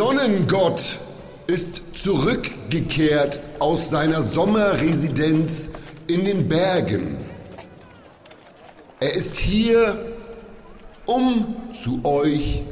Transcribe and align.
Sonnengott 0.00 0.98
ist 1.46 1.82
zurückgekehrt 1.92 3.38
aus 3.58 3.90
seiner 3.90 4.22
Sommerresidenz 4.22 5.68
in 6.06 6.24
den 6.24 6.48
Bergen. 6.48 7.18
Er 8.98 9.12
ist 9.12 9.36
hier, 9.36 10.16
um 11.04 11.54
zu 11.74 12.02
euch 12.06 12.62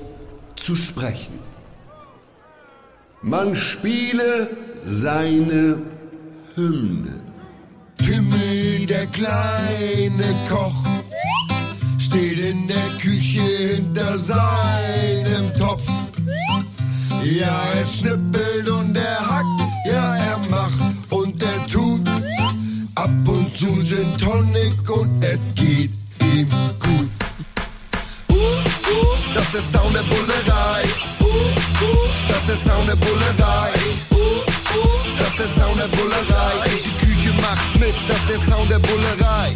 zu 0.57 0.75
sprechen. 0.75 1.39
Man 3.21 3.55
spiele 3.55 4.49
seine 4.83 5.83
Hymne. 6.55 7.21
Timmel, 7.99 8.87
der 8.87 9.07
kleine 9.09 10.35
Koch, 10.49 10.83
steht 11.99 12.41
in 12.41 12.69
der 12.69 12.89
Küche 13.03 13.43
hinter 13.43 14.17
seinem 14.17 15.55
Topf. 15.59 15.98
Ja, 17.31 17.63
er 17.77 17.85
schnippelt 17.85 18.69
und 18.71 18.97
er 18.97 19.21
hackt, 19.31 19.61
ja, 19.85 20.17
er 20.17 20.39
macht 20.49 20.81
und 21.11 21.43
er 21.43 21.67
tut. 21.67 22.09
Ab 22.95 23.11
und 23.27 23.55
zu 23.55 23.67
Gin 23.83 24.17
Tonic 24.17 24.89
und 24.89 25.23
es 25.23 25.55
geht 25.55 25.91
ihm 26.23 26.49
gut. 26.81 27.11
Uh, 28.31 28.35
uh, 28.35 29.17
das 29.35 29.45
ist 29.45 29.55
der 29.55 29.81
Sound 29.81 29.95
der 29.95 30.03
Bullerei. 30.05 30.85
Uh, 31.21 31.25
uh, 31.27 32.09
das 32.29 32.39
ist 32.39 32.49
der 32.49 32.73
Sound 32.73 32.89
der 32.89 32.97
Bullerei. 32.97 33.73
Uh, 34.11 34.17
uh, 34.17 35.19
das 35.19 35.29
ist 35.29 35.39
der 35.39 35.65
Sound 35.65 35.81
der 35.81 35.89
Bullerei. 35.89 36.71
Die 36.83 37.07
Küche 37.07 37.33
macht 37.43 37.79
mit, 37.79 37.95
das 38.09 38.17
ist 38.21 38.29
der 38.31 38.55
Sound 38.55 38.71
der 38.71 38.79
Bullerei. 38.79 39.55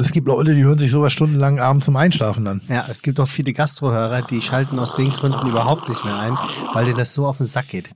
Es 0.00 0.07
gibt 0.18 0.26
Leute, 0.26 0.52
die 0.52 0.64
hören 0.64 0.78
sich 0.78 0.90
sowas 0.90 1.12
stundenlang 1.12 1.60
abends 1.60 1.86
zum 1.86 1.94
Einschlafen 1.94 2.44
an. 2.48 2.60
Ja, 2.66 2.84
es 2.90 3.02
gibt 3.02 3.20
auch 3.20 3.28
viele 3.28 3.52
Gastrohörer, 3.52 4.22
die 4.22 4.42
schalten 4.42 4.76
aus 4.80 4.96
den 4.96 5.10
Gründen 5.10 5.48
überhaupt 5.48 5.88
nicht 5.88 6.04
mehr 6.04 6.18
ein, 6.18 6.32
weil 6.74 6.86
denen 6.86 6.96
das 6.96 7.14
so 7.14 7.24
auf 7.24 7.36
den 7.36 7.46
Sack 7.46 7.68
geht. 7.68 7.90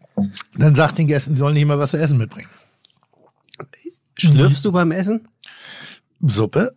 Dann 0.57 0.77
sagt 0.77 0.99
den 0.99 1.09
Gästen, 1.09 1.33
sie 1.33 1.39
sollen 1.39 1.55
nicht 1.55 1.67
mal 1.67 1.81
was 1.81 1.91
zu 1.91 1.99
essen 1.99 2.19
mitbringen. 2.19 2.49
Schlürfst 4.17 4.65
du 4.65 4.71
beim 4.71 4.93
Essen? 4.93 5.27
Suppe? 6.21 6.77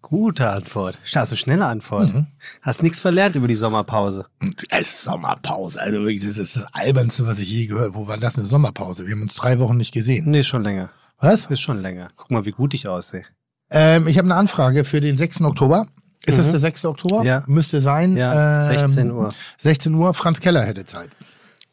Gute 0.00 0.50
Antwort. 0.50 0.98
Also 1.14 1.36
schnelle 1.36 1.66
Antwort. 1.66 2.12
Mhm. 2.12 2.26
Hast 2.60 2.82
nichts 2.82 2.98
verlernt 2.98 3.36
über 3.36 3.46
die 3.46 3.54
Sommerpause. 3.54 4.26
Es 4.68 4.88
ist 4.88 5.02
Sommerpause. 5.04 5.80
Also 5.80 6.00
wirklich, 6.00 6.26
das 6.26 6.38
ist 6.38 6.56
das 6.56 6.64
Albernste, 6.72 7.24
was 7.24 7.38
ich 7.38 7.48
je 7.48 7.66
gehört 7.66 7.90
habe. 7.90 7.94
Wo 7.94 8.08
war 8.08 8.18
das 8.18 8.36
eine 8.36 8.48
Sommerpause? 8.48 9.06
Wir 9.06 9.14
haben 9.14 9.22
uns 9.22 9.36
drei 9.36 9.60
Wochen 9.60 9.76
nicht 9.76 9.94
gesehen. 9.94 10.28
Nee, 10.28 10.42
schon 10.42 10.64
länger. 10.64 10.90
Was? 11.20 11.46
Ist 11.46 11.60
schon 11.60 11.80
länger. 11.80 12.08
Guck 12.16 12.32
mal, 12.32 12.44
wie 12.44 12.50
gut 12.50 12.74
ich 12.74 12.88
aussehe. 12.88 13.24
Ähm, 13.72 14.06
ich 14.06 14.18
habe 14.18 14.26
eine 14.26 14.34
Anfrage 14.36 14.84
für 14.84 15.00
den 15.00 15.16
6. 15.16 15.42
Oktober. 15.42 15.86
Ist 16.24 16.38
das 16.38 16.50
der 16.50 16.60
6. 16.60 16.84
Oktober? 16.84 17.24
Ja. 17.24 17.42
Müsste 17.48 17.80
sein. 17.80 18.16
Ja, 18.16 18.60
ähm, 18.60 18.86
16 18.86 19.10
Uhr. 19.10 19.32
16 19.58 19.94
Uhr. 19.94 20.14
Franz 20.14 20.40
Keller 20.40 20.62
hätte 20.64 20.84
Zeit. 20.84 21.10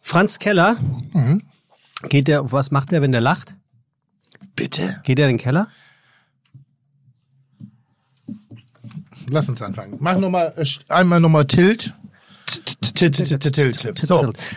Franz 0.02 0.40
Keller, 0.40 0.76
Mhm. 1.14 1.44
geht 2.08 2.28
der, 2.28 2.52
was 2.52 2.72
macht 2.72 2.92
der, 2.92 3.02
wenn 3.02 3.12
der 3.12 3.22
lacht? 3.22 3.56
Bitte? 4.56 5.02
Geht 5.04 5.20
er 5.20 5.26
in 5.28 5.34
den 5.36 5.38
Keller? 5.38 5.68
Lass 9.28 9.48
uns 9.50 9.62
anfangen. 9.62 9.98
Mach 10.00 10.18
noch 10.18 10.30
mal, 10.30 10.54
äh, 10.58 10.66
einmal 10.88 11.20
nochmal 11.20 11.46
Tilt. 11.46 11.94
Tilt, 12.96 13.16
Tilt, 13.16 13.54
Tilt, 13.54 13.78
Tilt. 13.78 13.98
So. 14.00 14.16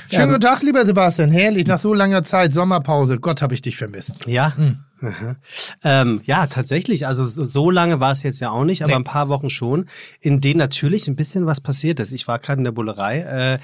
Schönen 0.08 0.22
Ähm, 0.22 0.28
guten 0.31 0.41
Tag, 0.41 0.62
lieber 0.62 0.86
Sebastian. 0.86 1.31
Herrlich, 1.31 1.66
nach 1.66 1.78
so 1.78 1.92
langer 1.92 2.22
Zeit, 2.25 2.54
Sommerpause. 2.54 3.19
Gott, 3.19 3.42
habe 3.42 3.52
ich 3.54 3.60
dich 3.60 3.76
vermisst. 3.76 4.25
Ja. 4.26 4.56
Hm. 4.56 4.64
Mhm. 4.64 4.76
Ähm, 5.84 6.20
ja, 6.24 6.46
tatsächlich. 6.46 7.06
Also 7.06 7.24
so, 7.24 7.70
lange 7.70 7.98
war 8.00 8.12
es 8.12 8.22
jetzt 8.22 8.40
ja 8.40 8.50
auch 8.50 8.64
nicht, 8.64 8.82
aber 8.82 8.92
Nee. 8.92 8.96
ein 8.96 9.04
paar 9.04 9.28
Wochen 9.28 9.50
schon, 9.50 9.86
in 10.20 10.40
denen 10.40 10.58
natürlich 10.58 11.08
ein 11.08 11.16
bisschen 11.16 11.46
was 11.46 11.60
passiert 11.60 11.98
ist. 12.00 12.12
Ich 12.12 12.28
war 12.28 12.38
gerade 12.38 12.58
in 12.60 12.64
der 12.64 12.72
Bullerei. 12.72 13.20
Äh, 13.20 13.58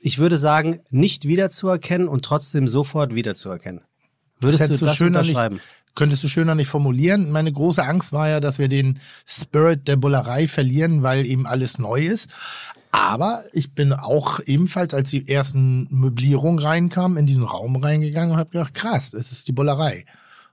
ich 0.00 0.18
würde 0.18 0.36
sagen, 0.36 0.80
nicht 0.90 1.26
wiederzuerkennen 1.26 2.06
und 2.08 2.24
trotzdem 2.24 2.68
sofort 2.68 3.14
wiederzuerkennen. 3.14 3.80
Würdest 4.40 4.62
hättest 4.64 4.82
du 4.82 4.86
das 4.86 4.96
schöner 4.96 5.20
nicht, 5.20 5.30
unterschreiben? 5.30 5.60
könntest 5.94 6.22
du 6.22 6.28
schöner 6.28 6.54
nicht 6.54 6.68
formulieren. 6.68 7.32
Meine 7.32 7.50
große 7.50 7.82
Angst 7.82 8.12
war 8.12 8.28
ja, 8.28 8.38
dass 8.40 8.58
wir 8.58 8.68
den 8.68 9.00
Spirit 9.26 9.88
der 9.88 9.96
Bullerei 9.96 10.46
verlieren, 10.46 11.02
weil 11.02 11.26
eben 11.26 11.46
alles 11.46 11.78
neu 11.78 12.06
ist. 12.06 12.28
Aber 12.92 13.42
ich 13.52 13.72
bin 13.74 13.92
auch 13.92 14.40
ebenfalls, 14.46 14.94
als 14.94 15.10
die 15.10 15.28
ersten 15.28 15.88
Möblierungen 15.90 16.58
reinkamen, 16.58 17.18
in 17.18 17.26
diesen 17.26 17.42
Raum 17.42 17.76
reingegangen 17.76 18.32
und 18.32 18.38
habe 18.38 18.50
gedacht, 18.50 18.74
krass, 18.74 19.10
das 19.10 19.32
ist 19.32 19.48
die 19.48 19.52
Bullerei. 19.52 20.04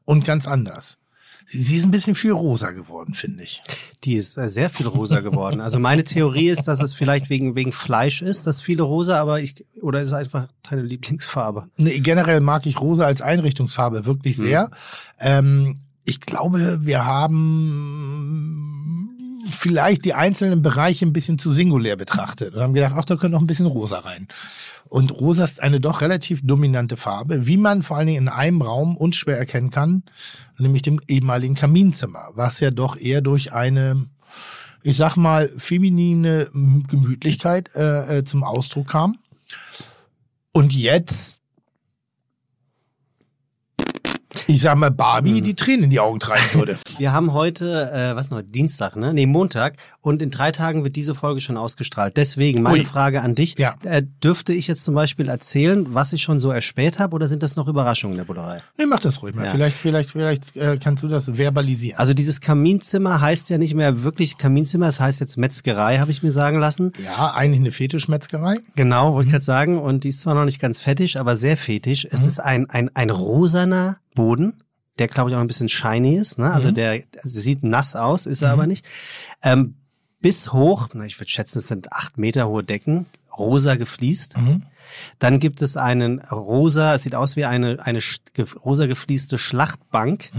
Und 0.06 0.26
ganz 0.26 0.48
anders. 0.48 0.98
Sie, 1.46 1.62
sie 1.62 1.76
ist 1.78 1.84
ein 1.84 1.92
bisschen 1.92 2.16
viel 2.16 2.32
rosa 2.32 2.72
geworden, 2.72 3.14
finde 3.14 3.44
ich. 3.44 3.60
Die 4.04 4.16
ist 4.16 4.36
äh, 4.38 4.50
sehr 4.50 4.70
viel 4.70 4.88
rosa 4.88 5.20
geworden. 5.20 5.62
Also 5.62 5.80
meine 5.80 6.04
Theorie 6.04 6.50
ist, 6.50 6.70
dass 6.70 6.82
es 6.82 6.94
vielleicht 6.94 7.30
wegen, 7.30 7.56
wegen 7.56 7.72
Fleisch 7.72 8.22
ist, 8.22 8.46
das 8.48 8.62
viele 8.62 8.84
rosa, 8.84 9.20
aber 9.20 9.42
ich, 9.42 9.66
oder 9.82 10.02
ist 10.02 10.10
es 10.10 10.14
einfach 10.14 10.48
deine 10.70 10.84
Lieblingsfarbe? 10.84 11.70
Nee, 11.78 12.00
generell 12.00 12.40
mag 12.40 12.66
ich 12.66 12.80
rosa 12.80 13.06
als 13.06 13.22
Einrichtungsfarbe 13.22 14.06
wirklich 14.06 14.38
sehr. 14.38 14.72
Ähm, 15.20 15.80
ich 16.06 16.22
glaube, 16.22 16.80
wir 16.82 17.06
haben 17.06 19.03
vielleicht 19.50 20.06
die 20.06 20.14
einzelnen 20.14 20.62
Bereiche 20.62 21.06
ein 21.06 21.14
bisschen 21.14 21.38
zu 21.38 21.52
singulär 21.52 21.96
betrachtet 21.96 22.54
und 22.54 22.62
haben 22.62 22.74
gedacht, 22.74 22.94
ach, 22.98 23.06
da 23.06 23.16
könnte 23.16 23.36
noch 23.36 23.42
ein 23.42 23.48
bisschen 23.48 23.66
rosa 23.66 24.00
rein. 24.00 24.28
Und 24.90 25.12
rosa 25.12 25.44
ist 25.44 25.62
eine 25.62 25.80
doch 25.80 26.02
relativ 26.02 26.42
dominante 26.44 26.98
Farbe, 26.98 27.48
wie 27.48 27.58
man 27.58 27.82
vor 27.82 27.98
allen 27.98 28.08
Dingen 28.08 28.24
in 28.24 28.30
einem 28.30 28.62
Raum 28.62 28.96
unschwer 28.96 29.38
erkennen 29.38 29.72
kann, 29.72 30.04
nämlich 30.58 30.82
dem 30.82 31.00
ehemaligen 31.08 31.56
Kaminzimmer, 31.56 32.30
was 32.36 32.60
ja 32.60 32.72
doch 32.72 32.98
eher 32.98 33.22
durch 33.22 33.54
eine 33.54 34.08
ich 34.84 34.98
sag 34.98 35.16
mal, 35.16 35.50
feminine 35.58 36.50
Gemütlichkeit 36.52 37.72
äh, 37.74 38.18
äh, 38.18 38.24
zum 38.26 38.44
Ausdruck 38.44 38.90
kam. 38.90 39.16
Und 40.52 40.74
jetzt, 40.74 41.42
ich 44.48 44.62
sag 44.62 44.78
mal, 44.78 44.92
Barbie 44.92 45.42
die 45.42 45.56
Tränen 45.56 45.86
in 45.86 45.90
die 45.90 46.00
Augen 46.00 46.20
treiben 46.20 46.54
würde. 46.54 46.78
Wir 46.98 47.12
haben 47.12 47.34
heute, 47.34 47.92
äh, 47.92 48.16
was 48.16 48.30
noch, 48.32 48.42
Dienstag, 48.42 48.96
ne? 48.96 49.14
Nee, 49.14 49.26
Montag. 49.26 49.78
Und 50.02 50.22
in 50.22 50.30
drei 50.30 50.52
Tagen 50.52 50.84
wird 50.84 50.96
diese 50.96 51.16
Folge 51.16 51.42
schon 51.42 51.58
ausgestrahlt. 51.58 52.18
Deswegen 52.18 52.62
meine 52.62 52.80
Ui. 52.80 52.86
Frage 52.86 53.22
an 53.22 53.36
dich. 53.36 53.58
Ja. 53.58 53.76
Äh, 53.84 54.04
dürfte 54.24 54.54
ich 54.54 54.68
jetzt 54.68 54.84
zum 54.84 54.96
Beispiel 54.96 55.30
erzählen, 55.30 55.94
was 55.94 56.14
ich 56.14 56.24
schon 56.24 56.40
so 56.40 56.52
erspäht 56.52 57.00
habe, 57.00 57.16
oder 57.16 57.28
sind 57.28 57.44
das 57.44 57.56
noch 57.56 57.68
Überraschungen 57.68 58.18
der 58.18 58.26
Bullerei? 58.26 58.62
nee, 58.78 58.86
mach 58.86 59.00
das 59.00 59.22
ruhig 59.22 59.36
mal. 59.36 59.46
Ja. 59.46 59.52
Vielleicht, 59.52 59.78
vielleicht, 59.78 60.10
vielleicht 60.10 60.56
äh, 60.56 60.78
kannst 60.82 61.04
du 61.04 61.08
das 61.08 61.30
verbalisieren. 61.36 61.98
Also 62.00 62.14
dieses 62.14 62.42
Kaminzimmer 62.42 63.22
heißt 63.22 63.50
ja 63.50 63.58
nicht 63.58 63.74
mehr 63.74 64.04
wirklich 64.04 64.38
Kaminzimmer, 64.38 64.88
es 64.88 65.00
heißt 65.00 65.20
jetzt 65.20 65.38
Metzgerei, 65.38 66.00
habe 66.00 66.12
ich 66.12 66.24
mir 66.24 66.32
sagen 66.32 66.60
lassen. 66.60 66.92
ja, 67.04 67.34
eigentlich 67.34 67.62
eine 67.62 67.72
Fetischmetzgerei. 67.72 68.56
Genau, 68.76 69.14
wollte 69.14 69.28
ich 69.28 69.32
gerade 69.32 69.46
sagen. 69.46 69.80
Und 69.80 70.04
die 70.04 70.10
ist 70.10 70.22
zwar 70.22 70.36
noch 70.36 70.46
nicht 70.46 70.60
ganz 70.60 70.80
fettig, 70.80 71.20
aber 71.20 71.36
sehr 71.36 71.58
fetisch. 71.58 72.06
Es 72.10 72.24
ist 72.24 72.40
ein, 72.40 72.70
ein, 72.70 72.90
ein 72.94 73.10
rosaner 73.10 73.98
Boden, 74.16 74.64
der, 75.00 75.08
glaube 75.08 75.30
ich, 75.30 75.36
auch 75.36 75.42
ein 75.42 75.48
bisschen 75.48 75.70
shiny 75.70 76.16
ist. 76.16 76.38
Ne? 76.38 76.52
Also 76.52 76.72
der 76.72 77.04
sieht 77.22 77.64
nass 77.64 77.96
aus, 77.96 78.26
ist 78.26 78.42
er 78.42 78.52
aber 78.52 78.68
nicht. 78.68 78.86
Ähm, 79.42 79.76
bis 80.22 80.54
hoch, 80.54 80.90
na, 80.94 81.06
ich 81.06 81.20
würde 81.20 81.30
schätzen, 81.30 81.60
es 81.60 81.68
sind 81.68 81.92
acht 81.92 82.18
Meter 82.18 82.48
hohe 82.48 82.64
Decken, 82.64 83.08
rosa 83.38 83.76
gefliest. 83.76 84.36
Dann 85.20 85.40
gibt 85.40 85.62
es 85.62 85.76
einen 85.76 86.20
rosa, 86.22 86.94
es 86.94 87.04
sieht 87.04 87.16
aus 87.16 87.36
wie 87.36 87.46
eine, 87.46 87.84
eine 87.84 88.00
rosa 88.64 88.86
geflieste 88.86 89.38
Schlachtbank, 89.38 90.30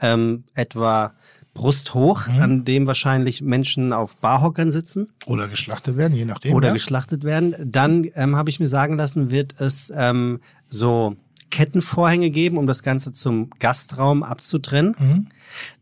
ähm, 0.00 0.44
etwa 0.54 1.14
brusthoch, 1.54 2.28
an 2.28 2.64
dem 2.64 2.86
wahrscheinlich 2.86 3.42
Menschen 3.42 3.92
auf 3.92 4.16
Barhockern 4.16 4.70
sitzen 4.70 5.08
Oder 5.26 5.48
geschlachtet 5.48 5.96
werden, 5.96 6.16
je 6.16 6.24
nachdem. 6.24 6.54
oder 6.54 6.68
ja. 6.68 6.74
geschlachtet 6.74 7.24
werden. 7.24 7.54
Dann 7.64 8.06
ähm, 8.14 8.36
habe 8.36 8.50
ich 8.50 8.60
mir 8.60 8.68
sagen 8.68 8.96
lassen, 8.96 9.30
wird 9.30 9.60
es 9.60 9.92
ähm, 9.94 10.40
so 10.66 11.16
Kettenvorhänge 11.50 12.30
geben, 12.30 12.56
um 12.56 12.66
das 12.66 12.82
Ganze 12.82 13.12
zum 13.12 13.50
Gastraum 13.58 14.22
abzutrennen. 14.22 14.96
Mhm. 14.98 15.26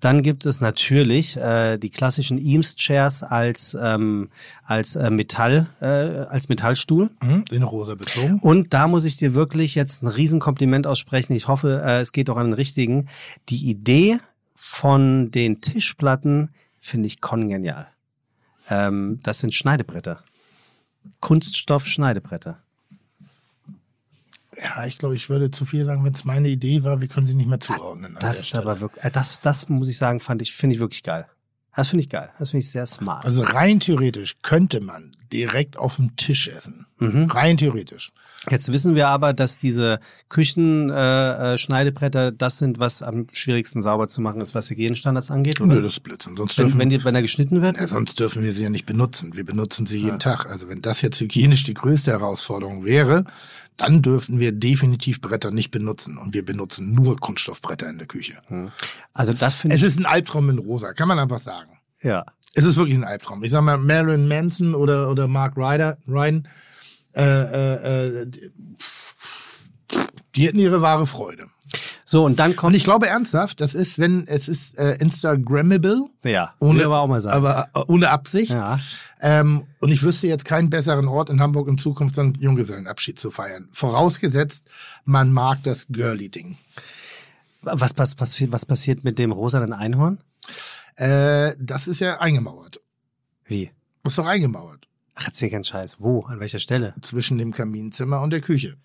Dann 0.01 0.23
gibt 0.23 0.47
es 0.47 0.61
natürlich 0.61 1.37
äh, 1.37 1.79
die 1.79 1.91
klassischen 1.91 2.39
Eames-Chairs 2.39 3.23
als 3.23 3.77
ähm, 3.81 4.31
als 4.65 4.97
äh, 4.97 5.11
Metall 5.11 5.69
äh, 5.81 5.85
als 5.85 6.49
Metallstuhl. 6.49 7.11
Mhm, 7.23 7.45
in 7.51 7.63
rosa 7.63 7.95
bezogen. 7.95 8.39
Und 8.41 8.73
da 8.73 8.89
muss 8.89 9.05
ich 9.05 9.17
dir 9.19 9.35
wirklich 9.35 9.75
jetzt 9.75 10.03
ein 10.03 10.09
Riesenkompliment 10.09 10.87
aussprechen. 10.87 11.35
Ich 11.35 11.49
hoffe, 11.49 11.83
äh, 11.85 12.01
es 12.01 12.13
geht 12.13 12.31
auch 12.31 12.37
an 12.37 12.47
den 12.47 12.55
richtigen. 12.55 13.09
Die 13.51 13.69
Idee 13.69 14.19
von 14.55 15.31
den 15.31 15.61
Tischplatten 15.61 16.51
finde 16.79 17.07
ich 17.07 17.21
kongenial. 17.21 17.89
Ähm, 18.71 19.21
das 19.23 19.41
sind 19.41 19.55
Schneidebretter. 19.55 20.23
Kunststoff-Schneidebretter. 21.21 22.59
Ja, 24.63 24.87
ich 24.87 24.99
glaube, 24.99 25.15
ich 25.15 25.29
würde 25.29 25.51
zu 25.51 25.65
viel 25.65 25.85
sagen, 25.85 26.05
wenn 26.05 26.13
es 26.13 26.25
meine 26.25 26.49
Idee 26.49 26.83
war, 26.83 27.01
wir 27.01 27.09
können 27.09 27.27
sie 27.27 27.35
nicht 27.35 27.49
mehr 27.49 27.61
zuordnen. 27.61 28.17
Das 28.21 28.41
ist 28.41 28.49
Stelle. 28.49 28.65
aber 28.65 28.81
wirklich, 28.81 29.05
äh, 29.05 29.11
das, 29.11 29.41
das 29.41 29.69
muss 29.69 29.89
ich 29.89 29.99
sagen, 29.99 30.21
fand 30.21 30.43
ich, 30.43 30.53
finde 30.53 30.75
ich 30.75 30.81
wirklich 30.81 31.03
geil. 31.03 31.27
Das 31.75 31.89
finde 31.89 32.05
ich 32.05 32.11
geil. 32.11 32.31
Das 32.39 32.51
finde 32.51 32.65
ich 32.65 32.71
sehr 32.71 32.87
smart. 32.87 33.25
Also 33.25 33.43
rein 33.43 33.79
theoretisch 33.79 34.37
könnte 34.43 34.81
man 34.81 35.17
direkt 35.33 35.77
auf 35.77 35.97
dem 35.97 36.17
Tisch 36.17 36.49
essen. 36.49 36.87
Mhm. 36.99 37.25
Rein 37.31 37.57
theoretisch. 37.57 38.13
Jetzt 38.51 38.73
wissen 38.73 38.95
wir 38.95 39.09
aber, 39.09 39.33
dass 39.33 39.59
diese 39.59 40.01
Küchenschneidebretter 40.29 41.53
äh, 41.55 41.59
Schneidebretter 41.59 42.33
das 42.33 42.59
sind, 42.59 42.79
was 42.79 43.03
am 43.03 43.27
schwierigsten 43.33 43.83
sauber 43.83 44.09
zu 44.09 44.21
machen 44.21 44.41
ist, 44.41 44.55
was 44.55 44.71
Hygienestandards 44.71 45.31
angeht, 45.31 45.61
oder? 45.61 45.75
Nö, 45.75 45.83
das 45.83 45.93
ist 45.93 46.03
Blödsinn. 46.03 46.37
Sonst 46.37 46.57
wenn, 46.57 46.67
dürfen, 46.67 46.79
wenn, 46.81 46.89
die, 46.89 47.05
wenn 47.05 47.15
er 47.15 47.23
geschnitten 47.23 47.63
wird? 47.63 47.77
ja, 47.77 47.87
sonst 47.87 48.19
dürfen 48.21 48.43
wir 48.43 48.53
sie 48.53 48.63
ja 48.63 48.71
nicht 48.71 48.87
benutzen. 48.87 49.37
Wir 49.37 49.45
benutzen 49.45 49.87
sie 49.87 49.99
jeden 49.99 50.19
Tag. 50.19 50.47
Also 50.47 50.69
wenn 50.69 50.81
das 50.83 51.03
jetzt 51.03 51.21
hygienisch 51.21 51.65
die 51.65 51.75
größte 51.75 52.13
Herausforderung 52.13 52.85
wäre, 52.85 53.25
dann 53.77 54.03
dürften 54.03 54.39
wir 54.41 54.53
definitiv 54.53 55.21
Bretter 55.21 55.51
nicht 55.51 55.71
benutzen. 55.71 56.17
Und 56.19 56.33
wir 56.33 56.45
benutzen 56.45 56.95
nur 56.95 57.17
Kunststoffbretter 57.19 57.89
in 57.89 57.99
der 57.99 58.07
Küche. 58.07 58.35
Also 59.13 59.33
das 59.35 59.55
finde 59.57 59.75
Es 59.77 59.83
ich. 59.83 59.89
ist 59.89 59.99
ein 59.99 60.07
Albtraum 60.07 60.49
in 60.51 60.59
rosa, 60.59 60.93
kann 60.95 61.09
man 61.09 61.19
einfach 61.19 61.39
sagen. 61.39 61.71
Ja. 62.03 62.25
Es 62.59 62.65
ist 62.65 62.77
wirklich 62.77 62.97
ein 62.97 63.05
Albtraum. 63.05 63.45
Ich 63.45 63.53
sag 63.53 63.63
mal, 63.63 63.79
Marilyn 63.79 64.27
Manson 64.27 64.75
oder, 64.75 65.11
oder 65.11 65.29
Mark 65.29 65.57
Ryder, 65.57 65.97
Ryan, 66.09 66.49
äh, 67.15 67.23
äh, 67.23 68.23
äh, 68.23 68.27
die, 68.27 68.51
die 70.35 70.47
hätten 70.47 70.59
ihre 70.59 70.83
wahre 70.83 71.07
Freude. 71.07 71.47
So, 72.05 72.25
und 72.25 72.41
dann 72.41 72.51
Und 72.53 72.57
kommt. 72.57 72.75
ich 72.75 72.83
glaube 72.83 73.07
ernsthaft, 73.07 73.61
das 73.61 73.75
ist, 73.75 74.01
wenn 74.01 74.27
es 74.27 74.49
ist 74.49 74.77
äh, 74.77 74.97
Instagrammable, 74.97 76.07
ja, 76.25 76.53
ohne, 76.59 76.85
aber 76.87 76.99
auch 76.99 77.07
mal 77.07 77.21
sagen. 77.21 77.37
aber 77.37 77.69
äh, 77.75 77.81
ohne 77.87 78.11
Absicht. 78.11 78.51
ja. 78.51 78.81
Ähm, 79.21 79.65
und 79.81 79.91
ich 79.91 80.03
wüsste 80.03 80.27
jetzt 80.27 80.45
keinen 80.45 80.69
besseren 80.71 81.07
Ort 81.07 81.31
in 81.31 81.41
Hamburg 81.41 81.69
in 81.69 81.79
Zukunft, 81.79 82.17
seinen 82.17 82.35
Junggesellenabschied 82.35 83.19
zu 83.21 83.31
feiern. 83.31 83.69
Vorausgesetzt, 83.73 84.65
man 85.05 85.33
mag 85.33 85.63
das 85.63 85.87
Girly-Ding. 85.91 86.57
Was, 87.63 87.93
was, 87.97 88.15
was, 88.19 88.53
was 88.53 88.67
passiert 88.67 89.05
mit 89.05 89.19
dem 89.19 89.31
rosanen 89.31 89.73
Einhorn? 89.73 90.19
Äh, 90.99 91.55
das 91.61 91.87
ist 91.87 92.01
ja 92.01 92.21
eingemauert. 92.21 92.81
Wie? 93.45 93.71
Das 94.03 94.13
ist 94.13 94.19
doch 94.19 94.27
eingemauert. 94.27 94.89
Ach, 95.15 95.27
erzähl 95.27 95.49
keinen 95.51 95.65
Scheiß. 95.65 96.01
Wo? 96.01 96.23
An 96.25 96.41
welcher 96.41 96.59
Stelle? 96.59 96.95
Zwischen 97.03 97.39
dem 97.39 97.53
Kaminzimmer 97.53 98.21
und 98.21 98.31
der 98.31 98.41
Küche. 98.41 98.77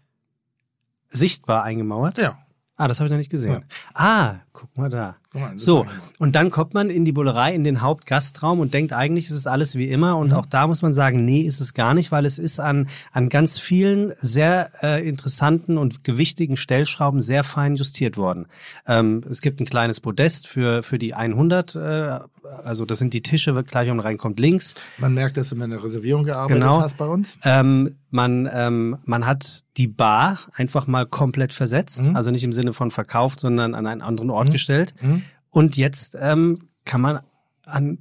Sichtbar 1.10 1.64
eingemauert? 1.64 2.20
Ja. 2.20 2.46
Ah, 2.76 2.88
das 2.88 3.00
habe 3.00 3.08
ich 3.08 3.12
noch 3.12 3.18
nicht 3.18 3.32
gesehen. 3.32 3.66
Ah, 3.96 4.40
guck 4.54 4.78
mal 4.78 4.90
da. 4.90 5.16
Guck 5.32 5.42
mal, 5.42 5.58
So, 5.60 5.86
und 6.20 6.36
dann 6.36 6.52
kommt 6.52 6.74
man 6.76 6.90
in 6.92 7.06
die 7.06 7.12
Bullerei, 7.12 7.54
in 7.56 7.64
den 7.64 7.82
Hauptgastraum 7.82 8.60
und 8.60 8.74
denkt, 8.74 8.94
eigentlich 8.94 9.26
ist 9.26 9.32
es 9.32 9.48
alles 9.48 9.76
wie 9.76 9.90
immer. 9.90 10.14
Mhm. 10.16 10.22
Und 10.22 10.34
auch 10.34 10.46
da 10.46 10.68
muss 10.68 10.82
man 10.84 10.94
sagen, 10.94 11.26
nee, 11.26 11.42
ist 11.42 11.60
es 11.60 11.74
gar 11.74 11.94
nicht, 11.96 12.12
weil 12.12 12.26
es 12.26 12.38
ist 12.38 12.60
an, 12.60 12.88
an 13.12 13.30
ganz 13.30 13.60
vielen 13.60 14.14
sehr 14.18 14.70
äh, 14.84 15.08
interessanten 15.08 15.78
und 15.78 16.04
gewichtigen 16.04 16.56
Stellschrauben 16.56 17.20
sehr 17.20 17.44
fein 17.44 17.76
justiert 17.76 18.16
worden. 18.16 18.46
Ähm, 18.88 19.22
es 19.30 19.42
gibt 19.42 19.60
ein 19.60 19.66
kleines 19.66 20.00
Podest 20.02 20.48
für, 20.48 20.84
für 20.84 21.00
die 21.00 21.14
100, 21.16 21.76
äh, 21.76 22.20
also 22.64 22.86
das 22.86 23.00
sind 23.00 23.14
die 23.14 23.22
Tische, 23.22 23.54
gleich 23.64 23.90
um 23.90 24.00
reinkommt 24.00 24.40
links. 24.40 24.76
Man 25.00 25.14
merkt, 25.16 25.38
dass 25.38 25.50
du 25.50 25.56
mit 25.56 25.64
einer 25.66 25.84
Reservierung 25.84 26.26
gearbeitet 26.26 26.62
Genau. 26.62 26.80
hast 26.82 26.98
bei 26.98 27.06
uns. 27.08 27.38
Ähm, 27.44 27.96
man, 28.12 28.48
ähm, 28.54 28.98
man 29.06 29.26
hat 29.26 29.62
die 29.78 29.88
Bar 29.88 30.38
einfach 30.56 30.86
mal 30.86 31.08
komplett 31.08 31.52
versetzt, 31.54 32.04
Mhm. 32.04 32.16
also 32.16 32.30
nicht 32.30 32.44
im 32.44 32.54
Sinne 32.54 32.74
von 32.74 32.92
verkauft, 32.92 33.40
sondern 33.40 33.74
an 33.74 33.88
einen 33.88 34.02
anderen 34.02 34.30
Ort 34.30 34.43
gestellt. 34.52 34.94
Mhm. 35.02 35.24
Und 35.50 35.78
jetzt 35.78 36.18
ähm, 36.20 36.68
kann 36.86 37.02
man 37.02 37.20
an, 37.66 38.00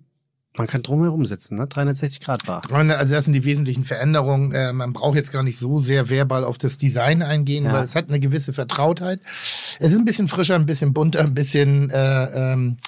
man 0.57 0.67
kann 0.67 0.83
drumherum 0.83 1.25
sitzen, 1.25 1.57
ne? 1.57 1.67
360 1.67 2.21
Grad 2.21 2.45
Bar. 2.47 2.63
Also 2.71 3.15
das 3.15 3.25
sind 3.25 3.33
die 3.33 3.45
wesentlichen 3.45 3.85
Veränderungen. 3.85 4.53
Äh, 4.53 4.73
man 4.73 4.93
braucht 4.93 5.17
jetzt 5.17 5.33
gar 5.33 5.43
nicht 5.43 5.59
so 5.59 5.79
sehr 5.79 6.11
verbal 6.11 6.45
auf 6.45 6.59
das 6.59 6.79
Design 6.79 7.23
eingehen, 7.23 7.65
Ja. 7.65 7.73
weil 7.73 7.85
es 7.85 7.95
hat 7.95 8.09
eine 8.09 8.21
gewisse 8.21 8.53
Vertrautheit. 8.53 9.21
Es 9.81 9.93
ist 9.93 9.99
ein 9.99 10.05
bisschen 10.05 10.29
frischer, 10.29 10.55
ein 10.57 10.67
bisschen 10.67 10.93
bunter, 10.93 11.21
ein 11.21 11.35
bisschen 11.35 11.91
äh, 11.91 12.53
ähm, 12.53 12.79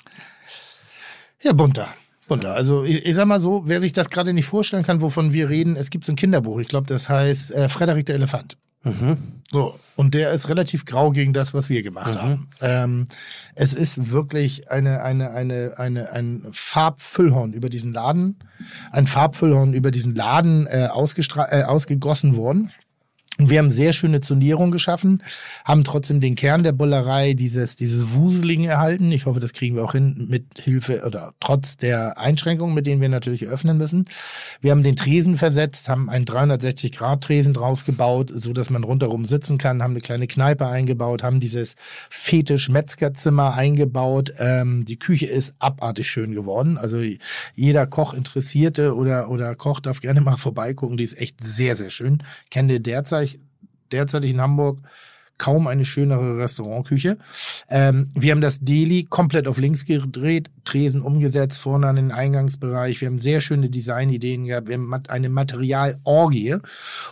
ja 1.43 1.53
bunter. 1.53 1.89
Bunter. 2.27 2.55
Also 2.55 2.85
ich, 2.85 3.05
ich 3.05 3.15
sag 3.15 3.27
mal 3.27 3.41
so, 3.41 3.63
wer 3.67 3.81
sich 3.83 3.93
das 3.93 4.09
gerade 4.09 4.33
nicht 4.33 4.47
vorstellen 4.47 4.83
kann, 4.83 5.03
wovon 5.03 5.33
wir 5.35 5.51
reden, 5.51 5.77
es 5.77 5.91
gibt 5.91 6.07
so 6.07 6.13
ein 6.13 6.17
Kinderbuch, 6.17 6.59
ich 6.59 6.69
glaube, 6.69 6.87
das 6.87 7.09
heißt 7.11 7.51
äh, 7.51 7.69
Frederik 7.69 8.07
der 8.07 8.15
Elefant. 8.15 8.57
Mhm. 8.85 9.19
So, 9.51 9.75
und 9.97 10.15
der 10.15 10.31
ist 10.31 10.49
relativ 10.49 10.85
grau 10.85 11.11
gegen 11.13 11.33
das, 11.33 11.55
was 11.55 11.69
wir 11.69 11.83
gemacht 11.83 12.15
Mhm. 12.15 12.19
haben. 12.21 12.49
Ähm, 12.61 13.07
es 13.55 13.73
ist 13.73 14.11
wirklich 14.11 14.71
eine, 14.71 15.03
eine, 15.03 15.31
eine, 15.31 15.75
eine, 15.79 16.13
ein 16.13 16.47
Farbfüllhorn 16.53 17.53
über 17.53 17.71
diesen 17.71 17.93
Laden, 17.93 18.37
ein 18.91 19.07
Farbfüllhorn 19.07 19.73
über 19.75 19.91
diesen 19.91 20.15
Laden 20.15 20.67
äh, 20.67 20.89
ausgestra 20.91 21.51
äh, 21.51 21.65
ausgegossen 21.65 22.37
worden. 22.37 22.71
Wir 23.39 23.59
haben 23.59 23.73
sehr 23.73 23.93
schöne 23.93 24.21
Zonierung 24.21 24.71
geschaffen, 24.71 25.21
haben 25.65 25.83
trotzdem 25.83 26.21
den 26.21 26.37
Kern 26.37 26.63
der 26.63 26.71
Bullerei, 26.71 27.35
dieses, 27.35 27.75
dieses 27.75 28.15
Wuseling 28.15 28.63
erhalten. 28.63 29.11
Ich 29.11 29.27
hoffe, 29.27 29.41
das 29.41 29.53
kriegen 29.53 29.75
wir 29.75 29.85
auch 29.85 29.91
hin 29.91 30.27
mit 30.31 30.61
Hilfe 30.63 31.03
oder 31.05 31.35
trotz 31.41 31.77
der 31.77 32.17
Einschränkungen, 32.17 32.77
mit 32.77 32.87
denen 32.87 33.01
wir 33.01 33.09
natürlich 33.09 33.49
öffnen 33.49 33.77
müssen. 33.77 34.05
Wir 34.61 34.71
haben 34.71 34.85
den 34.85 34.95
Tresen 34.95 35.37
versetzt, 35.37 35.89
haben 35.89 36.09
einen 36.09 36.27
360-Grad-Tresen 36.27 37.55
draus 37.55 37.85
gebaut, 37.85 38.31
so 38.33 38.53
dass 38.53 38.71
man 38.71 38.85
rundherum 38.85 39.27
sitzen 39.27 39.59
kann, 39.59 39.83
haben 39.83 39.91
eine 39.91 40.01
kleine 40.01 40.29
Kneipe 40.29 40.69
eingebaut, 40.69 41.25
haben 41.25 41.41
dieses 41.41 41.75
Fetisch-Metzgerzimmer 42.11 43.55
eingebaut. 43.55 44.33
Ähm, 44.39 44.85
die 44.85 45.01
Küche 45.01 45.27
ist 45.27 45.55
abartig 45.59 46.07
schön 46.07 46.35
geworden. 46.35 46.79
Also 46.79 47.03
jeder 47.57 47.89
Koch 47.89 48.15
Interessierte 48.15 48.95
oder, 48.95 49.29
oder 49.29 49.57
Koch 49.57 49.81
darf 49.81 50.01
gerne 50.01 50.21
mal 50.21 50.37
vorbeigucken. 50.37 50.97
Die 50.97 51.05
ist 51.05 51.19
echt 51.19 51.43
sehr, 51.43 51.75
sehr 51.75 51.91
schön. 51.91 52.23
Kenne 52.53 52.79
derzeit, 52.79 53.24
derzeit 53.93 54.25
in 54.25 54.41
Hamburg 54.41 54.79
kaum 55.39 55.67
eine 55.67 55.85
schönere 55.85 56.39
Restaurantküche. 56.39 57.19
Ähm, 57.69 58.09
wir 58.15 58.33
haben 58.33 58.41
das 58.41 58.61
Deli 58.61 59.05
komplett 59.05 59.49
auf 59.49 59.59
links 59.59 59.85
gedreht, 59.85 60.51
Tresen 60.65 61.03
umgesetzt, 61.03 61.59
vorne 61.59 61.87
an 61.87 61.97
den 61.97 62.13
Eingangsbereich. 62.13 63.01
Wir 63.01 63.09
haben 63.09 63.19
sehr 63.19 63.41
schöne 63.41 63.71
Designideen 63.71 64.45
gehabt. 64.47 64.69
Wir 64.69 64.75
haben 64.75 64.93
eine 65.09 65.29
Materialorgie. 65.29 66.57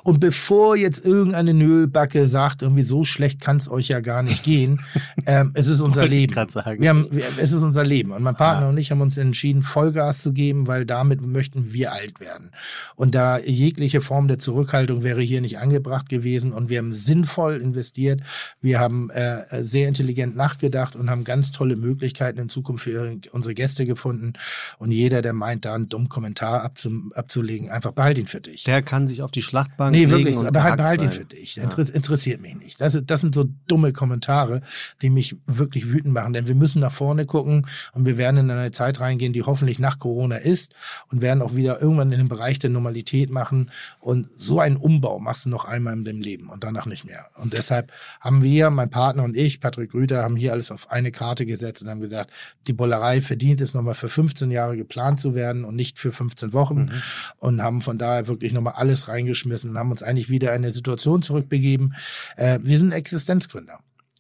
Und 0.03 0.21
bevor 0.21 0.77
jetzt 0.77 1.05
irgendeine 1.05 1.55
Nölbacke 1.55 2.29
sagt, 2.29 2.63
irgendwie 2.63 2.83
so 2.83 3.05
schlecht 3.05 3.41
kann 3.41 3.57
es 3.57 3.71
euch 3.71 3.89
ja 3.89 4.01
gar 4.01 4.23
nicht 4.23 4.43
gehen, 4.43 4.81
ähm, 5.27 5.51
es 5.55 5.67
ist 5.67 5.81
unser 5.81 6.03
Wollte 6.03 6.17
Leben. 6.17 6.35
Wir 6.79 6.89
haben, 6.89 7.07
wir, 7.11 7.25
es 7.39 7.53
ist 7.53 7.63
unser 7.63 7.85
Leben. 7.85 8.13
Und 8.13 8.23
mein 8.23 8.37
Partner 8.37 8.63
Ja. 8.67 8.69
und 8.71 8.79
ich 8.79 8.91
haben 8.91 9.01
uns 9.01 9.17
entschieden, 9.17 9.63
Vollgas 9.63 10.23
zu 10.23 10.33
geben, 10.33 10.67
weil 10.67 10.85
damit 10.87 11.21
möchten 11.21 11.73
wir 11.73 11.93
alt 11.93 12.21
werden. 12.21 12.51
Und 12.97 13.15
da 13.15 13.39
jegliche 13.39 14.01
Form 14.01 14.29
der 14.29 14.39
Zurückhaltung 14.39 15.03
wäre 15.03 15.21
hier 15.21 15.41
nicht 15.41 15.59
angebracht 15.59 16.09
gewesen. 16.09 16.53
Und 16.53 16.69
wir 16.71 16.79
haben 16.79 16.93
sinnvoll 16.93 17.61
investiert. 17.61 18.21
Wir 18.61 18.79
haben 18.81 19.11
äh, 19.11 19.63
sehr 19.65 19.89
intelligent 19.89 20.37
nachgedacht 20.37 20.97
und 20.97 21.11
haben 21.11 21.25
ganz 21.25 21.53
tolle 21.53 21.77
Möglichkeiten 21.77 22.39
in 22.39 22.49
Zukunft 22.49 22.85
für 22.85 23.17
unsere 23.43 23.55
Gäste 23.55 23.85
gefunden. 23.85 24.35
Und 24.79 24.93
jeder, 24.93 25.21
der 25.21 25.33
meint, 25.33 25.65
da 25.65 25.75
einen 25.75 25.89
dummen 25.89 26.09
Kommentar 26.09 26.63
abzu, 26.63 27.11
abzulegen, 27.15 27.71
einfach 27.71 27.93
behalt 27.93 28.19
ihn 28.19 28.27
für 28.27 28.41
dich. 28.41 28.65
Der 28.65 28.83
kann 28.83 29.09
sich 29.09 29.23
auf 29.23 29.31
die 29.31 29.43
Schlachtbank 29.43 29.91
Nee, 29.91 30.05
legen 30.05 30.11
wirklich, 30.11 30.37
und 30.37 30.47
aber 30.47 30.63
halt 30.63 30.77
gehackt 30.77 30.99
behalt 30.99 31.03
ihn 31.03 31.11
für 31.11 31.25
dich. 31.25 31.57
Inter 31.57 31.95
interessiert 31.95 32.41
mich 32.41 32.55
nicht. 32.55 32.81
Das, 32.81 32.97
das 33.05 33.21
sind 33.21 33.35
so 33.35 33.49
dumme 33.67 33.93
Kommentare, 33.93 34.63
die 35.03 35.11
mich 35.11 35.37
wirklich 35.47 35.93
wütend 35.93 36.15
machen, 36.15 36.33
denn 36.33 36.47
wir 36.47 36.55
müssen 36.55 36.81
nach 36.81 36.93
vorne 36.93 37.27
gucken 37.27 37.67
und 37.93 38.07
wir 38.07 38.17
werden 38.17 38.37
in 38.39 38.51
eine 38.51 38.71
Zeit 38.71 39.01
reingehen, 39.01 39.33
die 39.33 39.43
hoffentlich 39.43 39.79
nach 39.79 39.99
Corona 39.99 40.37
ist 40.37 40.75
und 41.11 41.23
werden 41.23 41.43
auch 41.43 41.57
wieder 41.57 41.81
irgendwann 41.83 42.13
in 42.13 42.19
den 42.19 42.29
Bereich 42.29 42.59
der 42.59 42.71
Normalität 42.71 43.31
machen 43.31 43.71
und 44.01 44.29
so 44.37 44.61
einen 44.61 44.77
Umbau 44.77 45.19
machst 45.19 45.47
du 45.47 45.49
noch 45.49 45.65
einmal 45.65 45.95
in 45.95 46.05
dem 46.05 46.21
Leben 46.21 46.49
und 46.49 46.65
danach 46.65 46.87
nicht 46.87 47.05
mehr. 47.05 47.27
Und 47.37 47.53
deshalb 47.53 47.93
haben 48.21 48.43
wir, 48.43 48.71
mein 48.71 48.91
Partner 48.91 49.25
und 49.25 49.37
ich, 49.37 49.61
Patrick 49.61 49.95
Rüther, 49.95 50.23
haben 50.23 50.37
hier 50.37 50.53
alles 50.53 50.71
auf 50.71 50.91
eine 50.91 51.13
Karte 51.13 51.47
gesetzt 51.47 51.83
und 51.83 51.89
haben 51.89 52.01
gesagt, 52.01 52.31
die 52.67 52.73
Bollerei 52.73 53.21
verdient 53.33 53.63
es 53.63 53.73
nochmal 53.73 53.95
für 53.95 54.11
15 54.11 54.51
Jahre 54.51 54.77
geplant 54.77 55.19
zu 55.19 55.35
werden 55.35 55.65
und 55.65 55.75
nicht 55.75 55.99
für 55.99 56.13
15 56.13 56.53
Wochen 56.53 56.91
und 57.39 57.63
haben 57.63 57.81
von 57.81 57.97
daher 57.97 58.29
wirklich 58.29 58.53
nochmal 58.53 58.75
alles 58.75 59.09
reingeschmissen 59.09 59.71
und 59.71 59.79
haben 59.79 59.91
uns 59.91 60.03
eigentlich 60.03 60.29
wieder 60.29 60.51
in 60.51 60.57
eine 60.57 60.71
Situation 60.71 61.23
zurückbegeben. 61.23 61.95
Äh, 62.37 62.59
wir 62.63 62.77
sind 62.77 62.93
Existenzgründer. 62.93 63.79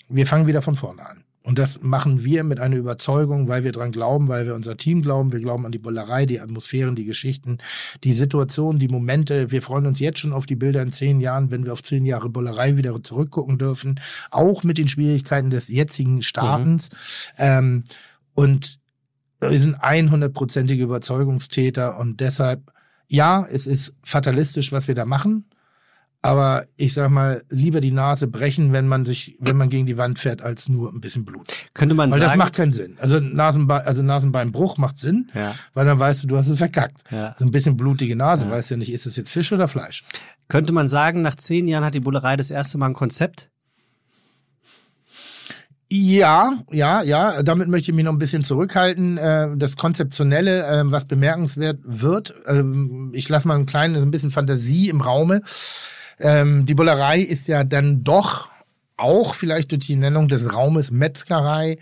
Wir 0.08 0.26
fangen 0.26 0.46
wieder 0.46 0.62
von 0.62 0.76
vorne 0.76 1.06
an. 1.06 1.24
Und 1.42 1.58
das 1.58 1.82
machen 1.82 2.24
wir 2.24 2.42
mit 2.42 2.58
einer 2.58 2.76
Überzeugung, 2.76 3.48
weil 3.48 3.64
wir 3.64 3.72
dran 3.72 3.92
glauben, 3.92 4.28
weil 4.28 4.46
wir 4.46 4.54
unser 4.54 4.78
Team 4.78 5.02
glauben. 5.02 5.30
Wir 5.30 5.40
glauben 5.40 5.66
an 5.66 5.72
die 5.72 5.78
Bullerei, 5.78 6.24
die 6.24 6.40
Atmosphären, 6.40 6.96
die 6.96 7.04
Geschichten, 7.04 7.58
die 8.04 8.14
Situationen, 8.14 8.80
die 8.80 8.88
Momente. 8.88 9.50
Wir 9.50 9.60
freuen 9.60 9.84
uns 9.84 10.00
jetzt 10.00 10.20
schon 10.20 10.32
auf 10.32 10.46
die 10.46 10.56
Bilder 10.56 10.80
in 10.80 10.90
zehn 10.90 11.20
Jahren, 11.20 11.50
wenn 11.50 11.66
wir 11.66 11.74
auf 11.74 11.82
zehn 11.82 12.06
Jahre 12.06 12.30
Bullerei 12.30 12.78
wieder 12.78 13.02
zurückgucken 13.02 13.58
dürfen. 13.58 14.00
Auch 14.30 14.64
mit 14.64 14.78
den 14.78 14.88
Schwierigkeiten 14.88 15.50
des 15.50 15.68
jetzigen 15.68 16.22
Startens. 16.22 16.88
Ähm, 17.36 17.84
und 18.34 18.81
wir 19.50 19.58
sind 19.60 19.76
100-prozentige 19.78 20.82
Überzeugungstäter 20.82 21.98
und 21.98 22.20
deshalb, 22.20 22.72
ja, 23.08 23.46
es 23.50 23.66
ist 23.66 23.94
fatalistisch, 24.04 24.72
was 24.72 24.88
wir 24.88 24.94
da 24.94 25.04
machen. 25.04 25.46
Aber 26.24 26.64
ich 26.76 26.94
sag 26.94 27.10
mal, 27.10 27.42
lieber 27.50 27.80
die 27.80 27.90
Nase 27.90 28.28
brechen, 28.28 28.72
wenn 28.72 28.86
man 28.86 29.04
sich, 29.04 29.36
wenn 29.40 29.56
man 29.56 29.68
gegen 29.70 29.86
die 29.86 29.98
Wand 29.98 30.20
fährt, 30.20 30.40
als 30.40 30.68
nur 30.68 30.92
ein 30.92 31.00
bisschen 31.00 31.24
Blut. 31.24 31.48
Könnte 31.74 31.96
man 31.96 32.12
Weil 32.12 32.20
sagen, 32.20 32.30
das 32.30 32.38
macht 32.38 32.54
keinen 32.54 32.70
Sinn. 32.70 32.96
Also 33.00 33.18
Nasenbein, 33.18 33.80
also 33.84 34.04
Nasenbeinbruch 34.04 34.78
macht 34.78 35.00
Sinn, 35.00 35.32
Ja. 35.34 35.52
weil 35.74 35.84
dann 35.84 35.98
weißt 35.98 36.22
du, 36.22 36.28
du 36.28 36.36
hast 36.36 36.46
es 36.46 36.58
verkackt. 36.58 37.02
Ja. 37.10 37.34
So 37.36 37.44
ein 37.44 37.50
bisschen 37.50 37.76
blutige 37.76 38.14
Nase, 38.14 38.48
weißt 38.48 38.70
du 38.70 38.74
ja 38.74 38.78
nicht, 38.78 38.92
ist 38.92 39.06
es 39.06 39.16
jetzt 39.16 39.30
Fisch 39.30 39.52
oder 39.52 39.66
Fleisch? 39.66 40.04
könnte 40.48 40.72
man 40.72 40.86
sagen, 40.86 41.22
nach 41.22 41.34
zehn 41.34 41.66
Jahren 41.66 41.84
hat 41.84 41.94
die 41.94 42.00
Bullerei 42.00 42.36
das 42.36 42.50
erste 42.50 42.78
Mal 42.78 42.86
ein 42.86 42.94
Konzept? 42.94 43.48
Ja, 45.94 46.54
ja, 46.70 47.02
ja. 47.02 47.42
Damit 47.42 47.68
möchte 47.68 47.90
ich 47.90 47.94
mich 47.94 48.06
noch 48.06 48.12
ein 48.14 48.18
bisschen 48.18 48.42
zurückhalten. 48.44 49.18
Äh, 49.18 49.48
Das 49.56 49.76
Konzeptionelle, 49.76 50.64
äh, 50.66 50.82
was 50.90 51.04
bemerkenswert 51.04 51.80
wird, 51.84 52.32
ähm, 52.46 53.10
ich 53.14 53.28
lasse 53.28 53.46
mal 53.46 53.58
ein 53.58 53.66
kleines, 53.66 54.00
ein 54.00 54.10
bisschen 54.10 54.30
Fantasie 54.30 54.88
im 54.88 55.02
Raume. 55.02 55.42
Ähm, 56.18 56.64
Die 56.64 56.72
Bullerei 56.74 57.20
ist 57.20 57.46
ja 57.46 57.62
dann 57.62 58.04
doch 58.04 58.48
auch 58.96 59.34
vielleicht 59.34 59.72
durch 59.72 59.84
die 59.86 59.96
Nennung 59.96 60.28
des 60.28 60.54
Raumes 60.54 60.92
Metzgerei 60.92 61.76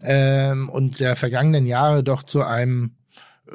ähm, 0.00 0.68
und 0.68 1.00
der 1.00 1.16
vergangenen 1.16 1.66
Jahre 1.66 2.04
doch 2.04 2.22
zu 2.22 2.44
einem 2.44 2.92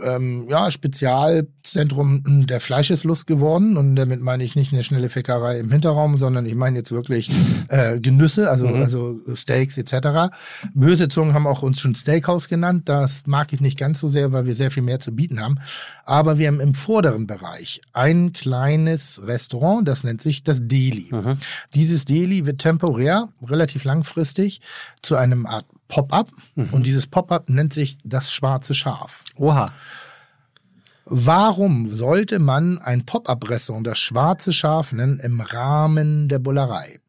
ähm, 0.03 0.47
ja, 0.49 0.71
Spezialzentrum 0.71 2.45
der 2.47 2.59
Fleischeslust 2.59 3.27
geworden. 3.27 3.77
Und 3.77 3.95
damit 3.95 4.21
meine 4.21 4.43
ich 4.43 4.55
nicht 4.55 4.73
eine 4.73 4.83
schnelle 4.83 5.09
Fickerei 5.09 5.59
im 5.59 5.71
Hinterraum, 5.71 6.17
sondern 6.17 6.45
ich 6.45 6.55
meine 6.55 6.77
jetzt 6.77 6.91
wirklich 6.91 7.29
äh, 7.67 7.99
Genüsse, 7.99 8.49
also, 8.49 8.67
also 8.67 9.19
Steaks 9.33 9.77
etc. 9.77 10.33
Böse 10.73 11.07
Zungen 11.07 11.33
haben 11.33 11.47
auch 11.47 11.61
uns 11.61 11.79
schon 11.79 11.95
Steakhouse 11.95 12.47
genannt. 12.47 12.89
Das 12.89 13.23
mag 13.25 13.53
ich 13.53 13.61
nicht 13.61 13.77
ganz 13.77 13.99
so 13.99 14.07
sehr, 14.07 14.31
weil 14.31 14.45
wir 14.45 14.55
sehr 14.55 14.71
viel 14.71 14.83
mehr 14.83 14.99
zu 14.99 15.13
bieten 15.13 15.39
haben. 15.41 15.59
Aber 16.05 16.37
wir 16.37 16.47
haben 16.47 16.59
im 16.59 16.73
vorderen 16.73 17.27
Bereich 17.27 17.81
ein 17.93 18.33
kleines 18.33 19.21
Restaurant, 19.25 19.87
das 19.87 20.03
nennt 20.03 20.21
sich 20.21 20.43
das 20.43 20.59
Deli. 20.61 21.09
Dieses 21.73 22.05
Deli 22.05 22.45
wird 22.45 22.59
temporär, 22.59 23.29
relativ 23.41 23.83
langfristig, 23.83 24.61
zu 25.01 25.15
einem 25.15 25.45
Art 25.45 25.65
Pop-up. 25.91 26.31
Und 26.71 26.85
dieses 26.85 27.07
Pop-up 27.07 27.49
nennt 27.49 27.73
sich 27.73 27.97
das 28.03 28.31
schwarze 28.31 28.73
Schaf. 28.73 29.23
Oha. 29.35 29.71
Warum 31.05 31.89
sollte 31.89 32.39
man 32.39 32.77
ein 32.79 33.05
Pop-up-Restaurant 33.05 33.85
das 33.85 33.99
schwarze 33.99 34.53
Schaf 34.53 34.93
nennen 34.93 35.19
im 35.19 35.41
Rahmen 35.41 36.29
der 36.29 36.39
Bullerei? 36.39 36.99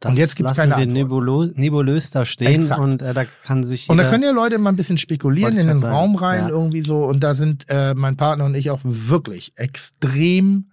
Das 0.00 0.12
Und 0.12 0.18
jetzt 0.18 0.36
gibt's 0.36 0.58
lassen 0.58 0.70
keine 0.70 0.86
wir 0.86 0.92
nebulo 0.92 1.46
nebulös 1.54 2.10
da 2.10 2.26
stehen 2.26 2.60
Exakt. 2.60 2.80
und 2.80 3.00
äh, 3.00 3.14
da 3.14 3.24
kann 3.44 3.64
sich 3.64 3.88
Und 3.88 3.96
da 3.96 4.08
können 4.10 4.24
ja 4.24 4.30
Leute 4.30 4.58
mal 4.58 4.70
ein 4.70 4.76
bisschen 4.76 4.98
spekulieren 4.98 5.56
in 5.56 5.68
den 5.68 5.82
Raum 5.82 6.16
rein 6.16 6.42
ja. 6.42 6.48
irgendwie 6.50 6.82
so. 6.82 7.04
Und 7.06 7.20
da 7.24 7.34
sind 7.34 7.64
äh, 7.68 7.94
mein 7.94 8.16
Partner 8.16 8.44
und 8.44 8.54
ich 8.54 8.70
auch 8.70 8.80
wirklich 8.82 9.52
extrem, 9.56 10.66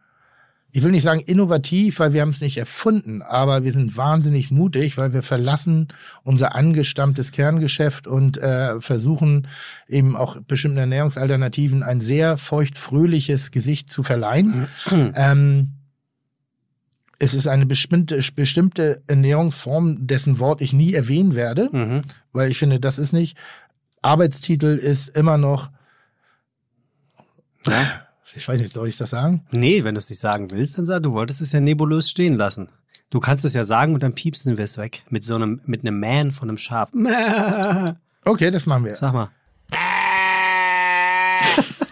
ich 0.76 0.82
will 0.82 0.90
nicht 0.92 1.04
sagen 1.04 1.20
innovativ, 1.20 2.00
weil 2.00 2.14
wir 2.14 2.22
haben 2.22 2.32
es 2.32 2.42
nicht 2.42 2.58
erfunden, 2.58 3.22
aber 3.22 3.64
wir 3.64 3.72
sind 3.72 3.96
wahnsinnig 3.96 4.50
mutig, 4.50 4.98
weil 4.98 5.14
wir 5.14 5.22
verlassen 5.22 5.90
unser 6.24 6.56
angestammtes 6.56 7.32
Kerngeschäft 7.32 8.08
und 8.08 8.40
äh, 8.40 8.82
versuchen 8.82 9.48
eben 9.88 10.16
auch 10.18 10.42
bestimmten 10.42 10.80
Ernährungsalternativen 10.80 11.84
ein 11.84 12.02
sehr 12.02 12.38
feuchtfröhliches 12.40 13.52
Gesicht 13.52 13.92
zu 13.92 14.02
verleihen. 14.02 14.68
ähm, 15.16 15.74
es 17.20 17.36
ist 17.36 17.48
eine 17.48 17.68
bestimmte, 17.68 18.20
bestimmte 18.36 19.04
Ernährungsform, 19.06 20.08
dessen 20.08 20.40
Wort 20.40 20.60
ich 20.62 20.74
nie 20.74 20.94
erwähnen 20.94 21.36
werde 21.36 21.70
Mhm. 21.72 22.02
weil 22.32 22.50
ich 22.50 22.58
finde, 22.58 22.80
das 22.80 22.98
ist 22.98 23.14
nicht. 23.14 23.38
Arbeitstitel 24.02 24.76
ist 24.78 25.10
immer 25.10 25.38
noch, 25.38 25.70
Ja. 27.68 28.08
Ich 28.36 28.48
weiß 28.48 28.62
nicht, 28.62 28.74
soll 28.74 28.88
ich 28.88 28.98
das 28.98 29.12
sagen? 29.12 29.46
Nee, 29.52 29.84
wenn 29.84 29.96
du 29.96 30.00
es 30.00 30.10
nicht 30.10 30.20
sagen 30.20 30.52
willst, 30.52 30.78
dann 30.78 30.86
sag, 30.86 31.04
du 31.04 31.14
wolltest 31.14 31.42
es 31.42 31.52
ja 31.52 31.60
nebulös 31.60 32.10
stehen 32.10 32.36
lassen. 32.36 32.70
Du 33.10 33.20
kannst 33.20 33.46
es 33.46 33.54
ja 33.54 33.64
sagen 33.64 33.94
und 33.94 34.02
dann 34.02 34.14
piepsen 34.14 34.58
wir 34.58 34.64
es 34.64 34.78
weg. 34.78 35.04
Mit 35.10 35.24
so 35.24 35.36
einem, 35.36 35.62
mit 35.66 35.82
einem 35.82 36.00
Man 36.00 36.32
von 36.32 36.50
einem 36.50 36.58
Schaf. 36.58 36.92
Okay, 38.26 38.52
das 38.52 38.66
machen 38.66 38.86
wir. 38.86 38.96
Sag 38.96 39.14
mal. 39.14 39.30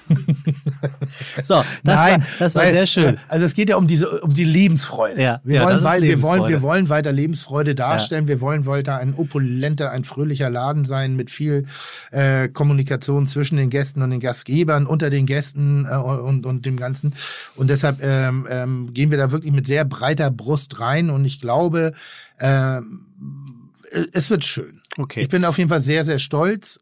so, 1.43 1.63
das 1.83 1.97
war, 2.00 2.19
das 2.39 2.55
war 2.55 2.63
weil- 2.63 2.73
sehr 2.73 2.85
schön. 2.85 3.17
Also 3.27 3.45
es 3.45 3.53
geht 3.53 3.69
ja 3.69 3.75
um 3.77 3.88
diese, 3.88 4.21
um 4.21 4.33
die 4.33 4.43
Lebensfreude. 4.43 5.21
Ja, 5.21 5.39
wir, 5.43 5.55
ja, 5.55 5.61
wollen 5.63 5.73
das 5.73 5.81
ist 5.83 5.88
wei- 5.88 6.01
wir, 6.01 6.21
wollen, 6.21 6.41
Lebensfreude. 6.41 6.50
wir 6.53 6.61
wollen 6.61 6.89
weiter 6.89 7.11
Lebensfreude 7.11 7.75
darstellen. 7.75 8.27
Wir 8.27 8.41
wollen 8.41 8.65
weiter 8.65 8.97
ein 8.97 9.13
opulenter, 9.15 9.91
ein 9.91 10.03
fröhlicher 10.03 10.50
Laden 10.50 10.85
sein 10.85 11.15
mit 11.15 11.29
viel 11.31 11.65
äh, 12.11 12.47
Kommunikation 12.50 13.27
zwischen 13.27 13.57
den 13.57 13.69
Gästen 13.69 14.01
und 14.01 14.11
den 14.11 14.19
Gastgebern, 14.19 14.85
unter 14.85 15.09
den 15.09 15.25
Gästen 15.25 15.85
äh, 15.89 15.95
und, 15.95 16.45
und 16.45 16.65
dem 16.65 16.77
Ganzen. 16.77 17.15
Und 17.55 17.69
deshalb 17.69 18.00
ähm, 18.01 18.47
ähm, 18.50 18.93
gehen 18.93 19.11
wir 19.11 19.17
da 19.17 19.31
wirklich 19.31 19.53
mit 19.53 19.67
sehr 19.67 19.85
breiter 19.85 20.31
Brust 20.31 20.79
rein. 20.79 21.09
Und 21.09 21.25
ich 21.25 21.39
glaube, 21.39 21.93
ähm, 22.39 23.05
es 24.13 24.29
wird 24.29 24.45
schön. 24.45 24.81
Okay. 24.97 25.21
Ich 25.21 25.29
bin 25.29 25.45
auf 25.45 25.57
jeden 25.57 25.69
Fall 25.69 25.81
sehr, 25.81 26.03
sehr 26.03 26.19
stolz. 26.19 26.79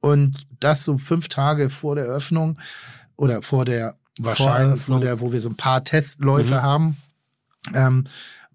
Und 0.00 0.46
das 0.60 0.84
so 0.84 0.98
fünf 0.98 1.28
Tage 1.28 1.68
vor 1.70 1.96
der 1.96 2.04
Eröffnung 2.06 2.58
oder 3.16 3.42
vor 3.42 3.64
der 3.64 3.96
wahrscheinlich, 4.18 4.80
vor 4.80 4.96
Eröffnung. 4.96 5.00
der, 5.02 5.20
wo 5.20 5.32
wir 5.32 5.40
so 5.40 5.48
ein 5.48 5.56
paar 5.56 5.84
Testläufe 5.84 6.54
Mhm. 6.56 6.62
haben. 6.62 6.96
Ähm, 7.74 8.04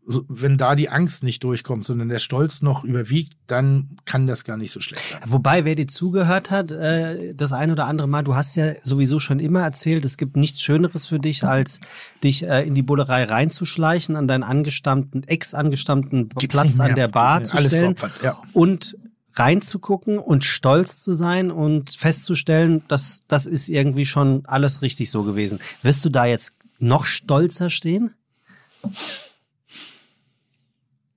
so, 0.03 0.25
wenn 0.27 0.57
da 0.57 0.75
die 0.75 0.89
Angst 0.89 1.23
nicht 1.23 1.43
durchkommt, 1.43 1.85
sondern 1.85 2.09
der 2.09 2.17
Stolz 2.17 2.63
noch 2.63 2.83
überwiegt, 2.83 3.33
dann 3.45 3.97
kann 4.05 4.25
das 4.25 4.43
gar 4.43 4.57
nicht 4.57 4.71
so 4.71 4.79
schlecht 4.79 5.09
sein. 5.11 5.21
Wobei, 5.27 5.63
wer 5.63 5.75
dir 5.75 5.85
zugehört 5.87 6.49
hat, 6.49 6.71
äh, 6.71 7.35
das 7.35 7.53
ein 7.53 7.69
oder 7.71 7.85
andere 7.85 8.07
Mal, 8.07 8.23
du 8.23 8.35
hast 8.35 8.55
ja 8.55 8.73
sowieso 8.83 9.19
schon 9.19 9.39
immer 9.39 9.61
erzählt, 9.61 10.03
es 10.03 10.17
gibt 10.17 10.35
nichts 10.37 10.59
Schöneres 10.61 11.05
für 11.05 11.19
dich, 11.19 11.43
als 11.43 11.81
dich 12.23 12.43
äh, 12.43 12.65
in 12.65 12.73
die 12.73 12.81
Bullerei 12.81 13.25
reinzuschleichen, 13.25 14.15
an 14.15 14.27
deinen 14.27 14.43
angestammten, 14.43 15.21
ex-angestammten 15.23 16.29
Platz 16.29 16.79
an 16.79 16.95
der 16.95 17.07
Bar 17.07 17.39
Nee, 17.39 17.45
zu 17.45 17.57
alles 17.57 17.71
stellen 17.71 17.95
ja. 18.23 18.41
und 18.53 18.97
reinzugucken 19.33 20.17
und 20.17 20.43
stolz 20.43 21.03
zu 21.03 21.13
sein 21.13 21.51
und 21.51 21.91
festzustellen, 21.91 22.83
dass 22.87 23.21
das 23.27 23.45
ist 23.45 23.69
irgendwie 23.69 24.05
schon 24.05 24.43
alles 24.45 24.81
richtig 24.81 25.11
so 25.11 25.23
gewesen. 25.23 25.59
Wirst 25.81 26.03
du 26.05 26.09
da 26.09 26.25
jetzt 26.25 26.53
noch 26.79 27.05
stolzer 27.05 27.69
stehen? 27.69 28.13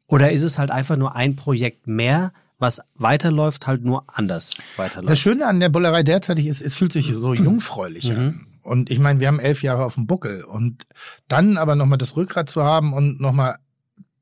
Oder 0.07 0.31
ist 0.33 0.43
es 0.43 0.59
halt 0.59 0.71
einfach 0.71 0.97
nur 0.97 1.17
ein 1.17 1.35
Projekt 1.35 1.87
mehr, 1.87 2.33
was 2.59 2.81
weiterläuft, 2.95 3.67
halt 3.67 3.85
nur 3.85 4.05
anders 4.07 4.51
Das 4.51 4.79
weiterläuft? 4.79 5.19
Schöne 5.19 5.47
an 5.47 5.61
der 5.61 5.71
Bullerei 5.71 6.03
derzeitig 6.03 6.47
ist, 6.47 6.61
es 6.61 6.75
fühlt 6.75 6.93
sich 6.93 7.13
so 7.13 7.35
jungfräulich 7.35 8.13
an. 8.13 8.47
Und 8.63 8.91
ich 8.91 8.99
meine, 8.99 9.21
wir 9.21 9.29
haben 9.29 9.41
elf 9.41 9.63
Jahre 9.63 9.85
auf 9.85 9.95
dem 9.95 10.07
Buckel. 10.07 10.45
Und 10.45 10.87
dann 11.29 11.59
aber 11.59 11.75
nochmal 11.75 11.99
das 11.99 12.17
Rückgrat 12.17 12.49
zu 12.49 12.63
haben 12.63 12.93
und 12.93 13.21
nochmal 13.21 13.59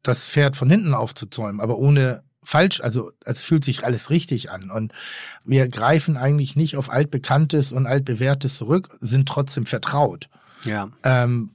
das 0.02 0.26
Pferd 0.26 0.56
von 0.56 0.68
hinten 0.68 0.94
aufzuzäumen, 0.94 1.60
aber 1.60 1.78
ohne 1.78 2.24
falsch, 2.42 2.80
also 2.80 3.12
es 3.24 3.42
fühlt 3.42 3.64
sich 3.64 3.84
alles 3.84 4.10
richtig 4.10 4.50
an. 4.50 4.70
Und 4.70 4.92
wir 5.44 5.68
greifen 5.68 6.16
eigentlich 6.16 6.56
nicht 6.56 6.76
auf 6.76 6.90
altbekanntes 6.90 7.72
und 7.72 7.86
altbewährtes 7.86 8.56
zurück, 8.56 8.98
sind 9.00 9.28
trotzdem 9.28 9.66
vertraut. 9.66 10.28
Ja. 10.64 10.90
Ähm, 11.04 11.50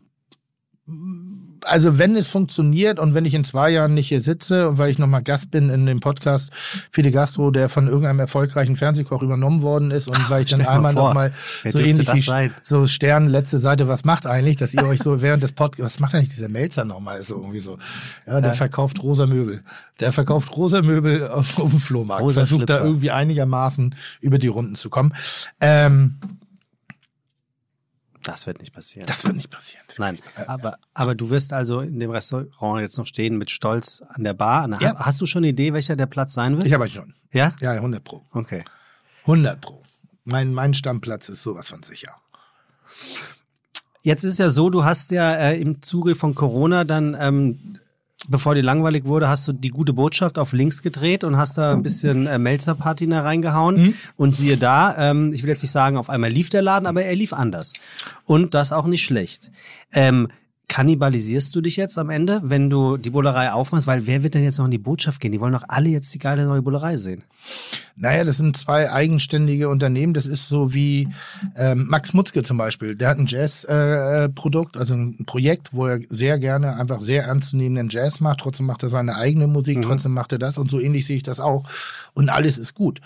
also 1.64 1.98
wenn 1.98 2.16
es 2.16 2.28
funktioniert 2.28 3.00
und 3.00 3.14
wenn 3.14 3.26
ich 3.26 3.34
in 3.34 3.44
zwei 3.44 3.70
Jahren 3.70 3.94
nicht 3.94 4.08
hier 4.08 4.22
sitze 4.22 4.70
und 4.70 4.78
weil 4.78 4.92
ich 4.92 5.00
nochmal 5.00 5.24
Gast 5.24 5.52
bin 5.52 5.70
in 5.70 5.86
dem 5.86 6.00
Podcast 6.00 6.52
Fide 6.92 7.12
Gastro, 7.12 7.52
der 7.52 7.70
von 7.70 7.88
irgendeinem 7.88 8.20
erfolgreichen 8.20 8.76
Fernsehkoch 8.76 9.22
übernommen 9.22 9.62
worden 9.62 9.92
ist 9.92 10.08
und 10.08 10.30
weil 10.30 10.44
ich 10.44 10.52
dann 10.52 10.66
einmal 10.66 10.94
nochmal 10.94 11.34
so 11.64 11.80
ähnlich 11.80 12.14
wie 12.14 12.20
sein? 12.20 12.54
so 12.62 12.88
Stern 12.88 13.28
letzte 13.28 13.60
Seite, 13.60 13.88
was 13.88 14.06
macht 14.06 14.26
eigentlich, 14.26 14.58
dass 14.58 14.74
ihr 14.74 14.86
euch 14.86 15.02
so 15.02 15.22
während 15.22 15.44
des 15.44 15.52
Podcasts, 15.52 15.96
was 15.96 16.00
macht 16.00 16.16
eigentlich 16.16 16.30
dieser 16.30 16.50
Melzer 16.50 16.86
nochmal 16.86 17.24
so 17.24 17.36
irgendwie 17.36 17.60
so? 17.60 17.78
Ja, 18.26 18.42
der 18.42 18.54
verkauft 18.54 19.02
rosa 19.04 19.26
Möbel. 19.28 19.62
Der 20.00 20.12
verkauft 20.12 20.56
rosa 20.56 20.82
Möbel 20.82 21.28
auf, 21.28 21.60
auf 21.60 21.70
dem 21.70 21.80
Flohmarkt. 21.80 22.24
Rosa 22.24 22.42
Versucht 22.42 22.70
da 22.70 22.76
Schlüpfer. 22.76 22.86
irgendwie 22.86 23.12
einigermaßen 23.12 23.96
über 24.22 24.38
die 24.38 24.48
Runden 24.48 24.76
zu 24.76 24.90
kommen. 24.90 25.14
Ähm, 25.60 26.18
Das 28.28 28.46
wird 28.46 28.60
nicht 28.60 28.74
passieren. 28.74 29.08
das 29.08 29.24
wird 29.26 29.36
nicht 29.36 29.50
passieren. 29.50 29.84
Das 29.88 30.00
Nein, 30.00 30.20
aber, 30.48 30.78
aber 30.94 31.16
du 31.16 31.30
wirst 31.30 31.54
also 31.54 31.80
in 31.82 32.00
dem 32.00 32.12
Restaurant 32.12 32.82
jetzt 32.82 32.98
noch 32.98 33.06
stehen 33.06 33.38
mit 33.38 33.50
Stolz 33.52 34.04
an 34.10 34.24
der 34.24 34.34
Bar. 34.34 34.68
Na, 34.68 34.80
Ja. 34.82 34.96
Hast 34.98 35.22
du 35.22 35.26
schon 35.26 35.40
eine 35.42 35.50
Idee, 35.50 35.74
welcher 35.74 35.96
der 35.96 36.08
Platz 36.08 36.34
sein 36.34 36.56
wird? 36.56 36.66
Ich 36.66 36.74
habe 36.74 36.88
schon. 36.90 37.14
ja? 37.32 37.54
Ja, 37.62 37.72
100 37.72 38.04
Pro. 38.04 38.22
Okay. 38.34 38.64
100 39.24 39.62
Pro. 39.62 39.82
Mein, 40.26 40.54
mein 40.54 40.74
Stammplatz 40.74 41.30
ist 41.30 41.42
sowas 41.44 41.70
von 41.70 41.82
sicher. 41.84 42.12
Jetzt 44.04 44.24
ist 44.24 44.40
ja 44.40 44.50
so, 44.50 44.70
du 44.70 44.84
hast 44.86 45.12
ja 45.12 45.34
äh, 45.36 45.60
im 45.60 45.82
Zuge 45.82 46.16
von 46.16 46.36
Corona 46.36 46.84
dann, 46.84 47.16
ähm, 47.20 47.60
bevor 48.28 48.56
dir 48.56 48.64
langweilig 48.64 49.06
wurde, 49.06 49.30
hast 49.30 49.48
du 49.48 49.54
die 49.54 49.70
gute 49.70 49.94
Botschaft 49.94 50.40
auf 50.40 50.54
links 50.54 50.82
gedreht 50.82 51.24
und 51.24 51.38
hast 51.38 51.58
da 51.58 51.74
ein 51.74 51.84
bisschen 51.84 52.28
äh, 52.28 52.40
Melzer-Patina 52.40 53.22
reingehauen. 53.22 53.76
Und 54.18 54.36
siehe 54.36 54.58
da, 54.58 54.96
ähm, 54.98 55.32
ich 55.34 55.44
will 55.44 55.50
jetzt 55.50 55.62
nicht 55.62 55.72
sagen, 55.72 55.98
auf 55.98 56.10
einmal 56.10 56.32
lief 56.32 56.50
der 56.50 56.62
Laden, 56.62 56.88
aber 56.88 57.04
er 57.04 57.16
lief 57.16 57.34
anders. 57.34 57.74
Und 58.26 58.56
das 58.56 58.72
auch 58.74 58.88
nicht 58.88 59.06
schlecht. 59.06 59.52
Ähm, 59.94 60.30
kannibalisierst 60.68 61.56
du 61.56 61.62
dich 61.62 61.76
jetzt 61.76 61.98
am 61.98 62.10
Ende, 62.10 62.42
wenn 62.44 62.70
du 62.70 62.98
die 62.98 63.10
Bullerei 63.10 63.52
aufmachst? 63.52 63.88
Weil 63.88 64.06
wer 64.06 64.24
wird 64.24 64.34
denn 64.34 64.44
jetzt 64.44 64.58
noch 64.58 64.66
in 64.66 64.72
die 64.72 64.78
Botschaft 64.78 65.20
gehen? 65.20 65.32
Die 65.32 65.40
wollen 65.40 65.54
doch 65.54 65.64
alle 65.68 65.90
jetzt 65.90 66.14
die 66.14 66.20
geile 66.20 66.46
neue 66.46 66.62
Bullerei 66.62 66.98
sehen. 66.98 67.24
Naja, 67.96 68.24
das 68.24 68.38
sind 68.38 68.56
zwei 68.56 68.92
eigenständige 68.92 69.70
Unternehmen. 69.70 70.14
Das 70.14 70.28
ist 70.28 70.48
so 70.48 70.74
wie 70.74 71.08
ähm, 71.56 71.88
Max 71.90 72.14
Mutzke 72.14 72.44
zum 72.44 72.58
Beispiel. 72.58 72.96
Der 72.96 73.10
hat 73.10 73.18
ein 73.18 73.26
Jazz-Produkt, 73.26 73.76
äh, 73.76 74.30
Produkt, 74.30 74.78
also 74.78 74.94
ein 74.94 75.26
Projekt, 75.26 75.70
wo 75.74 75.88
er 75.88 76.00
sehr 76.10 76.38
gerne 76.38 76.76
einfach 76.76 77.00
sehr 77.00 77.24
ernstzunehmenden 77.24 77.90
Jazz 77.90 78.20
macht. 78.20 78.42
Trotzdem 78.42 78.68
macht 78.68 78.84
er 78.84 78.90
seine 78.90 79.16
eigene 79.16 79.48
Musik, 79.48 79.82
trotzdem 79.82 80.14
macht 80.14 80.32
er 80.32 80.38
das 80.38 80.58
und 80.58 80.70
so 80.70 80.80
ähnlich 80.80 81.06
sehe 81.06 81.16
ich 81.16 81.24
das 81.24 81.40
auch. 81.40 81.64
Und 82.14 82.30
alles 82.30 82.58
ist 82.58 82.76
gut. 82.76 83.02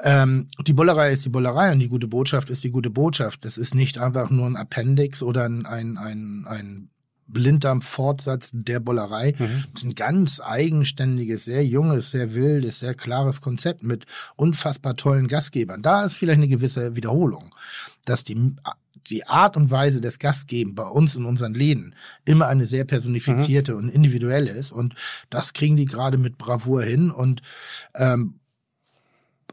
Ähm, 0.00 0.46
die 0.66 0.74
Bullerei 0.74 1.10
ist 1.10 1.24
die 1.24 1.30
Bullerei 1.30 1.72
und 1.72 1.80
die 1.80 1.88
gute 1.88 2.06
Botschaft 2.06 2.50
ist 2.50 2.62
die 2.62 2.70
gute 2.70 2.90
Botschaft. 2.90 3.44
Das 3.44 3.58
ist 3.58 3.74
nicht 3.74 3.98
einfach 3.98 4.30
nur 4.30 4.46
ein 4.46 4.56
Appendix 4.56 5.22
oder 5.22 5.44
ein, 5.44 5.66
ein, 5.66 5.96
ein, 5.98 6.46
ein 6.48 6.90
Blinddarm-Fortsatz 7.28 8.50
der 8.52 8.80
Bollerei. 8.80 9.34
Mhm. 9.38 9.64
Das 9.72 9.82
ist 9.82 9.84
ein 9.84 9.94
ganz 9.94 10.40
eigenständiges, 10.40 11.44
sehr 11.44 11.64
junges, 11.64 12.10
sehr 12.10 12.34
wildes, 12.34 12.80
sehr 12.80 12.94
klares 12.94 13.40
Konzept 13.40 13.82
mit 13.82 14.06
unfassbar 14.36 14.96
tollen 14.96 15.28
Gastgebern. 15.28 15.82
Da 15.82 16.04
ist 16.04 16.14
vielleicht 16.14 16.38
eine 16.38 16.48
gewisse 16.48 16.96
Wiederholung, 16.96 17.54
dass 18.04 18.24
die 18.24 18.54
die 19.10 19.26
Art 19.26 19.56
und 19.56 19.70
Weise 19.70 20.00
des 20.00 20.18
Gastgebens 20.18 20.74
bei 20.74 20.82
uns 20.82 21.14
in 21.14 21.26
unseren 21.26 21.54
Läden 21.54 21.94
immer 22.24 22.48
eine 22.48 22.66
sehr 22.66 22.84
personifizierte 22.84 23.72
Mhm. 23.72 23.78
und 23.78 23.88
individuelle 23.88 24.50
ist. 24.50 24.72
Und 24.72 24.94
das 25.30 25.52
kriegen 25.52 25.76
die 25.76 25.84
gerade 25.84 26.18
mit 26.18 26.38
Bravour 26.38 26.82
hin. 26.82 27.12
Und 27.12 27.40
ähm, 27.94 28.40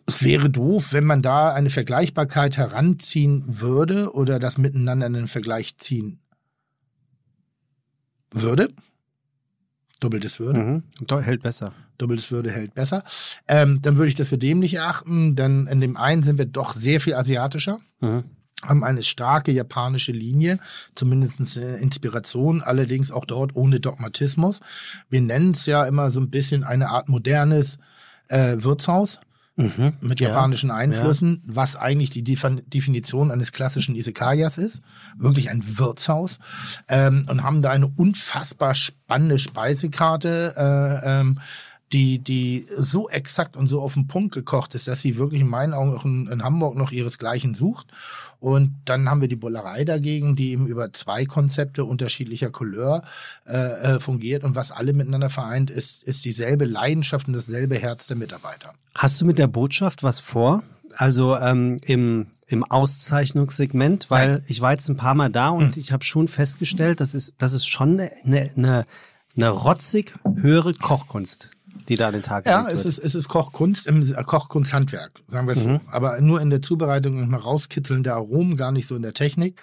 es 0.07 0.23
wäre 0.23 0.49
doof, 0.49 0.91
wenn 0.91 1.05
man 1.05 1.21
da 1.21 1.53
eine 1.53 1.69
Vergleichbarkeit 1.69 2.57
heranziehen 2.57 3.43
würde 3.47 4.13
oder 4.13 4.39
das 4.39 4.57
miteinander 4.57 5.05
in 5.05 5.13
den 5.13 5.27
Vergleich 5.27 5.77
ziehen 5.77 6.19
würde. 8.33 8.69
Doppeltes 9.99 10.39
würde. 10.39 10.59
Mhm. 10.59 10.83
Hält 11.21 11.43
besser. 11.43 11.73
Doppeltes 11.97 12.31
würde 12.31 12.51
hält 12.51 12.73
besser. 12.73 13.03
Ähm, 13.47 13.81
dann 13.81 13.95
würde 13.95 14.09
ich 14.09 14.15
das 14.15 14.29
für 14.29 14.37
dämlich 14.37 14.73
erachten, 14.75 15.35
denn 15.35 15.67
in 15.67 15.79
dem 15.79 15.95
einen 15.95 16.23
sind 16.23 16.37
wir 16.37 16.45
doch 16.45 16.73
sehr 16.73 16.99
viel 16.99 17.15
asiatischer 17.15 17.79
Mhm. 18.01 18.25
haben 18.63 18.83
eine 18.83 19.03
starke 19.03 19.51
japanische 19.51 20.11
Linie, 20.11 20.59
zumindest 20.95 21.57
äh, 21.57 21.77
Inspiration, 21.77 22.61
allerdings 22.61 23.11
auch 23.11 23.25
dort 23.25 23.55
ohne 23.55 23.79
Dogmatismus. 23.79 24.59
Wir 25.09 25.21
nennen 25.21 25.51
es 25.51 25.65
ja 25.65 25.85
immer 25.85 26.11
so 26.11 26.19
ein 26.19 26.29
bisschen 26.29 26.63
eine 26.63 26.89
Art 26.89 27.07
modernes 27.07 27.77
äh, 28.27 28.57
Wirtshaus 28.59 29.19
Mhm. 29.55 29.93
mit 30.01 30.19
Ja. 30.19 30.29
japanischen 30.29 30.71
Einflüssen, 30.71 31.43
was 31.45 31.75
eigentlich 31.75 32.09
die 32.09 32.23
Defin- 32.23 32.63
Definition 32.67 33.29
eines 33.29 33.51
klassischen 33.51 33.95
Isekayas 33.95 34.57
ist. 34.57 34.81
Wirklich 35.17 35.49
ein 35.51 35.61
Wirtshaus. 35.77 36.39
Ähm, 36.89 37.23
und 37.29 37.43
haben 37.43 37.61
da 37.61 37.69
eine 37.69 37.87
unfassbar 37.87 38.73
spannende 38.73 39.37
Speisekarte, 39.37 40.55
äh, 41.03 41.19
ähm, 41.21 41.39
die, 41.93 42.19
die 42.19 42.65
so 42.75 43.07
exakt 43.09 43.55
und 43.55 43.67
so 43.67 43.81
auf 43.81 43.93
den 43.93 44.07
Punkt 44.07 44.33
gekocht 44.33 44.75
ist, 44.75 44.87
dass 44.87 45.01
sie 45.01 45.17
wirklich 45.17 45.41
in 45.41 45.47
meinen 45.47 45.73
Augen 45.73 45.95
auch 45.95 46.05
in, 46.05 46.27
in 46.27 46.43
Hamburg 46.43 46.75
noch 46.75 46.91
ihresgleichen 46.91 47.53
sucht. 47.53 47.87
Und 48.39 48.75
dann 48.85 49.09
haben 49.09 49.21
wir 49.21 49.27
die 49.27 49.35
Bullerei 49.35 49.85
dagegen, 49.85 50.35
die 50.35 50.51
eben 50.51 50.67
über 50.67 50.91
zwei 50.91 51.25
Konzepte 51.25 51.85
unterschiedlicher 51.85 52.49
Couleur 52.49 53.03
äh, 53.45 53.55
äh, 53.95 53.99
fungiert. 53.99 54.43
Und 54.43 54.55
was 54.55 54.71
alle 54.71 54.93
miteinander 54.93 55.29
vereint, 55.29 55.69
ist, 55.69 56.03
ist 56.03 56.25
dieselbe 56.25 56.65
Leidenschaft 56.65 57.27
und 57.27 57.33
dasselbe 57.33 57.77
Herz 57.77 58.07
der 58.07 58.17
Mitarbeiter. 58.17 58.73
Hast 58.95 59.21
du 59.21 59.25
mit 59.25 59.37
der 59.37 59.47
Botschaft 59.47 60.03
was 60.03 60.19
vor? 60.19 60.63
Also 60.97 61.37
ähm, 61.37 61.77
im, 61.85 62.27
im 62.47 62.63
Auszeichnungssegment, 62.63 64.09
weil 64.09 64.43
ich 64.47 64.61
war 64.61 64.71
jetzt 64.71 64.89
ein 64.89 64.97
paar 64.97 65.15
Mal 65.15 65.29
da 65.29 65.49
und 65.49 65.77
ich 65.77 65.91
habe 65.91 66.03
schon 66.03 66.27
festgestellt, 66.27 66.99
das 66.99 67.15
ist, 67.15 67.35
das 67.37 67.53
ist 67.53 67.67
schon 67.67 67.99
eine, 67.99 68.51
eine, 68.55 68.85
eine 69.35 69.49
rotzig 69.49 70.13
höhere 70.35 70.73
Kochkunst, 70.73 71.49
die 71.89 71.95
da 71.95 72.07
an 72.07 72.13
den 72.13 72.23
Tag 72.23 72.45
Ja, 72.45 72.67
es 72.67 72.83
wird. 72.83 72.85
ist, 72.85 72.97
es 72.99 73.15
ist 73.15 73.27
Kochkunst 73.27 73.87
im 73.87 74.01
äh, 74.01 74.23
Kochkunsthandwerk, 74.23 75.21
sagen 75.27 75.47
wir 75.47 75.53
es 75.53 75.63
so. 75.63 75.81
Aber 75.87 76.19
nur 76.21 76.41
in 76.41 76.49
der 76.49 76.61
Zubereitung 76.61 77.17
und 77.19 77.29
mal 77.29 77.37
rauskitzeln 77.37 78.03
der 78.03 78.15
Aromen, 78.15 78.57
gar 78.57 78.71
nicht 78.71 78.87
so 78.87 78.95
in 78.95 79.01
der 79.01 79.13
Technik. 79.13 79.61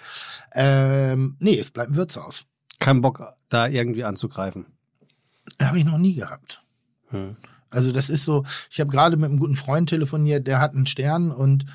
Ähm, 0.53 1.35
nee, 1.39 1.57
es 1.57 1.71
bleibt 1.71 1.91
ein 1.91 1.95
Wirtshaus. 1.95 2.43
Kein 2.79 3.01
Bock, 3.01 3.21
da 3.49 3.67
irgendwie 3.67 4.03
anzugreifen. 4.03 4.65
Habe 5.61 5.79
ich 5.79 5.85
noch 5.85 5.97
nie 5.97 6.15
gehabt. 6.15 6.63
Hm. 7.09 7.35
Also 7.69 7.91
das 7.91 8.09
ist 8.09 8.25
so, 8.25 8.43
ich 8.69 8.79
habe 8.79 8.91
gerade 8.91 9.15
mit 9.15 9.29
einem 9.29 9.39
guten 9.39 9.55
Freund 9.55 9.89
telefoniert, 9.89 10.45
der 10.45 10.59
hat 10.59 10.73
einen 10.73 10.87
Stern 10.87 11.31
und 11.31 11.65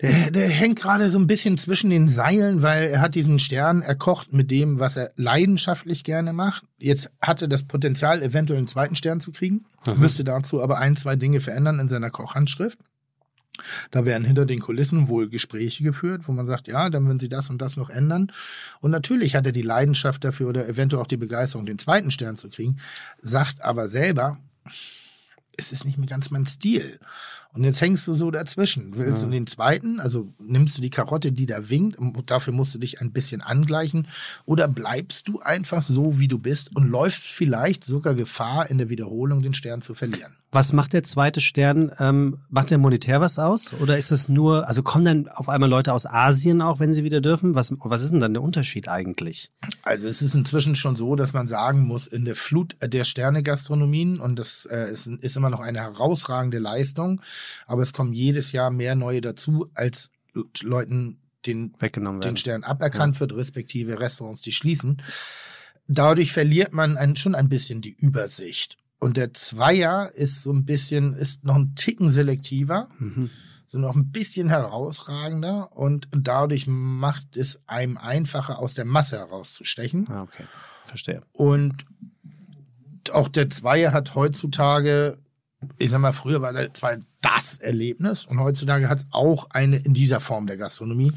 der, 0.00 0.30
der 0.30 0.48
hängt 0.48 0.80
gerade 0.80 1.10
so 1.10 1.18
ein 1.18 1.26
bisschen 1.26 1.58
zwischen 1.58 1.90
den 1.90 2.08
Seilen, 2.08 2.62
weil 2.62 2.84
er 2.84 3.00
hat 3.00 3.14
diesen 3.14 3.38
Stern 3.38 3.82
erkocht 3.82 4.32
mit 4.32 4.50
dem, 4.50 4.78
was 4.78 4.96
er 4.96 5.12
leidenschaftlich 5.16 6.04
gerne 6.04 6.32
macht. 6.32 6.62
Jetzt 6.78 7.10
hatte 7.20 7.48
das 7.48 7.64
Potenzial, 7.64 8.22
eventuell 8.22 8.58
einen 8.58 8.68
zweiten 8.68 8.94
Stern 8.94 9.20
zu 9.20 9.32
kriegen, 9.32 9.64
müsste 9.96 10.22
dazu 10.22 10.62
aber 10.62 10.78
ein, 10.78 10.96
zwei 10.96 11.16
Dinge 11.16 11.40
verändern 11.40 11.80
in 11.80 11.88
seiner 11.88 12.10
Kochhandschrift. 12.10 12.78
Da 13.90 14.04
werden 14.04 14.24
hinter 14.24 14.46
den 14.46 14.60
Kulissen 14.60 15.08
wohl 15.08 15.28
Gespräche 15.28 15.82
geführt, 15.82 16.22
wo 16.26 16.32
man 16.32 16.46
sagt, 16.46 16.68
ja, 16.68 16.90
dann 16.90 17.06
würden 17.06 17.18
sie 17.18 17.28
das 17.28 17.50
und 17.50 17.60
das 17.60 17.76
noch 17.76 17.90
ändern. 17.90 18.30
Und 18.80 18.92
natürlich 18.92 19.34
hat 19.34 19.46
er 19.46 19.52
die 19.52 19.62
Leidenschaft 19.62 20.22
dafür 20.22 20.48
oder 20.48 20.68
eventuell 20.68 21.02
auch 21.02 21.08
die 21.08 21.16
Begeisterung, 21.16 21.66
den 21.66 21.78
zweiten 21.78 22.12
Stern 22.12 22.36
zu 22.36 22.48
kriegen, 22.50 22.78
sagt 23.20 23.62
aber 23.62 23.88
selber, 23.88 24.38
es 25.56 25.72
ist 25.72 25.84
nicht 25.84 25.98
mehr 25.98 26.06
ganz 26.06 26.30
mein 26.30 26.46
Stil. 26.46 27.00
Und 27.54 27.64
jetzt 27.64 27.80
hängst 27.80 28.06
du 28.06 28.14
so 28.14 28.30
dazwischen. 28.30 28.92
Willst 28.96 29.22
du 29.22 29.26
den 29.28 29.46
zweiten, 29.46 30.00
also 30.00 30.32
nimmst 30.38 30.76
du 30.76 30.82
die 30.82 30.90
Karotte, 30.90 31.32
die 31.32 31.46
da 31.46 31.70
winkt, 31.70 31.98
und 31.98 32.30
dafür 32.30 32.52
musst 32.52 32.74
du 32.74 32.78
dich 32.78 33.00
ein 33.00 33.12
bisschen 33.12 33.40
angleichen, 33.42 34.06
oder 34.44 34.68
bleibst 34.68 35.28
du 35.28 35.40
einfach 35.40 35.82
so, 35.82 36.18
wie 36.18 36.28
du 36.28 36.38
bist 36.38 36.76
und 36.76 36.88
läufst 36.88 37.26
vielleicht 37.26 37.84
sogar 37.84 38.14
Gefahr, 38.14 38.70
in 38.70 38.78
der 38.78 38.90
Wiederholung 38.90 39.42
den 39.42 39.54
Stern 39.54 39.80
zu 39.80 39.94
verlieren? 39.94 40.36
Was 40.50 40.72
macht 40.72 40.94
der 40.94 41.04
zweite 41.04 41.42
Stern? 41.42 41.92
Ähm, 41.98 42.38
macht 42.48 42.70
der 42.70 42.78
monetär 42.78 43.20
was 43.20 43.38
aus? 43.38 43.74
Oder 43.80 43.98
ist 43.98 44.10
das 44.10 44.30
nur, 44.30 44.66
also 44.66 44.82
kommen 44.82 45.04
dann 45.04 45.28
auf 45.28 45.50
einmal 45.50 45.68
Leute 45.68 45.92
aus 45.92 46.06
Asien 46.06 46.62
auch, 46.62 46.80
wenn 46.80 46.94
sie 46.94 47.04
wieder 47.04 47.20
dürfen? 47.20 47.54
Was, 47.54 47.70
was 47.78 48.02
ist 48.02 48.12
denn 48.12 48.20
dann 48.20 48.32
der 48.32 48.42
Unterschied 48.42 48.88
eigentlich? 48.88 49.50
Also 49.82 50.08
es 50.08 50.22
ist 50.22 50.34
inzwischen 50.34 50.74
schon 50.74 50.96
so, 50.96 51.16
dass 51.16 51.34
man 51.34 51.48
sagen 51.48 51.86
muss, 51.86 52.06
in 52.06 52.24
der 52.24 52.34
Flut 52.34 52.76
der 52.82 53.04
Sterne-Gastronomien, 53.04 54.20
und 54.20 54.38
das 54.38 54.64
äh, 54.64 54.90
ist, 54.90 55.06
ist 55.06 55.36
immer 55.36 55.50
noch 55.50 55.60
eine 55.60 55.80
herausragende 55.80 56.58
Leistung, 56.58 57.20
aber 57.66 57.82
es 57.82 57.92
kommen 57.92 58.12
jedes 58.12 58.52
Jahr 58.52 58.70
mehr 58.70 58.94
neue 58.94 59.20
dazu, 59.20 59.70
als 59.74 60.10
Leuten 60.62 61.18
den 61.46 61.72
den 62.20 62.36
Stern 62.36 62.64
aberkannt 62.64 63.20
wird, 63.20 63.32
respektive 63.32 64.00
Restaurants, 64.00 64.42
die 64.42 64.52
schließen. 64.52 65.00
Dadurch 65.86 66.32
verliert 66.32 66.72
man 66.72 66.96
ein, 66.98 67.16
schon 67.16 67.34
ein 67.34 67.48
bisschen 67.48 67.80
die 67.80 67.94
Übersicht. 67.94 68.76
Und 68.98 69.16
der 69.16 69.32
Zweier 69.32 70.10
ist 70.14 70.42
so 70.42 70.52
ein 70.52 70.64
bisschen, 70.64 71.14
ist 71.14 71.44
noch 71.44 71.54
ein 71.54 71.74
Ticken 71.76 72.10
selektiver, 72.10 72.88
Mhm. 72.98 73.30
so 73.68 73.78
noch 73.78 73.94
ein 73.94 74.10
bisschen 74.10 74.48
herausragender 74.48 75.70
und 75.76 76.08
dadurch 76.10 76.66
macht 76.66 77.36
es 77.36 77.60
einem 77.66 77.96
einfacher, 77.96 78.58
aus 78.58 78.74
der 78.74 78.84
Masse 78.84 79.18
herauszustechen. 79.18 80.08
Ah, 80.08 80.22
okay. 80.22 80.44
Verstehe. 80.84 81.22
Und 81.32 81.86
auch 83.12 83.28
der 83.28 83.48
Zweier 83.48 83.92
hat 83.92 84.14
heutzutage, 84.14 85.18
ich 85.78 85.90
sag 85.90 86.00
mal, 86.00 86.12
früher 86.12 86.42
war 86.42 86.52
der 86.52 86.72
Zweier 86.72 86.98
das 87.20 87.58
Erlebnis 87.58 88.24
und 88.26 88.38
heutzutage 88.40 88.88
hat 88.88 88.98
es 88.98 89.04
auch 89.10 89.48
eine, 89.50 89.78
in 89.78 89.92
dieser 89.94 90.20
Form 90.20 90.46
der 90.46 90.56
Gastronomie, 90.56 91.12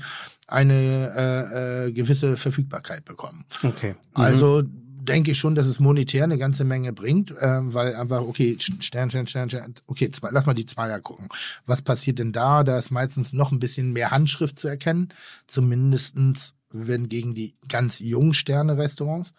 eine 0.48 1.14
äh, 1.16 1.88
äh, 1.88 1.92
gewisse 1.92 2.38
Verfügbarkeit 2.38 3.06
bekommen. 3.06 3.46
Okay. 3.64 3.96
Also 4.14 4.64
denke 4.64 5.32
ich 5.32 5.38
schon, 5.38 5.56
dass 5.56 5.66
es 5.66 5.80
monetär 5.80 6.24
eine 6.24 6.38
ganze 6.38 6.64
Menge 6.64 6.94
bringt, 6.94 7.34
ähm, 7.40 7.74
weil 7.74 7.96
einfach, 7.96 8.22
okay, 8.22 8.58
Stern, 8.60 9.10
Stern, 9.10 9.28
Stern, 9.28 9.50
Stern, 9.50 9.74
okay, 9.88 10.10
zwei, 10.12 10.30
lass 10.32 10.46
mal 10.46 10.54
die 10.54 10.66
Zweier 10.66 11.00
gucken. 11.00 11.28
Was 11.66 11.82
passiert 11.82 12.20
denn 12.20 12.32
da? 12.32 12.64
Da 12.64 12.78
ist 12.78 12.92
meistens 12.92 13.34
noch 13.34 13.52
ein 13.52 13.60
bisschen 13.60 13.94
mehr 13.94 14.12
Handschrift 14.12 14.60
zu 14.60 14.68
erkennen, 14.68 15.10
zumindestens 15.48 16.54
wenn 16.70 17.10
gegen 17.10 17.36
die 17.36 17.56
ganz 17.68 18.00
jungen 18.00 18.34
Sterne-Restaurants, 18.34 19.34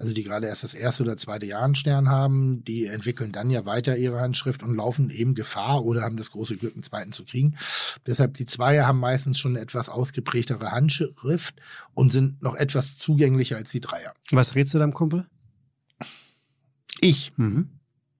also 0.00 0.14
die 0.14 0.22
gerade 0.22 0.46
erst 0.46 0.64
das 0.64 0.72
erste 0.72 1.02
oder 1.02 1.18
zweite 1.18 1.44
Jahr 1.44 1.62
einen 1.62 1.74
Stern 1.74 2.08
haben, 2.08 2.64
die 2.64 2.86
entwickeln 2.86 3.32
dann 3.32 3.50
ja 3.50 3.66
weiter 3.66 3.98
ihre 3.98 4.18
Handschrift 4.18 4.62
und 4.62 4.74
laufen 4.74 5.10
eben 5.10 5.34
Gefahr 5.34 5.84
oder 5.84 6.02
haben 6.02 6.16
das 6.16 6.30
große 6.30 6.56
Glück, 6.56 6.72
einen 6.72 6.82
zweiten 6.82 7.12
zu 7.12 7.26
kriegen. 7.26 7.54
Deshalb 8.06 8.32
die 8.34 8.46
Zweier 8.46 8.86
haben 8.86 8.98
meistens 8.98 9.38
schon 9.38 9.52
eine 9.52 9.60
etwas 9.60 9.90
ausgeprägtere 9.90 10.72
Handschrift 10.72 11.56
und 11.92 12.10
sind 12.12 12.42
noch 12.42 12.54
etwas 12.54 12.96
zugänglicher 12.96 13.58
als 13.58 13.72
die 13.72 13.82
Dreier. 13.82 14.14
Was 14.30 14.54
rätst 14.54 14.72
du 14.72 14.78
deinem 14.78 14.94
Kumpel? 14.94 15.26
Ich. 17.00 17.36
Mhm. 17.36 17.68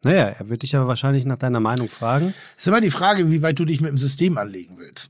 Naja, 0.04 0.26
er 0.28 0.48
wird 0.50 0.62
dich 0.62 0.76
aber 0.76 0.86
wahrscheinlich 0.86 1.24
nach 1.24 1.38
deiner 1.38 1.60
Meinung 1.60 1.88
fragen. 1.88 2.34
Ist 2.58 2.68
immer 2.68 2.82
die 2.82 2.90
Frage, 2.90 3.30
wie 3.30 3.40
weit 3.40 3.58
du 3.58 3.64
dich 3.64 3.80
mit 3.80 3.90
dem 3.90 3.98
System 3.98 4.36
anlegen 4.36 4.76
willst. 4.76 5.09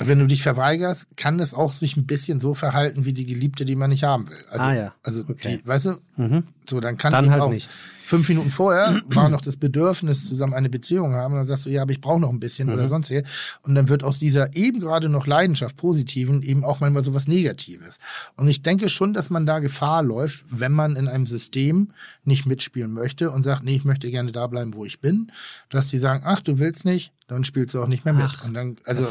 Wenn 0.00 0.18
du 0.18 0.26
dich 0.26 0.42
verweigerst, 0.42 1.16
kann 1.16 1.38
es 1.38 1.54
auch 1.54 1.70
sich 1.70 1.96
ein 1.96 2.04
bisschen 2.06 2.40
so 2.40 2.54
verhalten 2.54 3.04
wie 3.04 3.12
die 3.12 3.26
Geliebte, 3.26 3.64
die 3.64 3.76
man 3.76 3.90
nicht 3.90 4.02
haben 4.02 4.28
will. 4.28 4.44
Also, 4.50 4.64
Ah, 4.64 4.74
ja. 4.74 4.94
Also, 5.04 5.22
Okay. 5.28 5.60
die, 5.62 5.66
weißt 5.68 5.86
du, 5.86 5.94
Mhm. 6.16 6.44
So, 6.68 6.80
dann 6.80 6.96
kann 6.96 7.12
Dann 7.12 7.30
halt 7.30 7.42
auch 7.42 7.52
nicht. 7.52 7.76
fünf 8.04 8.28
Minuten 8.28 8.50
vorher 8.50 9.00
war 9.06 9.28
noch 9.28 9.40
das 9.40 9.56
Bedürfnis, 9.56 10.28
zusammen 10.28 10.54
eine 10.54 10.68
Beziehung 10.68 11.14
haben. 11.14 11.32
Und 11.32 11.38
dann 11.38 11.46
sagst 11.46 11.66
du, 11.66 11.70
ja, 11.70 11.82
aber 11.82 11.92
ich 11.92 12.00
brauche 12.00 12.20
noch 12.20 12.30
ein 12.30 12.40
bisschen 12.40 12.68
Mhm. 12.68 12.74
oder 12.74 12.88
sonst 12.88 13.08
hier. 13.08 13.22
Und 13.62 13.74
dann 13.74 13.88
wird 13.88 14.02
aus 14.04 14.18
dieser 14.18 14.54
eben 14.54 14.80
gerade 14.80 15.08
noch 15.08 15.26
Leidenschaft, 15.26 15.76
Positiven, 15.76 16.42
eben 16.42 16.64
auch 16.64 16.80
manchmal 16.80 17.02
so 17.02 17.14
was 17.14 17.28
Negatives. 17.28 17.98
Und 18.36 18.48
ich 18.48 18.62
denke 18.62 18.88
schon, 18.88 19.14
dass 19.14 19.30
man 19.30 19.46
da 19.46 19.58
Gefahr 19.58 20.02
läuft, 20.02 20.44
wenn 20.50 20.72
man 20.72 20.96
in 20.96 21.08
einem 21.08 21.26
System 21.26 21.92
nicht 22.24 22.46
mitspielen 22.46 22.92
möchte 22.92 23.30
und 23.30 23.42
sagt, 23.42 23.64
nee, 23.64 23.76
ich 23.76 23.84
möchte 23.84 24.10
gerne 24.10 24.32
da 24.32 24.46
bleiben, 24.46 24.74
wo 24.74 24.84
ich 24.84 25.00
bin, 25.00 25.30
dass 25.70 25.88
die 25.88 25.98
sagen, 25.98 26.22
ach, 26.26 26.40
du 26.40 26.58
willst 26.58 26.84
nicht, 26.84 27.12
dann 27.26 27.44
spielst 27.44 27.74
du 27.74 27.82
auch 27.82 27.88
nicht 27.88 28.04
mehr 28.04 28.12
mit. 28.14 28.24
Ach, 28.26 28.44
und 28.44 28.52
dann, 28.54 28.76
Also, 28.84 29.04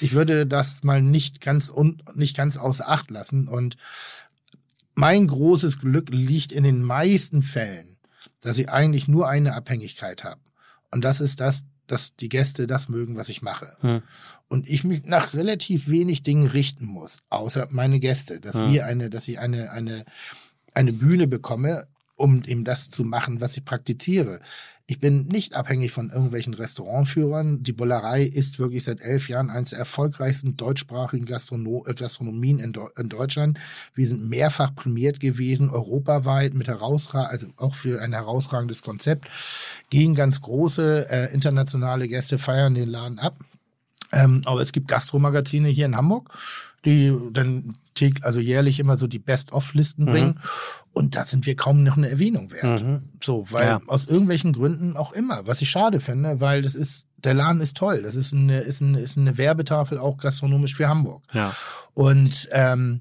ich 0.00 0.12
würde 0.14 0.46
das 0.46 0.82
mal 0.84 1.02
nicht 1.02 1.42
ganz 1.42 1.70
un, 1.70 2.02
nicht 2.14 2.34
ganz 2.36 2.56
außer 2.56 2.88
Acht 2.88 3.10
lassen. 3.10 3.46
Und 3.46 3.76
mein 4.96 5.26
großes 5.26 5.78
Glück 5.78 6.08
liegt 6.10 6.50
in 6.50 6.64
den 6.64 6.82
meisten 6.82 7.42
Fällen, 7.42 7.98
dass 8.40 8.58
ich 8.58 8.70
eigentlich 8.70 9.06
nur 9.06 9.28
eine 9.28 9.54
Abhängigkeit 9.54 10.24
habe. 10.24 10.40
Und 10.90 11.04
das 11.04 11.20
ist 11.20 11.40
das, 11.40 11.64
dass 11.86 12.16
die 12.16 12.28
Gäste 12.28 12.66
das 12.66 12.88
mögen, 12.88 13.16
was 13.16 13.28
ich 13.28 13.42
mache. 13.42 13.76
Hm. 13.80 14.02
Und 14.48 14.68
ich 14.68 14.82
mich 14.82 15.04
nach 15.04 15.34
relativ 15.34 15.86
wenig 15.88 16.22
Dingen 16.22 16.48
richten 16.48 16.86
muss, 16.86 17.22
außer 17.28 17.68
meine 17.70 18.00
Gäste, 18.00 18.40
dass 18.40 18.56
Hm. 18.56 18.72
wir 18.72 18.86
eine, 18.86 19.10
dass 19.10 19.28
ich 19.28 19.38
eine, 19.38 19.70
eine, 19.70 20.04
eine 20.74 20.92
Bühne 20.92 21.28
bekomme, 21.28 21.86
um 22.16 22.42
eben 22.44 22.64
das 22.64 22.88
zu 22.88 23.04
machen, 23.04 23.40
was 23.40 23.56
ich 23.56 23.64
praktiziere. 23.64 24.40
Ich 24.88 25.00
bin 25.00 25.26
nicht 25.26 25.54
abhängig 25.54 25.90
von 25.90 26.10
irgendwelchen 26.10 26.54
Restaurantführern. 26.54 27.64
Die 27.64 27.72
Bollerei 27.72 28.22
ist 28.22 28.60
wirklich 28.60 28.84
seit 28.84 29.00
elf 29.00 29.28
Jahren 29.28 29.50
eines 29.50 29.70
der 29.70 29.80
erfolgreichsten 29.80 30.56
deutschsprachigen 30.56 31.24
Gastrono 31.24 31.84
äh, 31.88 31.94
Gastronomien 31.94 32.60
in, 32.60 32.72
Deu- 32.72 32.96
in 32.96 33.08
Deutschland. 33.08 33.58
Wir 33.94 34.06
sind 34.06 34.28
mehrfach 34.28 34.72
prämiert 34.76 35.18
gewesen, 35.18 35.70
europaweit 35.70 36.54
mit 36.54 36.68
herausragend, 36.68 37.32
also 37.32 37.46
auch 37.56 37.74
für 37.74 38.00
ein 38.00 38.12
herausragendes 38.12 38.82
Konzept. 38.82 39.26
Gehen 39.90 40.14
ganz 40.14 40.40
große 40.40 41.10
äh, 41.10 41.34
internationale 41.34 42.06
Gäste 42.06 42.38
feiern 42.38 42.74
den 42.74 42.88
Laden 42.88 43.18
ab. 43.18 43.36
Ähm, 44.12 44.42
aber 44.46 44.60
es 44.60 44.72
gibt 44.72 44.88
Gastromagazine 44.88 45.68
hier 45.68 45.86
in 45.86 45.96
Hamburg, 45.96 46.30
die 46.84 47.12
dann 47.32 47.74
täglich, 47.94 48.24
also 48.24 48.38
jährlich 48.40 48.78
immer 48.78 48.96
so 48.96 49.06
die 49.06 49.18
Best-of-Listen 49.18 50.06
bringen. 50.06 50.38
Und 50.92 51.16
da 51.16 51.24
sind 51.24 51.46
wir 51.46 51.56
kaum 51.56 51.82
noch 51.82 51.96
eine 51.96 52.08
Erwähnung 52.10 52.52
wert. 52.52 52.82
Mhm. 52.82 53.02
So, 53.22 53.46
weil 53.50 53.66
Ja. 53.66 53.80
aus 53.88 54.06
irgendwelchen 54.06 54.52
Gründen 54.52 54.96
auch 54.96 55.12
immer, 55.12 55.46
was 55.46 55.60
ich 55.62 55.70
schade 55.70 56.00
finde, 56.00 56.40
weil 56.40 56.62
das 56.62 56.74
ist, 56.74 57.06
der 57.16 57.34
Laden 57.34 57.60
ist 57.60 57.76
toll. 57.76 58.02
Das 58.02 58.14
ist 58.14 58.32
eine, 58.32 58.60
ist 58.60 58.80
eine, 58.82 59.00
ist 59.00 59.16
eine 59.18 59.36
Werbetafel 59.38 59.98
auch 59.98 60.18
gastronomisch 60.18 60.74
für 60.76 60.86
Hamburg. 60.88 61.22
Ja. 61.32 61.52
Und 61.94 62.48
ähm, 62.52 63.00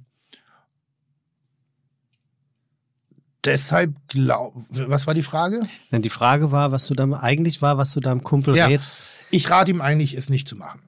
deshalb 3.44 3.94
glaub, 4.08 4.56
was 4.70 5.06
war 5.08 5.14
die 5.14 5.24
Frage? 5.24 5.62
Die 5.92 6.10
Frage 6.10 6.52
war, 6.52 6.72
was 6.72 6.88
du 6.88 6.96
da 6.96 7.06
eigentlich 7.14 7.62
war, 7.62 7.78
was 7.78 7.94
du 7.94 8.00
deinem 8.00 8.24
Kumpel 8.24 8.56
Ja. 8.56 8.66
rätst. 8.68 9.14
Ich 9.32 9.50
rate 9.50 9.72
ihm 9.72 9.82
eigentlich, 9.82 10.16
es 10.16 10.30
nicht 10.30 10.48
zu 10.48 10.56
machen. 10.56 10.82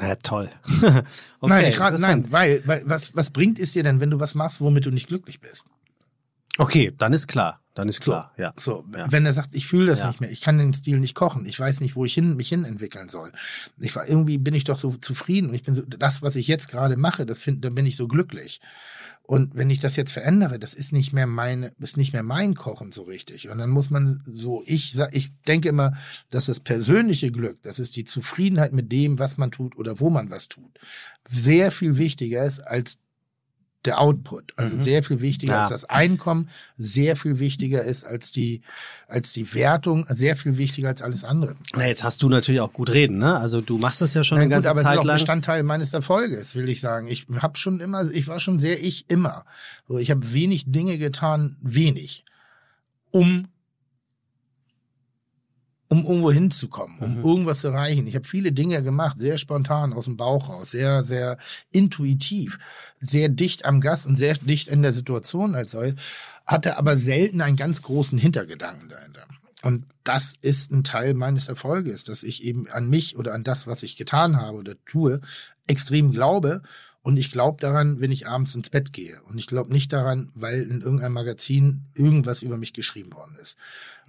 Na 0.00 0.14
toll. 0.16 0.48
okay, 0.82 1.02
nein, 1.42 1.66
ich 1.66 1.74
interessant. 1.74 2.00
nein, 2.00 2.26
weil, 2.32 2.62
weil 2.66 2.82
was, 2.86 3.14
was 3.14 3.30
bringt 3.30 3.58
es 3.58 3.72
dir 3.72 3.82
denn, 3.82 4.00
wenn 4.00 4.10
du 4.10 4.18
was 4.18 4.34
machst, 4.34 4.60
womit 4.60 4.86
du 4.86 4.90
nicht 4.90 5.08
glücklich 5.08 5.40
bist? 5.40 5.66
Okay, 6.58 6.92
dann 6.98 7.12
ist 7.12 7.26
klar. 7.28 7.60
Dann 7.74 7.88
ist 7.88 8.00
klar. 8.00 8.32
Ja. 8.36 8.52
So, 8.58 8.84
Ja. 8.96 9.04
wenn 9.10 9.24
er 9.24 9.32
sagt, 9.32 9.54
ich 9.54 9.66
fühle 9.66 9.86
das 9.86 10.00
Ja. 10.00 10.08
nicht 10.08 10.20
mehr, 10.20 10.30
ich 10.30 10.40
kann 10.40 10.58
den 10.58 10.72
Stil 10.74 10.98
nicht 10.98 11.14
kochen, 11.14 11.46
ich 11.46 11.58
weiß 11.58 11.80
nicht, 11.80 11.94
wo 11.96 12.04
ich 12.04 12.12
hin, 12.14 12.36
mich 12.36 12.48
hin 12.48 12.64
entwickeln 12.64 13.08
soll. 13.08 13.30
Ich 13.78 13.94
war, 13.94 14.08
irgendwie 14.08 14.38
bin 14.38 14.54
ich 14.54 14.64
doch 14.64 14.76
so 14.76 14.90
zufrieden 14.96 15.50
und 15.50 15.54
ich 15.54 15.62
bin 15.62 15.74
so, 15.74 15.82
das, 15.82 16.20
was 16.20 16.34
ich 16.36 16.48
jetzt 16.48 16.68
gerade 16.68 16.96
mache, 16.96 17.24
das 17.26 17.38
find, 17.40 17.64
da 17.64 17.70
bin 17.70 17.86
ich 17.86 17.96
so 17.96 18.08
glücklich. 18.08 18.60
Und 19.30 19.54
wenn 19.54 19.70
ich 19.70 19.78
das 19.78 19.94
jetzt 19.94 20.10
verändere, 20.10 20.58
das 20.58 20.74
ist 20.74 20.92
nicht 20.92 21.12
mehr 21.12 21.28
meine, 21.28 21.72
ist 21.78 21.96
nicht 21.96 22.12
mehr 22.12 22.24
mein 22.24 22.56
Kochen 22.56 22.90
so 22.90 23.04
richtig. 23.04 23.48
Und 23.48 23.58
dann 23.58 23.70
muss 23.70 23.88
man 23.88 24.24
so, 24.26 24.64
ich 24.66 24.98
ich 25.12 25.30
denke 25.46 25.68
immer, 25.68 25.92
dass 26.30 26.46
das 26.46 26.58
persönliche 26.58 27.30
Glück, 27.30 27.62
das 27.62 27.78
ist 27.78 27.94
die 27.94 28.04
Zufriedenheit 28.04 28.72
mit 28.72 28.90
dem, 28.90 29.20
was 29.20 29.38
man 29.38 29.52
tut 29.52 29.76
oder 29.76 30.00
wo 30.00 30.10
man 30.10 30.30
was 30.30 30.48
tut, 30.48 30.80
sehr 31.28 31.70
viel 31.70 31.96
wichtiger 31.96 32.42
ist 32.42 32.58
als 32.58 32.98
der 33.86 33.98
Output, 34.00 34.52
also 34.56 34.76
Mhm. 34.76 34.82
sehr 34.82 35.02
viel 35.02 35.20
wichtiger 35.22 35.52
Ja. 35.54 35.60
als 35.60 35.70
das 35.70 35.84
Einkommen, 35.86 36.50
sehr 36.76 37.16
viel 37.16 37.38
wichtiger 37.38 37.82
ist 37.82 38.04
als 38.04 38.30
die, 38.30 38.60
als 39.08 39.32
die 39.32 39.54
Wertung, 39.54 40.04
sehr 40.10 40.36
viel 40.36 40.58
wichtiger 40.58 40.88
als 40.88 41.00
alles 41.00 41.24
andere. 41.24 41.56
Na, 41.74 41.86
jetzt 41.86 42.04
hast 42.04 42.22
du 42.22 42.28
natürlich 42.28 42.60
auch 42.60 42.72
gut 42.74 42.90
reden, 42.90 43.18
ne? 43.18 43.38
Also 43.38 43.60
du 43.62 43.78
machst 43.78 44.00
das 44.02 44.12
ja 44.12 44.22
schon 44.22 44.36
Na 44.36 44.42
eine 44.42 44.48
gut, 44.48 44.56
ganze 44.56 44.68
aber 44.70 44.80
es 44.80 44.82
ist 44.82 44.88
Zeit 44.88 44.98
auch 44.98 45.04
lang. 45.04 45.16
Bestandteil 45.16 45.62
meines 45.62 45.92
Erfolges, 45.94 46.54
will 46.54 46.68
ich 46.68 46.80
sagen. 46.80 47.08
Ich 47.08 47.26
habe 47.40 47.56
schon 47.56 47.80
immer, 47.80 48.08
ich 48.10 48.28
war 48.28 48.38
schon 48.38 48.58
sehr 48.58 48.82
ich 48.84 49.08
immer. 49.08 49.44
Ich 49.98 50.10
habe 50.10 50.32
wenig 50.34 50.70
Dinge 50.70 50.98
getan, 50.98 51.56
wenig, 51.62 52.24
um 53.10 53.48
um 55.90 56.04
irgendwo 56.04 56.30
hinzukommen, 56.32 56.98
um 57.00 57.18
Mhm. 57.18 57.24
irgendwas 57.24 57.60
zu 57.60 57.68
erreichen. 57.68 58.06
Ich 58.06 58.14
habe 58.14 58.26
viele 58.26 58.52
Dinge 58.52 58.82
gemacht, 58.82 59.18
sehr 59.18 59.36
spontan 59.36 59.92
aus 59.92 60.06
dem 60.06 60.16
Bauch 60.16 60.48
raus, 60.48 60.70
sehr 60.70 61.04
sehr 61.04 61.36
intuitiv, 61.72 62.58
sehr 63.00 63.28
dicht 63.28 63.64
am 63.66 63.80
Gast 63.82 64.06
und 64.06 64.16
sehr 64.16 64.34
dicht 64.34 64.68
in 64.68 64.82
der 64.82 64.92
Situation 64.92 65.54
als 65.54 65.72
soll, 65.72 65.96
hatte 66.46 66.78
aber 66.78 66.96
selten 66.96 67.40
einen 67.42 67.56
ganz 67.56 67.82
großen 67.82 68.18
Hintergedanken 68.18 68.88
dahinter. 68.88 69.26
Und 69.62 69.84
das 70.04 70.36
ist 70.40 70.72
ein 70.72 70.84
Teil 70.84 71.12
meines 71.12 71.48
Erfolges, 71.48 72.04
dass 72.04 72.22
ich 72.22 72.42
eben 72.44 72.66
an 72.70 72.88
mich 72.88 73.16
oder 73.18 73.34
an 73.34 73.44
das, 73.44 73.66
was 73.66 73.82
ich 73.82 73.96
getan 73.96 74.40
habe 74.40 74.56
oder 74.58 74.74
tue, 74.86 75.20
extrem 75.66 76.12
glaube. 76.12 76.62
Und 77.02 77.16
ich 77.16 77.30
glaube 77.32 77.60
daran, 77.60 78.00
wenn 78.00 78.12
ich 78.12 78.26
abends 78.26 78.54
ins 78.54 78.70
Bett 78.70 78.92
gehe. 78.92 79.20
Und 79.28 79.38
ich 79.38 79.46
glaube 79.46 79.72
nicht 79.72 79.92
daran, 79.92 80.30
weil 80.34 80.62
in 80.62 80.82
irgendeinem 80.82 81.14
Magazin 81.14 81.86
irgendwas 81.94 82.42
über 82.42 82.56
mich 82.58 82.72
geschrieben 82.74 83.12
worden 83.14 83.36
ist. 83.40 83.56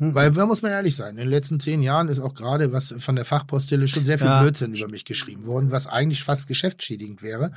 Hm. 0.02 0.16
Weil, 0.16 0.32
da 0.32 0.48
muss 0.48 0.64
man 0.64 0.72
ehrlich 0.72 0.96
sein, 0.96 1.12
in 1.12 1.18
den 1.18 1.30
letzten 1.30 1.60
zehn 1.60 1.84
Jahren 1.84 2.10
ist 2.10 2.20
auch 2.20 2.34
gerade 2.34 2.74
was 2.74 2.92
von 2.98 3.16
der 3.16 3.24
Fachpostille 3.24 3.88
schon 3.88 4.04
sehr 4.04 4.18
viel 4.18 4.26
Ja. 4.26 4.42
Blödsinn 4.42 4.74
über 4.74 4.88
mich 4.88 5.06
geschrieben 5.06 5.46
worden, 5.46 5.70
was 5.70 5.86
eigentlich 5.86 6.24
fast 6.24 6.48
geschäftsschädigend 6.48 7.22
wäre. 7.22 7.52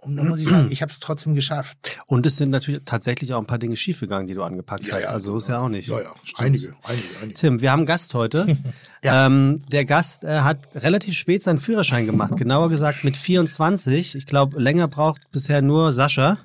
Und 0.00 0.16
da 0.16 0.22
muss 0.22 0.38
ich 0.38 0.46
sagen, 0.46 0.68
ich 0.70 0.82
habe 0.82 0.92
es 0.92 1.00
trotzdem 1.00 1.34
geschafft. 1.34 1.78
Und 2.04 2.26
es 2.26 2.36
sind 2.36 2.50
natürlich 2.50 2.82
tatsächlich 2.84 3.32
auch 3.32 3.38
ein 3.38 3.46
paar 3.46 3.58
Dinge 3.58 3.76
schiefgegangen, 3.76 4.26
die 4.26 4.34
du 4.34 4.42
angepackt 4.42 4.92
hast. 4.92 5.06
Also 5.06 5.32
so 5.32 5.36
ist 5.38 5.48
ja 5.48 5.60
auch 5.60 5.70
nicht. 5.70 5.88
Ja, 5.88 6.02
ja, 6.02 6.14
einige, 6.36 6.74
einige, 6.82 7.04
einige. 7.22 7.34
Tim, 7.34 7.62
wir 7.62 7.70
haben 7.72 7.80
einen 7.80 7.86
Gast 7.86 8.12
heute. 8.14 8.46
Ja. 9.02 9.26
ähm, 9.26 9.60
der 9.70 9.84
Gast 9.84 10.24
äh, 10.24 10.40
hat 10.40 10.58
relativ 10.74 11.14
spät 11.14 11.40
seinen 11.40 11.58
Führerschein 11.58 12.06
gemacht. 12.06 12.36
Genauer 12.36 12.68
gesagt 12.68 13.04
mit 13.04 13.16
24. 13.16 14.16
Ich 14.16 14.26
glaube, 14.26 14.60
länger 14.60 14.88
braucht 14.88 15.20
bisher 15.30 15.62
nur 15.62 15.92
Sascha. 15.92 16.38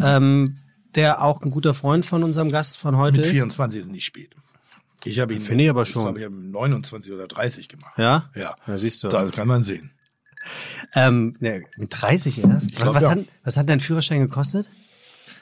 Ähm, 0.00 0.56
der 0.94 1.22
auch 1.22 1.42
ein 1.42 1.50
guter 1.50 1.74
Freund 1.74 2.06
von 2.06 2.22
unserem 2.24 2.50
Gast 2.50 2.78
von 2.78 2.96
heute 2.96 3.18
Mit 3.18 3.26
ist. 3.26 3.32
24 3.32 3.80
ist 3.80 3.88
nicht 3.90 4.04
spät. 4.04 4.34
Ich 5.08 5.20
habe 5.20 5.34
ihn, 5.34 5.40
Finde 5.40 5.64
ich 5.64 5.70
aber 5.70 5.82
Ich 5.82 5.88
schon. 5.88 6.02
glaube, 6.02 6.18
ich 6.18 6.24
habe 6.24 6.34
ihn 6.34 6.50
29 6.50 7.12
oder 7.12 7.26
30 7.26 7.68
gemacht. 7.68 7.94
Ja? 7.98 8.30
Ja. 8.34 8.54
Ja, 8.66 8.78
siehst 8.78 9.02
du. 9.02 9.08
Das 9.08 9.30
kann 9.32 9.48
man 9.48 9.62
sehen. 9.62 9.90
Ähm, 10.94 11.36
ne, 11.40 11.64
mit 11.76 11.90
30 11.90 12.44
erst. 12.44 12.76
glaub, 12.76 12.94
was, 12.94 13.02
ja. 13.02 13.10
hat, 13.10 13.18
was 13.44 13.56
hat 13.56 13.68
dein 13.68 13.80
Führerschein 13.80 14.20
gekostet? 14.20 14.70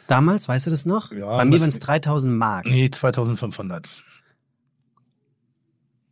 Damals, 0.07 0.49
weißt 0.49 0.67
du 0.67 0.71
das 0.71 0.87
noch? 0.87 1.13
Ja, 1.13 1.37
Bei 1.37 1.45
mir 1.45 1.61
waren 1.61 1.69
es 1.69 1.79
3000 1.81 2.35
Mark. 2.37 2.67
Nee, 2.67 2.91
2500. 2.91 3.89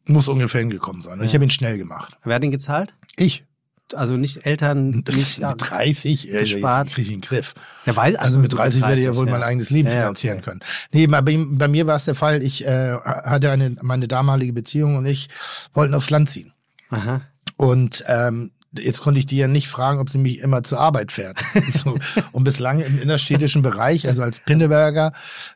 Muss 0.07 0.29
ungefähr 0.29 0.61
hingekommen 0.61 1.01
sein. 1.03 1.19
Und 1.19 1.25
ich 1.27 1.35
habe 1.35 1.45
ihn 1.45 1.51
schnell 1.51 1.79
gemacht. 1.79 2.19
Wer 2.25 2.35
hat 2.37 2.43
den 2.43 2.51
gezahlt? 2.51 2.95
Ich. 3.17 3.45
Also 3.95 4.17
nicht 4.17 4.47
Eltern, 4.47 4.91
nicht. 5.09 5.41
mit 5.41 5.55
30 5.59 6.29
äh, 6.33 6.39
gespart. 6.41 6.87
jetzt 6.87 6.95
kriege 6.95 7.09
ich 7.09 7.13
einen 7.13 7.21
Griff. 7.21 7.55
Der 7.85 7.95
weiß, 7.95 8.17
Also 8.17 8.39
mit 8.39 8.53
30, 8.53 8.81
werde 8.83 8.95
ich 8.95 9.05
ja 9.05 9.15
wohl 9.15 9.27
mein 9.27 9.43
eigenes 9.43 9.71
Leben 9.71 9.89
Ja, 9.89 9.95
ja, 9.95 10.01
finanzieren 10.03 10.39
okay. 10.39 10.45
können. 10.45 10.61
Nee, 10.93 11.07
bei, 11.07 11.21
bei 11.23 11.69
mir 11.69 11.87
war 11.87 11.97
es 11.97 12.07
der 12.07 12.15
Fall, 12.15 12.43
ich 12.43 12.65
äh, 12.67 12.95
hatte 12.95 13.51
eine, 13.51 13.77
meine 13.83 14.09
damalige 14.09 14.53
Beziehung 14.53 14.97
und 14.97 15.07
ich 15.07 15.29
wollten 15.75 15.95
aufs 15.95 16.11
Land 16.11 16.31
ziehen. 16.31 16.53
Aha. 16.91 17.21
Und 17.57 18.05
ähm, 18.09 18.53
jetzt 18.79 19.01
konnte 19.01 19.19
ich 19.19 19.27
die 19.27 19.37
ja 19.37 19.49
nicht 19.49 19.69
fragen, 19.69 19.99
ob 19.99 20.11
sie 20.11 20.19
mich 20.19 20.39
immer 20.39 20.63
zur 20.63 20.81
Arbeit 20.81 21.13
fährt. 21.13 21.39
so. 21.71 21.95
Und 22.33 22.45
bislang 22.45 22.81
im 22.81 23.01
innerstädtischen 23.01 23.63
Bereich, 23.63 24.07
also 24.07 24.23
als 24.23 24.41
Pinneberger, 24.41 25.13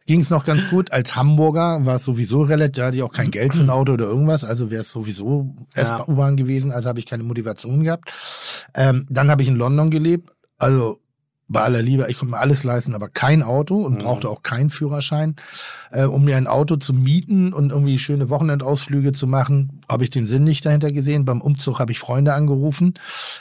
ging 0.06 0.20
es 0.20 0.30
noch 0.30 0.44
ganz 0.44 0.68
gut. 0.68 0.92
Als 0.92 1.16
Hamburger 1.16 1.84
war 1.86 1.96
es 1.96 2.04
sowieso 2.04 2.42
relativ, 2.42 2.74
da 2.74 2.86
hatte 2.86 2.96
ich 2.96 3.02
auch 3.02 3.12
kein 3.12 3.30
Geld 3.30 3.54
für 3.54 3.62
ein 3.62 3.70
Auto 3.70 3.92
oder 3.92 4.06
irgendwas, 4.06 4.44
also 4.44 4.70
wäre 4.70 4.82
es 4.82 4.90
sowieso 4.90 5.54
Ja. 5.74 5.96
S-U-Bahn 5.96 6.36
gewesen, 6.36 6.72
also 6.72 6.88
habe 6.88 6.98
ich 6.98 7.06
keine 7.06 7.22
Motivation 7.22 7.82
gehabt. 7.82 8.12
Ähm, 8.74 9.06
dann 9.08 9.30
habe 9.30 9.42
ich 9.42 9.48
in 9.48 9.56
London 9.56 9.90
gelebt, 9.90 10.30
also 10.58 11.00
bei 11.48 11.62
aller 11.62 11.80
Liebe, 11.82 12.06
ich 12.08 12.18
konnte 12.18 12.32
mir 12.32 12.40
alles 12.40 12.62
leisten, 12.62 12.94
aber 12.94 13.08
kein 13.08 13.42
Auto 13.42 13.76
und 13.76 13.94
Mhm. 13.94 13.98
brauchte 13.98 14.28
auch 14.28 14.42
keinen 14.42 14.68
Führerschein. 14.70 15.34
Äh, 15.90 16.04
um 16.04 16.24
mir 16.24 16.36
ein 16.36 16.46
Auto 16.46 16.76
zu 16.76 16.92
mieten 16.92 17.54
und 17.54 17.70
irgendwie 17.70 17.98
schöne 17.98 18.28
Wochenendausflüge 18.28 19.12
zu 19.12 19.26
machen, 19.26 19.80
habe 19.88 20.04
ich 20.04 20.10
den 20.10 20.26
Sinn 20.26 20.44
nicht 20.44 20.66
dahinter 20.66 20.88
gesehen. 20.88 21.24
Beim 21.24 21.40
Umzug 21.40 21.78
habe 21.80 21.90
ich 21.92 21.98
Freunde 21.98 22.34
angerufen. 22.34 22.94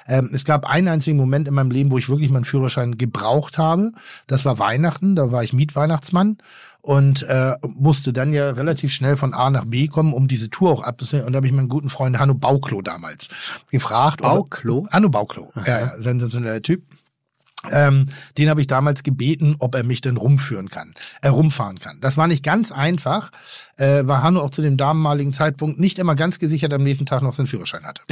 Ähm, 0.08 0.30
es 0.34 0.46
gab 0.46 0.66
einen 0.66 0.88
einzigen 0.88 1.18
Moment 1.18 1.48
in 1.50 1.54
meinem 1.54 1.72
Leben, 1.72 1.92
wo 1.92 1.98
ich 1.98 2.08
wirklich 2.08 2.30
meinen 2.30 2.46
Führerschein 2.46 2.98
gebraucht 2.98 3.58
habe. 3.58 3.92
Das 4.28 4.46
war 4.46 4.58
Weihnachten, 4.60 5.16
da 5.18 5.32
war 5.34 5.44
ich 5.44 5.52
Mietweihnachtsmann 5.52 6.38
und 6.82 7.24
äh, 7.24 7.56
musste 7.78 8.14
dann 8.14 8.32
ja 8.32 8.52
relativ 8.52 8.94
schnell 8.94 9.18
von 9.18 9.34
A 9.34 9.50
nach 9.50 9.66
B 9.66 9.88
kommen, 9.88 10.14
um 10.14 10.30
diese 10.30 10.50
Tour 10.50 10.72
auch 10.72 10.84
abzusetzen. 10.84 11.28
Und 11.28 11.34
da 11.34 11.38
habe 11.38 11.48
ich 11.48 11.52
meinen 11.54 11.68
guten 11.68 11.90
Freund 11.90 12.18
Hanno 12.18 12.34
Bauklo 12.36 12.82
damals 12.82 13.28
gefragt. 13.70 14.22
Bauklo? 14.22 14.88
Hanno 14.92 15.10
Bauklo, 15.10 15.52
ja, 15.66 15.92
sensationeller 16.00 16.62
Typ. 16.62 16.84
Ähm, 17.72 18.08
den 18.38 18.50
habe 18.50 18.62
ich 18.62 18.68
damals 18.68 19.04
gebeten, 19.04 19.56
ob 19.60 19.76
er 19.76 19.84
mich 19.84 20.02
denn 20.02 20.18
rumführen 20.18 20.70
kann, 20.70 20.94
äh, 21.22 21.28
rumfahren 21.28 21.80
kann. 21.80 22.00
Das 22.02 22.18
war 22.18 22.28
nicht 22.28 22.44
ganz 22.44 22.72
einfach, 22.72 23.32
äh, 23.78 24.04
weil 24.06 24.22
Hanno 24.22 24.42
auch 24.42 24.50
zu 24.50 24.62
dem 24.62 24.78
damaligen 24.78 25.34
Zeitpunkt 25.34 25.80
nicht 25.80 26.00
immer 26.00 26.16
ganz 26.16 26.40
gesichert 26.40 26.74
am 26.74 26.84
nächsten 26.84 27.06
Tag 27.06 27.22
noch 27.22 27.34
seinen 27.34 27.48
Führerschein 27.48 27.84
hatte. 27.86 28.02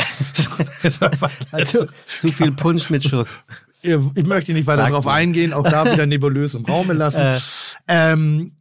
Also 1.51 1.85
zu 2.05 2.31
viel 2.31 2.51
Punsch 2.51 2.89
mit 2.89 3.03
Schuss. 3.03 3.39
ich 3.81 4.25
möchte 4.25 4.53
nicht 4.53 4.67
weiter 4.67 4.83
Sag 4.83 4.89
darauf 4.89 5.07
eingehen, 5.07 5.53
auch 5.53 5.63
da 5.63 5.91
wieder 5.91 6.05
nebulös 6.05 6.55
im 6.55 6.65
Raume 6.65 6.93
lassen. 6.93 7.21
Äh. 7.21 7.39
Ähm, 7.87 8.55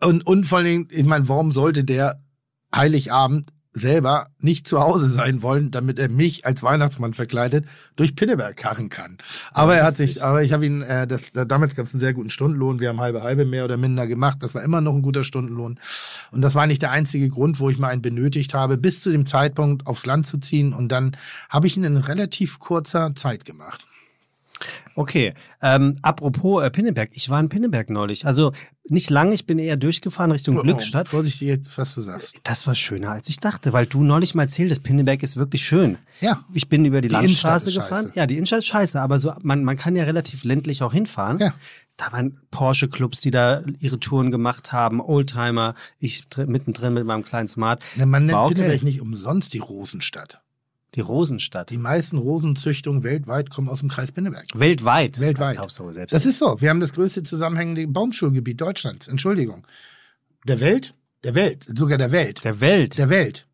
und, 0.00 0.26
und 0.26 0.44
vor 0.44 0.58
allen 0.58 0.66
Dingen, 0.66 0.88
ich 0.90 1.06
meine, 1.06 1.28
warum 1.28 1.52
sollte 1.52 1.84
der 1.84 2.20
Heiligabend 2.74 3.50
selber 3.72 4.26
nicht 4.40 4.66
zu 4.66 4.80
Hause 4.80 5.08
sein 5.08 5.42
wollen, 5.42 5.70
damit 5.70 5.98
er 5.98 6.10
mich 6.10 6.44
als 6.44 6.62
Weihnachtsmann 6.62 7.14
verkleidet 7.14 7.66
durch 7.96 8.16
Pinneberg 8.16 8.56
karren 8.56 8.88
kann. 8.88 9.18
Aber 9.52 9.76
er 9.76 9.84
hat 9.84 9.94
sich, 9.94 10.24
aber 10.24 10.42
ich 10.42 10.52
habe 10.52 10.66
ihn, 10.66 10.82
äh, 10.82 11.06
das, 11.06 11.30
damals 11.30 11.76
gab 11.76 11.86
es 11.86 11.94
einen 11.94 12.00
sehr 12.00 12.12
guten 12.12 12.30
Stundenlohn. 12.30 12.80
Wir 12.80 12.88
haben 12.88 13.00
halbe 13.00 13.22
halbe 13.22 13.44
mehr 13.44 13.64
oder 13.64 13.76
minder 13.76 14.06
gemacht. 14.06 14.38
Das 14.40 14.54
war 14.54 14.62
immer 14.62 14.80
noch 14.80 14.94
ein 14.94 15.02
guter 15.02 15.22
Stundenlohn. 15.22 15.78
Und 16.32 16.42
das 16.42 16.54
war 16.54 16.66
nicht 16.66 16.82
der 16.82 16.90
einzige 16.90 17.28
Grund, 17.28 17.60
wo 17.60 17.70
ich 17.70 17.78
mal 17.78 17.88
einen 17.88 18.02
benötigt 18.02 18.54
habe, 18.54 18.76
bis 18.76 19.02
zu 19.02 19.10
dem 19.10 19.26
Zeitpunkt 19.26 19.86
aufs 19.86 20.06
Land 20.06 20.26
zu 20.26 20.38
ziehen. 20.38 20.72
Und 20.72 20.90
dann 20.90 21.16
habe 21.48 21.66
ich 21.66 21.76
ihn 21.76 21.84
in 21.84 21.96
relativ 21.96 22.58
kurzer 22.58 23.14
Zeit 23.14 23.44
gemacht. 23.44 23.86
Okay, 24.94 25.32
ähm, 25.62 25.96
apropos 26.02 26.62
äh, 26.62 26.70
Pinneberg, 26.70 27.10
ich 27.12 27.30
war 27.30 27.40
in 27.40 27.48
Pinneberg 27.48 27.88
neulich. 27.90 28.26
Also 28.26 28.52
nicht 28.88 29.08
lange, 29.08 29.34
ich 29.34 29.46
bin 29.46 29.58
eher 29.58 29.76
durchgefahren 29.76 30.30
Richtung 30.32 30.58
Oh, 30.58 30.62
Glückstadt. 30.62 31.08
Vorsichtig 31.08 31.48
jetzt, 31.48 31.78
was 31.78 31.94
du 31.94 32.00
sagst. 32.00 32.40
Das 32.44 32.66
war 32.66 32.74
schöner, 32.74 33.12
als 33.12 33.28
ich 33.28 33.38
dachte, 33.38 33.72
weil 33.72 33.86
du 33.86 34.02
neulich 34.02 34.34
mal 34.34 34.42
erzähltest, 34.42 34.82
Pinneberg 34.82 35.22
ist 35.22 35.36
wirklich 35.36 35.62
schön. 35.62 35.96
Ja. 36.20 36.40
Ich 36.52 36.68
bin 36.68 36.84
über 36.84 37.00
die, 37.00 37.08
Die 37.08 37.14
Landstraße 37.14 37.72
gefahren. 37.72 38.06
scheiße. 38.06 38.18
Ja, 38.18 38.26
die 38.26 38.34
Innenstadt 38.34 38.60
ist 38.60 38.66
scheiße, 38.66 39.00
aber 39.00 39.18
so, 39.18 39.32
man, 39.42 39.64
man 39.64 39.76
kann 39.76 39.96
ja 39.96 40.04
relativ 40.04 40.44
ländlich 40.44 40.82
auch 40.82 40.92
hinfahren. 40.92 41.38
Ja. 41.38 41.54
Da 41.96 42.12
waren 42.12 42.40
Porsche-Clubs, 42.50 43.20
die 43.20 43.30
da 43.30 43.62
ihre 43.78 44.00
Touren 44.00 44.30
gemacht 44.30 44.72
haben, 44.72 45.00
Oldtimer, 45.00 45.74
ich 45.98 46.26
dr- 46.28 46.46
mittendrin 46.46 46.94
mit 46.94 47.04
meinem 47.04 47.24
kleinen 47.24 47.46
Smart. 47.48 47.82
Ja, 47.96 48.06
Man 48.06 48.26
nennt 48.26 48.38
okay. 48.38 48.54
Pinneberg 48.54 48.82
nicht 48.82 49.00
umsonst 49.00 49.52
die 49.54 49.58
Rosenstadt. 49.58 50.40
Die 50.94 51.00
Rosenstadt. 51.00 51.70
Die 51.70 51.78
meisten 51.78 52.18
Rosenzüchtungen 52.18 53.04
weltweit 53.04 53.50
kommen 53.50 53.68
aus 53.68 53.80
dem 53.80 53.88
Kreis 53.88 54.10
Pinneberg. 54.10 54.46
Weltweit. 54.54 55.20
Weltweit. 55.20 55.58
Ich 55.64 55.70
so, 55.70 55.90
selbst. 55.92 56.12
Das 56.12 56.26
ist 56.26 56.38
so. 56.38 56.60
Wir 56.60 56.70
haben 56.70 56.80
das 56.80 56.92
größte 56.92 57.22
zusammenhängende 57.22 57.86
Baumschulgebiet 57.86 58.60
Deutschlands. 58.60 59.06
Entschuldigung. 59.06 59.64
Der 60.46 60.60
Welt? 60.60 60.94
Der 61.22 61.34
Welt. 61.34 61.66
Sogar 61.74 61.98
der 61.98 62.12
Welt. 62.12 62.44
der 62.44 62.60
Welt. 62.60 62.98
Der 62.98 63.08
Welt. 63.08 63.46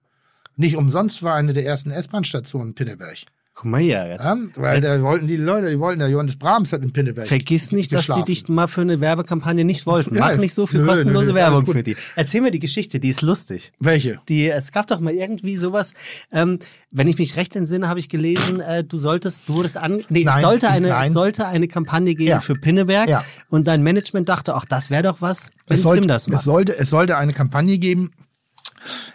Nicht 0.56 0.76
umsonst 0.76 1.22
war 1.22 1.34
eine 1.34 1.52
der 1.52 1.66
ersten 1.66 1.90
S-Bahn-Stationen 1.90 2.74
Pinneberg. 2.74 3.18
Guck 3.58 3.64
mal 3.70 3.80
hier 3.80 4.06
jetzt. 4.06 4.22
Ja, 4.22 4.36
weil 4.56 4.84
jetzt 4.84 4.98
da 4.98 5.02
wollten 5.02 5.26
die 5.26 5.38
Leute, 5.38 5.70
die 5.70 5.78
wollten, 5.80 6.00
der 6.00 6.10
Johannes 6.10 6.36
Brahms 6.36 6.74
hat 6.74 6.82
in 6.82 6.92
Pinneberg. 6.92 7.26
Vergiss 7.26 7.72
nicht, 7.72 7.90
dass 7.90 8.02
sie 8.02 8.08
geschlafen. 8.08 8.24
dich 8.26 8.48
mal 8.48 8.66
für 8.68 8.82
eine 8.82 9.00
Werbekampagne 9.00 9.64
nicht 9.64 9.86
wollten. 9.86 10.14
Ja, 10.14 10.26
Mach 10.26 10.36
nicht 10.36 10.52
so 10.52 10.66
viel 10.66 10.80
nö, 10.80 10.86
kostenlose 10.86 11.30
nö, 11.30 11.36
Werbung 11.36 11.64
für 11.64 11.82
die. 11.82 11.96
Erzähl 12.16 12.42
mir 12.42 12.50
die 12.50 12.58
Geschichte, 12.58 13.00
die 13.00 13.08
ist 13.08 13.22
lustig. 13.22 13.72
Welche? 13.80 14.18
Die, 14.28 14.46
es 14.50 14.72
gab 14.72 14.88
doch 14.88 15.00
mal 15.00 15.14
irgendwie 15.14 15.56
sowas, 15.56 15.94
ähm, 16.32 16.58
wenn 16.92 17.08
ich 17.08 17.16
mich 17.16 17.36
recht 17.36 17.56
entsinne, 17.56 17.88
habe 17.88 17.98
ich 17.98 18.10
gelesen, 18.10 18.60
äh, 18.60 18.84
du 18.84 18.98
solltest, 18.98 19.48
du 19.48 19.54
wurdest 19.54 19.78
an, 19.78 20.02
nee, 20.10 20.18
es 20.20 20.26
Nein, 20.26 20.42
sollte 20.42 20.68
eine, 20.68 20.88
nein. 20.90 21.06
es 21.06 21.14
sollte 21.14 21.46
eine 21.46 21.66
Kampagne 21.66 22.14
geben 22.14 22.28
Ja. 22.28 22.40
für 22.40 22.56
Pinneberg 22.56 23.08
Ja. 23.08 23.24
und 23.48 23.66
dein 23.66 23.82
Management 23.82 24.28
dachte, 24.28 24.54
ach, 24.54 24.66
das 24.66 24.90
wäre 24.90 25.04
doch 25.04 25.22
was, 25.22 25.52
wenn 25.66 25.76
Es 25.76 25.80
Tim 25.80 25.88
sollte, 25.88 26.06
das 26.08 26.22
es, 26.26 26.28
macht. 26.28 26.44
sollte, 26.44 26.76
es 26.76 26.90
sollte 26.90 27.16
eine 27.16 27.32
Kampagne 27.32 27.78
geben, 27.78 28.10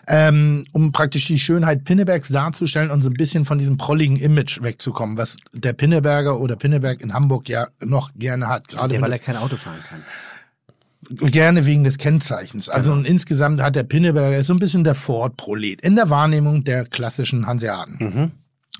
ähm, 0.08 0.66
um 0.72 0.92
praktisch 0.92 1.28
die 1.28 1.40
Schönheit 1.40 1.84
Pinnebergs 1.84 2.30
darzustellen 2.30 2.92
und 2.92 3.02
so 3.02 3.10
ein 3.10 3.14
bisschen 3.14 3.46
von 3.46 3.60
diesem 3.60 3.78
prolligen 3.78 4.16
Image 4.18 4.62
wegzukommen, 4.62 5.18
was 5.18 5.38
der 5.54 5.74
Pinneberger 5.74 6.40
oder 6.40 6.56
Pinneberg 6.56 7.02
in 7.02 7.14
Hamburg 7.14 7.50
ja 7.50 7.68
noch 7.84 8.12
gerne 8.16 8.48
hat. 8.48 8.68
Gerade 8.68 8.96
ja, 8.96 9.02
weil 9.02 9.12
er 9.12 9.20
kein 9.20 9.38
Auto 9.38 9.58
fahren 9.58 9.80
kann. 9.88 11.30
gerne 11.32 11.66
wegen 11.66 11.84
des 11.84 11.98
Kennzeichens. 11.98 12.70
Also 12.70 12.92
und 12.92 13.06
insgesamt 13.06 13.62
hat 13.62 13.76
der 13.76 13.84
Pinneberger 13.84 14.38
ist 14.38 14.48
so 14.48 14.54
ein 14.54 14.60
bisschen 14.60 14.84
der 14.84 14.96
Ford-Prolet 14.96 15.82
in 15.82 15.96
der 15.96 16.10
Wahrnehmung 16.10 16.64
der 16.64 16.86
klassischen 16.86 17.48
Hanseaten. 17.48 18.32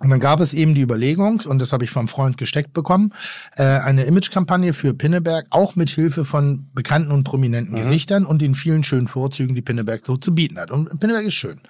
Und 0.02 0.10
dann 0.10 0.20
gab 0.20 0.40
es 0.40 0.54
eben 0.54 0.74
die 0.74 0.82
Überlegung, 0.82 1.42
und 1.46 1.60
das 1.60 1.74
habe 1.74 1.84
ich 1.84 1.92
vom 1.92 2.08
Freund 2.08 2.38
gesteckt 2.38 2.74
bekommen, 2.74 3.14
äh, 3.56 3.64
eine 3.64 4.04
Imagekampagne 4.06 4.74
für 4.74 4.94
Pinneberg, 4.94 5.46
auch 5.52 5.76
mit 5.76 5.90
Hilfe 5.90 6.26
von 6.26 6.68
bekannten 6.74 7.12
und 7.12 7.24
prominenten 7.24 7.76
Gesichtern 7.76 8.26
und 8.26 8.42
den 8.42 8.56
vielen 8.56 8.84
schönen 8.84 9.08
Vorzügen, 9.08 9.54
die 9.54 9.62
Pinneberg 9.62 10.06
so 10.06 10.18
zu 10.18 10.34
bieten 10.34 10.58
hat. 10.58 10.72
Und 10.72 11.00
Pinneberg 11.00 11.26
ist 11.26 11.36
schön. 11.36 11.62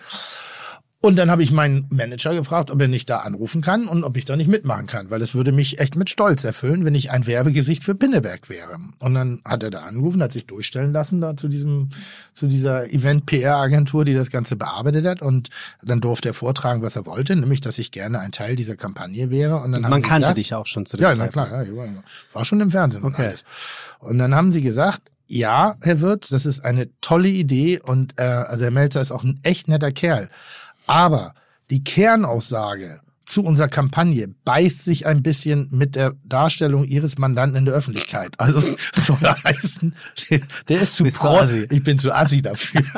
Und 1.03 1.15
dann 1.15 1.31
habe 1.31 1.41
ich 1.41 1.51
meinen 1.51 1.87
Manager 1.89 2.35
gefragt, 2.35 2.69
ob 2.69 2.79
er 2.79 2.87
nicht 2.87 3.09
da 3.09 3.17
anrufen 3.17 3.61
kann 3.61 3.87
und 3.87 4.03
ob 4.03 4.17
ich 4.17 4.25
da 4.25 4.35
nicht 4.35 4.47
mitmachen 4.47 4.85
kann, 4.85 5.09
weil 5.09 5.19
es 5.23 5.33
würde 5.33 5.51
mich 5.51 5.79
echt 5.79 5.95
mit 5.95 6.11
Stolz 6.11 6.43
erfüllen, 6.43 6.85
wenn 6.85 6.93
ich 6.93 7.09
ein 7.09 7.25
Werbegesicht 7.25 7.83
für 7.83 7.95
Pinneberg 7.95 8.49
wäre. 8.49 8.77
Und 8.99 9.15
dann 9.15 9.41
hat 9.43 9.63
er 9.63 9.71
da 9.71 9.79
angerufen, 9.79 10.21
hat 10.21 10.31
sich 10.31 10.45
durchstellen 10.45 10.93
lassen 10.93 11.19
da 11.19 11.35
zu 11.35 11.47
diesem, 11.47 11.89
zu 12.33 12.45
dieser 12.45 12.93
Event-PR-Agentur, 12.93 14.05
die 14.05 14.13
das 14.13 14.29
Ganze 14.29 14.55
bearbeitet 14.55 15.07
hat. 15.07 15.23
Und 15.23 15.49
dann 15.81 16.01
durfte 16.01 16.29
er 16.29 16.33
vortragen, 16.35 16.83
was 16.83 16.95
er 16.95 17.07
wollte, 17.07 17.35
nämlich, 17.35 17.61
dass 17.61 17.79
ich 17.79 17.91
gerne 17.91 18.19
ein 18.19 18.31
Teil 18.31 18.55
dieser 18.55 18.75
Kampagne 18.75 19.31
wäre. 19.31 19.55
Und 19.59 19.71
dann 19.71 19.83
haben 19.83 19.89
Man 19.89 20.03
sie 20.03 20.07
kannte 20.07 20.21
gesagt, 20.21 20.37
dich 20.37 20.53
auch 20.53 20.67
schon 20.67 20.85
zu 20.85 20.97
dem 20.97 21.03
ja, 21.03 21.15
na 21.15 21.29
klar, 21.29 21.63
ja, 21.63 21.75
war, 21.75 21.87
war 22.33 22.45
schon 22.45 22.59
im 22.59 22.69
Fernsehen 22.69 23.01
und 23.01 23.15
Okay. 23.15 23.25
alles. 23.25 23.43
Und 23.97 24.19
dann 24.19 24.35
haben 24.35 24.51
sie 24.51 24.61
gesagt, 24.61 25.01
ja, 25.25 25.77
Herr 25.81 26.01
Wirtz, 26.01 26.29
das 26.29 26.45
ist 26.45 26.63
eine 26.63 26.89
tolle 27.01 27.29
Idee 27.29 27.79
und 27.79 28.13
äh, 28.17 28.23
also 28.23 28.65
Herr 28.65 28.71
Melzer 28.71 29.01
ist 29.01 29.11
auch 29.11 29.23
ein 29.23 29.39
echt 29.43 29.67
netter 29.67 29.89
Kerl. 29.91 30.29
Aber 30.91 31.33
die 31.69 31.83
Kernaussage 31.85 32.99
zu 33.25 33.43
unserer 33.43 33.69
Kampagne 33.69 34.27
beißt 34.43 34.83
sich 34.83 35.05
ein 35.05 35.23
bisschen 35.23 35.69
mit 35.71 35.95
der 35.95 36.15
Darstellung 36.25 36.83
Ihres 36.83 37.17
Mandanten 37.17 37.55
in 37.55 37.63
der 37.63 37.73
Öffentlichkeit. 37.73 38.37
Also 38.37 38.59
soll 38.93 39.17
heißen, 39.21 39.95
der 40.67 40.81
ist 40.81 40.97
zu 40.97 41.05
assi. 41.05 41.65
ich 41.69 41.81
bin 41.81 41.97
zu 41.97 42.11
assi 42.13 42.41
dafür. 42.41 42.81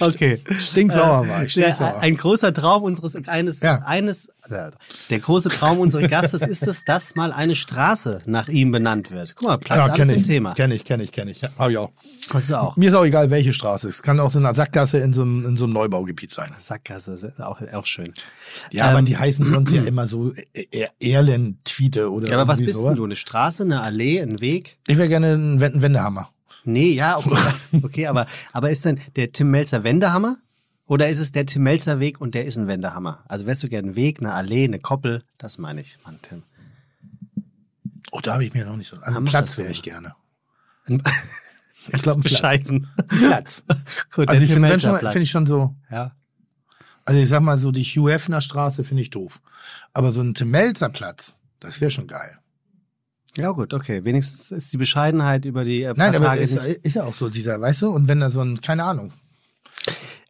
Okay. 0.00 0.40
Stinksauer 0.48 1.28
war 1.28 1.44
ich, 1.44 1.52
stinksauer. 1.52 2.00
ein 2.00 2.16
großer 2.16 2.54
Traum 2.54 2.84
unseres 2.84 3.16
eines 3.28 3.60
Ja. 3.60 3.82
eines 3.84 4.30
der 4.50 5.18
große 5.20 5.48
Traum 5.48 5.78
unseres 5.78 6.08
Gastes 6.10 6.42
ist 6.42 6.66
es, 6.66 6.84
dass 6.84 7.14
mal 7.14 7.32
eine 7.32 7.54
Straße 7.54 8.20
nach 8.26 8.48
ihm 8.48 8.70
benannt 8.72 9.10
wird. 9.10 9.34
Guck 9.36 9.48
mal, 9.48 9.56
bleibt 9.56 9.76
Ja, 9.78 9.84
alles 9.84 9.96
kenne 9.96 10.12
im 10.14 10.20
ich, 10.20 10.26
Thema. 10.26 10.54
kenne 10.54 10.74
ich, 10.74 10.84
kenne 10.84 11.02
ich, 11.02 11.12
kenne 11.12 11.30
ich. 11.30 11.42
Habe 11.58 11.72
ich 11.72 11.78
auch. 11.78 11.92
Hast 12.30 12.50
du 12.50 12.60
auch. 12.60 12.76
Mir 12.76 12.88
ist 12.88 12.94
auch 12.94 13.04
egal, 13.04 13.30
welche 13.30 13.52
Straße. 13.52 13.88
Es 13.88 14.02
kann 14.02 14.18
auch 14.20 14.30
so 14.30 14.38
eine 14.38 14.54
Sackgasse 14.54 14.98
in 14.98 15.12
so 15.12 15.22
einem, 15.22 15.44
in 15.46 15.56
so 15.56 15.64
einem 15.64 15.72
Neubaugebiet 15.74 16.30
sein. 16.30 16.52
Sackgasse, 16.58 17.14
ist 17.14 17.40
auch, 17.40 17.60
auch 17.72 17.86
schön. 17.86 18.12
Ja, 18.72 18.86
aber 18.90 19.00
Ähm, 19.00 19.04
die 19.04 19.16
heißen 19.16 19.48
sonst 19.48 19.72
ja 19.72 19.82
immer 19.86 20.06
so 20.06 20.32
Er- 20.70 20.90
Erlen-Tweete 21.00 22.10
oder 22.10 22.28
Ja, 22.28 22.38
aber 22.38 22.48
was 22.48 22.60
bist 22.60 22.74
sowas. 22.78 22.90
denn 22.92 22.96
du? 22.96 23.04
Eine 23.04 23.16
Straße, 23.16 23.62
eine 23.64 23.80
Allee, 23.82 24.20
ein 24.20 24.40
Weg? 24.40 24.78
Ich 24.86 24.96
wäre 24.96 25.08
gerne 25.08 25.34
ein 25.34 25.60
Wendehammer. 25.60 26.28
Nee, 26.64 26.92
ja, 26.94 27.16
okay, 27.18 27.36
okay 27.82 28.06
aber, 28.08 28.26
aber 28.52 28.70
ist 28.70 28.84
denn 28.84 28.98
der 29.14 29.30
Tim 29.32 29.50
Melzer 29.50 29.84
Wendehammer? 29.84 30.38
Oder 30.86 31.08
ist 31.08 31.18
es 31.18 31.32
der 31.32 31.46
Tim 31.46 31.64
Melzer 31.64 31.98
Weg 32.00 32.20
und 32.20 32.34
der 32.34 32.44
ist 32.44 32.56
ein 32.56 32.68
Wendehammer? 32.68 33.24
Also 33.26 33.46
wärst 33.46 33.62
du 33.62 33.68
gerne 33.68 33.88
ein 33.90 33.96
Weg, 33.96 34.20
eine 34.20 34.32
Allee, 34.32 34.64
eine 34.64 34.78
Koppel? 34.78 35.24
Das 35.36 35.58
meine 35.58 35.80
ich, 35.80 35.98
Mann, 36.04 36.18
Tim. 36.22 36.42
Oh, 38.12 38.20
da 38.20 38.34
habe 38.34 38.44
ich 38.44 38.54
mir 38.54 38.64
noch 38.64 38.76
nicht 38.76 38.88
so. 38.88 38.96
Also 39.00 39.20
mach 39.20 39.30
Platz 39.30 39.58
wäre 39.58 39.70
ich 39.70 39.82
gerne. 39.82 40.14
Ich 41.92 42.02
glaube, 42.02 42.20
bescheiden. 42.20 42.88
Platz. 43.06 43.62
Gut, 44.12 44.28
Also 44.28 44.42
ich 44.42 44.50
finde 44.50 44.68
Melzer 44.68 44.98
schon, 44.98 45.44
ich 45.44 45.48
so. 45.48 45.76
ja. 45.88 46.16
Also 47.04 47.20
ich 47.20 47.28
sag 47.28 47.40
mal 47.42 47.58
so, 47.58 47.70
die 47.70 47.84
Hugh 47.84 48.10
Hefner 48.10 48.40
Straße 48.40 48.82
finde 48.82 49.02
ich 49.02 49.10
doof. 49.10 49.40
Aber 49.92 50.10
so 50.10 50.20
ein 50.20 50.34
Tim 50.34 50.50
Melzer 50.50 50.88
Platz, 50.88 51.36
das 51.60 51.80
wäre 51.80 51.92
schon 51.92 52.08
geil. 52.08 52.38
Ja 53.36 53.50
gut, 53.50 53.74
okay. 53.74 54.04
Wenigstens 54.04 54.50
ist 54.50 54.72
die 54.72 54.78
Bescheidenheit 54.78 55.44
über 55.44 55.62
die 55.62 55.82
äh, 55.82 55.94
Nein, 55.96 56.16
aber 56.16 56.24
Tage 56.24 56.40
ist, 56.40 56.56
ist 56.56 56.94
ja 56.94 57.04
auch 57.04 57.14
so 57.14 57.28
dieser, 57.28 57.60
weißt 57.60 57.82
du? 57.82 57.90
Und 57.90 58.08
wenn 58.08 58.18
da 58.18 58.30
so 58.30 58.40
ein, 58.40 58.60
keine 58.60 58.82
Ahnung. 58.82 59.12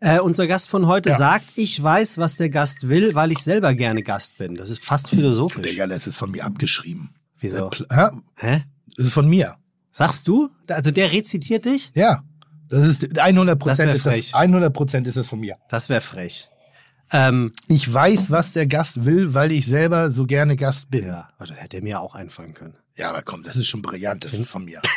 Äh, 0.01 0.21
unser 0.21 0.47
Gast 0.47 0.69
von 0.69 0.87
heute 0.87 1.11
Ja. 1.11 1.17
sagt, 1.17 1.47
ich 1.57 1.83
weiß, 1.83 2.19
was 2.19 2.37
der 2.37 2.51
Gast 2.51 2.89
will, 2.89 3.15
weil 3.15 3.33
ich 3.33 3.39
selber 3.39 3.73
gerne 3.75 4.03
Gast 4.03 4.37
bin. 4.39 4.55
Das 4.55 4.69
ist 4.71 4.85
fast 4.85 5.09
philosophisch. 5.09 5.71
Digga, 5.71 5.87
das 5.87 6.07
ist 6.07 6.17
von 6.17 6.31
mir 6.31 6.45
abgeschrieben. 6.45 7.15
Wieso? 7.41 7.71
Ja, 7.91 8.11
Hä? 8.37 8.65
das 8.97 9.07
ist 9.07 9.13
von 9.15 9.29
mir. 9.29 9.57
Sagst 9.91 10.29
du? 10.29 10.51
Also 10.69 10.91
der 10.91 11.13
rezitiert 11.13 11.65
dich? 11.65 11.91
Ja. 11.95 12.23
Das 12.69 12.83
ist 12.83 13.19
100 13.19 13.63
Das 13.65 13.79
wär 13.79 13.87
Prozent 13.87 13.95
ist 13.97 14.07
das, 14.07 14.13
frech. 14.13 14.35
100 14.35 14.73
Prozent 14.75 15.07
ist 15.07 15.17
das 15.17 15.27
von 15.27 15.41
mir. 15.41 15.57
Das 15.71 15.89
wäre 15.89 16.01
frech. 16.03 16.49
Ähm, 17.13 17.53
Ich 17.69 17.91
weiß, 17.93 18.31
was 18.31 18.53
der 18.53 18.67
Gast 18.67 19.05
will, 19.05 19.33
weil 19.33 19.53
ich 19.53 19.65
selber 19.67 20.11
so 20.11 20.27
gerne 20.27 20.57
Gast 20.57 20.91
bin. 20.91 21.03
Ja, 21.07 21.09
ja, 21.09 21.29
aber 21.39 21.47
das 21.47 21.63
hätte 21.63 21.81
mir 21.81 22.01
auch 22.01 22.15
einfallen 22.15 22.53
können. 22.53 22.75
aber 23.01 23.23
komm, 23.23 23.45
das 23.45 23.57
ist 23.57 23.69
schon 23.69 23.81
brillant, 23.83 24.25
das 24.25 24.35
ist 24.35 24.51
von 24.51 24.65
mir. 24.65 24.83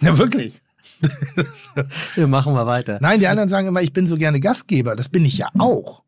Ja, 0.00 0.18
wirklich. 0.18 0.60
Wir 2.14 2.26
machen 2.26 2.52
mal 2.54 2.66
weiter. 2.66 2.98
Nein, 3.00 3.20
die 3.20 3.26
anderen 3.26 3.48
sagen 3.48 3.66
immer, 3.68 3.82
ich 3.82 3.92
bin 3.92 4.06
so 4.06 4.16
gerne 4.16 4.40
Gastgeber. 4.40 4.96
Das 4.96 5.08
bin 5.08 5.24
ich 5.24 5.38
ja 5.38 5.48
auch. 5.58 6.02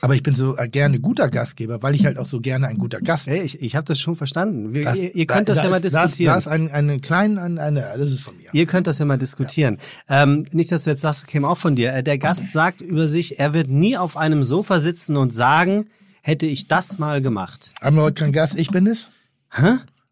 Aber 0.00 0.14
ich 0.14 0.22
bin 0.22 0.34
so 0.34 0.54
gerne 0.70 0.98
guter 1.00 1.30
Gastgeber, 1.30 1.82
weil 1.82 1.94
ich 1.94 2.04
halt 2.04 2.18
auch 2.18 2.26
so 2.26 2.40
gerne 2.40 2.66
ein 2.66 2.78
guter 2.78 3.00
Gast 3.00 3.26
bin. 3.26 3.34
Hey, 3.36 3.44
ich, 3.44 3.62
ich 3.62 3.74
habe 3.76 3.84
das 3.86 3.98
schon 4.00 4.16
verstanden. 4.16 4.74
Wir, 4.74 4.84
Das- 4.84 4.98
ihr, 4.98 5.14
ihr 5.14 5.26
könnt 5.26 5.48
da- 5.48 5.54
das 5.54 5.58
da 5.62 5.64
ja 5.64 5.70
mal 5.70 5.76
ist, 5.76 5.84
ist- 5.84 5.94
diskutieren. 5.94 6.32
Da 6.32 6.36
ist 6.38 6.46
ein, 6.48 6.70
eine 6.70 7.00
kleine, 7.00 7.40
eine, 7.40 7.60
eine, 7.62 7.80
das 7.96 8.10
ist 8.10 8.20
von 8.22 8.36
mir. 8.36 8.48
Ihr 8.52 8.66
könnt 8.66 8.86
das 8.86 8.98
ja 8.98 9.04
mal 9.06 9.16
diskutieren. 9.18 9.78
Ähm, 10.08 10.44
nicht, 10.52 10.70
dass 10.72 10.82
du 10.84 10.90
jetzt 10.90 11.00
sagst, 11.02 11.26
käme 11.28 11.48
auch 11.48 11.58
von 11.58 11.76
dir. 11.76 11.94
Äh, 11.94 12.02
Der 12.02 12.18
Gast 12.18 12.50
sagt 12.50 12.80
über 12.80 13.06
sich, 13.06 13.38
er 13.38 13.54
wird 13.54 13.68
nie 13.68 13.96
auf 13.96 14.16
einem 14.16 14.42
Sofa 14.42 14.80
sitzen 14.80 15.16
und 15.16 15.32
sagen, 15.32 15.86
hätte 16.22 16.46
ich 16.46 16.66
das 16.68 16.98
mal 16.98 17.22
gemacht. 17.22 17.72
Haben 17.80 17.96
wir 17.96 18.02
heute 18.02 18.20
keinen 18.22 18.32
Gast? 18.32 18.58
Ich 18.58 18.68
bin 18.70 18.86
es? 18.86 19.10
Hä? 19.52 19.62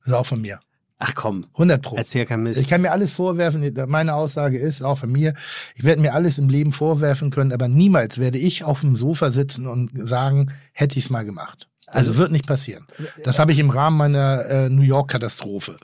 Das 0.04 0.06
ist 0.08 0.12
auch 0.14 0.26
von 0.26 0.40
mir. 0.40 0.58
Ach 1.04 1.14
komm, 1.16 1.40
100 1.54 1.82
Pro. 1.82 1.96
erzähl 1.96 2.24
kein 2.26 2.44
Mist. 2.44 2.60
Ich 2.60 2.68
kann 2.68 2.80
mir 2.80 2.92
alles 2.92 3.12
vorwerfen. 3.12 3.74
Meine 3.88 4.14
Aussage 4.14 4.56
ist 4.56 4.82
auch 4.82 4.98
von 4.98 5.10
mir. 5.10 5.34
Ich 5.74 5.82
werde 5.82 6.00
mir 6.00 6.14
alles 6.14 6.38
im 6.38 6.48
Leben 6.48 6.72
vorwerfen 6.72 7.30
können, 7.30 7.52
aber 7.52 7.66
niemals 7.66 8.18
werde 8.18 8.38
ich 8.38 8.62
auf 8.62 8.82
dem 8.82 8.94
Sofa 8.94 9.32
sitzen 9.32 9.66
und 9.66 9.90
sagen, 10.06 10.52
hätte 10.72 10.98
ich 10.98 11.06
es 11.06 11.10
mal 11.10 11.24
gemacht. 11.24 11.68
Also, 11.88 12.16
wird 12.16 12.30
nicht 12.30 12.46
passieren. 12.46 12.86
Das 13.24 13.38
habe 13.38 13.52
ich 13.52 13.58
im 13.58 13.68
Rahmen 13.68 13.98
meiner 13.98 14.46
äh, 14.46 14.68
New 14.70 14.82
York 14.82 15.10
Katastrophe. 15.10 15.76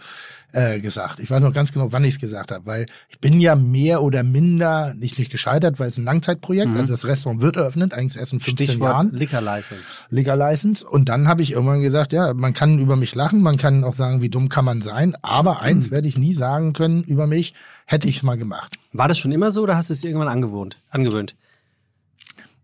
Äh, 0.52 0.80
gesagt. 0.80 1.20
Ich 1.20 1.30
weiß 1.30 1.42
noch 1.42 1.52
ganz 1.52 1.72
genau, 1.72 1.92
wann 1.92 2.04
ich 2.04 2.14
es 2.14 2.20
gesagt 2.20 2.52
habe, 2.52 2.64
weil 2.66 2.86
ich 3.10 3.18
bin 3.18 3.38
ja 3.40 3.54
mehr 3.54 4.02
oder 4.02 4.22
minder 4.22 4.94
nicht 4.94 5.18
nicht 5.18 5.30
gescheitert, 5.30 5.78
weil 5.78 5.88
es 5.88 5.98
ein 5.98 6.04
Langzeitprojekt, 6.04 6.74
also 6.76 6.92
das 6.92 7.04
Restaurant 7.04 7.42
wird 7.42 7.56
eröffnet, 7.56 7.92
eigentlich 7.92 8.18
erst 8.18 8.32
in 8.32 8.40
15 8.40 8.64
Mhm. 8.64 8.70
Stichwort 8.70 8.90
Jahren. 8.90 9.10
Liquor 9.12 9.40
License. 9.42 9.82
Liquor 10.10 10.36
License 10.36 10.86
und 10.88 11.08
dann 11.08 11.28
habe 11.28 11.42
ich 11.42 11.52
irgendwann 11.52 11.82
gesagt, 11.82 12.12
ja, 12.12 12.32
man 12.34 12.54
kann 12.54 12.78
über 12.78 12.96
mich 12.96 13.14
lachen, 13.14 13.42
man 13.42 13.56
kann 13.58 13.84
auch 13.84 13.92
sagen, 13.94 14.22
wie 14.22 14.30
dumm 14.30 14.48
kann 14.48 14.64
man 14.64 14.80
sein, 14.80 15.14
aber 15.22 15.60
eins 15.62 15.90
werde 15.90 16.08
ich 16.08 16.16
nie 16.16 16.32
sagen 16.34 16.72
können 16.72 17.02
über 17.04 17.26
mich, 17.26 17.54
hätte 17.84 18.08
ich 18.08 18.22
mal 18.22 18.38
gemacht. 18.38 18.78
War 18.92 19.08
das 19.08 19.18
schon 19.18 19.32
immer 19.32 19.50
so 19.52 19.62
oder 19.62 19.76
hast 19.76 19.90
du 19.90 19.92
es 19.92 20.02
irgendwann 20.04 20.28
angewohnt, 20.28 20.78
angewöhnt? 20.90 21.34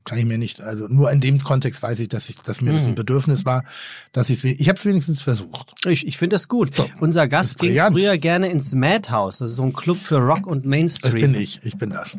Kann 0.05 0.19
ich 0.19 0.27
mir 0.27 0.37
nicht, 0.37 0.61
also 0.61 0.87
nur 0.87 1.11
in 1.11 1.21
dem 1.23 1.43
Kontext 1.43 1.83
weiß 1.83 1.99
ich, 2.01 2.09
dass 2.09 2.29
ich, 2.29 2.37
dass 2.37 2.61
mir 2.61 2.73
das 2.75 2.85
ein 2.85 2.95
Bedürfnis 2.95 3.47
war, 3.47 3.65
dass 4.13 4.29
ich 4.29 4.39
es, 4.39 4.45
ich 4.45 4.69
habe 4.69 4.77
es 4.79 4.85
wenigstens 4.85 5.23
versucht. 5.23 5.73
Ich, 5.87 6.07
ich 6.07 6.19
finde 6.19 6.35
das 6.35 6.47
gut. 6.49 6.73
Unser 7.01 7.27
Gast 7.27 7.59
ging 7.59 7.71
brillant. 7.71 7.97
früher 7.97 8.19
gerne 8.19 8.49
ins 8.49 8.75
Madhouse. 8.75 9.39
Das 9.39 9.51
ist 9.51 9.57
so 9.57 9.63
ein 9.63 9.73
Club 9.73 9.97
für 9.97 10.19
Rock 10.19 10.47
und 10.47 10.65
Das 10.65 10.69
Mainstream. 10.71 11.33
bin 11.33 11.35
ich, 11.35 11.61
ich 11.65 11.79
bin 11.79 11.89
das. 11.91 12.19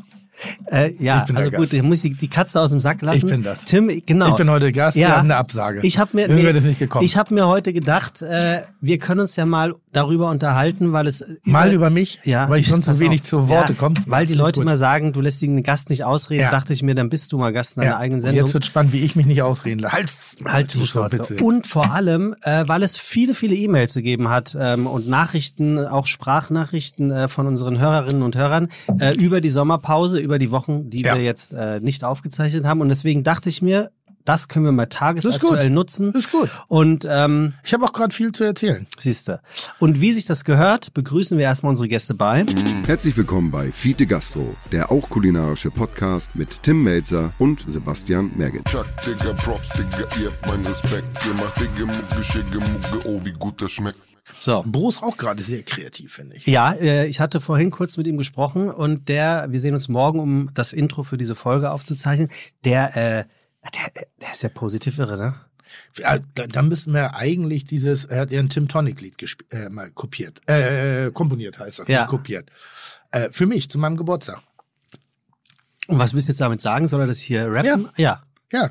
Äh, 0.68 0.92
ja, 1.00 1.20
Ich 1.22 1.26
bin 1.28 1.36
der 1.36 1.46
also 1.46 1.58
gut, 1.58 1.72
ich 1.74 1.82
muss 1.82 2.02
die, 2.02 2.14
die 2.14 2.28
Katze 2.28 2.60
aus 2.60 2.72
dem 2.72 2.80
Sack 2.80 3.02
lassen. 3.02 3.18
Ich 3.18 3.26
bin 3.26 3.44
das. 3.44 3.66
Tim, 3.66 3.90
genau. 4.06 4.30
Ich 4.30 4.36
bin 4.36 4.50
heute 4.50 4.72
Gast, 4.72 4.98
wir 4.98 5.10
haben 5.10 5.26
eine 5.26 5.38
Absage. 5.38 5.80
Ich 5.84 5.98
habe 5.98 6.12
mir, 6.14 6.30
wäre 6.30 6.54
das 6.54 6.64
nicht 6.64 6.80
gekommen. 6.80 7.06
ich 7.06 7.18
habe 7.18 7.34
mir 7.34 7.48
heute 7.48 7.74
gedacht, 7.74 8.22
äh, 8.22 8.62
wir 8.82 8.98
können 9.00 9.22
uns 9.22 9.36
ja 9.36 9.46
mal 9.46 9.76
darüber 9.94 10.30
unterhalten, 10.30 10.92
weil 10.94 11.08
es 11.08 11.24
Mal 11.44 11.74
über 11.74 11.90
mich, 11.90 12.20
ja, 12.26 12.50
weil 12.50 12.60
ich 12.60 12.68
sonst 12.68 12.86
so 12.86 13.00
wenig 13.00 13.22
auf. 13.22 13.28
zu 13.28 13.50
Worte 13.50 13.74
ja, 13.74 13.80
komme. 13.80 13.96
Weil 14.06 14.26
die 14.26 14.34
Leute 14.34 14.60
gut. 14.60 14.68
immer 14.68 14.78
sagen, 14.78 15.14
du 15.14 15.22
lässt 15.22 15.42
den 15.42 15.64
Gast 15.64 15.90
nicht 15.90 16.04
ausreden, 16.04 16.42
Ja. 16.42 16.52
dachte 16.52 16.74
ich 16.74 16.84
mir, 16.84 16.96
dann 16.96 17.10
bist 17.10 17.32
du 17.32 17.38
mal 17.38 17.54
Gast 17.54 17.78
in 17.78 17.82
deiner 17.82 17.94
ja. 17.94 18.00
eigenen 18.00 18.18
Und 18.18 18.22
Sendung. 18.22 18.46
Jetzt 18.46 18.54
wird 18.54 18.66
spannend, 18.66 18.94
wie 18.94 19.02
ich 19.02 19.16
mich 19.16 19.26
nicht 19.26 19.42
ausreden 19.42 19.80
lasse. 19.80 19.96
Halt, 19.96 20.10
Halt 20.46 20.74
die 20.74 20.86
Schnauze. 20.86 21.36
Und 21.42 21.68
vor 21.68 21.94
allem, 21.94 22.36
äh, 22.44 22.64
weil 22.68 22.84
es 22.84 22.98
viele, 22.98 23.34
viele 23.34 23.56
E-Mails 23.56 23.94
gegeben 23.94 24.30
hat 24.30 24.56
ähm, 24.60 24.88
und 24.88 25.08
Nachrichten, 25.08 25.80
auch 25.86 26.06
Sprachnachrichten 26.08 27.12
äh, 27.12 27.28
von 27.28 27.48
unseren 27.48 27.80
Hörerinnen 27.80 28.22
und 28.24 28.36
Hörern 28.36 28.68
äh, 29.00 29.16
über 29.16 29.42
die 29.42 29.50
Sommerpause, 29.50 30.20
über 30.26 30.40
die 30.40 30.52
Wochen, 30.52 30.90
die 30.90 31.04
Ja. 31.04 31.16
wir 31.16 31.24
jetzt 31.24 31.54
äh, 31.54 31.80
nicht 31.80 32.04
aufgezeichnet 32.04 32.66
haben. 32.66 32.82
Und 32.82 32.90
deswegen 32.90 33.24
dachte 33.24 33.48
ich 33.48 33.62
mir, 33.62 33.92
das 34.26 34.48
können 34.48 34.66
wir 34.66 34.72
mal 34.72 34.88
tagesaktuell 34.88 35.66
gut. 35.68 35.72
nutzen. 35.76 36.12
Das 36.12 36.26
ist 36.26 36.32
gut. 36.32 36.50
Und 36.68 37.08
ähm, 37.08 37.54
Ich 37.64 37.76
habe 37.76 37.86
auch 37.86 37.94
gerade 37.94 38.12
viel 38.14 38.32
zu 38.32 38.44
erzählen. 38.44 38.88
siehste. 38.98 39.40
Und 39.80 40.02
wie 40.02 40.12
sich 40.12 40.26
das 40.26 40.44
gehört, 40.44 40.96
begrüßen 40.96 41.38
wir 41.38 41.46
erstmal 41.46 41.70
unsere 41.70 41.88
Gäste 41.88 42.16
bei. 42.16 42.44
Herzlich 42.88 43.16
willkommen 43.16 43.52
bei 43.52 43.72
Fiete 43.72 44.08
Gastro, 44.08 44.56
der 44.72 44.92
auch 44.92 45.08
kulinarische 45.12 45.70
Podcast 45.70 46.36
mit 46.36 46.64
Tim 46.64 46.82
Melzer 46.82 47.34
und 47.38 47.64
Sebastian 47.68 48.32
Merget. 48.36 48.66
Chuck, 48.66 48.88
Digga, 49.06 49.34
Props, 49.34 49.70
Digga, 49.78 50.08
ihr 50.20 50.32
habt 50.32 50.48
meinen 50.48 50.66
Respekt. 50.66 51.06
Ihr 51.28 51.34
macht 51.36 51.60
Digga, 51.60 51.86
Mucke, 51.86 52.24
Schicke, 52.24 52.60
Mucke, 52.60 53.08
oh, 53.08 53.22
wie 53.24 53.34
gut 53.34 53.62
das 53.62 53.72
schmeckt. 53.74 54.00
So. 54.34 54.64
Bro 54.66 54.90
ist 54.90 55.04
auch 55.04 55.18
gerade 55.18 55.44
sehr 55.44 55.62
kreativ, 55.64 56.14
finde 56.14 56.36
ich. 56.38 56.46
Ja, 56.48 56.74
äh, 56.74 57.06
ich 57.06 57.20
hatte 57.20 57.40
vorhin 57.42 57.70
kurz 57.72 57.98
mit 57.98 58.08
ihm 58.08 58.18
gesprochen 58.18 58.72
und 58.72 59.08
der, 59.08 59.48
wir 59.50 59.60
sehen 59.60 59.74
uns 59.74 59.88
morgen, 59.88 60.20
um 60.20 60.50
das 60.54 60.74
Intro 60.74 61.04
für 61.04 61.18
diese 61.18 61.36
Folge 61.36 61.72
aufzuzeichnen. 61.72 62.30
Der, 62.64 62.96
äh, 62.98 63.26
der, 63.74 64.04
der 64.22 64.32
ist 64.34 64.44
ja 64.44 64.50
positiv 64.50 64.98
irre, 65.00 65.18
ne? 65.18 65.36
Ja, 65.98 66.20
da, 66.36 66.48
da 66.48 66.62
müssten 66.62 66.94
wir 66.94 67.16
eigentlich 67.16 67.66
dieses, 67.66 68.06
er 68.06 68.22
hat 68.22 68.32
ja 68.32 68.40
ein 68.40 68.50
Tim 68.50 68.68
Tonic 68.68 69.02
Lied 69.02 69.16
gesp- 69.18 69.52
äh, 69.52 69.70
mal 69.70 69.90
kopiert, 69.92 70.42
äh, 70.48 71.12
komponiert 71.12 71.60
heißt 71.60 71.80
das, 71.80 71.88
Ja. 71.88 72.06
kopiert. 72.06 72.50
Äh, 73.12 73.30
für 73.32 73.46
mich, 73.46 73.70
zu 73.70 73.78
meinem 73.80 73.98
Geburtstag. 73.98 74.40
Und 75.88 76.00
was 76.00 76.14
willst 76.14 76.28
du 76.28 76.32
jetzt 76.32 76.42
damit 76.42 76.62
sagen? 76.62 76.88
Soll 76.88 77.02
er 77.02 77.08
das 77.08 77.20
hier 77.20 77.48
rappen? 77.54 77.90
Ja. 77.98 78.04
Ja, 78.04 78.24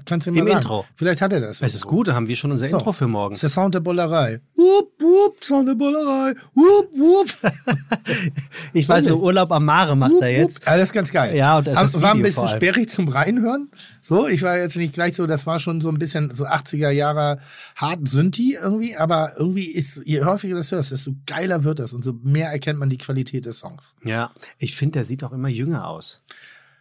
kannst 0.05 0.27
du 0.27 0.33
mir 0.33 0.41
Im 0.41 0.47
sagen. 0.47 0.59
Intro. 0.61 0.85
Vielleicht 0.97 1.21
hat 1.21 1.33
er 1.33 1.41
das. 1.41 1.61
Es 1.63 1.75
ist 1.75 1.87
gut, 1.87 2.09
da 2.09 2.15
haben 2.15 2.29
wir 2.29 2.37
schon 2.37 2.51
unser 2.51 2.69
So. 2.69 2.77
Intro 2.77 2.93
für 2.93 3.07
morgen. 3.07 3.35
Das 3.35 3.43
ist 3.43 3.55
der 3.57 3.63
Sound 3.63 3.75
der 3.75 3.81
Bollerei. 3.81 4.41
Wupp, 4.57 4.93
wupp, 5.01 5.45
Sound 5.45 5.69
der 5.69 5.75
Bollerei. 5.75 6.35
Wupp, 6.55 6.91
wupp. 6.97 7.53
Ich 8.73 8.89
weiß, 8.89 9.05
so 9.05 9.19
Urlaub 9.21 9.53
am 9.53 9.65
Mare 9.65 9.97
macht 9.97 10.15
er 10.21 10.31
jetzt. 10.31 10.65
Ja, 10.67 10.77
das 10.77 10.89
ist 10.89 10.93
ganz 10.93 11.13
geil. 11.13 11.37
Ja, 11.37 11.59
und 11.59 11.67
das 11.67 11.77
Aber 11.77 11.87
ist 11.87 12.03
war 12.03 12.13
ein 12.13 12.23
bisschen 12.23 12.49
sperrig 12.49 12.89
zum 12.91 13.09
Reinhören. 13.09 13.71
So, 14.03 14.27
ich 14.27 14.43
war 14.43 14.59
jetzt 14.59 14.77
nicht 14.77 14.93
gleich 14.95 15.15
so, 15.17 15.27
das 15.27 15.47
war 15.47 15.59
schon 15.61 15.81
so 15.81 15.89
ein 15.89 15.99
bisschen 15.99 16.35
so 16.35 16.45
80er 16.45 16.91
Jahre 16.91 17.39
hart 17.77 18.09
Synthi 18.09 18.59
irgendwie, 18.61 18.97
aber 18.97 19.33
irgendwie 19.39 19.67
ist, 19.71 20.03
je 20.05 20.25
häufiger 20.25 20.55
du 20.55 20.59
das 20.61 20.73
hörst, 20.73 20.91
desto 20.93 21.13
geiler 21.27 21.65
wird 21.65 21.79
das 21.79 21.93
und 21.95 22.03
so 22.05 22.13
mehr 22.23 22.51
erkennt 22.51 22.79
man 22.79 22.91
die 22.91 22.99
Qualität 22.99 23.47
des 23.47 23.61
Songs. 23.61 23.93
Ja, 24.05 24.33
ich 24.59 24.75
finde, 24.75 24.93
der 24.95 25.05
sieht 25.05 25.23
auch 25.25 25.33
immer 25.33 25.49
jünger 25.49 25.87
aus. 25.89 26.23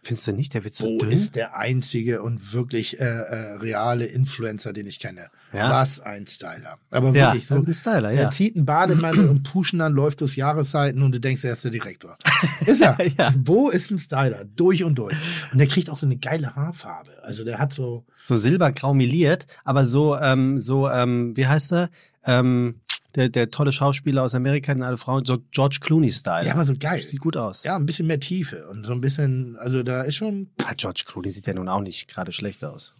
Findest 0.04 0.26
du 0.26 0.32
nicht? 0.32 0.52
Der 0.54 0.62
wird 0.64 0.74
so 0.74 0.84
Bo 0.86 0.98
dünn. 0.98 1.12
ist 1.12 1.34
der 1.34 1.56
einzige 1.56 2.22
und 2.22 2.52
wirklich 2.52 3.00
äh, 3.00 3.04
äh, 3.04 3.52
reale 3.54 4.04
Influencer, 4.04 4.72
den 4.72 4.86
ich 4.86 4.98
kenne. 4.98 5.30
Ja. 5.52 5.70
Was 5.70 6.00
ein 6.00 6.26
Styler. 6.26 6.78
Aber 6.90 7.10
Ja, 7.12 7.28
wirklich 7.32 7.46
so. 7.46 7.54
ein 7.56 7.74
Styler, 7.74 8.10
ja. 8.10 8.22
Er 8.22 8.30
zieht 8.30 8.54
einen 8.56 8.66
Bademantel 8.66 9.28
und 9.28 9.42
pushen 9.50 9.78
dann 9.78 9.92
läuft 9.92 10.20
durch 10.20 10.36
Jahreszeiten 10.36 11.02
und 11.02 11.12
du 11.12 11.20
denkst, 11.20 11.42
er 11.44 11.54
ist 11.54 11.64
der 11.64 11.70
Direktor. 11.70 12.16
Ist 12.66 12.82
er. 12.82 12.98
Ja. 13.16 13.32
Bo 13.36 13.70
ist 13.70 13.90
ein 13.90 13.98
Styler, 13.98 14.44
durch 14.44 14.84
und 14.84 14.96
durch. 14.96 15.14
Und 15.52 15.58
der 15.58 15.66
kriegt 15.66 15.88
auch 15.88 15.96
so 15.96 16.04
eine 16.06 16.16
geile 16.16 16.54
Haarfarbe. 16.54 17.10
Also 17.22 17.44
der 17.44 17.58
hat 17.58 17.72
so, 17.72 18.04
so 18.22 18.36
silbergrau 18.36 18.92
meliert, 18.92 19.46
aber 19.64 19.86
so, 19.86 20.16
ähm, 20.18 20.58
so, 20.58 20.88
ähm, 20.90 21.34
wie 21.36 21.46
heißt 21.46 21.72
er? 21.72 21.90
Ähm, 22.26 22.80
der, 23.14 23.28
der 23.28 23.50
tolle 23.50 23.72
Schauspieler 23.72 24.22
aus 24.22 24.34
Amerika, 24.34 24.72
in 24.72 24.82
alle 24.82 24.96
Frauen, 24.96 25.24
so 25.24 25.38
George 25.52 25.78
Clooney-Style. 25.80 26.46
ja, 26.46 26.52
aber 26.54 26.64
so 26.64 26.74
geil. 26.78 27.00
Sieht 27.00 27.20
gut 27.20 27.36
aus. 27.36 27.64
Ja, 27.64 27.76
ein 27.76 27.86
bisschen 27.86 28.06
mehr 28.06 28.20
Tiefe 28.20 28.66
und 28.68 28.84
so 28.84 28.92
ein 28.92 29.00
bisschen, 29.00 29.56
also 29.58 29.82
da 29.82 30.02
ist 30.02 30.16
schon, 30.16 30.50
Ah, 30.64 30.72
George 30.76 31.04
Clooney 31.06 31.30
sieht 31.30 31.46
ja 31.46 31.54
nun 31.54 31.68
auch 31.68 31.80
nicht 31.80 32.08
gerade 32.08 32.32
schlecht 32.32 32.64
aus. 32.64 32.94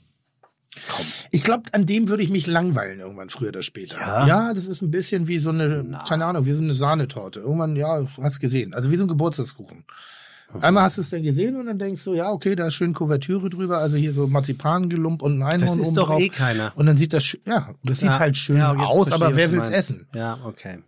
ich 1.31 1.43
glaube, 1.45 1.65
an 1.73 1.87
dem 1.87 2.09
würde 2.09 2.23
ich 2.23 2.31
mich 2.31 2.47
langweilen 2.47 3.01
irgendwann 3.01 3.31
früher 3.31 3.51
oder 3.51 3.63
später. 3.63 3.97
Ja? 3.99 4.27
Ja, 4.27 4.55
das 4.55 4.67
ist 4.67 4.83
ein 4.83 4.91
bisschen 4.91 5.29
wie 5.29 5.39
so 5.39 5.51
eine, 5.51 6.01
keine 6.09 6.27
Ahnung, 6.27 6.47
wie 6.47 6.53
so 6.53 6.63
eine 6.63 6.75
Sahnetorte. 6.75 7.41
Irgendwann, 7.41 7.77
ja, 7.77 8.05
hast 8.21 8.41
gesehen. 8.41 8.75
Also 8.75 8.91
wie 8.91 8.97
so 8.97 9.05
ein 9.05 9.09
Geburtstagskuchen. 9.09 9.85
Einmal 10.61 10.85
hast 10.85 10.99
du 10.99 11.01
es 11.01 11.11
dann 11.11 11.23
gesehen 11.23 11.57
und 11.57 11.67
dann 11.67 11.79
denkst 11.79 12.05
du, 12.05 12.15
ja, 12.15 12.31
okay, 12.31 12.55
da 12.55 12.67
ist 12.69 12.75
schön 12.75 12.95
Kuvertüre 12.95 13.51
drüber, 13.51 13.79
also 13.79 13.97
hier 13.97 14.13
so 14.13 14.29
Marzipangelump 14.29 15.21
und 15.23 15.39
ein 15.39 15.43
Einhorn 15.43 15.61
Das 15.61 15.77
ist 15.77 15.87
oben 15.89 15.95
doch 15.97 16.07
drauf. 16.09 16.21
eh 16.21 16.29
keiner. 16.29 16.73
Und 16.77 16.87
dann 16.87 16.97
sieht 16.97 17.13
das, 17.13 17.37
ja, 17.45 17.71
das 17.83 17.99
sieht 18.01 18.11
Ja, 18.11 18.19
halt 18.21 18.37
schön 18.37 18.57
ja, 18.59 18.73
aus, 18.73 19.11
aber 19.11 19.35
wer 19.35 19.51
will's 19.51 19.69
meinst. 19.69 19.79
essen? 19.91 20.07
Ja, 20.15 20.39
okay. 20.45 20.79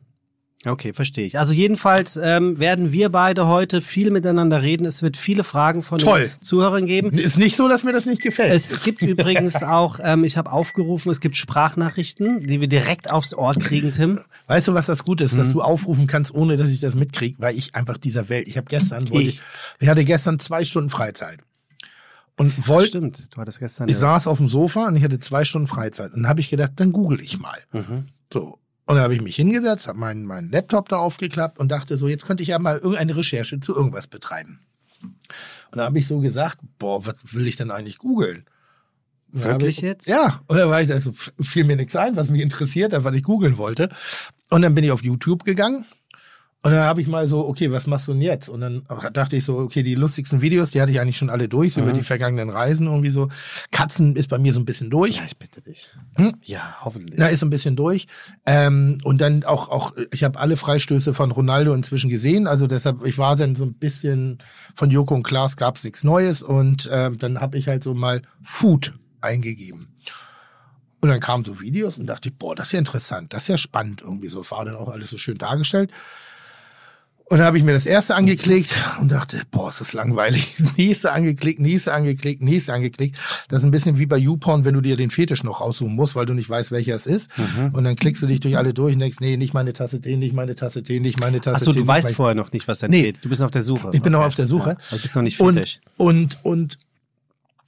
Okay, 0.66 0.92
verstehe 0.92 1.26
ich. 1.26 1.38
Also 1.38 1.52
jedenfalls 1.54 2.16
ähm, 2.20 2.58
werden 2.58 2.90
wir 2.90 3.10
beide 3.10 3.46
heute 3.46 3.80
viel 3.80 4.10
miteinander 4.10 4.62
reden. 4.62 4.84
Es 4.84 5.00
wird 5.00 5.16
viele 5.16 5.44
Fragen 5.44 5.80
von 5.80 5.98
Toll. 6.00 6.30
den 6.34 6.40
Zuhörern 6.40 6.86
geben. 6.86 7.16
Ist 7.16 7.38
nicht 7.38 7.54
so, 7.56 7.68
dass 7.68 7.84
mir 7.84 7.92
das 7.92 8.04
nicht 8.06 8.20
gefällt. 8.20 8.52
Es 8.52 8.82
gibt 8.82 9.00
übrigens 9.00 9.62
auch, 9.62 10.00
ähm, 10.02 10.24
ich 10.24 10.36
habe 10.36 10.50
aufgerufen, 10.50 11.10
es 11.12 11.20
gibt 11.20 11.36
Sprachnachrichten, 11.36 12.46
die 12.46 12.60
wir 12.60 12.66
direkt 12.68 13.10
aufs 13.10 13.32
Ohr 13.32 13.54
kriegen, 13.54 13.92
Tim. 13.92 14.18
Weißt 14.48 14.66
du, 14.68 14.74
was 14.74 14.86
das 14.86 15.04
Gute 15.04 15.24
ist, 15.24 15.34
Mhm. 15.34 15.38
dass 15.38 15.52
du 15.52 15.62
aufrufen 15.62 16.06
kannst, 16.06 16.34
ohne 16.34 16.56
dass 16.56 16.68
ich 16.70 16.80
das 16.80 16.94
mitkriege, 16.96 17.36
weil 17.38 17.56
ich 17.56 17.74
einfach 17.76 17.96
dieser 17.96 18.28
Welt. 18.28 18.48
Ich 18.48 18.56
habe 18.56 18.66
gestern, 18.68 19.08
wollte 19.10 19.28
Ich. 19.28 19.42
ich, 19.78 19.88
hatte 19.88 20.04
gestern 20.04 20.38
zwei 20.40 20.64
Stunden 20.64 20.90
Freizeit 20.90 21.38
und 22.38 22.66
wollte, 22.68 22.88
Stimmt, 22.88 23.36
du 23.36 23.40
hattest 23.40 23.60
gestern. 23.60 23.88
ich 23.88 23.94
ja- 23.94 24.00
saß 24.00 24.26
auf 24.26 24.38
dem 24.38 24.48
Sofa 24.48 24.88
und 24.88 24.96
ich 24.96 25.04
hatte 25.04 25.18
zwei 25.20 25.44
Stunden 25.44 25.68
Freizeit 25.68 26.12
und 26.12 26.22
dann 26.22 26.28
habe 26.28 26.40
ich 26.40 26.50
gedacht, 26.50 26.72
dann 26.76 26.92
google 26.92 27.20
ich 27.20 27.38
mal. 27.38 27.58
Mhm. 27.72 28.06
So. 28.32 28.58
Und 28.86 28.94
dann 28.94 29.04
habe 29.04 29.14
ich 29.14 29.20
mich 29.20 29.36
hingesetzt, 29.36 29.88
habe 29.88 29.98
meinen, 29.98 30.24
meinen 30.26 30.50
Laptop 30.50 30.88
da 30.88 30.96
aufgeklappt 30.96 31.58
und 31.58 31.70
dachte 31.70 31.96
so, 31.96 32.06
jetzt 32.06 32.24
könnte 32.24 32.42
ich 32.42 32.50
ja 32.50 32.58
mal 32.58 32.78
irgendeine 32.78 33.16
Recherche 33.16 33.58
zu 33.58 33.74
irgendwas 33.74 34.06
betreiben. 34.06 34.60
Und 35.02 35.78
dann 35.78 35.86
habe 35.86 35.98
ich 35.98 36.06
so 36.06 36.20
gesagt, 36.20 36.58
boah, 36.78 37.04
was 37.04 37.16
will 37.34 37.46
ich 37.46 37.56
denn 37.56 37.70
eigentlich 37.70 37.98
googeln? 37.98 38.44
Wirklich 39.28 39.78
ich, 39.78 39.82
jetzt? 39.82 40.06
Ja. 40.06 40.40
Und 40.46 40.56
dann 40.56 40.70
war 40.70 40.80
ich, 40.80 40.88
da 40.88 41.00
so, 41.00 41.12
fiel 41.12 41.64
mir 41.64 41.76
nichts 41.76 41.96
ein, 41.96 42.16
was 42.16 42.30
mich 42.30 42.40
interessiert 42.40 42.92
hat, 42.92 43.04
was 43.04 43.14
ich 43.14 43.24
googeln 43.24 43.58
wollte. 43.58 43.88
Und 44.50 44.62
dann 44.62 44.74
bin 44.74 44.84
ich 44.84 44.92
auf 44.92 45.02
YouTube 45.02 45.44
gegangen. 45.44 45.84
Und 46.66 46.72
dann 46.72 46.82
habe 46.82 47.00
ich 47.00 47.06
mal 47.06 47.28
so, 47.28 47.46
okay, 47.46 47.70
was 47.70 47.86
machst 47.86 48.08
du 48.08 48.12
denn 48.12 48.22
jetzt? 48.22 48.48
Und 48.48 48.60
dann 48.60 48.82
dachte 49.12 49.36
ich 49.36 49.44
so, 49.44 49.56
okay, 49.56 49.84
die 49.84 49.94
lustigsten 49.94 50.40
Videos, 50.40 50.72
die 50.72 50.82
hatte 50.82 50.90
ich 50.90 50.98
eigentlich 50.98 51.16
schon 51.16 51.30
alle 51.30 51.48
durch, 51.48 51.74
so 51.74 51.80
über 51.80 51.92
die 51.92 52.00
vergangenen 52.00 52.50
Reisen 52.50 52.88
irgendwie 52.88 53.10
so. 53.10 53.28
Katzen 53.70 54.16
ist 54.16 54.28
bei 54.28 54.38
mir 54.38 54.52
so 54.52 54.58
ein 54.58 54.64
bisschen 54.64 54.90
durch. 54.90 55.18
Ja, 55.18 55.22
ich 55.26 55.36
bitte 55.36 55.60
dich. 55.60 55.90
Hm? 56.16 56.32
Ja, 56.42 56.78
hoffentlich. 56.80 57.20
Na, 57.20 57.28
ist 57.28 57.38
so 57.38 57.46
ein 57.46 57.50
bisschen 57.50 57.76
durch. 57.76 58.08
Ähm, 58.46 58.98
und 59.04 59.20
dann 59.20 59.44
auch, 59.44 59.68
auch 59.68 59.92
ich 60.10 60.24
habe 60.24 60.40
alle 60.40 60.56
Freistöße 60.56 61.14
von 61.14 61.30
Ronaldo 61.30 61.72
inzwischen 61.72 62.10
gesehen. 62.10 62.48
Also 62.48 62.66
deshalb, 62.66 63.06
ich 63.06 63.16
war 63.16 63.36
dann 63.36 63.54
so 63.54 63.62
ein 63.62 63.74
bisschen 63.74 64.38
von 64.74 64.90
Joko 64.90 65.14
und 65.14 65.22
Klaas 65.22 65.56
gab's 65.56 65.84
nichts 65.84 66.02
Neues. 66.02 66.42
Und 66.42 66.90
ähm, 66.92 67.16
dann 67.18 67.40
habe 67.40 67.58
ich 67.58 67.68
halt 67.68 67.84
so 67.84 67.94
mal 67.94 68.22
Food 68.42 68.92
eingegeben. 69.20 69.94
Und 71.00 71.10
dann 71.10 71.20
kamen 71.20 71.44
so 71.44 71.60
Videos 71.60 71.96
und 71.96 72.06
dachte 72.06 72.30
ich, 72.30 72.34
boah, 72.34 72.56
das 72.56 72.66
ist 72.66 72.72
ja 72.72 72.80
interessant, 72.80 73.32
das 73.32 73.42
ist 73.42 73.48
ja 73.48 73.56
spannend 73.56 74.02
irgendwie 74.02 74.26
so. 74.26 74.44
War 74.50 74.64
dann 74.64 74.74
auch 74.74 74.88
alles 74.88 75.10
so 75.10 75.16
schön 75.16 75.38
dargestellt. 75.38 75.92
Und 77.28 77.38
dann 77.38 77.46
habe 77.48 77.58
ich 77.58 77.64
mir 77.64 77.72
das 77.72 77.86
erste 77.86 78.14
angeklickt 78.14 78.72
und 79.00 79.10
dachte, 79.10 79.42
boah, 79.50 79.68
ist 79.68 79.80
das 79.80 79.92
langweilig. 79.92 80.54
Nächste 80.76 81.12
angeklickt, 81.12 81.58
nächste 81.58 81.92
angeklickt, 81.92 82.40
nächste 82.40 82.72
angeklickt. 82.72 83.16
Das 83.48 83.58
ist 83.58 83.64
ein 83.64 83.72
bisschen 83.72 83.98
wie 83.98 84.06
bei 84.06 84.16
YouPorn, 84.16 84.64
wenn 84.64 84.74
du 84.74 84.80
dir 84.80 84.96
den 84.96 85.10
Fetisch 85.10 85.42
noch 85.42 85.60
raussuchen 85.60 85.96
musst, 85.96 86.14
weil 86.14 86.24
du 86.24 86.34
nicht 86.34 86.48
weißt, 86.48 86.70
welcher 86.70 86.94
es 86.94 87.04
ist. 87.06 87.28
Mhm. 87.36 87.70
Und 87.74 87.82
dann 87.82 87.96
klickst 87.96 88.22
du 88.22 88.28
dich 88.28 88.38
durch 88.38 88.56
alle 88.56 88.72
durch 88.74 88.94
und 88.94 89.00
denkst, 89.00 89.18
nee, 89.20 89.36
nicht 89.36 89.54
meine 89.54 89.72
Tasse 89.72 90.00
Tee, 90.00 90.16
nicht 90.16 90.34
meine 90.34 90.54
Tasse 90.54 90.84
Tee, 90.84 91.00
nicht 91.00 91.18
meine 91.18 91.40
Tasse 91.40 91.56
Achso, 91.56 91.72
Tee. 91.72 91.78
du 91.78 91.80
nicht 91.80 91.88
weißt 91.88 92.12
vorher 92.14 92.36
noch 92.36 92.52
nicht, 92.52 92.68
was 92.68 92.78
da 92.78 92.86
Nee. 92.86 93.00
steht. 93.00 93.24
Du 93.24 93.28
bist 93.28 93.42
auf 93.42 93.50
der 93.50 93.62
Suche. 93.62 93.90
Ich 93.92 94.02
bin 94.02 94.12
noch 94.12 94.20
Okay. 94.20 94.26
auf 94.28 94.34
der 94.36 94.46
Suche. 94.46 94.70
Ja, 94.70 94.76
also 94.92 95.02
bist 95.02 95.16
noch 95.16 95.22
nicht 95.22 95.40
Und, 95.40 95.54
fertig. 95.54 95.80
und, 95.96 96.38
und 96.44 96.78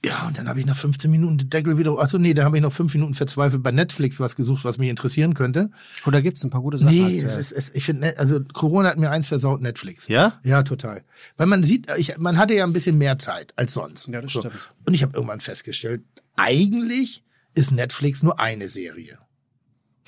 Ja, 0.03 0.27
und 0.27 0.37
dann 0.37 0.47
habe 0.47 0.61
ich 0.61 0.65
nach 0.65 0.77
15 0.77 1.11
Minuten 1.11 1.37
den 1.37 1.49
Deckel 1.49 1.77
wieder. 1.77 1.91
Achso, 1.99 2.17
nee, 2.17 2.33
dann 2.33 2.45
habe 2.45 2.55
ich 2.55 2.63
noch 2.63 2.71
fünf 2.71 2.93
Minuten 2.93 3.15
verzweifelt 3.15 3.61
bei 3.61 3.71
Netflix 3.71 4.19
was 4.21 4.37
gesucht, 4.37 4.63
was 4.63 4.77
mich 4.77 4.89
interessieren 4.89 5.33
könnte. 5.33 5.71
Oder 6.05 6.21
gibt's 6.21 6.41
ein 6.45 6.49
paar 6.49 6.61
gute 6.61 6.77
Sachen? 6.77 6.95
Nee, 6.95 7.15
aktuell? 7.15 7.25
es 7.25 7.35
ist, 7.35 7.51
es, 7.51 7.69
ich 7.75 7.83
finde, 7.83 8.17
also 8.17 8.39
Corona 8.53 8.89
hat 8.89 8.97
mir 8.97 9.11
eins 9.11 9.27
versaut, 9.27 9.61
Netflix. 9.61 10.07
Ja? 10.07 10.39
Ja, 10.43 10.63
total. 10.63 11.03
Weil 11.35 11.47
man 11.47 11.65
sieht, 11.65 11.87
ich, 11.97 12.17
man 12.17 12.37
hatte 12.37 12.53
ja 12.53 12.63
ein 12.63 12.71
bisschen 12.71 12.97
mehr 12.97 13.17
Zeit 13.17 13.51
als 13.57 13.73
sonst. 13.73 14.07
Ja, 14.07 14.21
das 14.21 14.31
So. 14.31 14.39
stimmt. 14.39 14.71
Und 14.85 14.93
ich 14.93 15.03
habe 15.03 15.13
irgendwann 15.15 15.41
festgestellt, 15.41 16.01
eigentlich 16.37 17.25
ist 17.53 17.71
Netflix 17.73 18.23
nur 18.23 18.39
eine 18.39 18.69
Serie. 18.69 19.17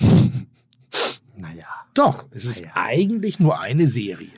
Naja. 1.36 1.66
Doch, 1.94 2.24
es 2.30 2.44
ist 2.44 2.60
Ah, 2.60 2.64
ja. 2.64 2.70
eigentlich 2.76 3.40
nur 3.40 3.60
eine 3.60 3.88
Serie. 3.88 4.28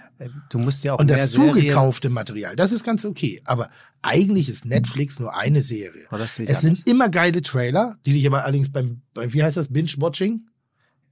Du 0.51 0.59
musst 0.59 0.85
ja 0.85 0.95
auch 0.95 0.99
Und 0.99 1.07
mehr 1.07 1.17
das 1.17 1.33
Serien- 1.33 1.55
zugekaufte 1.55 2.11
Material, 2.11 2.57
das 2.57 2.73
ist 2.73 2.85
ganz 2.85 3.05
okay. 3.05 3.41
Aber 3.45 3.69
eigentlich 4.03 4.49
ist 4.49 4.65
Netflix 4.67 5.19
nur 5.21 5.35
eine 5.37 5.63
Serie. 5.63 6.07
Oh, 6.11 6.17
es 6.17 6.39
anders. 6.39 6.61
sind 6.61 6.87
immer 6.87 7.09
geile 7.09 7.43
Trailer, 7.43 7.97
die 8.07 8.13
dich 8.13 8.27
aber 8.27 8.45
allerdings 8.45 8.71
beim, 8.71 9.01
beim 9.15 9.33
wie 9.33 9.43
heißt 9.43 9.57
das, 9.57 9.69
Binge-Watching? 9.73 10.43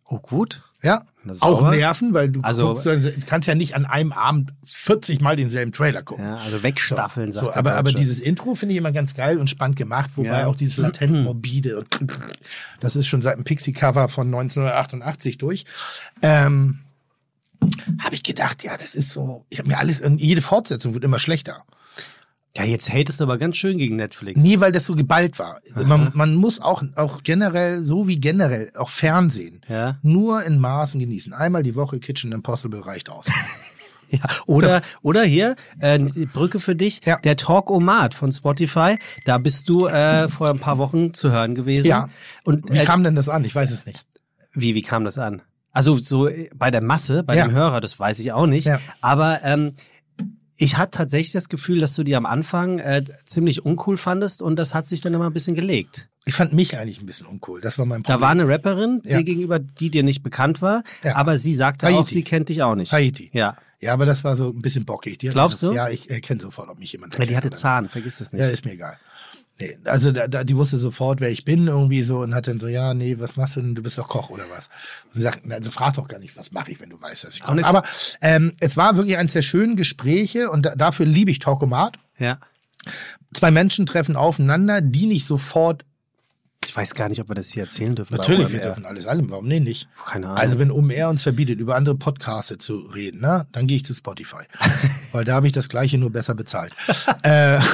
Oh, 0.09 0.19
gut. 0.19 0.63
Ja, 0.83 1.05
auch 1.27 1.35
sauber. 1.35 1.71
nerven, 1.71 2.13
weil 2.13 2.31
du 2.31 2.41
Also- 2.43 2.69
guckst, 2.75 2.85
du 2.87 3.15
kannst 3.27 3.47
ja 3.49 3.55
nicht 3.55 3.75
an 3.77 3.87
einem 3.87 4.13
Abend 4.13 4.53
40 4.65 5.21
Mal 5.21 5.37
denselben 5.37 5.71
Trailer 5.73 6.03
gucken. 6.03 6.25
Ja, 6.25 6.37
also 6.37 6.63
wegstaffeln, 6.65 7.31
so, 7.33 7.41
sagt 7.41 7.55
so, 7.55 7.59
aber, 7.59 7.77
aber 7.77 7.93
dieses 7.93 8.19
Intro 8.21 8.55
finde 8.57 8.75
ich 8.75 8.79
immer 8.79 8.91
ganz 8.93 9.15
geil 9.15 9.39
und 9.39 9.49
spannend 9.49 9.77
gemacht, 9.77 10.11
wobei 10.17 10.41
Ja. 10.41 10.47
auch 10.49 10.57
dieses 10.57 10.77
latent 10.79 11.13
morbide 11.25 11.85
das 12.81 12.97
ist 12.97 13.07
schon 13.07 13.23
seit 13.23 13.37
dem 13.39 13.45
Pixie-Cover 13.45 14.09
von 14.09 14.27
1988 14.27 15.39
durch. 15.39 15.65
Ähm, 16.21 16.81
habe 18.01 18.15
ich 18.15 18.23
gedacht, 18.23 18.63
ja, 18.65 18.77
das 18.77 18.95
ist 18.95 19.11
so, 19.11 19.45
ich 19.51 19.59
habe 19.59 19.69
mir 19.69 19.79
alles, 19.79 20.03
jede 20.19 20.43
Fortsetzung 20.43 20.95
wird 20.95 21.05
immer 21.05 21.19
schlechter. 21.19 21.65
Ja, 22.55 22.65
jetzt 22.65 22.93
hatest 22.93 23.19
du 23.19 23.25
aber 23.25 23.39
ganz 23.39 23.57
schön 23.57 23.79
gegen 23.79 23.97
Netflix. 23.97 24.43
Nie, 24.43 24.61
weil 24.61 24.73
das 24.73 24.85
so 24.85 24.95
geballt 24.95 25.39
war. 25.39 25.61
Man, 25.75 26.11
man 26.15 26.35
muss 26.35 26.61
auch, 26.61 26.83
auch 26.97 27.23
generell, 27.23 27.83
so 27.87 28.09
wie 28.09 28.21
generell, 28.21 28.71
auch 28.77 28.91
Fernsehen, 28.91 29.63
Ja. 29.69 29.97
nur 30.03 30.45
in 30.45 30.59
Maßen 30.59 31.01
genießen. 31.01 31.33
Einmal 31.33 31.63
die 31.63 31.75
Woche 31.75 31.99
Kitchen 31.99 32.31
Impossible 32.33 32.81
reicht 32.81 33.09
aus. 33.11 33.27
Ja, 34.15 34.21
oder, 34.45 34.83
oder 35.01 35.23
hier, 35.23 35.57
äh, 35.81 35.99
die 35.99 36.27
Brücke 36.27 36.59
für 36.61 36.77
dich, 36.77 37.01
Ja. 37.07 37.17
der 37.21 37.35
Talk-O-Mat 37.35 38.15
von 38.15 38.31
Spotify. 38.31 38.99
Da 39.25 39.39
bist 39.39 39.71
du 39.71 39.87
äh, 39.87 40.29
vor 40.29 40.51
ein 40.51 40.59
paar 40.59 40.77
Wochen 40.77 41.15
zu 41.15 41.31
hören 41.31 41.55
gewesen. 41.55 41.89
Ja. 41.89 42.11
Und 42.45 42.71
Wie 42.71 42.77
äh, 42.77 42.85
kam 42.85 43.03
denn 43.05 43.15
das 43.17 43.31
an? 43.31 43.43
Ich 43.47 43.55
weiß 43.55 43.71
es 43.71 43.87
nicht. 43.87 44.05
wie, 44.53 44.75
wie 44.75 44.83
kam 44.83 45.07
das 45.07 45.17
an? 45.17 45.41
Also 45.73 45.97
so 45.97 46.29
äh, 46.29 46.51
bei 46.55 46.71
der 46.71 46.83
Masse, 46.83 47.23
bei 47.23 47.37
Ja. 47.37 47.47
dem 47.47 47.53
Hörer, 47.53 47.81
das 47.81 47.99
weiß 47.99 48.19
ich 48.21 48.33
auch 48.33 48.47
nicht. 48.47 48.67
Ja. 48.67 48.81
Aber 49.01 49.41
ähm, 49.43 49.73
ich 50.57 50.77
hatte 50.77 50.93
tatsächlich 50.99 51.33
das 51.33 51.49
Gefühl, 51.49 51.81
dass 51.81 51.95
du 51.95 52.05
die 52.05 52.15
am 52.15 52.27
Anfang 52.27 52.79
äh, 52.79 53.03
ziemlich 53.25 53.65
uncool 53.65 53.97
fandest 53.97 54.43
und 54.43 54.57
das 54.57 54.75
hat 54.75 54.87
sich 54.87 55.01
dann 55.01 55.13
immer 55.15 55.27
ein 55.27 55.33
bisschen 55.33 55.55
gelegt. 55.57 56.09
Ich 56.25 56.35
fand 56.35 56.53
mich 56.53 56.79
eigentlich 56.79 57.01
ein 57.01 57.07
bisschen 57.07 57.27
uncool. 57.27 57.61
Das 57.61 57.79
war 57.79 57.87
mein 57.87 58.03
Da 58.05 58.13
Problem. 58.15 58.21
war 58.21 58.31
eine 58.31 58.47
Rapperin, 58.49 59.03
Ja. 59.05 59.19
die 59.19 59.25
gegenüber, 59.25 59.59
die 59.59 59.91
dir 59.91 60.05
nicht 60.05 60.23
bekannt 60.23 60.63
war, 60.63 60.85
Ja. 61.03 61.17
aber 61.17 61.37
sie 61.37 61.55
sagte 61.55 61.89
auch, 61.89 62.01
Haiti. 62.01 62.15
sie 62.15 62.23
kennt 62.23 62.49
dich 62.49 62.63
auch 62.63 62.77
nicht. 62.77 62.93
Haiti. 62.93 63.31
Ja. 63.33 63.57
Ja, 63.81 63.95
aber 63.95 64.07
das 64.07 64.23
war 64.23 64.37
so 64.37 64.51
ein 64.51 64.63
bisschen 64.63 64.85
bockig. 64.85 65.19
Die 65.19 65.27
Glaubst 65.29 65.61
das, 65.65 65.71
du? 65.71 65.75
Ja, 65.75 65.89
ich 65.89 66.09
erkenne 66.09 66.41
sofort, 66.41 66.69
ob 66.69 66.79
mich 66.79 66.93
jemand 66.93 67.19
ja 67.19 67.25
die 67.25 67.37
hatte 67.37 67.51
Zahn, 67.51 67.89
vergiss 67.89 68.19
das 68.19 68.31
nicht. 68.31 68.41
Ja, 68.41 68.47
ist 68.49 68.65
mir 68.65 68.73
egal. 68.75 68.97
Also 69.85 70.13
da, 70.13 70.29
da, 70.29 70.45
die 70.45 70.57
wusste 70.57 70.79
sofort, 70.79 71.21
wer 71.21 71.31
ich 71.31 71.45
bin 71.45 71.67
irgendwie 71.67 72.03
so 72.03 72.21
und 72.21 72.35
hat 72.35 72.47
dann 72.47 72.59
so, 72.59 72.69
ja, 72.69 72.95
nee, 72.95 73.17
was 73.19 73.37
machst 73.37 73.57
du 73.57 73.61
denn? 73.61 73.75
Du 73.75 73.83
bist 73.83 73.99
doch 73.99 74.09
Koch 74.09 74.31
oder 74.31 74.45
was? 74.51 74.69
Und 75.07 75.15
sie 75.15 75.23
sagt, 75.23 75.51
also 75.51 75.71
frag 75.71 75.95
doch 75.95 76.09
gar 76.09 76.19
nicht, 76.19 76.37
was 76.37 76.53
mache 76.53 76.73
ich, 76.73 76.81
wenn 76.81 76.91
du 76.91 77.01
weißt, 77.01 77.25
dass 77.25 77.35
ich 77.35 77.43
koche. 77.43 77.65
Aber 77.65 77.83
ähm, 78.21 78.55
es 78.61 78.77
war 78.77 78.97
wirklich 78.97 79.19
eines 79.19 79.33
der 79.33 79.43
schönen 79.43 79.77
Gespräche 79.77 80.51
und 80.51 80.67
da, 80.67 80.75
dafür 80.75 81.07
liebe 81.07 81.31
ich 81.31 81.39
Talkomat. 81.39 81.99
Ja. 82.19 82.39
Zwei 83.33 83.51
Menschen 83.51 83.87
treffen 83.87 84.17
aufeinander, 84.17 84.81
die 84.81 85.07
nicht 85.07 85.25
sofort, 85.27 85.85
Ich 86.67 86.77
weiß 86.77 86.95
gar 86.95 87.09
nicht, 87.09 87.21
ob 87.21 87.29
wir 87.29 87.35
das 87.35 87.51
hier 87.51 87.65
erzählen 87.65 87.95
dürfen. 87.95 88.17
natürlich, 88.17 88.53
wir 88.53 88.61
dürfen 88.61 88.85
alles 88.87 89.07
allem, 89.07 89.31
warum 89.31 89.47
nee, 89.47 89.61
nicht? 89.61 89.89
Keine 90.07 90.27
Ahnung. 90.27 90.39
Also 90.39 90.59
wenn 90.59 90.71
OMR 90.71 91.09
uns 91.09 91.23
verbietet, 91.23 91.61
über 91.61 91.77
andere 91.77 91.95
Podcasts 91.97 92.57
zu 92.59 92.79
reden, 92.79 93.21
ne, 93.21 93.47
dann 93.53 93.67
gehe 93.67 93.77
ich 93.77 93.85
zu 93.85 93.95
Spotify. 93.95 94.45
Weil 95.13 95.25
da 95.25 95.35
habe 95.35 95.47
ich 95.47 95.53
das 95.53 95.69
gleiche 95.69 95.99
nur 95.99 96.11
besser 96.11 96.35
bezahlt. 96.35 96.73
äh, 97.23 97.59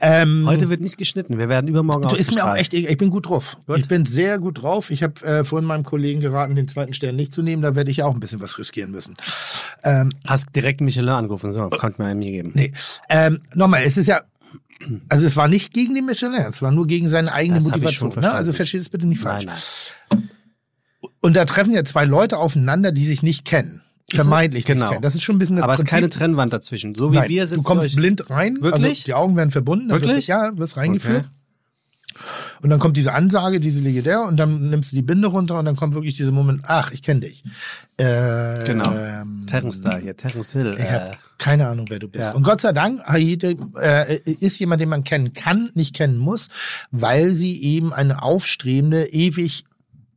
ähm, 0.00 0.44
Heute 0.46 0.68
wird 0.70 0.80
nicht 0.80 0.96
geschnitten. 0.96 1.38
Wir 1.38 1.48
werden 1.48 1.68
übermorgen 1.68 2.08
du 2.08 2.16
ist 2.16 2.34
mir 2.34 2.44
auch 2.44 2.56
echt, 2.56 2.74
ich 2.74 2.96
bin 2.98 3.10
gut 3.10 3.28
drauf. 3.28 3.56
Gut. 3.66 3.78
Ich 3.78 3.88
bin 3.88 4.04
sehr 4.04 4.38
gut 4.38 4.62
drauf. 4.62 4.90
Ich 4.90 5.02
habe 5.02 5.24
äh, 5.24 5.44
vorhin 5.44 5.66
meinem 5.66 5.84
Kollegen 5.84 6.20
geraten, 6.20 6.54
den 6.54 6.68
zweiten 6.68 6.94
Stern 6.94 7.16
nicht 7.16 7.32
zu 7.32 7.42
nehmen. 7.42 7.62
Da 7.62 7.74
werde 7.74 7.90
ich 7.90 8.02
auch 8.02 8.14
ein 8.14 8.20
bisschen 8.20 8.40
was 8.40 8.58
riskieren 8.58 8.90
müssen. 8.90 9.16
Ähm, 9.84 10.10
Hast 10.26 10.54
direkt 10.54 10.80
Michelin 10.80 11.10
angerufen. 11.10 11.52
So, 11.52 11.68
konnte 11.70 12.02
mir 12.02 12.14
mir 12.14 12.30
geben. 12.30 12.52
nee. 12.54 12.72
Ähm, 13.08 13.40
Nochmal, 13.54 13.82
es 13.84 13.96
ist 13.96 14.06
ja, 14.06 14.22
also 15.08 15.26
es 15.26 15.36
war 15.36 15.48
nicht 15.48 15.72
gegen 15.72 15.94
die 15.94 16.02
Michelin, 16.02 16.46
es 16.48 16.62
war 16.62 16.72
nur 16.72 16.86
gegen 16.86 17.08
seine 17.08 17.32
eigene 17.32 17.56
Das 17.56 17.66
ich 17.66 17.72
Motivation. 17.72 18.12
Ne? 18.20 18.32
Also 18.32 18.52
versteht 18.52 18.80
es 18.80 18.88
bitte 18.88 19.06
nicht 19.06 19.20
falsch. 19.20 19.44
Nein, 19.44 19.56
nein. 20.12 20.28
Und 21.20 21.36
da 21.36 21.44
treffen 21.44 21.72
ja 21.74 21.84
zwei 21.84 22.04
Leute 22.04 22.38
aufeinander, 22.38 22.92
die 22.92 23.04
sich 23.04 23.22
nicht 23.22 23.44
kennen. 23.44 23.82
Vermeintlich 24.14 24.64
Genau. 24.64 24.82
nicht 24.84 24.90
kennen. 24.90 25.02
Das 25.02 25.14
ist 25.14 25.22
schon 25.22 25.36
ein 25.36 25.38
bisschen 25.38 25.56
das 25.56 25.64
Aber 25.64 25.74
es 25.74 25.80
ist 25.80 25.86
keine 25.86 26.10
Trennwand 26.10 26.52
dazwischen. 26.52 26.94
So 26.94 27.12
wie 27.12 27.16
Nein, 27.16 27.28
wir 27.28 27.42
du 27.42 27.48
sitzen. 27.48 27.64
kommst 27.64 27.94
blind 27.96 28.28
rein. 28.30 28.56
Also 28.62 28.80
Wirklich? 28.82 29.04
die 29.04 29.14
Augen 29.14 29.36
werden 29.36 29.50
verbunden. 29.50 29.90
Wirklich? 29.90 30.12
Wirst, 30.16 30.28
du- 30.28 30.32
ja, 30.32 30.56
wirst 30.58 30.76
reingeführt. 30.76 31.30
Und 32.60 32.68
dann 32.70 32.78
kommt 32.80 32.96
diese 32.96 33.14
Ansage, 33.14 33.60
diese 33.60 33.80
legendär, 33.80 34.22
und 34.24 34.36
dann 34.36 34.68
nimmst 34.68 34.92
du 34.92 34.96
die 34.96 35.02
Binde 35.02 35.28
runter 35.28 35.58
und 35.58 35.64
dann 35.64 35.76
kommt 35.76 35.94
wirklich 35.94 36.14
dieser 36.16 36.32
Moment, 36.32 36.62
ach, 36.64 36.90
ich 36.92 37.02
kenne 37.02 37.20
dich. 37.20 37.42
Äh, 37.96 38.64
Genau. 38.66 38.90
Ähm, 38.92 39.46
Terrence 39.46 39.80
da 39.82 39.96
hier, 39.96 40.14
Terence 40.16 40.52
Hill. 40.52 40.74
ich 40.76 40.80
Äh, 40.84 40.90
habe 40.92 41.10
keine 41.38 41.68
Ahnung, 41.68 41.86
wer 41.88 41.98
du 42.00 42.08
bist. 42.08 42.24
ja. 42.24 42.32
Und 42.32 42.42
Gott 42.42 42.60
sei 42.60 42.72
Dank, 42.72 43.02
Haide 43.06 43.56
äh, 43.80 44.16
ist 44.34 44.58
jemand, 44.58 44.82
den 44.82 44.88
man 44.90 45.04
kennen 45.04 45.32
kann, 45.32 45.70
nicht 45.74 45.94
kennen 45.94 46.18
muss, 46.18 46.48
weil 46.90 47.32
sie 47.32 47.62
eben 47.62 47.94
eine 47.94 48.22
aufstrebende, 48.22 49.06
ewig 49.06 49.64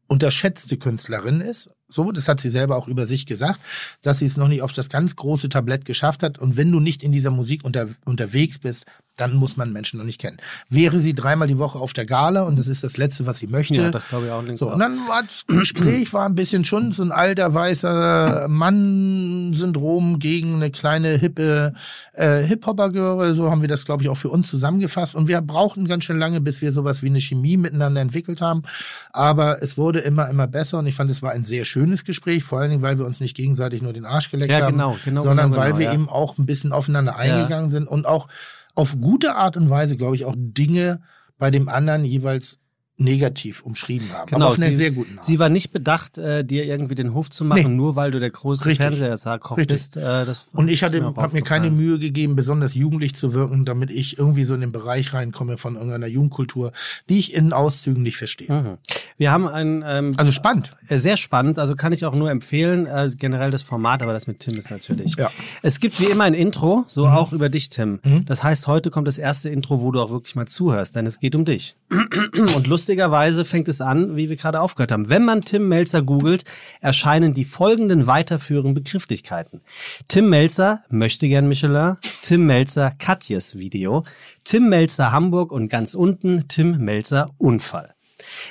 unterschätzte 0.08 0.78
Künstlerin 0.78 1.40
ist. 1.42 1.70
So, 1.94 2.12
das 2.12 2.28
hat 2.28 2.40
sie 2.40 2.50
selber 2.50 2.76
auch 2.76 2.88
über 2.88 3.06
sich 3.08 3.26
gesagt, 3.26 3.60
dass 4.02 4.18
sie 4.18 4.26
es 4.26 4.38
noch 4.38 4.48
nicht 4.48 4.62
auf 4.62 4.72
das 4.72 4.90
ganz 4.90 5.16
große 5.16 5.50
Tablett 5.50 5.86
geschafft 5.86 6.24
hat. 6.24 6.40
Und 6.40 6.58
wenn 6.58 6.72
du 6.72 6.80
nicht 6.80 7.04
in 7.04 7.12
dieser 7.12 7.32
Musik 7.32 7.64
unter, 7.64 7.88
unterwegs 8.04 8.58
bist, 8.60 8.86
dann 9.18 9.36
muss 9.36 9.58
man 9.58 9.72
Menschen 9.72 10.00
noch 10.00 10.06
nicht 10.06 10.20
kennen. 10.20 10.38
Wäre 10.70 11.00
sie 11.00 11.14
dreimal 11.14 11.48
die 11.48 11.60
Woche 11.60 11.78
auf 11.78 11.94
der 11.94 12.06
Gala 12.06 12.44
und 12.44 12.58
das 12.58 12.68
ist 12.68 12.84
das 12.84 12.98
Letzte, 12.98 13.28
was 13.28 13.38
sie 13.38 13.48
möchte. 13.48 13.76
ja, 13.76 13.92
das 13.92 14.08
glaube 14.10 14.26
ich 14.26 14.32
auch 14.32 14.42
links 14.42 14.60
So, 14.60 14.72
und 14.72 14.80
dann 14.80 14.98
war 15.08 15.22
das 15.22 15.46
Gespräch 15.46 16.12
war 16.14 16.26
ein 16.26 16.36
bisschen 16.36 16.66
schon 16.66 16.92
so 16.92 17.04
ein 17.04 17.12
alter 17.12 17.54
weißer 17.54 18.48
Mann-Syndrom 18.50 20.18
gegen 20.18 20.56
eine 20.56 20.72
kleine 20.72 21.18
hippe 21.18 21.74
äh, 22.14 22.42
Hip-Hopper-Göre. 22.44 23.34
So 23.36 23.52
haben 23.52 23.62
wir 23.62 23.68
das, 23.68 23.86
glaube 23.86 24.04
ich, 24.04 24.10
auch 24.10 24.18
für 24.18 24.30
uns 24.30 24.50
zusammengefasst. 24.50 25.14
Und 25.14 25.28
wir 25.28 25.42
brauchten 25.42 25.88
ganz 25.88 26.06
schön 26.06 26.18
lange, 26.18 26.42
bis 26.42 26.62
wir 26.62 26.72
sowas 26.72 27.04
wie 27.04 27.08
eine 27.08 27.22
Chemie 27.22 27.58
miteinander 27.58 28.02
entwickelt 28.02 28.42
haben. 28.42 28.64
Aber 29.12 29.62
es 29.62 29.78
wurde 29.78 30.00
immer, 30.00 30.28
immer 30.30 30.48
besser 30.48 30.80
und 30.80 30.88
ich 30.88 30.96
fand, 30.96 31.12
es 31.12 31.22
war 31.22 31.32
ein 31.32 31.44
sehr 31.44 31.66
schönes 31.66 32.04
Gespräch, 32.04 32.44
vor 32.44 32.60
allen 32.60 32.72
Dingen, 32.72 32.82
weil 32.82 32.98
wir 32.98 33.06
uns 33.06 33.20
nicht 33.20 33.36
gegenseitig 33.36 33.82
nur 33.84 33.94
den 33.94 34.06
Arsch 34.06 34.32
geleckt 34.32 34.52
Ja, 34.52 34.62
haben, 34.62 34.74
genau, 34.74 34.98
genau, 35.06 35.24
sondern 35.24 35.52
genau, 35.52 35.62
weil 35.62 35.70
genau, 35.74 35.80
wir 35.80 35.86
ja. 35.88 35.94
eben 35.94 36.10
auch 36.10 36.38
ein 36.38 36.46
bisschen 36.48 36.72
aufeinander 36.72 37.16
eingegangen 37.16 37.70
sind 37.70 37.88
und 37.88 38.08
auch 38.08 38.28
auf 38.76 39.00
gute 39.00 39.36
Art 39.36 39.58
und 39.58 39.70
Weise, 39.70 39.98
glaube 39.98 40.16
ich, 40.16 40.26
auch 40.26 40.36
Dinge 40.38 41.02
bei 41.38 41.52
dem 41.52 41.70
anderen 41.70 42.06
jeweils 42.06 42.60
negativ 42.98 43.64
umschrieben 43.64 44.08
haben. 44.14 44.28
Genau, 44.28 44.46
aber 44.46 44.54
auf 44.54 44.60
eine 44.60 44.70
sie, 44.70 44.76
sehr 44.76 44.92
guten 44.92 45.18
Art. 45.18 45.26
sie 45.26 45.40
war 45.40 45.50
nicht 45.50 45.72
bedacht, 45.72 46.18
äh, 46.18 46.46
dir 46.46 46.66
irgendwie 46.66 46.96
den 46.96 47.14
Hof 47.14 47.30
zu 47.30 47.44
machen, 47.44 47.64
Nee. 47.72 47.76
nur 47.78 47.96
weil 47.96 48.12
du 48.12 48.20
der 48.20 48.30
große 48.30 48.68
Richtig. 48.68 48.98
Fernseherkoch 48.98 49.58
Richtig. 49.58 49.74
bist. 49.74 49.98
Äh, 49.98 50.26
das 50.26 50.48
und 50.54 50.68
ich 50.68 50.84
hatte, 50.84 51.02
mir 51.02 51.14
habe 51.16 51.34
mir 51.34 51.42
keine. 51.42 51.72
Mühe 51.72 51.98
gegeben, 51.98 52.36
besonders 52.36 52.76
jugendlich 52.76 53.16
zu 53.16 53.34
wirken, 53.34 53.66
damit 53.66 53.90
ich 53.90 54.20
irgendwie 54.20 54.44
so 54.44 54.54
in 54.54 54.62
den 54.62 54.72
Bereich 54.72 55.14
reinkomme 55.14 55.58
von 55.58 55.74
irgendeiner 55.76 56.08
Jugendkultur, 56.08 56.72
die 57.10 57.18
ich 57.20 57.34
in 57.34 57.52
Auszügen 57.54 58.04
nicht 58.04 58.18
verstehe. 58.18 58.52
Mhm. 58.52 58.78
Wir 59.18 59.32
haben 59.32 59.48
ein 59.48 59.84
ähm, 59.86 60.14
Also 60.18 60.32
spannend. 60.32 60.76
Äh, 60.88 60.98
Sehr 60.98 61.18
spannend, 61.18 61.58
also 61.60 61.76
kann 61.76 61.94
ich 61.94 62.06
auch 62.06 62.16
nur 62.16 62.30
empfehlen, 62.30 62.86
äh, 62.86 63.10
generell 63.18 63.50
das 63.52 63.64
Format, 63.64 64.04
aber 64.04 64.14
das 64.14 64.28
mit 64.28 64.40
Tim 64.40 64.56
ist 64.56 64.70
natürlich. 64.72 65.16
Ja. 65.18 65.32
Es 65.62 65.80
gibt 65.80 66.00
wie 66.00 66.06
immer 66.06 66.26
ein 66.26 66.34
Intro, 66.34 66.84
so 66.88 67.06
auch 67.08 67.32
über 67.34 67.50
dich, 67.50 67.70
Tim. 67.70 68.00
Mhm. 68.04 68.26
Das 68.26 68.44
heißt, 68.44 68.68
heute 68.68 68.92
kommt 68.92 69.08
das 69.08 69.18
erste 69.18 69.50
Intro, 69.50 69.82
wo 69.82 69.92
du 69.92 70.02
auch 70.02 70.12
wirklich 70.12 70.36
mal 70.36 70.48
zuhörst, 70.48 70.96
denn 70.96 71.06
es 71.06 71.20
geht 71.20 71.36
um 71.36 71.46
dich. 71.46 71.76
Und 72.56 72.68
lustigerweise 72.84 73.46
fängt 73.46 73.70
es 73.70 73.80
an, 73.80 74.18
wie 74.18 74.28
wir 74.28 74.36
gerade 74.36 74.60
aufgehört 74.60 74.92
haben. 74.92 75.08
Wenn 75.08 75.24
man 75.24 75.40
Tim 75.40 75.70
Melzer 75.70 76.02
googelt, 76.02 76.44
erscheinen 76.82 77.34
die 77.34 77.46
folgenden 77.46 78.08
weiterführenden 78.08 78.74
Begrifflichkeiten. 78.74 79.62
Tim 80.10 80.28
Melzer 80.28 80.84
möchte 80.90 81.30
gern 81.30 81.48
Michelin, 81.48 81.96
Tim 82.22 82.46
Melzer 82.46 82.92
Katjes 83.00 83.58
Video, 83.58 84.04
Tim 84.44 84.68
Melzer 84.68 85.14
Hamburg 85.14 85.54
und 85.54 85.70
ganz 85.70 85.94
unten 85.94 86.50
Tim 86.50 86.80
Melzer 86.80 87.30
Unfall. 87.38 87.94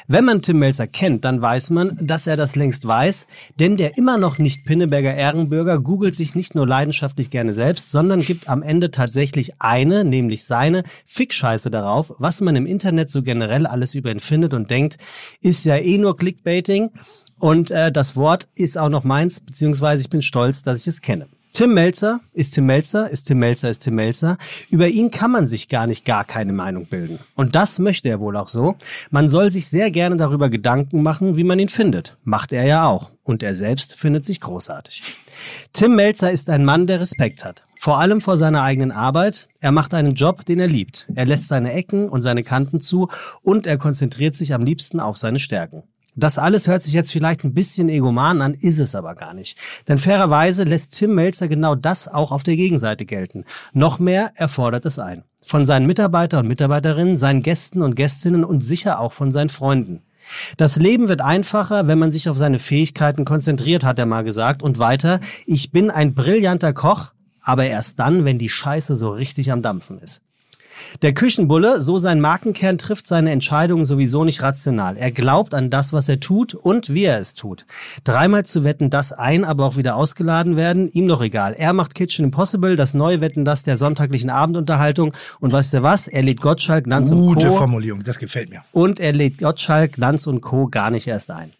Wenn 0.06 0.24
man 0.24 0.42
Tim 0.42 0.58
Melzer 0.58 0.86
kennt, 0.86 1.24
dann 1.24 1.40
weiß 1.40 1.70
man, 1.70 1.98
dass 2.00 2.26
er 2.26 2.36
das 2.36 2.56
längst 2.56 2.86
weiß, 2.86 3.26
denn 3.58 3.76
der 3.76 3.96
immer 3.98 4.18
noch 4.18 4.38
nicht 4.38 4.64
Pinneberger 4.64 5.14
Ehrenbürger 5.14 5.80
googelt 5.80 6.14
sich 6.16 6.34
nicht 6.34 6.54
nur 6.54 6.66
leidenschaftlich 6.66 7.30
gerne 7.30 7.52
selbst, 7.52 7.90
sondern 7.90 8.20
gibt 8.20 8.48
am 8.48 8.62
Ende 8.62 8.90
tatsächlich 8.90 9.60
eine, 9.60 10.04
nämlich 10.04 10.44
seine, 10.44 10.84
Fickscheiße 11.06 11.70
darauf, 11.70 12.12
was 12.18 12.40
man 12.40 12.56
im 12.56 12.66
Internet 12.66 13.10
so 13.10 13.22
generell 13.22 13.66
alles 13.66 13.94
über 13.94 14.10
ihn 14.10 14.20
findet 14.20 14.54
und 14.54 14.70
denkt, 14.70 14.96
ist 15.40 15.64
ja 15.64 15.76
eh 15.76 15.98
nur 15.98 16.16
Clickbaiting 16.16 16.90
und 17.38 17.70
äh, 17.70 17.90
das 17.90 18.16
Wort 18.16 18.48
ist 18.54 18.78
auch 18.78 18.88
noch 18.88 19.04
meins, 19.04 19.40
beziehungsweise 19.40 20.02
ich 20.02 20.10
bin 20.10 20.22
stolz, 20.22 20.62
dass 20.62 20.80
ich 20.80 20.86
es 20.86 21.00
kenne. 21.00 21.26
Tim 21.52 21.74
Melzer 21.74 22.20
ist 22.32 22.54
Tim 22.54 22.64
Melzer, 22.64 23.10
ist 23.10 23.24
Tim 23.24 23.38
Melzer, 23.38 23.68
ist 23.68 23.80
Tim 23.80 23.94
Melzer. 23.94 24.38
Über 24.70 24.88
ihn 24.88 25.10
kann 25.10 25.30
man 25.30 25.46
sich 25.46 25.68
gar 25.68 25.86
nicht 25.86 26.06
gar 26.06 26.24
keine 26.24 26.54
Meinung 26.54 26.86
bilden. 26.86 27.18
Und 27.34 27.54
das 27.54 27.78
möchte 27.78 28.08
er 28.08 28.20
wohl 28.20 28.38
auch 28.38 28.48
so. 28.48 28.76
Man 29.10 29.28
soll 29.28 29.52
sich 29.52 29.68
sehr 29.68 29.90
gerne 29.90 30.16
darüber 30.16 30.48
Gedanken 30.48 31.02
machen, 31.02 31.36
wie 31.36 31.44
man 31.44 31.58
ihn 31.58 31.68
findet. 31.68 32.16
Macht 32.24 32.52
er 32.52 32.64
ja 32.64 32.86
auch. 32.86 33.12
Und 33.22 33.42
er 33.42 33.54
selbst 33.54 33.96
findet 33.96 34.24
sich 34.24 34.40
großartig. 34.40 35.02
Tim 35.74 35.94
Melzer 35.94 36.32
ist 36.32 36.48
ein 36.48 36.64
Mann, 36.64 36.86
der 36.86 37.00
Respekt 37.00 37.44
hat. 37.44 37.64
Vor 37.78 37.98
allem 37.98 38.22
vor 38.22 38.38
seiner 38.38 38.62
eigenen 38.62 38.90
Arbeit. 38.90 39.48
Er 39.60 39.72
macht 39.72 39.92
einen 39.92 40.14
Job, 40.14 40.46
den 40.46 40.58
er 40.58 40.68
liebt. 40.68 41.06
Er 41.14 41.26
lässt 41.26 41.48
seine 41.48 41.74
Ecken 41.74 42.08
und 42.08 42.22
seine 42.22 42.44
Kanten 42.44 42.80
zu 42.80 43.08
und 43.42 43.66
er 43.66 43.76
konzentriert 43.76 44.36
sich 44.36 44.54
am 44.54 44.64
liebsten 44.64 45.00
auf 45.00 45.18
seine 45.18 45.38
Stärken. 45.38 45.82
Das 46.14 46.38
alles 46.38 46.66
hört 46.66 46.82
sich 46.82 46.92
jetzt 46.92 47.10
vielleicht 47.10 47.42
ein 47.42 47.54
bisschen 47.54 47.88
egoman 47.88 48.42
an, 48.42 48.52
ist 48.52 48.80
es 48.80 48.94
aber 48.94 49.14
gar 49.14 49.32
nicht. 49.32 49.56
Denn 49.88 49.96
fairerweise 49.96 50.64
lässt 50.64 50.98
Tim 50.98 51.14
Melzer 51.14 51.48
genau 51.48 51.74
das 51.74 52.06
auch 52.06 52.32
auf 52.32 52.42
der 52.42 52.56
Gegenseite 52.56 53.06
gelten. 53.06 53.44
Noch 53.72 53.98
mehr 53.98 54.32
erfordert 54.34 54.84
es 54.84 54.98
ein. 54.98 55.24
Von 55.42 55.64
seinen 55.64 55.86
Mitarbeitern 55.86 56.40
und 56.40 56.48
Mitarbeiterinnen, 56.48 57.16
seinen 57.16 57.42
Gästen 57.42 57.82
und 57.82 57.96
Gästinnen 57.96 58.44
und 58.44 58.62
sicher 58.62 59.00
auch 59.00 59.12
von 59.12 59.32
seinen 59.32 59.48
Freunden. 59.48 60.02
Das 60.56 60.76
Leben 60.76 61.08
wird 61.08 61.20
einfacher, 61.20 61.88
wenn 61.88 61.98
man 61.98 62.12
sich 62.12 62.28
auf 62.28 62.36
seine 62.36 62.58
Fähigkeiten 62.58 63.24
konzentriert, 63.24 63.82
hat 63.82 63.98
er 63.98 64.06
mal 64.06 64.22
gesagt. 64.22 64.62
Und 64.62 64.78
weiter, 64.78 65.18
ich 65.46 65.72
bin 65.72 65.90
ein 65.90 66.14
brillanter 66.14 66.72
Koch, 66.72 67.12
aber 67.40 67.64
erst 67.64 67.98
dann, 67.98 68.24
wenn 68.24 68.38
die 68.38 68.50
Scheiße 68.50 68.94
so 68.94 69.10
richtig 69.10 69.50
am 69.50 69.62
Dampfen 69.62 69.98
ist. 69.98 70.20
Der 71.02 71.14
Küchenbulle, 71.14 71.82
so 71.82 71.98
sein 71.98 72.20
Markenkern, 72.20 72.78
trifft 72.78 73.06
seine 73.06 73.30
Entscheidungen 73.30 73.84
sowieso 73.84 74.24
nicht 74.24 74.42
rational. 74.42 74.96
Er 74.96 75.10
glaubt 75.10 75.54
an 75.54 75.70
das, 75.70 75.92
was 75.92 76.08
er 76.08 76.20
tut 76.20 76.54
und 76.54 76.92
wie 76.94 77.04
er 77.04 77.18
es 77.18 77.34
tut. 77.34 77.66
Dreimal 78.04 78.44
zu 78.44 78.64
wetten, 78.64 78.90
das 78.90 79.12
ein, 79.12 79.44
aber 79.44 79.66
auch 79.66 79.76
wieder 79.76 79.96
ausgeladen 79.96 80.56
werden, 80.56 80.90
ihm 80.92 81.08
doch 81.08 81.20
egal. 81.22 81.54
Er 81.54 81.72
macht 81.72 81.94
Kitchen 81.94 82.24
Impossible, 82.24 82.76
das 82.76 82.94
neue 82.94 83.20
Wetten, 83.20 83.44
das 83.44 83.62
der 83.62 83.76
sonntaglichen 83.76 84.30
Abendunterhaltung. 84.30 85.14
Und 85.40 85.52
weißt 85.52 85.74
du 85.74 85.82
was? 85.82 86.08
Er 86.08 86.22
lädt 86.22 86.40
Gottschalk, 86.40 86.86
Lanz 86.86 87.10
Gute 87.10 87.46
und 87.48 87.52
Co. 87.52 87.58
Formulierung, 87.58 88.02
das 88.02 88.18
gefällt 88.18 88.50
mir. 88.50 88.62
Und 88.72 89.00
er 89.00 89.12
lädt 89.12 89.38
Gottschalk, 89.38 89.96
Lanz 89.96 90.26
und 90.26 90.40
Co. 90.40 90.68
gar 90.68 90.90
nicht 90.90 91.06
erst 91.06 91.30
ein. 91.30 91.52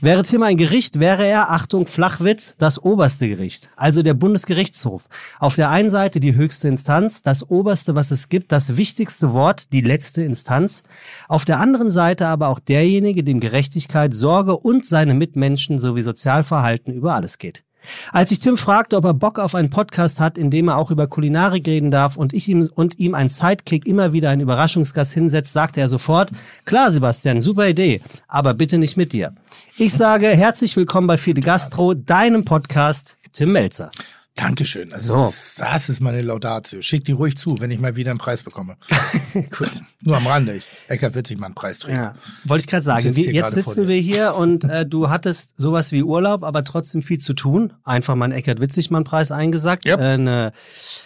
Wäre 0.00 0.22
Tim 0.22 0.42
ein 0.42 0.56
Gericht, 0.56 1.00
wäre 1.00 1.26
er, 1.26 1.50
Achtung, 1.50 1.86
Flachwitz, 1.86 2.56
das 2.58 2.78
oberste 2.82 3.28
Gericht, 3.28 3.70
also 3.76 4.02
der 4.02 4.14
Bundesgerichtshof. 4.14 5.08
Auf 5.38 5.56
der 5.56 5.70
einen 5.70 5.90
Seite 5.90 6.20
die 6.20 6.34
höchste 6.34 6.68
Instanz, 6.68 7.22
das 7.22 7.48
oberste, 7.50 7.96
was 7.96 8.10
es 8.10 8.28
gibt, 8.28 8.52
das 8.52 8.76
wichtigste 8.76 9.32
Wort, 9.32 9.72
die 9.72 9.80
letzte 9.80 10.22
Instanz. 10.22 10.82
Auf 11.28 11.44
der 11.44 11.60
anderen 11.60 11.90
Seite 11.90 12.26
aber 12.26 12.48
auch 12.48 12.60
derjenige, 12.60 13.24
dem 13.24 13.40
Gerechtigkeit, 13.40 14.14
Sorge 14.14 14.56
und 14.56 14.84
seine 14.84 15.14
Mitmenschen 15.14 15.78
sowie 15.78 16.02
Sozialverhalten 16.02 16.92
über 16.92 17.14
alles 17.14 17.38
geht. 17.38 17.64
Als 18.12 18.30
ich 18.30 18.38
Tim 18.38 18.56
fragte, 18.56 18.96
ob 18.96 19.04
er 19.04 19.14
Bock 19.14 19.38
auf 19.38 19.54
einen 19.54 19.70
Podcast 19.70 20.20
hat, 20.20 20.38
in 20.38 20.50
dem 20.50 20.68
er 20.68 20.76
auch 20.76 20.90
über 20.90 21.06
Kulinarik 21.06 21.66
reden 21.66 21.90
darf 21.90 22.16
und 22.16 22.32
ich 22.32 22.48
ihm 22.48 22.68
und 22.74 22.98
ihm 22.98 23.14
ein 23.14 23.28
Sidekick 23.28 23.86
immer 23.86 24.12
wieder 24.12 24.30
einen 24.30 24.42
Überraschungsgast 24.42 25.12
hinsetzt, 25.14 25.52
sagte 25.52 25.80
er 25.80 25.88
sofort, 25.88 26.30
klar 26.64 26.92
Sebastian, 26.92 27.40
super 27.40 27.68
Idee, 27.68 28.00
aber 28.26 28.54
bitte 28.54 28.78
nicht 28.78 28.96
mit 28.96 29.12
dir. 29.12 29.32
Ich 29.76 29.92
sage 29.92 30.28
herzlich 30.28 30.76
willkommen 30.76 31.06
bei 31.06 31.16
Fide 31.16 31.40
Gastro, 31.40 31.94
deinem 31.94 32.44
Podcast, 32.44 33.16
Tim 33.32 33.52
Melzer. 33.52 33.90
Dankeschön. 34.38 34.92
Also 34.92 35.14
So. 35.14 35.22
das, 35.22 35.34
ist, 35.48 35.60
das 35.60 35.88
ist 35.88 36.00
meine 36.00 36.22
Laudatio. 36.22 36.80
Schick 36.80 37.04
die 37.04 37.12
ruhig 37.12 37.36
zu, 37.36 37.56
wenn 37.58 37.70
ich 37.72 37.80
mal 37.80 37.96
wieder 37.96 38.10
einen 38.12 38.20
Preis 38.20 38.42
bekomme. 38.42 38.76
Gut. 39.34 39.70
Nur 40.04 40.16
am 40.16 40.26
Rande. 40.26 40.54
Ich, 40.54 40.64
Eckert 40.86 41.14
Witzig 41.16 41.38
mal 41.38 41.46
einen 41.46 41.54
Preisträger. 41.56 41.96
Ja, 41.98 42.14
wollte 42.44 42.62
ich 42.62 42.66
gerade 42.68 42.84
sagen. 42.84 43.16
Wir, 43.16 43.32
jetzt 43.32 43.54
sitzen 43.54 43.88
wir 43.88 43.96
hier 43.98 44.34
und 44.36 44.62
äh, 44.64 44.86
du 44.86 45.10
hattest 45.10 45.56
sowas 45.56 45.90
wie 45.90 46.02
Urlaub, 46.04 46.44
aber 46.44 46.62
trotzdem 46.62 47.02
viel 47.02 47.18
zu 47.18 47.34
tun. 47.34 47.72
Einfach 47.84 48.14
mal 48.14 48.26
einen 48.26 48.34
Eckert 48.34 48.60
Witzigmann-Preis 48.60 49.32
eingesagt, 49.32 49.84
Yep. 49.86 49.98
äh, 49.98 50.02
eine, 50.04 50.52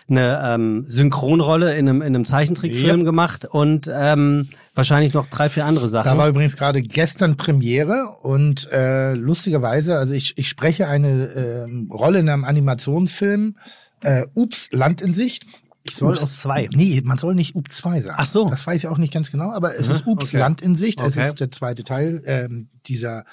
eine 0.09 0.43
ähm, 0.45 0.85
Synchronrolle 0.87 1.74
in 1.74 1.89
einem, 1.89 2.03
in 2.03 2.09
einem 2.14 2.24
Zeichentrickfilm 2.26 2.99
Yep. 3.01 3.05
gemacht 3.07 3.45
und 3.47 3.91
ähm, 3.93 4.49
wahrscheinlich 4.75 5.12
noch 5.14 5.29
drei, 5.29 5.49
vier 5.49 5.64
andere 5.66 5.89
Sachen. 5.89 6.07
Da 6.07 6.16
war 6.18 6.29
übrigens 6.29 6.57
gerade 6.57 6.81
gestern 6.81 7.37
Premiere 7.37 8.16
und 8.23 8.70
äh, 8.73 9.14
lustigerweise, 9.14 9.99
also 9.99 10.14
ich, 10.14 10.39
ich 10.39 10.49
spreche 10.49 10.89
eine 10.89 11.64
ähm, 11.66 11.91
Rolle 11.93 12.20
in 12.20 12.29
einem 12.29 12.45
Animationsfilm, 12.45 13.57
äh, 14.03 14.25
Ups, 14.35 14.68
Land 14.73 15.01
in 15.01 15.12
Sicht. 15.12 15.45
Ich 15.85 15.97
soll 15.97 16.12
Ups 16.12 16.23
auch- 16.23 16.29
2. 16.29 16.68
Nee, 16.75 17.01
man 17.05 17.18
soll 17.18 17.35
nicht 17.35 17.55
Ups 17.57 17.77
2 17.79 18.03
sagen. 18.03 18.16
Ach 18.18 18.27
so. 18.27 18.49
Das 18.49 18.66
weiß 18.66 18.77
ich 18.85 18.87
auch 18.89 18.99
nicht 18.99 19.12
ganz 19.12 19.31
genau, 19.31 19.51
aber 19.53 19.75
es 19.77 19.89
ist 19.89 20.07
Ups, 20.07 20.29
okay. 20.29 20.39
Land 20.39 20.61
in 20.61 20.75
Sicht. 20.77 21.01
Es 21.01 21.16
Okay. 21.16 21.27
ist 21.29 21.41
der 21.41 21.51
zweite 21.51 21.83
Teil 21.85 22.23
ähm, 22.25 22.68
dieser 22.87 23.25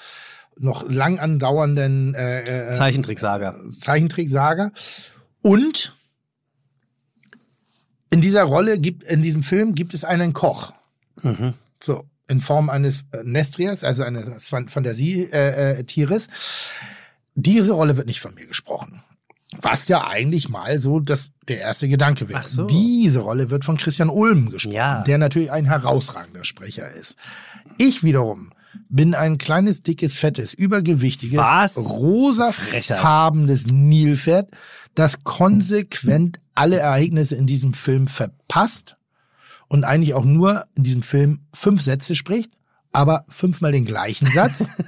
noch 0.58 0.86
lang 0.90 1.18
andauernden 1.18 2.14
äh, 2.14 2.68
äh, 2.68 2.72
Zeichentricksaga. 2.72 3.54
Zeichentricksaga. 3.70 4.72
Und 5.42 5.94
in 8.10 8.20
dieser 8.20 8.42
Rolle 8.42 8.78
gibt, 8.78 9.04
in 9.04 9.22
diesem 9.22 9.42
Film 9.42 9.74
gibt 9.74 9.94
es 9.94 10.04
einen 10.04 10.32
Koch. 10.32 10.72
Mhm. 11.22 11.54
So, 11.82 12.04
in 12.28 12.40
Form 12.40 12.70
eines 12.70 13.04
äh, 13.12 13.22
Nestriers, 13.24 13.82
also 13.84 14.04
eines 14.04 14.48
Fan- 14.48 14.68
Fantasietieres. 14.68 15.32
Äh, 15.32 15.84
Tieres. 15.84 16.28
Diese 17.34 17.72
Rolle 17.72 17.96
wird 17.96 18.06
nicht 18.06 18.20
von 18.20 18.34
mir 18.34 18.46
gesprochen. 18.46 19.02
Was 19.60 19.88
ja 19.88 20.06
eigentlich 20.06 20.48
mal 20.48 20.78
so 20.78 21.00
das, 21.00 21.32
der 21.48 21.58
erste 21.58 21.88
Gedanke 21.88 22.28
wäre. 22.28 22.46
So. 22.46 22.66
Diese 22.66 23.20
Rolle 23.20 23.50
wird 23.50 23.64
von 23.64 23.76
Christian 23.76 24.08
Ulm 24.08 24.50
gesprochen, 24.50 24.74
Ja. 24.76 25.02
der 25.02 25.18
natürlich 25.18 25.50
ein 25.50 25.64
herausragender 25.64 26.44
Sprecher 26.44 26.88
ist. 26.92 27.16
Ich 27.78 28.02
wiederum 28.04 28.50
bin 28.88 29.14
ein 29.16 29.38
kleines, 29.38 29.82
dickes, 29.82 30.12
fettes, 30.14 30.52
übergewichtiges, 30.54 31.38
Was? 31.38 31.76
rosafarbenes 31.90 33.66
Nilpferd, 33.72 34.50
das 34.94 35.24
konsequent 35.24 36.38
alle 36.54 36.78
Ereignisse 36.78 37.34
in 37.36 37.46
diesem 37.46 37.74
Film 37.74 38.06
verpasst 38.06 38.96
und 39.70 39.84
eigentlich 39.84 40.12
auch 40.12 40.24
nur 40.26 40.66
in 40.74 40.82
diesem 40.82 41.02
Film 41.02 41.38
fünf 41.54 41.80
Sätze 41.80 42.14
spricht, 42.14 42.50
aber 42.92 43.24
fünfmal 43.28 43.72
den 43.72 43.86
gleichen 43.86 44.30
Satz. 44.30 44.68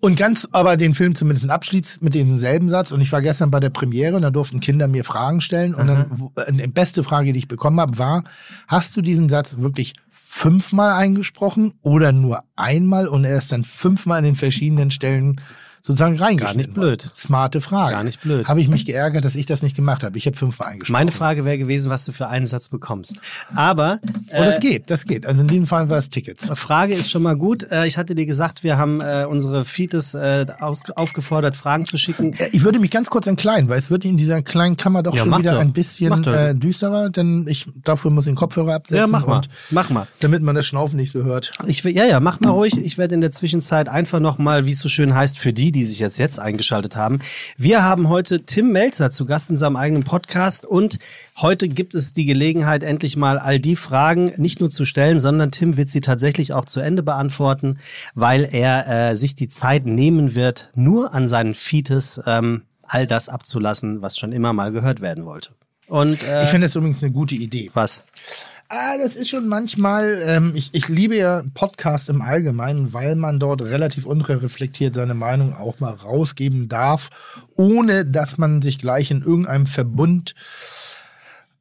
Und 0.00 0.16
ganz 0.16 0.46
aber 0.52 0.76
den 0.76 0.94
Film 0.94 1.16
zumindest 1.16 1.50
abschließt 1.50 2.02
mit 2.04 2.14
demselben 2.14 2.70
Satz. 2.70 2.92
Und 2.92 3.00
ich 3.00 3.10
war 3.10 3.20
gestern 3.20 3.50
bei 3.50 3.58
der 3.58 3.70
Premiere 3.70 4.14
und 4.14 4.22
da 4.22 4.30
durften 4.30 4.60
Kinder 4.60 4.86
mir 4.86 5.04
Fragen 5.04 5.40
stellen. 5.40 5.74
Und 5.74 5.88
dann, 5.88 6.06
wo- 6.10 6.32
äh, 6.36 6.52
die 6.52 6.68
beste 6.68 7.02
Frage, 7.02 7.32
die 7.32 7.38
ich 7.40 7.48
bekommen 7.48 7.80
habe, 7.80 7.98
war, 7.98 8.22
hast 8.68 8.96
du 8.96 9.02
diesen 9.02 9.28
Satz 9.28 9.58
wirklich 9.58 9.94
fünfmal 10.08 10.92
eingesprochen 10.92 11.74
oder 11.82 12.12
nur 12.12 12.44
einmal? 12.54 13.08
Und 13.08 13.24
er 13.24 13.36
ist 13.38 13.50
dann 13.50 13.64
fünfmal 13.64 14.18
an 14.18 14.24
den 14.24 14.36
verschiedenen 14.36 14.92
Stellen 14.92 15.40
sozusagen 15.88 16.18
reingeschnitten. 16.18 16.72
nicht 16.72 16.74
blöd. 16.74 17.10
Smarte 17.16 17.60
Frage. 17.60 17.92
Gar 17.92 18.04
nicht 18.04 18.20
blöd. 18.22 18.46
Habe 18.48 18.60
ich 18.60 18.68
mich 18.68 18.84
geärgert, 18.86 19.24
dass 19.24 19.34
ich 19.34 19.46
das 19.46 19.62
nicht 19.62 19.74
gemacht 19.74 20.04
habe. 20.04 20.16
Ich 20.18 20.26
habe 20.26 20.36
fünfmal 20.36 20.68
eingesprochen. 20.68 20.92
Meine 20.92 21.10
Frage 21.12 21.44
wäre 21.44 21.58
gewesen, 21.58 21.90
was 21.90 22.04
du 22.04 22.12
für 22.12 22.28
einen 22.28 22.46
Satz 22.46 22.68
bekommst. 22.68 23.16
Aber 23.54 23.98
Oh, 24.32 24.44
das 24.44 24.60
geht, 24.60 24.90
das 24.90 25.04
geht. 25.04 25.26
Also 25.26 25.40
in 25.40 25.48
dem 25.48 25.66
Fall 25.66 25.90
war 25.90 25.98
es 25.98 26.10
Tickets. 26.10 26.48
Frage 26.58 26.94
ist 26.94 27.10
schon 27.10 27.22
mal 27.22 27.36
gut. 27.36 27.64
Äh, 27.70 27.86
Ich 27.86 27.98
hatte 27.98 28.14
dir 28.14 28.26
gesagt, 28.26 28.62
wir 28.62 28.76
haben 28.78 29.00
äh, 29.00 29.26
unsere 29.28 29.64
Feeds 29.64 30.14
äh, 30.14 30.46
aufgefordert, 30.94 31.56
Fragen 31.56 31.84
zu 31.84 31.96
schicken. 31.98 32.32
Äh, 32.34 32.48
Ich 32.52 32.64
würde 32.64 32.78
mich 32.78 32.90
ganz 32.90 33.10
kurz 33.10 33.26
entkleiden, 33.26 33.68
weil 33.68 33.78
es 33.78 33.90
wird 33.90 34.04
in 34.04 34.16
dieser 34.16 34.42
kleinen 34.42 34.76
Kammer 34.76 35.02
doch 35.02 35.14
Ja, 35.14 35.24
schon 35.24 35.38
wieder 35.38 35.52
doch. 35.54 35.60
ein 35.60 35.72
bisschen 35.72 36.24
äh, 36.24 36.54
düsterer, 36.54 37.10
denn 37.10 37.46
ich 37.48 37.66
dafür 37.84 38.10
muss 38.10 38.26
ich 38.26 38.32
den 38.32 38.36
Kopfhörer 38.36 38.74
absetzen. 38.74 38.98
Ja, 38.98 39.06
mach 39.06 39.26
mal. 39.26 39.40
Mach 39.70 39.90
mal. 39.90 40.06
damit 40.20 40.42
man 40.42 40.54
das 40.54 40.66
Schnaufen 40.66 40.96
nicht 40.96 41.12
so 41.12 41.24
hört. 41.24 41.52
Ich 41.66 41.84
will, 41.84 41.94
ja, 41.96 42.04
ja, 42.04 42.20
mach 42.20 42.40
mal 42.40 42.50
ruhig. 42.50 42.76
Ich 42.76 42.98
werde 42.98 43.14
in 43.14 43.20
der 43.20 43.30
Zwischenzeit 43.30 43.88
einfach 43.88 44.20
noch 44.20 44.38
mal, 44.38 44.66
wie 44.66 44.72
es 44.72 44.80
so 44.80 44.88
schön 44.88 45.14
heißt, 45.14 45.38
für 45.38 45.52
die, 45.52 45.72
die 45.72 45.77
sich 45.84 45.98
jetzt 45.98 46.18
jetzt 46.18 46.38
eingeschaltet 46.38 46.96
haben. 46.96 47.20
Wir 47.56 47.82
haben 47.82 48.08
heute 48.08 48.44
Tim 48.44 48.72
Melzer 48.72 49.10
zu 49.10 49.26
Gast 49.26 49.50
in 49.50 49.56
seinem 49.56 49.76
eigenen 49.76 50.04
Podcast 50.04 50.64
und 50.64 50.98
heute 51.36 51.68
gibt 51.68 51.94
es 51.94 52.12
die 52.12 52.24
Gelegenheit, 52.24 52.82
endlich 52.82 53.16
mal 53.16 53.38
all 53.38 53.58
die 53.58 53.76
Fragen 53.76 54.32
nicht 54.36 54.60
nur 54.60 54.70
zu 54.70 54.84
stellen, 54.84 55.18
sondern 55.18 55.50
Tim 55.50 55.76
wird 55.76 55.88
sie 55.90 56.00
tatsächlich 56.00 56.52
auch 56.52 56.64
zu 56.64 56.80
Ende 56.80 57.02
beantworten, 57.02 57.78
weil 58.14 58.48
er 58.50 59.10
äh, 59.10 59.16
sich 59.16 59.34
die 59.34 59.48
Zeit 59.48 59.86
nehmen 59.86 60.34
wird, 60.34 60.70
nur 60.74 61.14
an 61.14 61.28
seinen 61.28 61.54
Feeds 61.54 62.20
ähm, 62.26 62.62
all 62.82 63.06
das 63.06 63.28
abzulassen, 63.28 64.02
was 64.02 64.16
schon 64.16 64.32
immer 64.32 64.52
mal 64.52 64.72
gehört 64.72 65.00
werden 65.00 65.24
wollte. 65.24 65.50
Und 65.88 66.22
äh, 66.22 66.44
Ich 66.44 66.50
finde 66.50 66.66
das 66.66 66.74
übrigens 66.76 67.02
eine 67.02 67.12
gute 67.12 67.34
Idee. 67.34 67.70
was? 67.74 68.02
Ah, 68.70 68.98
das 68.98 69.14
ist 69.14 69.30
schon 69.30 69.48
manchmal, 69.48 70.20
ähm, 70.22 70.52
ich, 70.54 70.74
ich 70.74 70.88
liebe 70.88 71.16
ja 71.16 71.42
Podcast 71.54 72.10
im 72.10 72.20
Allgemeinen, 72.20 72.92
weil 72.92 73.16
man 73.16 73.38
dort 73.38 73.62
relativ 73.62 74.04
unreflektiert 74.04 74.94
seine 74.94 75.14
Meinung 75.14 75.54
auch 75.54 75.80
mal 75.80 75.94
rausgeben 75.94 76.68
darf, 76.68 77.08
ohne 77.56 78.04
dass 78.04 78.36
man 78.36 78.60
sich 78.60 78.78
gleich 78.78 79.10
in 79.10 79.22
irgendeinem 79.22 79.64
Verbund 79.64 80.34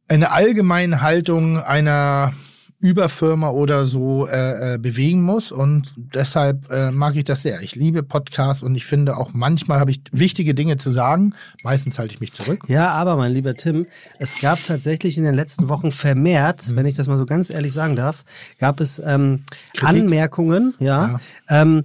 eine 0.10 0.32
allgemeine 0.32 1.02
Haltung 1.02 1.58
einer 1.58 2.34
Überfirma 2.80 3.50
oder 3.50 3.86
so 3.86 4.28
äh, 4.28 4.76
äh, 4.76 4.78
bewegen 4.78 5.24
muss 5.24 5.52
und 5.52 5.94
deshalb 5.96 6.70
äh, 6.70 6.92
mag 6.92 7.16
ich 7.16 7.24
das 7.24 7.42
sehr. 7.42 7.62
Ich 7.62 7.76
liebe 7.76 8.04
Podcasts 8.04 8.62
und 8.62 8.76
ich 8.76 8.86
finde 8.86 9.18
auch 9.18 9.34
manchmal 9.34 9.80
habe 9.80 9.90
ich 9.90 10.02
wichtige 10.12 10.54
Dinge 10.54 10.78
zu 10.78 10.92
sagen. 10.92 11.34
Meistens 11.64 11.98
halte 11.98 12.14
ich 12.14 12.20
mich 12.20 12.34
zurück. 12.34 12.62
Ja, 12.68 12.92
aber 12.92 13.18
mein 13.18 13.32
lieber 13.32 13.56
Tim, 13.56 13.88
es 14.20 14.40
gab 14.40 14.64
tatsächlich 14.64 15.18
in 15.18 15.24
den 15.24 15.34
letzten 15.34 15.70
Wochen 15.70 15.92
vermehrt, 15.92 16.76
wenn 16.76 16.86
ich 16.86 16.94
das 16.94 17.08
mal 17.08 17.18
so 17.18 17.26
ganz 17.26 17.50
ehrlich 17.50 17.74
sagen 17.74 17.96
darf, 17.96 18.26
gab 18.60 18.80
es 18.80 19.00
ähm? 19.04 19.44
Anmerkungen, 19.82 20.76
ja, 20.80 21.20
Ähm, 21.50 21.84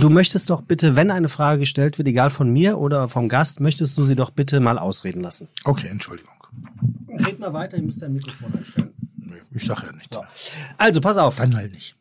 Du 0.00 0.10
möchtest 0.10 0.50
doch 0.50 0.62
bitte, 0.62 0.96
wenn 0.96 1.12
eine 1.12 1.28
Frage 1.28 1.60
gestellt 1.60 1.96
wird, 1.96 2.08
egal 2.08 2.30
von 2.30 2.52
mir 2.52 2.78
oder 2.78 3.06
vom 3.08 3.28
Gast, 3.28 3.60
möchtest 3.60 3.96
du 3.96 4.02
sie 4.02 4.16
doch 4.16 4.30
bitte 4.30 4.58
mal 4.58 4.80
ausreden 4.80 5.22
lassen. 5.22 5.46
Okay, 5.62 5.86
Entschuldigung. 5.86 6.34
Red 7.08 7.38
mal 7.38 7.52
weiter, 7.52 7.76
ich 7.76 7.84
muss 7.84 7.98
dein 7.98 8.14
Mikrofon 8.14 8.52
einstellen. 8.52 8.90
Nee, 9.26 9.34
ich 9.58 9.66
sag 9.66 9.82
ja 9.82 9.92
nichts. 9.92 10.10
mehr. 10.10 10.28
Also, 10.78 11.00
pass 11.00 11.18
auf. 11.18 11.36
Dann 11.36 11.54
halt 11.56 11.72
nicht. 11.72 11.94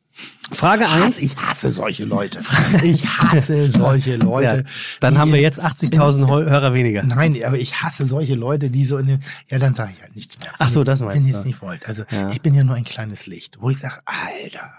Frage 0.52 0.90
Hass, 0.90 1.18
1. 1.18 1.22
ich 1.24 1.36
hasse 1.38 1.70
solche 1.72 2.06
Leute. 2.06 2.40
Ich 2.84 3.06
hasse 3.06 3.70
solche 3.70 4.16
Leute. 4.16 4.64
Ja, 4.66 4.72
dann 5.02 5.18
haben 5.18 5.34
wir 5.34 5.42
jetzt 5.42 5.62
80.000 5.62 6.28
Heu- 6.30 6.46
Hörer 6.46 6.74
weniger. 6.74 7.04
Nein, 7.04 7.36
aber 7.44 7.58
ich 7.58 7.82
hasse 7.84 8.06
solche 8.06 8.36
Leute, 8.36 8.70
die 8.70 8.86
so 8.86 8.98
in 8.98 9.08
den, 9.08 9.20
ja, 9.50 9.60
dann 9.60 9.74
sage 9.74 9.92
ich 9.94 10.02
halt 10.02 10.16
nichts 10.16 10.40
mehr. 10.40 10.54
Ach 10.58 10.70
so, 10.70 10.86
das 10.86 11.02
Wenn 11.02 11.08
meinst 11.08 11.28
ihr 11.28 11.34
du. 11.34 11.40
es 11.40 11.46
nicht 11.46 11.62
wollt. 11.62 11.86
Also, 11.86 12.04
Ja. 12.12 12.30
ich 12.30 12.42
bin 12.42 12.54
ja 12.54 12.64
nur 12.64 12.76
ein 12.76 12.86
kleines 12.86 13.26
Licht, 13.28 13.58
wo 13.60 13.70
ich 13.70 13.80
sage, 13.80 14.00
Alter, 14.06 14.72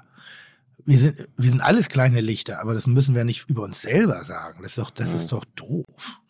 wir 0.87 0.99
sind, 1.01 1.29
wir 1.37 1.51
sind 1.51 1.61
alles 1.61 1.89
kleine 1.89 2.21
Lichter, 2.23 2.61
aber 2.63 2.73
das 2.73 2.87
müssen 2.87 3.15
wir 3.15 3.25
nicht 3.25 3.51
über 3.51 3.63
uns 3.65 3.83
selber 3.83 4.25
sagen. 4.25 4.61
Das 4.63 4.71
ist 4.73 4.79
doch, 4.79 4.91
das 4.91 5.13
ist 5.13 5.33
doch 5.33 5.45
doof. 5.57 6.21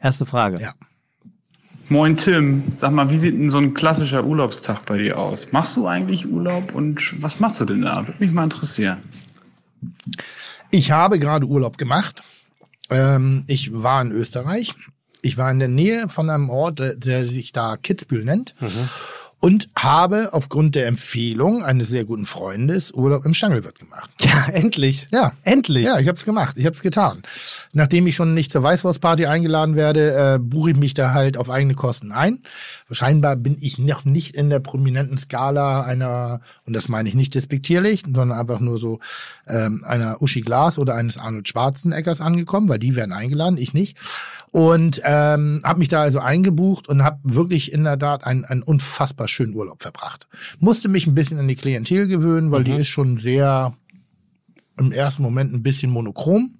Erste 0.00 0.26
Frage. 0.26 0.60
Ja. 0.60 0.74
Moin 1.92 2.16
Tim, 2.16 2.62
sag 2.70 2.92
mal, 2.92 3.10
wie 3.10 3.18
sieht 3.18 3.34
denn 3.34 3.48
so 3.48 3.58
ein 3.58 3.74
klassischer 3.74 4.24
Urlaubstag 4.24 4.86
bei 4.86 4.96
dir 4.96 5.18
aus? 5.18 5.50
Machst 5.50 5.76
du 5.76 5.88
eigentlich 5.88 6.24
Urlaub 6.24 6.72
und 6.72 7.20
was 7.20 7.40
machst 7.40 7.60
du 7.60 7.64
denn 7.64 7.82
da? 7.82 8.06
Würde 8.06 8.20
mich 8.20 8.30
mal 8.30 8.44
interessieren. 8.44 8.98
Ich 10.70 10.92
habe 10.92 11.18
gerade 11.18 11.46
Urlaub 11.46 11.78
gemacht. 11.78 12.22
Ähm, 12.90 13.42
ich 13.48 13.72
war 13.82 14.00
in 14.02 14.12
Österreich. 14.12 14.72
Ich 15.22 15.36
war 15.36 15.50
in 15.50 15.58
der 15.58 15.66
Nähe 15.66 16.08
von 16.08 16.30
einem 16.30 16.48
Ort, 16.48 16.78
der, 16.78 16.94
der 16.94 17.26
sich 17.26 17.50
da 17.50 17.76
Kitzbühel 17.76 18.24
nennt. 18.24 18.54
Und 19.42 19.68
habe 19.74 20.34
aufgrund 20.34 20.74
der 20.74 20.86
Empfehlung 20.86 21.64
eines 21.64 21.88
sehr 21.88 22.04
guten 22.04 22.26
Freundes 22.26 22.92
Urlaub 22.92 23.24
im 23.24 23.32
Stangelwirt 23.32 23.78
gemacht. 23.78 24.10
Ja, 24.20 24.46
endlich. 24.52 25.06
Ja. 25.12 25.32
Endlich. 25.44 25.86
Ja, 25.86 25.98
ich 25.98 26.08
habe 26.08 26.18
es 26.18 26.26
gemacht. 26.26 26.58
Ich 26.58 26.66
habe 26.66 26.74
es 26.74 26.82
getan. 26.82 27.22
Nachdem 27.72 28.06
ich 28.06 28.14
schon 28.14 28.34
nicht 28.34 28.52
zur 28.52 28.62
Weißwurstparty 28.62 29.24
eingeladen 29.24 29.76
werde, 29.76 30.34
äh, 30.34 30.38
buche 30.38 30.72
ich 30.72 30.76
mich 30.76 30.92
da 30.92 31.14
halt 31.14 31.38
auf 31.38 31.48
eigene 31.48 31.74
Kosten 31.74 32.12
ein. 32.12 32.40
Scheinbar 32.90 33.36
bin 33.36 33.56
ich 33.58 33.78
noch 33.78 34.04
nicht 34.04 34.34
in 34.34 34.50
der 34.50 34.60
prominenten 34.60 35.16
Skala 35.16 35.84
einer, 35.84 36.42
und 36.66 36.74
das 36.74 36.90
meine 36.90 37.08
ich 37.08 37.14
nicht 37.14 37.34
despektierlich, 37.34 38.02
sondern 38.04 38.32
einfach 38.32 38.60
nur 38.60 38.78
so 38.78 39.00
ähm, 39.46 39.84
einer 39.86 40.20
Uschi 40.20 40.42
Glas 40.42 40.78
oder 40.78 40.96
eines 40.96 41.16
Arnold 41.16 41.48
Schwarzeneggers 41.48 42.20
angekommen, 42.20 42.68
weil 42.68 42.78
die 42.78 42.94
werden 42.94 43.12
eingeladen, 43.12 43.56
ich 43.56 43.72
nicht. 43.72 43.96
Und 44.52 45.00
ähm, 45.04 45.60
habe 45.62 45.78
mich 45.78 45.88
da 45.88 46.02
also 46.02 46.18
eingebucht 46.18 46.88
und 46.88 47.04
habe 47.04 47.20
wirklich 47.22 47.72
in 47.72 47.84
der 47.84 47.98
Tat 47.98 48.24
einen, 48.24 48.44
einen 48.44 48.62
unfassbar 48.62 49.28
schönen 49.28 49.54
Urlaub 49.54 49.82
verbracht. 49.82 50.26
Musste 50.58 50.88
mich 50.88 51.06
ein 51.06 51.14
bisschen 51.14 51.38
an 51.38 51.46
die 51.46 51.54
Klientel 51.54 52.08
gewöhnen, 52.08 52.50
weil 52.50 52.64
die 52.64 52.72
ist 52.72 52.88
schon 52.88 53.18
sehr 53.18 53.74
im 54.78 54.92
ersten 54.92 55.22
Moment 55.22 55.52
ein 55.52 55.62
bisschen 55.62 55.92
monochrom 55.92 56.58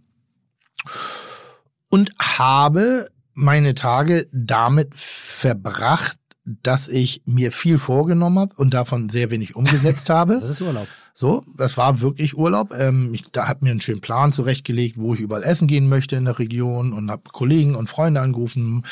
und 1.88 2.12
habe 2.20 3.06
meine 3.34 3.74
Tage 3.74 4.28
damit 4.32 4.92
verbracht, 4.94 6.18
dass 6.44 6.88
ich 6.88 7.22
mir 7.26 7.52
viel 7.52 7.78
vorgenommen 7.78 8.38
habe 8.38 8.54
und 8.56 8.74
davon 8.74 9.08
sehr 9.08 9.30
wenig 9.30 9.56
umgesetzt 9.56 10.10
habe. 10.10 10.34
Das 10.34 10.50
ist 10.50 10.60
Urlaub. 10.60 10.88
So, 11.20 11.44
das 11.54 11.76
war 11.76 12.00
wirklich 12.00 12.38
Urlaub. 12.38 12.72
Ähm, 12.72 13.12
ich 13.12 13.30
da 13.30 13.46
hab 13.46 13.60
mir 13.60 13.72
einen 13.72 13.82
schönen 13.82 14.00
Plan 14.00 14.32
zurechtgelegt, 14.32 14.96
wo 14.96 15.12
ich 15.12 15.20
überall 15.20 15.42
essen 15.42 15.68
gehen 15.68 15.86
möchte 15.86 16.16
in 16.16 16.24
der 16.24 16.38
Region 16.38 16.94
und 16.94 17.10
habe 17.10 17.24
Kollegen 17.30 17.74
und 17.74 17.90
Freunde 17.90 18.22
angerufen, 18.22 18.86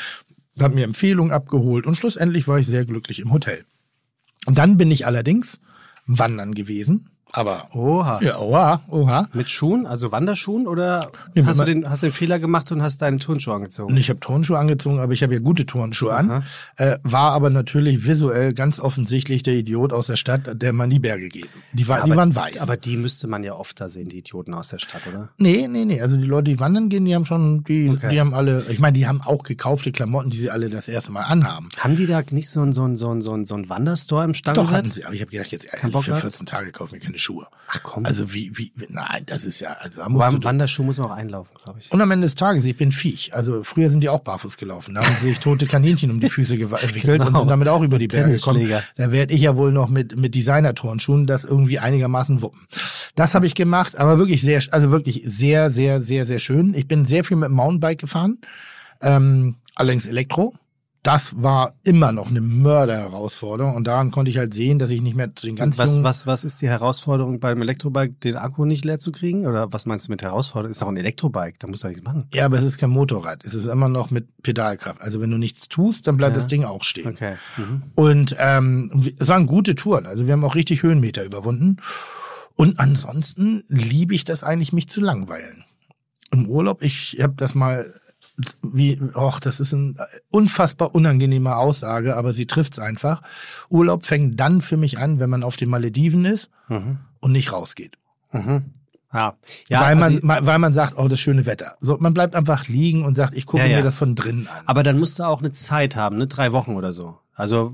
habe 0.59 0.75
mir 0.75 0.83
Empfehlungen 0.83 1.31
abgeholt 1.31 1.87
und 1.87 1.95
schlussendlich 1.95 2.47
war 2.47 2.59
ich 2.59 2.67
sehr 2.67 2.85
glücklich 2.85 3.17
im 3.17 3.33
Hotel. 3.33 3.65
Und 4.45 4.59
dann 4.59 4.77
bin 4.77 4.91
ich 4.91 5.07
allerdings 5.07 5.59
wandern 6.05 6.53
gewesen, 6.53 7.09
aber 7.31 7.67
Oha. 7.73 8.19
ja, 8.21 8.39
oha, 8.39 8.81
oha. 8.89 9.27
Mit 9.33 9.49
Schuhen, 9.49 9.85
also 9.85 10.11
Wanderschuhen 10.11 10.67
oder 10.67 11.11
Nee, 11.35 11.43
hast 11.45 11.59
du 11.59 11.65
den, 11.65 11.89
hast 11.89 12.01
du 12.03 12.07
den 12.07 12.13
Fehler 12.13 12.39
gemacht 12.39 12.71
und 12.71 12.81
hast 12.81 13.01
deine 13.01 13.17
Turnschuhe 13.19 13.53
angezogen? 13.55 13.95
Ich 13.97 14.09
habe 14.09 14.19
Turnschuhe 14.19 14.57
angezogen, 14.57 14.99
aber 14.99 15.13
ich 15.13 15.21
habe 15.23 15.33
ja 15.33 15.39
gute 15.39 15.65
Turnschuhe 15.65 16.11
Aha. 16.13 16.19
an. 16.19 16.43
Äh, 16.77 16.97
war 17.03 17.31
aber 17.33 17.49
natürlich 17.49 18.05
visuell 18.05 18.53
ganz 18.53 18.79
offensichtlich 18.79 19.43
der 19.43 19.55
Idiot 19.55 19.93
aus 19.93 20.07
der 20.07 20.15
Stadt, 20.15 20.61
der 20.61 20.73
man 20.73 20.89
die 20.89 20.99
Berge 20.99 21.29
geht. 21.29 21.49
Die, 21.73 21.87
war, 21.87 21.97
die 21.97 22.11
aber, 22.11 22.15
waren 22.15 22.35
weiß. 22.35 22.61
Aber 22.61 22.77
die 22.77 22.97
müsste 22.97 23.27
man 23.27 23.43
ja 23.43 23.53
oft 23.53 23.79
da 23.79 23.89
sehen, 23.89 24.09
die 24.09 24.19
Idioten 24.19 24.53
aus 24.53 24.69
der 24.69 24.79
Stadt, 24.79 25.01
oder? 25.07 25.29
nee, 25.39 25.67
nee, 25.67 25.85
nee. 25.85 26.01
Also 26.01 26.17
die 26.17 26.25
Leute, 26.25 26.51
die 26.51 26.59
wandern 26.59 26.89
gehen, 26.89 27.05
die 27.05 27.13
haben 27.13 27.25
schon, 27.25 27.63
die, 27.63 27.89
Okay. 27.89 28.09
die 28.09 28.19
haben 28.19 28.33
alle, 28.33 28.65
ich 28.69 28.79
meine, 28.79 28.93
die 28.93 29.07
haben 29.07 29.21
auch 29.21 29.43
gekaufte 29.43 29.91
Klamotten, 29.91 30.29
die 30.31 30.37
sie 30.37 30.49
alle 30.49 30.69
das 30.69 30.87
erste 30.87 31.11
Mal 31.11 31.23
anhaben. 31.23 31.69
Haben 31.77 31.95
die 31.95 32.07
da 32.07 32.21
nicht 32.31 32.49
so 32.49 32.61
ein, 32.61 32.73
so 32.73 32.83
ein, 32.85 32.97
so 32.97 33.09
ein, 33.13 33.21
so 33.21 33.33
ein, 33.33 33.45
so 33.45 33.55
ein 33.55 33.69
Wanderstore 33.69 34.23
im 34.23 34.31
Doch 34.33 34.37
Stangenwert? 34.39 34.71
hatten 34.71 34.91
sie, 34.91 35.05
aber 35.05 35.13
ich 35.13 35.21
habe 35.21 35.31
gedacht, 35.31 35.51
jetzt 35.51 35.65
ehrlich, 35.65 35.81
für 35.81 35.89
gehabt? 36.11 36.21
14 36.21 36.45
Tage 36.45 36.71
kaufen 36.71 36.93
wir 36.93 36.99
keine 36.99 37.18
Schuhe. 37.19 37.47
Ach 37.67 37.83
komm. 37.83 38.05
Also 38.05 38.33
wie, 38.33 38.51
wie, 38.57 38.71
nein, 38.89 39.23
das 39.27 39.45
ist 39.45 39.59
ja, 39.59 39.73
also 39.73 39.99
da 40.01 40.09
musst 40.09 40.25
am 40.25 40.39
du, 40.41 40.47
Wanderschuh 40.47 40.83
muss 40.83 40.97
man 40.97 41.07
auch 41.11 41.15
einlaufen, 41.15 41.55
glaube 41.63 41.79
ich. 41.79 41.91
Und 41.91 42.01
am 42.01 42.09
Ende 42.09 42.25
des 42.25 42.33
Tages, 42.35 42.65
ich 42.65 42.75
bin 42.77 42.91
Viech. 42.91 43.33
Also 43.35 43.61
früher 43.63 43.89
sind 43.91 44.01
die 44.01 44.09
auch 44.09 44.21
barfuß 44.21 44.57
gelaufen. 44.57 44.95
Da 44.95 45.05
haben 45.05 45.13
sie 45.21 45.27
sich 45.29 45.39
tote 45.41 45.67
Kaninchen 45.67 46.09
um 46.09 46.19
die 46.19 46.29
Füße 46.29 46.55
gewa- 46.55 46.77
entwickelt 46.81 47.19
und 47.21 47.27
Genau. 47.27 47.39
sind 47.41 47.49
damit 47.49 47.67
auch 47.67 47.81
über 47.83 47.99
die 47.99 48.07
Berge 48.07 48.33
gekommen. 48.33 48.67
Da 48.97 49.11
werde 49.11 49.33
ich 49.33 49.41
ja 49.41 49.55
wohl 49.57 49.71
noch 49.71 49.89
mit, 49.89 50.17
mit 50.17 50.33
Designer-Turnschuhen 50.33 51.27
das 51.27 51.43
irgendwie 51.45 51.77
einigermaßen 51.79 52.41
wuppen. 52.41 52.61
Das 53.15 53.35
habe 53.35 53.45
ich 53.45 53.53
gemacht, 53.53 53.97
aber 53.97 54.17
wirklich 54.17 54.41
sehr, 54.41 54.63
also 54.71 54.91
wirklich 54.91 55.21
sehr, 55.25 55.69
sehr, 55.69 56.01
sehr, 56.01 56.25
sehr 56.25 56.39
schön. 56.39 56.73
Ich 56.73 56.87
bin 56.87 57.05
sehr 57.05 57.23
viel 57.23 57.37
mit 57.37 57.49
dem 57.49 57.55
Mountainbike 57.55 57.99
gefahren, 57.99 58.39
ähm, 59.01 59.57
allerdings 59.75 60.07
Elektro. 60.07 60.53
Das 61.01 61.41
war 61.41 61.75
immer 61.83 62.11
noch 62.11 62.29
eine 62.29 62.41
Mörderherausforderung 62.41 63.75
und 63.75 63.87
daran 63.87 64.11
konnte 64.11 64.29
ich 64.31 64.37
halt 64.37 64.53
sehen, 64.53 64.79
dass 64.79 64.89
ich 64.89 65.01
nicht 65.01 65.15
mehr 65.15 65.33
zu 65.33 65.45
den 65.45 65.55
ganz 65.55 65.77
Was, 65.77 66.03
was, 66.03 66.27
was 66.27 66.43
ist 66.43 66.61
die 66.61 66.67
Herausforderung 66.67 67.39
beim 67.39 67.61
Elektrobike, 67.61 68.15
den 68.15 68.35
Akku 68.35 68.65
nicht 68.65 68.83
leer 68.83 68.97
zu 68.97 69.13
kriegen? 69.13 69.47
Oder 69.47 69.71
was 69.71 69.85
meinst 69.85 70.07
du 70.07 70.11
mit 70.11 70.21
Herausforderung? 70.21 70.71
Ist 70.71 70.81
doch 70.81 70.89
ein 70.89 70.97
Elektrobike, 70.97 71.55
da 71.57 71.67
musst 71.67 71.83
du 71.83 71.87
nichts 71.87 72.03
machen. 72.03 72.27
Ja, 72.33 72.45
aber 72.45 72.57
es 72.57 72.63
ist 72.63 72.77
kein 72.79 72.89
Motorrad. 72.89 73.45
Es 73.45 73.53
ist 73.53 73.67
immer 73.67 73.87
noch 73.87 74.11
mit 74.11 74.27
Pedalkraft. 74.43 75.01
Also 75.01 75.21
wenn 75.21 75.31
du 75.31 75.37
nichts 75.37 75.69
tust, 75.69 76.05
dann 76.07 76.17
bleibt 76.17 76.33
Ja. 76.35 76.39
das 76.41 76.47
Ding 76.47 76.65
auch 76.65 76.83
stehen. 76.83 77.07
Okay. 77.07 77.35
Mhm. 77.55 77.83
Und 77.95 78.35
ähm, 78.37 79.13
es 79.19 79.29
waren 79.29 79.47
gute 79.47 79.75
Touren. 79.75 80.05
Also 80.05 80.25
wir 80.25 80.33
haben 80.33 80.43
auch 80.43 80.55
richtig 80.55 80.83
Höhenmeter 80.83 81.23
überwunden. 81.23 81.77
Und 82.57 82.77
ansonsten 82.79 83.63
liebe 83.69 84.13
ich 84.13 84.25
das 84.25 84.43
eigentlich, 84.43 84.73
mich 84.73 84.89
zu 84.89 84.99
langweilen. 84.99 85.63
Im 86.31 86.45
Urlaub, 86.49 86.83
ich 86.83 87.17
habe 87.21 87.33
das 87.37 87.55
mal, 87.55 87.89
wie, 88.61 88.99
och, 89.15 89.39
das 89.39 89.59
ist 89.59 89.73
eine 89.73 89.95
unfassbar 90.29 90.93
unangenehme 90.95 91.55
Aussage, 91.55 92.15
aber 92.15 92.33
sie 92.33 92.45
trifft's 92.45 92.79
einfach. 92.79 93.21
Urlaub 93.69 94.05
fängt 94.05 94.39
dann 94.39 94.61
für 94.61 94.77
mich 94.77 94.97
an, 94.99 95.19
wenn 95.19 95.29
man 95.29 95.43
auf 95.43 95.55
den 95.57 95.69
Malediven 95.69 96.25
ist 96.25 96.49
Mhm. 96.67 96.99
und 97.19 97.31
nicht 97.31 97.51
rausgeht. 97.51 97.97
Mhm. 98.31 98.65
Ja, 99.11 99.33
ja 99.69 99.81
weil, 99.81 99.95
man, 99.95 100.29
also, 100.29 100.45
weil 100.45 100.59
man 100.59 100.71
sagt, 100.73 100.93
oh, 100.97 101.07
das 101.07 101.19
schöne 101.19 101.45
Wetter. 101.47 101.75
So, 101.79 101.97
man 101.99 102.13
bleibt 102.13 102.35
einfach 102.35 102.67
liegen 102.67 103.03
und 103.05 103.15
sagt, 103.15 103.35
ich 103.35 103.45
gucke 103.47 103.63
Ja, 103.63 103.69
ja. 103.69 103.77
mir 103.77 103.83
das 103.83 103.95
von 103.97 104.15
drinnen 104.15 104.47
an. 104.47 104.61
aber 104.67 104.83
dann 104.83 104.99
musst 104.99 105.17
du 105.17 105.23
auch 105.23 105.39
eine 105.39 105.51
Zeit 105.51 105.95
haben, 105.95 106.17
ne? 106.17 106.27
Drei 106.27 106.51
Wochen 106.51 106.75
oder 106.75 106.91
so. 106.93 107.17
Also 107.39 107.71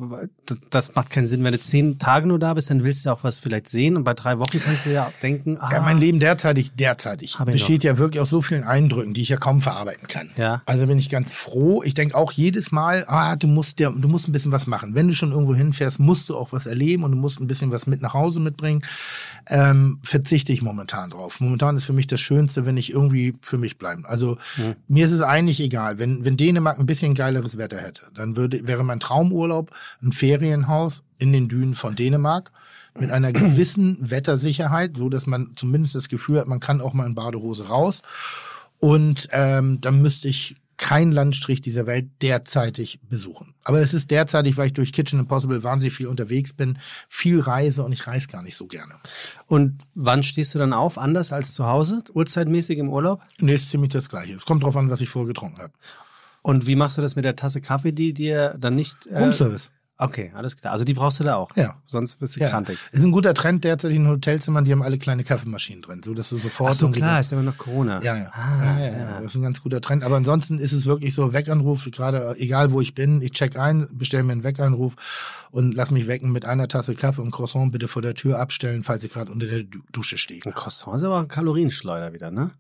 das, 0.70 0.94
macht 0.94 1.10
keinen 1.10 1.26
Sinn, 1.26 1.44
wenn 1.44 1.52
du 1.52 1.60
zehn 1.60 1.98
Tage 1.98 2.28
nur 2.28 2.38
da 2.38 2.54
bist, 2.54 2.70
dann 2.70 2.84
willst 2.84 3.04
du 3.04 3.10
auch 3.10 3.24
was 3.24 3.40
vielleicht 3.40 3.68
sehen 3.68 3.98
und 3.98 4.04
bei 4.04 4.14
drei 4.14 4.38
Wochen 4.38 4.60
kannst 4.64 4.86
du 4.86 4.92
ja 4.92 5.12
denken, 5.24 5.58
ah, 5.60 5.70
Ja, 5.72 5.82
mein 5.82 5.98
Leben 5.98 6.20
derzeitig, 6.20 6.76
derzeitig 6.76 7.36
besteht 7.46 7.84
ja 7.84 7.98
wirklich 7.98 8.22
aus 8.22 8.30
so 8.30 8.44
vielen 8.44 8.64
Eindrücken, 8.64 9.16
die 9.16 9.22
ich 9.22 9.30
ja 9.30 9.38
kaum 9.38 9.62
verarbeiten 9.62 10.08
kann. 10.08 10.30
Ja. 10.38 10.62
Also 10.68 10.86
bin 10.86 11.00
ich 11.00 11.10
ganz 11.10 11.34
froh. 11.34 11.82
Ich 11.82 11.96
denke 11.96 12.14
auch 12.14 12.32
jedes 12.32 12.72
Mal, 12.72 13.06
ah, 13.08 13.36
du 13.38 13.48
musst 13.48 13.80
ja, 13.80 13.90
du 13.90 14.08
musst 14.08 14.28
ein 14.30 14.34
bisschen 14.34 14.52
was 14.52 14.68
machen. 14.68 14.94
Wenn 14.94 15.08
du 15.08 15.16
schon 15.16 15.32
irgendwo 15.32 15.56
hinfährst, 15.56 16.00
musst 16.00 16.30
du 16.30 16.38
auch 16.38 16.52
was 16.52 16.68
erleben 16.68 17.04
und 17.04 17.14
du 17.14 17.18
musst 17.18 17.40
ein 17.40 17.48
bisschen 17.48 17.72
was 17.72 17.88
mit 17.88 18.04
nach 18.04 18.14
Hause 18.14 18.40
mitbringen. 18.42 18.84
Ähm, 19.48 19.98
verzichte 20.04 20.54
ich 20.54 20.62
momentan 20.62 21.10
drauf. 21.10 21.40
Momentan 21.40 21.76
ist 21.76 21.86
für 21.86 21.94
mich 21.94 22.06
das 22.06 22.20
Schönste, 22.20 22.68
wenn 22.68 22.78
ich 22.78 22.92
irgendwie 22.92 23.34
für 23.42 23.58
mich 23.58 23.80
bleibe. 23.80 24.08
Also 24.08 24.38
mir 24.88 25.06
ist 25.06 25.12
es 25.12 25.24
eigentlich 25.24 25.60
egal, 25.60 25.98
wenn, 25.98 26.24
wenn 26.24 26.38
Dänemark 26.38 26.78
ein 26.78 26.86
bisschen 26.86 27.16
geileres 27.16 27.58
Wetter 27.58 27.78
hätte, 27.78 28.04
dann 28.14 28.36
würde, 28.36 28.68
wäre 28.68 28.84
mein 28.84 29.00
Traumurlaub 29.00 29.55
ein 30.02 30.12
Ferienhaus 30.12 31.04
in 31.18 31.32
den 31.32 31.48
Dünen 31.48 31.76
von 31.76 31.96
Dänemark 31.96 32.52
mit 32.98 33.12
einer 33.12 33.34
gewissen 33.34 33.98
Wettersicherheit, 34.10 34.98
so 34.98 35.10
dass 35.10 35.28
man 35.28 35.52
zumindest 35.56 35.96
das 35.96 36.10
Gefühl 36.10 36.40
hat, 36.40 36.48
man 36.48 36.60
kann 36.60 36.82
auch 36.82 36.94
mal 36.94 37.06
in 37.06 37.16
Badehose 37.16 37.68
raus. 37.68 38.02
Und 38.80 39.28
ähm, 39.32 39.80
dann 39.82 40.02
müsste 40.02 40.28
ich 40.28 40.56
kein 40.78 41.12
Landstrich 41.12 41.62
dieser 41.62 41.88
Welt 41.88 42.10
derzeitig 42.22 43.00
besuchen. 43.10 43.54
Aber 43.64 43.80
es 43.80 43.94
ist 43.94 44.12
derzeitig, 44.12 44.58
weil 44.58 44.68
ich 44.68 44.74
durch 44.74 44.92
Kitchen 44.92 45.20
Impossible 45.20 45.64
wahnsinnig 45.64 45.94
viel 45.94 46.08
unterwegs 46.08 46.54
bin, 46.54 46.78
viel 47.08 47.40
reise 47.40 47.84
und 47.84 47.92
ich 47.92 48.08
reise 48.08 48.28
gar 48.28 48.44
nicht 48.44 48.56
so 48.56 48.68
gerne. 48.68 48.94
Und 49.48 49.80
wann 49.94 50.24
stehst 50.24 50.54
du 50.54 50.60
dann 50.60 50.74
auf? 50.74 50.98
Anders 50.98 51.32
als 51.32 51.54
zu 51.54 51.66
Hause? 51.66 52.04
Uhrzeitmäßig 52.14 52.78
im 52.78 52.90
Urlaub? 52.90 53.22
Nee, 53.40 53.56
ist 53.56 53.70
ziemlich 53.70 53.94
das 53.94 54.10
Gleiche. 54.10 54.34
Es 54.34 54.46
kommt 54.46 54.64
drauf 54.64 54.76
an, 54.76 54.90
was 54.90 55.02
ich 55.02 55.10
vorher 55.10 55.28
getrunken 55.28 55.60
habe. 55.60 55.74
Und 56.46 56.68
wie 56.68 56.76
machst 56.76 56.96
du 56.96 57.02
das 57.02 57.16
mit 57.16 57.26
der 57.26 57.36
Tasse 57.36 57.60
Kaffee, 57.60 57.92
die 57.92 58.14
dir 58.14 58.56
dann 58.60 58.76
nicht. 58.76 59.08
Äh, 59.08 59.18
Roomservice. 59.18 59.72
Okay, 59.98 60.32
alles 60.36 60.58
klar. 60.58 60.74
Also 60.74 60.84
die 60.86 60.94
brauchst 60.94 61.20
du 61.20 61.24
da 61.24 61.38
auch. 61.38 61.50
Ja. 61.56 61.82
Sonst 61.88 62.20
bist 62.20 62.36
du 62.36 62.42
Ja, 62.42 62.50
krantig. 62.50 62.78
ist 62.92 63.04
ein 63.04 63.12
guter 63.12 63.34
Trend 63.34 63.64
derzeit 63.64 63.92
in 63.94 64.08
Hotelzimmern, 64.08 64.64
die 64.66 64.72
haben 64.74 64.84
alle 64.84 64.98
kleine 65.00 65.24
Kaffeemaschinen 65.24 65.82
drin, 65.82 66.02
so 66.04 66.14
dass 66.14 66.30
du 66.30 66.38
sofort 66.38 66.70
Ach 66.70 66.76
so, 66.76 66.92
klar, 66.92 67.20
ist 67.20 67.32
immer 67.32 67.42
noch 67.44 67.58
Corona. 67.58 68.00
Ja, 68.04 68.16
ja. 68.16 68.30
Ah, 68.34 68.78
ja, 68.78 68.86
ja, 68.86 68.92
ja. 68.98 69.22
Das 69.22 69.32
ist 69.32 69.36
ein 69.38 69.42
ganz 69.42 69.64
guter 69.64 69.82
Trend. 69.82 70.04
Aber 70.04 70.18
ansonsten 70.18 70.60
ist 70.60 70.74
es 70.74 70.86
wirklich 70.86 71.16
so, 71.16 71.34
Weckanruf, 71.34 71.88
gerade 71.92 72.36
egal 72.38 72.74
wo 72.74 72.82
ich 72.82 72.94
bin, 72.94 73.22
ich 73.24 73.32
check 73.32 73.58
ein, 73.58 73.88
bestelle 73.92 74.24
mir 74.24 74.34
einen 74.34 74.44
Weckanruf 74.44 74.96
und 75.50 75.74
lass 75.74 75.90
mich 75.92 76.06
wecken 76.08 76.32
mit 76.32 76.46
einer 76.46 76.68
Tasse 76.68 76.94
Kaffee 76.94 77.22
und 77.22 77.32
Croissant 77.32 77.72
bitte 77.72 77.88
vor 77.88 78.02
der 78.04 78.14
Tür 78.14 78.38
abstellen, 78.40 78.84
falls 78.84 79.04
ich 79.04 79.14
gerade 79.14 79.32
unter 79.32 79.48
der 79.48 79.64
Du- 79.64 79.82
Dusche 79.94 80.18
stehe. 80.20 80.42
Ein 80.46 80.54
Croissant 80.54 80.98
ist 80.98 81.04
aber 81.06 81.20
ein 81.22 81.28
Kalorienschleuder 81.30 82.14
wieder, 82.14 82.30
ne? 82.30 82.52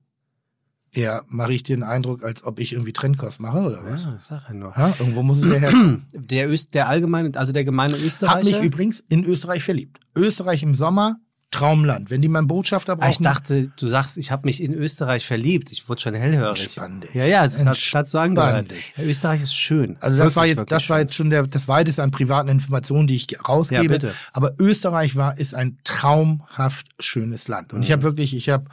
Ja, 0.95 1.23
mache 1.27 1.53
ich 1.53 1.63
dir 1.63 1.75
den 1.75 1.83
Eindruck, 1.83 2.23
als 2.23 2.43
ob 2.45 2.59
ich 2.59 2.73
irgendwie 2.73 2.93
Trendkost 2.93 3.41
mache 3.41 3.59
oder 3.59 3.83
was? 3.85 4.05
Ja, 4.05 4.15
ich 4.17 4.23
sag 4.23 4.43
ja 4.47 4.53
nur. 4.53 4.71
Ja, 4.75 4.93
irgendwo 4.99 5.23
muss 5.23 5.39
es 5.41 5.49
ja 5.49 5.55
herkommen. 5.59 6.05
Der, 6.13 6.49
Öst, 6.49 6.73
der 6.73 6.87
allgemeine, 6.87 7.31
also 7.35 7.51
der 7.51 7.63
gemeine 7.65 7.93
Hab 7.93 7.99
mich 7.99 8.07
Österreicher. 8.07 8.61
übrigens 8.61 9.03
in 9.09 9.25
Österreich 9.25 9.63
verliebt. 9.63 9.99
Österreich 10.15 10.63
im 10.63 10.73
Sommer, 10.75 11.17
Traumland. 11.51 12.09
Wenn 12.09 12.21
die 12.21 12.27
mal 12.27 12.39
einen 12.39 12.47
Botschafter 12.47 12.93
Ah, 12.93 12.95
brauchen. 12.95 13.11
ich 13.11 13.17
dachte, 13.19 13.71
du 13.77 13.87
sagst, 13.87 14.17
ich 14.17 14.31
habe 14.31 14.45
mich 14.45 14.61
in 14.61 14.73
Österreich 14.73 15.25
verliebt. 15.25 15.71
Ich 15.71 15.87
wurde 15.87 16.01
schon 16.01 16.13
hellhörig. 16.13 16.63
Entspann 16.63 17.01
dich. 17.01 17.13
Ja, 17.13 17.25
ja, 17.25 17.43
das 17.45 17.63
hat, 17.63 17.77
hat 17.77 18.09
so 18.09 18.17
angehört. 18.19 18.67
Ja, 18.97 19.03
Österreich 19.03 19.41
ist 19.41 19.55
schön. 19.55 19.95
Also 20.01 20.17
das 20.17 20.35
Wirklich, 20.35 20.35
war 20.35 20.45
jetzt, 20.63 20.71
das 20.71 20.89
war 20.89 20.99
jetzt 20.99 21.15
schon 21.15 21.29
der, 21.29 21.47
das 21.47 21.67
weiteste 21.69 22.03
an 22.03 22.11
privaten 22.11 22.49
Informationen, 22.49 23.07
die 23.07 23.15
ich 23.15 23.27
rausgebe. 23.47 23.83
Ja, 23.83 23.89
bitte. 23.89 24.13
Aber 24.33 24.53
Österreich 24.59 25.15
war, 25.15 25.37
ist 25.37 25.53
ein 25.55 25.77
traumhaft 25.85 26.87
schönes 26.99 27.47
Land. 27.47 27.73
Und 27.73 27.83
ich 27.83 27.89
Mhm. 27.89 27.93
habe 27.93 28.03
wirklich, 28.03 28.35
ich 28.35 28.49
habe 28.49 28.65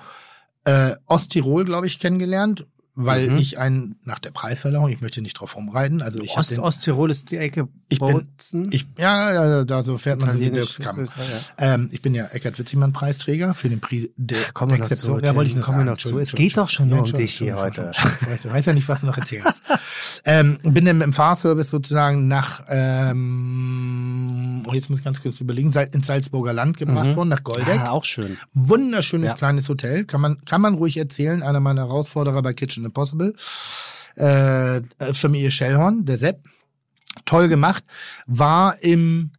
äh, 0.65 0.97
Osttirol, 1.07 1.65
glaube 1.65 1.87
ich, 1.87 1.99
kennengelernt, 1.99 2.67
weil 2.95 3.31
Mhm. 3.31 3.39
ich 3.39 3.59
ein, 3.59 3.97
nach 4.05 4.19
der 4.19 4.33
Preisverleihung, 4.33 4.91
ich 4.91 5.01
möchte 5.01 5.23
nicht 5.23 5.33
drauf 5.33 5.57
rumreiten, 5.57 6.03
also 6.03 6.21
ich 6.21 6.37
Ost, 6.37 6.51
den, 6.51 6.61
Osttirol 6.61 7.11
ist 7.11 7.31
die 7.31 7.39
Ecke 7.39 7.67
Ich 7.89 7.99
bin- 7.99 8.27
Bozen. 8.37 8.69
ich, 8.71 8.87
ja, 8.99 9.33
ja, 9.33 9.65
da 9.65 9.83
so 9.83 9.97
fährt 9.97 10.21
man 10.21 10.31
so. 10.31 10.39
Österreich, 10.39 11.09
ja. 11.17 11.75
Ähm, 11.75 11.89
ich 11.91 12.03
bin 12.03 12.15
ja 12.15 12.27
Eckart 12.27 12.59
Witzigmann 12.59 12.93
Preisträger 12.93 13.55
für 13.55 13.71
den 13.71 13.81
Prix 13.81 14.11
de 14.19 14.37
Kommen 14.53 14.73
wir 14.73 14.79
noch 14.79 14.89
zu, 14.91 15.19
Ja, 15.21 15.35
wollte 15.35 15.49
ich 15.51 15.55
nur 15.57 15.65
kommen 15.65 15.87
noch 15.87 15.97
zu. 15.97 16.19
Es 16.19 16.33
geht 16.33 16.57
doch 16.59 16.69
schon 16.69 16.91
nur 16.91 16.99
um 16.99 17.05
dich 17.13 17.33
hier 17.35 17.57
heute. 17.57 17.93
Ich 18.35 18.45
weiß 18.53 18.67
ja 18.67 18.73
nicht, 18.75 18.87
was 18.89 19.01
du 19.01 19.07
noch 19.07 19.17
erzählen 19.17 19.43
kannst. 19.45 19.63
ähm, 20.27 20.59
bin 20.63 20.85
dann 20.85 21.01
im 21.01 21.15
Fahrservice 21.15 21.71
sozusagen 21.71 22.29
nach, 22.29 22.63
ähm, 22.69 24.42
oh, 24.67 24.73
jetzt 24.75 24.91
muss 24.91 25.01
ich 25.01 25.05
ganz 25.05 25.23
kurz 25.23 25.41
überlegen, 25.41 25.73
ins 25.93 26.07
Salzburger 26.07 26.53
Land 26.53 26.77
gebracht 26.77 27.17
worden, 27.17 27.29
nach 27.29 27.43
Goldeck. 27.45 27.81
Ah, 27.81 27.91
auch 27.91 28.05
schön. 28.05 28.39
Wunderschönes 28.53 29.31
Ja. 29.31 29.35
kleines 29.37 29.69
Hotel, 29.69 30.05
kann 30.05 30.21
man, 30.21 30.45
kann 30.45 30.61
man 30.61 30.75
ruhig 30.75 30.97
erzählen, 30.97 31.43
einer 31.43 31.61
meiner 31.61 31.83
Herausforderer 31.83 32.43
bei 32.43 32.53
Kitchen 32.55 32.85
Impossible. 32.85 33.35
Äh, 34.17 34.77
äh, 34.77 34.83
Familie 35.13 35.51
Schellhorn, 35.51 36.05
der 36.05 36.17
Sepp. 36.17 36.45
Toll 37.25 37.49
gemacht. 37.49 37.85
War 38.27 38.83
im 38.83 39.31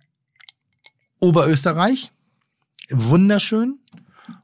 Oberösterreich. 1.19 2.11
Wunderschön. 2.89 3.79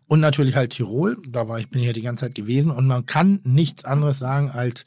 Und 0.07 0.19
natürlich 0.19 0.55
halt 0.55 0.71
Tirol. 0.71 1.17
Da 1.27 1.47
war 1.47 1.59
ich, 1.59 1.69
bin 1.69 1.81
ich 1.81 1.87
ja 1.87 1.93
die 1.93 2.01
ganze 2.01 2.25
Zeit 2.25 2.35
gewesen. 2.35 2.71
Und 2.71 2.87
man 2.87 3.05
kann 3.05 3.41
nichts 3.43 3.85
anderes 3.85 4.19
sagen 4.19 4.49
als 4.49 4.85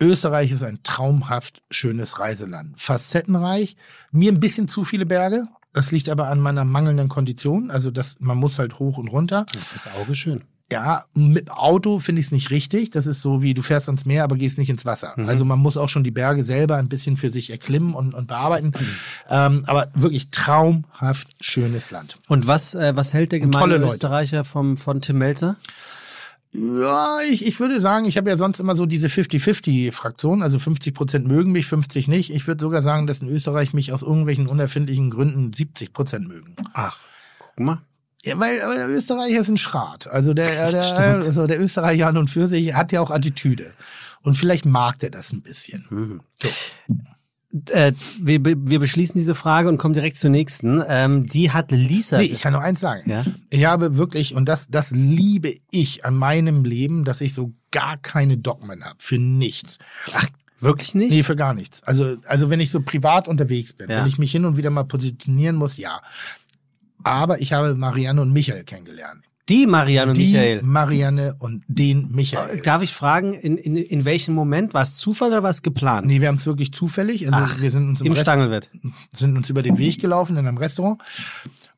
Österreich 0.00 0.50
ist 0.50 0.62
ein 0.62 0.80
traumhaft 0.82 1.62
schönes 1.70 2.18
Reiseland. 2.18 2.80
Facettenreich. 2.80 3.76
Mir 4.10 4.32
ein 4.32 4.40
bisschen 4.40 4.66
zu 4.66 4.84
viele 4.84 5.06
Berge. 5.06 5.46
Das 5.72 5.92
liegt 5.92 6.08
aber 6.08 6.28
an 6.28 6.40
meiner 6.40 6.64
mangelnden 6.64 7.08
Kondition. 7.08 7.70
Also 7.70 7.90
das, 7.90 8.16
man 8.18 8.38
muss 8.38 8.58
halt 8.58 8.78
hoch 8.78 8.98
und 8.98 9.08
runter. 9.08 9.46
Das 9.52 9.88
Auge 9.94 10.16
schön. 10.16 10.42
Ja, 10.72 11.02
mit 11.14 11.50
Auto 11.50 11.98
finde 11.98 12.20
ich 12.20 12.26
es 12.26 12.32
nicht 12.32 12.50
richtig. 12.50 12.90
Das 12.90 13.06
ist 13.06 13.20
so 13.20 13.42
wie 13.42 13.54
du 13.54 13.62
fährst 13.62 13.88
ans 13.88 14.06
Meer, 14.06 14.22
aber 14.22 14.36
gehst 14.36 14.56
nicht 14.56 14.70
ins 14.70 14.84
Wasser. 14.84 15.18
Also 15.18 15.44
man 15.44 15.58
muss 15.58 15.76
auch 15.76 15.88
schon 15.88 16.04
die 16.04 16.12
Berge 16.12 16.44
selber 16.44 16.76
ein 16.76 16.88
bisschen 16.88 17.16
für 17.16 17.30
sich 17.30 17.50
erklimmen 17.50 17.92
und, 17.92 18.14
und 18.14 18.28
bearbeiten. 18.28 18.72
Ähm, 19.28 19.64
aber 19.66 19.88
wirklich 19.94 20.30
traumhaft 20.30 21.28
schönes 21.40 21.90
Land. 21.90 22.18
Und 22.28 22.46
was, 22.46 22.74
äh, 22.76 22.94
was 22.94 23.14
hält 23.14 23.32
der 23.32 23.40
gemeine. 23.40 23.76
Österreicher 23.76 24.44
vom, 24.44 24.76
von 24.76 25.00
Tim 25.00 25.18
Melzer? 25.18 25.56
Ja, 26.52 27.20
ich, 27.28 27.46
ich 27.46 27.60
würde 27.60 27.80
sagen, 27.80 28.06
ich 28.06 28.16
habe 28.16 28.28
ja 28.28 28.36
sonst 28.36 28.58
immer 28.58 28.74
so 28.74 28.84
diese 28.84 29.06
50-50-Fraktion, 29.06 30.42
also 30.42 30.58
50 30.58 30.94
Prozent 30.94 31.28
mögen 31.28 31.52
mich, 31.52 31.66
50 31.66 32.08
nicht. 32.08 32.30
Ich 32.30 32.48
würde 32.48 32.60
sogar 32.60 32.82
sagen, 32.82 33.06
dass 33.06 33.20
in 33.20 33.28
Österreich 33.28 33.72
mich 33.72 33.92
aus 33.92 34.02
irgendwelchen 34.02 34.48
unerfindlichen 34.48 35.10
Gründen 35.10 35.52
70 35.52 35.92
Prozent 35.92 36.26
mögen. 36.26 36.56
Ach, 36.72 36.98
guck 37.38 37.60
mal. 37.60 37.82
Ja, 38.24 38.38
weil 38.38 38.60
aber 38.60 38.74
der 38.74 38.88
Österreicher 38.88 39.40
ist 39.40 39.48
ein 39.48 39.58
Schrat. 39.58 40.06
Also 40.08 40.34
der, 40.34 40.70
der, 40.70 40.98
also 40.98 41.46
der 41.46 41.60
Österreicher 41.60 42.08
an 42.08 42.16
und 42.16 42.28
für 42.28 42.48
sich 42.48 42.74
hat 42.74 42.92
ja 42.92 43.00
auch 43.00 43.10
Attitüde. 43.10 43.72
Und 44.22 44.34
vielleicht 44.36 44.66
mag 44.66 44.98
der 44.98 45.10
das 45.10 45.32
ein 45.32 45.42
bisschen. 45.42 45.86
Mhm. 45.88 46.20
So. 46.42 46.48
Äh, 47.70 47.92
wir, 48.20 48.44
wir 48.44 48.78
beschließen 48.78 49.14
diese 49.18 49.34
Frage 49.34 49.68
und 49.68 49.76
kommen 49.78 49.94
direkt 49.94 50.18
zur 50.18 50.30
nächsten. 50.30 50.82
Ähm, 50.86 51.26
die 51.26 51.50
hat 51.50 51.72
Lisa. 51.72 52.18
Nee, 52.18 52.24
ich 52.26 52.40
kann 52.42 52.52
nur 52.52 52.62
eins 52.62 52.78
sagen. 52.80 53.10
Ja? 53.10 53.24
Ich 53.50 53.64
habe 53.64 53.96
wirklich, 53.96 54.34
und 54.34 54.46
das, 54.48 54.68
das 54.68 54.92
liebe 54.92 55.54
ich 55.72 56.04
an 56.04 56.14
meinem 56.14 56.64
Leben, 56.64 57.04
dass 57.04 57.20
ich 57.20 57.34
so 57.34 57.52
gar 57.72 57.96
keine 57.96 58.36
Dogmen 58.36 58.84
habe. 58.84 58.96
Für 58.98 59.18
nichts. 59.18 59.78
Wirklich 60.58 60.94
nicht? 60.94 61.10
Nee, 61.10 61.22
für 61.22 61.36
gar 61.36 61.54
nichts. 61.54 61.82
Also, 61.82 62.18
also 62.26 62.50
wenn 62.50 62.60
ich 62.60 62.70
so 62.70 62.82
privat 62.82 63.26
unterwegs 63.26 63.72
bin, 63.72 63.90
Ja. 63.90 64.00
wenn 64.00 64.06
ich 64.06 64.18
mich 64.18 64.30
hin 64.30 64.44
und 64.44 64.56
wieder 64.56 64.70
mal 64.70 64.84
positionieren 64.84 65.56
muss, 65.56 65.76
ja. 65.76 66.02
Aber 67.02 67.40
ich 67.40 67.52
habe 67.52 67.74
Marianne 67.74 68.20
und 68.20 68.32
Michael 68.32 68.62
kennengelernt. 68.64 69.24
Die 69.50 69.66
Marianne 69.66 70.10
und 70.12 70.16
Die 70.16 70.26
Michael. 70.26 70.62
Marianne 70.62 71.34
und 71.38 71.64
den 71.66 72.10
Michael. 72.12 72.60
Darf 72.60 72.82
ich 72.82 72.92
fragen, 72.92 73.34
in, 73.34 73.56
in, 73.56 73.76
in 73.76 74.04
welchem 74.04 74.34
Moment? 74.34 74.74
War 74.74 74.82
es 74.82 74.96
Zufall 74.96 75.28
oder 75.28 75.42
war 75.42 75.50
es 75.50 75.62
geplant? 75.62 76.06
Nee, 76.06 76.20
wir 76.20 76.28
haben 76.28 76.36
es 76.36 76.46
wirklich 76.46 76.72
zufällig. 76.72 77.26
Also 77.26 77.38
Ach, 77.38 77.60
wir 77.60 77.70
sind 77.70 77.88
uns 77.88 78.00
im, 78.00 78.08
Im 78.08 78.16
Stangelwirt. 78.16 78.68
sind 79.12 79.36
uns 79.36 79.50
über 79.50 79.62
den 79.62 79.78
Weg 79.78 80.00
gelaufen 80.00 80.36
in 80.36 80.46
einem 80.46 80.56
Restaurant 80.58 81.00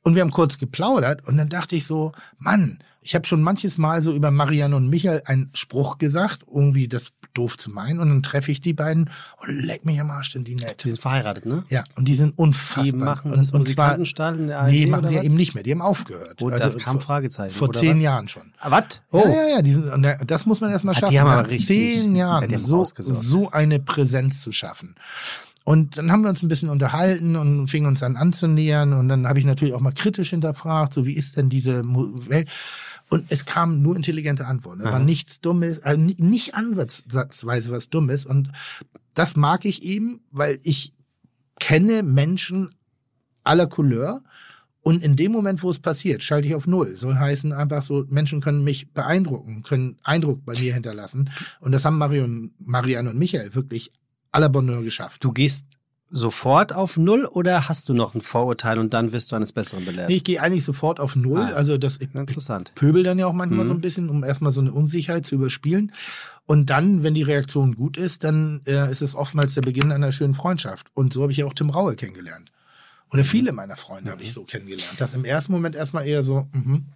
und 0.03 0.14
wir 0.14 0.23
haben 0.23 0.31
kurz 0.31 0.59
geplaudert 0.59 1.27
und 1.27 1.37
dann 1.37 1.49
dachte 1.49 1.75
ich 1.77 1.87
so, 1.87 2.12
Mann, 2.39 2.79
ich 3.03 3.14
habe 3.14 3.26
schon 3.26 3.42
manches 3.42 3.78
Mal 3.78 4.00
so 4.00 4.14
über 4.14 4.30
Marianne 4.30 4.76
und 4.76 4.88
Michael 4.88 5.22
einen 5.26 5.50
Spruch 5.55 5.98
gesagt, 5.98 6.44
irgendwie 6.53 6.88
das 6.88 7.12
doof 7.34 7.57
zu 7.57 7.70
meinen 7.70 7.98
und 7.98 8.09
dann 8.11 8.22
treffe 8.22 8.53
ich 8.53 8.61
die 8.61 8.74
beiden 8.74 9.09
und 9.40 9.48
leck 9.64 9.84
mich 9.86 9.98
am 10.00 10.11
Arsch, 10.11 10.32
denn 10.34 10.44
die 10.44 10.55
nett. 10.55 10.84
Die 10.84 10.90
sind 10.90 11.00
verheiratet, 11.00 11.46
ne? 11.46 11.64
Ja, 11.70 11.82
und 11.96 12.07
die 12.07 12.14
sind 12.14 12.36
unfassbar. 12.38 12.84
Die 12.84 12.92
machen 12.92 13.30
und, 13.32 13.38
das 13.38 13.53
und 13.53 13.66
zwar, 13.66 13.96
Musikantenstall 13.98 14.38
in 14.38 14.46
der 14.48 14.61
ARD 14.61 14.70
Nee, 14.70 14.86
machen 14.86 15.09
sie 15.09 15.14
ja 15.14 15.22
eben 15.22 15.34
nicht 15.36 15.55
mehr. 15.55 15.62
Die 15.64 15.70
haben 15.72 15.80
aufgehört. 15.80 16.42
Und 16.42 16.53
da 16.53 16.68
kam 16.70 16.94
vor, 16.94 17.00
Fragezeichen. 17.00 17.55
vor 17.55 17.72
zehn 17.72 17.96
was? 17.96 18.03
Jahren 18.03 18.28
schon. 18.28 18.53
Ah, 18.61 18.70
Was? 18.70 19.03
Ja, 19.12 19.28
ja, 19.30 19.48
ja, 19.57 19.62
die 19.62 19.72
sind, 19.72 19.90
das 20.26 20.46
muss 20.46 20.61
man 20.61 20.70
erstmal 20.70 20.94
Ah, 20.94 20.98
schaffen. 20.98 21.11
die 21.12 21.20
haben 21.20 21.30
aber 21.30 21.48
richtig- 21.48 21.66
zehn 21.66 22.14
Ja, 22.16 22.26
Jahren 22.40 22.44
haben 22.53 22.59
so, 22.59 22.84
so 22.84 23.50
eine 23.50 23.78
Präsenz 23.80 24.42
zu 24.42 24.53
schaffen. 24.53 24.94
Und 25.64 25.96
dann 25.98 26.10
haben 26.10 26.22
wir 26.22 26.30
uns 26.30 26.42
ein 26.42 26.48
bisschen 26.48 26.68
unterhalten 26.70 27.36
und 27.36 27.68
fingen 27.68 27.86
uns 27.86 28.00
dann 28.00 28.16
anzunähern. 28.16 28.92
Und 28.92 29.08
dann 29.08 29.26
habe 29.26 29.38
ich 29.38 29.44
natürlich 29.44 29.74
auch 29.74 29.80
mal 29.80 29.92
kritisch 29.92 30.30
hinterfragt, 30.30 30.92
so 30.92 31.06
wie 31.06 31.14
ist 31.14 31.36
denn 31.36 31.50
diese 31.50 31.82
Welt? 31.84 32.48
Und 33.10 33.30
es 33.30 33.44
kamen 33.44 33.82
nur 33.82 33.94
intelligente 33.94 34.46
Antworten. 34.46 34.80
Es 34.80 34.86
war 34.86 34.98
nichts 34.98 35.40
Dummes, 35.40 35.78
äh, 35.78 35.96
ni- 35.96 36.16
nicht 36.18 36.54
ansatzweise 36.54 37.70
was 37.70 37.90
Dummes. 37.90 38.24
Und 38.26 38.50
das 39.14 39.36
mag 39.36 39.64
ich 39.64 39.82
eben, 39.82 40.20
weil 40.30 40.58
ich 40.64 40.94
kenne 41.60 42.02
Menschen 42.02 42.74
aller 43.44 43.66
Couleur. 43.66 44.22
Und 44.80 45.04
in 45.04 45.14
dem 45.14 45.30
Moment, 45.30 45.62
wo 45.62 45.70
es 45.70 45.78
passiert, 45.78 46.24
schalte 46.24 46.48
ich 46.48 46.56
auf 46.56 46.66
Null. 46.66 46.96
Soll 46.96 47.14
heißen 47.14 47.52
einfach 47.52 47.82
so, 47.84 48.04
Menschen 48.08 48.40
können 48.40 48.64
mich 48.64 48.92
beeindrucken, 48.92 49.62
können 49.62 49.98
Eindruck 50.02 50.44
bei 50.44 50.58
mir 50.58 50.74
hinterlassen. 50.74 51.30
Und 51.60 51.70
das 51.70 51.84
haben 51.84 51.98
Marion, 51.98 52.52
Marianne 52.58 53.10
und 53.10 53.18
Michael 53.18 53.54
wirklich 53.54 53.92
à 54.33 54.41
la 54.41 54.49
Bonheur 54.49 54.83
geschafft. 54.83 55.22
Du 55.24 55.33
gehst 55.33 55.66
sofort 56.14 56.74
auf 56.74 56.99
Null 56.99 57.24
oder 57.24 57.68
hast 57.70 57.89
du 57.89 57.95
noch 57.95 58.14
ein 58.14 58.20
Vorurteil 58.20 58.78
und 58.78 58.93
dann 58.93 59.12
wirst 59.12 59.33
du 59.33 59.37
eines 59.37 59.53
Besseren 59.53 59.85
belehrt? 59.87 60.11
Nee, 60.11 60.16
ich 60.16 60.24
gehe 60.24 60.43
eigentlich 60.43 60.64
sofort 60.64 61.01
auf 61.01 61.16
Null. 61.16 61.41
Ah. 61.41 61.55
Also 61.55 61.78
das, 61.78 61.97
Interessant. 61.97 62.72
pöbel 62.74 63.03
dann 63.03 63.18
ja 63.18 63.26
auch 63.26 63.33
manchmal 63.33 63.64
Mhm. 63.64 63.68
so 63.68 63.74
ein 63.74 63.80
bisschen, 63.80 64.09
um 64.11 64.22
erstmal 64.22 64.53
so 64.53 64.61
eine 64.61 64.72
Unsicherheit 64.72 65.24
zu 65.24 65.37
überspielen. 65.37 65.93
Und 66.45 66.68
dann, 66.68 67.03
wenn 67.03 67.14
die 67.14 67.22
Reaktion 67.22 67.76
gut 67.76 67.97
ist, 67.97 68.24
dann 68.24 68.61
äh, 68.66 68.91
ist 68.91 69.01
es 69.01 69.14
oftmals 69.14 69.55
der 69.55 69.62
Beginn 69.62 69.91
einer 69.91 70.12
schönen 70.12 70.35
Freundschaft. 70.35 70.89
Und 70.93 71.14
so 71.14 71.22
habe 71.22 71.33
ich 71.33 71.39
ja 71.39 71.47
auch 71.47 71.55
Tim 71.55 71.70
Raue 71.70 71.97
kennengelernt. 71.97 72.53
Oder 73.11 73.24
viele 73.24 73.53
meiner 73.53 73.76
Freunde 73.76 74.11
habe 74.11 74.22
ich 74.22 74.33
so 74.33 74.45
kennengelernt. 74.45 74.95
Das 74.99 75.14
im 75.14 75.24
ersten 75.24 75.53
Moment 75.53 75.76
erstmal 75.76 76.07
eher 76.07 76.22
so, 76.22 76.47
mhm. 76.53 76.87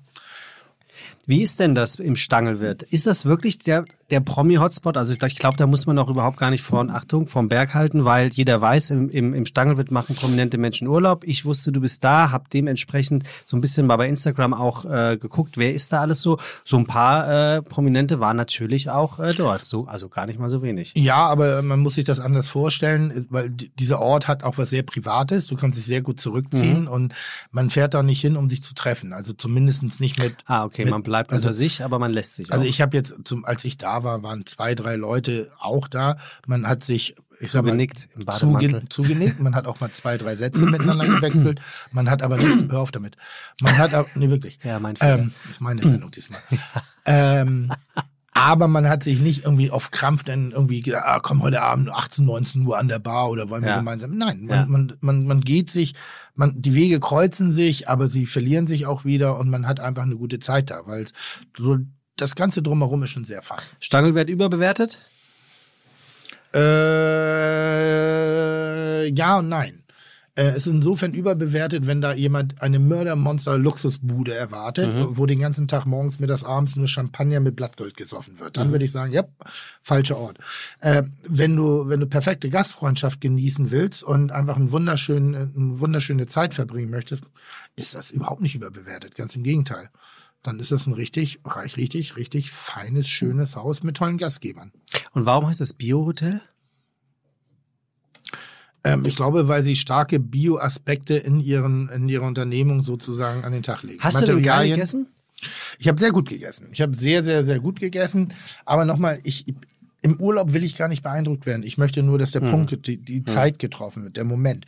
Wie 1.29 1.43
ist 1.43 1.59
denn 1.59 1.74
das 1.74 1.97
im 1.97 2.14
Stangelwirt? 2.14 2.83
Ist 2.85 3.07
das 3.09 3.24
wirklich 3.24 3.59
der, 3.59 3.85
der 4.11 4.20
Promi-Hotspot? 4.20 4.97
Also 4.97 5.12
ich, 5.12 5.20
ich 5.20 5.35
glaube, 5.35 5.57
da 5.57 5.66
muss 5.66 5.85
man 5.87 5.99
auch 5.99 6.09
überhaupt 6.09 6.39
gar 6.39 6.51
nicht 6.51 6.62
von 6.62 6.89
Achtung 6.89 7.27
vom 7.27 7.49
Berg 7.49 7.74
halten, 7.74 8.05
weil 8.05 8.29
jeder 8.29 8.61
weiß, 8.61 8.91
im, 8.91 9.09
im, 9.11 9.35
im 9.35 9.45
Stangelwirt 9.45 9.91
machen 9.91 10.14
prominente 10.14 10.57
Menschen 10.57 10.87
Urlaub. 10.87 11.24
Ich 11.24 11.45
wusste, 11.45 11.72
du 11.72 11.81
bist 11.81 12.05
da, 12.05 12.31
habe 12.31 12.45
dementsprechend 12.53 13.24
so 13.45 13.57
ein 13.57 13.61
bisschen 13.61 13.87
mal 13.89 13.97
bei 13.97 14.09
Instagram 14.09 14.55
auch 14.55 14.85
äh, 14.85 15.16
geguckt, 15.16 15.59
wer 15.59 15.74
ist 15.74 15.93
da 15.93 16.01
alles 16.01 16.22
so. 16.22 16.39
So 16.64 16.77
ein 16.77 16.87
paar 16.87 17.57
äh, 17.57 17.62
Prominente 17.62 18.20
waren 18.20 18.37
natürlich 18.37 18.89
auch 18.91 19.18
äh, 19.18 19.35
dort, 19.35 19.62
so, 19.62 19.87
also 19.87 20.09
gar 20.09 20.27
nicht 20.27 20.39
mal 20.39 20.49
so 20.49 20.62
wenig. 20.62 20.93
Ja, 20.97 21.27
aber 21.27 21.62
man 21.62 21.81
muss 21.81 21.95
sich 21.97 22.05
das 22.05 22.20
anders 22.20 22.47
vorstellen, 22.47 23.27
weil 23.31 23.51
di- 23.51 23.70
dieser 23.81 24.01
Ort 24.01 24.29
hat 24.29 24.45
auch 24.45 24.59
was 24.59 24.70
sehr 24.70 24.85
Privates. 24.85 25.49
Du 25.49 25.57
kannst 25.57 25.77
dich 25.77 25.87
sehr 25.87 26.03
gut 26.03 26.20
zurückziehen 26.20 26.83
Mhm. 26.83 26.89
und 26.89 27.14
man 27.51 27.70
fährt 27.70 27.95
da 27.95 28.05
nicht 28.05 28.20
hin, 28.20 28.37
um 28.37 28.49
sich 28.49 28.62
zu 28.62 28.74
treffen. 28.74 29.12
Also 29.12 29.33
zumindestens 29.33 29.99
nicht 29.99 30.20
mit. 30.20 30.37
Ah, 30.47 30.64
okay, 30.64 30.85
mit, 30.85 30.93
man 30.93 31.03
bleibt 31.03 31.15
also, 31.18 31.34
unter 31.34 31.52
sich, 31.52 31.84
aber 31.84 31.98
man 31.98 32.12
lässt 32.12 32.34
sich 32.36 32.52
Also 32.52 32.64
auch. 32.64 32.68
ich 32.68 32.80
habe 32.80 32.96
jetzt, 32.96 33.14
zum, 33.24 33.44
als 33.44 33.64
ich 33.64 33.78
da 33.78 34.04
war, 34.04 34.22
waren 34.22 34.46
zwei, 34.46 34.74
drei 34.74 34.96
Leute 34.96 35.50
auch 35.58 35.88
da. 35.88 36.16
Man 36.46 36.66
hat 36.66 36.82
sich 36.84 37.16
ich 37.38 37.50
sag 37.50 37.62
mal, 37.64 37.70
Zugenickt 37.72 38.08
im 38.14 38.24
Bademantel. 38.24 38.70
zuge, 38.70 38.88
zugenickt. 38.88 39.40
Man 39.40 39.54
hat 39.54 39.66
auch 39.66 39.80
mal 39.80 39.90
zwei, 39.90 40.16
drei 40.16 40.36
Sätze 40.36 40.64
miteinander 40.66 41.06
gewechselt. 41.06 41.60
Man 41.92 42.08
hat 42.10 42.22
aber 42.22 42.38
nicht, 42.38 42.70
hör 42.70 42.80
auf 42.80 42.90
damit. 42.90 43.16
Man 43.60 43.76
hat 43.76 43.92
aber, 43.94 44.08
nee, 44.14 44.30
wirklich. 44.30 44.58
Ja, 44.62 44.78
mein 44.78 44.96
Fehler. 44.96 45.18
Ähm, 45.18 45.32
ist 45.50 45.60
meine 45.60 45.82
Sendung 45.82 46.10
diesmal. 46.10 46.40
ähm, 47.06 47.70
aber 48.37 48.68
man 48.68 48.87
hat 48.89 49.03
sich 49.03 49.18
nicht 49.20 49.45
irgendwie 49.45 49.70
auf 49.70 49.91
Krampf 49.91 50.22
dann 50.22 50.51
irgendwie 50.53 50.82
gesagt, 50.82 51.07
ah, 51.07 51.20
komm 51.20 51.43
heute 51.43 51.62
Abend 51.62 51.89
18, 51.91 52.24
19 52.26 52.66
Uhr 52.66 52.76
an 52.78 52.89
der 52.89 52.99
Bar 52.99 53.30
oder 53.30 53.49
wollen 53.49 53.62
wir 53.62 53.70
Ja. 53.70 53.76
gemeinsam. 53.78 54.16
Nein, 54.16 54.45
man, 54.45 54.59
Ja. 54.59 54.66
man, 54.66 54.93
man, 55.01 55.26
man 55.26 55.41
geht 55.41 55.70
sich, 55.70 55.95
man, 56.34 56.61
die 56.61 56.74
Wege 56.74 57.01
kreuzen 57.01 57.51
sich, 57.51 57.89
aber 57.89 58.09
sie 58.09 58.26
verlieren 58.26 58.66
sich 58.66 58.84
auch 58.87 59.05
wieder 59.07 59.39
und 59.39 59.49
man 59.49 59.66
hat 59.66 59.80
einfach 59.80 60.03
eine 60.03 60.16
gute 60.16 60.39
Zeit 60.39 60.70
da, 60.70 60.82
weil 60.87 61.07
so 61.57 61.78
das 62.16 62.34
Ganze 62.34 62.62
drumherum 62.62 63.03
ist 63.03 63.11
schon 63.11 63.24
sehr 63.24 63.43
fein. 63.43 63.61
Stangelwert 63.80 64.28
überbewertet? 64.28 65.01
Äh, 67.76 69.09
ja 69.14 69.39
und 69.39 69.49
nein. 69.49 69.82
Äh, 70.37 70.51
es 70.51 70.66
ist 70.66 70.74
insofern 70.74 71.14
überbewertet, 71.14 71.87
wenn 71.87 72.01
da 72.01 72.12
jemand 72.12 72.62
eine 72.62 72.78
Mördermonster-Luxusbude 72.78 74.34
erwartet, 74.34 74.89
wo 75.11 75.26
den 75.26 75.41
ganzen 75.41 75.66
Tag 75.66 75.87
morgens, 75.87 76.20
mittags, 76.20 76.45
abends 76.45 76.76
nur 76.76 76.87
Champagner 76.87 77.41
mit 77.41 77.57
Blattgold 77.57 77.97
gesoffen 77.97 78.39
wird. 78.39 78.57
Dann 78.57 78.70
würde 78.70 78.84
ich 78.84 78.93
sagen, 78.93 79.12
ja, 79.12 79.24
falscher 79.82 80.18
Ort. 80.18 80.39
Äh, 80.80 81.03
wenn 81.26 81.57
du, 81.57 81.89
wenn 81.89 82.01
du 82.01 82.07
perfekte 82.07 82.51
Gastfreundschaft 82.51 83.20
genießen 83.20 83.70
willst 83.70 84.05
und 84.05 84.30
einfach 84.30 84.57
einen 84.57 84.72
wunderschönen, 84.72 85.34
eine 85.34 85.80
wunderschöne 85.80 86.26
Zeit 86.26 86.55
verbringen 86.55 86.91
möchtest, 86.91 87.24
ist 87.74 87.95
das 87.95 88.11
überhaupt 88.11 88.43
nicht 88.43 88.55
überbewertet. 88.55 89.14
Ganz 89.14 89.34
im 89.37 89.43
Gegenteil. 89.43 89.89
Dann 90.43 90.61
ist 90.61 90.70
das 90.70 90.87
ein 90.87 90.93
richtig, 90.93 91.41
richtig, 91.76 92.16
richtig 92.16 92.53
feines, 92.53 93.09
schönes 93.09 93.57
Haus 93.57 93.82
mit 93.82 93.97
tollen 93.97 94.18
Gastgebern. 94.18 94.70
Und 95.12 95.26
warum 95.26 95.49
heißt 95.49 95.61
das 95.61 95.72
Bio-Hotel? 95.72 96.41
Ähm, 98.87 99.05
ich 99.05 99.16
glaube, 99.16 99.49
weil 99.49 99.62
sie 99.62 99.76
starke 99.76 100.20
Bio-Aspekte 100.20 101.14
in 101.14 101.41
ihren 101.41 101.89
in 101.89 102.09
ihrer 102.09 102.26
Unternehmung 102.26 102.82
sozusagen 102.82 103.45
an 103.45 103.53
den 103.53 103.62
Tag 103.62 103.82
legen. 103.82 104.03
Hast 104.03 104.16
du 104.16 104.20
Materialien- 104.20 104.74
gegessen? 104.74 105.09
Ich 105.78 105.89
habe 105.89 105.99
sehr 105.99 106.12
gut 106.12 106.28
gegessen. 106.28 106.68
Ich 106.72 106.80
habe 106.80 106.97
sehr, 106.97 107.22
sehr, 107.22 107.45
sehr 107.45 107.61
gut 107.61 107.78
gegessen. 107.78 108.32
Aber 108.64 108.84
nochmal, 108.87 109.18
ich 109.22 109.45
im 110.03 110.20
Urlaub 110.20 110.53
will 110.53 110.62
ich 110.62 110.76
gar 110.76 110.87
nicht 110.87 111.03
beeindruckt 111.03 111.47
werden. 111.47 111.64
Ich 111.64 111.78
möchte 111.78 112.01
nur, 112.03 112.16
dass 112.16 112.30
der 112.30 112.41
Punkt, 112.41 112.87
die, 112.87 112.97
die 112.97 113.24
Zeit 113.24 113.59
getroffen 113.59 114.05
wird, 114.05 114.16
der 114.16 114.24
Moment. 114.24 114.64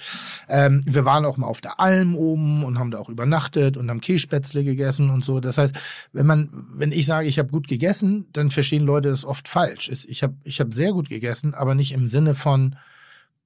Ähm, 0.48 0.82
wir 0.84 1.04
waren 1.04 1.24
auch 1.24 1.36
mal 1.36 1.46
auf 1.46 1.60
der 1.60 1.78
Alm 1.78 2.16
oben 2.16 2.64
und 2.64 2.78
haben 2.78 2.90
da 2.90 2.98
auch 2.98 3.08
übernachtet 3.08 3.76
und 3.76 3.88
haben 3.88 4.00
Kässpätzle 4.00 4.64
gegessen 4.64 5.10
und 5.10 5.24
so. 5.24 5.38
Das 5.38 5.56
heißt, 5.56 5.74
wenn 6.12 6.26
man, 6.26 6.66
wenn 6.74 6.90
ich 6.90 7.06
sage, 7.06 7.28
ich 7.28 7.38
habe 7.38 7.50
gut 7.50 7.68
gegessen, 7.68 8.26
dann 8.32 8.50
verstehen 8.50 8.84
Leute 8.84 9.10
das 9.10 9.24
oft 9.24 9.46
falsch. 9.46 9.88
Ich 9.90 10.24
habe, 10.24 10.34
ich 10.42 10.58
habe 10.58 10.74
sehr 10.74 10.92
gut 10.92 11.08
gegessen, 11.08 11.54
aber 11.54 11.76
nicht 11.76 11.92
im 11.92 12.08
Sinne 12.08 12.34
von 12.34 12.74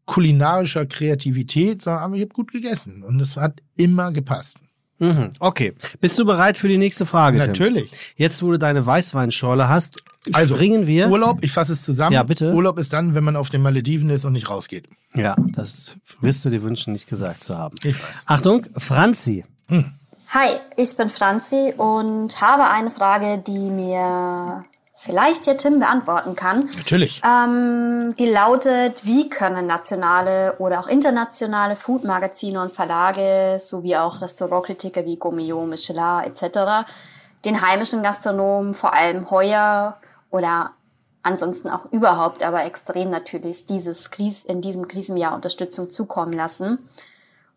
kulinarischer 0.06 0.86
Kreativität, 0.86 1.82
sondern 1.82 2.02
aber 2.02 2.14
ich 2.16 2.22
habe 2.22 2.34
gut 2.34 2.52
gegessen 2.52 3.02
und 3.02 3.20
es 3.20 3.36
hat 3.36 3.60
immer 3.76 4.12
gepasst. 4.12 4.58
Mhm. 4.98 5.30
Okay. 5.40 5.74
Bist 6.00 6.16
du 6.18 6.24
bereit 6.24 6.58
für 6.58 6.68
die 6.68 6.78
nächste 6.78 7.06
Frage? 7.06 7.38
Tim? 7.38 7.48
Natürlich. 7.48 7.90
Jetzt, 8.14 8.40
wo 8.42 8.52
du 8.52 8.58
deine 8.58 8.86
Weißweinschorle 8.86 9.68
hast, 9.68 10.00
Also 10.32 10.54
springen 10.54 10.86
wir. 10.86 11.08
Urlaub, 11.10 11.38
ich 11.42 11.50
fasse 11.50 11.72
es 11.72 11.84
zusammen. 11.84 12.12
Ja, 12.12 12.22
bitte. 12.22 12.52
Urlaub 12.52 12.78
ist 12.78 12.92
dann, 12.92 13.16
wenn 13.16 13.24
man 13.24 13.34
auf 13.34 13.50
den 13.50 13.62
Malediven 13.62 14.10
ist 14.10 14.24
und 14.24 14.32
nicht 14.34 14.48
rausgeht. 14.48 14.88
Ja, 15.14 15.34
das 15.56 15.96
wirst 16.20 16.44
du 16.44 16.50
dir 16.50 16.62
wünschen, 16.62 16.92
nicht 16.92 17.08
gesagt 17.08 17.42
zu 17.42 17.58
haben. 17.58 17.76
Ich 17.82 18.00
weiß. 18.00 18.22
Achtung, 18.26 18.64
Franzi. 18.76 19.44
Hi, 19.68 20.50
ich 20.76 20.96
bin 20.96 21.08
Franzi 21.08 21.74
und 21.76 22.40
habe 22.40 22.70
eine 22.70 22.90
Frage, 22.90 23.42
die 23.44 23.58
mir 23.58 24.62
vielleicht 25.04 25.46
der 25.46 25.56
Tim 25.56 25.80
beantworten 25.80 26.36
kann. 26.36 26.60
Natürlich. 26.76 27.20
Ähm, 27.24 28.14
die 28.18 28.30
lautet, 28.30 29.04
wie 29.04 29.28
können 29.28 29.66
nationale 29.66 30.54
oder 30.58 30.78
auch 30.78 30.86
internationale 30.86 31.74
Foodmagazine 31.74 32.62
und 32.62 32.72
Verlage 32.72 33.58
sowie 33.58 33.96
auch 33.96 34.20
Restaurantkritiker 34.20 35.04
wie 35.04 35.16
Gourmillon, 35.16 35.68
Michelin 35.68 36.22
etc. 36.24 36.86
den 37.44 37.60
heimischen 37.60 38.02
Gastronomen 38.02 38.74
vor 38.74 38.94
allem 38.94 39.28
heuer 39.30 39.98
oder 40.30 40.70
ansonsten 41.24 41.68
auch 41.68 41.86
überhaupt, 41.90 42.44
aber 42.44 42.64
extrem 42.64 43.10
natürlich 43.10 43.66
dieses 43.66 44.10
Kris 44.10 44.44
in 44.44 44.60
diesem 44.60 44.86
Krisenjahr 44.86 45.34
Unterstützung 45.34 45.90
zukommen 45.90 46.32
lassen. 46.32 46.78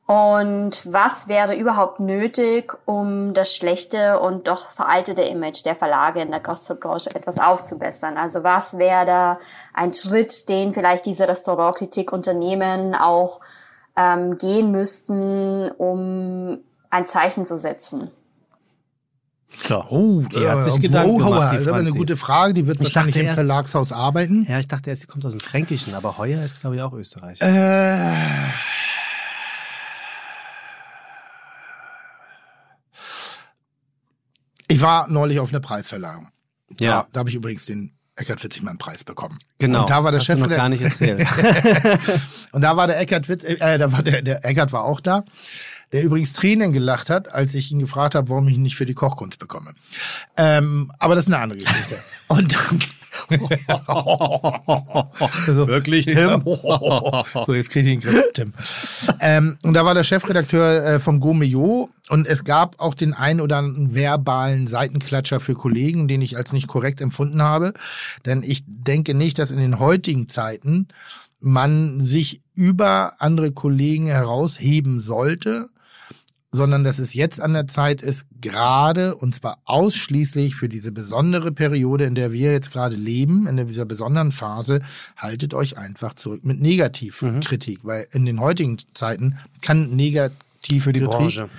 Und 0.08 0.82
was 0.86 1.28
wäre 1.28 1.56
überhaupt 1.56 2.00
nötig, 2.00 2.72
um 2.86 3.34
das 3.34 3.56
schlechte 3.56 4.20
und 4.20 4.48
doch 4.48 4.70
veraltete 4.70 5.24
Image 5.24 5.66
der 5.66 5.76
Verlage 5.76 6.22
in 6.22 6.30
der 6.30 6.42
Gastrobranche 6.42 7.10
etwas 7.16 7.40
aufzubessern? 7.40 8.16
Also 8.16 8.44
was 8.44 8.78
wäre 8.78 9.06
da 9.08 9.40
ein 9.74 9.96
Schritt, 9.96 10.48
den 10.48 10.76
vielleicht 10.76 11.08
diese 11.08 11.28
Restaurantkritik-Unternehmen 11.28 12.94
auch 12.94 13.40
ähm, 13.98 14.38
gehen 14.38 14.72
müssten, 14.72 15.72
um 15.72 16.60
ein 16.92 17.08
Zeichen 17.08 17.44
zu 17.44 17.58
setzen? 17.58 18.12
So. 19.58 19.84
Oh, 19.90 20.22
die 20.22 20.48
hat 20.48 20.64
sich 20.66 20.76
äh, 20.76 20.80
Gedanken 20.82 21.18
Bauhauer, 21.18 21.34
gemacht, 21.36 21.54
Das 21.56 21.62
ist 21.62 21.68
aber 21.68 21.78
eine 21.78 21.90
gute 21.92 22.18
Frage. 22.18 22.54
Die 22.54 22.68
wird 22.68 22.78
Ich 22.78 22.84
wahrscheinlich 22.84 23.16
im 23.16 23.26
erst- 23.26 23.40
Verlagshaus 23.40 23.92
arbeiten. 23.92 24.46
Ja, 24.48 24.60
ich 24.60 24.68
dachte 24.68 24.92
erst, 24.92 25.02
sie 25.04 25.08
kommt 25.08 25.26
aus 25.26 25.32
dem 25.32 25.40
Fränkischen, 25.40 25.96
aber 25.96 26.20
heuer 26.20 26.44
ist, 26.44 26.62
glaube 26.62 26.76
ich, 26.76 26.82
auch 26.84 26.94
Österreich. 26.94 27.40
Äh, 27.42 27.98
ich 34.76 34.82
war 34.82 35.08
neulich 35.10 35.40
auf 35.40 35.52
einer 35.52 35.62
Preisverleihung. 35.62 36.28
Ja. 36.80 37.08
Da 37.14 37.20
habe 37.20 37.30
ich 37.30 37.36
übrigens 37.36 37.66
den 37.66 37.96
Eckart 38.18 38.44
Witzigmann 38.44 38.78
Preis 38.78 39.06
bekommen. 39.06 39.38
Genau. 39.60 39.82
Und 39.82 39.90
da 39.90 40.04
war 40.04 40.12
der 40.12 40.20
Hast 40.20 40.28
du 40.28 40.38
noch 40.38 40.50
gar 40.50 40.68
nicht 40.68 40.82
erzählt. 40.84 41.26
Und 42.52 42.62
da 42.62 42.76
war 42.76 42.88
der 42.88 43.00
Eckart 43.00 43.30
Witz, 43.30 43.46
äh, 43.46 43.78
da 43.78 43.92
war 43.92 44.04
der, 44.04 44.22
der 44.22 44.44
Eckart 44.44 44.74
war 44.74 44.84
auch 44.84 45.00
da, 45.00 45.24
der 45.94 46.04
übrigens 46.04 46.34
Tränen 46.34 46.74
gelacht 46.74 47.10
hat, 47.10 47.30
als 47.30 47.54
ich 47.56 47.72
ihn 47.72 47.80
gefragt 47.80 48.16
habe, 48.16 48.30
warum 48.30 48.48
ich 48.50 48.56
ihn 48.56 48.64
nicht 48.64 48.76
für 48.76 48.86
die 48.86 48.94
Kochkunst 48.94 49.40
bekomme. 49.40 49.76
Ähm, 50.36 50.92
aber 51.00 51.16
das 51.16 51.26
ist 51.26 51.34
eine 51.34 51.42
andere 51.42 51.60
Geschichte. 51.60 51.98
Und 52.28 52.54
dann, 52.54 52.80
so, 55.46 55.68
Wirklich, 55.68 56.06
Tim? 56.06 56.42
so, 56.46 57.54
jetzt 57.54 57.70
kriege 57.70 57.90
ich 57.90 58.00
den 58.00 58.02
Griff, 58.02 58.24
Tim. 58.34 58.54
Ähm, 59.20 59.58
und 59.64 59.74
da 59.74 59.86
war 59.86 59.94
der 59.94 60.04
Chefredakteur 60.04 60.86
äh, 60.86 61.00
vom 61.00 61.20
Gourmillot 61.20 61.90
und 62.10 62.28
es 62.28 62.44
gab 62.44 62.80
auch 62.80 62.94
den 62.94 63.14
ein 63.14 63.42
oder 63.42 63.58
anderen 63.58 63.96
verbalen 63.96 64.68
Seitenklatscher 64.68 65.40
für 65.40 65.56
Kollegen, 65.56 66.08
den 66.08 66.22
ich 66.22 66.38
als 66.38 66.54
nicht 66.54 66.68
korrekt 66.68 67.02
empfunden 67.02 67.42
habe. 67.42 67.74
Denn 68.26 68.44
ich 68.44 68.64
denke 68.66 69.14
nicht, 69.14 69.40
dass 69.40 69.52
in 69.52 69.60
den 69.60 69.80
heutigen 69.80 70.30
Zeiten 70.30 70.88
man 71.40 72.04
sich 72.04 72.42
über 72.54 73.14
andere 73.20 73.52
Kollegen 73.52 74.08
herausheben 74.08 75.00
sollte, 75.00 75.70
sondern 76.56 76.84
dass 76.84 77.00
es 77.00 77.14
jetzt 77.14 77.40
an 77.40 77.54
der 77.54 77.68
Zeit 77.68 78.02
ist, 78.02 78.26
gerade 78.42 79.16
und 79.16 79.36
zwar 79.36 79.60
ausschließlich 79.66 80.56
für 80.56 80.70
diese 80.70 80.92
besondere 80.92 81.52
Periode, 81.52 82.06
in 82.06 82.16
der 82.16 82.32
wir 82.32 82.52
jetzt 82.52 82.72
gerade 82.72 82.96
leben, 82.96 83.48
in 83.48 83.68
dieser 83.68 83.86
besonderen 83.86 84.32
Phase, 84.32 84.80
haltet 85.18 85.54
euch 85.54 85.78
einfach 85.78 86.14
zurück 86.14 86.44
mit 86.44 86.60
Negativkritik, 86.62 87.80
weil 87.84 88.08
in 88.12 88.26
den 88.26 88.40
heutigen 88.40 88.78
Zeiten 88.94 89.38
kann 89.62 89.96
negativ 89.96 90.84
Für 90.84 90.94
die 90.94 91.02
Branche. 91.02 91.50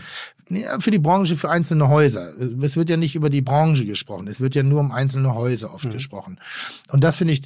ja, 0.49 0.81
für 0.81 0.91
die 0.91 0.99
Branche, 0.99 1.37
für 1.37 1.51
einzelne 1.51 1.89
Häuser. 1.89 2.35
Es 2.63 2.77
wird 2.77 2.91
ja 2.91 2.97
nicht 2.97 3.15
über 3.15 3.31
die 3.31 3.43
Branche 3.43 3.87
gesprochen. 3.87 4.27
Es 4.29 4.41
wird 4.41 4.55
ja 4.55 4.63
nur 4.63 4.81
um 4.81 4.93
einzelne 4.93 5.35
Häuser 5.35 5.73
oft 5.73 5.91
gesprochen. 5.91 6.39
Und 6.91 7.05
das 7.05 7.17
finde 7.17 7.35
ich 7.35 7.43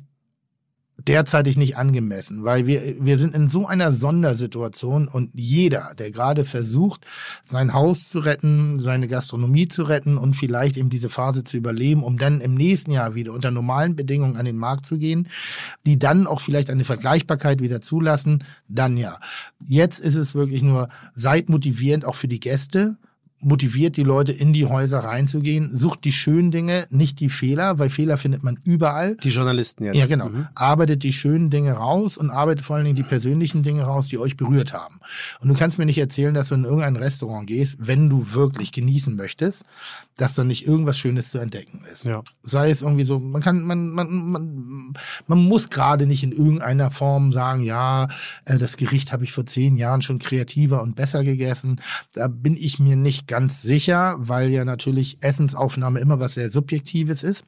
derzeitig 1.06 1.56
nicht 1.56 1.76
angemessen, 1.76 2.44
weil 2.44 2.66
wir, 2.66 3.04
wir 3.04 3.18
sind 3.18 3.34
in 3.34 3.48
so 3.48 3.66
einer 3.66 3.92
Sondersituation 3.92 5.08
und 5.08 5.30
jeder, 5.34 5.94
der 5.98 6.10
gerade 6.10 6.44
versucht, 6.44 7.04
sein 7.42 7.72
Haus 7.72 8.08
zu 8.08 8.18
retten, 8.20 8.78
seine 8.78 9.08
Gastronomie 9.08 9.68
zu 9.68 9.82
retten 9.82 10.18
und 10.18 10.34
vielleicht 10.34 10.76
eben 10.76 10.90
diese 10.90 11.08
Phase 11.08 11.44
zu 11.44 11.56
überleben, 11.56 12.02
um 12.02 12.18
dann 12.18 12.40
im 12.40 12.54
nächsten 12.54 12.92
Jahr 12.92 13.14
wieder 13.14 13.32
unter 13.32 13.50
normalen 13.50 13.96
Bedingungen 13.96 14.36
an 14.36 14.44
den 14.44 14.56
Markt 14.56 14.86
zu 14.86 14.98
gehen, 14.98 15.28
die 15.86 15.98
dann 15.98 16.26
auch 16.26 16.40
vielleicht 16.40 16.70
eine 16.70 16.84
Vergleichbarkeit 16.84 17.60
wieder 17.60 17.80
zulassen, 17.80 18.44
dann 18.68 18.96
ja. 18.96 19.18
Jetzt 19.66 20.00
ist 20.00 20.16
es 20.16 20.34
wirklich 20.34 20.62
nur, 20.62 20.88
seid 21.14 21.48
motivierend 21.48 22.04
auch 22.04 22.14
für 22.14 22.28
die 22.28 22.40
Gäste, 22.40 22.96
motiviert 23.40 23.96
die 23.96 24.02
Leute 24.02 24.32
in 24.32 24.52
die 24.52 24.66
Häuser 24.66 25.00
reinzugehen, 25.00 25.76
sucht 25.76 26.04
die 26.04 26.12
schönen 26.12 26.50
Dinge, 26.50 26.86
nicht 26.90 27.20
die 27.20 27.28
Fehler, 27.28 27.78
weil 27.78 27.90
Fehler 27.90 28.16
findet 28.16 28.42
man 28.42 28.58
überall. 28.64 29.16
Die 29.16 29.30
Journalisten 29.30 29.84
jetzt. 29.84 29.96
Ja, 29.96 30.06
genau. 30.06 30.30
Arbeitet 30.54 31.02
die 31.02 31.12
schönen 31.12 31.50
Dinge 31.50 31.72
raus 31.72 32.18
und 32.18 32.30
arbeitet 32.30 32.64
vor 32.64 32.76
allen 32.76 32.84
Dingen 32.84 32.96
die 32.96 33.02
persönlichen 33.02 33.62
Dinge 33.62 33.82
raus, 33.82 34.08
die 34.08 34.18
euch 34.18 34.36
berührt 34.36 34.72
haben. 34.72 35.00
Und 35.40 35.48
du 35.48 35.54
kannst 35.54 35.78
mir 35.78 35.86
nicht 35.86 35.98
erzählen, 35.98 36.34
dass 36.34 36.48
du 36.48 36.54
in 36.54 36.64
irgendein 36.64 36.96
Restaurant 36.96 37.46
gehst, 37.46 37.76
wenn 37.78 38.08
du 38.08 38.34
wirklich 38.34 38.72
genießen 38.72 39.16
möchtest, 39.16 39.64
dass 40.20 40.34
da 40.34 40.44
nicht 40.44 40.66
irgendwas 40.66 40.98
Schönes 40.98 41.30
zu 41.30 41.38
entdecken 41.38 41.82
ist. 41.90 42.04
Ja. 42.04 42.22
Sei 42.42 42.70
es 42.70 42.82
irgendwie 42.82 43.04
so, 43.04 43.18
man 43.18 43.40
kann, 43.40 43.62
man, 43.62 43.88
man, 43.88 44.30
man, 44.30 44.94
man 45.26 45.38
muss 45.38 45.70
gerade 45.70 46.06
nicht 46.06 46.22
in 46.22 46.32
irgendeiner 46.32 46.90
Form 46.90 47.32
sagen, 47.32 47.62
ja, 47.62 48.06
äh, 48.44 48.58
das 48.58 48.76
Gericht 48.76 49.12
habe 49.12 49.24
ich 49.24 49.32
vor 49.32 49.46
zehn 49.46 49.76
Jahren 49.78 50.02
schon 50.02 50.18
kreativer 50.18 50.82
und 50.82 50.94
besser 50.94 51.24
gegessen. 51.24 51.80
Da 52.12 52.28
bin 52.28 52.54
ich 52.54 52.78
mir 52.78 52.96
nicht 52.96 53.28
ganz 53.28 53.62
sicher, 53.62 54.16
weil 54.18 54.50
ja 54.50 54.66
natürlich 54.66 55.22
Essensaufnahme 55.22 56.00
immer 56.00 56.20
was 56.20 56.34
sehr 56.34 56.50
Subjektives 56.50 57.22
ist. 57.22 57.46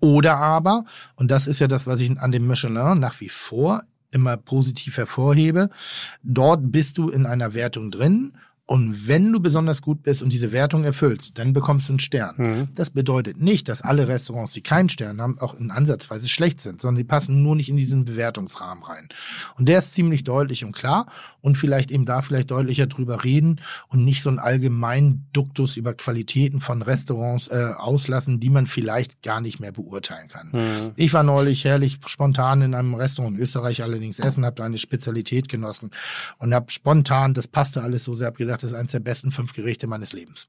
Oder 0.00 0.36
aber, 0.36 0.84
und 1.16 1.32
das 1.32 1.48
ist 1.48 1.58
ja 1.58 1.66
das, 1.66 1.88
was 1.88 2.00
ich 2.00 2.16
an 2.20 2.30
dem 2.30 2.46
Michelin 2.46 3.00
nach 3.00 3.20
wie 3.20 3.28
vor 3.28 3.82
immer 4.12 4.36
positiv 4.36 4.96
hervorhebe, 4.96 5.70
dort 6.22 6.70
bist 6.70 6.98
du 6.98 7.08
in 7.08 7.26
einer 7.26 7.52
Wertung 7.54 7.90
drin 7.90 8.32
Und 8.68 9.08
wenn 9.08 9.32
du 9.32 9.40
besonders 9.40 9.80
gut 9.80 10.02
bist 10.02 10.22
und 10.22 10.30
diese 10.30 10.52
Wertung 10.52 10.84
erfüllst, 10.84 11.38
dann 11.38 11.54
bekommst 11.54 11.88
du 11.88 11.94
einen 11.94 12.00
Stern. 12.00 12.34
Mhm. 12.36 12.68
Das 12.74 12.90
bedeutet 12.90 13.40
nicht, 13.40 13.66
dass 13.70 13.80
alle 13.80 14.08
Restaurants, 14.08 14.52
die 14.52 14.60
keinen 14.60 14.90
Stern 14.90 15.22
haben, 15.22 15.38
auch 15.38 15.54
in 15.54 15.70
Ansatzweise 15.70 16.28
schlecht 16.28 16.60
sind, 16.60 16.82
sondern 16.82 16.98
die 16.98 17.04
passen 17.04 17.42
nur 17.42 17.56
nicht 17.56 17.70
in 17.70 17.78
diesen 17.78 18.04
Bewertungsrahmen 18.04 18.84
rein. 18.84 19.08
Und 19.56 19.70
der 19.70 19.78
ist 19.78 19.94
ziemlich 19.94 20.22
deutlich 20.22 20.66
und 20.66 20.72
klar 20.76 21.06
und 21.40 21.56
vielleicht 21.56 21.90
eben 21.90 22.04
da 22.04 22.20
vielleicht 22.20 22.50
deutlicher 22.50 22.86
drüber 22.86 23.24
reden 23.24 23.58
und 23.88 24.04
nicht 24.04 24.22
so 24.22 24.28
einen 24.28 24.38
allgemeinen 24.38 25.26
Duktus 25.32 25.78
über 25.78 25.94
Qualitäten 25.94 26.60
von 26.60 26.82
Restaurants 26.82 27.48
äh, 27.48 27.72
auslassen, 27.74 28.38
die 28.38 28.50
man 28.50 28.66
vielleicht 28.66 29.22
gar 29.22 29.40
nicht 29.40 29.60
mehr 29.60 29.72
beurteilen 29.72 30.28
kann. 30.28 30.50
Mhm. 30.52 30.92
Ich 30.96 31.14
war 31.14 31.22
neulich 31.22 31.64
herrlich 31.64 32.00
spontan 32.04 32.60
in 32.60 32.74
einem 32.74 32.92
Restaurant 32.92 33.34
in 33.34 33.42
Österreich 33.42 33.82
allerdings 33.82 34.18
essen, 34.18 34.44
habe 34.44 34.56
da 34.56 34.64
eine 34.64 34.76
Spezialität 34.76 35.48
genossen 35.48 35.90
und 36.36 36.52
habe 36.52 36.70
spontan, 36.70 37.32
das 37.32 37.48
passte 37.48 37.80
alles 37.80 38.04
so 38.04 38.12
sehr, 38.12 38.26
habe 38.26 38.36
gedacht, 38.36 38.57
das 38.62 38.72
ist 38.72 38.78
eines 38.78 38.92
der 38.92 39.00
besten 39.00 39.32
fünf 39.32 39.52
Gerichte 39.52 39.86
meines 39.86 40.12
Lebens. 40.12 40.48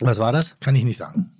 Was 0.00 0.18
war 0.18 0.32
das? 0.32 0.56
Kann 0.60 0.74
ich 0.74 0.84
nicht 0.84 0.98
sagen. 0.98 1.30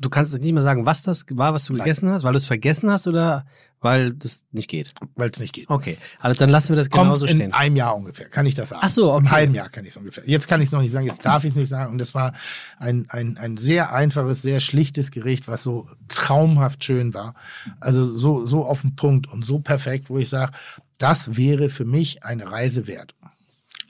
Du 0.00 0.08
kannst 0.08 0.32
nicht 0.32 0.52
mehr 0.52 0.62
sagen, 0.62 0.86
was 0.86 1.02
das 1.02 1.24
war, 1.30 1.52
was 1.52 1.66
du 1.66 1.74
Nein. 1.74 1.84
gegessen 1.84 2.08
hast, 2.10 2.24
weil 2.24 2.32
du 2.32 2.38
es 2.38 2.46
vergessen 2.46 2.90
hast 2.90 3.06
oder 3.06 3.44
weil 3.80 4.14
das 4.14 4.44
nicht 4.50 4.70
geht. 4.70 4.92
Weil 5.14 5.28
es 5.28 5.38
nicht 5.38 5.52
geht. 5.52 5.68
Okay, 5.68 5.98
also 6.20 6.38
dann 6.38 6.48
lassen 6.48 6.70
wir 6.70 6.76
das 6.76 6.88
Kommt 6.88 7.04
genauso 7.04 7.26
in 7.26 7.36
stehen. 7.36 7.52
einem 7.52 7.76
Jahr 7.76 7.94
ungefähr, 7.94 8.30
kann 8.30 8.46
ich 8.46 8.54
das 8.54 8.70
sagen. 8.70 8.80
Ach 8.82 8.88
so, 8.88 9.12
okay. 9.12 9.18
Im 9.18 9.30
halben 9.30 9.54
Jahr 9.54 9.68
kann 9.68 9.84
ich 9.84 9.90
es 9.90 9.96
ungefähr. 9.98 10.24
Jetzt 10.26 10.48
kann 10.48 10.62
ich 10.62 10.68
es 10.68 10.72
noch 10.72 10.80
nicht 10.80 10.90
sagen, 10.90 11.04
jetzt 11.04 11.26
darf 11.26 11.44
ich 11.44 11.50
es 11.50 11.56
nicht 11.56 11.68
sagen. 11.68 11.92
Und 11.92 11.98
das 11.98 12.14
war 12.14 12.32
ein, 12.78 13.04
ein, 13.10 13.36
ein 13.36 13.58
sehr 13.58 13.92
einfaches, 13.92 14.40
sehr 14.40 14.60
schlichtes 14.60 15.10
Gericht, 15.10 15.48
was 15.48 15.62
so 15.62 15.86
traumhaft 16.08 16.82
schön 16.82 17.12
war. 17.12 17.34
Also 17.78 18.16
so, 18.16 18.46
so 18.46 18.64
auf 18.64 18.80
den 18.80 18.96
Punkt 18.96 19.30
und 19.30 19.44
so 19.44 19.58
perfekt, 19.58 20.08
wo 20.08 20.16
ich 20.16 20.30
sage, 20.30 20.52
das 20.98 21.36
wäre 21.36 21.68
für 21.68 21.84
mich 21.84 22.24
eine 22.24 22.50
Reise 22.50 22.86
wert. 22.86 23.14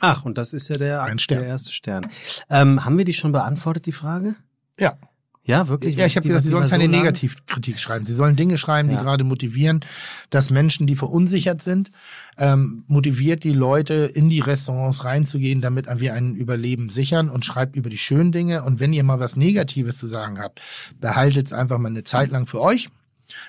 Ach, 0.01 0.24
und 0.24 0.38
das 0.38 0.53
ist 0.53 0.68
ja 0.68 0.76
der, 0.76 1.03
Ein 1.03 1.18
Stern. 1.18 1.40
der 1.40 1.49
erste 1.49 1.72
Stern. 1.72 2.07
Ähm, 2.51 2.84
haben 2.84 2.99
wir 2.99 3.05
die 3.05 3.12
schon 3.12 3.32
beantwortet, 3.32 3.86
die 3.86 3.92
Frage? 3.92 4.34
Ja. 4.78 4.95
Ja, 5.47 5.68
wirklich? 5.68 5.95
Ja, 5.97 6.07
ich 6.07 6.16
habe 6.16 6.26
gesagt, 6.26 6.45
Sie 6.45 6.49
sollen 6.51 6.70
keine 6.70 6.84
so 6.84 6.90
Negativkritik 6.90 7.78
schreiben. 7.78 8.07
Sie 8.07 8.14
sollen 8.14 8.34
Dinge 8.34 8.57
schreiben, 8.57 8.90
Ja. 8.90 8.97
die 8.97 9.03
gerade 9.03 9.24
motivieren, 9.24 9.84
dass 10.30 10.49
Menschen, 10.49 10.86
die 10.86 10.97
verunsichert 10.97 11.61
sind, 11.61 11.90
ähm, 12.38 12.84
motiviert 12.88 13.45
die 13.45 13.53
Leute, 13.53 13.92
in 14.14 14.30
die 14.30 14.40
Restaurants 14.40 15.05
reinzugehen, 15.05 15.61
damit 15.61 15.86
wir 16.01 16.14
ein 16.14 16.34
Überleben 16.34 16.88
sichern 16.88 17.28
und 17.28 17.45
schreibt 17.45 17.76
über 17.76 17.90
die 17.90 17.99
schönen 17.99 18.32
Dinge. 18.32 18.62
Und 18.64 18.80
wenn 18.80 18.95
ihr 18.95 19.05
mal 19.05 19.20
was 19.20 19.36
Negatives 19.36 19.99
zu 19.99 20.07
sagen 20.07 20.38
habt, 20.38 20.62
behaltet 20.99 21.47
es 21.49 21.53
einfach 21.53 21.76
mal 21.76 21.88
eine 21.90 22.05
Zeit 22.05 22.30
lang 22.30 22.47
für 22.47 22.62
euch. 22.62 22.88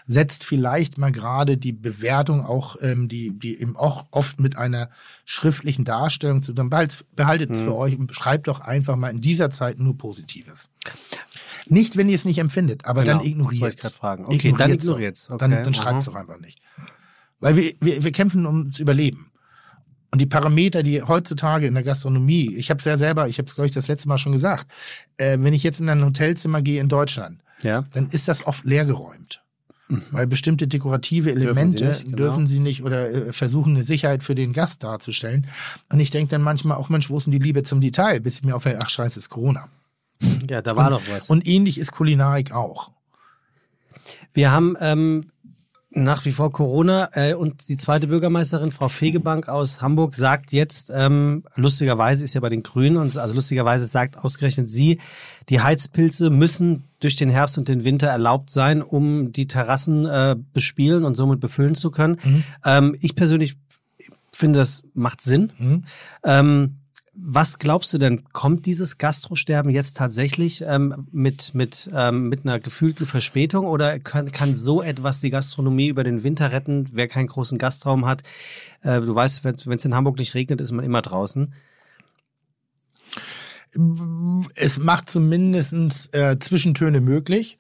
Setzt 0.07 0.43
vielleicht 0.43 0.97
mal 0.97 1.11
gerade 1.11 1.57
die 1.57 1.73
Bewertung 1.73 2.45
auch, 2.45 2.75
ähm, 2.81 3.07
die, 3.07 3.31
die 3.37 3.59
eben 3.59 3.75
auch 3.77 4.05
oft 4.11 4.39
mit 4.39 4.57
einer 4.57 4.89
schriftlichen 5.25 5.85
Darstellung 5.85 6.43
zu 6.43 6.53
tun. 6.53 6.69
Behaltet 6.69 7.51
es 7.51 7.61
für 7.61 7.75
euch 7.75 7.97
und 7.97 8.13
schreibt 8.13 8.47
doch 8.47 8.59
einfach 8.61 8.95
mal 8.95 9.09
in 9.09 9.21
dieser 9.21 9.49
Zeit 9.49 9.79
nur 9.79 9.97
Positives. 9.97 10.69
Nicht, 11.67 11.97
wenn 11.97 12.09
ihr 12.09 12.15
es 12.15 12.25
nicht 12.25 12.37
empfindet, 12.37 12.85
aber 12.85 13.03
Genau, 13.03 13.17
dann 13.17 13.25
ignoriert 13.27 13.77
grad 13.77 13.93
fragen. 13.93 14.25
Okay, 14.25 14.53
dann 14.57 14.71
ignoriert's. 14.71 15.27
Dann, 15.27 15.53
Okay, 15.53 15.63
dann 15.63 15.73
schreibt 15.73 15.99
es 15.99 16.05
doch 16.05 16.15
einfach 16.15 16.39
nicht. 16.39 16.59
Weil 17.39 17.55
wir, 17.55 17.73
wir, 17.81 18.03
wir 18.03 18.11
kämpfen 18.11 18.45
ums 18.45 18.79
Überleben. 18.79 19.31
Und 20.11 20.19
die 20.21 20.25
Parameter, 20.27 20.81
die 20.83 21.01
heutzutage 21.01 21.67
in 21.67 21.73
der 21.73 21.83
Gastronomie, 21.83 22.53
ich 22.55 22.69
habe 22.69 22.77
es 22.77 22.85
ja 22.85 22.97
selber, 22.97 23.27
ich 23.27 23.37
habe 23.37 23.47
es, 23.49 23.55
glaube 23.55 23.67
ich, 23.67 23.73
das 23.73 23.87
letzte 23.89 24.07
Mal 24.07 24.17
schon 24.17 24.31
gesagt, 24.31 24.67
äh, 25.17 25.37
wenn 25.39 25.53
ich 25.53 25.63
jetzt 25.63 25.81
in 25.81 25.89
ein 25.89 26.05
Hotelzimmer 26.05 26.61
gehe 26.61 26.79
in 26.79 26.87
Deutschland, 26.87 27.41
Ja. 27.63 27.83
dann 27.93 28.09
ist 28.09 28.27
das 28.29 28.45
oft 28.47 28.63
leergeräumt. 28.63 29.43
Weil 29.87 30.25
bestimmte 30.25 30.67
dekorative 30.67 31.29
Mhm. 31.29 31.39
Dürfen 31.39 31.57
Elemente 31.57 31.77
sie 31.77 31.85
nicht, 31.85 32.03
genau. 32.05 32.17
dürfen 32.17 32.47
sie 32.47 32.59
nicht 32.59 32.83
oder 32.83 33.09
äh, 33.09 33.33
versuchen 33.33 33.75
eine 33.75 33.83
Sicherheit 33.83 34.23
für 34.23 34.33
den 34.33 34.51
Gast 34.51 34.83
darzustellen. 34.83 35.47
Und 35.91 35.99
ich 35.99 36.09
denke 36.09 36.31
dann 36.31 36.41
manchmal 36.41 36.77
auch, 36.77 36.89
Mensch, 36.89 37.09
wo 37.09 37.17
ist 37.17 37.25
denn 37.25 37.31
die 37.31 37.39
Liebe 37.39 37.61
zum 37.63 37.81
Detail? 37.81 38.19
Bis 38.19 38.39
ich 38.39 38.43
mir 38.43 38.55
auffällt, 38.55 38.79
ach 38.81 38.89
scheiße, 38.89 39.19
ist 39.19 39.29
Corona. 39.29 39.69
Ja, 40.49 40.61
da 40.61 40.75
war 40.75 40.85
und, 40.87 40.91
doch 40.91 41.01
was. 41.13 41.29
Und 41.29 41.47
ähnlich 41.47 41.77
ist 41.77 41.91
Kulinarik 41.91 42.51
auch. 42.51 42.91
Wir 44.33 44.51
haben 44.51 44.75
ähm, 44.79 45.27
nach 45.95 46.25
wie 46.25 46.31
vor 46.31 46.51
Corona 46.51 47.09
äh, 47.13 47.33
und 47.33 47.69
die 47.69 47.77
zweite 47.77 48.07
Bürgermeisterin, 48.07 48.71
Frau 48.71 48.89
Fegebank 48.89 49.47
aus 49.47 49.81
Hamburg, 49.81 50.13
sagt 50.13 50.51
jetzt, 50.51 50.91
ähm, 50.93 51.43
lustigerweise 51.55 52.23
ist 52.23 52.33
ja 52.33 52.41
bei 52.41 52.49
den 52.49 52.63
Grünen, 52.63 52.97
und 52.97 53.15
also 53.17 53.35
lustigerweise 53.35 53.85
sagt 53.85 54.17
ausgerechnet 54.17 54.69
sie, 54.69 54.99
die 55.49 55.61
Heizpilze 55.61 56.29
müssen 56.29 56.83
durch 56.99 57.15
den 57.15 57.29
Herbst 57.29 57.57
und 57.57 57.69
den 57.69 57.85
Winter 57.85 58.07
erlaubt 58.07 58.49
sein, 58.49 58.81
um 58.81 59.31
die 59.31 59.47
Terrassen 59.47 60.05
äh, 60.05 60.35
bespielen 60.53 61.05
und 61.05 61.15
somit 61.15 61.39
befüllen 61.39 61.75
zu 61.75 61.91
können. 61.91 62.19
Ähm, 62.65 62.95
ich 62.99 63.15
persönlich 63.15 63.55
finde, 64.35 64.59
das 64.59 64.83
macht 64.93 65.21
Sinn. 65.21 65.51
Mhm. 65.57 65.83
Ähm, 66.23 66.75
was 67.17 67.59
glaubst 67.59 67.93
du 67.93 67.97
denn, 67.97 68.25
kommt 68.33 68.65
dieses 68.65 68.97
Gastrosterben 68.97 69.71
jetzt 69.71 69.95
tatsächlich 69.95 70.63
ähm, 70.67 71.07
mit, 71.11 71.55
mit, 71.55 71.89
ähm, 71.93 72.27
mit 72.27 72.43
einer 72.43 72.59
gefühlten 72.59 73.05
Verspätung 73.05 73.65
oder 73.65 73.99
kann, 73.99 74.31
kann 74.31 74.53
so 74.53 74.81
etwas 74.81 75.21
die 75.21 75.29
Gastronomie 75.29 75.87
über 75.87 76.03
den 76.03 76.23
Winter 76.23 76.51
retten, 76.51 76.89
wer 76.91 77.07
keinen 77.07 77.27
großen 77.27 77.57
Gastraum 77.57 78.05
hat? 78.05 78.23
Äh, 78.81 78.99
du 79.01 79.15
weißt, 79.15 79.45
wenn 79.45 79.77
es 79.77 79.85
in 79.85 79.95
Hamburg 79.95 80.17
nicht 80.17 80.33
regnet, 80.33 80.59
ist 80.59 80.71
man 80.71 80.83
immer 80.83 81.01
draußen. 81.01 81.53
es 84.55 84.79
macht 84.79 85.09
zumindest 85.09 86.13
äh, 86.13 86.37
Zwischentöne 86.39 86.99
möglich. 86.99 87.57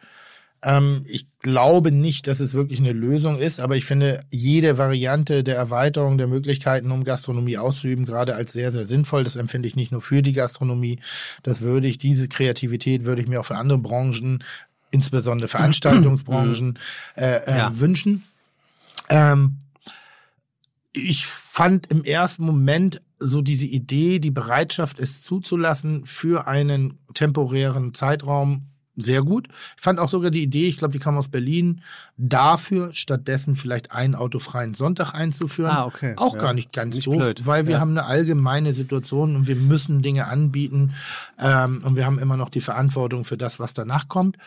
Ähm, 0.65 1.05
ich 1.07 1.27
glaube 1.39 1.91
nicht, 1.91 2.25
dass 2.25 2.39
es 2.39 2.55
wirklich 2.55 2.79
eine 2.79 2.91
Lösung 2.91 3.37
ist, 3.37 3.59
aber 3.59 3.75
ich 3.75 3.85
finde 3.85 4.25
jede 4.31 4.79
Variante 4.79 5.43
der 5.43 5.55
Erweiterung 5.55 6.17
der 6.17 6.25
Möglichkeiten, 6.25 6.89
um 6.89 7.03
Gastronomie 7.03 7.59
auszuüben, 7.59 8.03
gerade 8.05 8.35
als 8.35 8.51
sehr, 8.51 8.71
sehr 8.71 8.87
sinnvoll. 8.87 9.23
Das 9.23 9.35
empfinde 9.35 9.67
ich 9.67 9.75
nicht 9.75 9.91
nur 9.91 10.01
für 10.01 10.23
die 10.23 10.33
Gastronomie. 10.33 10.99
Das 11.43 11.61
würde 11.61 11.87
ich, 11.87 11.99
diese 11.99 12.27
Kreativität 12.27 13.05
würde 13.05 13.21
ich 13.21 13.27
mir 13.27 13.39
auch 13.39 13.45
für 13.45 13.57
andere 13.57 13.77
Branchen, 13.77 14.43
insbesondere 14.89 15.47
Veranstaltungsbranchen, 15.47 16.79
äh, 17.15 17.35
äh, 17.45 17.57
Ja. 17.57 17.79
wünschen. 17.79 18.23
Ähm, 19.09 19.57
ich 20.93 21.27
fand 21.27 21.87
im 21.87 22.03
ersten 22.03 22.43
Moment 22.43 23.01
so 23.19 23.41
diese 23.41 23.67
Idee, 23.67 24.17
die 24.19 24.31
Bereitschaft, 24.31 24.97
es 24.99 25.21
zuzulassen 25.21 26.07
für 26.07 26.47
einen 26.47 26.97
temporären 27.13 27.93
Zeitraum 27.93 28.63
sehr 28.97 29.21
gut. 29.23 29.47
Ich 29.75 29.81
fand 29.81 29.99
auch 29.99 30.09
sogar 30.09 30.31
die 30.31 30.43
Idee, 30.43 30.67
ich 30.67 30.77
glaube, 30.77 30.91
die 30.93 30.99
kam 30.99 31.17
aus 31.17 31.27
Berlin, 31.29 31.81
dafür 32.17 32.93
stattdessen 32.93 33.55
vielleicht 33.55 33.91
einen 33.91 34.15
autofreien 34.15 34.73
Sonntag 34.73 35.13
einzuführen. 35.13 35.71
Ah, 35.71 35.85
okay. 35.85 36.13
Auch 36.17 36.33
Ja. 36.35 36.39
gar 36.39 36.53
nicht 36.53 36.71
ganz 36.73 36.95
Nicht 36.95 37.07
doof, 37.07 37.15
blöd. 37.17 37.45
weil 37.45 37.67
wir 37.67 37.73
Ja. 37.75 37.79
haben 37.79 37.91
eine 37.91 38.05
allgemeine 38.05 38.73
Situation 38.73 39.35
und 39.35 39.47
wir 39.47 39.55
müssen 39.55 40.01
Dinge 40.01 40.27
anbieten 40.27 40.93
ähm, 41.39 41.81
und 41.83 41.95
wir 41.95 42.05
haben 42.05 42.19
immer 42.19 42.37
noch 42.37 42.49
die 42.49 42.61
Verantwortung 42.61 43.25
für 43.25 43.37
das, 43.37 43.59
was 43.59 43.73
danach 43.73 44.07
kommt. 44.07 44.37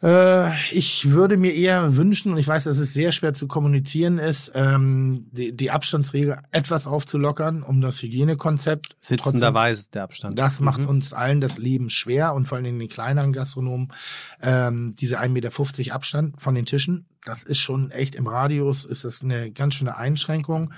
Äh, 0.00 0.50
ich 0.70 1.10
würde 1.10 1.36
mir 1.36 1.52
eher 1.52 1.96
wünschen, 1.96 2.32
und 2.32 2.38
ich 2.38 2.46
weiß, 2.46 2.64
dass 2.64 2.78
es 2.78 2.94
sehr 2.94 3.10
schwer 3.10 3.34
zu 3.34 3.48
kommunizieren 3.48 4.18
ist, 4.18 4.52
ähm, 4.54 5.26
die, 5.32 5.70
Abstandsregel 5.70 6.38
etwas 6.52 6.86
aufzulockern, 6.86 7.62
um 7.62 7.80
das 7.80 8.00
Hygienekonzept 8.02 8.96
Sitzenderweise 9.00 9.88
der 9.92 10.04
Abstand. 10.04 10.38
das 10.38 10.60
macht 10.60 10.84
Mhm. 10.84 10.88
uns 10.88 11.12
allen 11.12 11.40
das 11.40 11.58
Leben 11.58 11.90
schwer 11.90 12.34
und 12.34 12.46
vor 12.46 12.58
allem 12.58 12.78
den 12.78 12.88
kleineren 12.88 13.32
Gastronomen 13.32 13.92
ähm, 14.40 14.94
diese 14.98 15.18
1,50 15.20 15.28
Meter 15.28 15.94
Abstand 15.94 16.40
von 16.40 16.54
den 16.54 16.64
Tischen. 16.64 17.06
Das 17.24 17.42
ist 17.42 17.58
schon 17.58 17.90
echt 17.90 18.14
im 18.14 18.26
Radius, 18.26 18.84
ist 18.84 19.04
das 19.04 19.22
eine 19.22 19.50
ganz 19.50 19.74
schöne 19.74 19.96
Einschränkung. 19.96 20.72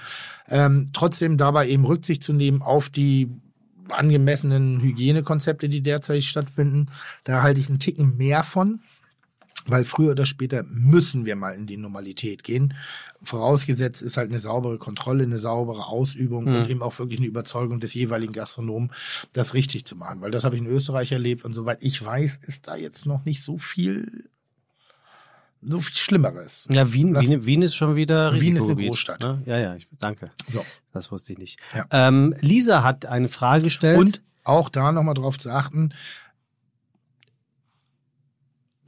Ähm, 0.49 0.89
trotzdem 0.93 1.37
dabei 1.37 1.69
eben 1.69 1.85
Rücksicht 1.85 2.23
zu 2.23 2.33
nehmen 2.33 2.63
auf 2.63 2.89
die 2.89 3.31
angemessenen 3.91 4.81
Hygienekonzepte, 4.81 5.69
die 5.69 5.83
derzeit 5.83 6.23
stattfinden. 6.23 6.87
Da 7.25 7.43
halte 7.43 7.61
ich 7.61 7.69
einen 7.69 7.79
Ticken 7.79 8.17
mehr 8.17 8.43
von. 8.43 8.81
Weil 9.67 9.85
früher 9.85 10.13
oder 10.13 10.27
später 10.27 10.63
müssen 10.65 11.27
wir 11.27 11.37
mal 11.37 11.51
in 11.55 11.67
die 11.67 11.77
Normalität 11.77 12.45
gehen. 12.45 12.75
Vorausgesetzt 13.23 14.03
ist 14.03 14.17
halt 14.17 14.31
eine 14.31 14.39
saubere 14.39 14.79
Kontrolle, 14.79 15.25
eine 15.25 15.39
saubere 15.39 15.87
Ausübung 15.87 16.45
Mhm. 16.45 16.55
und 16.57 16.71
eben 16.71 16.83
auch 16.83 16.99
wirklich 16.99 17.19
eine 17.21 17.29
Überzeugung 17.29 17.81
des 17.81 17.93
jeweiligen 17.95 18.33
Gastronomen, 18.33 18.91
das 19.33 19.55
richtig 19.55 19.85
zu 19.85 19.97
machen. 19.97 20.21
Weil 20.21 20.31
das 20.31 20.45
habe 20.45 20.57
ich 20.57 20.63
in 20.63 20.69
Österreich 20.69 21.13
erlebt 21.13 21.45
und 21.45 21.53
soweit 21.53 21.79
ich 21.83 22.05
weiß, 22.05 22.41
ist 22.47 22.69
da 22.69 22.77
jetzt 22.77 23.07
noch 23.07 23.25
nicht 23.25 23.43
so 23.43 23.59
viel, 23.59 24.29
so 25.63 25.79
viel 25.81 25.95
Schlimmeres. 25.97 26.67
Ja, 26.71 26.91
Wien, 26.93 27.15
Wien, 27.21 27.45
Wien 27.45 27.63
ist 27.63 27.75
schon 27.75 27.97
wieder 27.97 28.33
Wien 28.33 28.39
ist 28.39 28.47
eine 28.47 28.55
Risikogebiet, 28.61 28.89
Großstadt. 28.89 29.21
Ne? 29.21 29.43
Ja, 29.47 29.59
ja, 29.59 29.75
ich, 29.77 29.87
danke. 29.99 30.31
So. 30.51 30.65
Das 30.93 31.13
wusste 31.13 31.33
ich 31.35 31.39
nicht. 31.39 31.59
Ja. 31.75 31.85
Ähm, 31.91 32.35
Lisa 32.41 32.83
hat 32.83 33.05
eine 33.07 33.29
Frage 33.29 33.65
gestellt. 33.65 33.99
Und 33.99 34.23
auch 34.43 34.71
da 34.71 34.91
nochmal 34.91 35.15
drauf 35.15 35.39
zu 35.39 35.51
achten, 35.51 35.93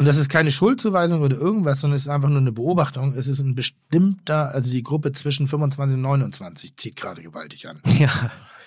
und 0.02 0.08
das 0.08 0.16
ist 0.16 0.28
keine 0.28 0.50
Schuldzuweisung 0.50 1.22
oder 1.22 1.36
irgendwas, 1.36 1.80
sondern 1.80 1.94
es 1.96 2.02
ist 2.02 2.08
einfach 2.08 2.28
nur 2.28 2.38
eine 2.40 2.50
Beobachtung. 2.50 3.14
Es 3.14 3.28
ist 3.28 3.38
ein 3.38 3.54
bestimmter, 3.54 4.50
also 4.50 4.72
die 4.72 4.82
Gruppe 4.82 5.12
zwischen 5.12 5.46
25 5.46 5.94
und 5.94 6.02
29 6.02 6.76
zieht 6.76 6.96
gerade 6.96 7.22
gewaltig 7.22 7.68
an. 7.68 7.80
ja. 7.98 8.10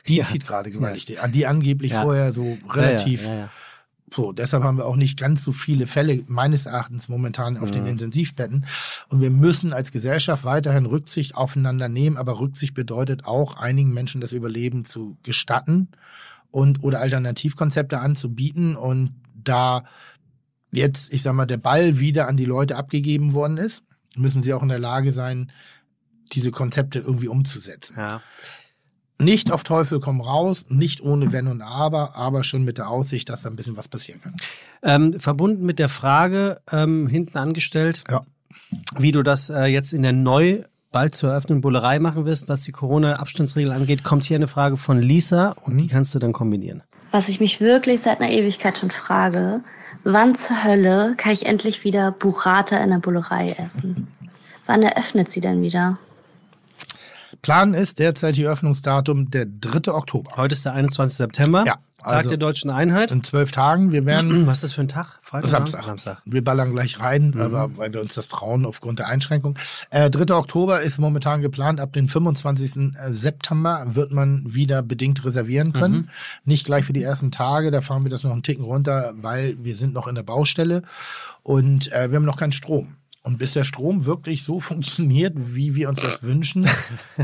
Die 0.07 0.15
Ja. 0.17 0.23
zieht 0.23 0.45
gerade 0.47 0.69
gewaltig 0.71 1.21
an, 1.21 1.31
die 1.33 1.45
angeblich 1.45 1.91
Ja. 1.91 2.03
vorher 2.03 2.31
so 2.31 2.57
relativ 2.71 3.23
Ja, 3.23 3.33
ja, 3.33 3.39
ja, 3.39 3.49
So, 4.13 4.31
deshalb 4.31 4.63
haben 4.63 4.77
wir 4.77 4.85
auch 4.85 4.95
nicht 4.95 5.19
ganz 5.19 5.43
so 5.43 5.51
viele 5.51 5.87
Fälle 5.87 6.23
meines 6.27 6.67
Erachtens 6.67 7.09
momentan 7.09 7.57
auf 7.57 7.71
den 7.71 7.85
Intensivbetten. 7.87 8.65
Und 9.09 9.19
wir 9.19 9.31
müssen 9.31 9.73
als 9.73 9.91
Gesellschaft 9.91 10.45
weiterhin 10.45 10.85
Rücksicht 10.85 11.35
aufeinander 11.35 11.89
nehmen, 11.89 12.15
aber 12.15 12.39
Rücksicht 12.39 12.73
bedeutet 12.75 13.25
auch, 13.25 13.57
einigen 13.57 13.93
Menschen 13.93 14.21
das 14.21 14.31
Überleben 14.31 14.85
zu 14.85 15.17
gestatten 15.23 15.89
und 16.51 16.81
oder 16.83 17.01
Alternativkonzepte 17.01 17.99
anzubieten. 17.99 18.75
Und 18.77 19.09
da 19.43 19.83
jetzt, 20.75 21.11
ich 21.13 21.21
sag 21.21 21.33
mal, 21.33 21.45
der 21.45 21.57
Ball 21.57 21.99
wieder 21.99 22.27
an 22.27 22.37
die 22.37 22.45
Leute 22.45 22.75
abgegeben 22.75 23.33
worden 23.33 23.57
ist, 23.57 23.83
müssen 24.15 24.41
sie 24.43 24.53
auch 24.53 24.61
in 24.63 24.69
der 24.69 24.79
Lage 24.79 25.11
sein, 25.11 25.51
diese 26.33 26.51
Konzepte 26.51 26.99
irgendwie 26.99 27.27
umzusetzen. 27.27 27.95
Ja. 27.97 28.21
Nicht 29.19 29.51
auf 29.51 29.63
Teufel 29.63 29.99
komm 30.01 30.19
raus, 30.19 30.65
nicht 30.69 31.01
ohne 31.01 31.31
Wenn 31.31 31.47
und 31.47 31.61
Aber, 31.61 32.15
aber 32.15 32.43
schon 32.43 32.65
mit 32.65 32.77
der 32.77 32.89
Aussicht, 32.89 33.29
dass 33.29 33.43
da 33.43 33.49
ein 33.49 33.55
bisschen 33.55 33.77
was 33.77 33.87
passieren 33.87 34.21
kann. 34.21 34.35
Ähm, 34.83 35.19
verbunden 35.19 35.65
mit 35.65 35.79
der 35.79 35.87
Frage, 35.87 36.59
ähm, 36.71 37.07
hinten 37.07 37.37
angestellt, 37.37 38.03
Ja. 38.09 38.21
wie 38.97 39.13
du 39.13 39.23
das 39.23 39.49
äh, 39.49 39.65
jetzt 39.65 39.93
in 39.93 40.03
der 40.03 40.11
neu 40.11 40.63
bald 40.91 41.15
zu 41.15 41.27
eröffnenden 41.27 41.61
Bullerei 41.61 41.99
machen 41.99 42.25
wirst, 42.25 42.49
was 42.49 42.61
die 42.63 42.71
Corona-Abstandsregel 42.73 43.71
angeht, 43.71 44.03
kommt 44.03 44.25
hier 44.25 44.35
eine 44.35 44.47
Frage 44.47 44.75
von 44.77 45.01
Lisa 45.01 45.51
und 45.63 45.77
die 45.77 45.87
kannst 45.87 46.13
du 46.15 46.19
dann 46.19 46.33
kombinieren. 46.33 46.83
Was 47.11 47.29
ich 47.29 47.39
mich 47.39 47.61
wirklich 47.61 48.01
seit 48.01 48.19
einer 48.19 48.31
Ewigkeit 48.31 48.77
schon 48.77 48.91
frage, 48.91 49.61
wann 50.05 50.35
zur 50.35 50.63
Hölle 50.63 51.15
kann 51.17 51.33
ich 51.33 51.45
endlich 51.45 51.83
wieder 51.83 52.11
Burrata 52.11 52.77
in 52.77 52.91
der 52.91 52.99
Bullerei 52.99 53.55
essen? 53.59 54.07
Wann 54.65 54.81
eröffnet 54.81 55.29
sie 55.29 55.41
denn 55.41 55.61
wieder? 55.61 55.97
Plan 57.45 57.75
ist 57.75 57.99
derzeit 57.99 58.37
die 58.37 58.47
Öffnungsdatum 58.47 59.29
der 59.29 59.45
3. 59.45 59.93
Oktober. 59.93 60.31
Heute 60.35 60.53
ist 60.53 60.65
der 60.65 60.73
21. 60.73 61.15
September, 61.15 61.63
Ja, 61.67 61.75
Tag 61.99 62.13
also- 62.13 62.29
der 62.29 62.39
deutschen 62.39 62.71
Einheit. 62.71 63.11
In 63.11 63.23
zwölf 63.23 63.51
Tagen. 63.51 63.91
Wir 63.91 64.03
werden 64.03 64.47
Was 64.47 64.57
ist 64.57 64.63
das 64.63 64.73
für 64.73 64.81
ein 64.81 64.87
Tag? 64.87 65.19
Freitag? 65.21 65.51
Samstag. 65.51 65.83
Samstag. 65.83 66.17
Wir 66.25 66.43
ballern 66.43 66.71
gleich 66.71 66.99
rein, 66.99 67.39
aber 67.39 67.77
weil 67.77 67.93
wir 67.93 68.01
uns 68.01 68.15
das 68.15 68.29
trauen 68.29 68.65
aufgrund 68.65 68.97
der 68.97 69.09
Einschränkung. 69.09 69.59
Äh, 69.91 70.09
3. 70.09 70.33
Oktober 70.33 70.81
ist 70.81 70.97
momentan 70.97 71.43
geplant. 71.43 71.79
Ab 71.79 71.93
dem 71.93 72.07
25. 72.09 72.95
September 73.11 73.85
wird 73.89 74.11
man 74.11 74.41
wieder 74.51 74.81
bedingt 74.81 75.23
reservieren 75.23 75.71
können. 75.71 76.09
Nicht 76.45 76.65
gleich 76.65 76.83
für 76.85 76.93
die 76.93 77.03
ersten 77.03 77.29
Tage. 77.29 77.69
Da 77.69 77.81
fahren 77.81 78.01
wir 78.03 78.09
das 78.09 78.23
noch 78.23 78.31
einen 78.31 78.41
Ticken 78.41 78.65
runter, 78.65 79.13
weil 79.21 79.55
wir 79.61 79.75
sind 79.75 79.93
noch 79.93 80.07
in 80.07 80.15
der 80.15 80.23
Baustelle 80.23 80.81
und 81.43 81.91
äh, 81.91 82.09
wir 82.09 82.15
haben 82.15 82.25
noch 82.25 82.37
keinen 82.37 82.53
Strom. 82.53 82.95
Und 83.25 83.39
bis 83.39 83.53
der 83.53 83.63
Strom 83.63 84.05
wirklich 84.05 84.43
so 84.43 84.59
funktioniert, 84.59 85.33
wie 85.35 85.73
wir 85.73 85.89
uns 85.89 85.99
das 86.01 86.21
wünschen, 86.21 86.67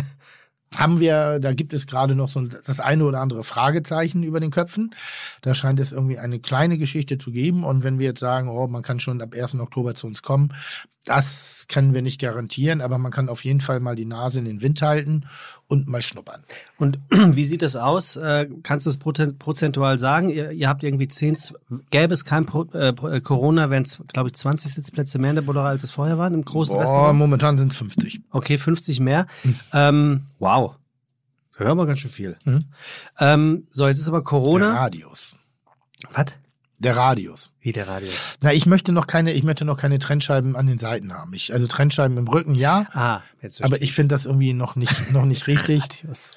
haben 0.75 0.99
wir, 0.99 1.39
da 1.39 1.53
gibt 1.53 1.73
es 1.73 1.85
gerade 1.85 2.15
noch 2.15 2.27
so 2.29 2.39
ein- 2.39 2.55
das 2.65 2.79
eine 2.79 3.05
oder 3.05 3.19
andere 3.19 3.43
Fragezeichen 3.43 4.23
über 4.23 4.39
den 4.39 4.51
Köpfen. 4.51 4.95
Da 5.41 5.53
scheint 5.53 5.79
es 5.79 5.91
irgendwie 5.91 6.17
eine 6.17 6.39
kleine 6.39 6.77
Geschichte 6.77 7.17
zu 7.17 7.31
geben. 7.31 7.63
Und 7.63 7.83
wenn 7.83 7.99
wir 7.99 8.07
jetzt 8.07 8.19
sagen, 8.19 8.47
oh, 8.49 8.67
man 8.67 8.81
kann 8.81 8.99
schon 8.99 9.21
ab 9.21 9.35
1. 9.35 9.59
Oktober 9.59 9.93
zu 9.93 10.07
uns 10.07 10.21
kommen, 10.23 10.53
das 11.05 11.65
können 11.67 11.95
wir 11.95 12.03
nicht 12.03 12.21
garantieren, 12.21 12.79
aber 12.79 12.99
man 12.99 13.11
kann 13.11 13.27
auf 13.27 13.43
jeden 13.43 13.59
Fall 13.59 13.79
mal 13.79 13.95
die 13.95 14.05
Nase 14.05 14.37
in 14.37 14.45
den 14.45 14.61
Wind 14.61 14.83
halten 14.83 15.25
und 15.67 15.87
mal 15.87 16.01
schnuppern. 16.01 16.43
Und 16.77 16.99
wie 17.09 17.43
sieht 17.43 17.63
das 17.63 17.75
aus? 17.75 18.17
Äh, 18.17 18.47
kannst 18.61 18.85
du 18.85 18.91
es 18.91 18.99
prozen- 18.99 19.37
prozentual 19.37 19.97
sagen? 19.97 20.29
Ihr, 20.29 20.51
ihr 20.51 20.69
habt 20.69 20.83
irgendwie 20.83 21.07
10, 21.07 21.37
z- 21.37 21.55
gäbe 21.89 22.13
es 22.13 22.23
kein 22.23 22.45
Pro, 22.45 22.65
äh, 22.73 22.89
äh, 22.89 23.21
Corona, 23.21 23.71
wären 23.71 23.81
es, 23.83 24.03
glaube 24.09 24.29
ich, 24.29 24.35
20 24.35 24.71
Sitzplätze 24.73 25.17
mehr 25.17 25.31
in 25.31 25.37
der 25.37 25.41
Bullerei, 25.41 25.69
als 25.69 25.83
es 25.83 25.89
vorher 25.89 26.19
waren 26.19 26.35
im 26.35 26.43
großen 26.43 26.75
Boah, 26.75 26.81
Restaurant? 26.81 27.17
momentan 27.17 27.57
sind 27.57 27.71
es 27.71 27.77
50. 27.79 28.21
Okay, 28.29 28.59
50 28.59 28.99
mehr. 28.99 29.25
Ähm, 29.73 30.21
wow. 30.37 30.75
Hören 31.55 31.77
wir 31.77 31.85
ganz 31.87 31.99
schön 31.99 32.11
viel. 32.11 32.37
Mhm. 32.45 32.59
Ähm, 33.19 33.67
so, 33.69 33.87
jetzt 33.87 33.99
ist 33.99 34.07
aber 34.07 34.19
Der 34.19 34.23
Corona. 34.25 34.73
Radius. 34.73 35.35
Was? 36.13 36.35
Der 36.81 36.97
Radius. 36.97 37.53
Wie 37.61 37.73
der 37.73 37.87
Radius. 37.87 38.39
Na, 38.41 38.53
ich 38.53 38.65
möchte 38.65 38.91
noch 38.91 39.05
keine, 39.05 39.33
ich 39.33 39.43
möchte 39.43 39.65
noch 39.65 39.77
keine 39.77 39.99
Trennscheiben 39.99 40.55
an 40.55 40.65
den 40.65 40.79
Seiten 40.79 41.13
haben. 41.13 41.31
Ich, 41.35 41.53
also 41.53 41.67
Trennscheiben 41.67 42.17
im 42.17 42.27
Rücken, 42.27 42.55
ja. 42.55 42.87
Ah, 42.93 43.21
jetzt 43.39 43.63
Aber 43.63 43.83
ich 43.83 43.93
finde 43.93 44.15
das 44.15 44.25
irgendwie 44.25 44.53
noch 44.53 44.75
nicht, 44.75 45.11
noch 45.11 45.25
nicht 45.25 45.45
richtig. 45.47 45.83
Radius. 45.83 46.31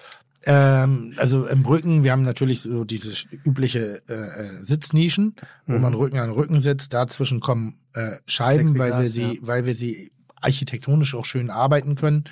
Ähm, 0.45 1.15
also 1.17 1.47
im 1.47 1.65
Rücken, 1.65 2.05
wir 2.05 2.13
haben 2.13 2.25
natürlich 2.25 2.61
so 2.61 2.85
diese 2.85 3.27
übliche 3.45 4.03
äh, 4.07 4.13
äh, 4.13 4.63
Sitznischen, 4.63 5.37
wo 5.65 5.79
man 5.79 5.95
Rücken 5.95 6.19
an 6.19 6.31
Rücken 6.31 6.61
sitzt. 6.61 6.93
Dazwischen 6.93 7.41
kommen 7.41 7.77
äh, 7.95 8.17
Scheiben, 8.27 8.79
weil 8.79 8.99
wir 8.99 9.07
sie, 9.07 9.37
ja. 9.37 9.39
weil 9.41 9.65
wir 9.65 9.75
sie 9.75 10.13
architektonisch 10.43 11.15
auch 11.15 11.25
schön 11.25 11.49
arbeiten 11.49 11.95
können, 11.95 12.25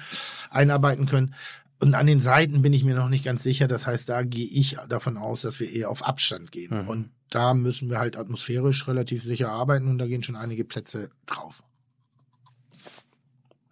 einarbeiten 0.51 1.07
können. 1.07 1.35
Und 1.81 1.95
an 1.95 2.07
den 2.07 2.21
Seiten 2.21 2.61
bin 2.61 2.75
ich 2.75 2.85
mir 2.85 2.95
noch 2.95 3.09
nicht 3.09 3.25
ganz 3.25 3.43
sicher. 3.43 3.69
Das 3.69 3.87
heißt, 3.87 4.11
da 4.11 4.23
gehe 4.23 4.47
ich 4.47 4.77
davon 4.91 5.17
aus, 5.17 5.41
dass 5.41 5.59
wir 5.61 5.73
eher 5.73 5.89
auf 5.89 6.07
Abstand 6.07 6.53
gehen. 6.53 6.87
Und 6.87 7.09
da 7.35 7.55
müssen 7.55 7.91
wir 7.91 7.99
halt 7.99 8.17
atmosphärisch 8.17 8.87
relativ 8.89 9.23
sicher 9.23 9.51
arbeiten 9.51 9.89
und 9.89 9.99
da 9.99 10.07
gehen 10.07 10.23
schon 10.23 10.37
einige 10.37 10.65
Plätze 10.65 11.11
drauf. 11.27 11.63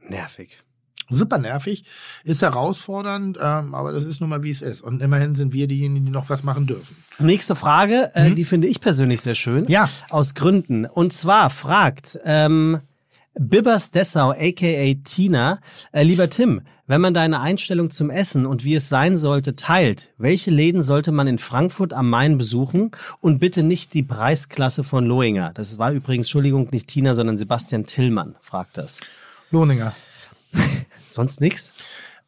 Nervig. 0.08 0.58
super 1.12 1.38
nervig, 1.38 1.84
ist 2.24 2.42
herausfordernd, 2.42 3.36
ähm, 3.40 3.74
aber 3.74 3.92
das 3.92 4.04
ist 4.04 4.20
nun 4.20 4.30
mal 4.30 4.42
wie 4.44 4.50
es 4.50 4.62
ist. 4.62 4.80
Und 4.80 5.02
immerhin 5.02 5.34
sind 5.34 5.52
wir 5.52 5.66
diejenigen, 5.66 6.06
die 6.06 6.12
noch 6.12 6.30
was 6.30 6.44
machen 6.44 6.66
dürfen. 6.66 6.96
Nächste 7.18 7.54
Frage, 7.54 8.10
äh, 8.14 8.30
die 8.30 8.44
finde 8.44 8.68
ich 8.68 8.80
persönlich 8.80 9.20
sehr 9.20 9.34
schön. 9.34 9.64
Mhm. 9.64 9.70
Ja. 9.70 9.90
Aus 10.10 10.34
Gründen. 10.34 10.86
Und 10.86 11.12
zwar 11.12 11.50
fragt 11.50 12.18
ähm, 12.24 12.80
Bibbers 13.34 13.90
Dessau, 13.90 14.30
aka 14.30 14.94
Tina, 15.04 15.60
äh, 15.92 16.04
lieber 16.04 16.30
Tim, 16.30 16.62
wenn 16.90 17.00
man 17.00 17.14
deine 17.14 17.38
Einstellung 17.38 17.92
zum 17.92 18.10
Essen 18.10 18.46
und 18.46 18.64
wie 18.64 18.74
es 18.74 18.88
sein 18.88 19.16
sollte 19.16 19.54
teilt, 19.54 20.08
welche 20.18 20.50
Läden 20.50 20.82
sollte 20.82 21.12
man 21.12 21.28
in 21.28 21.38
Frankfurt 21.38 21.92
am 21.92 22.10
Main 22.10 22.36
besuchen 22.36 22.90
und 23.20 23.38
bitte 23.38 23.62
nicht 23.62 23.94
die 23.94 24.02
Preisklasse 24.02 24.82
von 24.82 25.06
Lohinger? 25.06 25.52
Das 25.54 25.78
war 25.78 25.92
übrigens, 25.92 26.26
Entschuldigung, 26.26 26.66
nicht 26.72 26.88
Tina, 26.88 27.14
sondern 27.14 27.36
Sebastian 27.36 27.86
Tillmann 27.86 28.34
fragt 28.40 28.76
das. 28.76 28.98
Lohninger. 29.52 29.94
Sonst 31.06 31.40
nix? 31.40 31.72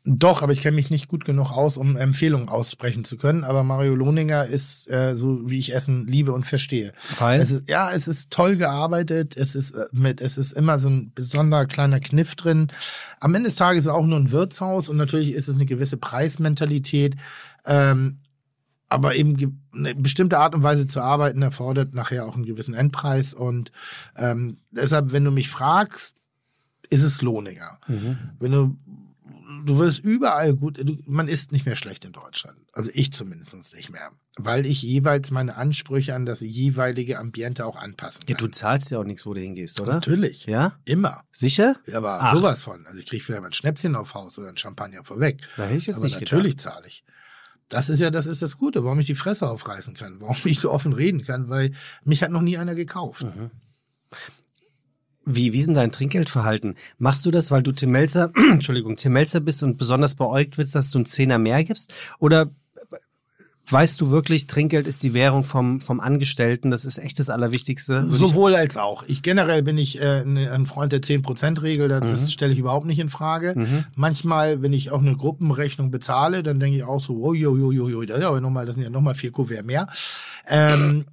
Doch, 0.05 0.42
aber 0.42 0.53
ich 0.53 0.61
kenne 0.61 0.74
mich 0.74 0.90
nicht 0.90 1.07
gut 1.07 1.24
genug 1.24 1.53
aus, 1.53 1.76
um 1.76 1.96
Empfehlungen 1.96 2.48
aussprechen 2.48 3.05
zu 3.05 3.16
können. 3.16 3.44
Aber 3.44 3.62
Mario 3.62 3.94
Lohninger 3.94 4.46
ist 4.46 4.90
äh, 4.90 5.14
so, 5.14 5.48
wie 5.48 5.61
ich 5.61 5.72
Essen 5.72 6.09
liebe 6.09 6.32
und 6.32 6.44
verstehe. 6.44 6.92
Weil? 7.20 7.40
Es 7.40 7.53
ist, 7.53 7.68
ja, 7.68 7.92
es 7.92 8.09
ist 8.09 8.30
toll 8.30 8.57
gearbeitet. 8.57 9.36
Es 9.36 9.55
ist 9.55 9.70
äh, 9.70 9.84
mit, 9.92 10.20
es 10.20 10.38
ist 10.38 10.53
immer 10.53 10.80
so 10.80 10.88
ein 10.88 11.12
besonderer 11.14 11.66
kleiner 11.66 12.00
Kniff 12.00 12.34
drin. 12.34 12.66
Am 13.20 13.32
Ende 13.36 13.48
des 13.48 13.55
Tages 13.55 13.84
ist 13.84 13.86
es 13.86 13.92
auch 13.92 14.05
nur 14.05 14.18
ein 14.18 14.32
Wirtshaus 14.32 14.88
und 14.88 14.96
natürlich 14.96 15.32
ist 15.32 15.46
es 15.46 15.55
eine 15.55 15.66
gewisse 15.66 15.98
Preismentalität. 15.98 17.14
Ähm, 17.64 18.18
aber 18.88 19.14
eben 19.14 19.62
eine 19.72 19.94
bestimmte 19.94 20.38
Art 20.38 20.55
und 20.55 20.64
Weise 20.64 20.88
zu 20.88 21.00
arbeiten 21.00 21.42
erfordert 21.42 21.94
nachher 21.94 22.26
auch 22.26 22.34
einen 22.34 22.44
gewissen 22.44 22.74
Endpreis. 22.74 23.34
Und 23.34 23.70
ähm, 24.16 24.57
deshalb, 24.72 25.12
wenn 25.12 25.24
du 25.24 25.30
mich 25.30 25.48
fragst, 25.48 26.16
ist 26.90 27.03
es 27.03 27.22
Lohninger. 27.22 27.78
Wenn 28.38 28.53
du 28.53 28.76
du 29.65 29.79
wirst 29.79 30.01
überall 30.05 30.55
gut, 30.55 30.79
du, 30.79 30.97
man 31.07 31.29
isst 31.29 31.53
nicht 31.53 31.67
mehr 31.67 31.77
schlecht 31.77 32.05
in 32.05 32.13
Deutschland. 32.13 32.59
Also 32.73 32.91
ich 32.95 33.13
zumindest 33.13 33.75
nicht 33.75 33.91
mehr. 33.91 34.11
Weil 34.37 34.65
ich 34.67 34.83
jeweils 34.83 35.31
meine 35.31 35.57
Ansprüche 35.57 36.15
an 36.15 36.25
das 36.25 36.41
jeweilige 36.41 37.19
Ambiente 37.19 37.67
auch 37.67 37.77
anpassen 37.77 38.25
Ja, 38.29 38.35
kann. 38.37 38.47
du 38.47 38.51
zahlst 38.51 38.91
ja 38.91 38.99
auch 38.99 39.05
nichts, 39.05 39.27
wo 39.27 39.35
du 39.35 39.41
hingehst, 39.41 39.81
oder? 39.81 39.95
Natürlich. 39.95 40.47
Ja? 40.47 40.79
Immer. 40.85 41.25
Sicher? 41.31 41.77
Aber 41.93 42.19
Ach. 42.21 42.35
sowas 42.35 42.63
von. 42.63 42.87
Also 42.87 42.99
ich 42.99 43.07
kriege 43.07 43.23
vielleicht 43.23 43.43
mal 43.43 43.49
ein 43.49 43.53
Schnäpschen 43.53 43.95
auf 43.95 44.15
Haus 44.15 44.39
oder 44.39 44.49
ein 44.49 44.57
Champagner 44.59 45.05
vorweg. 45.05 45.41
Da 45.57 45.65
hätte 45.65 45.77
ich 45.79 45.87
jetzt 45.87 45.97
Aber 45.97 46.07
nicht 46.07 46.21
natürlich 46.21 46.59
zahle 46.59 46.87
ich. 46.87 47.05
Das 47.69 47.89
ist 47.89 48.01
ja, 48.01 48.11
das 48.11 48.27
ist 48.27 48.43
das 48.43 48.59
Gute, 48.59 48.85
warum 48.85 49.01
ich 49.01 49.07
die 49.07 49.15
Fresse 49.15 49.49
aufreißen 49.49 49.95
kann, 49.95 50.21
warum 50.21 50.37
ich 50.45 50.61
so 50.61 50.71
offen 50.71 50.93
reden 50.93 51.25
kann, 51.25 51.49
weil 51.49 51.73
mich 52.05 52.23
hat 52.23 52.31
noch 52.31 52.43
nie 52.43 52.59
einer 52.59 52.75
gekauft. 52.75 53.23
Mhm. 53.25 53.51
Wie, 55.25 55.53
wie 55.53 55.59
ist 55.59 55.66
denn 55.66 55.75
dein 55.75 55.93
Trinkgeldverhalten? 55.93 56.75
Machst 56.99 57.25
du 57.25 57.31
das, 57.31 57.51
weil 57.51 57.62
du 57.62 57.73
Tim 57.73 57.91
Melzer, 57.93 58.31
Entschuldigung, 58.51 58.97
Tim 58.97 59.12
Melzer 59.12 59.41
bist 59.41 59.62
und 59.62 59.79
besonders 59.79 60.14
beäugt 60.16 60.59
wirst, 60.59 60.75
dass 60.75 60.91
du 60.91 60.99
einen 60.99 61.07
Zehner 61.07 61.39
mehr 61.39 61.62
gibst? 61.64 61.95
Oder 62.18 62.49
weißt 63.70 63.99
du 64.01 64.11
wirklich, 64.11 64.49
Trinkgeld 64.49 64.87
ist 64.87 65.03
die 65.03 65.14
Währung 65.14 65.45
vom, 65.45 65.81
vom 65.81 66.01
Angestellten, 66.01 66.70
das 66.70 66.85
ist 66.85 66.99
echt 66.99 67.18
das 67.18 67.31
Allerwichtigste? 67.31 68.05
Sowohl 68.05 68.55
als 68.55 68.77
auch. 68.77 69.05
Ich 69.05 69.23
generell 69.23 69.62
bin 69.62 69.79
ich 69.79 69.99
äh, 70.03 70.25
ne- 70.25 70.51
ein 70.51 70.66
Freund 70.66 70.93
der 70.93 71.01
10%-Regel, 71.01 71.89
das, 71.89 72.03
Mhm. 72.03 72.07
das 72.11 72.33
stelle 72.33 72.53
ich 72.53 72.59
überhaupt 72.59 72.87
nicht 72.87 72.99
in 72.99 73.09
Frage. 73.09 73.55
Manchmal, 73.95 74.61
wenn 74.61 74.73
ich 74.75 74.91
auch 74.91 75.01
eine 75.01 75.16
Gruppenrechnung 75.16 75.91
bezahle, 75.91 76.43
dann 76.43 76.61
denke 76.61 76.77
ich 76.79 76.83
auch 76.83 77.01
so, 77.01 77.14
oh, 77.23 77.33
jo, 77.33 77.57
jo, 77.57 77.70
jo, 77.73 77.89
jo, 77.89 78.03
das, 78.05 78.18
ist 78.18 78.25
aber 78.25 78.41
noch 78.41 78.51
mal, 78.51 78.66
das 78.66 78.75
sind 78.75 78.85
ja 78.85 78.91
nochmal 78.91 79.14
vier 79.14 79.31
Kuvert 79.31 79.64
mehr. 79.64 79.87
Ähm, 80.49 81.05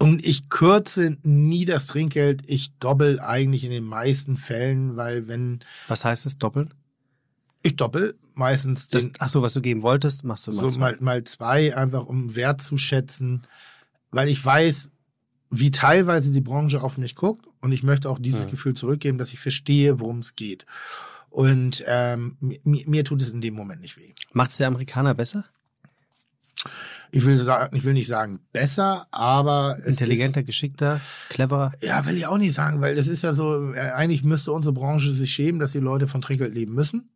und 0.00 0.24
ich 0.24 0.48
kürze 0.48 1.16
nie 1.22 1.64
das 1.64 1.86
Trinkgeld, 1.86 2.42
ich 2.46 2.72
doppel 2.78 3.20
eigentlich 3.20 3.62
in 3.64 3.70
den 3.70 3.84
meisten 3.84 4.36
Fällen, 4.36 4.96
weil 4.96 5.28
wenn 5.28 5.60
Was 5.88 6.04
heißt 6.04 6.26
das? 6.26 6.38
Doppeln? 6.38 6.74
ich 7.62 7.76
doppel, 7.76 8.18
meistens 8.34 8.88
Das, 8.88 9.04
den, 9.04 9.12
ach 9.18 9.28
so, 9.28 9.42
was 9.42 9.52
du 9.52 9.60
geben 9.60 9.82
wolltest, 9.82 10.24
machst 10.24 10.46
du 10.46 10.52
mal. 10.52 10.62
so 10.62 10.68
zwei. 10.68 10.78
mal, 10.92 10.96
mal 11.00 11.24
zwei, 11.24 11.76
einfach 11.76 12.06
um 12.06 12.34
Wert 12.34 12.62
zu 12.62 12.76
schätzen, 12.78 13.42
weil 14.10 14.28
ich 14.30 14.42
weiß, 14.44 14.90
wie 15.50 15.70
teilweise 15.70 16.32
die 16.32 16.40
Branche 16.40 16.80
auf 16.82 16.96
mich 16.96 17.14
guckt 17.16 17.46
und 17.60 17.72
ich 17.72 17.82
möchte 17.82 18.08
auch 18.08 18.18
dieses 18.18 18.46
Mhm. 18.46 18.50
Gefühl 18.52 18.74
zurückgeben, 18.74 19.18
dass 19.18 19.32
ich 19.34 19.40
verstehe, 19.40 20.00
worum 20.00 20.20
es 20.20 20.34
geht. 20.36 20.64
Und 21.28 21.84
ähm, 21.86 22.36
mir, 22.40 22.60
mir 22.88 23.04
tut 23.04 23.20
es 23.20 23.28
in 23.30 23.40
dem 23.42 23.54
Moment 23.54 23.82
nicht 23.82 23.96
weh. 23.98 24.14
Macht's 24.32 24.56
der 24.56 24.68
Amerikaner 24.68 25.14
besser? 25.14 25.44
Ich 27.12 27.24
will 27.26 27.38
sagen, 27.38 27.74
ich 27.76 27.84
will 27.84 27.92
nicht 27.94 28.08
sagen 28.08 28.40
besser, 28.52 29.06
aber 29.10 29.78
Intelligenter, 29.84 30.42
geschickter, 30.42 31.00
cleverer. 31.28 31.72
Ist, 31.74 31.82
ja, 31.82 32.04
will 32.06 32.16
ich 32.16 32.26
auch 32.26 32.38
nicht 32.38 32.54
sagen, 32.54 32.80
weil 32.80 32.94
das 32.96 33.06
ist 33.08 33.22
ja 33.22 33.32
so, 33.32 33.72
äh, 33.74 33.78
eigentlich 33.78 34.24
müsste 34.24 34.52
unsere 34.52 34.72
Branche 34.72 35.12
sich 35.12 35.30
schämen, 35.30 35.60
dass 35.60 35.72
die 35.72 35.78
Leute 35.78 36.08
von 36.08 36.20
Trinkgeld 36.20 36.54
leben 36.54 36.74
müssen. 36.74 37.08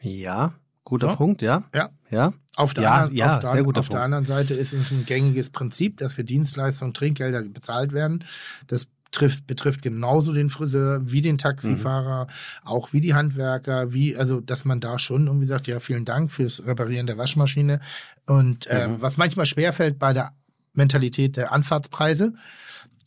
Ja, 0.00 0.52
guter 0.84 1.10
So. 1.10 1.16
Punkt, 1.16 1.42
ja. 1.42 1.64
Ja. 1.74 1.90
Ja. 2.10 2.32
Auf 2.54 2.72
der, 2.74 2.84
Ja, 2.84 2.94
anderen, 2.94 3.16
ja, 3.16 3.34
auf, 3.34 3.40
der, 3.40 3.50
sehr 3.50 3.64
guter 3.64 3.80
auf 3.80 3.88
der 3.88 3.96
Punkt. 3.96 4.04
anderen 4.04 4.24
Seite 4.24 4.54
ist 4.54 4.72
es 4.72 4.90
ein 4.92 5.04
gängiges 5.04 5.50
Prinzip, 5.50 5.98
dass 5.98 6.12
für 6.12 6.24
Dienstleistungen 6.24 6.94
Trinkgelder 6.94 7.42
bezahlt 7.42 7.92
werden. 7.92 8.24
Das 8.68 8.86
trifft, 9.16 9.46
betrifft 9.46 9.82
genauso 9.82 10.32
den 10.32 10.50
Friseur 10.50 11.00
wie 11.04 11.20
den 11.20 11.38
Taxifahrer, 11.38 12.24
Mhm. 12.26 12.30
auch 12.68 12.92
wie 12.92 13.00
die 13.00 13.14
Handwerker, 13.14 13.92
wie, 13.92 14.16
also, 14.16 14.40
dass 14.40 14.64
man 14.64 14.80
da 14.80 14.98
schon 14.98 15.26
irgendwie 15.26 15.46
sagt, 15.46 15.66
ja, 15.66 15.80
vielen 15.80 16.04
Dank 16.04 16.30
fürs 16.32 16.64
Reparieren 16.66 17.06
der 17.06 17.18
Waschmaschine. 17.18 17.80
Und 18.26 18.66
ähm, 18.70 18.92
Mhm. 18.92 19.02
was 19.02 19.16
manchmal 19.16 19.46
schwerfällt 19.46 19.98
bei 19.98 20.12
der 20.12 20.32
Mentalität 20.74 21.36
der 21.36 21.52
Anfahrtspreise, 21.52 22.34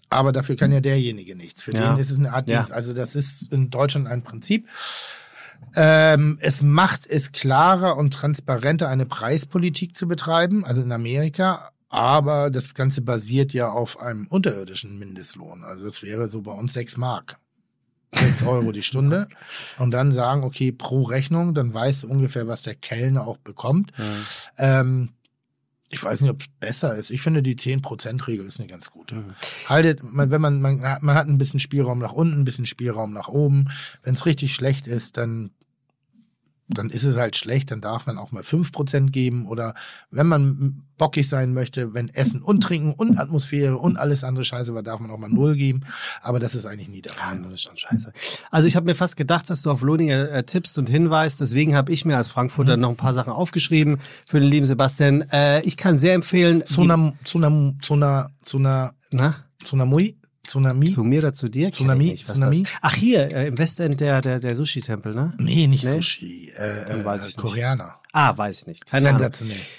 aber 0.09 0.31
dafür 0.31 0.55
kann 0.55 0.71
ja 0.71 0.79
derjenige 0.81 1.35
nichts. 1.35 1.61
Für 1.61 1.71
Ja. 1.73 1.91
den 1.93 1.99
ist 1.99 2.09
es 2.09 2.17
eine 2.17 2.33
Art 2.33 2.49
Ja. 2.49 2.57
Dienst. 2.57 2.71
Also 2.71 2.93
das 2.93 3.15
ist 3.15 3.51
in 3.53 3.69
Deutschland 3.69 4.07
ein 4.07 4.23
Prinzip. 4.23 4.67
Ähm, 5.75 6.37
es 6.41 6.61
macht 6.61 7.05
es 7.05 7.31
klarer 7.31 7.95
und 7.97 8.13
transparenter, 8.13 8.89
eine 8.89 9.05
Preispolitik 9.05 9.95
zu 9.95 10.07
betreiben, 10.07 10.65
also 10.65 10.81
in 10.81 10.91
Amerika. 10.91 11.71
Aber 11.89 12.49
das 12.51 12.73
Ganze 12.75 13.01
basiert 13.01 13.51
ja 13.53 13.69
auf 13.69 13.99
einem 13.99 14.27
unterirdischen 14.27 14.99
Mindestlohn. 14.99 15.63
Also 15.63 15.85
das 15.85 16.03
wäre 16.03 16.29
so 16.29 16.41
bei 16.41 16.51
uns 16.51 16.73
sechs 16.73 16.97
Mark. 16.97 17.39
sechs 18.13 18.43
Euro 18.43 18.71
die 18.71 18.83
Stunde. 18.83 19.27
Und 19.79 19.91
dann 19.91 20.11
sagen, 20.11 20.43
okay, 20.43 20.71
pro 20.71 21.01
Rechnung, 21.03 21.53
dann 21.55 21.73
weißt 21.73 22.03
du 22.03 22.07
ungefähr, 22.07 22.47
was 22.47 22.61
der 22.61 22.75
Kellner 22.75 23.25
auch 23.27 23.37
bekommt. 23.37 23.91
Ähm, 24.57 25.09
ich 25.91 26.03
weiß 26.03 26.21
nicht, 26.21 26.29
ob 26.29 26.41
es 26.41 26.47
besser 26.59 26.95
ist. 26.95 27.09
Ich 27.09 27.21
finde, 27.23 27.41
die 27.41 27.55
10%-Regel 27.55 28.45
ist 28.45 28.59
eine 28.59 28.67
ganz 28.67 28.91
gute. 28.91 29.25
Haltet, 29.67 30.03
man- 30.03 30.29
wenn 30.29 30.41
man, 30.41 30.61
man, 30.61 30.79
man 30.79 31.15
hat 31.15 31.27
ein 31.27 31.39
bisschen 31.39 31.59
Spielraum 31.59 31.97
nach 31.97 32.13
unten, 32.13 32.39
ein 32.39 32.45
bisschen 32.45 32.67
Spielraum 32.67 33.11
nach 33.13 33.27
oben. 33.27 33.71
Wenn 34.03 34.13
es 34.13 34.27
richtig 34.27 34.53
schlecht 34.53 34.85
ist, 34.85 35.17
dann, 35.17 35.49
dann 36.69 36.89
ist 36.89 37.03
es 37.03 37.17
halt 37.17 37.35
schlecht, 37.35 37.71
dann 37.71 37.81
darf 37.81 38.05
man 38.07 38.17
auch 38.17 38.31
mal 38.31 38.43
5% 38.43 39.09
geben. 39.11 39.47
Oder 39.47 39.73
wenn 40.11 40.27
man 40.27 40.83
bockig 40.97 41.27
sein 41.27 41.53
möchte, 41.53 41.93
wenn 41.93 42.09
Essen 42.09 42.41
und 42.41 42.61
Trinken 42.61 42.93
und 42.93 43.17
Atmosphäre 43.17 43.77
und 43.77 43.97
alles 43.97 44.23
andere 44.23 44.43
scheiße 44.43 44.73
war, 44.75 44.83
darf 44.83 44.99
man 44.99 45.09
auch 45.11 45.17
mal 45.17 45.29
null 45.29 45.55
geben. 45.55 45.81
Aber 46.21 46.39
das 46.39 46.55
ist 46.55 46.65
eigentlich 46.65 46.89
nie 46.89 47.01
der 47.01 47.13
Ja, 47.13 47.17
Fall. 47.17 47.41
das 47.41 47.53
ist 47.53 47.61
schon 47.63 47.77
scheiße. 47.77 48.13
Also 48.51 48.67
ich 48.67 48.75
habe 48.75 48.85
mir 48.85 48.95
fast 48.95 49.15
gedacht, 49.17 49.49
dass 49.49 49.61
du 49.61 49.71
auf 49.71 49.81
Loninger 49.81 50.31
äh, 50.31 50.43
tippst 50.43 50.77
und 50.77 50.89
hinweist. 50.89 51.39
Deswegen 51.41 51.75
habe 51.75 51.91
ich 51.91 52.05
mir 52.05 52.17
als 52.17 52.27
Frankfurter 52.27 52.75
Mhm. 52.75 52.81
noch 52.81 52.89
ein 52.89 52.97
paar 52.97 53.13
Sachen 53.13 53.33
aufgeschrieben 53.33 53.97
für 54.29 54.39
den 54.39 54.49
lieben 54.49 54.65
Sebastian. 54.65 55.21
Äh, 55.31 55.61
ich 55.61 55.77
kann 55.77 55.97
sehr 55.97 56.13
empfehlen. 56.13 56.63
Tsunam, 56.65 57.13
Tsunam, 57.23 57.77
Tsunam, 57.81 58.27
Tsunam, 58.43 58.91
Na? 59.11 59.35
Tsunami, 60.49 60.85
Tsunami. 60.85 60.87
Zu 60.87 61.03
mir 61.03 61.17
oder 61.19 61.33
zu 61.33 61.49
dir? 61.49 61.71
Tsunami? 61.71 62.05
ich 62.05 62.11
nicht, 62.11 62.27
Tsunami? 62.27 62.63
Ach 62.81 62.95
hier, 62.95 63.31
äh, 63.33 63.47
im 63.47 63.57
Westend 63.57 63.99
der, 63.99 64.19
der, 64.21 64.39
der 64.39 64.55
Sushi-Tempel, 64.55 65.13
ne? 65.13 65.33
Nee, 65.37 65.67
nicht 65.67 65.83
Nee? 65.83 65.95
Sushi, 65.95 66.51
äh, 66.57 66.99
äh, 66.99 67.05
weiß 67.05 67.21
ich 67.21 67.27
nicht. 67.27 67.37
Koreaner. 67.37 67.95
Ah, 68.11 68.35
weiß 68.35 68.61
ich 68.61 68.67
nicht. 68.67 68.85
Keine 68.87 69.09
Ahnung. 69.09 69.29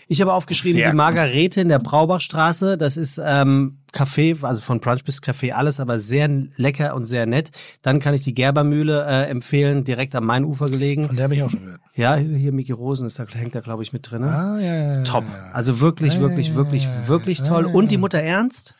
Ich 0.06 0.20
habe 0.20 0.32
aufgeschrieben, 0.32 0.80
Sehr 0.80 0.90
die. 0.90 0.97
Margarete 0.97 1.60
in 1.60 1.68
der 1.68 1.80
Braubachstraße. 1.80 2.78
Das 2.78 2.97
ist 2.97 3.20
ähm, 3.22 3.78
Café, 3.92 4.44
also 4.44 4.62
von 4.62 4.78
Brunch 4.78 5.02
bis 5.02 5.20
Café, 5.20 5.51
alles, 5.51 5.80
aber 5.80 5.98
sehr 5.98 6.28
lecker 6.56 6.94
und 6.94 7.05
sehr 7.05 7.26
nett. 7.26 7.51
Dann 7.82 7.98
kann 7.98 8.14
ich 8.14 8.22
die 8.22 8.32
Gerbermühle 8.32 9.05
äh, 9.05 9.28
empfehlen, 9.28 9.82
direkt 9.82 10.14
am 10.14 10.26
Mainufer 10.26 10.68
gelegen. 10.68 11.09
Von 11.09 11.16
der 11.16 11.24
habe 11.24 11.34
ich 11.34 11.42
auch 11.42 11.51
schon 11.51 11.64
gehört. 11.64 11.80
Ja, 11.97 12.14
hier 12.14 12.52
Mickey 12.52 12.70
Rosen 12.70 13.06
ist 13.06 13.18
da, 13.18 13.26
hängt 13.26 13.56
da, 13.56 13.60
glaube 13.60 13.82
ich, 13.82 13.92
mit 13.92 14.09
drin. 14.09 14.22
Ah, 14.22 14.60
ja, 14.60 14.94
ja. 14.94 15.02
Top. 15.02 15.24
Also 15.52 15.80
wirklich, 15.80 16.20
wirklich, 16.20 16.55
wirklich, 16.55 16.86
wirklich 17.06 17.42
toll. 17.42 17.66
Und 17.66 17.90
die. 17.90 18.01
Mutter 18.01 18.20
Ernst. 18.20 18.76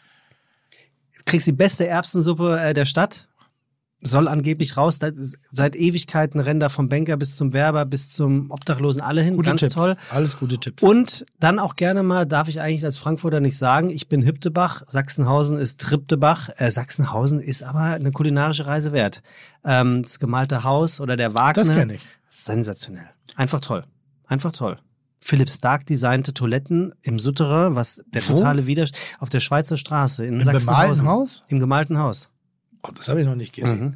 Kriegst 1.31 1.47
die 1.47 1.53
beste 1.53 1.87
Erbsensuppe 1.87 2.59
äh, 2.61 2.75
der 2.75 2.85
Stadt. 2.85 3.29
Soll 4.03 4.29
angeblich 4.29 4.79
raus. 4.79 4.99
Seit 5.53 5.77
Ewigkeiten 5.77 6.41
rennen 6.41 6.59
da 6.59 6.71
vom 6.71 6.89
Banker 6.89 7.19
bis 7.19 7.37
zum 7.37 7.53
Werber, 7.53 7.85
bis 7.85 8.11
zum 8.11 8.51
Obdachlosen 8.51 9.03
alle 9.03 9.21
hin. 9.23 9.37
Gute 9.37 9.51
Ganz 9.51 9.61
Tipps. 9.61 9.75
toll. 9.75 9.97
Alles 10.11 10.39
gute 10.39 10.59
Tipps. 10.59 10.83
Und 10.83 11.27
dann 11.39 11.59
auch 11.59 11.77
gerne 11.77 12.03
mal, 12.03 12.25
darf 12.25 12.49
ich 12.49 12.63
eigentlich 12.63 12.85
als 12.85 12.97
Frankfurter 12.97 13.41
nicht 13.41 13.59
sagen, 13.59 13.91
ich 13.91 14.09
bin 14.09 14.25
Hüptebach, 14.25 14.83
Sachsenhausen 14.87 15.59
ist 15.59 15.81
Triptebach. 15.83 16.49
Äh, 16.57 16.71
Sachsenhausen 16.71 17.41
ist 17.41 17.63
aber 17.63 17.81
eine 17.81 18.11
kulinarische 18.11 18.67
Reise 18.67 18.93
wert. 18.93 19.23
Ähm, 19.65 20.03
das 20.03 20.19
gemalte 20.19 20.65
Haus 20.65 21.01
oder 21.01 21.19
der 21.19 21.35
Wagner. 21.35 21.65
Das 21.65 21.77
kenn 21.77 21.91
ich. 21.91 22.01
Sensationell. 22.27 23.11
Einfach 23.37 23.61
toll. 23.61 23.85
Einfach 24.27 24.53
toll. 24.53 24.79
Philipp 25.21 25.51
Stark 25.51 25.87
designte 25.87 26.33
Toiletten 26.33 26.95
im 27.03 27.19
Souterrain, 27.19 27.77
was 27.77 28.03
der 28.07 28.27
Wo? 28.29 28.35
totale 28.37 28.67
Widerstand 28.67 29.17
auf 29.21 29.29
der 29.29 29.41
Schweizer 29.41 29.77
Straße 29.77 30.25
in 30.25 30.41
Im 30.41 30.45
Sachsenhausen. 30.45 31.05
bemalten 31.05 31.07
Haus? 31.07 31.45
Im 31.49 31.61
gemalten 31.61 31.99
Haus. 31.99 32.31
Oh, 32.83 32.89
das 32.95 33.09
habe 33.09 33.21
ich 33.21 33.27
noch 33.27 33.35
nicht 33.35 33.53
gesehen. 33.55 33.81
Mhm. 33.81 33.95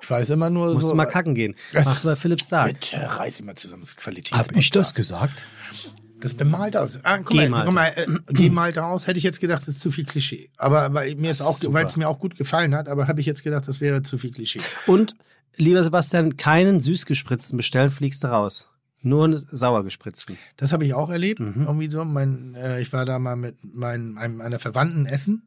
Ich 0.00 0.10
weiß 0.10 0.30
immer 0.30 0.50
nur 0.50 0.68
Musst 0.74 0.82
so. 0.82 0.90
du 0.90 0.96
mal 0.96 1.06
kacken 1.06 1.34
gehen. 1.34 1.54
Das- 1.72 1.86
Machst 1.86 2.04
du 2.04 2.08
bei 2.08 2.16
Philipp 2.16 2.40
Stark. 2.42 2.72
Bitte 2.80 2.96
reiß 2.96 3.36
dich 3.38 3.46
mal 3.46 3.54
zusammen. 3.56 3.82
Das 3.82 3.96
Qualität. 3.96 4.94
gesagt? 4.94 5.44
Das 6.20 6.34
bemalte 6.34 6.78
Haus. 6.78 7.00
Ah, 7.02 7.18
guck 7.18 7.34
mal, 7.34 7.44
Gemalte. 7.46 7.64
guck 7.66 7.74
mal 7.74 7.92
äh, 7.96 8.32
gemalte 8.32 8.82
Haus 8.82 9.08
hätte 9.08 9.18
ich 9.18 9.24
jetzt 9.24 9.40
gedacht, 9.40 9.62
das 9.62 9.68
ist 9.74 9.80
zu 9.80 9.90
viel 9.90 10.04
Klischee. 10.04 10.50
Aber 10.56 10.94
weil 10.94 11.16
mir 11.16 11.32
ist 11.32 11.40
auch, 11.40 11.58
weil 11.68 11.84
es 11.86 11.96
mir 11.96 12.08
auch 12.08 12.20
gut 12.20 12.36
gefallen 12.36 12.76
hat, 12.76 12.88
aber 12.88 13.08
habe 13.08 13.18
ich 13.20 13.26
jetzt 13.26 13.42
gedacht, 13.42 13.66
das 13.66 13.80
wäre 13.80 14.02
zu 14.02 14.18
viel 14.18 14.30
Klischee. 14.30 14.60
Und, 14.86 15.16
lieber 15.56 15.82
Sebastian, 15.82 16.36
keinen 16.36 16.80
süßgespritzten 16.80 17.56
bestellen, 17.56 17.90
fliegst 17.90 18.22
du 18.22 18.28
raus. 18.28 18.68
Nur 19.02 19.24
einen 19.24 19.38
sauer 19.38 19.84
gespritzten. 19.84 20.38
Das 20.56 20.72
habe 20.72 20.84
ich 20.84 20.94
auch 20.94 21.10
erlebt. 21.10 21.40
Mhm. 21.40 21.64
Irgendwie 21.66 21.90
so. 21.90 22.04
Mein, 22.04 22.54
äh, 22.54 22.80
ich 22.80 22.92
war 22.92 23.04
da 23.04 23.18
mal 23.18 23.36
mit 23.36 23.56
mein, 23.62 24.16
einem, 24.16 24.40
einer 24.40 24.58
Verwandten 24.58 25.06
essen 25.06 25.42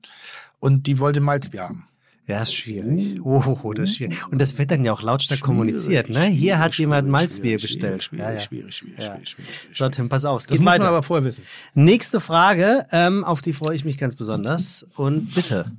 und 0.59 0.87
die 0.87 0.99
wollte 0.99 1.21
Malzbier 1.21 1.63
haben. 1.63 1.87
Ja, 2.27 2.41
ist 2.41 2.55
schwierig. 2.55 3.23
Oh, 3.23 3.73
das 3.73 3.89
ist 3.89 3.97
schwierig. 3.97 4.17
Und 4.31 4.41
das 4.41 4.57
wird 4.57 4.71
dann 4.71 4.83
ja 4.83 4.91
auch 4.91 5.03
lautstark 5.03 5.41
kommuniziert, 5.41 6.09
ne? 6.09 6.21
Hier 6.21 6.55
Schwierig, 6.55 6.57
hat 6.57 6.73
jemand 6.75 7.01
schwierig, 7.03 7.11
Malzbier 7.11 7.59
schwierig, 7.59 7.61
bestellt. 7.61 8.03
Schwierig, 8.03 8.25
ja, 8.25 8.31
ja. 8.33 8.39
schwierig, 8.39 8.75
schwierig, 8.75 8.97
Ja. 8.97 9.05
schwierig, 9.05 9.29
schwierig, 9.29 9.53
schwierig. 9.55 9.77
So, 9.77 9.89
Tim, 9.89 10.09
pass 10.09 10.25
auf, 10.25 10.41
es 10.41 10.47
Das 10.47 10.57
muss 10.57 10.65
man 10.65 10.81
aber 10.81 11.03
vorher 11.03 11.23
wissen. 11.23 11.43
Nächste 11.75 12.19
Frage, 12.19 12.87
ähm, 12.91 13.23
auf 13.23 13.41
die 13.41 13.53
freue 13.53 13.75
ich 13.75 13.85
mich 13.85 13.99
ganz 13.99 14.15
besonders. 14.15 14.87
Und 14.95 15.35
bitte. 15.35 15.71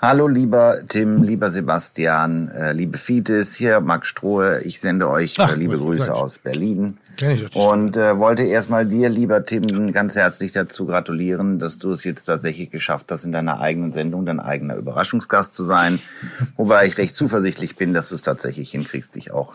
Hallo 0.00 0.28
lieber 0.28 0.86
Tim, 0.86 1.24
lieber 1.24 1.50
Sebastian, 1.50 2.52
äh, 2.52 2.72
liebe 2.72 2.96
Fides, 2.96 3.56
hier 3.56 3.80
Max 3.80 4.06
Strohe. 4.06 4.60
Ich 4.60 4.78
sende 4.78 5.08
euch 5.08 5.34
Ach, 5.38 5.52
äh, 5.52 5.56
liebe 5.56 5.76
Grüße 5.76 6.14
aus 6.14 6.38
Berlin. 6.38 6.98
Kenn 7.16 7.32
ich 7.32 7.56
Und 7.56 7.96
äh, 7.96 8.16
wollte 8.16 8.44
erstmal 8.44 8.86
dir, 8.86 9.08
lieber 9.08 9.44
Tim, 9.44 9.92
ganz 9.92 10.14
herzlich 10.14 10.52
dazu 10.52 10.86
gratulieren, 10.86 11.58
dass 11.58 11.80
du 11.80 11.90
es 11.90 12.04
jetzt 12.04 12.26
tatsächlich 12.26 12.70
geschafft 12.70 13.10
hast, 13.10 13.24
in 13.24 13.32
deiner 13.32 13.58
eigenen 13.58 13.92
Sendung 13.92 14.24
dein 14.24 14.38
eigener 14.38 14.76
Überraschungsgast 14.76 15.52
zu 15.52 15.64
sein. 15.64 15.98
Wobei 16.56 16.86
ich 16.86 16.96
recht 16.96 17.16
zuversichtlich 17.16 17.74
bin, 17.74 17.92
dass 17.92 18.10
du 18.10 18.14
es 18.14 18.22
tatsächlich 18.22 18.70
hinkriegst, 18.70 19.16
dich 19.16 19.32
auch 19.32 19.54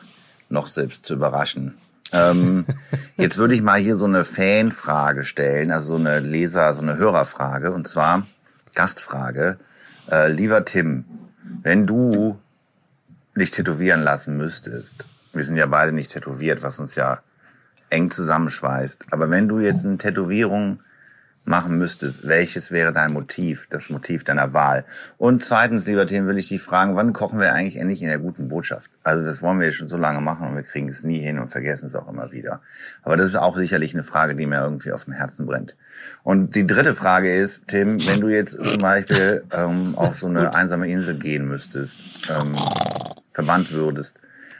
noch 0.49 0.67
selbst 0.67 1.05
zu 1.05 1.13
überraschen. 1.13 1.75
Ähm, 2.11 2.65
jetzt 3.15 3.37
würde 3.37 3.55
ich 3.55 3.61
mal 3.61 3.79
hier 3.79 3.95
so 3.95 4.03
eine 4.03 4.25
Fanfrage 4.25 5.23
stellen, 5.23 5.71
also 5.71 5.95
so 5.95 5.95
eine 5.95 6.19
Leser, 6.19 6.73
so 6.73 6.81
eine 6.81 6.97
Hörerfrage, 6.97 7.71
und 7.71 7.87
zwar 7.87 8.27
Gastfrage. 8.75 9.57
Äh, 10.11 10.31
lieber 10.31 10.65
Tim, 10.65 11.05
wenn 11.61 11.87
du 11.87 12.39
dich 13.35 13.51
tätowieren 13.51 14.01
lassen 14.01 14.37
müsstest, 14.37 15.05
wir 15.33 15.43
sind 15.43 15.57
ja 15.57 15.65
beide 15.65 15.91
nicht 15.91 16.11
tätowiert, 16.11 16.63
was 16.63 16.79
uns 16.79 16.95
ja 16.95 17.21
eng 17.89 18.09
zusammenschweißt, 18.09 19.07
aber 19.11 19.29
wenn 19.29 19.47
du 19.47 19.59
jetzt 19.59 19.85
eine 19.85 19.97
Tätowierung 19.97 20.79
machen 21.45 21.77
müsstest, 21.77 22.27
welches 22.27 22.71
wäre 22.71 22.93
dein 22.93 23.11
Motiv, 23.11 23.67
das 23.69 23.89
Motiv 23.89 24.23
deiner 24.23 24.53
Wahl? 24.53 24.85
Und 25.17 25.43
zweitens, 25.43 25.85
lieber 25.85 26.05
Tim, 26.05 26.27
will 26.27 26.37
ich 26.37 26.47
dich 26.47 26.61
fragen, 26.61 26.95
wann 26.95 27.13
kochen 27.13 27.39
wir 27.39 27.53
eigentlich 27.53 27.75
endlich 27.75 28.01
in 28.01 28.07
der 28.07 28.19
guten 28.19 28.47
Botschaft? 28.47 28.89
Also 29.03 29.25
das 29.25 29.41
wollen 29.41 29.59
wir 29.59 29.71
schon 29.71 29.89
so 29.89 29.97
lange 29.97 30.21
machen 30.21 30.47
und 30.47 30.55
wir 30.55 30.63
kriegen 30.63 30.87
es 30.87 31.03
nie 31.03 31.19
hin 31.19 31.39
und 31.39 31.51
vergessen 31.51 31.87
es 31.87 31.95
auch 31.95 32.07
immer 32.07 32.31
wieder. 32.31 32.61
Aber 33.01 33.17
das 33.17 33.27
ist 33.27 33.35
auch 33.35 33.57
sicherlich 33.57 33.93
eine 33.93 34.03
Frage, 34.03 34.35
die 34.35 34.45
mir 34.45 34.61
irgendwie 34.61 34.91
auf 34.91 35.05
dem 35.05 35.13
Herzen 35.13 35.45
brennt. 35.45 35.75
Und 36.23 36.55
die 36.55 36.65
dritte 36.65 36.95
Frage 36.95 37.35
ist, 37.35 37.67
Tim, 37.67 38.05
wenn 38.07 38.21
du 38.21 38.29
jetzt 38.29 38.51
zum 38.51 38.81
Beispiel 38.81 39.43
ähm, 39.51 39.97
auf 39.97 40.17
so 40.17 40.27
eine 40.27 40.55
einsame 40.55 40.89
Insel 40.89 41.17
gehen 41.17 41.47
müsstest, 41.47 42.29
ähm, 42.29 42.55
verbannt 43.31 43.73
würdest 43.73 44.17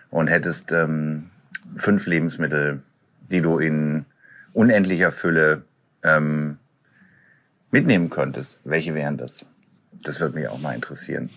und 0.10 0.28
hättest 0.28 0.72
ähm, 0.72 1.30
fünf 1.76 2.06
Lebensmittel, 2.08 2.82
die 3.32 3.42
du 3.42 3.58
in 3.58 4.06
unendlicher 4.54 5.12
Fülle 5.12 5.64
ähm, 6.04 6.58
mitnehmen 7.74 8.10
könntest, 8.10 8.60
welche 8.64 8.96
wären 8.96 9.18
das? 9.18 9.48
Das 9.92 10.20
würde 10.20 10.36
mich 10.36 10.48
auch 10.48 10.60
mal 10.60 10.76
interessieren. 10.76 11.30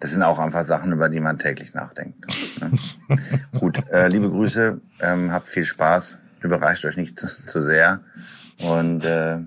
Das 0.00 0.10
sind 0.10 0.22
auch 0.22 0.38
einfach 0.38 0.64
Sachen, 0.64 0.92
über 0.92 1.08
die 1.08 1.20
man 1.20 1.38
täglich 1.38 1.74
nachdenkt. 1.74 2.26
Ne? 2.60 2.78
Gut, 3.60 3.86
äh, 3.90 4.08
liebe 4.08 4.28
Grüße, 4.28 4.80
ähm, 5.00 5.30
habt 5.30 5.46
viel 5.46 5.64
Spaß, 5.64 6.18
überreicht 6.40 6.84
euch 6.84 6.96
nicht 6.96 7.20
zu, 7.20 7.26
zu 7.46 7.62
sehr 7.62 8.00
und 8.66 9.04
äh, 9.04 9.38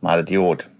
malet 0.00 0.30
Jod. 0.30 0.70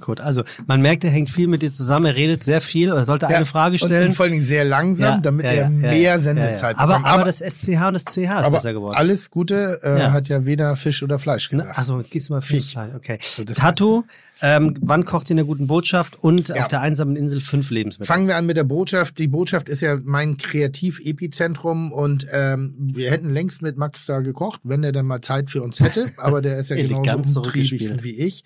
Gut, 0.00 0.20
also 0.20 0.42
man 0.66 0.80
merkt, 0.80 1.04
er 1.04 1.10
hängt 1.10 1.30
viel 1.30 1.46
mit 1.46 1.62
dir 1.62 1.70
zusammen, 1.70 2.06
er 2.06 2.16
redet 2.16 2.42
sehr 2.42 2.60
viel, 2.60 2.90
er 2.90 3.04
sollte 3.04 3.26
Ja, 3.30 3.36
eine 3.36 3.46
Frage 3.46 3.78
stellen. 3.78 4.08
Und 4.08 4.14
vor 4.14 4.24
allen 4.24 4.32
Dingen 4.32 4.44
sehr 4.44 4.64
langsam, 4.64 5.22
damit 5.22 5.44
er 5.46 5.70
mehr 5.70 6.18
Sendezeit 6.18 6.76
aber, 6.78 6.96
bekommt. 6.98 7.06
aber, 7.14 7.24
das 7.24 7.38
SCH 7.40 7.86
und 7.88 7.94
das 7.94 8.04
CH 8.04 8.16
ist 8.18 8.30
aber 8.30 8.50
besser 8.50 8.72
geworden. 8.72 8.96
alles 8.96 9.30
Gute 9.30 9.80
äh, 9.82 9.98
Ja. 10.00 10.12
hat 10.12 10.28
ja 10.28 10.44
weder 10.46 10.74
Fisch 10.76 11.02
oder 11.02 11.18
Fleisch 11.18 11.50
Ne? 11.52 11.58
gesagt. 11.58 11.78
Also 11.78 12.02
geht's 12.10 12.30
mal 12.30 12.40
viel 12.40 12.60
Fisch. 12.62 12.72
Fleisch. 12.72 12.94
Okay. 12.94 13.18
das- 13.44 13.56
Tattoo, 13.58 14.04
ähm, 14.40 14.76
wann 14.80 15.04
kocht 15.04 15.28
ihr 15.28 15.32
in 15.32 15.36
der 15.36 15.46
guten 15.46 15.68
Botschaft 15.68 16.18
und 16.22 16.48
Ja. 16.48 16.62
auf 16.62 16.68
der 16.68 16.80
einsamen 16.80 17.14
Insel 17.14 17.40
fünf 17.40 17.70
Lebensmittel? 17.70 18.06
Fangen 18.12 18.26
wir 18.26 18.36
an 18.36 18.44
mit 18.46 18.56
der 18.56 18.64
Botschaft. 18.64 19.18
Die 19.18 19.28
Botschaft 19.28 19.68
ist 19.68 19.82
ja 19.82 19.98
mein 20.02 20.36
Kreativ-Epizentrum 20.36 21.92
und 21.92 22.26
ähm, 22.32 22.74
wir 22.78 23.10
hätten 23.10 23.32
längst 23.32 23.62
mit 23.62 23.76
Max 23.78 24.06
da 24.06 24.20
gekocht, 24.20 24.60
wenn 24.64 24.82
er 24.84 24.92
dann 24.92 25.06
mal 25.06 25.20
Zeit 25.20 25.50
für 25.50 25.62
uns 25.62 25.80
hätte. 25.80 26.10
Aber 26.16 26.42
der 26.42 26.58
ist 26.58 26.70
ja 26.70 26.76
genauso 26.76 27.40
umtriebig 27.40 28.02
wie 28.02 28.10
ich. 28.16 28.44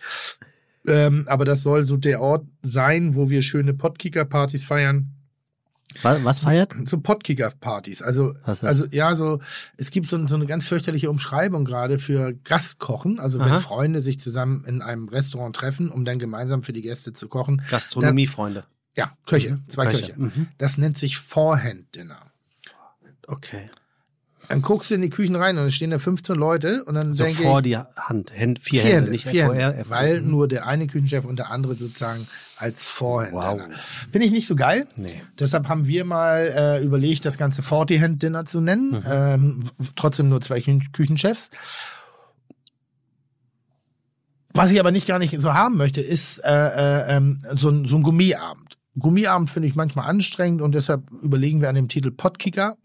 Ähm, 0.88 1.24
aber 1.28 1.44
das 1.44 1.62
soll 1.62 1.84
so 1.84 1.96
der 1.96 2.20
Ort 2.20 2.46
sein, 2.62 3.14
wo 3.16 3.30
wir 3.30 3.42
schöne 3.42 3.74
Podkicker-Partys 3.74 4.64
feiern. 4.64 5.12
was, 6.02 6.40
feiert? 6.40 6.74
So 6.86 6.98
Podkicker-Partys. 6.98 8.02
Also, 8.02 8.34
also 8.42 8.86
ja, 8.90 9.14
so 9.14 9.40
es 9.76 9.90
gibt 9.90 10.08
so, 10.08 10.26
so 10.26 10.34
eine 10.34 10.46
ganz 10.46 10.66
fürchterliche 10.66 11.10
Umschreibung 11.10 11.64
gerade 11.64 11.98
für 11.98 12.34
Gastkochen. 12.44 13.18
Also 13.18 13.38
wenn 13.38 13.46
Aha. 13.46 13.58
Freunde 13.58 14.02
sich 14.02 14.20
zusammen 14.20 14.64
in 14.66 14.82
einem 14.82 15.08
Restaurant 15.08 15.56
treffen, 15.56 15.90
um 15.90 16.04
dann 16.04 16.18
gemeinsam 16.18 16.62
für 16.62 16.72
die 16.72 16.82
Gäste 16.82 17.12
zu 17.12 17.28
kochen. 17.28 17.62
Gastronomiefreunde. 17.70 18.64
Ja, 18.96 19.12
Köche, 19.26 19.60
zwei 19.68 19.86
Köche, 19.86 20.12
Köche. 20.12 20.20
mhm. 20.20 20.48
Das 20.58 20.78
nennt 20.78 20.96
sich 20.96 21.18
Forehand-Dinner. 21.18 22.18
Okay. 23.26 23.70
Dann 24.48 24.62
guckst 24.62 24.90
du 24.90 24.94
in 24.94 25.02
die 25.02 25.10
Küchen 25.10 25.34
rein 25.36 25.56
und 25.56 25.64
dann 25.64 25.70
stehen 25.70 25.90
da 25.90 25.98
15 25.98 26.36
Leute 26.36 26.84
und 26.84 26.94
dann 26.94 27.14
So 27.14 27.24
denke 27.24 27.42
vor 27.42 27.58
ich, 27.58 27.64
die 27.64 27.76
Hand, 27.76 28.32
Hände, 28.32 28.60
vier, 28.60 28.82
vier 28.82 28.92
Hände, 28.92 29.10
nicht 29.10 29.26
vier 29.26 29.52
Hände, 29.52 29.84
FOR. 29.84 29.90
weil 29.90 30.20
nur 30.20 30.48
der 30.48 30.66
eine 30.66 30.86
Küchenchef 30.86 31.24
und 31.24 31.38
der 31.38 31.50
andere 31.50 31.74
sozusagen 31.74 32.26
als 32.56 32.84
Forehand-Dinner. 32.84 33.68
Wow. 33.70 34.10
Finde 34.12 34.26
ich 34.26 34.32
nicht 34.32 34.46
so 34.46 34.56
geil. 34.56 34.86
Nee. 34.96 35.20
Deshalb 35.38 35.68
haben 35.68 35.86
wir 35.86 36.04
mal 36.04 36.52
äh, 36.80 36.84
überlegt, 36.84 37.24
das 37.24 37.38
Ganze 37.38 37.62
40-Hand-Dinner 37.62 38.44
zu 38.44 38.60
nennen. 38.60 38.90
Mhm. 38.90 39.02
Ähm, 39.06 39.64
trotzdem 39.94 40.28
nur 40.28 40.40
zwei 40.40 40.60
Küchen 40.60 40.92
Küchenchefs. 40.92 41.50
Was 44.54 44.70
ich 44.70 44.80
aber 44.80 44.90
nicht 44.90 45.06
gar 45.06 45.18
nicht 45.18 45.38
so 45.38 45.52
haben 45.52 45.76
möchte, 45.76 46.00
ist 46.00 46.38
äh, 46.38 46.50
äh, 46.50 47.16
ähm, 47.16 47.38
so, 47.56 47.68
ein, 47.68 47.84
so 47.84 47.96
ein 47.96 48.02
Gummiabend. 48.02 48.78
Gummiabend 48.98 49.50
finde 49.50 49.68
ich 49.68 49.74
manchmal 49.74 50.08
anstrengend 50.08 50.62
und 50.62 50.74
deshalb 50.74 51.10
überlegen 51.22 51.60
wir 51.60 51.68
an 51.68 51.74
dem 51.74 51.88
Titel 51.88 52.10
Podkicker. 52.10 52.76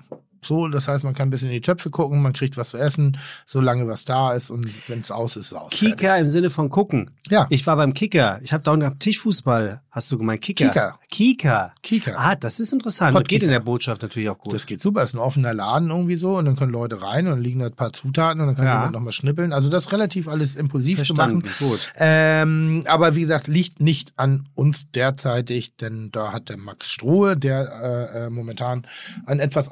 So, 0.44 0.68
das 0.68 0.88
heißt, 0.88 1.04
man 1.04 1.14
kann 1.14 1.28
ein 1.28 1.32
bisschen 1.32 1.50
in 1.50 1.54
die 1.54 1.62
Töpfe 1.62 1.90
gucken, 1.92 2.22
man 2.22 2.34
kriegt 2.34 2.58
was 2.58 2.72
zu 2.72 2.78
essen, 2.78 3.18
solange 3.46 3.88
was 3.88 4.06
da 4.06 4.34
ist 4.34 4.50
und 4.50 4.68
wenn 4.88 5.02
es 5.02 5.12
aus 5.12 5.36
ist, 5.36 5.42
ist 5.48 5.52
es 5.52 5.58
aus. 5.58 5.72
Kicker 5.72 6.18
im 6.18 6.26
Sinne 6.28 6.50
von 6.50 6.70
gucken. 6.70 7.12
Ja. 7.30 7.46
Ich 7.50 7.66
war 7.68 7.76
beim 7.76 7.94
Kicker. 7.94 8.40
Ich 8.44 8.52
habe 8.54 8.64
da 8.64 8.72
unten 8.72 8.98
Tischfußball. 9.00 9.82
Hast 9.92 10.12
du 10.12 10.18
gemeint 10.18 10.42
Kicker? 10.42 10.68
Kicker. 10.70 11.00
Kicker. 11.10 11.74
Kicker. 11.84 12.14
Ah, 12.18 12.36
das 12.36 12.60
ist 12.60 12.72
interessant. 12.74 13.16
Und 13.16 13.28
geht 13.28 13.44
in 13.44 13.50
der 13.50 13.60
Botschaft 13.60 14.02
natürlich 14.02 14.30
auch 14.30 14.38
gut. 14.38 14.54
Das 14.54 14.66
geht 14.66 14.82
super, 14.82 15.04
ist 15.04 15.14
ein 15.14 15.20
offener 15.20 15.54
Laden 15.54 15.90
irgendwie 15.90 16.16
so 16.16 16.38
und 16.38 16.46
dann 16.46 16.56
können 16.56 16.72
Leute 16.72 17.02
rein 17.02 17.26
und 17.28 17.34
dann 17.34 17.42
liegen 17.42 17.60
da 17.60 17.66
ein 17.68 17.74
paar 17.76 17.92
Zutaten 17.94 18.40
und 18.42 18.48
dann 18.48 18.56
kann 18.56 18.66
Ja. 18.66 18.74
jemand 18.76 18.94
nochmal 18.94 19.12
schnippeln. 19.12 19.54
Also 19.54 19.70
das 19.70 19.86
ist 19.88 19.92
relativ 19.92 20.28
alles 20.28 20.56
impulsiv 20.56 20.98
Verstanden, 20.98 21.44
zu 21.44 21.66
machen. 21.66 21.72
gut. 21.72 21.94
Ähm, 21.98 22.84
aber 22.88 23.16
wie 23.16 23.22
gesagt, 23.22 23.48
liegt 23.48 23.82
nicht 23.82 24.14
an 24.18 24.48
uns 24.56 24.90
derzeitig, 24.92 25.76
denn 25.76 26.10
da 26.12 26.32
hat 26.32 26.50
der 26.50 26.58
Max 26.58 26.90
Strohe, 26.90 27.36
der 27.36 28.10
äh, 28.14 28.26
äh, 28.26 28.30
momentan 28.30 28.88
ein 29.26 29.40
etwas 29.40 29.70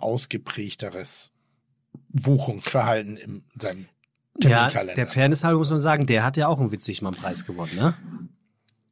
ausgeprägteres 0.60 1.32
Buchungsverhalten 2.10 3.18
in 3.18 3.44
seinem 3.60 3.86
ja, 4.42 4.70
Terminkalender. 4.70 4.94
der 4.96 5.08
Fairness 5.08 5.44
halber 5.44 5.60
muss 5.60 5.70
man 5.70 5.80
sagen, 5.80 6.06
der 6.06 6.24
hat 6.24 6.38
ja 6.38 6.48
auch 6.48 6.60
einen 6.60 6.72
Witzigmann-Preis 6.72 7.46
gewonnen, 7.46 7.76
ne? 7.76 7.96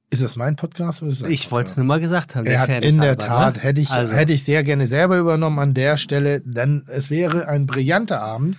ist 0.09 0.21
das 0.21 0.37
mein 0.37 0.55
Podcast? 0.55 1.01
Oder 1.01 1.11
ist 1.11 1.21
das 1.21 1.29
Ich 1.29 1.51
wollte 1.51 1.69
es 1.69 1.77
nur 1.77 1.85
mal 1.85 1.99
gesagt 1.99 2.35
haben. 2.35 2.45
Er 2.45 2.59
der 2.59 2.65
Fairness 2.65 2.93
in 2.93 3.01
der 3.01 3.17
Tat, 3.17 3.57
ne? 3.57 3.61
hätte 3.61 3.81
ich, 3.81 3.89
also, 3.89 4.15
hätte 4.15 4.33
ich 4.33 4.43
sehr 4.43 4.63
gerne 4.63 4.87
selber 4.87 5.17
übernommen 5.17 5.59
an 5.59 5.73
der 5.73 5.97
Stelle, 5.97 6.41
denn 6.41 6.85
es 6.87 7.09
wäre 7.09 7.47
ein 7.47 7.67
brillanter 7.67 8.21
Abend. 8.21 8.57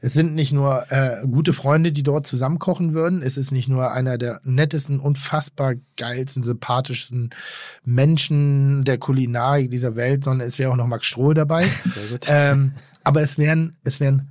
Es 0.00 0.12
sind 0.12 0.34
nicht 0.34 0.52
nur 0.52 0.90
äh, 0.90 1.26
gute 1.26 1.52
Freunde, 1.52 1.92
die 1.92 2.02
dort 2.02 2.26
zusammen 2.26 2.58
kochen 2.58 2.94
würden. 2.94 3.22
Es 3.22 3.36
ist 3.36 3.50
nicht 3.50 3.68
nur 3.68 3.92
einer 3.92 4.18
der 4.18 4.40
nettesten, 4.44 5.00
unfassbar 5.00 5.74
geilsten, 5.96 6.42
sympathischsten 6.42 7.30
Menschen 7.84 8.84
der 8.84 8.98
Kulinarik 8.98 9.70
dieser 9.70 9.96
Welt, 9.96 10.24
sondern 10.24 10.46
es 10.46 10.58
wäre 10.58 10.70
auch 10.70 10.76
noch 10.76 10.86
Max 10.86 11.06
Stroh 11.06 11.34
dabei. 11.34 11.66
Sehr 11.66 12.10
gut. 12.10 12.26
Ähm, 12.28 12.72
aber 13.04 13.22
es 13.22 13.38
wären, 13.38 13.76
es 13.84 14.00
wären 14.00 14.28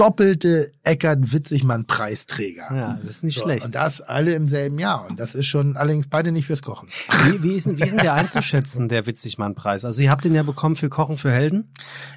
doppelte 0.00 0.70
Eckert-Witzigmann-Preisträger. 0.84 2.74
ja, 2.74 2.98
das 3.02 3.10
ist 3.10 3.24
nicht 3.24 3.36
So, 3.38 3.42
schlecht. 3.44 3.66
Und 3.66 3.74
das 3.74 4.00
alle 4.00 4.34
im 4.34 4.48
selben 4.48 4.78
Jahr. 4.78 5.06
Und 5.08 5.20
das 5.20 5.34
ist 5.34 5.46
schon 5.46 5.76
allerdings 5.76 6.08
beide 6.08 6.32
nicht 6.32 6.46
fürs 6.46 6.62
Kochen. 6.62 6.88
Wie, 7.26 7.42
wie, 7.42 7.52
ist, 7.54 7.66
denn- 7.66 7.78
wie 7.78 7.82
ist 7.84 7.92
denn 7.92 8.00
der 8.00 8.14
einzuschätzen, 8.14 8.88
der 8.88 9.06
Witzigmann-Preis? 9.06 9.84
Also 9.84 10.02
ihr 10.02 10.10
habt 10.10 10.24
den 10.24 10.34
ja 10.34 10.42
bekommen 10.42 10.74
für 10.74 10.88
Kochen 10.88 11.16
für 11.16 11.30
Helden. 11.30 11.72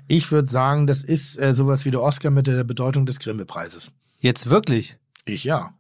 Ich 0.08 0.32
würde 0.32 0.50
sagen, 0.50 0.88
das 0.88 1.04
ist 1.04 1.38
äh, 1.40 1.54
sowas 1.54 1.86
wie 1.86 1.92
der 1.92 2.02
Oscar 2.02 2.30
mit 2.30 2.48
der 2.48 2.64
Bedeutung 2.64 3.06
des 3.06 3.20
Grimme-Preises. 3.20 3.92
Jetzt 4.20 4.50
wirklich? 4.50 4.98
Ich 5.26 5.44
ja. 5.44 5.74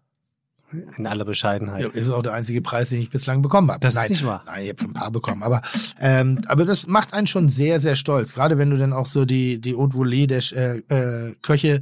In 0.97 1.07
aller 1.07 1.25
Bescheidenheit. 1.25 1.81
ja. 1.81 1.89
Ist 1.89 2.09
auch 2.09 2.21
der 2.21 2.33
einzige 2.33 2.61
Preis, 2.61 2.89
den 2.89 3.01
ich 3.01 3.09
bislang 3.09 3.41
bekommen 3.41 3.69
habe. 3.69 3.79
Das 3.79 3.93
ist 3.93 4.01
nein, 4.01 4.11
nicht 4.11 4.25
wahr. 4.25 4.43
Nein, 4.45 4.63
ich 4.63 4.69
habe 4.69 4.81
schon 4.81 4.89
ein 4.91 4.93
paar 4.93 5.11
bekommen. 5.11 5.43
Aber, 5.43 5.61
ähm, 5.99 6.41
aber 6.47 6.65
das 6.65 6.87
macht 6.87 7.13
einen 7.13 7.27
schon 7.27 7.49
sehr, 7.49 7.79
sehr 7.79 7.95
stolz. 7.95 8.33
Gerade 8.33 8.57
wenn 8.57 8.69
du 8.69 8.77
dann 8.77 8.93
auch 8.93 9.05
so 9.05 9.25
die, 9.25 9.59
die 9.59 9.75
Haute 9.75 9.95
Volée 9.95 10.27
der 10.27 10.41
äh, 10.53 11.29
äh, 11.29 11.35
Köche, 11.41 11.81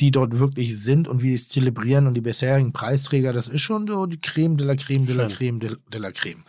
die 0.00 0.10
dort 0.10 0.38
wirklich 0.38 0.80
sind 0.80 1.08
und 1.08 1.22
wie 1.22 1.28
sie 1.28 1.34
es 1.34 1.48
zelebrieren 1.48 2.06
und 2.06 2.14
die 2.14 2.20
bisherigen 2.20 2.72
Preisträger, 2.72 3.32
das 3.32 3.48
ist 3.48 3.60
schon 3.60 3.86
so 3.86 4.06
die 4.06 4.18
Creme 4.18 4.56
de 4.56 4.66
la 4.66 4.74
Creme 4.74 5.06
de 5.06 5.14
la. 5.14 5.26
Creme 5.26 5.58
de, 5.58 5.76
de 5.92 6.00
la 6.00 6.10
Creme. 6.10 6.42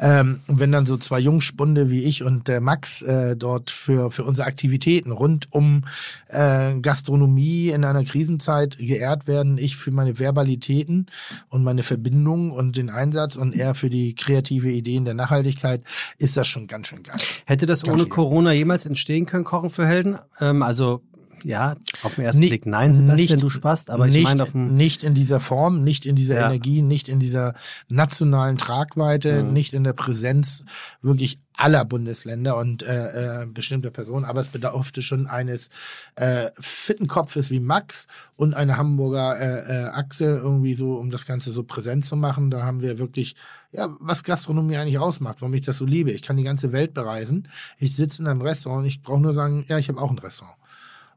Ähm, 0.00 0.40
und 0.48 0.58
wenn 0.58 0.72
dann 0.72 0.86
so 0.86 0.96
zwei 0.96 1.20
Jungspunde 1.20 1.90
wie 1.90 2.04
ich 2.04 2.22
und 2.22 2.48
der 2.48 2.60
Max 2.60 3.02
äh, 3.02 3.36
dort 3.36 3.70
für, 3.70 4.10
für 4.10 4.24
unsere 4.24 4.46
Aktivitäten 4.46 5.12
rund 5.12 5.52
um 5.52 5.84
äh, 6.28 6.78
Gastronomie 6.80 7.68
in 7.68 7.84
einer 7.84 8.04
Krisenzeit 8.04 8.78
geehrt 8.78 9.26
werden, 9.26 9.58
ich 9.58 9.76
für 9.76 9.90
meine 9.90 10.16
Verbalitäten 10.16 11.06
und 11.48 11.62
meine 11.62 11.82
Verbindung 11.82 12.50
und 12.50 12.76
den 12.76 12.90
Einsatz 12.90 13.36
und 13.36 13.54
er 13.54 13.74
für 13.74 13.90
die 13.90 14.14
kreative 14.14 14.70
Ideen 14.70 15.04
der 15.04 15.14
Nachhaltigkeit, 15.14 15.82
ist 16.18 16.36
das 16.36 16.46
schon 16.46 16.66
ganz 16.66 16.88
schön 16.88 17.02
geil. 17.02 17.16
Hätte 17.46 17.66
das 17.66 17.82
Ganz 17.82 18.00
ohne. 18.02 18.08
Corona 18.08 18.52
jemals 18.52 18.86
entstehen 18.86 19.26
können, 19.26 19.44
Kochen 19.44 19.70
für 19.70 19.86
Helden? 19.86 20.18
Ähm, 20.40 20.62
also, 20.62 21.02
ja, 21.44 21.76
auf 22.02 22.14
den 22.16 22.24
ersten 22.24 22.40
Ni- 22.40 22.48
Blick 22.48 22.66
nein, 22.66 22.94
Sebastian, 22.94 23.16
nicht- 23.34 23.42
du 23.42 23.50
spast, 23.50 23.90
aber 23.90 24.06
ich 24.06 24.12
nicht, 24.14 24.24
meine 24.24 24.42
auf 24.42 24.54
nicht 24.54 25.02
in 25.04 25.14
dieser 25.14 25.40
Form, 25.40 25.84
nicht 25.84 26.06
in 26.06 26.16
dieser 26.16 26.36
Ja. 26.36 26.46
Energie, 26.46 26.82
nicht 26.82 27.08
in 27.08 27.20
dieser 27.20 27.54
nationalen 27.90 28.56
Tragweite, 28.58 29.42
Mhm. 29.42 29.52
nicht 29.52 29.72
in 29.74 29.84
der 29.84 29.92
Präsenz 29.92 30.64
wirklich 31.02 31.40
aller 31.54 31.84
Bundesländer 31.84 32.56
und 32.56 32.82
äh, 32.84 33.42
äh, 33.42 33.46
bestimmter 33.46 33.90
Personen. 33.90 34.24
Aber 34.24 34.40
es 34.40 34.48
bedurfte 34.48 35.02
schon 35.02 35.26
eines 35.26 35.70
äh, 36.14 36.50
fitten 36.60 37.08
Kopfes 37.08 37.50
wie 37.50 37.58
Max 37.58 38.06
und 38.36 38.54
eine 38.54 38.76
Hamburger 38.76 39.40
äh, 39.40 39.86
äh, 39.86 39.88
Achse 39.88 40.24
irgendwie 40.24 40.74
so, 40.74 40.94
um 40.94 41.10
das 41.10 41.26
Ganze 41.26 41.50
so 41.50 41.64
präsent 41.64 42.04
zu 42.04 42.14
machen. 42.14 42.50
Da 42.52 42.62
haben 42.62 42.80
wir 42.80 43.00
wirklich, 43.00 43.34
ja, 43.72 43.88
was 43.98 44.22
Gastronomie 44.22 44.76
eigentlich 44.76 44.98
ausmacht, 45.00 45.38
warum 45.40 45.54
ich 45.54 45.62
das 45.66 45.78
so 45.78 45.84
liebe. 45.84 46.12
Ich 46.12 46.22
kann 46.22 46.36
die 46.36 46.44
ganze 46.44 46.70
Welt 46.70 46.94
bereisen. 46.94 47.48
Ich 47.78 47.96
sitze 47.96 48.22
in 48.22 48.28
einem 48.28 48.40
Restaurant 48.42 48.82
und 48.82 48.86
ich 48.86 49.02
brauche 49.02 49.20
nur 49.20 49.34
sagen, 49.34 49.64
ja, 49.68 49.78
ich 49.78 49.88
habe 49.88 50.00
auch 50.00 50.10
ein 50.12 50.18
Restaurant. 50.18 50.56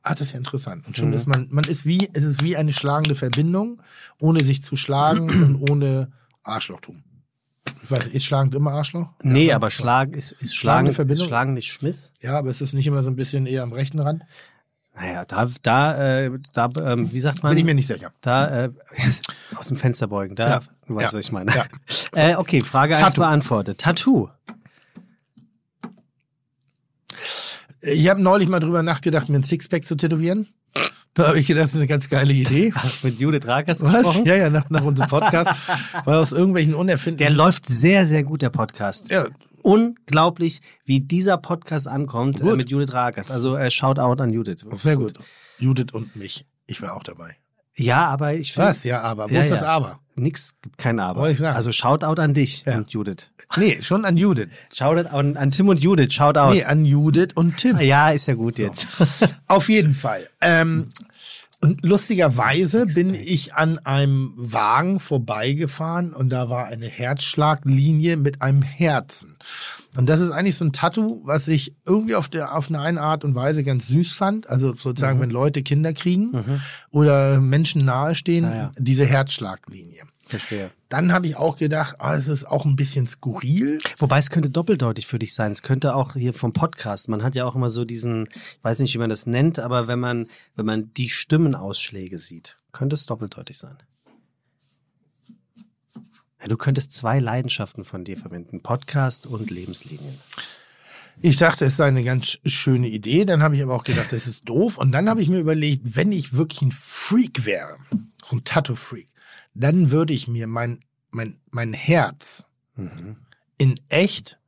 Ah, 0.04 0.12
das 0.14 0.22
ist 0.22 0.32
ja 0.34 0.38
interessant. 0.40 0.86
Und 0.88 0.98
schon 0.98 1.10
Mhm. 1.10 1.14
ist 1.14 1.28
man, 1.28 1.48
man 1.52 1.64
ist 1.66 1.86
wie, 1.86 2.10
es 2.14 2.24
ist 2.24 2.44
wie 2.44 2.58
eine 2.58 2.72
schlagende 2.74 3.14
Verbindung, 3.16 3.82
ohne 4.20 4.44
sich 4.44 4.64
zu 4.64 4.76
schlagen 4.76 5.30
und 5.30 5.70
ohne 5.70 6.12
Arschlochtum. 6.44 6.98
Ich 7.84 7.92
weiß, 7.92 8.08
ist 8.08 8.26
schlagend 8.26 8.56
immer 8.56 8.72
Arschloch? 8.72 9.10
Nee, 9.22 9.48
Ja, 9.48 9.56
aber 9.58 9.70
Schlagen 9.70 10.14
ist, 10.14 10.32
ist 10.34 10.56
Schlagen, 10.56 10.88
ist 10.88 10.96
Verbindung? 10.96 11.28
Schlagen 11.28 11.54
nicht 11.54 11.72
Schmiss? 11.72 12.14
Ja, 12.20 12.38
aber 12.40 12.50
es 12.50 12.62
ist 12.62 12.74
nicht 12.74 12.88
immer 12.88 13.04
so 13.04 13.10
ein 13.10 13.16
bisschen 13.16 13.46
eher 13.46 13.64
am 13.64 13.74
rechten 13.74 14.00
Rand. 14.00 14.24
Naja, 14.96 15.24
da, 15.26 15.50
da, 15.62 16.20
äh, 16.26 16.32
da, 16.54 16.68
ähm, 16.84 17.12
wie 17.14 17.20
sagt 17.22 17.44
man? 17.44 17.52
Bin 17.52 17.60
ich 17.60 17.64
mir 17.66 17.74
nicht 17.76 17.88
sicher. 17.88 18.12
Da, 18.22 18.66
äh, 18.66 18.70
aus 19.56 19.68
dem 19.68 19.78
Fenster 19.78 20.08
beugen, 20.08 20.36
da, 20.36 20.50
Ja. 20.50 20.60
du 20.88 20.96
weißt, 20.96 21.14
Ja. 21.14 21.20
was 21.20 21.26
ich 21.26 21.32
meine. 21.32 21.54
Ja. 21.56 21.66
Äh, 22.14 22.36
okay, 22.36 22.60
Frage 22.60 22.96
eins 22.98 23.02
Tattoo. 23.14 23.22
beantwortet. 23.22 23.78
Tattoo. 23.80 24.28
Ich 27.82 28.08
habe 28.10 28.22
neulich 28.22 28.48
mal 28.50 28.60
drüber 28.60 28.84
nachgedacht, 28.84 29.30
mir 29.30 29.38
ein 29.40 29.44
Sixpack 29.44 29.86
zu 29.86 29.96
tätowieren. 29.96 30.48
Da 31.14 31.28
habe 31.28 31.40
ich 31.40 31.48
gedacht, 31.48 31.66
das 31.66 31.72
ist 31.74 31.80
eine 31.80 31.88
ganz 31.88 32.10
geile 32.10 32.32
Idee. 32.32 32.74
Mit 33.04 33.20
Judith 33.20 33.46
Rakers 33.46 33.82
Was? 33.82 33.94
gesprochen. 33.94 34.26
Ja, 34.26 34.36
ja, 34.36 34.50
nach, 34.50 34.70
nach 34.70 34.84
unserem 34.84 35.10
Podcast. 35.10 35.50
Weil 36.06 36.16
aus 36.16 36.32
irgendwelchen 36.32 36.72
Der 36.72 36.80
unerfindlichen... 36.80 37.36
läuft 37.36 37.68
sehr, 37.68 38.06
sehr 38.06 38.24
gut, 38.24 38.42
der 38.42 38.50
Podcast. 38.50 39.10
ja, 39.12 39.28
Unglaublich, 39.64 40.60
wie 40.86 41.02
dieser 41.02 41.38
Podcast 41.38 41.88
ankommt 41.88 42.40
äh, 42.42 42.44
Gut. 42.44 42.58
mit 42.58 42.70
Judith 42.70 42.94
Rakers. 42.94 43.30
Also 43.30 43.56
äh, 43.56 43.70
Shoutout 43.70 44.22
an 44.22 44.32
Judith. 44.32 44.66
sehr 44.72 44.96
gut. 44.96 45.14
Judith 45.60 45.92
und 45.94 46.16
mich. 46.16 46.46
Ich 46.66 46.82
war 46.82 46.96
auch 46.96 47.04
dabei. 47.04 47.36
Ja, 47.76 48.08
aber 48.08 48.34
ich 48.34 48.54
finde. 48.54 48.70
Was? 48.70 48.84
Ja, 48.84 49.02
aber. 49.02 49.30
Wo 49.30 49.34
Ja, 49.36 49.42
ist 49.42 49.52
das 49.52 49.62
ja. 49.62 49.68
Aber? 49.68 50.00
Nix, 50.22 50.56
gibt 50.62 50.78
kein 50.78 51.00
Aber. 51.00 51.22
Wollte 51.22 51.34
ich 51.34 51.40
sagen. 51.40 51.56
Also 51.56 51.72
Shoutout 51.72 52.22
an 52.22 52.34
dich 52.34 52.64
Ja. 52.66 52.78
und 52.78 52.90
Judith. 52.92 53.32
Nee, 53.58 53.80
schon 53.82 54.06
an 54.06 54.16
Judith. 54.18 54.48
Shoutout 54.74 55.10
an, 55.10 55.36
an 55.38 55.52
Tim 55.52 55.68
und 55.70 55.80
Judith. 55.82 56.14
Shoutout. 56.14 56.54
Nee, 56.54 56.64
an 56.64 56.86
Judith 56.86 57.30
und 57.36 57.58
Tim. 57.58 57.80
Ja, 57.80 58.12
ist 58.12 58.28
ja 58.28 58.36
gut 58.36 58.58
jetzt. 58.60 58.88
Auf 59.48 59.68
jeden 59.70 59.96
Fall. 59.96 60.28
Ähm, 60.42 60.88
Und 61.64 61.86
lustigerweise 61.86 62.88
bin 62.88 63.14
ich 63.14 63.54
an 63.54 63.78
einem 63.86 64.34
Wagen 64.36 65.00
vorbeigefahren 65.00 66.12
und 66.14 66.30
da 66.30 66.50
war 66.50 66.66
eine 66.66 66.88
Herzschlaglinie 66.88 68.18
mit 68.18 68.42
einem 68.42 68.64
Herzen. 68.64 69.38
Und 69.96 70.10
das 70.10 70.22
ist 70.22 70.32
eigentlich 70.32 70.56
so 70.56 70.66
ein 70.66 70.72
Tattoo, 70.74 71.22
was 71.26 71.48
ich 71.48 71.76
irgendwie 71.86 72.16
auf 72.16 72.30
der 72.30 72.56
auf 72.56 72.70
eine, 72.70 72.80
eine 72.80 73.02
Art 73.02 73.24
und 73.24 73.36
Weise 73.36 73.64
ganz 73.64 73.88
süß 73.90 74.14
fand. 74.14 74.50
Also 74.50 74.74
sozusagen, 74.74 75.18
Mhm. 75.18 75.22
wenn 75.24 75.30
Leute 75.32 75.62
Kinder 75.64 75.94
kriegen 75.94 76.32
oder 76.92 77.40
Menschen 77.40 77.86
nahestehen, 77.86 78.46
Ja, 78.46 78.56
ja. 78.56 78.72
diese 78.78 79.06
Herzschlaglinie. 79.06 80.04
Verstehe. 80.32 80.72
Dann 80.90 81.14
habe 81.14 81.28
ich 81.28 81.38
auch 81.38 81.58
gedacht, 81.58 81.96
ah, 82.00 82.16
es 82.16 82.28
ist 82.28 82.46
auch 82.46 82.66
ein 82.66 82.76
bisschen 82.76 83.08
skurril. 83.08 83.80
Wobei 83.98 84.18
es 84.18 84.30
könnte 84.30 84.50
doppeldeutig 84.50 85.08
für 85.08 85.20
dich 85.20 85.34
sein. 85.34 85.52
Es 85.52 85.62
könnte 85.62 85.96
auch 85.96 86.14
hier 86.14 86.34
vom 86.34 86.54
Podcast. 86.54 87.08
Man 87.10 87.24
hat 87.24 87.36
ja 87.36 87.46
auch 87.46 87.56
immer 87.56 87.70
so 87.70 87.86
diesen, 87.86 88.28
ich 88.32 88.64
weiß 88.64 88.80
nicht, 88.80 88.94
wie 88.94 89.00
man 89.00 89.10
das 89.10 89.26
nennt, 89.26 89.60
aber 89.60 89.88
wenn 89.88 90.00
man, 90.00 90.28
wenn 90.56 90.66
man 90.66 90.94
die 90.94 91.10
Stimmenausschläge 91.10 92.18
sieht, 92.18 92.58
könnte 92.72 92.96
es 92.96 93.06
doppeldeutig 93.06 93.58
sein. 93.58 93.78
Ja, 96.42 96.48
du 96.48 96.58
könntest 96.58 96.92
zwei 96.92 97.20
Leidenschaften 97.20 97.86
von 97.86 98.04
dir 98.04 98.18
verwenden. 98.18 98.62
Podcast 98.62 99.28
und 99.28 99.52
Lebenslinien. 99.52 100.18
Ich 101.24 101.38
dachte, 101.38 101.66
es 101.66 101.78
sei 101.78 101.88
eine 101.88 102.04
ganz 102.04 102.40
schöne 102.46 102.88
Idee. 102.88 103.26
Dann 103.26 103.44
habe 103.44 103.56
ich 103.56 103.62
aber 103.62 103.76
auch 103.76 103.84
gedacht, 103.84 104.12
das 104.12 104.26
ist 104.26 104.50
doof. 104.50 104.78
Und 104.78 104.92
dann 104.92 105.08
habe 105.08 105.22
ich 105.22 105.30
mir 105.30 105.40
überlegt, 105.40 105.96
wenn 105.96 106.12
ich 106.12 106.34
wirklich 106.34 106.64
ein 106.64 106.72
Freak 106.72 107.46
wäre, 107.46 107.78
so 108.24 108.38
ein 108.38 108.44
Tattoo-Freak, 108.44 109.08
dann 109.54 109.92
würde 109.92 110.14
ich 110.14 110.28
mir 110.28 110.48
mein, 110.48 110.80
mein, 111.12 111.38
mein 111.52 111.74
Herz 111.74 112.46
in 113.58 113.76
echt 113.90 114.40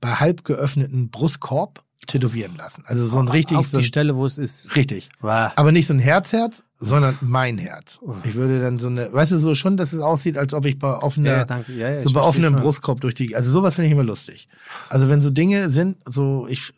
bei 0.00 0.14
halb 0.14 0.44
geöffneten 0.44 1.10
Brustkorb 1.10 1.82
tätowieren 2.06 2.56
lassen. 2.56 2.82
Also 2.86 3.06
so 3.06 3.18
ein 3.18 3.28
richtig, 3.28 3.56
Auf 3.56 3.68
so 3.68 3.78
die 3.78 3.84
ein, 3.84 3.86
Stelle, 3.86 4.16
wo 4.16 4.24
es 4.24 4.38
ist. 4.38 4.74
richtig. 4.74 5.10
Wow. 5.20 5.52
Aber 5.54 5.70
nicht 5.70 5.86
so 5.86 5.94
ein 5.94 5.98
Herzherz, 6.00 6.64
sondern 6.78 7.16
mein 7.20 7.58
Herz. 7.58 8.00
Ich 8.24 8.34
würde 8.34 8.60
dann 8.60 8.78
so 8.78 8.88
eine, 8.88 9.12
weißt 9.12 9.32
du, 9.32 9.38
so 9.38 9.54
schon, 9.54 9.76
dass 9.76 9.92
es 9.92 10.00
aussieht, 10.00 10.36
als 10.36 10.52
ob 10.54 10.64
ich 10.64 10.78
bei 10.78 10.92
offener, 10.96 11.46
Ja. 11.48 11.64
Ja, 11.68 11.90
ja, 11.90 12.00
so 12.00 12.12
bei 12.12 12.20
offenem. 12.20 12.56
Brustkorb 12.56 13.00
durch 13.02 13.14
die, 13.14 13.36
also 13.36 13.50
sowas 13.50 13.74
finde 13.76 13.88
ich 13.88 13.92
immer 13.92 14.02
lustig. 14.02 14.48
Also 14.88 15.08
wenn 15.08 15.20
so 15.20 15.30
Dinge 15.30 15.70
sind, 15.70 15.98
so 16.06 16.46
ich, 16.48 16.72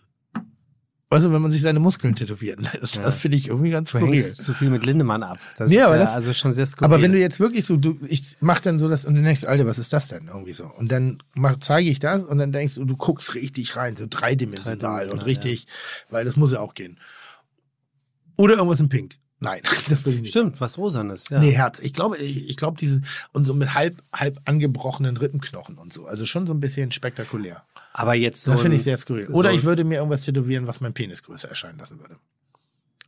weißt 1.12 1.26
du, 1.26 1.32
wenn 1.32 1.42
man 1.42 1.50
sich 1.50 1.60
seine 1.62 1.78
Muskeln 1.78 2.14
tätowieren 2.16 2.66
lässt, 2.72 2.96
Ja. 2.96 3.02
das 3.02 3.14
finde 3.14 3.36
ich 3.36 3.48
irgendwie 3.48 3.70
ganz 3.70 3.92
Du 3.92 3.98
skurril. 3.98 4.14
hängst 4.20 4.42
zu 4.42 4.54
viel 4.54 4.70
mit 4.70 4.84
Lindemann 4.84 5.22
ab. 5.22 5.38
Das 5.58 5.70
ist 5.70 5.78
aber 5.80 5.94
ja 5.96 5.98
das- 6.02 6.14
also 6.14 6.32
schon 6.32 6.52
sehr 6.54 6.66
skurril. 6.66 6.86
Aber 6.92 7.02
wenn 7.02 7.12
du 7.12 7.18
jetzt 7.18 7.38
wirklich 7.38 7.64
so, 7.66 7.76
du, 7.76 7.98
ich 8.08 8.36
mach 8.40 8.60
dann 8.60 8.78
so 8.78 8.88
das 8.88 9.04
und 9.04 9.14
dann 9.14 9.22
denkst 9.24 9.42
du, 9.42 9.48
Alter, 9.48 9.66
was 9.66 9.78
ist 9.78 9.92
das 9.92 10.08
denn 10.08 10.26
irgendwie 10.28 10.52
so? 10.54 10.64
Und 10.76 10.90
dann 10.90 11.22
mach, 11.34 11.56
zeige 11.60 11.88
ich 11.90 11.98
das 12.00 12.22
und 12.24 12.38
dann 12.38 12.50
denkst 12.52 12.74
du, 12.76 12.84
du 12.84 12.96
guckst 12.96 13.34
richtig 13.34 13.76
rein, 13.76 13.94
so 13.94 14.06
dreidimensional 14.08 14.78
Dreidimensional, 14.78 15.10
und 15.20 15.26
richtig, 15.26 15.66
weil 16.10 16.24
das 16.24 16.36
muss 16.36 16.52
ja 16.52 16.60
auch 16.60 16.74
gehen. 16.74 16.98
Oder 18.36 18.54
irgendwas 18.54 18.80
in 18.80 18.88
Pink. 18.88 19.16
Nein, 19.42 19.60
das 19.88 20.04
will 20.06 20.14
ich 20.14 20.20
nicht. 20.20 20.30
Stimmt, 20.30 20.60
was 20.60 20.78
Rosanes, 20.78 21.28
ja. 21.28 21.40
Nee, 21.40 21.50
Herz. 21.50 21.80
Ich 21.80 21.92
glaube, 21.92 22.16
ich, 22.16 22.56
glaube, 22.56 22.78
diese, 22.78 23.02
und 23.32 23.44
so 23.44 23.54
mit 23.54 23.74
halb, 23.74 24.00
halb 24.14 24.40
angebrochenen 24.44 25.16
Rippenknochen 25.16 25.78
und 25.78 25.92
so. 25.92 26.06
Also 26.06 26.26
schon 26.26 26.46
so 26.46 26.54
ein 26.54 26.60
bisschen 26.60 26.92
spektakulär. 26.92 27.64
Aber 27.92 28.14
jetzt 28.14 28.44
so. 28.44 28.52
Das 28.52 28.60
finde 28.62 28.76
ich 28.76 28.84
sehr 28.84 28.96
skurril. 28.96 29.26
so- 29.26 29.32
Oder 29.34 29.52
ich 29.52 29.64
würde 29.64 29.82
mir 29.84 29.96
irgendwas 29.96 30.24
tätowieren, 30.24 30.66
was 30.68 30.80
mein 30.80 30.94
Penis 30.94 31.24
größer 31.24 31.48
erscheinen 31.48 31.78
lassen 31.78 31.98
würde. 31.98 32.16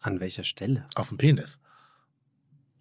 An 0.01 0.19
welcher 0.21 0.45
Stelle? 0.45 0.85
Auf 0.97 1.09
dem 1.09 1.19
Penis. 1.19 1.61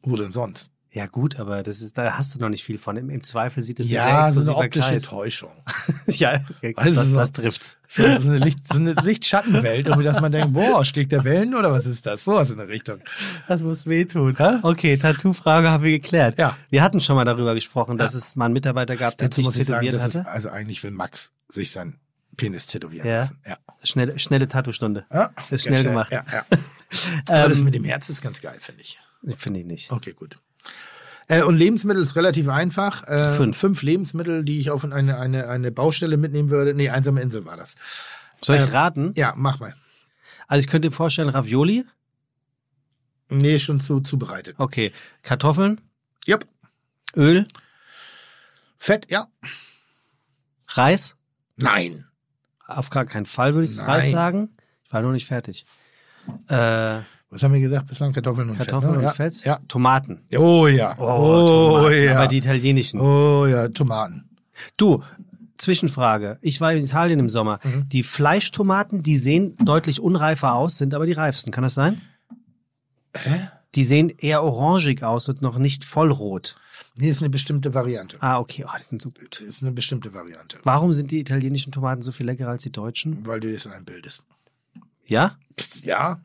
Wo 0.02 0.16
denn 0.18 0.32
sonst? 0.32 0.70
Ja, 0.96 1.08
gut, 1.08 1.40
aber 1.40 1.64
das 1.64 1.82
ist, 1.82 1.98
da 1.98 2.20
hast 2.20 2.36
du 2.36 2.40
noch 2.40 2.50
nicht 2.50 2.64
viel 2.64 2.78
von. 2.78 2.96
Im, 2.98 3.10
im 3.10 3.24
Zweifel 3.24 3.64
sieht 3.64 3.80
es 3.80 3.90
Ja, 3.90 4.26
sehr 4.32 4.44
so 4.44 4.54
eine 4.56 4.66
exklusiver 4.66 4.66
optische 4.66 4.90
Kreis. 4.90 5.04
Täuschung. 5.10 5.52
ja, 6.08 6.40
Also 6.76 7.02
was, 7.02 7.16
was 7.16 7.32
trifft's? 7.32 7.78
So, 7.90 8.04
so 8.04 8.30
eine, 8.30 8.38
Licht, 8.38 8.68
so 8.68 8.76
eine 8.76 8.94
Lichtschattenwelt, 8.94 9.88
irgendwie, 9.88 10.04
dass 10.04 10.22
man 10.22 10.32
denkt, 10.32 10.54
boah, 10.54 10.86
schlägt 10.86 11.12
der 11.12 11.24
Wellen 11.24 11.56
oder 11.56 11.72
was 11.72 11.88
ist 11.88 12.06
das? 12.06 12.24
Sowas 12.24 12.52
in 12.52 12.58
der 12.58 12.68
Richtung. 12.68 13.00
Das 13.48 13.64
muss 13.64 13.88
wehtun. 13.88 14.38
Okay, 14.62 14.96
Tattoo-Frage 14.98 15.70
haben 15.72 15.84
wir 15.84 15.92
geklärt. 15.92 16.38
Ja. 16.38 16.56
Wir 16.70 16.84
hatten 16.84 17.02
schon 17.02 17.16
mal 17.16 17.26
darüber 17.26 17.56
gesprochen, 17.56 17.98
dass 17.98 18.14
es 18.14 18.36
mal 18.36 18.46
einen 18.46 18.54
Mitarbeiter 18.54 18.96
gab, 18.96 19.18
der 19.18 19.30
Dazu 19.30 19.38
sich 19.42 19.46
muss 19.46 19.56
ich 19.58 19.66
sagen, 19.66 19.86
tätowiert 19.86 20.00
das 20.00 20.10
ist, 20.14 20.20
hatte. 20.20 20.30
also 20.30 20.50
eigentlich 20.50 20.84
will 20.84 20.92
Max 20.92 21.32
sich 21.50 21.72
seinen 21.72 21.96
Penis 22.38 22.68
tätowieren 22.68 23.08
Ja. 23.08 23.18
lassen. 23.22 23.40
Ja. 23.48 23.58
Schnelle, 23.84 24.20
schnelle 24.20 24.48
Tattoo-Stunde. 24.48 25.06
ja. 25.12 25.32
Ist 25.38 25.50
ganz 25.50 25.62
schnell 25.64 25.84
gemacht. 25.86 26.12
Ja, 26.12 26.24
ja. 26.32 26.46
Aber 27.30 27.50
das 27.50 27.58
Ähm, 27.58 27.64
mit 27.64 27.74
dem 27.74 27.84
Herz 27.84 28.10
ist 28.10 28.22
ganz 28.22 28.42
geil, 28.42 28.58
finde 28.60 28.82
ich. 28.84 29.00
Finde 29.38 29.62
ich 29.62 29.66
nicht. 29.66 29.92
Okay, 29.92 30.14
gut. 30.14 30.38
Äh, 31.28 31.44
und 31.44 31.56
Lebensmittel 31.56 32.02
ist 32.02 32.16
relativ 32.16 32.50
einfach. 32.50 33.08
Äh, 33.08 33.34
Fünf. 33.34 33.58
Fünf 33.58 33.82
Lebensmittel, 33.82 34.44
die 34.44 34.60
ich 34.60 34.70
auf 34.72 34.84
eine, 34.84 35.18
eine, 35.18 35.48
eine 35.50 35.72
Baustelle 35.72 36.18
mitnehmen 36.18 36.50
würde. 36.50 36.74
Nee, 36.74 36.90
einsame 36.90 37.22
Insel 37.22 37.46
war 37.46 37.56
das. 37.58 37.76
Soll 38.42 38.58
ich 38.58 38.64
Ähm, 38.64 38.70
raten? 38.70 39.14
Ja, 39.16 39.34
mach 39.38 39.60
mal. 39.60 39.74
Also 40.48 40.62
ich 40.64 40.68
könnte 40.68 40.90
mir 40.90 40.94
vorstellen, 40.94 41.30
Ravioli. 41.30 41.86
Nee, 43.30 43.58
schon 43.58 43.80
zu, 43.80 44.02
zubereitet. 44.02 44.56
Okay. 44.60 44.92
Kartoffeln, 45.24 45.80
Jupp. 46.26 46.46
Öl, 47.16 47.48
Fett, 48.78 49.10
ja. 49.10 49.28
Reis. 50.68 51.16
Nein. 51.56 52.06
Auf 52.68 52.90
gar 52.90 53.06
keinen 53.06 53.26
Fall 53.26 53.54
würde 53.54 53.66
ich 53.66 53.78
Nein. 53.78 53.86
Reis 53.86 54.12
sagen. 54.12 54.50
Ich 54.86 54.92
war 54.92 55.02
noch 55.02 55.12
nicht 55.12 55.28
fertig. 55.28 55.66
Äh, 56.50 57.00
Was 57.34 57.42
haben 57.42 57.54
wir 57.54 57.62
gesagt? 57.62 57.88
Bislang 57.88 58.14
Kartoffeln 58.14 58.48
und 58.52 58.58
Kartoffeln 58.58 58.94
Fett. 58.94 59.02
Ne? 59.02 59.08
und 59.08 59.16
Fett. 59.16 59.44
Ja. 59.44 59.60
Tomaten. 59.68 60.22
Oh 60.38 60.68
ja. 60.68 60.96
Oh, 61.00 61.78
Tomaten. 61.80 62.04
ja. 62.04 62.18
Aber 62.18 62.28
die 62.28 62.38
italienischen. 62.38 63.00
oh 63.00 63.48
ja, 63.48 63.68
Tomaten. 63.70 64.30
Du, 64.78 65.04
Zwischenfrage. 65.58 66.38
Ich 66.42 66.62
war 66.62 66.74
in 66.74 66.84
Italien 66.84 67.20
im 67.20 67.30
Sommer. 67.30 67.60
Mhm. 67.64 67.90
Die 67.90 68.04
Fleischtomaten, 68.04 69.02
die 69.02 69.18
sehen 69.18 69.56
deutlich 69.66 70.00
unreifer 70.00 70.54
aus, 70.54 70.78
sind 70.78 70.94
aber 70.94 71.08
die 71.08 71.14
reifsten. 71.14 71.50
Kann 71.52 71.64
das 71.64 71.74
sein? 71.74 72.02
Hä? 73.18 73.48
Die 73.74 73.84
sehen 73.84 74.10
eher 74.10 74.44
orangig 74.44 75.02
aus 75.04 75.28
und 75.28 75.42
noch 75.42 75.58
nicht 75.58 75.86
vollrot. 75.86 76.56
Nee, 77.00 77.10
ist 77.10 77.22
eine 77.24 77.32
bestimmte 77.32 77.74
Variante. 77.74 78.18
Ah, 78.20 78.40
okay. 78.40 78.64
Oh, 78.68 78.78
die 78.78 78.84
sind 78.84 79.02
so 79.02 79.10
gut. 79.10 79.40
Das 79.40 79.48
ist 79.48 79.64
eine 79.64 79.72
bestimmte 79.72 80.14
Variante. 80.14 80.60
Warum 80.64 80.94
sind 80.94 81.10
die 81.10 81.20
italienischen 81.20 81.72
Tomaten 81.72 82.04
so 82.04 82.12
viel 82.12 82.28
leckerer 82.28 82.52
als 82.52 82.62
die 82.62 82.72
deutschen? 82.72 83.26
Weil 83.26 83.40
du 83.40 83.52
das 83.52 83.66
einbildest. 83.66 84.24
Ja? 85.08 85.38
Ja. 85.82 86.22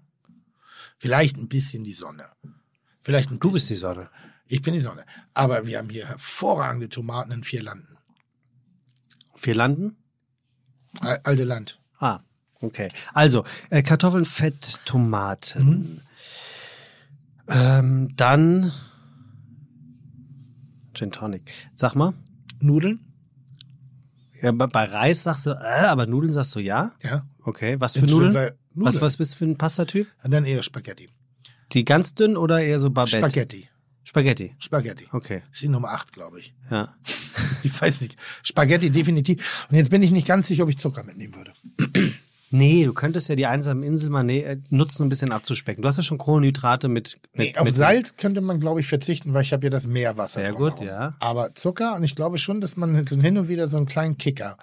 Vielleicht 0.99 1.37
ein 1.37 1.49
bisschen 1.49 1.85
die 1.85 1.93
Sonne. 1.93 2.27
Vielleicht 3.03 3.31
ein 3.31 3.39
Du 3.39 3.49
bisschen. 3.51 3.55
bist 3.55 3.71
die 3.71 3.75
Sonne. 3.77 4.11
Ich 4.47 4.63
bin 4.63 4.75
die 4.75 4.81
Sonne. 4.81 5.05
Aber 5.35 5.67
wir 5.67 5.79
haben 5.79 5.91
hier 5.91 6.09
hervorragende 6.09 6.89
Tomaten 6.89 7.31
in 7.33 7.45
vier 7.45 7.63
Landen. 7.63 7.97
Wir 9.41 9.55
landen? 9.55 9.97
Al- 11.01 11.21
Alte 11.23 11.45
Land. 11.45 11.81
Ah, 11.99 12.21
okay. 12.61 12.89
Also, 13.15 13.45
äh, 13.71 13.83
Kartoffeln, 13.83 14.25
Fett, 14.25 14.81
Tomaten. 14.85 15.69
Mhm. 15.69 16.01
Ähm, 17.49 18.17
dann 18.17 18.73
Gin 20.95 21.11
Tonic. 21.13 21.53
Sag 21.75 21.95
mal, 21.95 22.15
Nudeln? 22.61 23.01
ja, 24.43 24.53
bei, 24.53 24.67
bei 24.67 24.85
Reis 24.85 25.23
sagst 25.23 25.47
du, 25.47 25.51
äh, 25.51 25.85
aber 25.87 26.07
Nudeln 26.07 26.33
sagst 26.33 26.55
du 26.57 26.61
ja? 26.61 26.93
Ja. 27.03 27.27
Okay, 27.43 27.77
was 27.81 27.97
für 27.97 28.07
Nudeln, 28.07 28.51
Nudeln? 28.79 28.95
Was, 28.95 29.01
was 29.03 29.17
bist 29.17 29.35
du 29.35 29.39
für 29.39 29.45
ein 29.45 29.57
Pastatyp? 29.59 30.07
Und 30.23 30.31
dann 30.31 30.45
eher 30.45 30.63
Spaghetti. 30.63 31.09
Die 31.73 31.85
ganz 31.85 32.15
dünn 32.15 32.37
oder 32.37 32.61
eher 32.61 32.79
so 32.79 32.91
Babette? 32.91 33.19
Spaghetti. 33.19 33.69
Spaghetti. 34.05 34.55
Spaghetti. 34.59 35.07
Okay, 35.13 35.43
Das 35.49 35.57
ist 35.57 35.63
die 35.63 35.69
Nummer 35.69 35.91
8, 35.91 36.13
glaube 36.13 36.41
ich. 36.41 36.55
ja. 36.71 36.95
Ich 37.63 37.81
weiß 37.81 38.01
nicht. 38.03 38.17
Spaghetti 38.43 38.91
definitiv. 38.91 39.67
Und 39.71 39.77
jetzt 39.77 39.91
bin 39.91 40.03
ich 40.03 40.11
nicht 40.11 40.27
ganz 40.27 40.47
sicher, 40.49 40.63
ob 40.65 40.69
ich 40.71 40.79
Zucker 40.79 41.03
mitnehmen 41.05 41.35
würde. 41.35 41.53
Nee, 42.51 42.85
du 42.85 42.95
könntest 42.95 43.29
ja 43.29 43.37
die 43.37 43.47
einsamen 43.47 43.83
Insel 43.83 44.09
mal 44.11 44.23
ne- 44.25 44.63
nutzen, 44.71 45.03
um 45.03 45.07
ein 45.07 45.09
bisschen 45.11 45.33
abzuspecken. 45.33 45.83
Du 45.83 45.89
hast 45.89 45.99
ja 45.99 46.03
schon 46.03 46.17
Kohlenhydrate 46.19 46.89
mit, 46.89 47.17
mit, 47.37 47.49
Nee, 47.55 47.57
auf 47.59 47.67
mit 47.67 47.75
Salz 47.75 48.17
könnte 48.17 48.41
man, 48.41 48.59
glaube 48.59 48.81
ich, 48.81 48.87
verzichten, 48.87 49.35
weil 49.35 49.43
ich 49.43 49.53
habe 49.53 49.67
ja 49.67 49.71
das 49.71 49.87
Meerwasser 49.87 50.41
Sehr 50.41 50.53
gut, 50.55 50.81
ja. 50.81 51.15
Aber 51.21 51.55
Zucker, 51.55 51.95
und 51.97 52.05
ich 52.05 52.15
glaube 52.15 52.39
schon, 52.39 52.61
dass 52.63 52.77
man 52.77 53.05
so 53.05 53.21
hin 53.21 53.37
und 53.37 53.49
wieder 53.49 53.67
so 53.67 53.77
einen 53.77 53.87
kleinen 53.87 54.17
Kicker, 54.17 54.57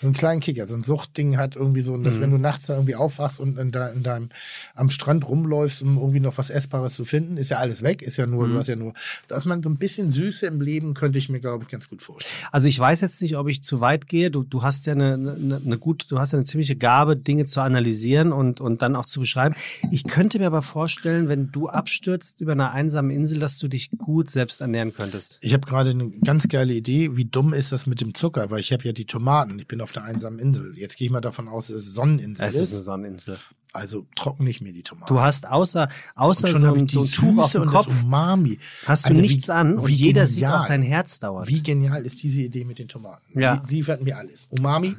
so 0.00 0.06
einen 0.06 0.14
kleinen 0.14 0.40
Kicker, 0.40 0.66
so 0.66 0.74
ein 0.74 0.82
Suchtding 0.82 1.38
hat 1.38 1.56
irgendwie 1.56 1.80
so, 1.80 1.94
und 1.94 2.04
dass 2.04 2.16
Mhm. 2.16 2.20
wenn 2.22 2.30
du 2.32 2.38
nachts 2.38 2.66
da 2.66 2.74
irgendwie 2.74 2.94
aufwachst 2.96 3.40
und 3.40 3.58
in, 3.58 3.72
de, 3.72 3.92
in 3.94 4.02
deinem, 4.02 4.28
am 4.74 4.90
Strand 4.90 5.26
rumläufst, 5.26 5.82
um 5.82 5.96
irgendwie 5.96 6.20
noch 6.20 6.36
was 6.36 6.50
Essbares 6.50 6.94
zu 6.94 7.04
finden, 7.06 7.36
ist 7.38 7.48
ja 7.48 7.56
alles 7.58 7.82
weg, 7.82 8.02
ist 8.02 8.16
ja 8.18 8.26
nur, 8.26 8.46
Mhm. 8.46 8.52
du 8.52 8.58
hast 8.58 8.66
ja 8.68 8.76
nur, 8.76 8.92
dass 9.28 9.46
man 9.46 9.62
so 9.62 9.70
ein 9.70 9.76
bisschen 9.78 10.10
Süße 10.10 10.46
im 10.46 10.60
Leben 10.60 10.92
könnte 10.94 11.18
ich 11.18 11.28
mir, 11.30 11.40
glaube 11.40 11.64
ich, 11.64 11.70
ganz 11.70 11.88
gut 11.88 12.02
vorstellen. 12.02 12.34
Also 12.52 12.68
ich 12.68 12.78
weiß 12.78 13.00
jetzt 13.00 13.22
nicht, 13.22 13.36
ob 13.38 13.48
ich 13.48 13.62
zu 13.62 13.80
weit 13.80 14.08
gehe. 14.08 14.30
Du, 14.30 14.42
du 14.42 14.62
hast 14.62 14.84
ja 14.86 14.92
eine, 14.92 15.14
eine, 15.14 15.60
eine 15.64 15.78
gut, 15.78 16.06
du 16.10 16.18
hast 16.18 16.32
ja 16.32 16.38
eine 16.38 16.44
ziemliche 16.44 16.76
Gabe, 16.76 17.16
Dinge 17.30 17.46
zu 17.46 17.60
analysieren 17.60 18.32
und, 18.32 18.60
und 18.60 18.82
dann 18.82 18.96
auch 18.96 19.06
zu 19.06 19.20
beschreiben. 19.20 19.54
Ich 19.92 20.02
könnte 20.04 20.40
mir 20.40 20.46
aber 20.46 20.62
vorstellen, 20.62 21.28
wenn 21.28 21.52
du 21.52 21.68
abstürzt 21.68 22.40
über 22.40 22.52
einer 22.52 22.72
einsamen 22.72 23.12
Insel, 23.12 23.38
dass 23.38 23.58
du 23.60 23.68
dich 23.68 23.90
gut 23.96 24.28
selbst 24.28 24.60
ernähren 24.60 24.92
könntest. 24.92 25.38
Ich 25.42 25.52
habe 25.54 25.64
gerade 25.66 25.90
eine 25.90 26.10
ganz 26.24 26.48
geile 26.48 26.72
Idee, 26.74 27.16
wie 27.16 27.24
dumm 27.24 27.54
ist 27.54 27.70
das 27.70 27.86
mit 27.86 28.00
dem 28.00 28.14
Zucker, 28.14 28.50
weil 28.50 28.58
ich 28.58 28.72
habe 28.72 28.82
ja 28.84 28.92
die 28.92 29.04
Tomaten, 29.04 29.58
ich 29.60 29.68
bin 29.68 29.80
auf 29.80 29.92
der 29.92 30.02
einsamen 30.02 30.40
Insel. 30.40 30.74
Jetzt 30.76 30.96
gehe 30.96 31.06
ich 31.06 31.12
mal 31.12 31.20
davon 31.20 31.46
aus, 31.46 31.68
dass 31.68 31.76
es 31.76 31.94
Sonneninsel 31.94 32.44
Es 32.46 32.54
ist. 32.56 32.62
ist 32.68 32.72
eine 32.74 32.82
Sonneninsel. 32.82 33.38
Also 33.72 34.04
trockne 34.16 34.50
ich 34.50 34.60
mir 34.60 34.72
die 34.72 34.82
Tomaten. 34.82 35.14
Du 35.14 35.20
hast 35.20 35.46
außer, 35.48 35.88
außer 36.16 36.48
so, 36.48 36.56
ein, 36.74 36.88
so 36.88 37.02
ein 37.04 37.10
Tuch 37.12 37.38
auf 37.38 37.52
dem 37.52 37.66
Kopf, 37.66 38.02
Umami. 38.02 38.58
hast 38.86 39.04
du 39.04 39.10
Alter, 39.10 39.20
nichts 39.20 39.46
wie- 39.46 39.52
an 39.52 39.78
und 39.78 39.88
jeder 39.88 40.26
sieht 40.26 40.42
genial. 40.42 40.62
auch 40.62 40.66
dein 40.66 40.82
Herz 40.82 41.20
dauernd. 41.20 41.46
Wie 41.46 41.62
genial 41.62 42.04
ist 42.04 42.20
diese 42.24 42.40
Idee 42.40 42.64
mit 42.64 42.80
den 42.80 42.88
Tomaten? 42.88 43.38
Ja. 43.38 43.58
Die 43.70 43.76
liefert 43.76 44.02
mir 44.02 44.18
alles. 44.18 44.48
Umami. 44.50 44.96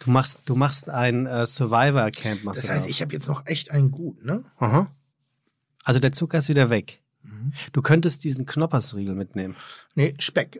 Du 0.00 0.10
machst, 0.10 0.40
du 0.46 0.54
machst 0.54 0.90
ein 0.90 1.26
äh, 1.26 1.46
Survivor-Camp. 1.46 2.44
Machst 2.44 2.62
Das 2.64 2.70
heißt, 2.70 2.80
daraus. 2.80 2.90
ich 2.90 3.00
habe 3.02 3.12
jetzt 3.14 3.28
noch 3.28 3.46
echt 3.46 3.70
einen 3.70 3.90
gut, 3.90 4.24
ne? 4.24 4.44
Aha. 4.58 4.90
Also 5.84 6.00
der 6.00 6.12
Zucker 6.12 6.38
ist 6.38 6.48
wieder 6.48 6.68
weg. 6.70 7.02
Mhm. 7.22 7.52
Du 7.72 7.82
könntest 7.82 8.22
diesen 8.24 8.44
Knoppersriegel 8.46 9.14
mitnehmen. 9.14 9.56
Nee, 9.94 10.14
Speck. 10.18 10.58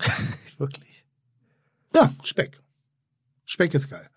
Wirklich. 0.58 1.04
Ja, 1.94 2.12
Speck. 2.22 2.60
Speck 3.44 3.74
ist 3.74 3.88
geil. 3.90 4.08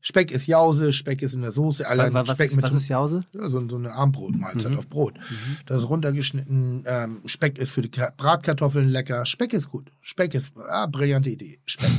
Speck 0.00 0.30
ist 0.32 0.46
Jause, 0.46 0.92
Speck 0.92 1.22
ist 1.22 1.32
in 1.34 1.40
der 1.40 1.50
Soße. 1.50 1.88
Allein 1.88 2.12
was, 2.12 2.28
Speck 2.28 2.46
ist, 2.50 2.56
mit 2.56 2.62
was 2.64 2.74
ist 2.74 2.88
Jause? 2.88 3.24
ja, 3.32 3.48
so, 3.48 3.66
so 3.68 3.76
eine 3.76 3.92
Armbrotmahlzeit 3.92 4.72
Mhm. 4.72 4.78
auf 4.78 4.86
Brot. 4.88 5.14
Das 5.64 5.82
ist 5.82 5.88
runtergeschnitten. 5.88 6.84
Ähm, 6.86 7.22
Speck 7.24 7.56
ist 7.58 7.70
für 7.70 7.80
die 7.80 7.90
Ka- 7.90 8.12
Bratkartoffeln 8.16 8.88
lecker. 8.90 9.24
Speck 9.24 9.54
ist 9.54 9.70
gut. 9.70 9.90
Speck 10.02 10.34
ist, 10.34 10.52
ah, 10.58 10.86
brillante 10.86 11.30
Idee. 11.30 11.58
Speck. 11.66 11.88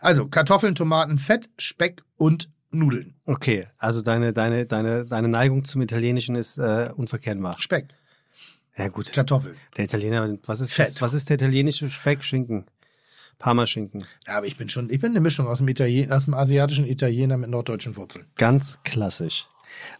Also 0.00 0.26
Kartoffeln, 0.28 0.74
Tomaten, 0.74 1.18
Fett, 1.18 1.48
Speck 1.58 2.02
und 2.16 2.48
Nudeln. 2.70 3.14
Okay, 3.24 3.66
also 3.78 4.02
deine, 4.02 4.32
deine, 4.32 4.66
deine, 4.66 5.04
deine 5.06 5.28
Neigung 5.28 5.64
zum 5.64 5.80
Italienischen 5.82 6.34
ist 6.36 6.58
äh, 6.58 6.90
unverkennbar. 6.94 7.56
Speck, 7.58 7.86
Ja 8.76 8.88
gut, 8.88 9.12
Kartoffeln. 9.12 9.56
der 9.76 9.86
Italiener, 9.86 10.36
was 10.44 10.60
ist, 10.60 10.72
Fett. 10.72 10.94
das, 10.94 11.02
was 11.02 11.14
ist 11.14 11.30
der 11.30 11.36
italienische 11.36 11.88
Speck? 11.90 12.22
Schinken. 12.22 12.66
Parmaschinken. 13.38 14.04
Ja, 14.26 14.38
aber 14.38 14.46
ich 14.46 14.56
bin 14.56 14.68
schon, 14.68 14.90
ich 14.90 15.00
bin 15.00 15.12
eine 15.12 15.20
Mischung 15.20 15.46
aus 15.46 15.58
dem, 15.58 15.68
Italien, 15.68 16.12
aus 16.12 16.24
dem 16.24 16.34
asiatischen 16.34 16.86
Italiener 16.86 17.36
mit 17.36 17.48
norddeutschen 17.48 17.96
Wurzeln. 17.96 18.26
Ganz 18.36 18.80
klassisch. 18.82 19.46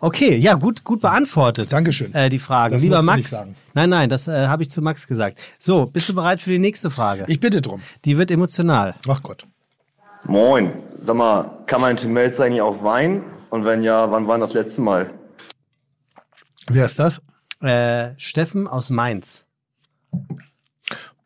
Okay, 0.01 0.37
ja, 0.37 0.55
gut, 0.55 0.83
gut 0.83 1.01
beantwortet. 1.01 1.73
Dankeschön. 1.73 2.12
Äh, 2.12 2.31
die 2.31 2.41
Fragen. 2.41 2.73
Das 2.73 2.83
Lieber 2.83 3.01
Max. 3.03 3.33
Nein, 3.75 3.91
nein, 3.91 4.09
das 4.09 4.27
äh, 4.27 4.49
habe 4.49 4.65
ich 4.65 4.70
zu 4.70 4.83
Max 4.83 5.07
gesagt. 5.07 5.41
So, 5.61 5.87
bist 5.87 6.09
du 6.09 6.15
bereit 6.15 6.43
für 6.43 6.51
die 6.51 6.59
nächste 6.59 6.91
Frage? 6.91 7.25
Ich 7.29 7.39
bitte 7.39 7.61
drum. 7.61 7.81
Die 8.05 8.19
wird 8.19 8.33
emotional. 8.33 8.97
Ach 9.07 9.23
Gott. 9.23 9.47
Moin. 10.28 10.82
Sag 10.98 11.16
mal, 11.16 11.64
kann 11.64 11.80
man 11.80 11.96
Tim 11.96 12.12
Melzer 12.12 12.44
eigentlich 12.44 12.60
auch 12.60 12.82
weinen? 12.82 13.24
Und 13.48 13.64
wenn 13.64 13.82
ja, 13.82 14.10
wann 14.10 14.26
war 14.28 14.38
das 14.38 14.52
letzte 14.52 14.82
Mal? 14.82 15.10
Wer 16.68 16.84
ist 16.84 16.98
das? 16.98 17.22
Äh, 17.62 18.10
Steffen 18.18 18.68
aus 18.68 18.90
Mainz. 18.90 19.46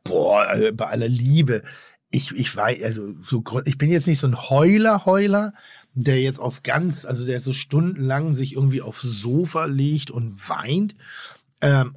Boah, 0.04 0.42
also 0.42 0.72
bei 0.72 0.86
aller 0.86 1.08
Liebe. 1.08 1.64
Ich, 2.12 2.30
ich 2.30 2.54
weiß, 2.54 2.80
also 2.84 3.12
so, 3.20 3.42
ich 3.64 3.76
bin 3.76 3.90
jetzt 3.90 4.06
nicht 4.06 4.20
so 4.20 4.28
ein 4.28 4.40
Heuler, 4.50 5.04
Heuler, 5.04 5.52
der 5.94 6.20
jetzt 6.20 6.38
aus 6.38 6.62
ganz, 6.62 7.04
also 7.04 7.26
der 7.26 7.40
so 7.40 7.52
stundenlang 7.52 8.36
sich 8.36 8.54
irgendwie 8.54 8.82
aufs 8.82 9.02
Sofa 9.02 9.64
legt 9.64 10.12
und 10.12 10.48
weint. 10.48 10.94
Ähm, 11.60 11.96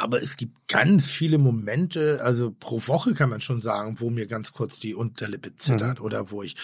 aber 0.00 0.22
es 0.22 0.36
gibt 0.36 0.68
ganz 0.68 1.06
viele 1.08 1.38
Momente, 1.38 2.20
also 2.22 2.54
pro 2.58 2.80
Woche 2.86 3.14
kann 3.14 3.30
man 3.30 3.40
schon 3.40 3.60
sagen, 3.60 3.96
wo 3.98 4.10
mir 4.10 4.26
ganz 4.26 4.52
kurz 4.52 4.80
die 4.80 4.94
Unterlippe 4.94 5.54
zittert 5.56 6.00
oder 6.00 6.30
wo 6.30 6.42
ich, 6.42 6.56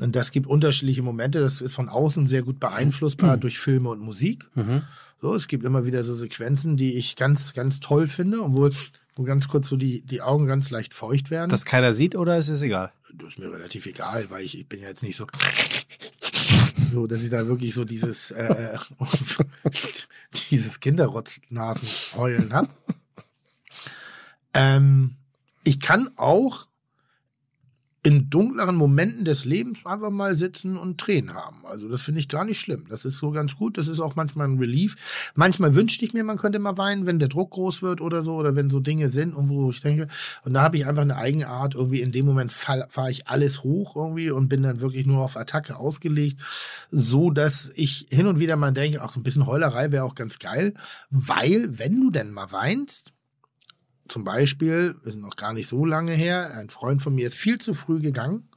und 0.00 0.14
das 0.16 0.32
gibt 0.32 0.46
unterschiedliche 0.46 1.02
Momente, 1.02 1.40
das 1.40 1.60
ist 1.60 1.74
von 1.74 1.88
außen 1.88 2.26
sehr 2.26 2.42
gut 2.42 2.60
beeinflussbar 2.60 3.36
durch 3.36 3.58
Filme 3.58 3.90
und 3.90 4.00
Musik. 4.00 4.48
So, 5.20 5.34
es 5.34 5.48
gibt 5.48 5.64
immer 5.64 5.86
wieder 5.86 6.04
so 6.04 6.14
Sequenzen, 6.14 6.76
die 6.76 6.94
ich 6.94 7.16
ganz, 7.16 7.54
ganz 7.54 7.80
toll 7.80 8.08
finde 8.08 8.40
wo, 8.42 8.92
wo 9.16 9.22
ganz 9.22 9.48
kurz 9.48 9.68
so 9.68 9.76
die, 9.76 10.02
die 10.02 10.22
Augen 10.22 10.46
ganz 10.46 10.70
leicht 10.70 10.94
feucht 10.94 11.30
werden. 11.30 11.50
Das 11.50 11.64
keiner 11.64 11.94
sieht 11.94 12.16
oder 12.16 12.36
ist 12.36 12.48
es 12.48 12.62
egal? 12.62 12.92
Das 13.12 13.28
ist 13.28 13.38
mir 13.38 13.52
relativ 13.52 13.86
egal, 13.86 14.26
weil 14.30 14.44
ich, 14.44 14.58
ich 14.58 14.68
bin 14.68 14.80
ja 14.80 14.88
jetzt 14.88 15.02
nicht 15.02 15.16
so, 15.16 15.26
so, 16.92 17.06
dass 17.06 17.22
ich 17.22 17.30
da 17.30 17.46
wirklich 17.46 17.74
so 17.74 17.84
dieses, 17.84 18.32
äh, 18.32 18.76
dieses 20.50 20.80
Kinderrotznasenheulen 20.80 22.52
hab. 22.52 22.68
Ähm, 24.52 25.16
ich 25.64 25.80
kann 25.80 26.10
auch 26.16 26.66
in 28.04 28.28
dunkleren 28.28 28.76
Momenten 28.76 29.24
des 29.24 29.46
Lebens 29.46 29.86
einfach 29.86 30.10
mal 30.10 30.34
sitzen 30.34 30.76
und 30.76 31.00
Tränen 31.00 31.32
haben. 31.32 31.64
Also 31.64 31.88
das 31.88 32.02
finde 32.02 32.20
ich 32.20 32.28
gar 32.28 32.44
nicht 32.44 32.60
schlimm. 32.60 32.84
Das 32.90 33.06
ist 33.06 33.16
so 33.16 33.30
ganz 33.30 33.56
gut. 33.56 33.78
Das 33.78 33.88
ist 33.88 33.98
auch 33.98 34.14
manchmal 34.14 34.46
ein 34.46 34.58
Relief. 34.58 35.32
Manchmal 35.34 35.74
wünschte 35.74 36.04
ich 36.04 36.12
mir, 36.12 36.22
man 36.22 36.36
könnte 36.36 36.58
mal 36.58 36.76
weinen, 36.76 37.06
wenn 37.06 37.18
der 37.18 37.28
Druck 37.28 37.52
groß 37.52 37.80
wird 37.80 38.02
oder 38.02 38.22
so, 38.22 38.34
oder 38.34 38.54
wenn 38.56 38.68
so 38.68 38.78
Dinge 38.78 39.08
sind 39.08 39.34
und 39.34 39.48
wo 39.48 39.70
ich 39.70 39.80
denke, 39.80 40.08
und 40.44 40.52
da 40.52 40.60
habe 40.60 40.76
ich 40.76 40.86
einfach 40.86 41.00
eine 41.00 41.16
eigene 41.16 41.48
Art, 41.48 41.74
irgendwie 41.74 42.02
in 42.02 42.12
dem 42.12 42.26
Moment 42.26 42.52
fahre 42.52 43.10
ich 43.10 43.26
alles 43.26 43.64
hoch 43.64 43.96
irgendwie 43.96 44.30
und 44.30 44.50
bin 44.50 44.62
dann 44.62 44.82
wirklich 44.82 45.06
nur 45.06 45.24
auf 45.24 45.38
Attacke 45.38 45.76
ausgelegt, 45.76 46.42
so 46.90 47.30
dass 47.30 47.72
ich 47.74 48.06
hin 48.10 48.26
und 48.26 48.38
wieder 48.38 48.56
mal 48.56 48.72
denke, 48.72 49.02
auch 49.02 49.10
so 49.10 49.18
ein 49.18 49.22
bisschen 49.22 49.46
Heulerei 49.46 49.92
wäre 49.92 50.04
auch 50.04 50.14
ganz 50.14 50.38
geil, 50.38 50.74
weil 51.08 51.78
wenn 51.78 51.98
du 52.02 52.10
denn 52.10 52.32
mal 52.32 52.52
weinst, 52.52 53.13
zum 54.08 54.24
Beispiel, 54.24 54.96
wir 55.02 55.12
sind 55.12 55.22
noch 55.22 55.36
gar 55.36 55.52
nicht 55.52 55.66
so 55.66 55.84
lange 55.84 56.12
her, 56.12 56.54
ein 56.56 56.70
Freund 56.70 57.02
von 57.02 57.14
mir 57.14 57.26
ist 57.26 57.36
viel 57.36 57.58
zu 57.58 57.74
früh 57.74 58.00
gegangen. 58.00 58.48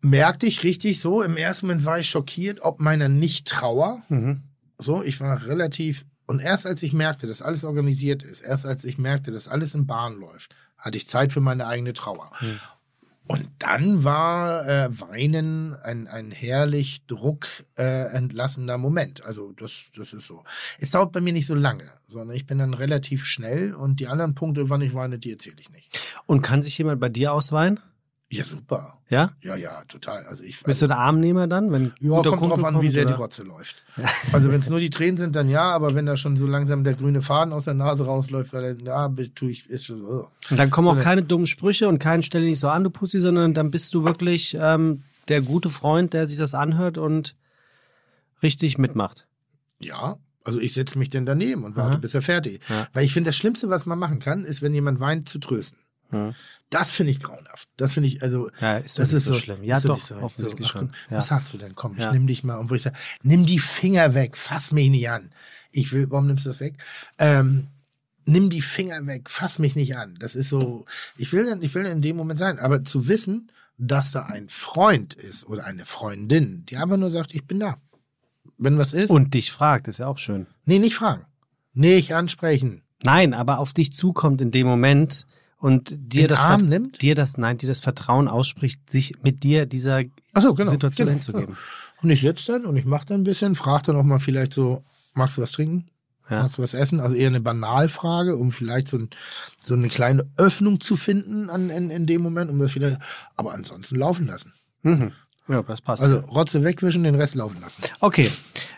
Merkte 0.00 0.46
ich 0.46 0.62
richtig 0.62 1.00
so, 1.00 1.22
im 1.22 1.36
ersten 1.36 1.66
Moment 1.66 1.84
war 1.84 1.98
ich 1.98 2.08
schockiert, 2.08 2.60
ob 2.60 2.80
meiner 2.80 3.08
Nicht-Trauer. 3.08 4.02
So, 4.78 5.02
ich 5.02 5.20
war 5.20 5.44
relativ, 5.46 6.04
und 6.26 6.38
erst 6.40 6.66
als 6.66 6.82
ich 6.84 6.92
merkte, 6.92 7.26
dass 7.26 7.42
alles 7.42 7.64
organisiert 7.64 8.22
ist, 8.22 8.42
erst 8.42 8.64
als 8.64 8.84
ich 8.84 8.96
merkte, 8.96 9.32
dass 9.32 9.48
alles 9.48 9.74
in 9.74 9.86
Bahn 9.88 10.14
läuft, 10.20 10.54
hatte 10.76 10.96
ich 10.98 11.08
Zeit 11.08 11.32
für 11.32 11.40
meine 11.40 11.66
eigene 11.66 11.94
Trauer. 11.94 12.30
Und 13.28 13.46
dann 13.58 14.04
war 14.04 14.66
äh, 14.66 14.88
Weinen 15.00 15.74
ein, 15.74 16.08
ein 16.08 16.30
herrlich 16.30 17.04
druckentlassender 17.06 18.74
äh, 18.74 18.78
Moment. 18.78 19.22
Also 19.22 19.52
das, 19.52 19.82
das 19.94 20.14
ist 20.14 20.26
so. 20.26 20.44
Es 20.78 20.92
dauert 20.92 21.12
bei 21.12 21.20
mir 21.20 21.34
nicht 21.34 21.46
so 21.46 21.54
lange, 21.54 21.84
sondern 22.06 22.34
ich 22.34 22.46
bin 22.46 22.58
dann 22.58 22.72
relativ 22.72 23.26
schnell 23.26 23.74
und 23.74 24.00
die 24.00 24.08
anderen 24.08 24.34
Punkte, 24.34 24.70
wann 24.70 24.80
ich 24.80 24.94
weine, 24.94 25.18
die 25.18 25.30
erzähle 25.30 25.56
ich 25.60 25.68
nicht. 25.70 26.16
Und 26.24 26.40
kann 26.40 26.62
sich 26.62 26.78
jemand 26.78 27.00
bei 27.00 27.10
dir 27.10 27.34
ausweinen? 27.34 27.80
Ja, 28.30 28.44
super. 28.44 28.98
Ja? 29.08 29.30
Ja, 29.40 29.56
ja, 29.56 29.84
total. 29.88 30.24
Also 30.26 30.44
ich 30.44 30.62
Bist 30.62 30.82
du 30.82 30.86
ein 30.86 30.92
Armnehmer 30.92 31.46
dann? 31.46 31.72
Wenn 31.72 31.92
ja, 31.98 32.10
kommt 32.22 32.26
Kumpel 32.26 32.48
drauf 32.48 32.64
an, 32.64 32.82
wie 32.82 32.90
sehr 32.90 33.06
die 33.06 33.14
oder? 33.14 33.22
Rotze 33.22 33.42
läuft. 33.42 33.76
Also 34.32 34.52
wenn 34.52 34.60
es 34.60 34.68
nur 34.68 34.80
die 34.80 34.90
Tränen 34.90 35.16
sind, 35.16 35.34
dann 35.34 35.48
ja, 35.48 35.62
aber 35.70 35.94
wenn 35.94 36.04
da 36.04 36.16
schon 36.16 36.36
so 36.36 36.46
langsam 36.46 36.84
der 36.84 36.92
grüne 36.92 37.22
Faden 37.22 37.54
aus 37.54 37.64
der 37.64 37.74
Nase 37.74 38.04
rausläuft, 38.04 38.52
weil 38.52 38.74
dann, 38.74 38.84
ja, 38.84 39.08
tue 39.34 39.50
ich, 39.50 39.68
ist 39.70 39.86
schon 39.86 40.02
so. 40.02 40.28
Und 40.50 40.58
dann 40.58 40.70
kommen 40.70 40.88
auch 40.88 41.02
keine 41.02 41.22
dummen 41.22 41.46
Sprüche 41.46 41.88
und 41.88 42.00
keinen 42.00 42.22
Stelle 42.22 42.44
nicht 42.44 42.60
so 42.60 42.68
an, 42.68 42.84
du 42.84 42.90
Pussy, 42.90 43.18
sondern 43.18 43.54
dann 43.54 43.70
bist 43.70 43.94
du 43.94 44.04
wirklich 44.04 44.56
ähm, 44.60 45.02
der 45.28 45.40
gute 45.40 45.70
Freund, 45.70 46.12
der 46.12 46.26
sich 46.26 46.36
das 46.36 46.54
anhört 46.54 46.98
und 46.98 47.34
richtig 48.42 48.76
mitmacht. 48.76 49.26
Ja, 49.80 50.18
also 50.44 50.60
ich 50.60 50.74
setze 50.74 50.98
mich 50.98 51.08
dann 51.08 51.24
daneben 51.24 51.64
und 51.64 51.76
warte, 51.76 51.92
Aha. 51.92 51.98
bis 51.98 52.14
er 52.14 52.22
fertig. 52.22 52.60
Ja. 52.68 52.88
Weil 52.92 53.04
ich 53.04 53.12
finde, 53.12 53.28
das 53.28 53.36
Schlimmste, 53.36 53.70
was 53.70 53.86
man 53.86 53.98
machen 53.98 54.18
kann, 54.18 54.44
ist, 54.44 54.60
wenn 54.60 54.74
jemand 54.74 55.00
weint, 55.00 55.28
zu 55.28 55.38
trösten. 55.38 55.78
Ja. 56.12 56.32
Das 56.70 56.90
finde 56.92 57.12
ich 57.12 57.20
grauenhaft. 57.20 57.68
Das 57.76 57.92
finde 57.92 58.08
ich, 58.08 58.22
also, 58.22 58.50
Ja, 58.60 58.78
ist 58.78 58.98
das 58.98 59.12
ist 59.12 59.24
so 59.24 59.32
so 59.34 59.38
schlimm. 59.38 59.62
Ja, 59.62 59.78
doch 59.80 60.00
so- 60.00 60.16
offensichtlich 60.16 60.68
ach, 60.68 60.72
schon. 60.72 60.88
guck, 60.88 60.96
Was 61.18 61.30
Ja. 61.30 61.36
hast 61.36 61.52
du 61.52 61.58
denn? 61.58 61.74
Komm, 61.74 61.94
ich 61.96 62.02
Ja. 62.02 62.12
nimm 62.12 62.26
dich 62.26 62.44
mal. 62.44 62.56
Und 62.56 62.70
wo 62.70 62.74
ich 62.74 62.82
sage, 62.82 62.96
nimm 63.22 63.44
die 63.46 63.58
Finger 63.58 64.14
weg, 64.14 64.36
fass 64.36 64.72
mich 64.72 64.88
nicht 64.90 65.08
an. 65.10 65.30
Ich 65.70 65.92
will, 65.92 66.10
warum 66.10 66.26
nimmst 66.26 66.44
du 66.46 66.50
das 66.50 66.60
weg? 66.60 66.76
Ähm, 67.18 67.68
nimm 68.26 68.48
die 68.50 68.60
Finger 68.62 69.06
weg, 69.06 69.28
fass 69.30 69.58
mich 69.58 69.76
nicht 69.76 69.96
an. 69.96 70.16
Das 70.18 70.34
ist 70.34 70.48
so, 70.48 70.84
ich 71.16 71.32
will 71.32 71.44
dann, 71.46 71.62
ich 71.62 71.74
will 71.74 71.84
in 71.86 72.00
dem 72.02 72.16
Moment 72.16 72.38
sein. 72.38 72.58
Aber 72.58 72.84
zu 72.84 73.08
wissen, 73.08 73.50
dass 73.76 74.10
da 74.10 74.24
ein 74.24 74.48
Freund 74.48 75.14
ist 75.14 75.46
oder 75.46 75.64
eine 75.64 75.84
Freundin, 75.84 76.64
die 76.66 76.76
einfach 76.78 76.96
nur 76.96 77.10
sagt, 77.10 77.34
ich 77.34 77.46
bin 77.46 77.60
da. 77.60 77.76
Wenn 78.56 78.76
was 78.78 78.92
ist. 78.92 79.10
Und 79.10 79.34
dich 79.34 79.52
fragt, 79.52 79.86
ist 79.88 79.98
ja 79.98 80.06
auch 80.08 80.18
schön. 80.18 80.46
Nee, 80.64 80.78
nicht 80.78 80.96
fragen. 80.96 81.24
Nicht 81.74 82.14
ansprechen. 82.14 82.82
Nein, 83.04 83.32
aber 83.34 83.58
auf 83.60 83.72
dich 83.72 83.92
zukommt 83.92 84.40
in 84.40 84.50
dem 84.50 84.66
Moment 84.66 85.26
und 85.58 85.90
dir 85.90 86.22
Den 86.22 86.28
das 86.28 86.40
Arm 86.40 86.68
nimmt? 86.68 87.02
dir 87.02 87.14
das 87.14 87.36
nein, 87.36 87.58
dir 87.58 87.66
das 87.66 87.80
Vertrauen 87.80 88.28
ausspricht, 88.28 88.88
sich 88.88 89.22
mit 89.22 89.42
dir 89.42 89.66
dieser 89.66 90.02
so, 90.36 90.54
genau. 90.54 90.70
Situation 90.70 91.06
genau, 91.06 91.14
hinzugeben. 91.16 91.46
Genau. 91.46 91.58
Und 92.02 92.10
ich 92.10 92.20
sitze 92.20 92.52
dann 92.52 92.64
und 92.64 92.76
ich 92.76 92.84
mache 92.84 93.06
dann 93.06 93.20
ein 93.22 93.24
bisschen, 93.24 93.56
frage 93.56 93.86
dann 93.86 93.96
auch 93.96 94.04
mal 94.04 94.20
vielleicht 94.20 94.54
so, 94.54 94.84
magst 95.14 95.36
du 95.36 95.42
was 95.42 95.52
trinken? 95.52 95.88
Ja. 96.30 96.42
Magst 96.42 96.58
du 96.58 96.62
was 96.62 96.74
essen? 96.74 97.00
Also 97.00 97.14
eher 97.16 97.28
eine 97.28 97.40
Banalfrage, 97.40 98.36
um 98.36 98.52
vielleicht 98.52 98.88
so, 98.88 98.98
ein, 98.98 99.10
so 99.62 99.74
eine 99.74 99.88
kleine 99.88 100.30
Öffnung 100.36 100.80
zu 100.80 100.96
finden 100.96 101.50
an, 101.50 101.70
in, 101.70 101.90
in 101.90 102.06
dem 102.06 102.22
Moment, 102.22 102.50
um 102.50 102.58
das 102.58 102.74
wieder, 102.74 103.00
aber 103.36 103.54
ansonsten 103.54 103.96
laufen 103.96 104.26
lassen. 104.26 104.52
Mhm. 104.82 105.12
Ja, 105.48 105.62
das 105.62 105.80
passt. 105.80 106.02
Also 106.02 106.18
Rotze 106.18 106.62
wegwischen, 106.62 107.04
den 107.04 107.14
Rest 107.14 107.34
laufen 107.34 107.60
lassen. 107.60 107.82
Okay. 108.00 108.30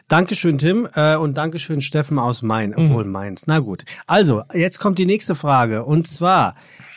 Dankeschön, 0.08 0.58
Tim. 0.58 0.88
Äh, 0.94 1.16
und 1.16 1.34
Dankeschön, 1.34 1.80
Steffen 1.80 2.18
aus 2.18 2.42
Main, 2.42 2.74
obwohl 2.74 3.04
Mainz. 3.04 3.46
Na 3.46 3.60
gut. 3.60 3.84
Also, 4.06 4.42
jetzt 4.52 4.80
kommt 4.80 4.98
die 4.98 5.06
nächste 5.06 5.36
Frage. 5.36 5.84
Und 5.84 6.08
zwar, 6.08 6.56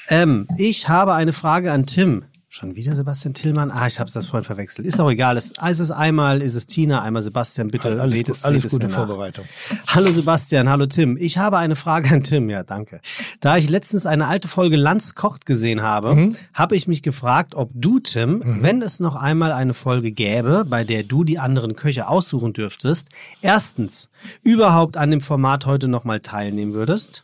ähm, 0.09 0.47
ich 0.57 0.89
habe 0.89 1.13
eine 1.13 1.31
Frage 1.31 1.71
an 1.71 1.85
Tim. 1.85 2.23
Schon 2.55 2.75
wieder 2.75 2.95
Sebastian 2.95 3.34
Tillmann? 3.34 3.71
Ah, 3.71 3.88
ich 3.88 3.99
habe 3.99 4.11
das 4.11 4.27
vorhin 4.27 4.43
verwechselt. 4.43 4.85
Ist 4.85 4.99
auch 4.99 5.09
egal. 5.09 5.38
Es, 5.38 5.53
es 5.59 5.80
ist 5.80 5.89
einmal, 5.89 6.39
ist 6.39 6.53
es 6.53 6.67
Tina, 6.67 7.01
einmal 7.01 7.23
Sebastian. 7.23 7.69
Bitte 7.71 7.89
alles 7.99 8.11
seht 8.11 8.27
gut, 8.27 8.35
es, 8.35 8.45
alles 8.45 8.61
seht 8.61 8.65
es 8.65 8.71
gute 8.73 8.88
nach. 8.89 8.93
Vorbereitung. 8.93 9.45
Hallo 9.88 10.11
Sebastian, 10.11 10.69
hallo 10.69 10.85
Tim. 10.85 11.17
Ich 11.19 11.39
habe 11.39 11.57
eine 11.57 11.75
Frage 11.75 12.13
an 12.13 12.21
Tim. 12.21 12.51
Ja, 12.51 12.61
danke. 12.61 13.01
Da 13.39 13.57
ich 13.57 13.71
letztens 13.71 14.05
eine 14.05 14.27
alte 14.27 14.47
Folge 14.47 14.75
Lanz 14.75 15.15
kocht 15.15 15.47
gesehen 15.47 15.81
habe, 15.81 16.13
Mhm. 16.13 16.35
habe 16.53 16.75
ich 16.75 16.88
mich 16.88 17.01
gefragt, 17.01 17.55
ob 17.55 17.71
du, 17.73 17.97
Tim, 17.99 18.43
wenn 18.61 18.84
es 18.84 18.99
noch 18.99 19.15
einmal 19.15 19.51
eine 19.51 19.73
Folge 19.73 20.11
gäbe, 20.11 20.63
bei 20.69 20.84
der 20.84 21.01
du 21.01 21.23
die 21.23 21.39
anderen 21.39 21.75
Köche 21.75 22.07
aussuchen 22.07 22.53
dürftest, 22.53 23.09
erstens 23.41 24.09
überhaupt 24.43 24.95
an 24.95 25.09
dem 25.09 25.21
Format 25.21 25.65
heute 25.65 25.88
nochmal 25.88 26.19
teilnehmen 26.19 26.75
würdest. 26.75 27.23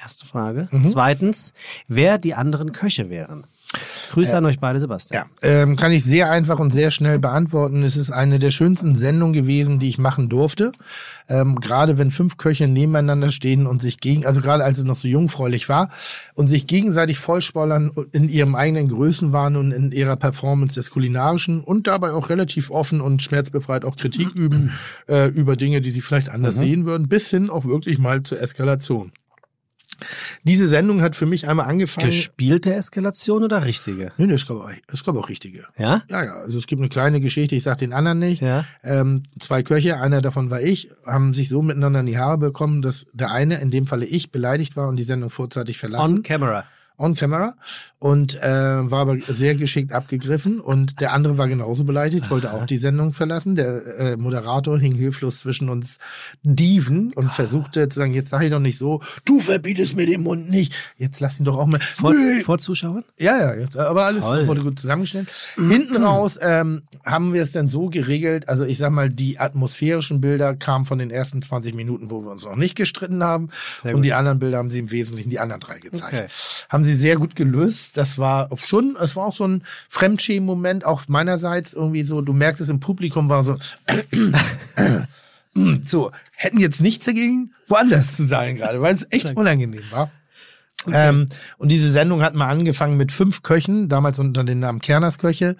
Erste 0.00 0.24
Frage. 0.24 0.68
Mhm. 0.70 0.84
Zweitens, 0.84 1.52
wer 1.86 2.16
die 2.16 2.32
anderen 2.32 2.72
Köche 2.72 3.10
wären. 3.10 3.44
Grüße 4.10 4.36
an 4.36 4.44
euch 4.44 4.58
beide, 4.58 4.80
Sebastian. 4.80 5.26
Ja, 5.42 5.48
ähm, 5.48 5.76
kann 5.76 5.92
ich 5.92 6.02
sehr 6.02 6.30
einfach 6.30 6.58
und 6.58 6.72
sehr 6.72 6.90
schnell 6.90 7.20
beantworten. 7.20 7.84
Es 7.84 7.96
ist 7.96 8.10
eine 8.10 8.40
der 8.40 8.50
schönsten 8.50 8.96
Sendungen 8.96 9.32
gewesen, 9.32 9.78
die 9.78 9.88
ich 9.88 9.98
machen 9.98 10.28
durfte. 10.28 10.72
Ähm, 11.28 11.54
gerade 11.60 11.96
wenn 11.96 12.10
fünf 12.10 12.36
Köche 12.36 12.66
nebeneinander 12.66 13.30
stehen 13.30 13.68
und 13.68 13.80
sich 13.80 13.98
gegen, 13.98 14.26
also 14.26 14.40
gerade 14.40 14.64
als 14.64 14.78
es 14.78 14.84
noch 14.84 14.96
so 14.96 15.06
jungfräulich 15.06 15.68
war, 15.68 15.90
und 16.34 16.48
sich 16.48 16.66
gegenseitig 16.66 17.20
vollspoilern 17.20 17.92
in 18.10 18.28
ihrem 18.28 18.56
eigenen 18.56 18.88
Größenwahn 18.88 19.54
und 19.54 19.70
in 19.70 19.92
ihrer 19.92 20.16
Performance 20.16 20.74
des 20.74 20.90
Kulinarischen 20.90 21.62
und 21.62 21.86
dabei 21.86 22.10
auch 22.10 22.30
relativ 22.30 22.72
offen 22.72 23.00
und 23.00 23.22
schmerzbefreit 23.22 23.84
auch 23.84 23.96
Kritik 23.96 24.34
üben 24.34 24.72
äh, 25.08 25.28
über 25.28 25.54
Dinge, 25.54 25.80
die 25.80 25.92
sie 25.92 26.00
vielleicht 26.00 26.30
anders 26.30 26.56
Mhm. 26.56 26.60
sehen 26.60 26.86
würden, 26.86 27.08
bis 27.08 27.30
hin 27.30 27.48
auch 27.48 27.64
wirklich 27.64 27.98
mal 28.00 28.24
zur 28.24 28.40
Eskalation. 28.40 29.12
Diese 30.44 30.68
Sendung 30.68 31.02
hat 31.02 31.16
für 31.16 31.26
mich 31.26 31.48
einmal 31.48 31.66
angefangen. 31.66 32.06
Gespielte 32.06 32.74
Eskalation 32.74 33.42
oder 33.42 33.64
richtige? 33.64 34.12
Nee, 34.16 34.26
nee, 34.26 34.34
es 34.34 34.46
gab 34.46 34.58
auch, 34.58 34.70
es 34.92 35.04
gab 35.04 35.16
auch 35.16 35.28
richtige. 35.28 35.64
Ja? 35.76 36.02
Ja, 36.08 36.24
ja. 36.24 36.32
Also 36.34 36.58
es 36.58 36.66
gibt 36.66 36.80
eine 36.80 36.88
kleine 36.88 37.20
Geschichte, 37.20 37.56
ich 37.56 37.62
sag 37.62 37.78
den 37.78 37.92
anderen 37.92 38.18
nicht. 38.18 38.42
Ja. 38.42 38.64
Ähm, 38.82 39.24
zwei 39.38 39.62
Köche, 39.62 40.00
einer 40.00 40.22
davon 40.22 40.50
war 40.50 40.60
ich, 40.60 40.88
haben 41.06 41.34
sich 41.34 41.48
so 41.48 41.62
miteinander 41.62 42.00
in 42.00 42.06
die 42.06 42.18
Haare 42.18 42.38
bekommen, 42.38 42.82
dass 42.82 43.06
der 43.12 43.30
eine, 43.30 43.60
in 43.60 43.70
dem 43.70 43.86
Falle 43.86 44.06
ich, 44.06 44.30
beleidigt 44.30 44.76
war 44.76 44.88
und 44.88 44.96
die 44.96 45.04
Sendung 45.04 45.30
vorzeitig 45.30 45.78
verlassen. 45.78 46.16
On 46.16 46.22
camera. 46.22 46.64
On 47.00 47.14
camera 47.14 47.54
und 48.00 48.34
äh, 48.42 48.90
war 48.90 49.00
aber 49.00 49.18
sehr 49.20 49.54
geschickt 49.54 49.92
abgegriffen 49.92 50.58
und 50.58 51.00
der 51.00 51.12
andere 51.12 51.36
war 51.36 51.48
genauso 51.48 51.84
beleidigt, 51.84 52.30
wollte 52.30 52.52
auch 52.52 52.64
die 52.64 52.78
Sendung 52.78 53.12
verlassen. 53.12 53.56
Der 53.56 53.98
äh, 53.98 54.16
Moderator 54.16 54.78
hing 54.78 54.94
hilflos 54.94 55.40
zwischen 55.40 55.68
uns 55.68 55.98
Dieven 56.42 57.12
und 57.12 57.30
versuchte 57.30 57.88
zu 57.88 57.98
sagen, 58.00 58.14
jetzt 58.14 58.30
sag 58.30 58.42
ich 58.42 58.50
doch 58.50 58.58
nicht 58.58 58.78
so, 58.78 59.02
du 59.26 59.38
verbietest 59.38 59.96
mir 59.96 60.06
den 60.06 60.22
Mund 60.22 60.48
nicht, 60.50 60.72
jetzt 60.96 61.20
lass 61.20 61.38
ihn 61.38 61.44
doch 61.44 61.58
auch 61.58 61.66
mal. 61.66 61.80
Vor, 61.80 62.14
vor 62.42 62.58
Zuschauern? 62.58 63.04
Ja, 63.18 63.38
ja, 63.38 63.54
jetzt, 63.54 63.76
aber 63.76 64.06
alles 64.06 64.24
Toll. 64.24 64.46
wurde 64.46 64.62
gut 64.62 64.78
zusammengestellt. 64.78 65.28
Hinten 65.56 65.96
raus 66.02 66.38
ähm, 66.40 66.82
haben 67.04 67.34
wir 67.34 67.42
es 67.42 67.52
dann 67.52 67.68
so 67.68 67.88
geregelt, 67.88 68.48
also 68.48 68.64
ich 68.64 68.78
sag 68.78 68.92
mal, 68.92 69.10
die 69.10 69.38
atmosphärischen 69.38 70.22
Bilder 70.22 70.54
kamen 70.54 70.86
von 70.86 70.98
den 70.98 71.10
ersten 71.10 71.42
20 71.42 71.74
Minuten, 71.74 72.10
wo 72.10 72.22
wir 72.22 72.30
uns 72.30 72.44
noch 72.44 72.56
nicht 72.56 72.76
gestritten 72.76 73.22
haben 73.22 73.50
Sehr 73.82 73.90
und 73.90 73.98
gut. 74.00 74.04
die 74.06 74.14
anderen 74.14 74.38
Bilder 74.38 74.56
haben 74.56 74.70
sie 74.70 74.78
im 74.78 74.90
Wesentlichen 74.90 75.28
die 75.28 75.38
anderen 75.38 75.60
drei 75.60 75.78
gezeigt. 75.80 76.14
Okay. 76.14 76.26
Haben 76.70 76.84
sie 76.84 76.89
sehr 76.94 77.16
gut 77.16 77.36
gelöst. 77.36 77.96
Das 77.96 78.18
war 78.18 78.48
schon, 78.64 78.96
es 79.00 79.16
war 79.16 79.26
auch 79.26 79.34
so 79.34 79.46
ein 79.46 79.62
Fremdschämen-Moment, 79.88 80.84
auch 80.84 81.08
meinerseits 81.08 81.72
irgendwie 81.72 82.02
so, 82.02 82.20
du 82.20 82.32
merktest 82.32 82.70
im 82.70 82.80
Publikum 82.80 83.28
war 83.28 83.42
so, 83.42 83.56
so, 85.84 86.10
hätten 86.34 86.58
jetzt 86.58 86.80
nichts 86.80 87.06
dagegen, 87.06 87.52
woanders 87.68 88.16
zu 88.16 88.26
sein 88.26 88.56
gerade, 88.56 88.80
weil 88.80 88.94
es 88.94 89.06
echt 89.10 89.36
unangenehm 89.36 89.82
war. 89.90 90.10
Ähm, 90.86 91.28
und 91.58 91.68
diese 91.68 91.90
Sendung 91.90 92.22
hat 92.22 92.34
mal 92.34 92.48
angefangen 92.48 92.96
mit 92.96 93.12
fünf 93.12 93.42
Köchen, 93.42 93.90
damals 93.90 94.18
unter 94.18 94.44
dem 94.44 94.60
Namen 94.60 94.80
Kerners 94.80 95.18
Köche. 95.18 95.56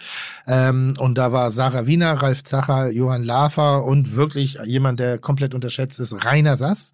Ähm, 0.46 0.94
und 0.98 1.18
da 1.18 1.30
war 1.30 1.50
Sarah 1.50 1.86
Wiener, 1.86 2.14
Ralf 2.14 2.42
Zacher, 2.42 2.90
Johann 2.90 3.24
Lafer 3.24 3.84
und 3.84 4.16
wirklich 4.16 4.58
jemand, 4.64 4.98
der 4.98 5.18
komplett 5.18 5.52
unterschätzt 5.52 6.00
ist, 6.00 6.24
Rainer 6.24 6.56
Sass, 6.56 6.92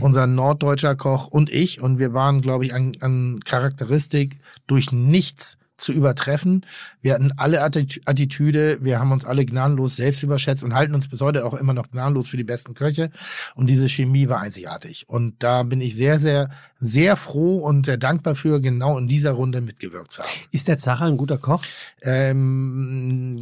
unser 0.00 0.26
norddeutscher 0.26 0.94
Koch 0.94 1.26
und 1.26 1.52
ich. 1.52 1.82
Und 1.82 1.98
wir 1.98 2.14
waren, 2.14 2.40
glaube 2.40 2.64
ich, 2.64 2.74
an, 2.74 2.92
an 3.00 3.40
Charakteristik 3.44 4.38
durch 4.66 4.90
nichts 4.92 5.58
zu 5.76 5.92
übertreffen. 5.92 6.64
Wir 7.02 7.14
hatten 7.14 7.32
alle 7.36 7.64
Atti- 7.64 8.00
Attitüde, 8.04 8.78
wir 8.82 8.98
haben 8.98 9.12
uns 9.12 9.24
alle 9.24 9.44
gnadenlos 9.44 9.96
selbst 9.96 10.22
überschätzt 10.22 10.62
und 10.62 10.74
halten 10.74 10.94
uns 10.94 11.08
bis 11.08 11.20
heute 11.20 11.44
auch 11.44 11.54
immer 11.54 11.74
noch 11.74 11.90
gnadenlos 11.90 12.28
für 12.28 12.36
die 12.36 12.44
besten 12.44 12.74
Köche. 12.74 13.10
Und 13.54 13.68
diese 13.68 13.88
Chemie 13.88 14.28
war 14.28 14.40
einzigartig. 14.40 15.08
Und 15.08 15.42
da 15.42 15.62
bin 15.62 15.80
ich 15.80 15.94
sehr, 15.94 16.18
sehr, 16.18 16.50
sehr 16.80 17.16
froh 17.16 17.58
und 17.58 17.86
sehr 17.86 17.98
dankbar 17.98 18.34
für, 18.34 18.60
genau 18.60 18.98
in 18.98 19.08
dieser 19.08 19.32
Runde 19.32 19.60
mitgewirkt 19.60 20.12
zu 20.12 20.22
haben. 20.22 20.30
Ist 20.50 20.68
der 20.68 20.78
Zacher 20.78 21.04
ein 21.04 21.16
guter 21.16 21.38
Koch? 21.38 21.62
Ähm, 22.02 23.38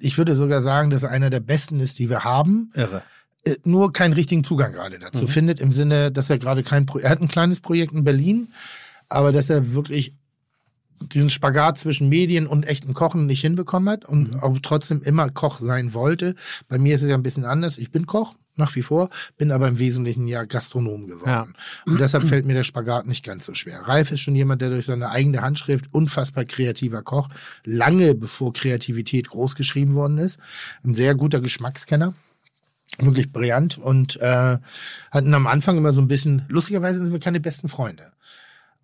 ich 0.00 0.18
würde 0.18 0.36
sogar 0.36 0.62
sagen, 0.62 0.90
dass 0.90 1.02
er 1.02 1.10
einer 1.10 1.30
der 1.30 1.40
besten 1.40 1.80
ist, 1.80 1.98
die 1.98 2.10
wir 2.10 2.24
haben. 2.24 2.70
Irre. 2.74 3.02
Äh, 3.44 3.56
nur 3.64 3.92
keinen 3.92 4.12
richtigen 4.12 4.44
Zugang 4.44 4.72
gerade 4.72 4.98
dazu 4.98 5.26
findet, 5.26 5.60
im 5.60 5.72
Sinne, 5.72 6.10
dass 6.10 6.28
er 6.30 6.38
gerade 6.38 6.62
kein 6.62 6.86
Pro 6.86 6.98
er 6.98 7.10
hat 7.10 7.20
ein 7.20 7.28
kleines 7.28 7.60
Projekt 7.60 7.92
in 7.92 8.04
Berlin, 8.04 8.48
aber 9.08 9.32
dass 9.32 9.48
er 9.48 9.72
wirklich 9.72 10.14
diesen 11.00 11.30
Spagat 11.30 11.78
zwischen 11.78 12.08
Medien 12.08 12.46
und 12.46 12.66
echten 12.66 12.94
Kochen 12.94 13.26
nicht 13.26 13.40
hinbekommen 13.40 13.88
hat 13.88 14.04
und 14.04 14.42
auch 14.42 14.58
trotzdem 14.62 15.02
immer 15.02 15.30
Koch 15.30 15.60
sein 15.60 15.94
wollte. 15.94 16.34
Bei 16.68 16.78
mir 16.78 16.94
ist 16.94 17.02
es 17.02 17.08
ja 17.08 17.14
ein 17.14 17.22
bisschen 17.22 17.44
anders. 17.44 17.78
Ich 17.78 17.90
bin 17.90 18.06
Koch, 18.06 18.34
nach 18.56 18.74
wie 18.74 18.82
vor, 18.82 19.08
bin 19.36 19.52
aber 19.52 19.68
im 19.68 19.78
Wesentlichen 19.78 20.26
ja 20.26 20.44
Gastronom 20.44 21.06
geworden. 21.06 21.28
Ja. 21.28 21.46
Und 21.86 22.00
deshalb 22.00 22.24
fällt 22.24 22.44
mir 22.44 22.54
der 22.54 22.64
Spagat 22.64 23.06
nicht 23.06 23.24
ganz 23.24 23.46
so 23.46 23.54
schwer. 23.54 23.82
Ralf 23.82 24.10
ist 24.10 24.20
schon 24.20 24.34
jemand, 24.34 24.60
der 24.60 24.70
durch 24.70 24.86
seine 24.86 25.10
eigene 25.10 25.42
Handschrift 25.42 25.92
unfassbar 25.92 26.44
kreativer 26.44 27.02
Koch, 27.02 27.28
lange 27.64 28.14
bevor 28.14 28.52
Kreativität 28.52 29.28
groß 29.28 29.54
geschrieben 29.54 29.94
worden 29.94 30.18
ist. 30.18 30.38
Ein 30.84 30.94
sehr 30.94 31.14
guter 31.14 31.40
Geschmackskenner 31.40 32.14
wirklich 33.00 33.32
brillant 33.32 33.78
und 33.78 34.20
äh, 34.20 34.58
hatten 35.10 35.34
am 35.34 35.46
Anfang 35.46 35.76
immer 35.76 35.92
so 35.92 36.00
ein 36.00 36.08
bisschen, 36.08 36.44
lustigerweise 36.48 36.98
sind 37.00 37.12
wir 37.12 37.20
keine 37.20 37.38
besten 37.38 37.68
Freunde. 37.68 38.10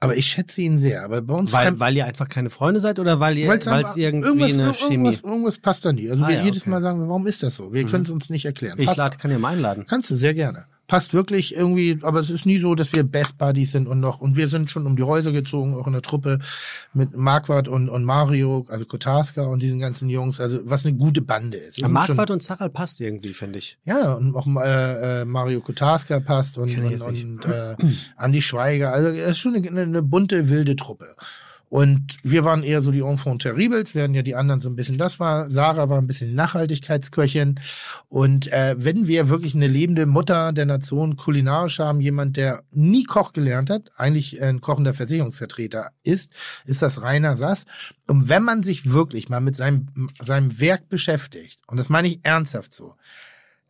Aber 0.05 0.16
ich 0.16 0.26
schätze 0.26 0.60
ihn 0.62 0.78
sehr. 0.78 1.02
Aber 1.05 1.20
bei 1.22 1.35
uns 1.35 1.52
Weil, 1.52 1.78
weil 1.81 1.97
ihr 1.97 2.06
einfach 2.06 2.28
keine 2.28 2.51
Freunde 2.51 2.81
seid 2.81 2.98
oder 2.98 3.18
weil 3.20 3.36
ihr, 3.39 3.48
Weil's 3.48 3.66
weil 3.66 3.82
es 3.82 3.90
einfach- 3.90 3.97
irgendwie 3.97 4.28
irgendwas, 4.51 4.52
eine 4.52 4.74
Chemie? 4.74 4.94
Irgendwas, 5.09 5.20
irgendwas 5.20 5.59
passt 5.59 5.85
da 5.85 5.93
nie. 5.93 6.10
Also 6.10 6.24
Ah, 6.24 6.28
wir 6.28 6.36
ja, 6.36 6.44
jedes 6.44 6.62
okay. 6.62 6.70
Mal 6.70 6.82
sagen, 6.82 7.01
warum 7.09 7.26
ist 7.26 7.43
das 7.43 7.56
so? 7.56 7.72
Wir 7.72 7.85
können 7.86 8.05
es 8.05 8.10
uns 8.10 8.31
nicht 8.31 8.44
erklären. 8.44 8.78
Ich 8.78 8.94
lade, 8.97 9.16
kann 9.18 9.31
ja 9.31 9.39
mal 9.39 9.52
einladen. 9.55 9.85
Kannst 9.89 10.10
du 10.10 10.16
sehr 10.16 10.35
gerne. 10.35 10.66
Passt 10.86 11.15
wirklich 11.15 11.55
irgendwie, 11.55 11.98
aber 12.02 12.20
es 12.20 12.28
ist 12.28 12.44
nie 12.44 12.59
so, 12.59 12.74
dass 12.74 12.93
wir 12.93 13.05
Best 13.05 13.39
Buddies 13.39 13.73
sind 13.73 13.89
und 13.89 14.01
noch, 14.01 14.20
und 14.20 14.36
wir 14.36 14.48
sind 14.48 14.69
schon 14.69 14.86
um 14.86 14.97
die 14.97 15.02
Häuser 15.02 15.32
gezogen, 15.32 15.74
auch 15.74 15.86
in 15.86 15.94
der 15.94 16.02
Truppe 16.02 16.40
mit 16.93 17.16
Marquardt 17.16 17.69
und, 17.69 17.89
und 17.89 18.05
Mario, 18.05 18.66
also 18.69 18.85
Kotarska 18.85 19.44
und 19.44 19.62
diesen 19.62 19.81
ganzen 19.81 20.11
Jungs, 20.11 20.40
also 20.40 20.61
was 20.65 20.85
eine 20.85 20.97
gute 20.97 21.23
Bande 21.23 21.56
ist. 21.56 21.78
Ja, 21.78 21.89
Marquardt 21.89 22.31
und 22.31 22.43
Zacherl 22.43 22.70
passt 22.70 23.01
irgendwie, 23.01 23.32
finde 23.32 23.59
ich. 23.59 23.78
ja, 23.85 24.12
und 24.12 24.36
auch 24.36 24.47
äh, 24.47 25.23
äh, 25.23 25.24
Mario 25.24 25.61
Kotarska 25.61 26.20
passt 26.20 26.59
und, 26.59 26.77
und, 26.77 27.01
und 27.01 27.44
äh, 27.47 27.77
Andi 28.16 28.43
Schweiger. 28.43 28.93
Also 28.93 29.09
es 29.09 29.31
ist 29.31 29.39
schon 29.39 29.55
eine, 29.55 29.81
eine 29.81 30.02
bunte, 30.02 30.48
wilde 30.48 30.77
Truppe. 30.77 31.16
Und 31.74 32.18
wir 32.22 32.44
waren 32.44 32.62
eher 32.62 32.82
so 32.82 32.92
die 32.92 33.01
Enfants 33.01 33.42
terribles, 33.42 33.96
während 33.96 34.14
ja 34.14 34.22
die 34.22 34.36
anderen 34.36 34.60
so 34.60 34.68
ein 34.68 34.76
bisschen 34.76 34.96
das 34.96 35.18
war. 35.18 35.51
Sarah 35.51 35.88
war 35.88 35.98
ein 35.98 36.06
bisschen 36.06 36.32
Nachhaltigkeitsköchin. 36.32 37.59
Und 38.09 38.46
äh, 38.52 38.76
wenn 38.78 39.09
wir 39.09 39.28
wirklich 39.28 39.56
eine 39.56 39.66
lebende 39.66 40.06
Mutter 40.06 40.52
der 40.52 40.66
Nation 40.66 41.16
kulinarisch 41.16 41.80
haben, 41.80 42.01
jemand, 42.01 42.36
der 42.36 42.62
nie 42.70 43.02
Koch 43.02 43.32
gelernt 43.32 43.70
hat, 43.70 43.90
eigentlich 43.96 44.40
ein 44.40 44.60
kochender 44.60 44.94
Versicherungsvertreter 44.94 45.90
ist, 46.05 46.32
ist 46.64 46.80
das 46.80 47.02
Rainer 47.02 47.34
Sass. 47.34 47.64
Und 48.06 48.28
wenn 48.28 48.44
man 48.44 48.62
sich 48.62 48.92
wirklich 48.92 49.28
mal 49.28 49.40
mit 49.40 49.56
seinem, 49.56 49.88
seinem 50.20 50.60
Werk 50.60 50.88
beschäftigt, 50.88 51.59
und 51.66 51.76
das 51.76 51.88
meine 51.88 52.06
ich 52.06 52.20
ernsthaft 52.22 52.72
so, 52.72 52.94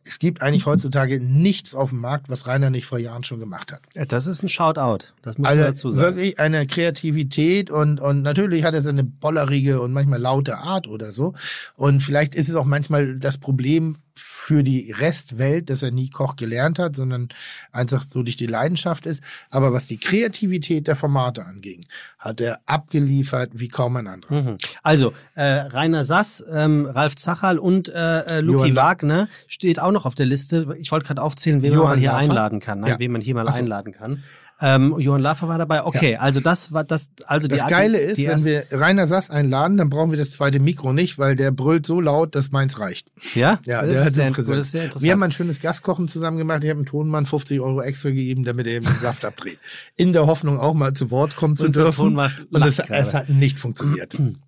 es 0.07 0.19
gibt 0.19 0.41
eigentlich 0.41 0.65
heutzutage 0.65 1.19
nichts 1.19 1.73
auf 1.73 1.89
dem 1.89 1.99
Markt, 1.99 2.29
was 2.29 2.45
Rainer 2.47 2.69
nicht 2.69 2.85
vor 2.85 2.99
Jahren 2.99 3.23
schon 3.23 3.39
gemacht 3.39 3.71
hat. 3.71 3.81
Ja, 3.95 4.05
Das 4.05 4.27
ist 4.27 4.43
ein 4.43 4.49
Shoutout. 4.49 5.07
Das 5.23 5.37
muss 5.37 5.47
man 5.49 5.57
dazu 5.57 5.87
Also 5.87 5.99
sagen. 5.99 6.15
wirklich 6.17 6.39
eine 6.39 6.67
Kreativität 6.67 7.71
und, 7.71 7.99
und 7.99 8.21
natürlich 8.21 8.63
hat 8.63 8.73
er 8.75 8.81
seine 8.81 9.03
bollerige 9.03 9.81
und 9.81 9.93
manchmal 9.93 10.19
laute 10.19 10.57
Art 10.59 10.87
oder 10.87 11.11
so. 11.11 11.33
Und 11.75 12.01
vielleicht 12.01 12.35
ist 12.35 12.49
es 12.49 12.55
auch 12.55 12.65
manchmal 12.65 13.17
das 13.17 13.37
Problem 13.39 13.97
für 14.17 14.63
die 14.63 14.91
Restwelt, 14.91 15.69
dass 15.69 15.83
er 15.83 15.91
nie 15.91 16.09
Koch 16.09 16.35
gelernt 16.37 16.79
hat, 16.79 16.95
sondern 16.95 17.29
einfach 17.71 18.03
so 18.03 18.23
durch 18.23 18.37
die 18.37 18.47
Leidenschaft 18.47 19.05
ist. 19.05 19.21
Aber 19.49 19.73
was 19.73 19.87
die 19.87 19.97
Kreativität 19.97 20.87
der 20.87 20.95
Formate 20.95 21.45
anging, 21.45 21.85
hat 22.17 22.39
er 22.39 22.61
abgeliefert 22.65 23.51
wie 23.53 23.67
kaum 23.67 23.97
ein 23.97 24.07
anderer. 24.07 24.41
Mhm. 24.41 24.57
Also, 24.83 25.13
äh, 25.35 25.43
Rainer 25.43 26.03
Sass, 26.03 26.43
ähm, 26.49 26.85
Ralf 26.85 27.15
Zacherl 27.15 27.59
und 27.59 27.89
äh, 27.89 28.19
äh, 28.21 28.39
Luki 28.39 28.69
Johann 28.69 28.75
Wagner 28.75 29.27
steht 29.47 29.79
auch 29.79 29.91
noch 29.91 30.05
auf 30.05 30.15
der 30.15 30.25
Liste. 30.25 30.75
Ich 30.79 30.91
wollte 30.91 31.07
gerade 31.07 31.21
aufzählen, 31.21 31.61
wen 31.61 31.71
man 31.71 31.79
Johann 31.79 31.89
mal 31.91 31.99
hier 31.99 32.11
Lafer? 32.11 32.19
einladen 32.21 32.59
kann, 32.59 32.79
ne? 32.79 32.89
Ja. 32.89 32.99
wen 32.99 33.11
man 33.11 33.21
hier 33.21 33.35
mal 33.35 33.45
so. 33.45 33.59
einladen 33.59 33.91
kann. 33.91 34.23
Ähm, 34.61 34.95
Johann 34.99 35.21
Laffer 35.21 35.49
war 35.49 35.57
dabei. 35.57 35.83
Okay, 35.83 36.15
also 36.15 36.39
das 36.39 36.71
war 36.71 36.85
das. 36.85 37.09
Also 37.25 37.49
die 37.49 37.55
Das 37.57 37.67
Geile 37.67 37.97
die 37.97 38.03
ist, 38.05 38.17
wenn 38.19 38.25
erste- 38.25 38.65
wir 38.71 38.79
Rainer 38.79 39.05
Sass 39.05 39.29
einladen, 39.29 39.75
dann 39.77 39.89
brauchen 39.89 40.11
wir 40.11 40.17
das 40.17 40.31
zweite 40.31 40.59
Mikro 40.59 40.93
nicht, 40.93 41.17
weil 41.19 41.35
der 41.35 41.51
brüllt 41.51 41.85
so 41.85 41.99
laut, 41.99 42.35
dass 42.35 42.51
meins 42.51 42.79
reicht. 42.79 43.11
ja, 43.33 43.59
Ja, 43.65 43.81
das 43.81 43.89
der 43.97 44.07
ist 44.07 44.13
sehr, 44.15 44.31
das 44.31 44.47
ist 44.47 44.71
sehr 44.71 44.83
interessant. 44.85 45.03
Wir 45.03 45.11
haben 45.11 45.23
ein 45.23 45.31
schönes 45.33 45.59
Gastkochen 45.59 46.07
zusammen 46.07 46.37
gemacht. 46.37 46.63
Ich 46.63 46.69
habe 46.69 46.79
dem 46.81 46.85
Tonmann 46.85 47.25
50 47.25 47.59
Euro 47.59 47.81
extra 47.81 48.09
gegeben, 48.09 48.45
damit 48.45 48.65
er 48.67 48.73
eben 48.75 48.85
den 48.85 48.95
Saft 48.95 49.25
abdreht. 49.25 49.59
In 49.97 50.13
der 50.13 50.25
Hoffnung, 50.25 50.57
auch 50.59 50.73
mal 50.73 50.93
zu 50.93 51.11
Wort 51.11 51.35
kommen 51.35 51.57
zu 51.57 51.65
Unser 51.65 51.83
dürfen. 51.83 51.97
Tonmann 52.05 52.31
Und 52.51 52.65
es, 52.65 52.79
es 52.79 53.13
hat 53.13 53.29
nicht 53.29 53.59
funktioniert. 53.59 54.15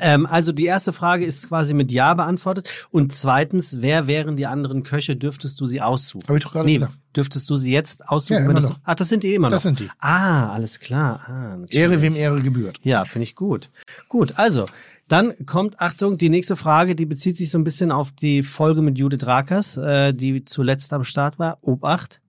Ähm, 0.00 0.26
also 0.26 0.52
die 0.52 0.66
erste 0.66 0.92
Frage 0.92 1.24
ist 1.24 1.48
quasi 1.48 1.74
mit 1.74 1.92
Ja 1.92 2.14
beantwortet. 2.14 2.88
Und 2.90 3.12
zweitens, 3.12 3.78
wer 3.80 4.06
wären 4.06 4.36
die 4.36 4.46
anderen 4.46 4.82
Köche? 4.82 5.16
Dürftest 5.16 5.60
du 5.60 5.66
sie 5.66 5.80
aussuchen? 5.80 6.26
Habe 6.28 6.38
ich 6.38 6.44
doch 6.44 6.52
gerade 6.52 6.66
nee, 6.66 6.74
gesagt. 6.74 6.94
dürftest 7.16 7.48
du 7.50 7.56
sie 7.56 7.72
jetzt 7.72 8.08
aussuchen? 8.08 8.44
Ja, 8.46 8.52
das 8.52 8.68
noch. 8.70 8.78
Ah, 8.84 8.94
das 8.94 9.08
sind 9.08 9.22
die 9.22 9.34
immer 9.34 9.48
noch. 9.48 9.56
Das 9.56 9.62
sind 9.62 9.80
die. 9.80 9.88
Ah, 9.98 10.52
alles 10.52 10.80
klar. 10.80 11.20
Ah, 11.26 11.56
natürlich. 11.56 11.74
Ehre 11.74 12.02
wem 12.02 12.16
Ehre 12.16 12.42
gebührt. 12.42 12.78
Ja, 12.82 13.04
finde 13.04 13.24
ich 13.24 13.34
gut. 13.34 13.70
Gut, 14.08 14.34
also, 14.36 14.66
dann 15.08 15.34
kommt, 15.44 15.80
Achtung, 15.80 16.16
die 16.16 16.30
nächste 16.30 16.56
Frage, 16.56 16.94
die 16.94 17.06
bezieht 17.06 17.36
sich 17.36 17.50
so 17.50 17.58
ein 17.58 17.64
bisschen 17.64 17.92
auf 17.92 18.12
die 18.12 18.42
Folge 18.42 18.82
mit 18.82 18.98
Judith 18.98 19.26
Rakers, 19.26 19.76
äh, 19.76 20.14
die 20.14 20.44
zuletzt 20.44 20.92
am 20.92 21.04
Start 21.04 21.38
war. 21.38 21.58
Obacht. 21.60 22.20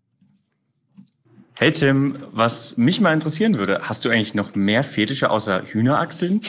Hey 1.56 1.72
Tim, 1.72 2.16
was 2.32 2.78
mich 2.78 3.00
mal 3.00 3.14
interessieren 3.14 3.56
würde, 3.56 3.82
hast 3.84 4.04
du 4.04 4.10
eigentlich 4.10 4.34
noch 4.34 4.56
mehr 4.56 4.84
Fetische 4.84 5.30
außer 5.30 5.64
Hühnerachseln? 5.64 6.42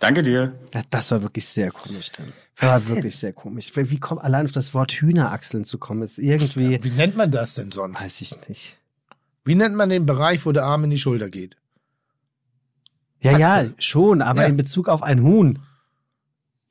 Danke 0.00 0.22
dir. 0.22 0.58
Ja, 0.74 0.82
das 0.90 1.10
war 1.12 1.22
wirklich 1.22 1.44
sehr 1.46 1.70
komisch 1.70 2.10
dann. 2.12 2.32
Das 2.58 2.88
war 2.88 2.96
wirklich 2.96 3.16
sehr 3.16 3.32
komisch. 3.32 3.70
Wie 3.74 3.98
kommt 4.00 4.22
allein 4.22 4.46
auf 4.46 4.52
das 4.52 4.74
Wort 4.74 4.92
Hühnerachseln 4.92 5.64
zu 5.64 5.78
kommen, 5.78 6.02
ist 6.02 6.18
irgendwie, 6.18 6.82
Wie 6.82 6.90
nennt 6.90 7.16
man 7.16 7.30
das 7.30 7.54
denn 7.54 7.70
sonst? 7.70 8.02
weiß 8.02 8.20
ich 8.22 8.34
nicht. 8.48 8.76
Wie 9.44 9.54
nennt 9.54 9.74
man 9.76 9.88
den 9.90 10.06
Bereich, 10.06 10.44
wo 10.44 10.52
der 10.52 10.64
Arm 10.64 10.84
in 10.84 10.90
die 10.90 10.98
Schulter 10.98 11.28
geht? 11.30 11.56
Ja, 13.22 13.36
ja, 13.38 13.54
Achsel. 13.56 13.74
schon, 13.78 14.22
aber 14.22 14.42
Ja. 14.42 14.48
in 14.48 14.56
Bezug 14.56 14.88
auf 14.88 15.02
ein 15.02 15.22
Huhn. 15.22 15.58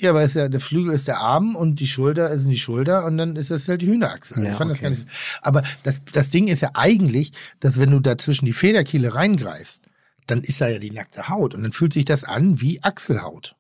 Ja, 0.02 0.12
aber 0.12 0.24
ist 0.24 0.36
ja, 0.36 0.48
der 0.48 0.62
Flügel 0.62 0.94
ist 0.94 1.08
der 1.08 1.20
Arm 1.20 1.56
und 1.56 1.76
die 1.80 1.88
Schulter 1.88 2.32
ist 2.32 2.48
die 2.48 2.58
Schulter 2.58 3.06
und 3.06 3.18
dann 3.18 3.36
ist 3.36 3.52
das 3.52 3.68
halt 3.68 3.82
die 3.82 3.88
Hühnerachse. 3.88 4.42
Ja, 4.42 4.52
ich 4.52 4.58
fand 4.58 4.72
das 4.72 4.78
okay. 4.78 4.84
gar 4.84 4.90
nicht. 4.92 5.02
so- 5.02 5.08
Aber 5.42 5.62
das, 5.84 6.02
das 6.14 6.30
Ding 6.30 6.48
ist 6.48 6.62
ja 6.62 6.72
eigentlich, 6.74 7.32
dass 7.60 7.80
wenn 7.80 7.92
du 7.92 8.00
da 8.00 8.18
zwischen 8.18 8.46
die 8.46 8.54
Federkiele 8.54 9.14
reingreifst, 9.14 9.84
dann 10.30 10.44
ist 10.44 10.62
da 10.62 10.68
ja 10.68 10.80
die 10.80 10.92
nackte 10.92 11.30
Haut 11.30 11.54
und 11.54 11.64
dann 11.64 11.74
fühlt 11.74 11.94
sich 11.94 12.06
das 12.06 12.24
an 12.24 12.62
wie 12.62 12.82
Achselhaut. 12.84 13.56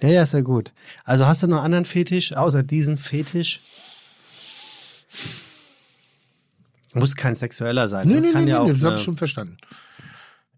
Ja, 0.00 0.08
ja, 0.08 0.22
ist 0.22 0.34
ja 0.34 0.40
gut. 0.40 0.72
Also 1.04 1.26
hast 1.26 1.42
du 1.42 1.46
noch 1.46 1.58
einen 1.58 1.66
anderen 1.66 1.84
Fetisch, 1.84 2.36
außer 2.36 2.62
diesen 2.62 2.98
Fetisch? 2.98 3.60
Muss 6.92 7.16
kein 7.16 7.34
sexueller 7.34 7.88
sein. 7.88 8.06
Nee, 8.06 8.16
das 8.16 8.24
nee, 8.24 8.32
kann 8.32 8.44
nee, 8.44 8.50
ja 8.50 8.64
nee, 8.64 8.70
auch. 8.70 8.74
das 8.74 8.84
habe 8.84 8.96
ich 8.96 9.02
schon 9.02 9.16
verstanden. 9.16 9.56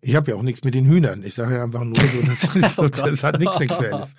Ich 0.00 0.14
habe 0.14 0.30
ja 0.30 0.36
auch 0.36 0.42
nichts 0.42 0.64
mit 0.64 0.74
den 0.74 0.86
Hühnern. 0.86 1.22
Ich 1.22 1.34
sage 1.34 1.56
ja 1.56 1.64
einfach 1.64 1.84
nur 1.84 1.96
so, 1.96 2.22
das, 2.22 2.44
ist 2.54 2.76
so, 2.76 2.82
Oh 2.82 2.88
das 2.88 3.24
hat 3.24 3.38
nichts 3.40 3.58
Sexuelles. 3.58 4.16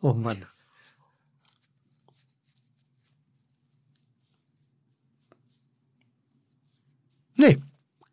oh 0.00 0.14
Mann. 0.14 0.44
Nee, 7.34 7.60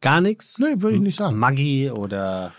Gar 0.04 0.22
nichts? 0.22 0.60
nee, 0.60 0.76
würde 0.78 0.98
ich 0.98 1.02
nicht 1.02 1.18
sagen. 1.18 1.38
Maggi 1.40 1.90
oder. 1.90 2.52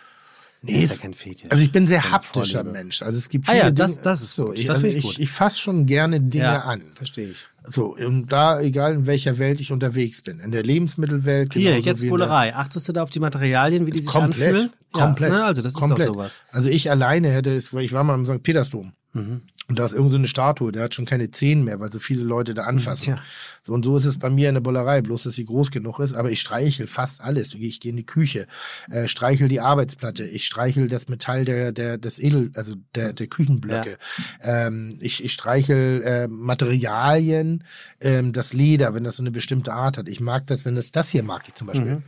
Nee, 0.66 0.82
ist 0.82 0.92
ja 0.96 1.02
kein 1.02 1.12
Fetisch. 1.12 1.50
Also 1.50 1.62
ich 1.62 1.70
bin 1.72 1.86
sehr 1.86 2.10
haptischer 2.10 2.60
Vorliebe. 2.60 2.72
Mensch. 2.72 3.02
Also 3.02 3.18
es 3.18 3.28
gibt 3.28 3.46
Ah 3.48 3.52
viele 3.52 3.64
ja, 3.64 3.70
das- 3.70 3.92
Dinge, 3.96 4.04
das 4.04 4.22
ist 4.22 4.34
so. 4.34 4.46
gut. 4.46 4.56
Ich, 4.56 4.66
Das 4.66 4.76
also 4.76 4.86
ich 4.86 5.02
gut. 5.04 5.18
ich 5.18 5.30
fasse 5.30 5.60
schon 5.60 5.84
gerne 5.84 6.22
Dinge 6.22 6.44
ja, 6.44 6.60
an. 6.62 6.80
Verstehe 6.90 7.28
ich. 7.32 7.36
So, 7.66 7.94
und 7.94 8.32
da, 8.32 8.60
egal 8.62 8.94
in 8.94 9.06
welcher 9.06 9.38
Welt 9.38 9.60
ich 9.60 9.72
unterwegs 9.72 10.22
bin. 10.22 10.40
In 10.40 10.52
der 10.52 10.62
Lebensmittelwelt. 10.62 11.52
Hier, 11.52 11.78
jetzt 11.80 12.08
Bullerei. 12.08 12.54
Achtest 12.54 12.88
du 12.88 12.92
da 12.94 13.02
auf 13.02 13.10
die 13.10 13.20
Materialien, 13.20 13.86
wie 13.86 13.90
die 13.90 14.00
sich 14.00 14.10
Komplett. 14.10 14.54
anfühlen? 14.54 14.72
Komplett. 14.92 15.30
Ja, 15.32 15.38
ne, 15.38 15.44
also 15.44 15.60
das 15.60 15.74
komplett. 15.74 15.98
ist 16.00 16.06
doch 16.08 16.14
sowas. 16.14 16.40
Also 16.50 16.70
ich 16.70 16.90
alleine 16.90 17.28
hätte 17.28 17.54
es, 17.54 17.74
weil 17.74 17.84
ich 17.84 17.92
war 17.92 18.02
mal 18.02 18.14
im 18.14 18.24
St. 18.24 18.42
Petersdom. 18.42 18.94
Mhm. 19.12 19.42
Und 19.66 19.78
da 19.78 19.86
ist 19.86 19.92
irgend 19.94 20.10
so 20.10 20.18
eine 20.18 20.28
Statue, 20.28 20.72
der 20.72 20.82
hat 20.84 20.94
schon 20.94 21.06
keine 21.06 21.30
Zehen 21.30 21.64
mehr, 21.64 21.80
weil 21.80 21.90
so 21.90 21.98
viele 21.98 22.22
Leute 22.22 22.52
da 22.52 22.64
anfassen. 22.64 23.14
Tja. 23.14 23.18
So 23.62 23.72
und 23.72 23.82
so 23.82 23.96
ist 23.96 24.04
es 24.04 24.18
bei 24.18 24.28
mir 24.28 24.50
in 24.50 24.54
der 24.56 24.60
Bullerei, 24.60 25.00
bloß 25.00 25.22
dass 25.22 25.34
sie 25.36 25.46
groß 25.46 25.70
genug 25.70 26.00
ist. 26.00 26.12
Aber 26.14 26.30
ich 26.30 26.40
streichel 26.40 26.86
fast 26.86 27.22
alles. 27.22 27.54
Ich 27.54 27.80
gehe 27.80 27.90
in 27.90 27.96
die 27.96 28.04
Küche, 28.04 28.46
äh, 28.90 29.08
streichel 29.08 29.48
die 29.48 29.60
Arbeitsplatte, 29.60 30.24
ich 30.26 30.44
streichel 30.44 30.88
das 30.90 31.08
Metall 31.08 31.46
der, 31.46 31.72
der, 31.72 31.96
des 31.96 32.18
Edel, 32.18 32.50
also 32.54 32.74
der, 32.94 33.14
der 33.14 33.26
Küchenblöcke. 33.26 33.96
Ähm, 34.42 34.98
ich, 35.00 35.24
ich 35.24 35.32
streichel 35.32 36.02
äh, 36.02 36.28
Materialien, 36.28 37.64
ähm, 38.00 38.32
das 38.32 38.52
Leder, 38.52 38.94
wenn 38.94 39.04
das 39.04 39.16
so 39.16 39.22
eine 39.22 39.30
bestimmte 39.30 39.72
Art 39.72 39.96
hat. 39.98 40.08
Ich 40.08 40.20
mag 40.20 40.46
das, 40.46 40.64
wenn 40.64 40.74
das 40.74 40.90
das 40.92 41.08
hier 41.08 41.22
mag 41.22 41.44
ich 41.48 41.54
zum 41.54 41.68
Beispiel. 41.68 42.02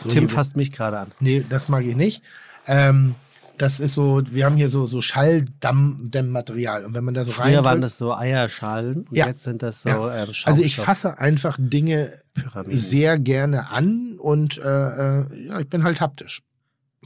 So 0.00 0.04
Mhm. 0.04 0.10
Tim 0.10 0.18
hier- 0.20 0.28
fasst 0.28 0.54
mich 0.56 0.70
gerade 0.70 0.98
an. 1.00 1.12
Nee, 1.18 1.44
das 1.48 1.68
mag 1.68 1.84
ich 1.84 1.96
nicht. 1.96 2.22
Ähm, 2.66 3.14
das 3.58 3.80
ist 3.80 3.94
so, 3.94 4.22
wir 4.30 4.44
haben 4.44 4.56
hier 4.56 4.68
so, 4.70 4.86
so 4.86 5.00
Schalldämmmaterial. 5.00 6.84
Und 6.84 6.94
wenn 6.94 7.04
man 7.04 7.14
da 7.14 7.24
so 7.24 7.32
Früher 7.32 7.64
waren 7.64 7.80
das 7.80 7.98
so 7.98 8.14
Eierschalen 8.14 9.02
und 9.08 9.16
Ja. 9.16 9.26
jetzt 9.26 9.42
sind 9.44 9.62
das 9.62 9.82
so 9.82 9.88
Ja. 9.88 10.22
ähm, 10.24 10.30
Also 10.44 10.62
ich 10.62 10.76
fasse 10.76 11.18
einfach 11.18 11.56
Dinge 11.60 12.12
Pyramiden. 12.34 12.78
sehr 12.78 13.18
gerne 13.18 13.70
an 13.70 14.16
und 14.18 14.58
äh, 14.58 14.62
äh, 14.62 15.46
ja, 15.48 15.60
ich 15.60 15.68
bin 15.68 15.84
halt 15.84 16.00
haptisch. 16.00 16.42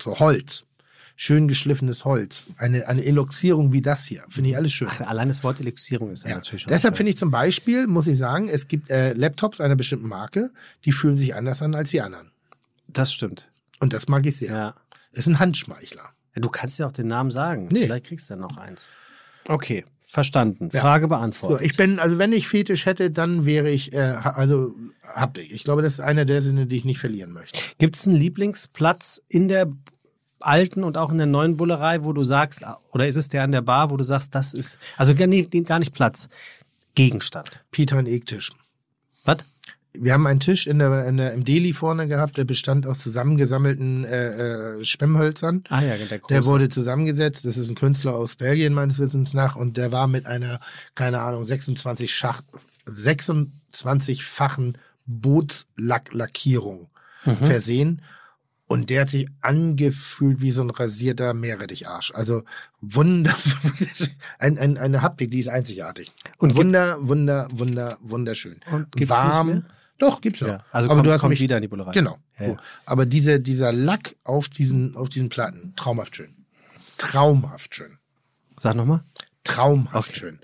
So 0.00 0.18
Holz. 0.18 0.64
Schön 1.14 1.46
geschliffenes 1.46 2.04
Holz. 2.06 2.46
Eine, 2.56 2.88
eine 2.88 3.04
Eloxierung 3.04 3.72
wie 3.72 3.82
das 3.82 4.06
hier. 4.06 4.24
Finde 4.30 4.50
ich 4.50 4.56
alles 4.56 4.72
schön. 4.72 4.88
Ach, 4.90 5.00
allein 5.02 5.28
das 5.28 5.44
Wort 5.44 5.60
Elixierung 5.60 6.10
ist 6.10 6.24
ja, 6.24 6.30
Ja. 6.30 6.36
natürlich 6.36 6.62
schon. 6.62 6.72
Deshalb 6.72 6.96
finde 6.96 7.10
ich 7.10 7.18
zum 7.18 7.30
Beispiel, 7.30 7.86
muss 7.86 8.06
ich 8.06 8.16
sagen, 8.18 8.48
es 8.48 8.66
gibt 8.66 8.90
äh, 8.90 9.12
Laptops 9.12 9.60
einer 9.60 9.76
bestimmten 9.76 10.08
Marke, 10.08 10.50
die 10.84 10.92
fühlen 10.92 11.18
sich 11.18 11.34
anders 11.34 11.60
an 11.62 11.74
als 11.74 11.90
die 11.90 12.00
anderen. 12.00 12.30
Das 12.88 13.12
stimmt. 13.12 13.48
Und 13.80 13.92
das 13.92 14.08
mag 14.08 14.24
ich 14.26 14.36
sehr. 14.36 14.50
Ja. 14.52 14.74
Ist 15.12 15.26
ein 15.28 15.38
Handschmeichler. 15.38 16.10
Du 16.34 16.48
kannst 16.48 16.78
ja 16.78 16.86
auch 16.86 16.92
den 16.92 17.08
Namen 17.08 17.30
sagen. 17.30 17.68
Nee. 17.70 17.84
Vielleicht 17.84 18.06
kriegst 18.06 18.30
du 18.30 18.34
ja 18.34 18.40
noch 18.40 18.56
eins. 18.56 18.90
Okay, 19.48 19.84
verstanden. 20.04 20.70
Ja. 20.72 20.80
Frage 20.80 21.04
So, 21.04 21.08
beantwortet. 21.08 21.66
ich 21.66 21.76
bin, 21.76 21.98
also 21.98 22.18
wenn 22.18 22.32
ich 22.32 22.48
Fetisch 22.48 22.86
hätte, 22.86 23.10
dann 23.10 23.44
wäre 23.44 23.68
ich, 23.70 23.92
äh, 23.92 23.98
also 23.98 24.74
hab 25.02 25.36
ich. 25.36 25.52
Ich 25.52 25.64
glaube, 25.64 25.82
das 25.82 25.94
ist 25.94 26.00
einer 26.00 26.24
der 26.24 26.40
Sinne, 26.40 26.66
die 26.66 26.76
ich 26.76 26.84
nicht 26.84 27.00
verlieren 27.00 27.32
möchte. 27.32 27.58
Gibt 27.78 27.96
es 27.96 28.06
einen 28.06 28.16
Lieblingsplatz 28.16 29.20
in 29.28 29.48
der 29.48 29.70
alten 30.40 30.84
und 30.84 30.96
auch 30.96 31.10
in 31.12 31.18
der 31.18 31.26
neuen 31.26 31.56
Bullerei, 31.56 32.04
wo 32.04 32.12
du 32.12 32.24
sagst, 32.24 32.64
oder 32.92 33.06
ist 33.06 33.16
es 33.16 33.28
der 33.28 33.42
an 33.44 33.52
der 33.52 33.62
Bar, 33.62 33.90
wo 33.90 33.96
du 33.96 34.04
sagst, 34.04 34.34
das 34.34 34.54
ist, 34.54 34.78
also 34.96 35.14
gar, 35.14 35.26
nee, 35.26 35.42
gar 35.42 35.78
nicht 35.78 35.94
Platz, 35.94 36.28
Gegenstand. 36.94 37.64
Peter 37.70 37.96
und 37.98 38.06
Egtisch. 38.06 38.52
Was? 39.24 39.38
Wir 39.94 40.14
haben 40.14 40.26
einen 40.26 40.40
Tisch 40.40 40.66
in 40.66 40.78
der, 40.78 41.06
in 41.06 41.18
der, 41.18 41.32
im 41.34 41.44
Deli 41.44 41.72
vorne 41.72 42.08
gehabt, 42.08 42.38
der 42.38 42.44
bestand 42.44 42.86
aus 42.86 43.00
zusammengesammelten 43.00 44.04
äh, 44.04 44.78
äh, 44.78 44.84
Spemmhölzern. 44.84 45.64
Ah 45.68 45.82
ja, 45.82 45.96
der 45.96 46.18
große. 46.18 46.32
Der 46.32 46.44
wurde 46.46 46.68
zusammengesetzt. 46.70 47.44
Das 47.44 47.56
ist 47.58 47.68
ein 47.68 47.74
Künstler 47.74 48.14
aus 48.14 48.36
Belgien 48.36 48.72
meines 48.72 48.98
Wissens 48.98 49.34
nach 49.34 49.54
und 49.56 49.76
der 49.76 49.92
war 49.92 50.08
mit 50.08 50.24
einer, 50.26 50.60
keine 50.94 51.20
Ahnung, 51.20 51.44
26 51.44 52.12
Schacht, 52.14 52.44
26-fachen 52.86 54.76
Bootslacklackierung 55.06 56.88
versehen. 57.44 58.02
Und 58.66 58.88
der 58.88 59.02
hat 59.02 59.10
sich 59.10 59.28
angefühlt 59.42 60.40
wie 60.40 60.50
so 60.50 60.62
ein 60.62 60.70
rasierter 60.70 61.34
Meerretticharsch. 61.34 62.12
Also 62.14 62.42
wunder, 62.80 63.34
ein, 64.38 64.56
ein, 64.56 64.78
eine 64.78 65.02
Haptik, 65.02 65.30
die 65.30 65.40
ist 65.40 65.48
einzigartig. 65.48 66.10
Und 66.38 66.52
Und 66.52 66.56
wunder, 66.56 66.96
wunder, 67.00 67.48
wunder, 67.52 67.98
wunderschön. 68.00 68.60
Und? 68.70 68.88
Warm. 69.10 69.66
Doch, 70.02 70.20
gibt's 70.20 70.40
noch. 70.40 70.48
Ja, 70.48 70.64
also 70.72 70.88
Aber 70.88 70.96
kommt- 70.96 71.06
du 71.06 71.12
hast 71.12 71.20
kommt 71.20 71.30
mich, 71.30 71.38
wieder 71.40 71.56
in 71.58 71.62
die 71.62 71.68
Bullerei. 71.68 71.92
Genau. 71.92 72.18
Ja, 72.40 72.48
ja. 72.48 72.56
Aber 72.86 73.06
diese, 73.06 73.38
dieser 73.38 73.72
Lack 73.72 74.16
auf 74.24 74.48
diesen, 74.48 74.96
auf 74.96 75.08
diesen 75.08 75.28
Platten, 75.28 75.74
traumhaft 75.76 76.16
schön. 76.16 76.34
Traumhaft 76.98 77.72
schön. 77.76 77.98
Sag 78.58 78.74
nochmal. 78.74 79.04
Traumhaft 79.44 80.16
schön. 80.16 80.40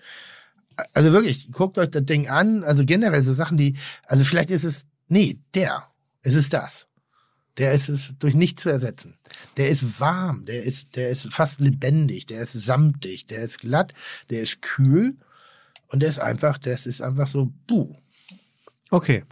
Also 0.94 1.12
wirklich, 1.12 1.50
guckt 1.50 1.76
euch 1.76 1.90
das 1.90 2.04
Ding 2.04 2.28
an. 2.28 2.62
Also 2.62 2.84
generell 2.84 3.20
so 3.20 3.32
Sachen, 3.32 3.58
die, 3.58 3.76
also 4.06 4.22
vielleicht 4.22 4.50
ist 4.50 4.62
es, 4.62 4.86
nee, 5.08 5.40
der. 5.54 5.88
Es 6.22 6.34
ist 6.36 6.52
das. 6.52 6.86
Der 7.56 7.72
ist 7.72 7.88
es 7.88 8.14
durch 8.20 8.34
nichts 8.34 8.62
zu 8.62 8.68
ersetzen. 8.68 9.18
Der 9.56 9.70
ist 9.70 9.98
warm, 9.98 10.44
der 10.44 10.62
ist, 10.62 10.94
der 10.94 11.10
ist 11.10 11.32
fast 11.34 11.58
lebendig, 11.60 12.26
der 12.26 12.42
ist 12.42 12.52
samtig, 12.52 13.26
der 13.26 13.42
ist 13.42 13.58
glatt, 13.58 13.92
der 14.30 14.42
ist 14.42 14.62
kühl 14.62 15.16
und 15.88 15.98
der 16.00 16.10
ist 16.10 16.20
einfach, 16.20 16.58
das 16.58 16.86
ist 16.86 17.00
einfach 17.02 17.26
so, 17.26 17.52
buh. 17.66 17.96
Okay. 18.90 19.24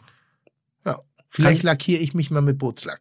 Vielleicht 1.36 1.62
lackiere 1.62 2.00
ich 2.00 2.14
mich 2.14 2.30
mal 2.30 2.40
mit 2.40 2.58
Bootslack. 2.58 3.00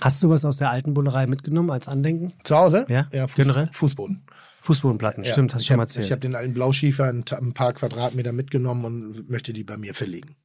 Hast 0.00 0.22
du 0.22 0.30
was 0.30 0.44
aus 0.44 0.56
der 0.58 0.70
alten 0.70 0.94
Bullerei 0.94 1.26
mitgenommen 1.26 1.70
als 1.70 1.88
Andenken? 1.88 2.32
Zu 2.44 2.56
Hause? 2.56 2.86
Ja, 2.88 3.08
ja 3.12 3.26
Fuß, 3.26 3.36
generell? 3.36 3.68
Fußboden. 3.72 4.22
Fußbodenplatten, 4.62 5.24
Ja, 5.24 5.32
stimmt, 5.32 5.52
hast 5.52 5.62
du 5.62 5.68
schon 5.68 5.76
mal 5.78 5.82
erzählt. 5.84 6.06
Ich 6.06 6.12
habe 6.12 6.20
den 6.20 6.34
alten 6.34 6.54
Blauschiefer 6.54 7.04
ein, 7.04 7.24
paar 7.24 7.72
Quadratmeter 7.72 8.32
mitgenommen 8.32 8.84
und 8.84 9.30
möchte 9.30 9.52
die 9.52 9.64
bei 9.64 9.76
mir 9.76 9.94
verlegen. 9.94 10.36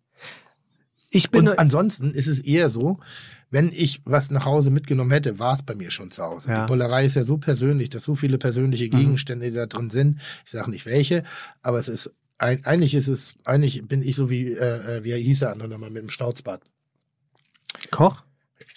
ich 1.10 1.30
bin, 1.30 1.48
Und 1.48 1.60
ansonsten 1.60 2.11
ist 2.11 2.27
es 2.27 2.40
eher 2.40 2.69
so, 2.69 2.99
wenn 3.52 3.72
ich 3.72 4.02
was 4.06 4.32
nach 4.32 4.45
Hause 4.45 4.72
mitgenommen 4.72 5.11
hätte, 5.11 5.38
war 5.38 5.53
es 5.53 5.64
bei 5.64 5.76
mir 5.76 5.91
schon 5.91 6.11
zu 6.11 6.23
Hause. 6.23 6.49
Ja. 6.49 6.61
Mhm. 6.61 6.65
Die 6.65 6.72
Bullerei 6.72 7.06
ist 7.06 7.15
ja 7.15 7.23
so 7.23 7.38
persönlich, 7.38 7.90
dass 7.90 8.03
so 8.03 8.15
viele 8.15 8.38
persönliche 8.40 8.90
Gegenstände 8.90 9.52
da 9.52 9.68
drin 9.68 9.91
sind. 9.91 10.19
Ich 10.44 10.52
sage 10.52 10.72
nicht 10.72 10.86
welche, 10.86 11.23
aber 11.61 11.77
es 11.77 11.88
ist 11.88 12.14
eigentlich 12.38 12.95
ist 12.95 13.07
es, 13.07 13.36
eigentlich 13.45 13.88
bin 13.88 14.02
ich 14.02 14.15
so 14.15 14.30
wie, 14.30 14.52
äh, 14.52 14.98
äh, 14.98 15.03
wie 15.03 15.14
hieß 15.14 15.40
der 15.40 15.52
andere 15.52 15.69
nochmal 15.69 15.90
mit 15.90 16.02
dem 16.02 16.10
Schnauzbart. 16.10 16.64
Koch? 17.91 18.23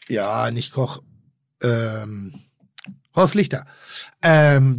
Ja, 0.09 0.51
nicht 0.51 0.73
Koch. 0.73 1.03
Ähm, 1.63 2.35
Horst 3.15 3.35
Lichter. 3.35 3.67
Ähm, 4.23 4.77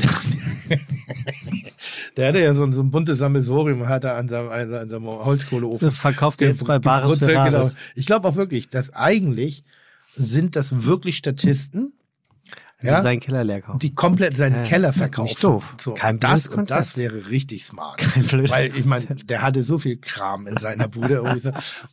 der 2.18 2.30
hatte 2.30 2.40
ja 2.40 2.54
so 2.54 2.64
ein, 2.64 2.72
so 2.72 2.82
ein 2.82 2.90
buntes 2.90 3.20
Sammelsorium, 3.20 3.88
hat 3.88 4.06
er 4.06 4.16
an 4.16 4.28
seinem, 4.28 4.50
an 4.50 4.90
seinem 4.90 5.08
Holzkohleofen. 5.08 5.92
Verkauft 5.92 6.42
ihr 6.42 6.48
jetzt 6.48 6.66
bei 6.66 6.80
Bares 6.80 7.12
Brutzelt, 7.12 7.32
Ferraris. 7.32 7.70
genau. 7.70 7.82
Ich 7.96 8.06
glaube 8.06 8.28
auch 8.28 8.36
wirklich, 8.36 8.70
dass 8.70 8.94
eigentlich 8.94 9.64
sind 10.16 10.56
das 10.56 10.86
wirklich 10.86 11.18
Statisten, 11.18 11.94
Ja? 12.82 13.02
Seinen 13.02 13.20
Keller 13.20 13.44
leer 13.44 13.62
kaufen. 13.62 13.80
die 13.80 13.94
komplett 13.94 14.38
seinen 14.38 14.56
Ja, 14.56 14.64
Keller 14.64 14.88
nicht 14.90 14.98
verkaufen. 14.98 15.36
doof. 15.42 15.76
So, 15.80 15.96
Kein 15.96 16.18
das, 16.20 16.50
Konzept. 16.50 16.80
das 16.80 16.96
wäre 16.98 17.28
richtig 17.30 17.66
smart. 17.66 17.98
Kein 17.98 18.24
blödes 18.24 18.52
Weil 18.52 18.74
ich 18.76 18.86
meine, 18.86 19.06
der 19.26 19.42
hatte 19.42 19.64
so 19.64 19.78
viel 19.80 19.98
Kram 19.98 20.48
in 20.48 20.56
seiner 20.56 20.88
Bude. 20.88 21.22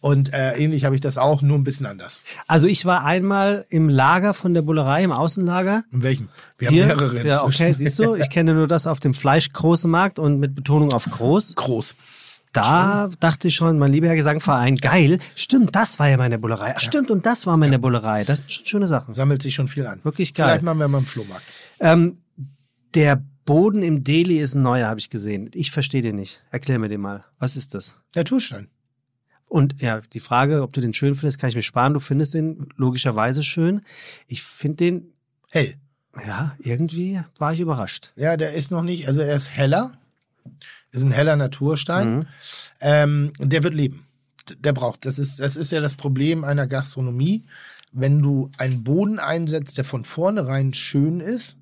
und 0.01 0.33
äh, 0.33 0.53
ähnlich 0.57 0.85
habe 0.85 0.95
ich 0.95 1.01
das 1.01 1.19
auch, 1.19 1.43
nur 1.43 1.59
ein 1.59 1.65
bisschen 1.65 1.87
anders. 1.87 2.21
Also 2.47 2.69
ich 2.69 2.85
war 2.85 3.05
einmal 3.05 3.65
im 3.69 3.89
Lager 3.89 4.33
von 4.33 4.55
der 4.55 4.63
Bullerei, 4.63 5.03
im 5.03 5.11
Außenlager. 5.13 5.83
In 5.91 6.03
welchem? 6.05 6.29
Wir 6.59 6.69
Hier, 6.71 6.89
haben 6.89 6.97
mehrere 6.99 7.27
ja, 7.27 7.43
okay, 7.45 7.73
siehst 7.73 7.99
du, 7.99 8.15
ich 8.15 8.31
kenne 8.31 8.55
nur 8.55 8.69
das 8.69 8.87
auf 8.87 9.01
dem 9.01 9.13
Fleischgroßmarkt 9.13 10.19
und 10.21 10.39
mit 10.39 10.55
Betonung 10.55 10.93
auf 10.93 11.05
groß. 11.11 11.55
Groß. 11.57 11.97
Da 12.57 13.11
dachte 13.21 13.49
ich 13.49 13.55
schon, 13.55 13.79
mein 13.79 13.93
lieber 13.93 14.09
Herr 14.09 14.17
Gesangverein, 14.17 14.77
geil, 14.77 15.19
stimmt, 15.35 15.75
das 15.77 15.99
war 15.99 16.09
ja 16.09 16.17
meine 16.17 16.39
Bullerei. 16.39 16.75
Ach, 16.77 16.81
stimmt, 16.81 17.11
und 17.11 17.27
das 17.27 17.47
war 17.47 17.57
meine 17.57 17.79
Bullerei. 17.79 18.25
Das 18.25 18.41
sind 18.41 18.53
schon 18.53 18.67
schöne 18.67 18.87
Sachen. 18.87 19.15
Sammelt 19.15 19.43
sich 19.43 19.55
schon 19.55 19.69
viel 19.69 19.87
an. 19.87 20.01
Wirklich 20.05 20.35
geil. 20.35 20.47
Vielleicht 20.49 20.63
machen 20.63 20.79
wir 20.79 20.89
mal 20.89 20.99
einen 20.99 21.07
Flohmarkt. 21.07 21.45
Ähm, 21.81 22.19
Der 22.95 23.23
Boden 23.45 23.83
im 23.83 24.03
Delhi 24.05 24.39
ist 24.39 24.55
ein 24.55 24.63
neuer, 24.63 24.89
habe 24.89 24.99
ich 25.01 25.11
gesehen. 25.11 25.51
Ich 25.55 25.71
verstehe 25.71 26.03
den 26.03 26.17
nicht. 26.17 26.43
Erklär 26.51 26.79
mir 26.79 26.89
den 26.89 27.01
mal. 27.01 27.25
Was 27.39 27.57
ist 27.57 27.75
das? 27.75 27.97
Naturstein. 28.15 28.69
Und 29.49 29.81
ja, 29.81 30.01
die 30.13 30.19
Frage, 30.21 30.63
ob 30.63 30.73
du 30.73 30.81
den 30.81 30.93
schön 30.93 31.15
findest, 31.15 31.39
kann 31.39 31.51
ich 31.51 31.55
mir 31.57 31.63
sparen. 31.63 31.95
Du 31.95 32.01
findest 32.01 32.35
den 32.35 32.69
logischerweise 32.77 33.45
schön. 33.45 33.83
Ich 34.27 34.43
finde 34.43 34.77
den, 34.79 35.13
Hell. 35.51 35.75
ja, 36.27 36.57
irgendwie 36.59 37.21
war 37.39 37.53
ich 37.53 37.61
überrascht. 37.61 38.13
Ja, 38.17 38.37
der 38.37 38.55
ist 38.55 38.71
noch 38.73 38.83
nicht, 38.83 39.07
also 39.07 39.21
er 39.21 39.37
ist 39.37 39.49
heller. 39.51 39.93
Ist 40.97 41.03
ein 41.03 41.13
heller 41.13 41.37
Naturstein. 41.37 42.17
Mhm. 42.19 42.27
Ähm, 42.81 43.33
der 43.39 43.63
wird 43.63 43.75
leben. 43.75 44.07
Der 44.59 44.73
braucht. 44.73 45.05
Das 45.07 45.19
ist, 45.19 45.41
das 45.41 45.57
ist 45.57 45.73
ja 45.73 45.81
das 45.81 45.95
Problem 45.95 46.45
einer 46.45 46.67
Gastronomie. 46.67 47.45
Wenn 47.93 48.21
du 48.23 48.51
einen 48.59 48.85
Boden 48.85 49.19
einsetzt, 49.19 49.79
der 49.79 49.85
von 49.85 50.05
vornherein 50.05 50.75
schön 50.75 51.21
ist, 51.21 51.57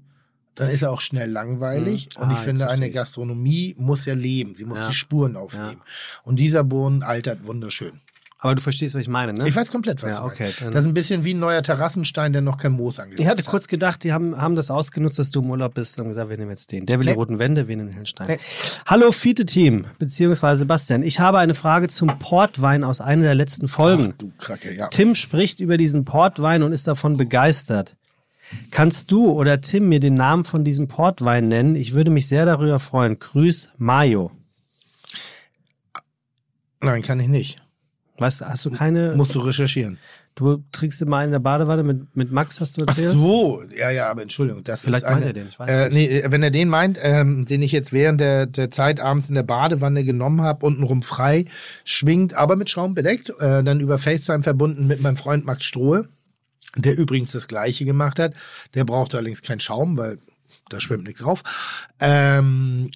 dann 0.55 0.71
ist 0.71 0.83
er 0.83 0.93
auch 0.93 1.01
schnell 1.01 1.31
langweilig. 1.31 2.09
Mhm. 2.17 2.23
Und 2.23 2.29
Ah, 2.29 2.33
ich 2.33 2.39
jetzt 2.39 2.45
finde, 2.45 2.69
eine. 2.69 2.91
Gastronomie 2.91 3.75
muss 3.79 4.05
ja 4.05 4.15
leben. 4.15 4.55
Sie 4.55 4.65
muss 4.65 4.79
Ja. 4.79 4.89
die 4.89 4.95
Spuren 4.95 5.37
aufnehmen. 5.37 5.83
Und 6.23 6.39
dieser 6.39 6.63
Boden 6.65 7.03
altert 7.03 7.47
wunderschön. 7.47 8.01
Aber 8.45 8.55
du 8.55 8.61
verstehst, 8.61 8.95
was 8.95 9.01
ich 9.01 9.09
meine, 9.09 9.33
ne? 9.33 9.49
Ich 9.49 9.57
weiß 9.57 9.71
komplett, 9.71 10.03
was 10.03 10.11
Ja, 10.13 10.21
du 10.21 10.27
okay, 10.27 10.51
Das 10.71 10.83
ist 10.83 10.87
ein 10.87 10.93
bisschen 10.93 11.25
wie 11.25 11.33
ein 11.33 11.39
neuer 11.39 11.63
Terrassenstein, 11.63 12.35
der 12.35 12.43
noch 12.43 12.59
kein 12.59 12.73
Moos 12.73 12.99
angesetzt 13.01 13.23
Ich 13.23 13.27
hatte 13.27 13.43
hat. 13.43 13.49
kurz 13.49 13.69
gedacht, 13.69 14.05
die 14.05 14.13
haben, 14.13 14.37
haben 14.37 14.55
das 14.55 14.71
ausgenutzt, 14.71 15.19
dass 15.19 15.31
du 15.31 15.41
im 15.41 15.49
Urlaub 15.51 15.73
bist 15.73 15.97
und 15.99 16.05
haben 16.05 16.11
gesagt, 16.11 16.29
wir 16.29 16.37
nehmen 16.37 16.51
jetzt 16.51 16.71
den. 16.71 16.85
Der 16.85 16.99
will 16.99 17.07
Nee. 17.07 17.13
die 17.13 17.17
roten 17.17 17.39
Wände, 17.39 17.69
wir 17.69 17.77
nehmen 17.79 17.89
den 17.89 17.97
Hellstein. 17.97 18.27
Nee. 18.27 18.39
Hallo 18.85 19.13
Fiete-Team, 19.13 19.87
beziehungsweise 19.99 20.59
Sebastian. 20.59 21.03
Ich 21.03 21.21
habe 21.21 21.39
eine 21.39 21.55
Frage 21.55 21.89
zum 21.89 22.19
Portwein 22.19 22.85
aus 22.85 23.01
einer 23.01 23.23
der 23.23 23.35
letzten 23.35 23.67
Folgen. 23.67 24.13
Du 24.19 24.31
Kracke, 24.37 24.75
ja. 24.77 24.89
Tim 24.89 25.15
spricht 25.15 25.59
über 25.61 25.79
diesen 25.79 26.05
Portwein 26.05 26.63
und 26.63 26.73
ist 26.73 26.87
davon 26.87 27.17
begeistert. 27.17 27.97
Kannst 28.71 29.11
du 29.11 29.31
oder 29.33 29.63
Tim 29.63 29.89
mir 29.89 30.01
den 30.01 30.13
Namen 30.13 30.45
von 30.45 30.65
diesem 30.65 30.87
Portwein 30.87 31.49
nennen? 31.49 31.77
Ich 31.77 31.95
würde 31.95 32.11
mich 32.11 32.29
sehr 32.29 32.45
darüber 32.45 32.79
freuen. 32.79 33.19
Grüß 33.19 33.71
Mayo. 33.79 34.33
Nein, 36.83 37.01
kann 37.01 37.19
ich 37.21 37.29
nicht. 37.29 37.64
Was, 38.19 38.41
hast 38.41 38.65
du 38.65 38.71
keine, 38.71 39.15
Musst 39.17 39.35
du 39.35 39.41
recherchieren. 39.41 39.99
du 40.37 40.63
trinkst 40.71 41.03
immer 41.03 41.19
einen 41.19 41.29
in 41.29 41.33
der 41.33 41.39
Badewanne 41.41 41.83
mit, 41.83 42.15
mit 42.15 42.31
Max, 42.31 42.61
hast 42.61 42.77
du 42.77 42.83
Ach 42.83 42.89
erzählt? 42.89 43.19
so, 43.19 43.63
ja, 43.77 43.91
ja, 43.91 44.09
aber 44.09 44.23
Entschuldigung, 44.23 44.63
das 44.63 44.83
Vielleicht 44.83 45.03
ist 45.03 45.09
eine, 45.09 45.17
meint 45.17 45.27
er 45.27 45.33
den, 45.33 45.49
ich 45.49 45.59
weiß 45.59 45.71
äh, 45.71 45.89
nicht. 45.89 46.11
nee, 46.11 46.25
wenn 46.29 46.43
er 46.43 46.51
den 46.51 46.69
meint, 46.69 46.99
ähm, 47.01 47.45
den 47.45 47.63
ich 47.63 47.73
jetzt 47.73 47.93
während 47.93 48.21
der, 48.21 48.47
der 48.47 48.71
Zeit 48.71 49.01
abends 49.01 49.29
in 49.29 49.35
der 49.35 49.43
Badewanne 49.43 50.05
genommen 50.05 50.43
habe, 50.43 50.65
untenrum 50.65 51.03
frei, 51.03 51.47
schwingt, 51.85 52.35
aber 52.35 52.55
mit 52.55 52.71
Schaum 52.71 52.95
bedeckt, 52.95 53.31
äh, 53.41 53.65
dann 53.65 53.81
über 53.81 53.99
FaceTime 53.99 54.45
verbunden 54.45 54.87
mit 54.87 55.01
meinem 55.01 55.17
Freund 55.17 55.45
Max 55.45 55.65
Strohe, 55.65 56.09
der 56.77 56.97
übrigens 56.97 57.33
das 57.33 57.49
Gleiche 57.49 57.85
gemacht 57.85 58.19
hat. 58.21 58.35
Der 58.75 58.85
braucht 58.85 59.15
allerdings 59.15 59.43
keinen 59.43 59.61
Schaum, 59.61 59.97
weil 59.97 60.19
da 60.69 60.79
schwimmt 60.81 61.05
nichts 61.05 61.21
drauf. 61.21 61.43
Ähm, 62.01 62.91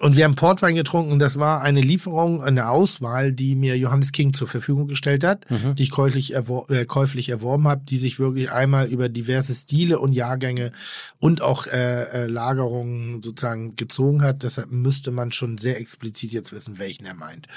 und 0.00 0.16
wir 0.16 0.24
haben 0.24 0.34
Portwein 0.34 0.74
getrunken 0.74 1.18
das 1.18 1.38
war 1.38 1.60
eine 1.62 1.80
Lieferung, 1.80 2.42
eine 2.42 2.68
Auswahl, 2.68 3.32
die 3.32 3.54
mir 3.54 3.76
Johannes 3.76 4.12
King 4.12 4.32
zur 4.32 4.46
Verfügung 4.48 4.86
gestellt 4.88 5.24
hat, 5.24 5.46
die 5.50 5.82
ich 5.82 5.90
käuflich, 5.90 6.34
erwor 6.34 6.70
äh, 6.70 6.84
käuflich 6.84 7.28
erworben 7.28 7.66
habe, 7.68 7.82
die 7.84 7.98
sich 7.98 8.18
wirklich 8.18 8.50
einmal 8.50 8.88
über 8.88 9.08
diverse 9.08 9.54
Stile 9.54 9.98
und 9.98 10.12
Jahrgänge 10.12 10.72
und 11.18 11.42
auch 11.42 11.66
äh, 11.66 12.02
äh, 12.04 12.26
Lagerungen 12.26 13.22
sozusagen 13.22 13.76
gezogen 13.76 14.22
hat. 14.22 14.42
Deshalb 14.42 14.70
müsste 14.70 15.10
man 15.10 15.32
schon 15.32 15.58
sehr 15.58 15.78
explizit 15.80 16.32
jetzt 16.32 16.52
wissen, 16.52 16.78
welchen 16.78 17.04
er 17.06 17.14
meint. 17.14 17.48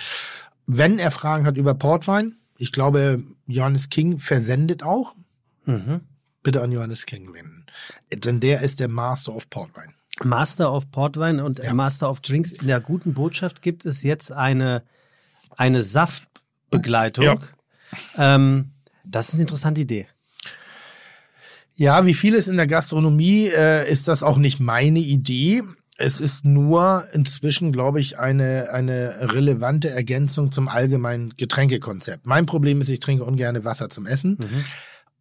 Wenn 0.67 0.99
er 0.99 1.11
Fragen 1.11 1.45
hat 1.45 1.57
über 1.57 1.73
Portwein, 1.73 2.35
ich 2.57 2.71
glaube, 2.71 3.23
Johannes 3.47 3.89
King 3.89 4.19
versendet 4.19 4.83
auch, 4.83 5.15
Mhm. 5.65 6.01
bitte 6.43 6.61
an 6.61 6.71
Johannes 6.71 7.05
King 7.05 7.33
wenden. 7.33 7.65
Denn 8.13 8.39
der 8.39 8.61
ist 8.61 8.79
der 8.79 8.87
Master 8.87 9.35
of 9.35 9.49
Portwein. 9.49 9.93
Master 10.23 10.73
of 10.73 10.91
Portwein 10.91 11.39
und 11.39 11.59
äh, 11.59 11.73
Master 11.73 12.09
of 12.09 12.21
Drinks. 12.21 12.51
In 12.51 12.67
der 12.67 12.79
guten 12.79 13.13
Botschaft 13.13 13.61
gibt 13.61 13.85
es 13.85 14.03
jetzt 14.03 14.31
eine, 14.31 14.83
eine 15.57 15.81
Saftbegleitung. 15.81 17.25
Ja. 17.25 18.35
Ähm, 18.35 18.71
das 19.05 19.29
ist 19.29 19.33
eine 19.35 19.41
interessante 19.41 19.81
Idee. 19.81 20.07
Ja, 21.75 22.05
wie 22.05 22.13
vieles 22.13 22.47
in 22.47 22.57
der 22.57 22.67
Gastronomie 22.67 23.47
äh, 23.47 23.89
ist 23.89 24.07
das 24.07 24.23
auch 24.23 24.37
nicht 24.37 24.59
meine 24.59 24.99
Idee. 24.99 25.63
Es 25.97 26.19
ist 26.19 26.45
nur 26.45 27.05
inzwischen, 27.13 27.71
glaube 27.71 27.99
ich, 27.99 28.19
eine, 28.19 28.69
eine 28.71 29.33
relevante 29.33 29.89
Ergänzung 29.89 30.51
zum 30.51 30.67
allgemeinen 30.67 31.33
Getränkekonzept. 31.37 32.25
Mein 32.25 32.45
Problem 32.45 32.81
ist, 32.81 32.89
ich 32.89 32.99
trinke 32.99 33.23
ungern 33.23 33.63
Wasser 33.63 33.89
zum 33.89 34.07
Essen. 34.07 34.37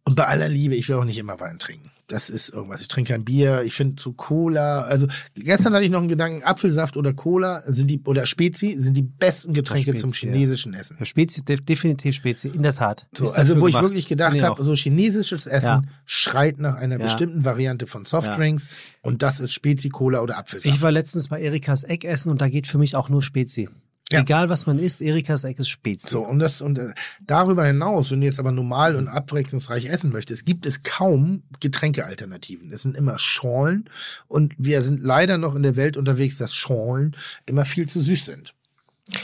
Und 0.03 0.15
bei 0.15 0.25
aller 0.25 0.49
Liebe, 0.49 0.75
ich 0.75 0.89
will 0.89 0.95
auch 0.95 1.05
nicht 1.05 1.19
immer 1.19 1.39
Wein 1.39 1.59
trinken. 1.59 1.91
Das 2.07 2.29
ist 2.29 2.49
irgendwas. 2.49 2.81
Ich 2.81 2.87
trinke 2.87 3.13
kein 3.13 3.23
Bier. 3.23 3.61
Ich 3.63 3.73
finde 3.73 4.01
so 4.01 4.11
Cola. 4.13 4.81
Also 4.81 5.07
gestern 5.35 5.73
hatte 5.73 5.85
ich 5.85 5.91
noch 5.91 5.99
einen 5.99 6.07
Gedanken, 6.09 6.43
Apfelsaft 6.43 6.97
oder 6.97 7.13
Cola 7.13 7.61
sind 7.65 7.87
die, 7.87 8.01
oder 8.03 8.25
Spezi 8.25 8.75
sind 8.77 8.95
die 8.95 9.01
besten 9.01 9.53
Getränke 9.53 9.93
zum 9.93 10.09
Spezi, 10.09 10.27
ja. 10.27 10.33
chinesischen 10.33 10.73
Essen. 10.73 10.97
Spezi, 11.05 11.43
de 11.45 11.57
definitiv 11.57 12.13
Spezi, 12.15 12.49
in 12.49 12.63
der 12.63 12.73
Tat. 12.73 13.07
So, 13.15 13.31
also 13.31 13.59
wo 13.61 13.67
ich 13.67 13.73
gemacht. 13.73 13.83
wirklich 13.83 14.07
gedacht 14.07 14.41
habe, 14.41 14.63
so 14.63 14.73
chinesisches 14.73 15.45
Essen 15.45 15.67
Ja. 15.67 15.81
schreit 16.05 16.59
nach 16.59 16.75
einer 16.75 16.97
Ja. 16.97 17.03
bestimmten 17.05 17.45
Variante 17.45 17.87
von 17.87 18.05
Softdrinks 18.05 18.67
und 19.01 19.21
das 19.21 19.39
ist 19.39 19.53
Spezi, 19.53 19.89
Cola 19.89 20.21
oder 20.21 20.37
Apfelsaft. 20.37 20.75
Ich 20.75 20.81
war 20.81 20.91
letztens 20.91 21.29
bei 21.29 21.41
Erikas 21.41 21.83
Eck 21.83 22.03
essen 22.05 22.29
und 22.29 22.41
da 22.41 22.49
geht 22.49 22.67
für 22.67 22.77
mich 22.77 22.95
auch 22.95 23.09
nur 23.09 23.21
Spezi. 23.21 23.69
Ja. 24.11 24.21
Egal 24.21 24.49
was 24.49 24.65
man 24.65 24.77
isst, 24.79 25.01
Erikas 25.01 25.43
Eck 25.43 25.59
ist 25.59 25.69
Spezi. 25.69 26.09
so, 26.09 26.21
und 26.21 26.39
das 26.39 26.61
und 26.61 26.77
äh, 26.77 26.93
darüber 27.25 27.65
hinaus, 27.65 28.11
wenn 28.11 28.21
du 28.21 28.27
jetzt 28.27 28.39
aber 28.39 28.51
normal 28.51 28.95
und 28.95 29.07
abwechslungsreich 29.07 29.85
essen 29.85 30.11
möchtest, 30.11 30.45
gibt 30.45 30.65
es 30.65 30.83
kaum 30.83 31.43
Getränkealternativen. 31.59 32.71
Es 32.71 32.81
sind 32.81 32.95
immer 32.97 33.19
Schorlen 33.19 33.89
und 34.27 34.53
wir 34.57 34.81
sind 34.81 35.01
leider 35.01 35.37
noch 35.37 35.55
in 35.55 35.63
der 35.63 35.75
Welt 35.75 35.97
unterwegs, 35.97 36.37
dass 36.37 36.53
Schorlen 36.55 37.15
immer 37.45 37.65
viel 37.65 37.87
zu 37.87 38.01
süß 38.01 38.25
sind. 38.25 38.53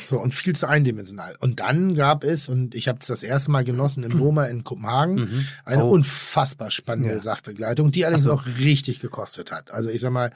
So, 0.09 0.19
und 0.19 0.34
viel 0.34 0.53
zu 0.55 0.68
eindimensional. 0.68 1.35
Und 1.39 1.61
dann 1.61 1.95
gab 1.95 2.23
es, 2.26 2.49
und 2.49 2.76
ich 2.76 2.88
habe 2.89 2.99
es 3.01 3.07
das 3.07 3.23
erste 3.23 3.51
Mal 3.51 3.64
genossen 3.64 4.03
im 4.03 4.18
Noma 4.18 4.45
in 4.45 4.64
Kopenhagen, 4.65 5.47
eine 5.64 5.85
Oh. 5.85 5.91
unfassbar 5.91 6.72
spannende 6.72 7.14
Ja. 7.14 7.19
Saftbegleitung, 7.19 7.91
die 7.91 8.03
allerdings 8.05 8.26
Ach 8.27 8.43
so. 8.43 8.51
auch 8.51 8.57
richtig 8.59 8.99
gekostet 8.99 9.51
hat. 9.51 9.72
Also 9.72 9.89
ich 9.89 10.01
sag 10.01 10.11
mal, 10.11 10.31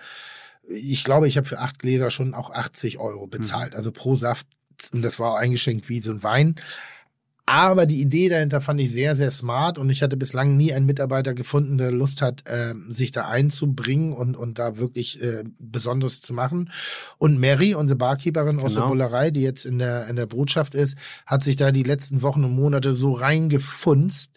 ich 0.67 1.03
glaube, 1.03 1.27
ich 1.27 1.37
habe 1.37 1.47
für 1.47 1.59
acht 1.59 1.79
Gläser 1.79 2.11
schon 2.11 2.33
auch 2.33 2.51
80 2.51 2.97
Euro 2.97 3.27
bezahlt. 3.27 3.75
Also 3.75 3.91
pro 3.91 4.15
Saft, 4.15 4.47
und 4.93 5.01
das 5.01 5.19
war 5.19 5.37
eingeschenkt 5.37 5.89
wie 5.89 6.01
so 6.01 6.11
ein 6.11 6.23
Wein. 6.23 6.55
Aber 7.47 7.85
die 7.85 7.99
Idee 7.99 8.29
dahinter 8.29 8.61
fand 8.61 8.79
ich 8.79 8.93
sehr, 8.93 9.15
sehr 9.15 9.29
smart 9.29 9.77
und 9.77 9.89
ich 9.89 10.01
hatte 10.01 10.15
bislang 10.15 10.55
nie 10.55 10.71
einen 10.73 10.85
Mitarbeiter 10.85 11.33
gefunden, 11.33 11.77
der 11.77 11.91
Lust 11.91 12.21
hat, 12.21 12.47
äh, 12.47 12.73
sich 12.87 13.11
da 13.11 13.27
einzubringen 13.27 14.13
und, 14.13 14.37
und 14.37 14.57
da 14.57 14.77
wirklich 14.77 15.21
äh, 15.21 15.43
Besonderes 15.59 16.21
zu 16.21 16.33
machen. 16.33 16.71
Und 17.17 17.39
Mary, 17.39 17.75
unsere 17.75 17.97
Barkeeperin 17.97 18.59
aus 18.59 18.75
der 18.75 18.83
Genau. 18.83 18.93
Bullerei, 18.93 19.31
die 19.31 19.41
jetzt 19.41 19.65
in 19.65 19.79
der, 19.79 20.07
in 20.07 20.15
der 20.15 20.27
Botschaft 20.27 20.75
ist, 20.75 20.95
hat 21.25 21.43
sich 21.43 21.57
da 21.57 21.73
die 21.73 21.83
letzten 21.83 22.21
Wochen 22.21 22.45
und 22.45 22.55
Monate 22.55 22.95
so 22.95 23.11
reingefunzt 23.11 24.31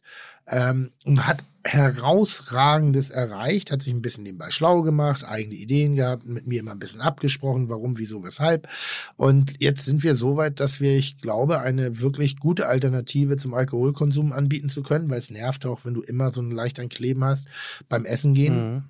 ähm, 0.49 0.91
und 1.05 1.25
hat 1.27 1.45
herausragendes 1.67 3.11
erreicht, 3.11 3.71
hat 3.71 3.83
sich 3.83 3.93
ein 3.93 4.03
bisschen 4.03 4.25
nebenbei 4.25 4.51
schlau 4.51 4.83
gemacht, 4.83 5.25
eigene 5.25 5.55
Ideen 5.55 5.95
gehabt, 5.95 6.27
mit 6.27 6.47
mir 6.47 6.61
immer 6.61 6.73
ein 6.73 6.79
bisschen 6.79 7.01
abgesprochen, 7.01 7.71
warum, 7.71 7.99
wieso, 7.99 8.23
weshalb. 8.23 8.69
Und 9.17 9.55
jetzt 9.61 9.85
sind 9.85 10.03
wir 10.03 10.15
so 10.15 10.37
weit, 10.37 10.61
dass 10.61 10.81
wir, 10.81 10.95
ich 10.95 11.19
glaube, 11.19 11.61
eine 11.61 12.01
wirklich 12.01 12.39
gute 12.39 12.69
Alternative 12.69 13.37
zum 13.37 13.55
Alkoholkonsum 13.55 14.33
anbieten 14.33 14.69
zu 14.69 14.83
können, 14.83 15.09
weil 15.09 15.19
es 15.19 15.31
nervt 15.31 15.65
auch, 15.65 15.85
wenn 15.85 15.95
du 15.95 16.03
immer 16.03 16.33
so 16.33 16.43
ein 16.43 16.51
leicht 16.51 16.79
ein 16.79 16.91
Kleben 16.91 17.25
hast 17.25 17.49
beim 17.89 18.05
Essen 18.05 18.35
gehen. 18.35 18.75
Mhm. 18.75 18.85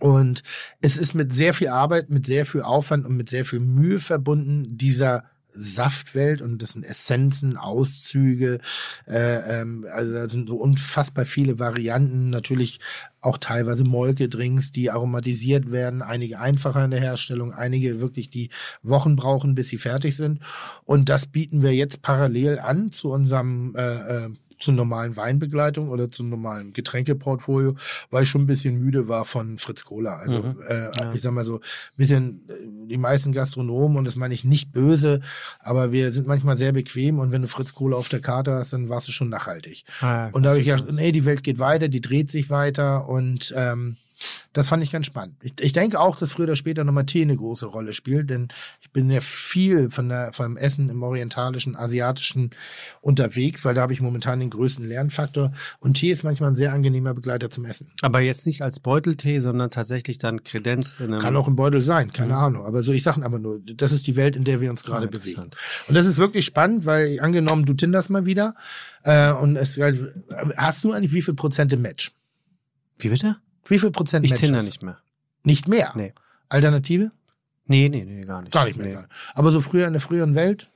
Und 0.00 0.42
es 0.80 0.96
ist 0.96 1.14
mit 1.14 1.32
sehr 1.32 1.54
viel 1.54 1.68
Arbeit, 1.68 2.10
mit 2.10 2.26
sehr 2.26 2.46
viel 2.46 2.62
Aufwand 2.62 3.04
und 3.04 3.16
mit 3.16 3.28
sehr 3.28 3.44
viel 3.44 3.60
Mühe 3.60 3.98
verbunden, 3.98 4.76
dieser 4.76 5.24
Saftwelt 5.56 6.42
und 6.42 6.62
das 6.62 6.72
sind 6.72 6.84
Essenzen, 6.84 7.56
Auszüge, 7.56 8.58
äh, 9.06 9.60
ähm, 9.60 9.86
also 9.92 10.12
da 10.12 10.28
sind 10.28 10.48
so 10.48 10.56
unfassbar 10.56 11.24
viele 11.24 11.58
Varianten, 11.58 12.30
natürlich 12.30 12.78
auch 13.20 13.38
teilweise 13.38 13.84
Molke-Drinks, 13.84 14.70
die 14.70 14.90
aromatisiert 14.90 15.72
werden, 15.72 16.02
einige 16.02 16.38
einfacher 16.38 16.84
in 16.84 16.92
der 16.92 17.00
Herstellung, 17.00 17.52
einige 17.52 18.00
wirklich, 18.00 18.30
die 18.30 18.50
Wochen 18.82 19.16
brauchen, 19.16 19.54
bis 19.54 19.68
sie 19.68 19.78
fertig 19.78 20.16
sind. 20.16 20.40
Und 20.84 21.08
das 21.08 21.26
bieten 21.26 21.62
wir 21.62 21.74
jetzt 21.74 22.02
parallel 22.02 22.60
an 22.60 22.92
zu 22.92 23.10
unserem 23.10 23.74
äh, 23.76 24.26
äh, 24.26 24.28
zur 24.58 24.74
normalen 24.74 25.16
Weinbegleitung 25.16 25.90
oder 25.90 26.10
zum 26.10 26.28
normalen 26.30 26.72
Getränkeportfolio, 26.72 27.76
weil 28.10 28.22
ich 28.22 28.28
schon 28.28 28.42
ein 28.42 28.46
bisschen 28.46 28.78
müde 28.78 29.08
war 29.08 29.24
von 29.24 29.58
Fritz 29.58 29.84
Cola. 29.84 30.16
Also 30.16 30.42
Mhm. 30.42 30.56
äh, 30.68 31.14
ich 31.14 31.22
sag 31.22 31.32
mal 31.32 31.44
so, 31.44 31.56
ein 31.56 31.60
bisschen 31.96 32.40
äh, 32.48 32.52
die 32.88 32.96
meisten 32.96 33.32
Gastronomen, 33.32 33.98
und 33.98 34.04
das 34.04 34.16
meine 34.16 34.34
ich 34.34 34.44
nicht 34.44 34.72
böse, 34.72 35.20
aber 35.60 35.92
wir 35.92 36.10
sind 36.10 36.26
manchmal 36.26 36.56
sehr 36.56 36.72
bequem 36.72 37.18
und 37.18 37.32
wenn 37.32 37.42
du 37.42 37.48
Fritz 37.48 37.74
Cola 37.74 37.96
auf 37.96 38.08
der 38.08 38.20
Karte 38.20 38.52
hast, 38.52 38.72
dann 38.72 38.88
warst 38.88 39.08
du 39.08 39.12
schon 39.12 39.28
nachhaltig. 39.28 39.84
Ah, 40.00 40.28
Und 40.32 40.42
da 40.44 40.50
habe 40.50 40.60
ich 40.60 40.66
gedacht, 40.66 40.84
nee, 40.92 41.12
die 41.12 41.24
Welt 41.24 41.42
geht 41.42 41.58
weiter, 41.58 41.88
die 41.88 42.00
dreht 42.00 42.30
sich 42.30 42.48
weiter 42.50 43.08
und 43.08 43.52
ähm, 43.56 43.96
Das 44.52 44.68
fand 44.68 44.82
ich 44.82 44.90
ganz 44.90 45.04
spannend. 45.06 45.36
Ich, 45.42 45.52
ich 45.60 45.72
denke 45.72 46.00
auch, 46.00 46.16
dass 46.16 46.32
früher 46.32 46.44
oder 46.44 46.56
später 46.56 46.84
nochmal 46.84 47.04
Tee 47.04 47.22
eine 47.22 47.36
große 47.36 47.66
Rolle 47.66 47.92
spielt, 47.92 48.30
denn 48.30 48.48
ich 48.80 48.90
bin 48.90 49.10
ja 49.10 49.20
viel 49.20 49.90
von 49.90 50.08
der, 50.08 50.32
vom 50.32 50.56
Essen 50.56 50.88
im 50.88 51.02
orientalischen, 51.02 51.76
asiatischen 51.76 52.50
unterwegs, 53.02 53.64
weil 53.64 53.74
da 53.74 53.82
habe 53.82 53.92
ich 53.92 54.00
momentan 54.00 54.40
den 54.40 54.48
größten 54.50 54.86
Lernfaktor. 54.88 55.52
Und 55.80 55.94
Tee 55.94 56.10
ist 56.10 56.24
manchmal 56.24 56.50
ein 56.50 56.54
sehr 56.54 56.72
angenehmer 56.72 57.12
Begleiter 57.12 57.50
zum 57.50 57.66
Essen. 57.66 57.92
Aber 58.00 58.20
jetzt 58.20 58.46
nicht 58.46 58.62
als 58.62 58.80
Beuteltee, 58.80 59.38
sondern 59.38 59.70
tatsächlich 59.70 60.16
dann 60.18 60.42
kredenzt 60.42 61.00
in 61.00 61.12
einem. 61.12 61.20
Kann 61.20 61.36
auch 61.36 61.48
ein 61.48 61.56
Beutel 61.56 61.82
sein, 61.82 62.12
keine 62.12 62.32
Mhm. 62.32 62.38
Ahnung. 62.38 62.66
Aber 62.66 62.82
so, 62.82 62.92
ich 62.92 63.02
sage 63.02 63.22
aber 63.24 63.38
nur, 63.38 63.60
das 63.60 63.92
ist 63.92 64.06
die 64.06 64.16
Welt, 64.16 64.36
in 64.36 64.44
der 64.44 64.60
wir 64.62 64.70
uns 64.70 64.82
gerade 64.84 65.06
Ah, 65.06 65.10
bewegen. 65.10 65.50
Und 65.88 65.94
das 65.94 66.06
ist 66.06 66.16
wirklich 66.16 66.46
spannend, 66.46 66.86
weil 66.86 67.20
angenommen, 67.20 67.64
du 67.66 67.74
tinderst 67.74 68.08
mal 68.10 68.24
wieder 68.24 68.54
äh, 69.04 69.32
und 69.32 69.56
es 69.56 69.78
hast 70.56 70.84
du 70.84 70.92
eigentlich 70.92 71.12
wie 71.12 71.22
viel 71.22 71.34
Prozent 71.34 71.72
im 71.74 71.82
Match? 71.82 72.12
Wie 72.98 73.10
bitte? 73.10 73.36
Wie 73.68 73.78
viel 73.78 73.90
Prozent 73.90 74.24
Ich 74.24 74.32
tinder 74.34 74.62
nicht 74.62 74.82
mehr. 74.82 74.98
Nicht 75.44 75.68
mehr? 75.68 75.92
Nee. 75.94 76.12
Alternative? 76.48 77.10
Nee, 77.66 77.88
nee, 77.88 78.04
nee, 78.04 78.22
gar 78.22 78.42
nicht. 78.42 78.52
Gar 78.52 78.66
nicht 78.66 78.76
mehr. 78.76 78.86
Nee. 78.86 78.92
Gar 78.94 79.02
nicht. 79.02 79.12
Aber 79.34 79.52
so 79.52 79.60
früher 79.60 79.86
in 79.86 79.92
der 79.92 80.00
früheren 80.02 80.34
Welt? 80.34 80.68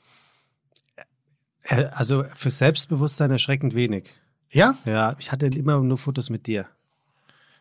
Äh, 1.65 1.85
Also 1.93 2.25
für 2.35 2.51
Selbstbewusstsein 2.51 3.31
erschreckend 3.31 3.75
wenig. 3.75 4.17
Ja? 4.51 4.75
Ja, 4.85 5.13
ich 5.19 5.31
hatte 5.31 5.47
immer 5.47 5.79
nur 5.81 5.97
Fotos 5.97 6.31
mit 6.31 6.47
dir. 6.47 6.67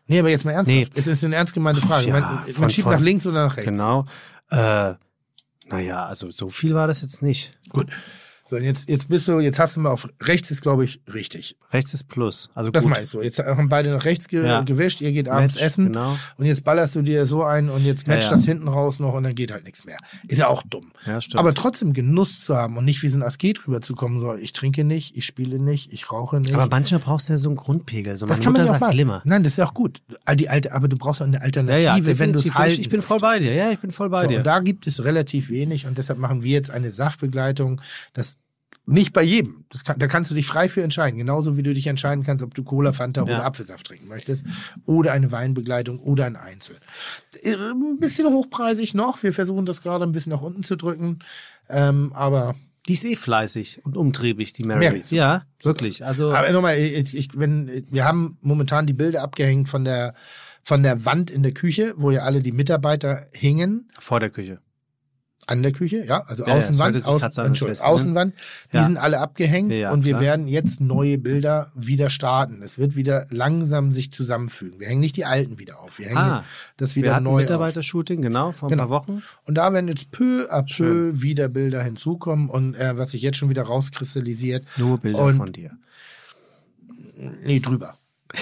Nee, 0.06 0.18
aber 0.18 0.30
jetzt 0.30 0.44
mal 0.44 0.52
ernsthaft. 0.52 0.76
Nee. 0.76 0.88
Es 0.98 1.06
ist 1.06 1.22
eine 1.24 1.36
ernst 1.36 1.54
gemeinte 1.54 1.80
Frage. 1.80 2.08
Ja, 2.08 2.14
man, 2.18 2.22
man 2.22 2.46
von- 2.52 2.70
schiebt 2.70 2.84
von- 2.84 2.94
nach 2.94 3.00
links 3.00 3.26
oder 3.26 3.46
nach 3.46 3.56
rechts? 3.56 3.70
Genau. 3.70 4.06
Äh, 4.50 4.94
naja, 5.68 6.06
also 6.06 6.30
so 6.32 6.48
viel 6.48 6.74
war 6.74 6.88
das 6.88 7.02
jetzt 7.02 7.22
nicht. 7.22 7.56
Gut. 7.68 7.86
So, 8.50 8.56
jetzt, 8.56 8.88
jetzt 8.88 9.08
bist 9.08 9.28
du, 9.28 9.38
jetzt 9.38 9.60
hast 9.60 9.76
du 9.76 9.80
mal 9.80 9.90
auf 9.90 10.08
rechts 10.20 10.50
ist, 10.50 10.60
glaube 10.60 10.84
ich, 10.84 11.00
richtig. 11.14 11.56
Rechts 11.72 11.94
ist 11.94 12.08
Plus. 12.08 12.50
Also 12.54 12.70
Das 12.72 12.82
gut. 12.82 12.90
meine 12.92 13.04
ich 13.04 13.10
so. 13.10 13.22
Jetzt 13.22 13.38
haben 13.38 13.68
beide 13.68 13.90
nach 13.90 14.04
rechts 14.04 14.26
ge 14.26 14.44
Ja. 14.44 14.62
gewischt, 14.62 15.00
ihr 15.00 15.12
geht 15.12 15.28
abends 15.28 15.54
Match, 15.54 15.64
essen 15.64 15.86
Genau. 15.86 16.18
und 16.36 16.46
jetzt 16.46 16.64
ballerst 16.64 16.96
du 16.96 17.02
dir 17.02 17.26
so 17.26 17.44
ein 17.44 17.68
und 17.70 17.84
jetzt 17.84 18.08
Ja, 18.08 18.14
matcht 18.14 18.24
ja. 18.28 18.32
das 18.36 18.44
hinten 18.44 18.66
raus 18.66 18.98
noch 18.98 19.14
und 19.14 19.22
dann 19.22 19.36
geht 19.36 19.52
halt 19.52 19.62
nichts 19.64 19.84
mehr. 19.84 19.98
Ist 20.26 20.38
ja 20.38 20.48
auch 20.48 20.64
dumm. 20.68 20.90
Ja, 21.06 21.20
stimmt. 21.20 21.38
Aber 21.38 21.54
trotzdem 21.54 21.92
Genuss 21.92 22.40
zu 22.44 22.56
haben 22.56 22.76
und 22.76 22.84
nicht 22.84 23.04
wie 23.04 23.08
so 23.08 23.18
ein 23.18 23.22
Asket 23.22 23.68
rüberzukommen 23.68 24.18
soll. 24.18 24.40
Ich 24.40 24.50
trinke 24.52 24.82
nicht, 24.82 25.16
ich 25.16 25.26
spiele 25.26 25.60
nicht, 25.60 25.92
ich 25.92 26.10
rauche 26.10 26.40
nicht. 26.40 26.52
Aber 26.52 26.66
manchmal 26.68 26.98
brauchst 27.00 27.28
du 27.28 27.34
ja 27.34 27.38
so 27.38 27.50
einen 27.50 27.56
Grundpegel. 27.56 28.16
So 28.16 28.26
das 28.26 28.38
meine 28.38 28.44
kann 28.44 28.52
man 28.54 28.62
Mutter 28.62 28.72
ja 28.72 28.76
auch 28.78 28.80
sagt. 28.80 28.92
Glimmer. 28.94 29.22
Nein, 29.24 29.44
das 29.44 29.52
ist 29.52 29.56
ja 29.58 29.66
auch 29.66 29.74
gut. 29.74 30.02
All 30.24 30.34
die 30.34 30.48
alte, 30.48 30.72
aber 30.72 30.88
du 30.88 30.96
brauchst 30.96 31.22
auch 31.22 31.26
eine 31.26 31.36
Ja, 31.36 31.42
Alternative, 31.42 32.10
ja, 32.10 32.18
wenn 32.18 32.32
du 32.32 32.40
es 32.40 32.52
halten 32.52 32.72
Ich, 32.74 32.80
ich 32.80 32.88
bin 32.88 33.00
voll 33.00 33.18
bei 33.18 33.38
dir. 33.38 33.54
Ja, 33.54 33.70
ich 33.70 33.78
bin 33.78 33.92
voll 33.92 34.10
bei 34.10 34.22
so, 34.22 34.26
dir. 34.28 34.38
Und 34.38 34.44
da 34.46 34.58
gibt 34.58 34.88
es 34.88 35.04
relativ 35.04 35.50
wenig 35.50 35.86
und 35.86 35.98
deshalb 35.98 36.18
machen 36.18 36.42
wir 36.42 36.50
jetzt 36.50 36.72
eine 36.72 36.90
Saftbegleitung. 36.90 37.80
Das 38.12 38.36
nicht 38.90 39.12
bei 39.12 39.22
jedem. 39.22 39.64
Das 39.70 39.84
kann, 39.84 39.98
da 39.98 40.06
kannst 40.06 40.30
du 40.30 40.34
dich 40.34 40.46
frei 40.46 40.68
für 40.68 40.82
entscheiden. 40.82 41.18
Genauso 41.18 41.56
wie 41.56 41.62
du 41.62 41.72
dich 41.72 41.86
entscheiden 41.86 42.24
kannst, 42.24 42.44
ob 42.44 42.54
du 42.54 42.62
Cola, 42.64 42.92
Fanta 42.92 43.20
Ja. 43.20 43.24
oder 43.36 43.44
Apfelsaft 43.44 43.86
trinken 43.86 44.08
möchtest. 44.08 44.44
Oder 44.86 45.12
eine 45.12 45.32
Weinbegleitung 45.32 46.00
oder 46.00 46.26
ein 46.26 46.36
Einzel. 46.36 46.76
Äh, 47.42 47.54
Ein 47.54 47.98
bisschen 47.98 48.26
hochpreisig 48.28 48.94
noch. 48.94 49.22
Wir 49.22 49.32
versuchen 49.32 49.66
das 49.66 49.82
gerade 49.82 50.04
ein 50.04 50.12
bisschen 50.12 50.30
nach 50.32 50.40
unten 50.42 50.62
zu 50.62 50.76
drücken. 50.76 51.20
Ähm, 51.68 52.12
aber 52.14 52.54
Die 52.88 52.94
ist 52.94 53.04
eh 53.04 53.14
fleißig 53.16 53.84
und 53.84 53.96
umtriebig, 53.96 54.52
die 54.54 54.64
Mary. 54.64 54.80
Mary, 54.80 55.02
ja, 55.10 55.42
wirklich. 55.62 56.04
Also 56.04 56.32
Aber 56.32 56.50
nochmal, 56.50 56.76
ich, 56.78 57.16
ich, 57.16 57.28
wenn, 57.38 57.86
wir 57.90 58.04
haben 58.04 58.38
momentan 58.40 58.86
die 58.86 58.92
Bilder 58.94 59.22
abgehängt 59.22 59.68
von 59.68 59.84
der, 59.84 60.14
von 60.64 60.82
der 60.82 61.04
Wand 61.04 61.30
in 61.30 61.42
der 61.42 61.52
Küche, 61.52 61.94
wo 61.96 62.10
ja 62.10 62.22
alle 62.22 62.40
die 62.42 62.52
Mitarbeiter 62.52 63.26
hingen. 63.32 63.88
vor 63.98 64.18
der 64.18 64.30
Küche. 64.30 64.58
An 65.50 65.62
der 65.64 65.72
Küche, 65.72 66.04
ja, 66.06 66.22
also 66.28 66.46
Ja, 66.46 66.54
Außenwand, 66.54 66.96
Außen, 67.08 67.44
Entschuldigung, 67.44 67.82
ne? 67.82 67.88
Außenwand, 67.88 68.34
die 68.72 68.76
Ja. 68.76 68.84
sind 68.84 68.96
alle 68.98 69.18
abgehängt 69.18 69.72
Ja, 69.72 69.90
und 69.90 70.04
wir 70.04 70.12
klar. 70.12 70.22
werden 70.22 70.46
jetzt 70.46 70.80
neue 70.80 71.18
Bilder 71.18 71.72
wieder 71.74 72.08
starten. 72.08 72.62
Es 72.62 72.78
wird 72.78 72.94
wieder 72.94 73.26
langsam 73.30 73.90
sich 73.90 74.12
zusammenfügen. 74.12 74.78
Wir 74.78 74.86
hängen 74.86 75.00
nicht 75.00 75.16
die 75.16 75.24
alten 75.24 75.58
wieder 75.58 75.80
auf, 75.80 75.98
wir 75.98 76.06
hängen 76.06 76.18
Ah, 76.18 76.44
das 76.76 76.94
Wir 76.94 77.02
wieder 77.02 77.14
hatten 77.16 77.24
neu 77.24 77.32
auf. 77.34 77.40
Mitarbeitershooting, 77.40 78.22
genau, 78.22 78.52
vor 78.52 78.68
ein 78.68 78.70
Genau. 78.70 78.84
paar 78.84 78.90
Wochen. 79.08 79.22
Und 79.44 79.54
da 79.56 79.72
werden 79.72 79.88
jetzt 79.88 80.12
peu 80.12 80.46
à 80.52 80.62
peu 80.62 80.68
Schön. 80.68 81.20
wieder 81.22 81.48
Bilder 81.48 81.82
hinzukommen 81.82 82.48
und 82.48 82.74
äh, 82.76 82.96
was 82.96 83.10
sich 83.10 83.22
jetzt 83.22 83.36
schon 83.38 83.48
wieder 83.50 83.62
rauskristallisiert, 83.64 84.64
Nur 84.76 84.98
Bilder 84.98 85.18
Und- 85.24 85.34
von 85.34 85.52
dir. 85.52 85.72
nee, 87.44 87.60
drüber. 87.60 87.96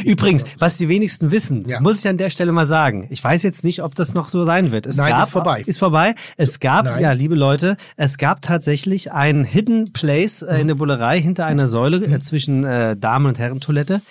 Übrigens, 0.04 0.44
was 0.58 0.76
die 0.78 0.88
wenigsten 0.88 1.30
wissen, 1.30 1.68
Ja. 1.68 1.80
muss 1.80 2.00
ich 2.00 2.08
an 2.08 2.16
der 2.18 2.30
Stelle 2.30 2.52
mal 2.52 2.66
sagen. 2.66 3.06
Ich 3.10 3.22
weiß 3.22 3.42
jetzt 3.42 3.64
nicht, 3.64 3.82
ob 3.82 3.94
das 3.94 4.14
noch 4.14 4.28
so 4.28 4.44
sein 4.44 4.70
wird. 4.72 4.86
Es 4.86 4.96
Nein, 4.96 5.10
gab, 5.10 5.22
ist 5.24 5.30
vorbei. 5.30 5.62
Ist 5.66 5.78
vorbei. 5.78 6.14
Es 6.36 6.60
gab, 6.60 6.84
Nein. 6.84 7.02
ja, 7.02 7.12
liebe 7.12 7.34
Leute, 7.34 7.76
es 7.96 8.18
gab 8.18 8.42
tatsächlich 8.42 9.12
einen 9.12 9.44
Hidden 9.44 9.92
Place 9.92 10.42
äh, 10.42 10.60
in 10.60 10.68
der 10.68 10.74
Bullerei 10.74 11.20
hinter 11.20 11.46
einer 11.46 11.66
Säule 11.66 12.04
äh, 12.04 12.18
zwischen 12.20 12.64
äh, 12.64 12.96
Damen- 12.96 13.26
und 13.26 13.38
Herrentoilette. 13.38 14.02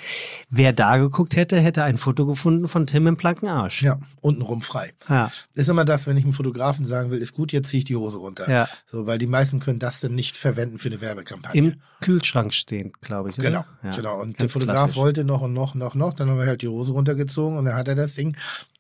Wer 0.50 0.72
da 0.72 0.96
geguckt 0.98 1.36
hätte, 1.36 1.60
hätte 1.60 1.84
ein 1.84 1.98
Foto 1.98 2.26
gefunden 2.26 2.70
von 2.70 2.88
Tim 2.88 3.06
im 3.08 3.18
blanken 3.18 3.50
Arsch. 3.50 3.82
Ja, 3.82 4.00
untenrum 4.22 4.62
frei. 4.62 4.94
Ja. 5.10 5.30
Ist 5.54 5.68
immer 5.68 5.84
das, 5.84 6.08
wenn 6.08 6.16
ich 6.16 6.24
einem 6.24 6.32
Fotografen 6.32 6.86
sagen 6.86 7.12
will, 7.12 7.20
ist 7.20 7.34
gut, 7.34 7.52
jetzt 7.52 7.68
ziehe 7.68 7.80
ich 7.80 7.86
die 7.86 7.98
Hose 7.98 8.18
runter. 8.18 8.50
Ja. 8.50 8.70
So, 8.86 9.06
weil 9.08 9.18
die 9.18 9.28
meisten 9.28 9.60
können 9.60 9.80
das 9.80 10.00
dann 10.00 10.16
nicht 10.16 10.38
verwenden 10.38 10.80
für 10.80 10.88
eine 10.88 11.02
Werbekampagne. 11.02 11.60
Im 11.60 11.82
Kühlschrank 12.00 12.54
stehend, 12.54 13.02
glaube 13.02 13.30
ich. 13.30 13.36
Genau? 13.36 13.66
Ja. 13.84 13.96
genau. 13.96 14.22
Und 14.22 14.38
der 14.38 14.44
Ganz 14.44 14.54
Fotograf 14.54 14.76
klassisch. 14.78 14.96
wollte 14.96 15.24
noch 15.26 15.42
und 15.42 15.54
noch, 15.54 15.76
noch, 15.76 15.96
noch. 15.96 16.14
Dann 16.14 16.30
haben 16.30 16.40
wir 16.40 16.46
halt 16.46 16.62
die 16.62 16.70
Hose 16.70 16.94
runtergezogen 16.94 17.58
und 17.58 17.66
dann 17.66 17.76
hat 17.76 17.90
er 17.90 17.96
das 17.96 18.14
Ding. 18.14 18.38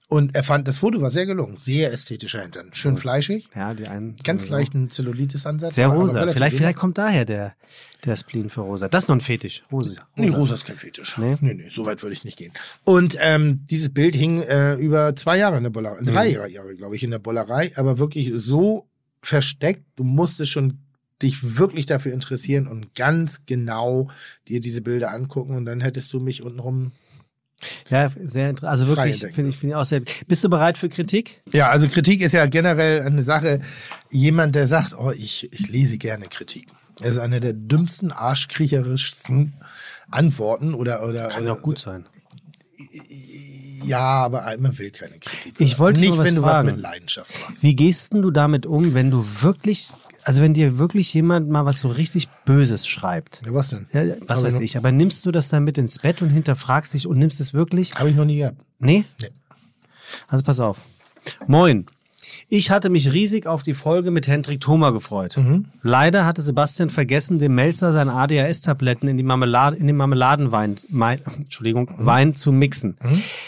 Und 0.09 0.35
er 0.35 0.43
fand, 0.43 0.67
das 0.69 0.77
Foto 0.77 1.01
war 1.01 1.11
sehr 1.11 1.25
gelungen. 1.25 1.57
Sehr 1.57 1.91
ästhetischer 1.91 2.41
Hintern. 2.41 2.69
Schön 2.71 2.95
fleischig. 2.97 3.49
Ja, 3.53 3.73
die 3.73 3.87
einen. 3.87 4.15
Ganz 4.23 4.43
sowieso. 4.43 4.55
leichten 4.55 4.89
Zellulitis-Ansatz. 4.89 5.75
Sehr 5.75 5.89
rosa. 5.89 6.19
Vielleicht, 6.21 6.39
wenig. 6.39 6.53
vielleicht 6.55 6.77
kommt 6.77 6.97
daher 6.97 7.25
der, 7.25 7.55
der 8.05 8.15
Spleen 8.15 8.49
für 8.49 8.61
rosa. 8.61 8.87
Das 8.87 9.03
ist 9.03 9.09
noch 9.09 9.17
ein 9.17 9.21
Fetisch. 9.21 9.63
Rosa. 9.69 10.07
Nee, 10.15 10.29
rosa 10.29 10.55
ist 10.55 10.65
kein 10.65 10.77
Fetisch. 10.77 11.17
Nee? 11.17 11.35
Nee, 11.41 11.55
nee, 11.55 11.69
so 11.73 11.85
weit 11.85 12.01
würde 12.03 12.13
ich 12.13 12.23
nicht 12.23 12.37
gehen. 12.37 12.53
Und 12.85 13.17
ähm, 13.19 13.65
dieses 13.69 13.93
Bild 13.93 14.15
hing 14.15 14.41
äh, 14.43 14.75
über 14.75 15.13
zwei 15.17 15.37
Jahre 15.37 15.57
in 15.57 15.63
der 15.63 15.71
Bollerei, 15.71 15.99
drei 16.03 16.29
Mhm. 16.29 16.53
Jahre, 16.53 16.75
glaube 16.75 16.95
ich, 16.95 17.03
in 17.03 17.11
der 17.11 17.19
Bollerei, 17.19 17.73
aber 17.75 17.99
wirklich 17.99 18.31
so 18.33 18.87
versteckt, 19.21 19.83
du 19.97 20.05
musstest 20.05 20.51
schon 20.51 20.79
dich 21.21 21.57
wirklich 21.57 21.85
dafür 21.85 22.13
interessieren 22.13 22.67
und 22.67 22.95
ganz 22.95 23.41
genau 23.45 24.09
dir 24.47 24.61
diese 24.61 24.81
Bilder 24.81 25.11
angucken 25.11 25.55
und 25.55 25.65
dann 25.65 25.81
hättest 25.81 26.13
du 26.13 26.21
mich 26.21 26.43
untenrum. 26.43 26.93
Ja, 27.89 28.11
sehr 28.21 28.51
interessant. 28.51 28.71
Also 28.71 28.87
wirklich, 28.87 29.19
finde 29.33 29.49
ich, 29.49 29.57
finde 29.57 29.73
ich 29.73 29.75
auch 29.75 29.85
sehr. 29.85 30.01
Bist 30.27 30.43
du 30.43 30.49
bereit 30.49 30.77
für 30.77 30.89
Kritik? 30.89 31.41
Ja, 31.51 31.69
also 31.69 31.87
Kritik 31.87 32.21
ist 32.21 32.33
ja 32.33 32.45
generell 32.45 33.01
eine 33.01 33.23
Sache. 33.23 33.61
Jemand, 34.11 34.55
der 34.55 34.67
sagt, 34.67 34.93
oh, 34.97 35.11
ich, 35.11 35.51
ich 35.51 35.69
lese 35.69 35.97
gerne 35.97 36.25
Kritik. 36.25 36.67
Das 36.99 37.11
ist 37.11 37.17
eine 37.17 37.39
der 37.39 37.53
dümmsten, 37.53 38.11
arschkriecherischsten 38.11 39.53
Antworten 40.09 40.73
oder 40.73 41.03
oder 41.07 41.29
Kann 41.29 41.47
auch 41.47 41.61
gut 41.61 41.79
sein. 41.79 42.05
Ja, 43.83 43.99
aber 43.99 44.55
man 44.59 44.77
will 44.77 44.91
keine 44.91 45.17
Kritik. 45.19 45.55
Ich 45.59 45.79
wollte 45.79 45.99
nicht, 45.99 46.09
nur 46.09 46.19
was 46.19 46.27
wenn 46.27 46.35
du 46.35 46.41
fragen. 46.41 46.67
was 46.67 46.75
mit 46.75 46.81
Leidenschaft 46.81 47.31
machst. 47.41 47.63
Wie 47.63 47.75
gehst 47.75 48.13
denn 48.13 48.21
du 48.21 48.31
damit 48.31 48.65
um, 48.65 48.93
wenn 48.93 49.11
du 49.11 49.23
wirklich, 49.41 49.89
also 50.27 50.41
wenn 50.41 50.53
dir 50.53 50.77
wirklich 50.77 51.13
jemand 51.13 51.47
mal 51.47 51.63
was 51.63 51.79
so 51.79 51.87
richtig 51.87 52.27
Böses 52.43 52.85
schreibt? 52.85 53.43
Ja, 53.45 53.53
was 53.53 53.69
denn? 53.69 53.87
Ja, 53.93 54.03
was 54.27 54.39
Aber 54.39 54.47
weiß 54.47 54.53
noch- 54.55 54.59
ich, 54.61 54.75
aber 54.75 54.91
nimmst 54.91 55.25
du 55.25 55.31
das 55.31 55.47
dann 55.47 55.63
mit 55.63 55.77
ins 55.77 55.99
Bett 55.99 56.21
und 56.21 56.27
hinterfragst 56.27 56.93
dich 56.93 57.07
und 57.07 57.17
nimmst 57.17 57.39
es 57.39 57.53
wirklich? 57.53 57.95
Habe 57.95 58.09
ich 58.09 58.15
noch 58.17 58.25
nie 58.25 58.35
gehabt. 58.35 58.57
Nee? 58.77 59.05
Nee. 59.21 59.29
Also 60.27 60.43
pass 60.43 60.59
auf. 60.59 60.83
Moin. 61.47 61.85
Ich 62.49 62.71
hatte 62.71 62.89
mich 62.89 63.11
riesig 63.11 63.45
auf 63.45 63.61
die 63.61 63.73
Folge 63.73 64.09
mit 64.09 64.25
Hendrik 64.27 64.61
Thoma 64.61 64.91
gefreut. 64.91 65.35
Mhm. 65.35 65.65
Leider 65.83 66.25
hatte 66.25 66.41
Sebastian 66.41 66.89
vergessen, 66.89 67.39
dem 67.39 67.55
Melzer 67.55 67.91
seine 67.91 68.13
ADHS-Tabletten 68.13 69.09
in, 69.09 69.17
die 69.17 69.23
Marmelade, 69.23 69.75
in 69.75 69.85
den 69.85 69.97
Marmeladenwein 69.97 70.75
mein, 70.89 71.19
Entschuldigung, 71.35 71.91
Mhm. 71.97 72.05
Wein 72.05 72.35
zu 72.37 72.53
mixen. 72.53 72.95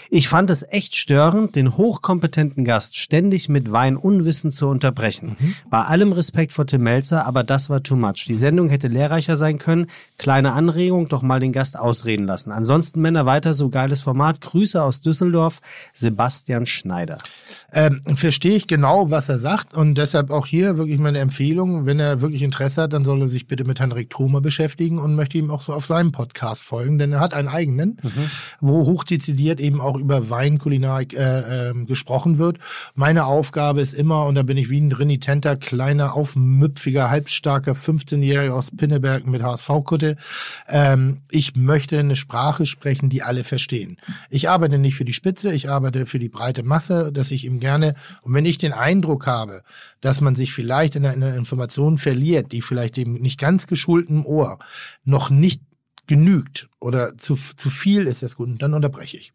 Ich 0.10 0.28
fand 0.28 0.50
es 0.50 0.66
echt 0.70 0.98
störend, 0.98 1.56
den 1.56 1.78
hochkompetenten 1.78 2.66
Gast 2.66 2.98
ständig 2.98 3.48
mit 3.48 3.72
Weinunwissen 3.72 4.52
zu 4.52 4.68
unterbrechen. 4.68 5.38
Mhm. 5.40 5.56
Bei 5.70 5.84
allem 5.84 6.12
Respekt 6.12 6.52
vor 6.52 6.68
Tim 6.68 6.84
Melzer, 6.84 7.26
aber 7.26 7.46
das 7.46 7.70
war 7.70 7.82
too 7.82 7.96
much. 7.96 8.26
Die 8.28 8.36
Sendung 8.36 8.68
hätte 8.70 8.90
lehrreicher 8.90 9.38
sein 9.38 9.60
können. 9.60 9.88
Kleine 10.18 10.52
Anregung, 10.52 11.08
doch 11.08 11.22
mal 11.22 11.40
den 11.40 11.54
Gast 11.54 11.80
ausreden 11.80 12.26
lassen. 12.26 12.52
Ansonsten 12.52 13.00
Männer 13.02 13.26
weiter 13.26 13.54
so 13.54 13.70
geiles 13.70 14.02
Format. 14.02 14.42
Grüße 14.42 14.84
aus 14.84 15.02
Düsseldorf, 15.02 15.62
Sebastian 15.94 16.66
Schneider. 16.66 17.18
Ähm, 17.72 18.02
verstehe 18.16 18.58
ich 18.58 18.68
genau, 18.68 18.89
was 18.90 19.30
er 19.30 19.40
sagt 19.40 19.74
und 19.74 19.95
deshalb 19.95 20.32
auch 20.32 20.45
hier 20.45 20.78
wirklich 20.78 20.99
meine 20.99 21.20
Empfehlung, 21.20 21.86
wenn 21.86 21.99
er 21.99 22.22
wirklich 22.22 22.41
Interesse 22.41 22.84
hat, 22.84 22.94
dann 22.94 23.03
soll 23.03 23.22
er 23.22 23.28
sich 23.28 23.48
bitte 23.48 23.64
mit 23.64 23.80
Henrik 23.80 24.10
Thoma 24.10 24.40
beschäftigen 24.40 24.99
und 24.99 25.16
möchte 25.16 25.38
ihm 25.38 25.52
auch 25.52 25.61
so 25.61 25.74
auf 25.74 25.86
seinem 25.86 26.11
Podcast 26.11 26.64
folgen, 26.64 26.98
denn 26.98 27.14
er 27.14 27.20
hat 27.20 27.34
einen 27.34 27.48
eigenen, 27.48 27.98
wo 28.61 28.86
hochdezidiert 28.86 29.60
eben 29.60 29.82
auch 29.82 29.95
über 29.98 30.30
Weinkulinarik 30.30 31.14
äh, 31.14 31.70
ähm, 31.70 31.86
gesprochen 31.86 32.38
wird. 32.38 32.57
Meine 32.95 33.26
Aufgabe 33.26 33.82
ist 33.82 33.94
immer, 33.94 34.26
und 34.26 34.36
da 34.36 34.44
bin 34.44 34.57
ich 34.57 34.70
wie 34.70 34.80
ein 34.80 34.91
renitenter, 34.91 35.56
kleiner, 35.56 36.14
aufmüpfiger, 36.14 37.10
halbstarker 37.10 37.74
15-Jähriger 37.74 38.52
aus 38.52 38.72
Pinneberg 38.76 39.28
mit 39.28 39.44
HSV-Kutte, 39.44 40.18
ähm, 40.68 41.18
ich 41.30 41.56
möchte 41.56 41.99
eine 41.99 42.16
Sprache 42.16 42.66
sprechen, 42.66 43.10
die 43.10 43.22
alle 43.22 43.44
verstehen. 43.44 43.98
Ich 44.30 44.49
arbeite 44.49 44.78
nicht 44.78 44.95
für 44.95 45.06
die 45.06 45.14
Spitze, 45.14 45.53
ich 45.53 45.70
arbeite 45.70 46.06
für 46.06 46.20
die 46.20 46.30
breite 46.30 46.64
Masse, 46.64 47.11
dass 47.11 47.32
ich 47.32 47.45
ihm 47.45 47.60
gerne, 47.60 47.95
und 48.22 48.34
wenn 48.34 48.45
ich 48.45 48.57
den 48.57 48.74
Eindruck 48.80 49.27
habe, 49.27 49.64
dass 50.01 50.22
man 50.22 50.35
sich 50.35 50.53
vielleicht 50.53 50.95
in 50.95 51.06
einer, 51.06 51.14
in 51.14 51.23
einer 51.23 51.35
Information 51.35 51.97
verliert, 51.97 52.51
die 52.51 52.61
vielleicht 52.61 52.97
dem 52.97 53.14
nicht 53.15 53.39
ganz 53.39 53.68
geschulten 53.68 54.26
Ohr 54.26 54.60
noch 55.03 55.30
nicht 55.30 55.61
genügt 56.07 56.69
oder 56.80 57.18
zu, 57.18 57.35
zu 57.35 57.69
viel 57.69 58.07
ist 58.07 58.23
des 58.23 58.35
Guten, 58.35 58.57
dann 58.57 58.73
unterbreche 58.73 59.18
ich. 59.18 59.31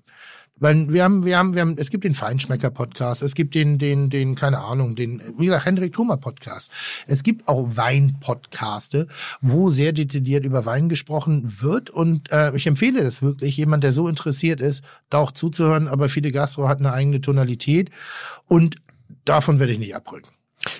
Weil 0.57 0.93
wir 0.93 1.03
haben, 1.03 1.25
wir 1.25 1.37
haben, 1.37 1.55
wir 1.55 1.63
haben, 1.63 1.77
es 1.79 1.91
gibt 1.91 2.05
den 2.05 2.15
Feinschmecker-Podcast, 2.15 3.23
es 3.23 3.35
gibt 3.35 3.57
den, 3.57 3.79
den, 3.79 4.09
den, 4.09 4.37
keine 4.37 4.61
Ahnung, 4.61 4.95
den, 4.95 5.21
wie 5.37 5.47
gesagt, 5.47 5.67
Hendrik 5.67 5.93
Thoma-Podcast. 5.93 6.71
Es 7.09 7.25
gibt 7.25 7.49
auch 7.49 7.77
Wein-Podcaste, 7.77 9.09
wo 9.41 9.71
sehr 9.71 9.93
dezidiert 9.93 10.45
über 10.45 10.65
Wein 10.65 10.89
gesprochen 10.89 11.61
wird. 11.61 11.91
Und 11.91 12.31
äh, 12.31 12.55
ich 12.55 12.69
empfehle 12.69 13.03
das 13.03 13.21
wirklich, 13.21 13.57
jemand, 13.57 13.83
der 13.83 13.93
so 13.93 14.07
interessiert 14.07 14.61
ist, 14.61 14.85
da 15.11 15.19
auch 15.19 15.33
zuzuhören. 15.33 15.89
Aber 15.89 16.09
viele 16.09 16.31
Gastro 16.31 16.69
hat 16.69 16.79
eine 16.79 16.93
eigene 16.93 17.21
Tonalität 17.21 17.91
und 18.47 18.77
davon 19.25 19.59
werde 19.61 19.73
ich 19.73 19.79
nicht 19.79 19.95
abrücken. 19.95 20.29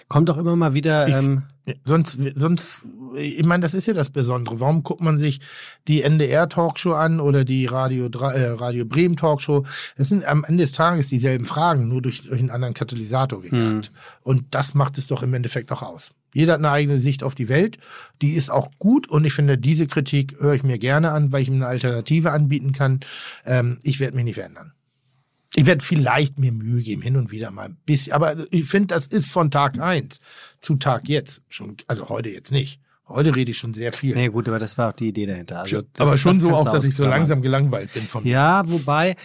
Kommt 0.09 0.29
doch 0.29 0.39
immer 0.39 0.57
mal 0.57 0.75
wieder. 0.75 1.09
Ich, 1.09 1.15
ähm, 1.15 1.43
sonst, 1.85 2.19
sonst, 2.35 2.83
ich 3.17 3.45
meine, 3.45 3.63
das 3.63 3.75
ist 3.75 3.87
ja 3.87 3.95
das 3.95 4.11
Besondere. 4.11 4.61
Warum 4.61 4.83
guckt 4.83 5.01
man 5.01 5.19
sich 5.19 5.41
die 5.89 6.03
NDR-Talkshow 6.03 6.93
an 6.93 7.21
oder 7.21 7.45
die 7.45 7.67
Radio, 7.67 8.07
äh, 8.07 8.47
Radio 8.51 8.85
Bremen 8.85 9.17
Talkshow? 9.17 9.65
Es 9.97 10.09
sind 10.09 10.25
am 10.25 10.45
Ende 10.45 10.63
des 10.63 10.73
Tages 10.73 11.09
dieselben 11.09 11.45
Fragen, 11.45 11.89
nur 11.89 12.03
durch, 12.03 12.23
durch 12.23 12.41
einen 12.41 12.51
anderen 12.51 12.75
Katalysator 12.75 13.43
gegangen. 13.43 13.83
Hm. 13.83 13.91
Und 14.23 14.45
das 14.51 14.75
macht 14.75 14.99
es 14.99 15.07
doch 15.07 15.23
im 15.23 15.35
Endeffekt 15.35 15.71
auch 15.73 15.83
aus. 15.83 16.13
Jeder 16.33 16.55
hat 16.55 16.61
eine 16.61 16.71
eigene 16.71 16.99
Sicht 16.99 17.23
auf 17.23 17.35
die 17.35 17.49
Welt. 17.49 17.79
Die 18.21 18.33
ist 18.33 18.51
auch 18.51 18.71
gut 18.79 19.09
und 19.09 19.25
ich 19.25 19.33
finde, 19.33 19.57
diese 19.57 19.87
Kritik 19.87 20.37
höre 20.41 20.55
ich 20.55 20.65
mir 20.65 20.79
gerne 20.79 21.13
an, 21.13 21.33
weil 21.33 21.43
ich 21.43 21.49
ihm 21.49 21.55
eine 21.55 21.67
Alternative 21.67 22.33
anbieten 22.33 22.73
kann. 22.73 23.01
Ähm, 23.45 23.79
ich 23.83 24.01
werde 24.01 24.17
mich 24.17 24.25
nicht 24.25 24.35
verändern. 24.35 24.73
Ich 25.57 25.67
werde 25.67 25.85
vielleicht 25.85 26.39
mir 26.39 26.53
Mühe 26.53 26.83
geben, 26.83 27.03
hin 27.03 27.17
und 27.17 27.31
wieder 27.31 27.51
mal 27.51 27.67
ein 27.67 27.77
bisschen. 27.87 28.13
Aber 28.13 28.47
ich 28.51 28.65
finde, 28.65 28.89
das 28.89 29.07
ist 29.07 29.29
von 29.29 29.51
Tag 29.51 29.79
eins 29.79 30.21
zu 30.61 30.77
Tag 30.77 31.09
jetzt 31.09 31.43
schon, 31.49 31.77
also 31.87 32.09
heute 32.09 32.31
jetzt 32.31 32.51
nicht. 32.51 32.81
Heute 33.07 33.37
rede 33.37 33.51
ich 33.51 33.59
schon 33.59 33.75
sehr 33.75 33.93
viel. 33.93 34.15
Nee, 34.15 34.29
gut, 34.29 34.49
aber 34.49 34.59
das 34.59 34.79
war 34.79 34.89
auch 34.89 34.93
die 34.95 35.09
Idee 35.09 35.27
dahinter. 35.27 35.61
Also 35.61 35.83
aber 35.99 36.17
schon 36.17 36.41
so 36.41 36.51
auch, 36.53 36.65
dass 36.65 36.87
ich 36.87 36.97
so 36.97 37.05
langsam 37.05 37.43
gelangweilt 37.43 37.93
bin 37.93 38.03
von 38.03 38.25
mir. 38.25 38.31
Ja, 38.31 38.63
wobei, 38.67 39.17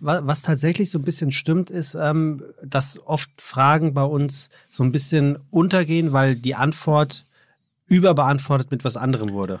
was 0.00 0.42
tatsächlich 0.42 0.90
so 0.90 0.98
ein 0.98 1.02
bisschen 1.02 1.30
stimmt, 1.30 1.70
ist, 1.70 1.94
ähm, 1.94 2.42
dass 2.64 2.98
oft 3.06 3.30
Fragen 3.38 3.94
bei 3.94 4.02
uns 4.02 4.50
so 4.70 4.82
ein 4.82 4.90
bisschen 4.90 5.38
untergehen, 5.52 6.12
weil 6.12 6.34
die 6.34 6.56
Antwort 6.56 7.24
überbeantwortet 7.86 8.72
mit 8.72 8.84
was 8.84 8.96
anderem 8.96 9.30
wurde. 9.30 9.60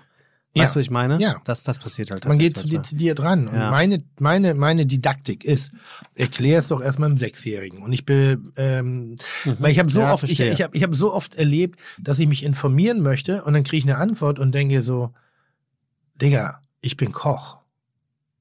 Weißt 0.62 0.74
du, 0.74 0.78
was 0.80 0.84
ich 0.84 0.90
meine? 0.90 1.18
Ja. 1.20 1.40
Das, 1.44 1.62
das 1.62 1.78
passiert 1.78 2.10
halt. 2.10 2.26
Man 2.26 2.38
geht 2.38 2.56
zu 2.56 2.68
dezidiert 2.68 3.20
ran. 3.20 3.50
Ja. 3.52 3.66
Und 3.66 3.70
meine, 3.70 4.04
meine, 4.18 4.54
meine 4.54 4.86
Didaktik 4.86 5.44
ist, 5.44 5.72
erklär 6.14 6.58
es 6.58 6.68
doch 6.68 6.80
erstmal 6.80 7.08
einem 7.08 7.18
Sechsjährigen. 7.18 7.82
Und 7.82 7.92
ich 7.92 8.04
bin, 8.04 8.52
ähm, 8.56 9.16
mhm. 9.44 9.56
weil 9.58 9.72
ich 9.72 9.78
habe 9.78 9.90
so 9.90 10.00
Ja, 10.00 10.12
oft, 10.12 10.24
ich, 10.24 10.36
verstehe. 10.36 10.52
ich 10.52 10.62
habe 10.62 10.76
ich 10.76 10.82
hab 10.82 10.94
so 10.94 11.12
oft 11.12 11.34
erlebt, 11.34 11.78
dass 11.98 12.18
ich 12.18 12.28
mich 12.28 12.42
informieren 12.42 13.02
möchte 13.02 13.44
und 13.44 13.54
dann 13.54 13.64
kriege 13.64 13.78
ich 13.78 13.84
eine 13.84 13.98
Antwort 13.98 14.38
und 14.38 14.54
denke 14.54 14.82
so, 14.82 15.12
Digga, 16.20 16.62
ich 16.80 16.96
bin 16.96 17.12
Koch. 17.12 17.58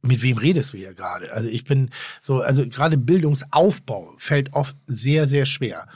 Mit 0.02 0.22
wem 0.22 0.38
redest 0.38 0.74
du 0.74 0.78
hier 0.78 0.94
gerade? 0.94 1.34
Also 1.34 1.50
ich 1.50 1.64
bin 1.64 1.90
so, 2.22 2.42
also 2.42 2.68
gerade 2.68 2.98
Bildungsaufbau 2.98 4.14
fällt 4.18 4.54
oft 4.54 4.78
sehr, 4.86 5.28
sehr 5.28 5.46
schwer. 5.46 5.88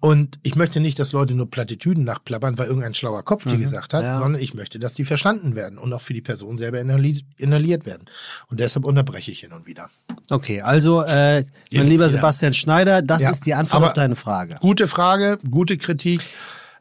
Und 0.00 0.38
ich 0.42 0.56
möchte 0.56 0.78
nicht, 0.80 0.98
dass 0.98 1.12
Leute 1.12 1.34
nur 1.34 1.50
Plattitüden 1.50 2.04
nachplappern, 2.04 2.58
weil 2.58 2.66
irgendein 2.66 2.94
schlauer 2.94 3.22
Kopf 3.24 3.44
die 3.44 3.56
Mhm. 3.56 3.60
gesagt 3.60 3.94
hat, 3.94 4.02
Ja. 4.04 4.18
sondern 4.18 4.40
ich 4.40 4.54
möchte, 4.54 4.78
dass 4.78 4.94
die 4.94 5.04
verstanden 5.04 5.54
werden 5.56 5.78
und 5.78 5.92
auch 5.92 6.00
für 6.00 6.12
die 6.14 6.20
Person 6.20 6.58
selber 6.58 6.78
inhali- 6.78 7.24
inhaliert 7.38 7.86
werden. 7.86 8.04
Und 8.48 8.60
deshalb 8.60 8.84
unterbreche 8.84 9.30
ich 9.30 9.40
hin 9.40 9.52
und 9.52 9.66
wieder. 9.66 9.88
Okay, 10.30 10.60
also, 10.60 11.02
äh, 11.02 11.44
mein 11.72 11.86
lieber 11.86 11.90
wieder. 12.04 12.08
Sebastian 12.10 12.52
Schneider, 12.54 13.00
das 13.02 13.22
Ja, 13.22 13.30
ist 13.30 13.46
die 13.46 13.54
Antwort 13.54 13.82
auf 13.84 13.92
deine 13.94 14.16
Frage. 14.16 14.56
Gute 14.60 14.86
Frage, 14.88 15.38
gute 15.50 15.76
Kritik. 15.78 16.20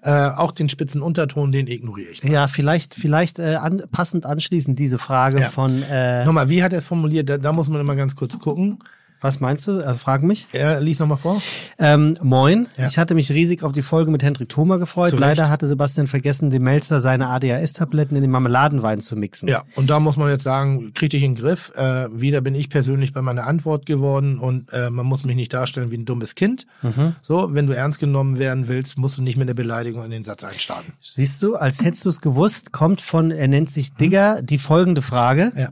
Äh, 0.02 0.30
auch 0.30 0.52
den 0.52 0.70
spitzen 0.70 1.02
Unterton, 1.02 1.52
den 1.52 1.66
ignoriere 1.66 2.12
ich. 2.12 2.22
Ja, 2.24 2.46
vielleicht, 2.48 2.94
vielleicht 2.94 3.40
äh, 3.40 3.56
an, 3.56 3.82
passend 3.92 4.28
anschließend 4.28 4.78
diese 4.78 5.00
Frage 5.00 5.40
Ja. 5.42 5.50
von, 5.50 5.82
äh, 5.82 6.24
Nochmal, 6.26 6.48
wie 6.50 6.62
hat 6.62 6.74
er 6.74 6.78
es 6.80 6.86
formuliert? 6.86 7.28
Da, 7.28 7.40
da 7.40 7.52
muss 7.54 7.70
man 7.70 7.82
immer 7.82 7.96
ganz 7.96 8.16
kurz 8.16 8.38
gucken. 8.38 8.78
Was 9.26 9.40
meinst 9.40 9.68
du? 9.68 9.80
Äh, 9.80 9.96
frag 9.96 10.22
mich. 10.22 10.48
Er 10.52 10.80
liest 10.80 11.00
nochmal 11.00 11.18
vor. 11.18 11.42
Ähm, 11.80 12.16
moin, 12.22 12.68
Ja. 12.78 12.88
ich 12.88 12.98
hatte 13.00 13.16
mich 13.16 13.32
riesig 13.32 13.64
auf 13.64 13.72
die 13.72 13.82
Folge 13.82 14.12
mit 14.12 14.22
Hendrik 14.22 14.50
Thoma 14.50 14.78
gefreut. 14.78 15.10
Zu 15.10 15.16
Recht. 15.16 15.22
Leider 15.22 15.50
hatte 15.50 15.66
Sebastian 15.66 16.08
vergessen, 16.08 16.52
dem 16.52 16.64
Melzer 16.64 17.00
seine 17.00 17.28
ADHS-Tabletten 17.30 18.16
in 18.16 18.22
den 18.22 18.30
Marmeladenwein 18.32 19.02
zu 19.02 19.16
mixen. 19.16 19.50
Ja, 19.50 19.64
und 19.76 19.90
da 19.90 20.00
muss 20.00 20.18
man 20.18 20.30
jetzt 20.30 20.44
sagen, 20.44 20.94
krieg 20.94 21.10
dich 21.10 21.24
in 21.24 21.34
den 21.36 21.42
Griff. 21.44 21.72
Äh, 21.76 22.08
wieder 22.12 22.42
bin 22.42 22.54
ich 22.56 22.70
persönlich 22.70 23.12
bei 23.14 23.22
meiner 23.22 23.48
Antwort 23.48 23.86
geworden 23.86 24.38
und 24.40 24.72
äh, 24.72 24.90
man 24.92 25.06
muss 25.08 25.26
mich 25.26 25.36
nicht 25.36 25.54
darstellen 25.54 25.90
wie 25.92 25.98
ein 25.98 26.06
dummes 26.06 26.36
Kind. 26.36 26.68
Mhm. 26.84 27.16
So, 27.24 27.54
wenn 27.56 27.66
du 27.68 27.74
ernst 27.76 28.00
genommen 28.00 28.38
werden 28.38 28.68
willst, 28.68 28.98
musst 29.00 29.18
du 29.18 29.22
nicht 29.24 29.38
mit 29.38 29.48
der 29.48 29.54
Beleidigung 29.56 30.06
in 30.06 30.12
den 30.12 30.24
Satz 30.24 30.44
einstarten. 30.44 30.94
Siehst 31.02 31.42
du, 31.42 31.56
als 31.56 31.84
hättest 31.84 32.06
du 32.06 32.10
es 32.10 32.22
gewusst, 32.22 32.72
kommt 32.72 33.02
von, 33.02 33.32
er 33.32 33.48
nennt 33.48 33.72
sich 33.72 33.94
Digger, 33.94 34.42
die 34.44 34.60
folgende 34.60 35.02
Frage. 35.02 35.52
Ja. 35.58 35.70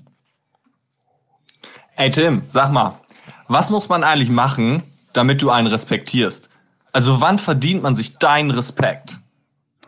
Ey 1.95 2.09
Tim, 2.09 2.41
sag 2.47 2.71
mal, 2.71 2.99
was 3.47 3.69
muss 3.69 3.89
man 3.89 4.03
eigentlich 4.03 4.29
machen, 4.29 4.83
damit 5.13 5.41
du 5.41 5.49
einen 5.49 5.67
respektierst? 5.67 6.49
Also 6.91 7.21
wann 7.21 7.39
verdient 7.39 7.83
man 7.83 7.95
sich 7.95 8.17
deinen 8.17 8.51
Respekt? 8.51 9.19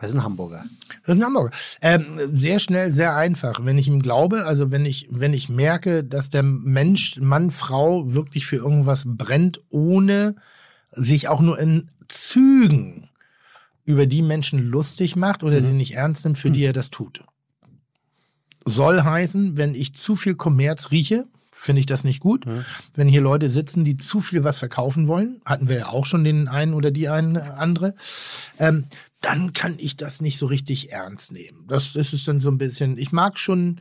Das 0.00 0.10
ist 0.10 0.16
ein 0.16 0.24
Hamburger. 0.24 0.64
Das 1.06 1.14
ist 1.14 1.22
ein 1.22 1.24
Hamburger. 1.24 1.50
Ähm, 1.80 2.04
sehr 2.32 2.58
schnell, 2.58 2.90
sehr 2.92 3.16
einfach. 3.16 3.60
Wenn 3.62 3.78
ich 3.78 3.88
ihm 3.88 4.02
glaube, 4.02 4.44
also 4.44 4.70
wenn 4.70 4.84
ich, 4.84 5.08
wenn 5.10 5.32
ich 5.32 5.48
merke, 5.48 6.04
dass 6.04 6.28
der 6.28 6.42
Mensch, 6.42 7.18
Mann, 7.18 7.50
Frau 7.50 8.12
wirklich 8.12 8.46
für 8.46 8.56
irgendwas 8.56 9.04
brennt, 9.06 9.60
ohne 9.70 10.36
sich 10.92 11.28
auch 11.28 11.40
nur 11.40 11.58
in 11.58 11.90
Zügen 12.08 13.08
über 13.84 14.06
die 14.06 14.22
Menschen 14.22 14.68
lustig 14.68 15.16
macht 15.16 15.42
oder 15.42 15.60
sie 15.60 15.72
nicht 15.72 15.94
ernst 15.94 16.24
nimmt, 16.24 16.38
für 16.38 16.50
die 16.50 16.64
er 16.64 16.72
das 16.72 16.90
tut. 16.90 17.22
Soll 18.64 19.02
heißen, 19.02 19.56
wenn 19.56 19.74
ich 19.74 19.94
zu 19.94 20.16
viel 20.16 20.34
Kommerz 20.34 20.90
rieche, 20.90 21.26
finde 21.58 21.80
ich 21.80 21.86
das 21.86 22.04
nicht 22.04 22.20
gut. 22.20 22.44
Wenn 22.94 23.08
hier 23.08 23.22
Leute 23.22 23.50
sitzen, 23.50 23.84
die 23.84 23.96
zu 23.96 24.20
viel 24.20 24.44
was 24.44 24.58
verkaufen 24.58 25.08
wollen, 25.08 25.40
hatten 25.44 25.68
wir 25.68 25.78
ja 25.78 25.88
auch 25.88 26.06
schon 26.06 26.22
den 26.22 26.48
einen 26.48 26.74
oder 26.74 26.90
die 26.90 27.08
einen 27.08 27.36
andere, 27.36 27.94
ähm, 28.58 28.86
dann 29.20 29.52
kann 29.52 29.74
ich 29.78 29.96
das 29.96 30.20
nicht 30.20 30.38
so 30.38 30.46
richtig 30.46 30.92
ernst 30.92 31.32
nehmen. 31.32 31.64
Das, 31.66 31.94
das 31.94 32.12
ist 32.12 32.28
dann 32.28 32.40
so 32.40 32.50
ein 32.50 32.58
bisschen, 32.58 32.98
ich 32.98 33.10
mag 33.10 33.38
schon 33.38 33.80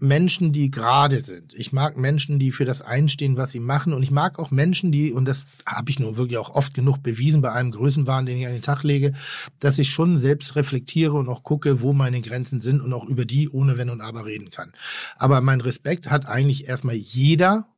Menschen, 0.00 0.52
die 0.52 0.70
gerade 0.70 1.20
sind. 1.20 1.54
Ich 1.54 1.72
mag 1.72 1.96
Menschen, 1.96 2.38
die 2.38 2.50
für 2.50 2.64
das 2.64 2.82
einstehen, 2.82 3.36
was 3.36 3.50
sie 3.50 3.60
machen. 3.60 3.92
Und 3.92 4.02
ich 4.02 4.10
mag 4.10 4.38
auch 4.38 4.50
Menschen, 4.50 4.90
die, 4.92 5.12
und 5.12 5.26
das 5.26 5.46
habe 5.66 5.90
ich 5.90 5.98
nur 5.98 6.16
wirklich 6.16 6.38
auch 6.38 6.50
oft 6.50 6.74
genug 6.74 7.02
bewiesen 7.02 7.42
bei 7.42 7.52
einem 7.52 7.70
Größenwahn, 7.70 8.26
den 8.26 8.38
ich 8.38 8.46
an 8.46 8.52
den 8.52 8.62
Tag 8.62 8.82
lege, 8.82 9.12
dass 9.58 9.78
ich 9.78 9.90
schon 9.90 10.18
selbst 10.18 10.56
reflektiere 10.56 11.12
und 11.12 11.28
auch 11.28 11.42
gucke, 11.42 11.82
wo 11.82 11.92
meine 11.92 12.20
Grenzen 12.20 12.60
sind 12.60 12.80
und 12.80 12.92
auch 12.92 13.04
über 13.04 13.24
die 13.24 13.48
ohne 13.48 13.78
Wenn 13.78 13.90
und 13.90 14.00
Aber 14.00 14.24
reden 14.24 14.50
kann. 14.50 14.72
Aber 15.16 15.40
mein 15.40 15.60
Respekt 15.60 16.10
hat 16.10 16.26
eigentlich 16.26 16.66
erstmal 16.66 16.96
jeder, 16.96 17.68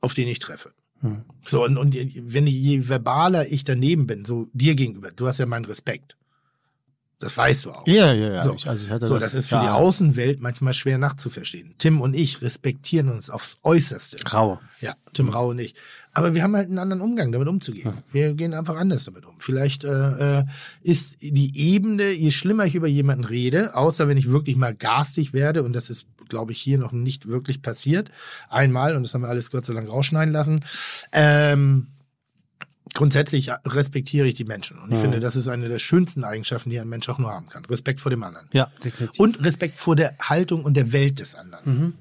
auf 0.00 0.14
den 0.14 0.28
ich 0.28 0.40
treffe. 0.40 0.72
Hm. 1.00 1.22
So, 1.44 1.64
und, 1.64 1.76
und 1.76 1.94
wenn 1.94 2.46
ich, 2.46 2.54
je 2.54 2.88
verbaler 2.88 3.50
ich 3.50 3.64
daneben 3.64 4.06
bin, 4.06 4.24
so 4.24 4.48
dir 4.52 4.74
gegenüber, 4.74 5.12
du 5.12 5.26
hast 5.26 5.38
ja 5.38 5.46
meinen 5.46 5.64
Respekt. 5.64 6.17
Das 7.20 7.36
weißt 7.36 7.64
du 7.64 7.72
auch. 7.72 7.86
Ja, 7.86 8.12
ja, 8.12 8.32
ja. 8.34 8.42
So, 8.44 8.54
Ich- 8.54 8.68
also 8.68 8.84
ich 8.84 8.90
hatte 8.90 9.08
so 9.08 9.14
das- 9.14 9.24
das, 9.24 9.34
ist 9.34 9.48
für 9.48 9.56
ja. 9.56 9.62
die 9.62 9.68
Außenwelt 9.70 10.40
manchmal 10.40 10.72
schwer 10.72 10.98
nachzuverstehen. 10.98 11.74
Tim 11.78 12.00
und 12.00 12.14
ich 12.14 12.42
respektieren 12.42 13.08
uns 13.08 13.28
aufs 13.28 13.56
Äußerste. 13.64 14.18
Rau. 14.32 14.60
Ja, 14.80 14.94
Tim 15.14 15.28
Rau 15.28 15.48
und 15.50 15.58
ich. 15.58 15.74
Aber 16.12 16.34
wir 16.34 16.42
haben 16.42 16.54
halt 16.56 16.68
einen 16.68 16.78
anderen 16.78 17.02
Umgang, 17.02 17.30
damit 17.32 17.48
umzugehen. 17.48 17.92
Wir 18.12 18.34
gehen 18.34 18.54
einfach 18.54 18.76
anders 18.76 19.04
damit 19.04 19.24
um. 19.26 19.34
Vielleicht 19.38 19.84
äh, 19.84 20.38
äh, 20.40 20.44
ist 20.82 21.16
die 21.20 21.52
Ebene, 21.56 22.10
je 22.10 22.30
schlimmer 22.30 22.64
ich 22.66 22.74
über 22.76 22.88
jemanden 22.88 23.24
rede, 23.24 23.74
außer 23.76 24.08
wenn 24.08 24.16
ich 24.16 24.30
wirklich 24.30 24.56
mal 24.56 24.74
garstig 24.74 25.32
werde, 25.32 25.62
und 25.64 25.74
das 25.74 25.90
ist, 25.90 26.06
glaube 26.28 26.52
ich, 26.52 26.60
hier 26.60 26.78
noch 26.78 26.92
nicht 26.92 27.28
wirklich 27.28 27.62
passiert, 27.62 28.10
einmal, 28.48 28.96
und 28.96 29.02
das 29.02 29.14
haben 29.14 29.22
wir 29.22 29.28
alles 29.28 29.50
Gott 29.50 29.64
sei 29.64 29.74
Dank 29.74 29.90
rausschneiden 29.90 30.32
lassen, 30.32 30.64
ähm, 31.12 31.86
grundsätzlich 32.98 33.52
respektiere 33.64 34.26
ich 34.26 34.34
die 34.34 34.44
Menschen. 34.44 34.76
Und 34.80 34.90
ich 34.90 34.96
Mhm. 34.98 35.02
finde, 35.02 35.20
das 35.20 35.36
ist 35.36 35.46
eine 35.46 35.68
der 35.68 35.78
schönsten 35.78 36.24
Eigenschaften, 36.24 36.68
die 36.70 36.80
ein 36.80 36.88
Mensch 36.88 37.08
auch 37.08 37.18
nur 37.18 37.30
haben 37.30 37.48
kann. 37.48 37.64
Respekt 37.66 38.00
vor 38.00 38.10
dem 38.10 38.24
anderen. 38.24 38.48
Ja, 38.52 38.72
definitiv. 38.82 39.20
Und 39.20 39.44
Respekt 39.44 39.78
vor 39.78 39.94
der 39.94 40.16
Haltung 40.20 40.64
und 40.64 40.74
der 40.76 40.92
Welt 40.92 41.20
des 41.20 41.36
anderen. 41.36 41.64
Mhm. 41.64 41.94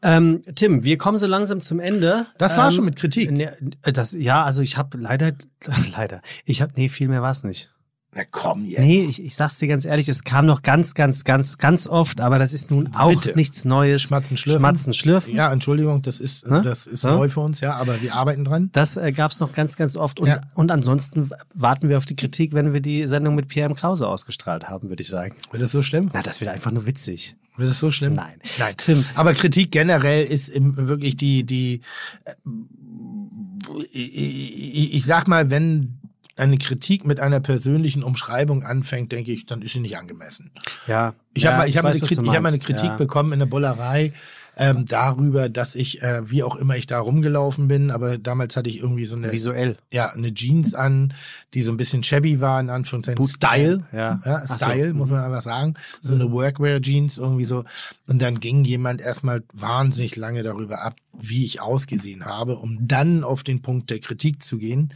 Ähm, 0.00 0.42
Tim, 0.54 0.82
wir 0.82 0.96
kommen 0.96 1.18
so 1.18 1.26
langsam 1.26 1.60
zum 1.60 1.78
Ende. 1.78 2.26
Das 2.38 2.56
war 2.56 2.68
ähm, 2.68 2.70
schon 2.72 2.84
mit 2.86 2.96
Kritik. 2.96 3.30
Ne, 3.30 3.54
das, 3.82 4.12
ja, 4.12 4.42
also 4.42 4.62
ich 4.62 4.78
habe 4.78 4.96
leider, 4.96 5.32
leider, 5.94 6.22
ich 6.46 6.62
habe, 6.62 6.72
nee, 6.74 6.88
viel 6.88 7.08
mehr 7.08 7.20
war 7.20 7.32
es 7.32 7.44
nicht. 7.44 7.70
Na 8.12 8.22
komm 8.28 8.64
jetzt. 8.64 8.80
Nee, 8.80 9.04
ich, 9.08 9.22
ich 9.24 9.36
sag's 9.36 9.58
dir 9.58 9.68
ganz 9.68 9.84
ehrlich, 9.84 10.08
es 10.08 10.24
kam 10.24 10.44
noch 10.44 10.62
ganz, 10.62 10.94
ganz, 10.94 11.22
ganz, 11.22 11.58
ganz 11.58 11.86
oft, 11.86 12.20
aber 12.20 12.40
das 12.40 12.52
ist 12.52 12.68
nun 12.72 12.92
auch 12.96 13.10
Bitte. 13.10 13.34
nichts 13.36 13.64
Neues. 13.64 14.02
Schmatzen, 14.02 14.36
schlürfen. 14.36 14.60
Schmatzen, 14.60 14.94
schlürfen. 14.94 15.32
Ja, 15.36 15.52
Entschuldigung, 15.52 16.02
das 16.02 16.18
ist, 16.18 16.44
Ne? 16.48 16.62
das 16.62 16.88
ist 16.88 17.04
Ja? 17.04 17.14
neu 17.14 17.28
für 17.28 17.38
uns, 17.38 17.60
ja, 17.60 17.76
aber 17.76 18.02
wir 18.02 18.16
arbeiten 18.16 18.44
dran. 18.44 18.68
Das 18.72 18.96
äh, 18.96 19.12
gab's 19.12 19.38
noch 19.38 19.52
ganz, 19.52 19.76
ganz 19.76 19.96
oft. 19.96 20.18
Und, 20.18 20.26
Ja. 20.26 20.40
und 20.54 20.72
ansonsten 20.72 21.30
warten 21.54 21.88
wir 21.88 21.98
auf 21.98 22.04
die 22.04 22.16
Kritik, 22.16 22.52
wenn 22.52 22.72
wir 22.72 22.80
die 22.80 23.06
Sendung 23.06 23.36
mit 23.36 23.46
Pierre 23.46 23.68
M. 23.70 23.76
Krause 23.76 24.08
ausgestrahlt 24.08 24.68
haben, 24.68 24.88
würde 24.88 25.02
ich 25.02 25.08
sagen. 25.08 25.36
Wird 25.52 25.62
das 25.62 25.70
so 25.70 25.80
schlimm? 25.80 26.10
Na, 26.12 26.22
das 26.22 26.40
wird 26.40 26.50
einfach 26.50 26.72
nur 26.72 26.86
witzig. 26.86 27.36
Wird 27.58 27.70
das 27.70 27.78
so 27.78 27.92
schlimm? 27.92 28.14
Nein. 28.14 28.40
Nein. 28.58 28.74
Tim. 28.78 29.04
Aber 29.14 29.34
Kritik 29.34 29.70
generell 29.70 30.24
ist 30.24 30.48
im, 30.48 30.76
wirklich 30.88 31.14
die, 31.16 31.44
die, 31.44 31.82
äh, 32.24 32.32
ich, 33.92 34.16
ich, 34.16 34.94
ich 34.94 35.04
sag 35.04 35.28
mal, 35.28 35.50
wenn 35.50 35.99
eine 36.40 36.58
Kritik 36.58 37.06
mit 37.06 37.20
einer 37.20 37.40
persönlichen 37.40 38.02
Umschreibung 38.02 38.64
anfängt, 38.64 39.12
denke 39.12 39.32
ich, 39.32 39.46
dann 39.46 39.62
ist 39.62 39.72
sie 39.72 39.80
nicht 39.80 39.96
angemessen. 39.96 40.50
Ja. 40.86 41.14
Ich 41.34 41.44
ja, 41.44 41.52
habe 41.52 41.70
hab 41.70 41.84
eine, 41.84 41.98
Kritik, 41.98 42.18
ich 42.22 42.28
hab 42.28 42.44
eine. 42.44 42.58
Kritik 42.58 42.90
ja. 42.90 42.96
bekommen 42.96 43.32
in 43.32 43.38
der 43.38 43.46
Bullerei 43.46 44.12
ähm, 44.60 44.84
darüber, 44.86 45.48
dass 45.48 45.74
ich, 45.74 46.02
äh, 46.02 46.30
wie 46.30 46.42
auch 46.42 46.54
immer 46.54 46.76
ich 46.76 46.86
da 46.86 47.00
rumgelaufen 47.00 47.66
bin, 47.66 47.90
aber 47.90 48.18
damals 48.18 48.56
hatte 48.56 48.68
ich 48.68 48.76
irgendwie 48.78 49.06
so 49.06 49.16
eine, 49.16 49.32
Visuell. 49.32 49.76
ja, 49.90 50.10
eine 50.10 50.34
Jeans 50.34 50.74
an, 50.74 51.14
die 51.54 51.62
so 51.62 51.70
ein 51.70 51.78
bisschen 51.78 52.02
shabby 52.02 52.42
war, 52.42 52.60
in 52.60 52.68
Anführungszeichen. 52.68 53.16
Boot- 53.16 53.30
Style. 53.30 53.84
Ja. 53.90 54.20
Ja, 54.24 54.42
Ach 54.44 54.46
so. 54.46 54.56
Style, 54.56 54.92
muss 54.92 55.10
man 55.10 55.24
einfach 55.24 55.40
sagen. 55.40 55.74
So 56.02 56.12
eine 56.14 56.30
Workwear-Jeans 56.30 57.16
irgendwie 57.16 57.46
so. 57.46 57.64
Und 58.06 58.20
dann 58.20 58.38
ging 58.38 58.64
jemand 58.66 59.00
erstmal 59.00 59.42
wahnsinnig 59.54 60.16
lange 60.16 60.42
darüber 60.42 60.82
ab, 60.82 60.96
wie 61.18 61.44
ich 61.46 61.62
ausgesehen 61.62 62.26
habe, 62.26 62.56
um 62.56 62.78
dann 62.86 63.24
auf 63.24 63.42
den 63.42 63.62
Punkt 63.62 63.88
der 63.88 64.00
Kritik 64.00 64.42
zu 64.42 64.58
gehen, 64.58 64.92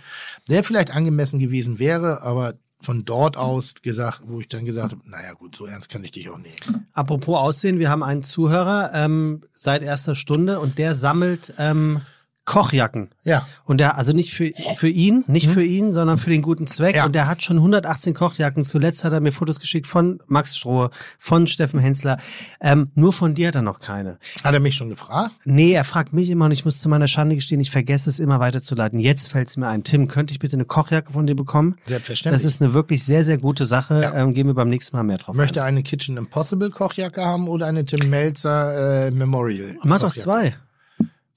der 0.48 0.62
vielleicht 0.62 0.90
angemessen 0.90 1.38
gewesen 1.38 1.78
wäre, 1.78 2.20
aber 2.20 2.54
von 2.84 3.04
dort 3.04 3.36
aus 3.36 3.74
gesagt, 3.82 4.22
wo 4.26 4.40
ich 4.40 4.48
dann 4.48 4.64
gesagt 4.64 4.92
habe, 4.92 5.02
naja 5.08 5.32
gut, 5.32 5.54
so 5.56 5.66
ernst 5.66 5.88
kann 5.88 6.04
ich 6.04 6.12
dich 6.12 6.28
auch 6.28 6.38
nehmen. 6.38 6.86
Apropos 6.92 7.38
Aussehen, 7.38 7.78
wir 7.78 7.90
haben 7.90 8.02
einen 8.02 8.22
Zuhörer 8.22 8.90
ähm, 8.94 9.42
seit 9.52 9.82
erster 9.82 10.14
Stunde 10.14 10.60
und 10.60 10.78
der 10.78 10.94
sammelt 10.94 11.54
ähm, 11.58 12.02
Kochjacken. 12.44 13.08
Ja. 13.22 13.46
Und 13.64 13.78
der, 13.78 13.96
also 13.96 14.12
nicht 14.12 14.34
für, 14.34 14.50
für 14.76 14.88
ihn, 14.88 15.24
nicht 15.28 15.48
für 15.48 15.64
ihn, 15.64 15.94
sondern 15.94 16.18
für 16.18 16.28
den 16.28 16.42
guten 16.42 16.66
Zweck. 16.66 16.94
Mhm. 16.94 16.96
Ja. 16.96 17.06
Und 17.06 17.14
der 17.14 17.26
hat 17.26 17.42
schon 17.42 17.56
118 17.56 18.12
Kochjacken. 18.12 18.62
Zuletzt 18.62 19.04
hat 19.04 19.12
er 19.12 19.20
mir 19.20 19.32
Fotos 19.32 19.60
geschickt 19.60 19.86
von 19.86 20.20
Max 20.26 20.56
Strohe, 20.56 20.90
von 21.18 21.46
Steffen 21.46 21.80
Hensler. 21.80 22.18
Ähm, 22.60 22.90
nur 22.94 23.12
von 23.12 23.34
dir 23.34 23.48
hat 23.48 23.56
er 23.56 23.62
noch 23.62 23.80
keine. 23.80 24.18
Hat 24.42 24.52
er 24.52 24.60
mich 24.60 24.74
schon 24.74 24.90
gefragt? 24.90 25.34
Nee, 25.44 25.72
er 25.72 25.84
fragt 25.84 26.12
mich 26.12 26.28
immer 26.28 26.44
und 26.44 26.52
ich 26.52 26.64
muss 26.66 26.80
zu 26.80 26.88
meiner 26.88 27.08
Schande 27.08 27.34
gestehen, 27.34 27.60
ich 27.60 27.70
vergesse 27.70 28.10
es 28.10 28.18
immer 28.18 28.40
weiterzuleiten. 28.40 29.00
Jetzt 29.00 29.30
fällt 29.30 29.48
es 29.48 29.56
mir 29.56 29.68
ein. 29.68 29.82
Tim, 29.82 30.06
könnte 30.06 30.32
ich 30.32 30.38
bitte 30.38 30.56
eine 30.56 30.66
Kochjacke 30.66 31.12
von 31.12 31.26
dir 31.26 31.36
bekommen? 31.36 31.76
Selbstverständlich. 31.86 32.42
Das 32.42 32.52
ist 32.52 32.60
eine 32.60 32.74
wirklich 32.74 33.04
sehr, 33.04 33.24
sehr 33.24 33.38
gute 33.38 33.64
Sache. 33.64 34.02
Ja. 34.02 34.14
Ähm, 34.14 34.34
gehen 34.34 34.46
wir 34.46 34.54
beim 34.54 34.68
nächsten 34.68 34.96
Mal 34.96 35.02
mehr 35.02 35.18
drauf 35.18 35.34
Möchte 35.34 35.64
eine 35.64 35.82
Kitchen 35.82 36.18
Impossible 36.18 36.70
Kochjacke 36.70 37.24
haben 37.24 37.48
oder 37.48 37.66
eine 37.66 37.86
Tim 37.86 38.10
Melzer 38.10 39.06
äh, 39.06 39.10
Memorial? 39.10 39.70
ein. 39.70 39.78
Mach 39.84 40.00
doch 40.00 40.12
zwei. 40.12 40.54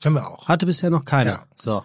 Können 0.02 0.16
wir 0.16 0.28
auch. 0.28 0.48
Hatte 0.48 0.66
bisher 0.66 0.90
noch 0.90 1.06
keine. 1.06 1.30
Ja. 1.30 1.44
So. 1.56 1.84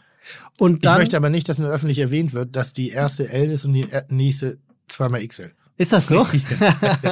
Und 0.59 0.77
Ich 0.77 0.81
dann, 0.83 0.99
möchte 0.99 1.17
aber 1.17 1.31
nicht, 1.31 1.49
dass 1.49 1.59
nur 1.59 1.71
öffentlich 1.71 1.99
erwähnt 1.99 2.33
wird, 2.33 2.55
dass 2.55 2.73
die 2.73 2.91
erste 2.91 3.29
L 3.29 3.51
ist 3.51 3.65
und 3.65 3.73
die 3.73 3.91
äh, 3.91 4.05
nächste 4.09 4.59
zweimal 4.89 5.27
XL. 5.27 5.53
Ist 5.77 5.93
das 5.93 6.07
so? 6.07 6.27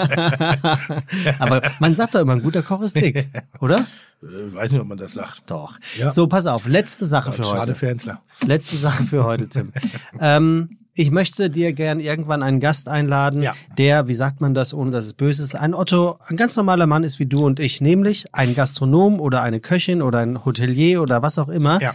aber 1.39 1.63
man 1.79 1.95
sagt 1.95 2.15
doch 2.15 2.21
immer, 2.21 2.35
ein 2.35 2.43
guter 2.43 2.63
Koch 2.63 2.83
ist 2.83 2.97
dick, 2.97 3.29
oder? 3.61 3.81
Äh, 4.23 4.55
weiß 4.55 4.73
nicht, 4.73 4.81
ob 4.81 4.87
man 4.87 4.99
das 4.99 5.15
sagt. 5.15 5.43
Doch. 5.47 5.79
Ja. 5.97 6.11
So, 6.11 6.27
pass 6.27 6.47
auf. 6.47 6.67
Letzte 6.67 7.07
Sache 7.07 7.33
für 7.33 7.45
Schade 7.45 7.61
heute. 7.61 7.75
für 7.75 7.89
Hensler. 7.89 8.21
Letzte 8.47 8.77
Sache 8.77 9.05
für 9.05 9.25
heute, 9.25 9.49
Tim. 9.49 9.73
ähm, 10.21 10.71
ich 10.93 11.11
möchte 11.11 11.49
dir 11.49 11.73
gern 11.73 12.01
irgendwann 12.01 12.43
einen 12.43 12.61
Gast 12.61 12.89
einladen, 12.89 13.43
Ja. 13.43 13.55
der, 13.79 14.09
wie 14.09 14.15
sagt 14.15 14.41
man 14.41 14.55
das, 14.55 14.75
ohne 14.75 14.91
dass 14.91 15.07
es 15.07 15.15
böse 15.15 15.43
ist, 15.43 15.55
ein 15.55 15.73
Otto, 15.73 16.19
ein 16.27 16.37
ganz 16.37 16.57
normaler 16.57 16.87
Mann 16.87 17.05
ist 17.05 17.19
wie 17.19 17.27
du 17.27 17.47
und 17.47 17.61
ich, 17.61 17.81
nämlich 17.81 18.27
ein 18.35 18.55
Gastronom 18.55 19.21
oder 19.21 19.43
eine 19.43 19.61
Köchin 19.61 20.03
oder 20.03 20.19
ein 20.19 20.45
Hotelier 20.45 21.01
oder 21.01 21.23
was 21.23 21.39
auch 21.39 21.49
immer. 21.49 21.81
Ja. 21.81 21.95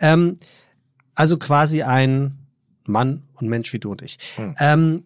Ähm, 0.00 0.38
also 1.14 1.36
quasi 1.36 1.82
ein 1.82 2.38
Mann 2.84 3.22
und 3.34 3.48
Mensch 3.48 3.72
wie 3.72 3.78
du 3.78 3.92
und 3.92 4.02
ich. 4.02 4.18
Hm. 4.36 4.56
Ähm, 4.58 5.04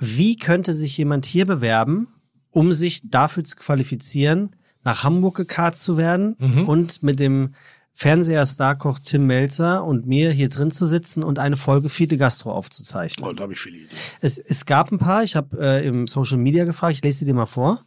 wie 0.00 0.34
könnte 0.36 0.72
sich 0.74 0.96
jemand 0.96 1.26
hier 1.26 1.46
bewerben, 1.46 2.08
um 2.50 2.72
sich 2.72 3.02
dafür 3.08 3.44
zu 3.44 3.54
qualifizieren, 3.56 4.56
nach 4.82 5.04
Hamburg 5.04 5.36
gekarrt 5.36 5.76
zu 5.76 5.96
werden 5.96 6.34
Mhm. 6.38 6.68
und 6.68 7.02
mit 7.02 7.20
dem 7.20 7.54
Fernseher-Starkoch 7.92 8.98
Tim 9.00 9.26
Melzer 9.26 9.84
und 9.84 10.06
mir 10.06 10.30
hier 10.32 10.48
drin 10.48 10.70
zu 10.70 10.86
sitzen 10.86 11.22
und 11.22 11.38
eine 11.38 11.56
Folge 11.56 11.88
Fiete 11.88 12.16
Gastro 12.16 12.50
aufzuzeichnen? 12.52 13.28
Oh, 13.28 13.32
da 13.32 13.42
habe 13.42 13.52
ich 13.52 13.60
viele 13.60 13.76
Ideen. 13.76 13.90
Es, 14.20 14.38
es 14.38 14.64
gab 14.64 14.90
ein 14.90 14.98
paar, 14.98 15.22
ich 15.22 15.36
habe 15.36 15.58
äh, 15.60 15.86
im 15.86 16.06
Social 16.06 16.38
Media 16.38 16.64
gefragt, 16.64 16.94
ich 16.94 17.04
lese 17.04 17.18
sie 17.20 17.24
dir 17.26 17.34
mal 17.34 17.46
vor. 17.46 17.84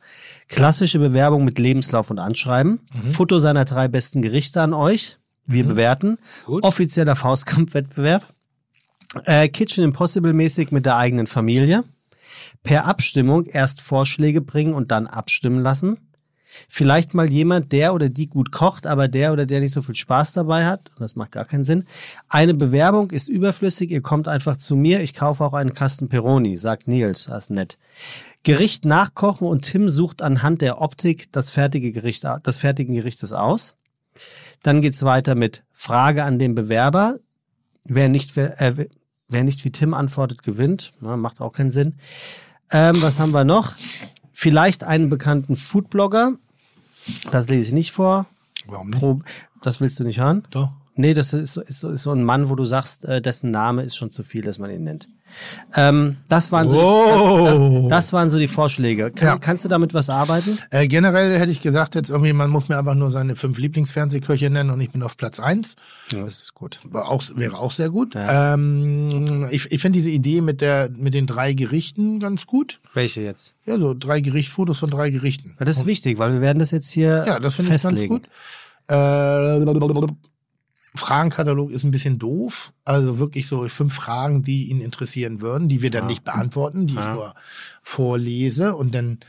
Klassische 0.49 0.99
Bewerbung 0.99 1.44
mit 1.45 1.57
Lebenslauf 1.57 2.11
und 2.11 2.19
Anschreiben. 2.19 2.80
Foto 3.11 3.40
seiner 3.40 3.65
drei 3.65 3.88
besten 3.88 4.22
Gerichte 4.22 4.61
an 4.61 4.73
euch. 4.73 5.18
Wir 5.45 5.65
bewerten. 5.65 6.18
Gut. 6.45 6.64
Offizieller 6.64 7.15
Faustkampfwettbewerb. 7.15 8.23
Äh, 9.26 9.49
Kitchen 9.49 9.84
Impossible 9.84 10.34
mäßig 10.34 10.72
mit 10.72 10.85
der 10.85 10.98
eigenen 10.98 11.27
Familie. 11.27 11.84
Per 12.64 12.85
Abstimmung 12.85 13.45
erst 13.45 13.81
Vorschläge 13.81 14.41
bringen 14.41 14.73
und 14.73 14.91
dann 14.91 15.07
abstimmen 15.07 15.61
lassen. 15.61 15.98
Vielleicht 16.69 17.14
mal 17.14 17.31
jemand, 17.31 17.72
der 17.72 17.94
oder 17.94 18.10
die 18.10 18.27
gut 18.27 18.52
kocht, 18.52 18.85
aber 18.85 19.07
der 19.07 19.34
oder 19.34 19.45
der 19.45 19.60
nicht 19.60 19.73
so 19.73 19.81
viel 19.81 19.95
Spaß 19.95 20.34
dabei 20.34 20.65
hat. 20.65 20.91
Das 20.99 21.15
macht 21.15 21.31
gar 21.31 21.45
keinen 21.45 21.64
Sinn. 21.64 21.85
Eine 22.30 22.53
Bewerbung 22.53 23.11
ist 23.11 23.27
überflüssig. 23.27 23.91
Ihr 23.91 24.02
kommt 24.02 24.27
einfach 24.27 24.57
zu 24.57 24.76
mir. 24.76 25.02
Ich 25.02 25.14
kaufe 25.14 25.44
auch 25.44 25.53
einen 25.53 25.73
Kasten 25.73 26.10
Peroni, 26.10 26.57
sagt 26.57 26.88
Nils. 26.88 27.26
Das 27.26 27.45
ist 27.45 27.49
nett. 27.49 27.77
Gericht 28.44 28.85
nachkochen 28.85 29.48
und 29.48 29.61
Tim 29.61 29.90
sucht 29.90 30.22
anhand 30.22 30.61
der 30.61 30.81
Optik 30.81 31.31
das 31.31 31.49
fertige 31.49 31.91
Gericht, 31.91 32.26
das 32.44 32.57
fertigen 32.57 32.94
Gerichtes 32.94 33.34
aus. 33.34 33.76
Dann 34.64 34.81
geht's 34.81 35.03
weiter 35.03 35.35
mit 35.35 35.64
Frage 35.72 36.23
an 36.23 36.40
den 36.40 36.56
Bewerber. 36.56 37.19
Wer 37.85 38.10
nicht, 38.10 38.38
äh, 38.38 38.88
wer 39.30 39.44
nicht 39.44 39.65
wie 39.65 39.72
Tim 39.72 39.94
antwortet, 39.94 40.44
gewinnt. 40.44 40.94
Na, 41.02 41.18
macht 41.18 41.41
auch 41.41 41.53
keinen 41.53 41.72
Sinn. 41.72 41.95
Ähm, 42.74 43.02
was 43.02 43.20
haben 43.20 43.32
wir 43.32 43.44
noch? 43.44 43.74
Vielleicht 44.34 44.84
einen 44.84 45.10
bekannten 45.10 45.56
Foodblogger. 45.56 46.34
Das 47.32 47.50
lese 47.50 47.68
ich 47.70 47.74
nicht 47.74 47.91
vor. 47.91 48.26
Warum 48.68 48.90
nicht? 48.90 49.00
Pro, 49.00 49.22
das 49.62 49.80
willst 49.82 50.00
du 50.00 50.04
nicht 50.04 50.20
hören? 50.20 50.44
Doch. 50.52 50.72
Nee, 50.95 51.14
das 51.14 51.34
ist, 51.34 51.54
so- 51.54 51.62
ist, 51.62 51.84
ist 51.84 52.04
so 52.04 52.12
ein 52.12 52.24
Mann, 52.24 52.50
wo 52.50 52.56
du 52.56 52.66
sagst, 52.66 53.06
äh, 53.06 53.22
dessen 53.22 53.52
Name 53.52 53.84
ist 53.84 53.95
schon 53.95 54.10
zu 54.10 54.24
viel, 54.24 54.41
dass 54.44 54.60
man 54.60 54.70
ihn 54.72 54.84
nennt. 54.84 55.08
Ähm, 55.76 56.18
das, 56.30 56.51
waren 56.51 56.68
so 56.68 56.80
Oh. 56.80 57.45
das, 57.45 57.60
das, 57.60 57.69
das 57.89 58.14
waren 58.14 58.30
so 58.30 58.38
die 58.38 58.47
Vorschläge. 58.47 59.11
Kann, 59.11 59.27
Ja. 59.27 59.38
Kannst 59.38 59.65
du 59.65 59.69
damit 59.69 59.93
was 59.93 60.10
arbeiten? 60.10 60.57
Äh, 60.72 60.88
generell 60.88 61.38
hätte 61.39 61.51
ich 61.51 61.61
gesagt, 61.61 61.95
jetzt 61.95 62.10
irgendwie, 62.10 62.34
man 62.34 62.49
muss 62.49 62.69
mir 62.69 62.77
einfach 62.77 62.95
nur 62.95 63.10
seine 63.11 63.35
fünf 63.35 63.57
Lieblingsfernsehköche 63.57 64.49
nennen 64.49 64.69
und 64.69 64.80
ich 64.81 64.91
bin 64.91 65.01
auf 65.03 65.18
Platz 65.18 65.39
eins. 65.39 65.76
Ja, 66.11 66.22
das 66.22 66.38
ist 66.39 66.53
gut. 66.53 66.80
Auch, 66.93 67.23
wäre 67.35 67.57
auch 67.57 67.72
sehr 67.72 67.89
gut. 67.89 68.15
Ja. 68.15 68.53
Ähm, 68.53 69.47
ich 69.51 69.72
ich 69.72 69.81
finde 69.81 69.97
diese 69.97 70.10
Idee 70.10 70.41
mit 70.41 70.61
der 70.61 70.89
mit 70.95 71.14
den 71.14 71.26
drei 71.27 71.53
Gerichten 71.53 72.19
ganz 72.19 72.45
gut. 72.45 72.80
Welche 72.93 73.22
jetzt? 73.22 73.53
Ja, 73.65 73.77
so 73.77 73.93
drei 73.97 74.19
Gericht, 74.22 74.49
Fotos 74.49 74.80
von 74.80 74.89
drei 74.89 75.10
Gerichten. 75.10 75.55
Das 75.60 75.77
ist 75.77 75.85
wichtig, 75.85 76.18
weil 76.19 76.34
wir 76.34 76.41
werden 76.41 76.60
das 76.60 76.72
jetzt 76.72 76.89
hier 76.91 77.23
Ja, 77.26 77.39
das 77.39 77.55
finde 77.55 77.76
ich 77.76 77.81
ganz 77.81 77.93
festlegen. 77.93 78.14
gut. 78.14 78.27
Äh, 78.89 78.93
Fragenkatalog 80.95 81.72
ist 81.72 81.84
ein 81.84 81.91
bisschen 81.91 82.20
doof. 82.20 82.74
Also 82.86 83.20
wirklich 83.20 83.48
so 83.48 83.68
fünf 83.68 83.95
Fragen, 83.95 84.44
die 84.44 84.65
ihn 84.70 84.82
interessieren 84.82 85.41
würden, 85.41 85.70
die 85.70 85.82
wir 85.82 85.90
dann 85.90 86.07
nicht 86.07 86.24
beantworten, 86.24 86.88
die 86.88 86.94
ich 86.94 87.07
nur 87.07 87.34
vorlese 87.82 88.76
und 88.76 88.94
dann 88.94 89.20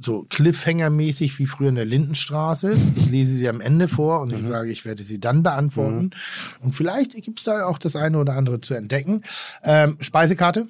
so 0.00 0.26
Cliffhanger-mäßig 0.28 1.38
wie 1.38 1.46
früher 1.46 1.68
in 1.68 1.76
der 1.76 1.84
Lindenstraße. 1.84 2.76
Ich 2.96 3.06
lese 3.06 3.34
sie 3.34 3.48
am 3.48 3.60
Ende 3.60 3.88
vor 3.88 4.20
und 4.20 4.32
ich 4.32 4.44
sage, 4.44 4.70
ich 4.70 4.84
werde 4.84 5.04
sie 5.04 5.20
dann 5.20 5.42
beantworten. 5.42 6.10
Und 6.60 6.72
vielleicht 6.74 7.12
gibt 7.22 7.38
es 7.38 7.44
da 7.44 7.66
auch 7.66 7.78
das 7.78 7.94
eine 7.94 8.18
oder 8.18 8.34
andere 8.34 8.60
zu 8.60 8.74
entdecken. 8.74 9.22
Ähm, 9.62 9.96
Speisekarte. 10.00 10.66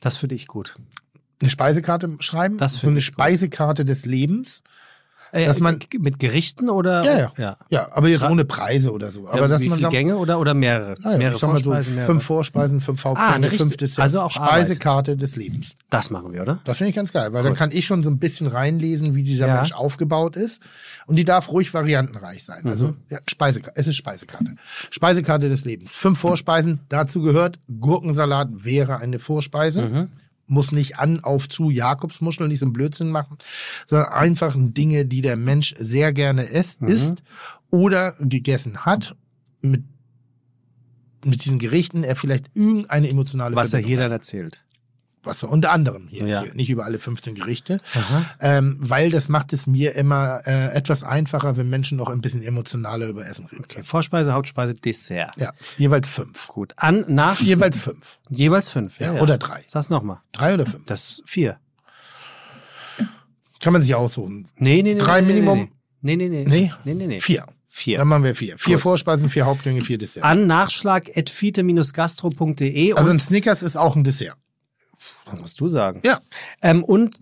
Das 0.00 0.16
finde 0.16 0.34
ich 0.34 0.46
gut. 0.46 0.76
Eine 1.40 1.50
Speisekarte 1.50 2.16
schreiben. 2.20 2.58
Das 2.58 2.74
so 2.74 2.88
eine 2.88 2.98
ich 2.98 3.06
gut. 3.06 3.14
Speisekarte 3.14 3.84
des 3.84 4.06
Lebens. 4.06 4.62
Äh, 5.34 5.46
Dass 5.46 5.58
man- 5.58 5.80
mit 5.98 6.20
Gerichten 6.20 6.70
oder? 6.70 7.04
Ja, 7.04 7.18
ja. 7.18 7.32
ja. 7.36 7.56
Ja, 7.68 7.88
aber 7.92 8.06
jetzt 8.08 8.22
ohne 8.22 8.44
Preise 8.44 8.92
oder 8.92 9.10
so. 9.10 9.26
Aber 9.26 9.40
ja, 9.40 9.48
dass 9.48 9.62
wie 9.62 9.68
man 9.68 9.78
viele 9.78 9.88
Gänge 9.90 10.16
oder, 10.16 10.38
oder 10.38 10.54
mehrere? 10.54 10.94
naja, 11.02 11.18
mehrere 11.18 11.34
ich 11.34 11.40
sag 11.40 11.50
mal 11.50 11.56
so, 11.58 11.64
Vorspeisen, 11.64 11.94
mehrere. 11.96 12.06
fünf 12.06 12.24
Vorspeisen, 12.24 12.80
fünf 12.80 13.04
Hauptgänge, 13.04 13.28
Ah, 13.30 13.34
eine 13.34 13.50
fünf 13.50 13.76
Desserts. 13.76 13.98
also 13.98 14.20
auch 14.20 14.36
Arbeit. 14.36 14.48
Speisekarte 14.66 15.16
des 15.16 15.34
Lebens. 15.34 15.74
Das 15.90 16.10
machen 16.10 16.32
wir, 16.32 16.42
oder? 16.42 16.60
Das 16.62 16.76
finde 16.78 16.90
ich 16.90 16.94
ganz 16.94 17.12
geil, 17.12 17.32
weil 17.32 17.42
dann 17.42 17.54
kann 17.54 17.72
ich 17.72 17.84
schon 17.84 18.04
so 18.04 18.10
ein 18.10 18.18
bisschen 18.20 18.46
reinlesen, 18.46 19.16
wie 19.16 19.24
dieser 19.24 19.48
Ja. 19.48 19.56
Mensch 19.56 19.72
aufgebaut 19.72 20.36
ist. 20.36 20.62
Und 21.06 21.16
die 21.16 21.24
darf 21.24 21.50
ruhig 21.50 21.74
variantenreich 21.74 22.44
sein. 22.44 22.64
Also 22.66 22.88
Mhm. 22.88 22.96
ja, 23.10 23.18
Speisekarte, 23.28 23.80
es 23.80 23.88
ist 23.88 23.96
Speisekarte. 23.96 24.54
Speisekarte 24.90 25.48
des 25.48 25.64
Lebens. 25.64 25.96
Fünf 25.96 26.20
Vorspeisen, 26.20 26.78
dazu 26.88 27.20
gehört 27.22 27.58
Gurkensalat 27.80 28.48
wäre 28.64 28.98
eine 28.98 29.18
Vorspeise. 29.18 29.82
Mhm. 29.82 30.08
Muss 30.46 30.72
nicht 30.72 30.98
an, 30.98 31.20
auf, 31.20 31.48
zu 31.48 31.70
Jakobsmuscheln, 31.70 32.48
nicht 32.48 32.58
so 32.58 32.66
einen 32.66 32.72
Blödsinn 32.72 33.10
machen, 33.10 33.38
sondern 33.88 34.12
einfach 34.12 34.54
Dinge, 34.56 35.06
die 35.06 35.20
der 35.22 35.36
Mensch 35.36 35.74
sehr 35.78 36.12
gerne 36.12 36.44
isst, 36.44 36.82
Mhm. 36.82 36.88
isst 36.88 37.22
oder 37.70 38.14
gegessen 38.20 38.84
hat, 38.84 39.16
mit, 39.62 39.84
mit 41.24 41.44
diesen 41.44 41.58
Gerichten 41.58 42.04
er 42.04 42.16
vielleicht 42.16 42.50
irgendeine 42.54 43.08
emotionale 43.08 43.56
Was 43.56 43.68
er 43.68 43.78
Verbindung 43.80 43.88
hier 43.88 43.96
hat 43.98 44.04
dann 44.04 44.12
erzählt. 44.12 44.63
Was 45.26 45.42
er 45.42 45.50
unter 45.50 45.72
anderem 45.72 46.08
hier 46.08 46.26
Ja. 46.26 46.44
nicht 46.54 46.70
über 46.70 46.84
alle 46.84 46.98
15 46.98 47.34
Gerichte, 47.34 47.78
ähm, 48.40 48.76
weil 48.80 49.10
das 49.10 49.28
macht 49.28 49.52
es 49.52 49.66
mir 49.66 49.94
immer 49.94 50.40
äh, 50.46 50.68
etwas 50.74 51.04
einfacher, 51.04 51.56
wenn 51.56 51.68
Menschen 51.70 51.96
noch 51.98 52.08
ein 52.10 52.20
bisschen 52.20 52.42
emotionaler 52.42 53.06
über 53.08 53.26
Essen 53.26 53.46
reden 53.46 53.66
können. 53.68 53.84
Vorspeise, 53.84 54.32
Hauptspeise, 54.32 54.74
Dessert. 54.74 55.36
Ja, 55.36 55.52
jeweils 55.78 56.08
fünf. 56.08 56.48
Gut. 56.48 56.72
An, 56.76 57.04
nach, 57.08 57.40
Jeweils 57.40 57.78
fünf. 57.80 58.18
jeweils 58.30 58.70
fünf. 58.70 58.98
Ja, 59.00 59.14
Ja, 59.14 59.20
oder 59.22 59.38
drei. 59.38 59.62
Sag's 59.66 59.90
nochmal. 59.90 60.18
Drei 60.32 60.54
oder 60.54 60.66
fünf. 60.66 60.84
Das 60.86 61.10
ist 61.10 61.22
vier. 61.26 61.58
Kann 63.60 63.72
man 63.72 63.82
sich 63.82 63.94
aussuchen. 63.94 64.48
Nee, 64.56 64.82
nee, 64.82 64.94
nee. 64.94 65.00
Drei 65.00 65.20
nee, 65.22 65.28
Minimum? 65.28 65.68
Nee, 66.02 66.16
nee, 66.16 66.28
nee. 66.28 66.44
Nee? 66.46 66.70
Nee, 66.84 66.94
nee, 66.94 67.06
nee. 67.06 67.20
Vier. 67.20 67.46
vier. 67.68 67.98
Dann 67.98 68.08
machen 68.08 68.24
wir 68.24 68.34
vier. 68.34 68.58
Vier 68.58 68.74
Gut. 68.76 68.82
Vorspeisen, 68.82 69.30
vier 69.30 69.46
Hauptgänge, 69.46 69.80
vier 69.80 69.96
Desserts. 69.98 70.26
An 70.26 70.46
nachschlag.fite-gastro.de. 70.46 72.92
also 72.92 73.10
und- 73.10 73.16
ein 73.16 73.20
Snickers 73.20 73.62
ist 73.62 73.76
auch 73.76 73.96
ein 73.96 74.04
Dessert. 74.04 74.36
Das 75.24 75.40
musst 75.40 75.60
du 75.60 75.68
sagen. 75.68 76.00
Ja. 76.04 76.20
Ähm, 76.62 76.84
und 76.84 77.18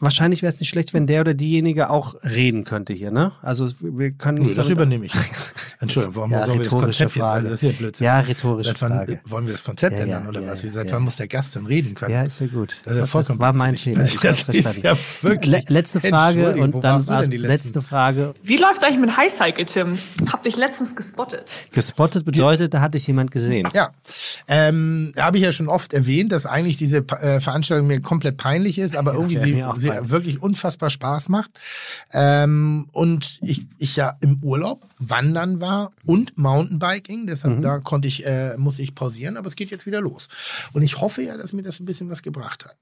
wahrscheinlich 0.00 0.42
wäre 0.42 0.52
es 0.52 0.60
nicht 0.60 0.68
schlecht, 0.68 0.94
wenn 0.94 1.06
der 1.06 1.20
oder 1.22 1.34
diejenige 1.34 1.90
auch 1.90 2.14
reden 2.24 2.64
könnte 2.64 2.92
hier, 2.92 3.10
ne? 3.10 3.32
Also 3.42 3.68
wir 3.80 4.10
können 4.12 4.42
nicht 4.42 4.58
das 4.58 4.68
übernehme 4.68 5.06
ich. 5.06 5.12
Entschuldigung, 5.80 6.16
warum 6.16 6.30
Ja, 6.32 6.44
sollen 6.44 6.58
wir 6.58 6.64
das 6.64 6.72
Konzept 6.72 6.98
jetzt? 7.16 7.22
Frage. 7.24 7.30
Also 7.32 7.48
das 7.50 7.62
ist 7.62 7.70
ja 7.72 7.76
Blödsinn. 7.78 8.04
Ja, 8.04 8.20
rhetorische 8.20 8.68
Seit 8.68 8.82
wann 8.82 8.92
Frage. 8.92 9.20
wollen 9.24 9.46
wir 9.46 9.52
das 9.52 9.64
Konzept 9.64 9.92
Ja, 9.92 9.98
ja, 9.98 10.04
ändern 10.04 10.28
oder 10.28 10.40
ja, 10.42 10.48
was? 10.48 10.62
Wie, 10.62 10.68
seit 10.68 10.86
ja. 10.88 10.92
wann 10.92 11.02
muss 11.04 11.16
der 11.16 11.28
Gast 11.28 11.56
denn 11.56 11.64
reden 11.66 11.94
können? 11.94 12.12
Ja, 12.12 12.22
ist 12.22 12.40
ja 12.40 12.48
gut. 12.48 12.76
Das 12.84 12.94
ist 12.94 13.00
ja 13.00 13.06
vollkommen 13.06 13.38
war 13.38 13.52
mein. 13.54 13.76
Fehler. 13.76 14.00
Also 14.00 14.14
Ich 14.16 14.20
das 14.20 14.48
hab's 14.48 14.48
ist 14.56 14.62
verstanden. 14.62 14.80
ja 15.22 15.28
wirklich- 15.28 15.50
Le 15.68 15.74
letzte 15.74 16.00
Frage 16.00 16.54
und 16.56 16.84
dann 16.84 17.04
denn 17.06 17.30
die 17.30 17.36
letzte 17.38 17.80
Frage. 17.80 18.34
Wie 18.42 18.56
läuft's 18.58 18.82
eigentlich 18.84 19.00
mit 19.00 19.16
High 19.16 19.32
Cycle, 19.32 19.64
Tim? 19.64 19.98
Hab 20.30 20.42
dich 20.42 20.56
letztens 20.56 20.94
gespottet. 20.96 21.50
Gespottet 21.72 22.24
bedeutet, 22.24 22.74
da 22.74 22.80
hatte 22.82 22.98
ich 22.98 23.06
jemand 23.06 23.30
gesehen. 23.30 23.66
Ja, 23.74 23.90
ähm, 24.48 25.12
habe 25.16 25.38
ich 25.38 25.44
ja 25.44 25.52
schon 25.52 25.68
oft 25.68 25.92
erwähnt, 25.92 26.32
dass 26.32 26.44
eigentlich 26.46 26.76
diese 26.76 26.98
äh, 26.98 27.40
Veranstaltung 27.40 27.86
mir 27.86 28.00
komplett 28.00 28.36
peinlich 28.36 28.78
ist, 28.78 28.96
aber 28.96 29.14
irgendwie 29.14 29.36
sie, 29.36 29.64
sie 29.76 29.89
peinlich. 29.94 30.10
wirklich 30.10 30.42
unfassbar 30.42 30.90
Spaß 30.90 31.28
macht. 31.28 31.50
Ähm, 32.12 32.88
und 32.92 33.38
ich, 33.42 33.66
ich 33.78 33.96
ja 33.96 34.16
im 34.20 34.42
Urlaub 34.42 34.86
wandern 34.98 35.60
war 35.60 35.92
und 36.04 36.36
Mountainbiking, 36.38 37.26
deshalb 37.26 37.58
Mhm. 37.58 37.62
da 37.62 37.78
konnte 37.78 38.08
ich, 38.08 38.24
äh, 38.26 38.56
muss 38.56 38.78
ich 38.78 38.94
pausieren, 38.94 39.36
aber 39.36 39.46
es 39.46 39.56
geht 39.56 39.70
jetzt 39.70 39.86
wieder 39.86 40.00
los. 40.00 40.28
Und 40.72 40.82
ich 40.82 41.00
hoffe 41.00 41.22
ja, 41.22 41.36
dass 41.36 41.52
mir 41.52 41.62
das 41.62 41.80
ein 41.80 41.84
bisschen 41.86 42.10
was 42.10 42.22
gebracht 42.22 42.64
hat. 42.64 42.76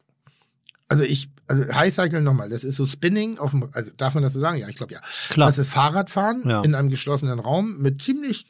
Also 0.91 1.03
ich, 1.05 1.29
also 1.47 1.65
High 1.75 1.93
Cycle 1.93 2.23
nochmal, 2.23 2.49
das 2.49 2.65
ist 2.65 2.77
so 2.77 2.87
Spinning 2.87 3.39
auf 3.39 3.51
dem, 3.51 3.69
also 3.73 3.93
darf 3.97 4.15
man 4.15 4.23
das 4.23 4.33
so 4.33 4.41
sagen? 4.41 4.57
Ja, 4.59 4.69
ich 4.69 4.77
glaube 4.77 4.95
ja. 4.95 5.01
Klar. 5.29 5.49
Das 5.49 5.59
ist 5.59 5.71
Fahrradfahren 5.71 6.49
Ja. 6.49 6.63
in 6.63 6.75
einem 6.75 6.89
geschlossenen 6.89 7.39
Raum 7.41 7.77
mit 7.79 8.01
ziemlich 8.01 8.47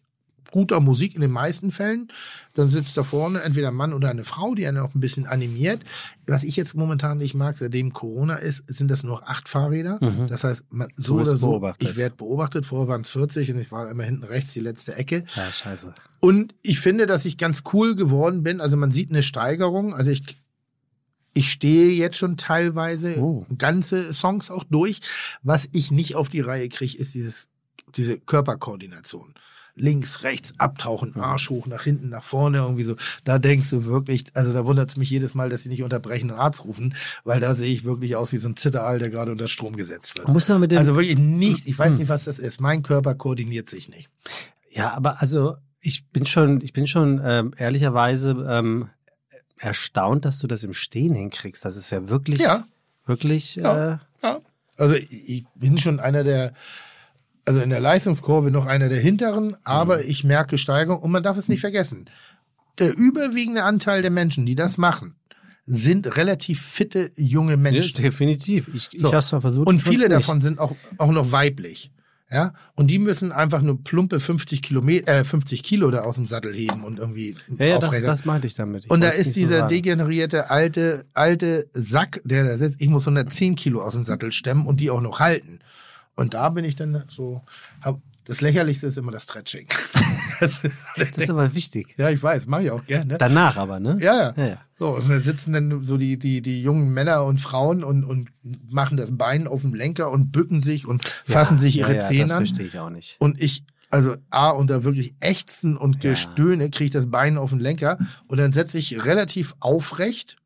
guter 0.51 0.81
Musik 0.81 1.15
in 1.15 1.21
den 1.21 1.31
meisten 1.31 1.71
Fällen. 1.71 2.09
Dann 2.55 2.71
sitzt 2.71 2.97
da 2.97 3.03
vorne 3.03 3.43
entweder 3.43 3.69
ein 3.69 3.75
Mann 3.75 3.93
oder 3.93 4.09
eine 4.11 4.25
Frau, 4.25 4.55
die 4.55 4.67
einen 4.67 4.79
auch 4.79 4.95
ein 4.95 5.01
bisschen 5.01 5.27
animiert. 5.27 5.83
Was 6.27 6.43
ich 6.43 6.57
jetzt 6.57 6.75
momentan 6.75 7.19
nicht 7.19 7.35
mag, 7.35 7.57
seitdem 7.57 7.93
Corona 7.93 8.37
ist, 8.37 8.65
sind 8.67 8.91
das 8.91 9.03
nur 9.03 9.29
acht 9.29 9.49
Fahrräder. 9.49 9.99
Mhm. 10.01 10.27
Das 10.29 10.45
heißt, 10.45 10.65
man, 10.71 10.89
so 10.97 11.17
oder 11.17 11.37
so, 11.37 11.51
beobachtet. 11.51 11.91
ich 11.91 11.97
werde 11.97 12.17
beobachtet. 12.17 12.67
Vorher 12.67 12.89
waren 12.89 13.03
es 13.03 13.11
40 13.11 13.53
und 13.53 13.59
ich 13.61 13.71
war 13.73 13.91
immer 13.91 14.05
hinten 14.05 14.25
rechts 14.25 14.53
die 14.53 14.61
letzte 14.61 14.97
Ecke. 14.97 15.25
Ja, 15.37 15.51
scheiße. 15.53 15.95
Und 16.21 16.55
ich 16.63 16.81
finde, 16.81 17.07
dass 17.07 17.25
ich 17.25 17.39
ganz 17.39 17.63
cool 17.73 17.95
geworden 17.95 18.43
bin. 18.43 18.61
Also 18.61 18.77
man 18.77 18.91
sieht 18.91 19.11
eine 19.11 19.23
Steigerung. 19.23 19.95
Also 19.95 20.11
ich, 20.11 20.23
ich 21.35 21.51
stehe 21.53 21.91
jetzt 21.93 22.17
schon 22.17 22.37
teilweise 22.37 23.17
Oh. 23.21 23.47
ganze 23.57 24.13
Songs 24.15 24.51
auch 24.51 24.65
durch. 24.65 25.01
Was 25.43 25.69
ich 25.73 25.91
nicht 25.93 26.17
auf 26.17 26.29
die 26.29 26.41
Reihe 26.41 26.69
kriege, 26.69 26.97
ist 26.99 27.15
dieses, 27.15 27.49
diese 27.95 28.19
Körperkoordination. 28.19 29.35
Links, 29.81 30.23
rechts, 30.25 30.53
abtauchen, 30.59 31.17
Arsch 31.17 31.51
hoch, 31.51 31.67
nach 31.67 31.85
hinten, 31.85 32.09
nach 32.11 32.23
vorne, 32.23 32.59
irgendwie 32.59 32.85
so. 32.85 32.97
Da 33.25 33.39
denkst 33.39 33.71
du 33.71 33.85
wirklich, 33.85 34.25
also 34.35 34.53
da 34.53 34.65
wundert 34.67 34.91
es 34.91 34.97
mich 34.97 35.11
jedes 35.11 35.35
Mal, 35.35 35.49
dass 35.49 35.63
sie 35.63 35.69
nicht 35.69 35.83
unterbrechen 35.83 36.31
und 36.31 36.39
Arzt 36.39 36.65
rufen, 36.65 36.95
weil 37.25 37.41
da 37.41 37.55
sehe 37.55 37.73
ich 37.73 37.85
wirklich 37.85 38.17
aus 38.17 38.33
wie 38.33 38.39
so 38.39 38.49
ein 38.49 38.57
Zitteraal, 38.57 38.99
der 38.99 39.11
gerade 39.11 39.33
unter 39.33 39.49
Strom 39.49 39.77
gesetzt 39.77 40.17
wird. 40.17 40.29
Muss 40.29 40.49
man 40.49 40.61
mit 40.61 40.71
dem, 40.73 40.79
Also 40.79 40.95
wirklich 40.97 41.19
nicht, 41.19 41.67
ich 41.67 41.79
weiß 41.79 41.97
nicht, 41.99 42.09
was 42.09 42.25
das 42.25 42.39
ist. 42.39 42.61
Mein 42.61 42.83
Körper 42.83 43.15
koordiniert 43.15 43.69
sich 43.71 43.89
nicht. 43.89 44.09
ja, 44.71 44.93
aber 44.93 45.21
also 45.21 45.57
ich 45.81 46.07
bin 46.09 46.27
schon, 46.27 46.61
ich 46.61 46.73
bin 46.73 46.87
schon 46.87 47.21
ähm, 47.25 47.55
ehrlicherweise 47.57 48.31
ähm, 48.49 48.89
erstaunt, 49.61 50.25
dass 50.25 50.39
du 50.39 50.47
das 50.47 50.63
im 50.65 50.73
Stehen 50.73 51.15
hinkriegst. 51.15 51.65
Das 51.65 51.77
ist 51.77 51.91
ja 51.91 52.09
wirklich, 52.09 52.41
Ja. 52.41 52.65
wirklich. 53.07 53.57
Ja. 53.57 53.93
Äh, 53.95 53.99
Ja. 54.23 54.41
Also 54.77 54.95
ich 54.95 55.45
bin 55.57 55.77
schon 55.79 55.99
einer 55.99 56.23
der, 56.23 56.53
also 57.49 57.61
in 57.61 57.71
der 57.71 57.81
Leistungskurve 57.81 58.51
noch 58.51 58.67
einer 58.67 58.89
der 58.89 59.01
hinteren, 59.01 59.57
aber 59.65 60.05
ich 60.05 60.25
merke 60.25 60.59
Steigerung 60.59 61.03
und 61.03 61.11
man 61.11 61.23
darf 61.23 61.37
es 61.37 61.49
nicht 61.49 61.61
vergessen. 61.61 62.09
Der 62.79 62.97
überwiegende 62.97 63.65
Anteil 63.65 64.03
der 64.03 64.11
Menschen, 64.11 64.47
die 64.47 64.55
das 64.55 64.79
machen, 64.79 65.15
sind 65.67 66.17
relativ 66.17 66.63
fitte 66.63 67.11
junge 67.17 67.57
Menschen. 67.57 67.97
Ja, 67.97 68.03
definitiv. 68.03 68.69
Ich, 68.73 68.89
ich 68.93 69.01
So. 69.01 69.09
habe 69.09 69.19
es 69.19 69.33
mal 69.33 69.41
versucht. 69.41 69.67
Und 69.67 69.81
viele 69.81 70.09
davon 70.09 70.41
sind 70.41 70.59
auch, 70.59 70.75
auch 70.97 71.11
noch 71.13 71.33
weiblich. 71.33 71.91
Ja, 72.31 72.53
und 72.75 72.89
die 72.89 72.99
müssen 72.99 73.33
einfach 73.33 73.63
nur 73.63 73.83
plumpe 73.83 74.21
50 74.21 74.61
Kilometer, 74.61 75.21
äh, 75.21 75.25
50 75.25 75.63
Kilo 75.63 75.91
da 75.91 76.03
aus 76.03 76.17
dem 76.17 76.27
Sattel 76.27 76.53
heben 76.53 76.85
und 76.85 76.99
irgendwie 76.99 77.35
Ja, 77.59 77.65
ja 77.65 77.79
das, 77.79 77.99
das 78.03 78.25
meinte 78.27 78.47
ich 78.47 78.55
damit. 78.55 78.85
Ich 78.85 78.91
und 78.91 79.01
da 79.01 79.09
ist 79.09 79.33
so 79.33 79.41
dieser 79.41 79.59
sagen. 79.61 79.69
degenerierte 79.69 80.51
alte, 80.51 81.07
alte 81.15 81.71
Sack, 81.73 82.21
der 82.25 82.45
da 82.45 82.57
sitzt. 82.59 82.83
Ich 82.83 82.89
muss 82.89 83.07
110 83.09 83.55
Kilo 83.57 83.81
aus 83.83 83.95
dem 83.95 84.05
Sattel 84.05 84.33
stemmen 84.33 84.67
und 84.67 84.79
die 84.81 84.91
auch 84.91 85.01
noch 85.01 85.21
halten. 85.21 85.61
Und 86.19 86.35
da 86.35 86.49
bin 86.49 86.65
ich 86.65 86.75
dann 86.75 87.05
so, 87.09 87.43
hab, 87.81 88.01
das 88.25 88.41
Lächerlichste 88.41 88.89
ist 88.89 88.99
immer 88.99 89.13
das 89.13 89.23
Stretching. 89.23 89.69
das 90.41 90.65
ist, 90.65 90.75
Das 90.97 91.17
ist 91.17 91.31
aber 91.31 91.55
wichtig. 91.55 91.95
ja, 91.97 92.11
ich 92.11 92.21
weiß, 92.21 92.49
mache 92.49 92.65
ich 92.65 92.71
auch 92.73 92.85
gerne. 92.87 93.19
Danach 93.19 93.57
aber, 93.57 93.79
ne? 93.79 93.97
Ja, 94.01 94.15
ja. 94.17 94.33
ja, 94.37 94.47
ja. 94.49 94.59
So, 94.81 94.97
und 94.97 95.09
da 95.09 95.21
sitzen 95.21 95.53
dann 95.53 95.85
so 95.85 95.97
die, 95.97 96.19
die, 96.19 96.43
die 96.43 96.61
jungen 96.61 96.93
Männer 96.93 97.25
und 97.25 97.39
Frauen 97.41 97.85
und, 97.85 98.03
und 98.05 98.31
machen 98.69 98.97
das 98.97 99.17
Bein 99.17 99.47
auf 99.47 99.63
dem 99.63 99.75
Lenker 99.75 100.11
und 100.11 100.33
bücken 100.33 100.61
sich 100.61 100.87
und 100.87 101.09
fassen 101.25 101.61
sich 101.61 101.77
ihre 101.77 101.93
ja, 101.95 102.01
ja, 102.01 102.07
Zähne 102.07 102.23
Das 102.25 102.33
an. 102.33 102.47
verstehe 102.47 102.67
ich 102.67 102.79
auch 102.81 102.91
nicht. 102.91 103.15
Und 103.21 103.41
ich, 103.41 103.63
also 103.91 104.17
A, 104.31 104.51
unter 104.51 104.83
wirklich 104.83 105.15
Ächzen 105.21 105.77
und 105.77 106.03
Ja. 106.03 106.11
Gestöhne 106.11 106.69
kriege 106.71 106.87
ich 106.87 106.91
das 106.91 107.11
Bein 107.11 107.39
auf 107.39 107.51
den 107.51 107.61
Lenker 107.61 107.97
und 108.27 108.39
dann 108.39 108.53
setze 108.53 108.77
ich 108.77 109.05
relativ 109.05 109.55
aufrecht 109.61 110.37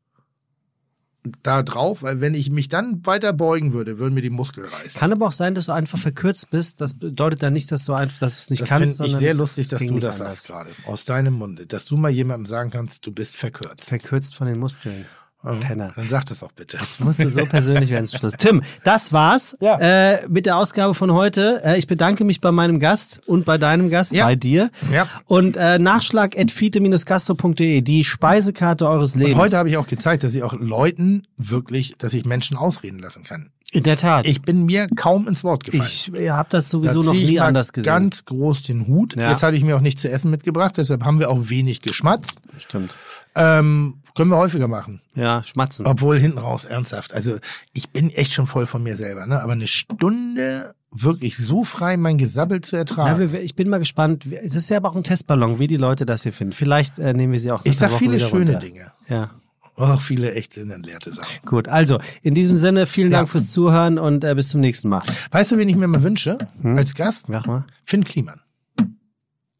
da 1.41 1.63
drauf, 1.63 2.03
weil 2.03 2.19
wenn 2.21 2.35
ich 2.35 2.49
mich 2.49 2.67
dann 2.67 3.05
weiter 3.05 3.31
beugen 3.33 3.73
würde, 3.73 3.97
würden 3.97 4.13
mir 4.13 4.21
die 4.21 4.29
Muskeln 4.29 4.67
reißen. 4.67 4.99
Kann 4.99 5.11
aber 5.11 5.27
auch 5.27 5.31
sein, 5.31 5.55
dass 5.55 5.67
du 5.67 5.71
einfach 5.71 5.97
verkürzt 5.97 6.49
bist. 6.49 6.81
Das 6.81 6.93
bedeutet 6.93 7.43
dann 7.43 7.53
nicht, 7.53 7.71
dass 7.71 7.85
du 7.85 7.93
einfach, 7.93 8.19
dass 8.19 8.35
du 8.35 8.41
es 8.41 8.49
nicht 8.49 8.61
das 8.61 8.69
kannst. 8.69 8.97
finde 8.97 9.07
ich 9.07 9.11
sondern 9.13 9.19
sehr 9.19 9.33
lustig, 9.33 9.67
dass 9.67 9.85
du 9.85 9.99
das 9.99 10.17
sagst 10.17 10.47
gerade. 10.47 10.69
Aus 10.85 11.05
deinem 11.05 11.33
Munde. 11.33 11.65
Dass 11.65 11.85
du 11.85 11.95
mal 11.95 12.11
jemandem 12.11 12.45
sagen 12.45 12.71
kannst, 12.71 13.05
du 13.07 13.11
bist 13.11 13.37
verkürzt. 13.37 13.89
Verkürzt 13.89 14.35
von 14.35 14.47
den 14.47 14.59
Muskeln. 14.59 15.05
Ja, 15.43 15.53
Penner. 15.55 15.91
Dann 15.95 16.07
sag 16.07 16.25
das 16.25 16.41
auch 16.43 16.51
bitte. 16.53 16.77
Jetzt 16.77 17.03
musste 17.03 17.27
so 17.29 17.45
persönlich 17.45 17.89
werden 17.89 18.05
zum 18.07 18.19
Schluss. 18.19 18.33
Tim, 18.37 18.61
das 18.83 19.11
war's 19.11 19.57
Ja. 19.59 19.77
äh, 19.79 20.27
mit 20.29 20.45
der 20.45 20.57
Ausgabe 20.57 20.93
von 20.93 21.11
heute. 21.13 21.61
Äh, 21.65 21.77
ich 21.77 21.87
bedanke 21.87 22.23
mich 22.23 22.39
bei 22.41 22.51
meinem 22.51 22.79
Gast 22.79 23.21
und 23.25 23.43
bei 23.45 23.57
deinem 23.57 23.89
Gast, 23.89 24.11
Ja. 24.13 24.25
bei 24.25 24.35
dir. 24.35 24.69
Ja. 24.91 25.07
Und 25.27 25.57
äh, 25.57 25.79
nachschlag.fite-gastro.de, 25.79 27.81
die 27.81 28.03
Speisekarte 28.03 28.87
eures 28.87 29.15
Lebens. 29.15 29.35
Und 29.35 29.41
heute 29.41 29.57
habe 29.57 29.69
ich 29.69 29.77
auch 29.77 29.87
gezeigt, 29.87 30.23
dass 30.23 30.35
ich 30.35 30.43
auch 30.43 30.53
Leuten 30.53 31.25
wirklich, 31.37 31.95
dass 31.97 32.13
ich 32.13 32.25
Menschen 32.25 32.57
ausreden 32.57 32.99
lassen 32.99 33.23
kann. 33.23 33.49
In 33.71 33.81
der 33.83 33.97
Tat. 33.97 34.27
Ich 34.27 34.43
bin 34.43 34.65
mir 34.65 34.87
kaum 34.95 35.27
ins 35.27 35.43
Wort 35.43 35.63
gefallen. 35.63 35.89
Ich 35.89 36.11
habe 36.29 36.47
das 36.51 36.69
sowieso 36.69 37.01
Da 37.01 37.07
noch 37.07 37.13
nie 37.13 37.39
mal 37.39 37.47
anders 37.47 37.73
gesehen. 37.73 37.91
Ganz 37.91 38.23
groß 38.23 38.61
den 38.63 38.85
Hut. 38.85 39.15
Ja. 39.15 39.31
Jetzt 39.31 39.41
hatte 39.41 39.57
ich 39.57 39.63
mir 39.63 39.75
auch 39.75 39.81
nichts 39.81 40.01
zu 40.03 40.11
essen 40.11 40.29
mitgebracht, 40.29 40.75
deshalb 40.77 41.03
haben 41.03 41.17
wir 41.19 41.31
auch 41.31 41.49
wenig 41.49 41.81
geschmatzt. 41.81 42.37
Stimmt. 42.59 42.93
Ähm, 43.35 43.95
können 44.15 44.29
wir 44.29 44.37
häufiger 44.37 44.67
machen. 44.67 45.01
Ja, 45.15 45.43
schmatzen. 45.43 45.85
Obwohl 45.85 46.19
hinten 46.19 46.37
raus 46.37 46.65
ernsthaft. 46.65 47.13
Also 47.13 47.37
ich 47.73 47.89
bin 47.89 48.09
echt 48.11 48.33
schon 48.33 48.47
voll 48.47 48.65
von 48.65 48.83
mir 48.83 48.95
selber, 48.95 49.25
ne? 49.25 49.41
Aber 49.41 49.53
eine 49.53 49.67
Stunde 49.67 50.75
wirklich 50.91 51.35
so 51.37 51.63
frei 51.63 51.97
mein 51.97 52.17
Gesabbel 52.19 52.61
zu 52.61 52.75
ertragen. 52.75 53.31
wir- 53.31 53.41
ich 53.41 53.55
bin 53.55 53.69
mal 53.69 53.79
gespannt. 53.79 54.25
Es 54.31 54.55
ist 54.55 54.69
ja 54.69 54.77
aber 54.77 54.89
auch 54.91 54.95
ein 54.95 55.03
Testballon, 55.03 55.57
wie 55.57 55.67
die 55.67 55.77
Leute 55.77 56.05
das 56.05 56.23
hier 56.23 56.33
finden. 56.33 56.53
Vielleicht 56.53 56.99
äh, 56.99 57.13
nehmen 57.13 57.33
wir 57.33 57.39
sie 57.39 57.51
auch 57.51 57.61
ich 57.63 57.77
sag 57.77 57.89
Woche 57.91 57.99
viele 57.99 58.19
schöne 58.19 58.51
runter. 58.53 58.59
Dinge. 58.59 58.91
Ja. 59.09 59.31
Auch 59.75 60.01
viele 60.01 60.33
echt 60.33 60.53
sinnentleerte 60.53 61.11
Sachen. 61.11 61.31
Gut, 61.47 61.67
also 61.67 61.97
in 62.21 62.35
diesem 62.35 62.55
Sinne 62.55 62.85
vielen 62.85 63.11
Ja. 63.11 63.17
Dank 63.19 63.29
fürs 63.29 63.51
Zuhören 63.51 63.97
und 63.97 64.23
äh, 64.23 64.35
bis 64.35 64.49
zum 64.49 64.61
nächsten 64.61 64.87
Mal. 64.89 65.01
Weißt 65.31 65.51
du, 65.51 65.57
wen 65.57 65.67
ich 65.67 65.75
mir 65.75 65.87
mal 65.87 66.03
wünsche? 66.03 66.37
Hm? 66.61 66.77
Als 66.77 66.93
Gast? 66.93 67.27
Mach 67.29 67.47
mal. 67.47 67.65
Finn 67.83 68.03
Kliman. 68.03 68.39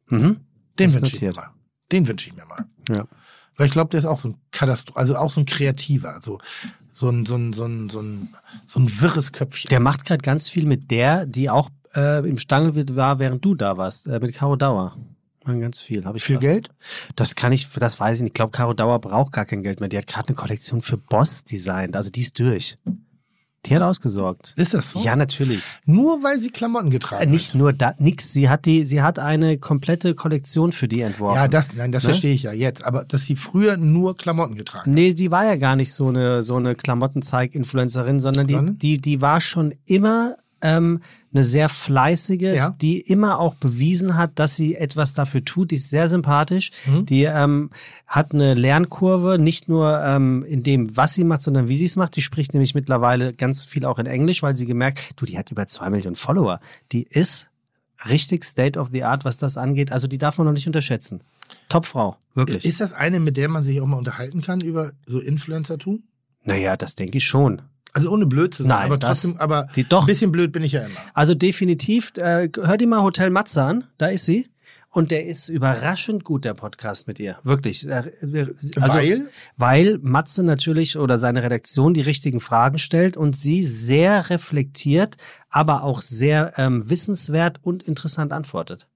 Mhm. 0.10 0.38
Den 0.78 0.94
wünsche 0.94 1.16
ich 1.16 1.22
mir 1.22 1.34
mal. 1.34 1.50
Den 1.92 2.08
wünsche 2.08 2.30
ich 2.30 2.36
mir 2.36 2.46
mal. 2.46 2.66
Ja. 2.90 3.06
Weil 3.58 3.68
ich 3.68 3.72
glaube, 3.72 3.90
der 3.90 4.00
ist 4.00 4.06
auch 4.06 4.18
so 4.18 4.30
ein 4.30 4.38
Katastro 4.52 4.96
also 4.96 5.16
auch 5.16 5.32
so 5.32 5.42
ein 5.42 5.46
Kreativer, 5.46 6.20
so, 6.22 6.40
so 6.92 7.10
ein, 7.10 7.26
so 7.26 7.36
ein, 7.36 7.54
so 7.54 7.66
ein, 7.66 7.90
so 7.90 8.00
ein, 8.02 8.30
so 8.66 8.80
ein 8.80 9.02
wirres 9.02 9.32
Köpfchen. 9.32 9.70
Der 9.70 9.80
macht 9.80 10.06
gerade 10.06 10.22
ganz 10.22 10.50
viel 10.50 10.66
mit 10.66 10.92
der, 10.92 11.26
die 11.26 11.50
auch 11.50 11.70
äh, 11.96 12.28
im 12.28 12.38
Stangelwirt 12.38 12.96
war, 12.96 13.20
während 13.20 13.44
du 13.46 13.56
da 13.56 13.78
warst, 13.78 14.08
äh, 14.08 14.20
mit 14.20 14.36
Caro 14.36 14.56
Dauer. 14.56 14.98
Machen 15.46 15.60
ganz 15.60 15.82
viel. 15.82 16.06
Hab 16.06 16.16
ich 16.16 16.24
Für 16.24 16.40
Geld? 16.40 16.70
Das 17.16 17.36
kann 17.36 17.52
ich, 17.52 17.68
das 17.70 18.00
weiß 18.00 18.18
ich 18.18 18.22
nicht. 18.24 18.30
Ich 18.30 18.34
glaube, 18.36 18.52
Caro 18.52 18.74
Dauer 18.74 19.00
braucht 19.00 19.34
gar 19.34 19.46
kein 19.46 19.62
Geld 19.62 19.82
mehr. 19.82 19.90
Die 19.90 19.98
hat 19.98 20.08
gerade 20.08 20.30
eine 20.30 20.36
Kollektion 20.36 20.82
für 20.82 20.98
Boss 20.98 21.44
designt. 21.44 21.96
Also 21.98 22.10
die 22.12 22.22
ist 22.22 22.40
durch. 22.40 22.78
Die 23.66 23.76
hat 23.76 23.82
ausgesorgt. 23.82 24.54
Ist 24.58 24.74
das 24.74 24.92
so? 24.92 25.00
Ja, 25.00 25.16
natürlich. 25.16 25.62
Nur 25.86 26.22
weil 26.22 26.38
sie 26.38 26.50
Klamotten 26.52 26.90
getragen 26.90 27.24
Äh, 27.24 27.26
Nicht 27.28 27.56
nur 27.56 27.72
da, 27.72 27.94
nix. 27.98 28.34
Sie 28.34 28.50
hat 28.50 28.66
die, 28.66 28.86
sie 28.86 29.02
hat 29.02 29.20
eine 29.20 29.58
komplette 29.58 30.16
Kollektion 30.16 30.72
für 30.74 30.88
die 30.90 31.04
hat. 31.04 31.12
entworfen. 31.12 31.36
Ja, 31.38 31.48
das, 31.48 31.74
nein, 31.74 31.92
das 31.94 32.04
Ne? 32.04 32.10
verstehe 32.10 32.34
ich 32.34 32.44
ja 32.44 32.52
jetzt. 32.52 32.84
Aber 32.84 33.06
dass 33.06 33.24
sie 33.26 33.36
früher 33.38 33.78
nur 33.78 34.16
Klamotten 34.16 34.56
getragen 34.56 34.92
hat. 34.92 34.94
Nee, 34.94 35.14
die 35.14 35.32
war 35.32 35.46
ja 35.46 35.56
gar 35.56 35.76
nicht 35.78 35.94
so 35.94 36.08
eine, 36.10 36.44
so 36.44 36.58
eine 36.58 36.76
Klamottenzeig-Influencerin, 36.76 38.20
sondern 38.20 38.48
die, 38.48 38.60
die, 38.78 39.00
die 39.02 39.22
war 39.22 39.40
schon 39.42 39.74
immer 39.86 40.36
ähm, 40.64 41.02
eine 41.34 41.44
sehr 41.44 41.70
fleißige, 41.70 42.42
Ja. 42.56 42.76
die 42.82 43.00
immer 43.00 43.40
auch 43.40 43.56
bewiesen 43.56 44.18
hat, 44.18 44.32
dass 44.40 44.56
sie 44.56 44.76
etwas 44.76 45.14
dafür 45.14 45.46
tut. 45.46 45.72
Die 45.72 45.76
ist 45.76 45.90
sehr 45.90 46.08
sympathisch. 46.08 46.72
Mhm. 46.86 47.06
Die 47.06 47.24
ähm, 47.24 47.70
hat 48.08 48.34
eine 48.34 48.54
Lernkurve, 48.56 49.38
nicht 49.38 49.70
nur 49.70 50.02
ähm, 50.04 50.44
in 50.48 50.64
dem, 50.64 50.96
was 50.98 51.14
sie 51.14 51.24
macht, 51.24 51.42
sondern 51.42 51.68
wie 51.68 51.78
sie 51.78 51.86
es 51.86 51.96
macht. 51.96 52.16
Die 52.16 52.22
spricht 52.22 52.54
nämlich 52.54 52.74
mittlerweile 52.74 53.34
ganz 53.34 53.66
viel 53.66 53.86
auch 53.86 54.00
in 54.00 54.06
Englisch, 54.06 54.42
weil 54.42 54.56
sie 54.56 54.66
gemerkt, 54.66 55.12
du, 55.18 55.26
die 55.26 55.38
hat 55.38 55.52
über 55.52 55.68
zwei 55.68 55.90
Millionen 55.90 56.16
Follower. 56.16 56.60
Die 56.92 57.04
ist 57.04 57.48
richtig 58.10 58.44
State 58.44 58.80
of 58.80 58.90
the 58.92 59.04
Art, 59.04 59.26
was 59.26 59.38
das 59.38 59.58
angeht. 59.58 59.92
Also 59.92 60.08
die 60.08 60.18
darf 60.18 60.38
man 60.38 60.46
noch 60.48 60.54
nicht 60.54 60.68
unterschätzen. 60.68 61.22
Topfrau, 61.70 62.18
wirklich. 62.34 62.66
Ist 62.66 62.82
das 62.82 62.94
eine, 62.94 63.20
mit 63.20 63.38
der 63.38 63.50
man 63.50 63.64
sich 63.64 63.80
auch 63.82 63.86
mal 63.86 63.98
unterhalten 63.98 64.42
kann 64.42 64.62
über 64.62 64.92
so 65.06 65.20
Influencer-Tum? 65.20 66.04
Naja, 66.44 66.76
das 66.76 66.96
denke 66.96 67.18
ich 67.20 67.24
schon. 67.26 67.62
Also 67.94 68.10
ohne 68.12 68.26
blöd 68.26 68.54
zu 68.54 68.64
sein, 68.64 68.70
Nein, 68.70 68.86
aber 68.88 68.98
das- 68.98 69.22
trotzdem, 69.22 69.40
aber 69.40 69.68
die 69.76 69.84
doch. 69.84 70.02
ein 70.02 70.06
bisschen 70.08 70.32
blöd 70.32 70.52
bin 70.52 70.64
ich 70.64 70.72
ja 70.72 70.82
immer. 70.82 70.96
Also 71.14 71.36
definitiv, 71.36 72.12
äh, 72.18 72.50
hör 72.56 72.78
dir 72.78 72.88
mal 72.88 73.04
Hotel 73.04 73.30
Matze 73.30 73.62
an, 73.64 73.84
da 73.98 74.08
ist 74.08 74.26
sie. 74.26 74.50
Und 74.90 75.10
der 75.10 75.26
ist 75.26 75.50
überraschend 75.50 76.24
gut, 76.24 76.46
der 76.46 76.54
Podcast 76.54 77.08
mit 77.08 77.20
ihr. 77.20 77.38
Wirklich. 77.44 77.88
Äh, 77.88 78.12
Also, 78.76 78.98
Weil? 79.00 79.30
Weil 79.58 79.98
Matze 80.04 80.44
natürlich 80.44 80.98
oder 81.00 81.18
seine 81.18 81.42
Redaktion 81.42 81.96
die 81.96 82.02
richtigen 82.02 82.40
Fragen 82.40 82.78
stellt 82.78 83.18
und 83.18 83.36
sie 83.36 83.64
sehr 83.64 84.30
reflektiert, 84.30 85.18
aber 85.50 85.84
auch 85.84 86.00
sehr 86.02 86.54
ähm, 86.58 86.88
wissenswert 86.92 87.60
und 87.64 87.82
interessant 87.82 88.32
antwortet. 88.34 88.88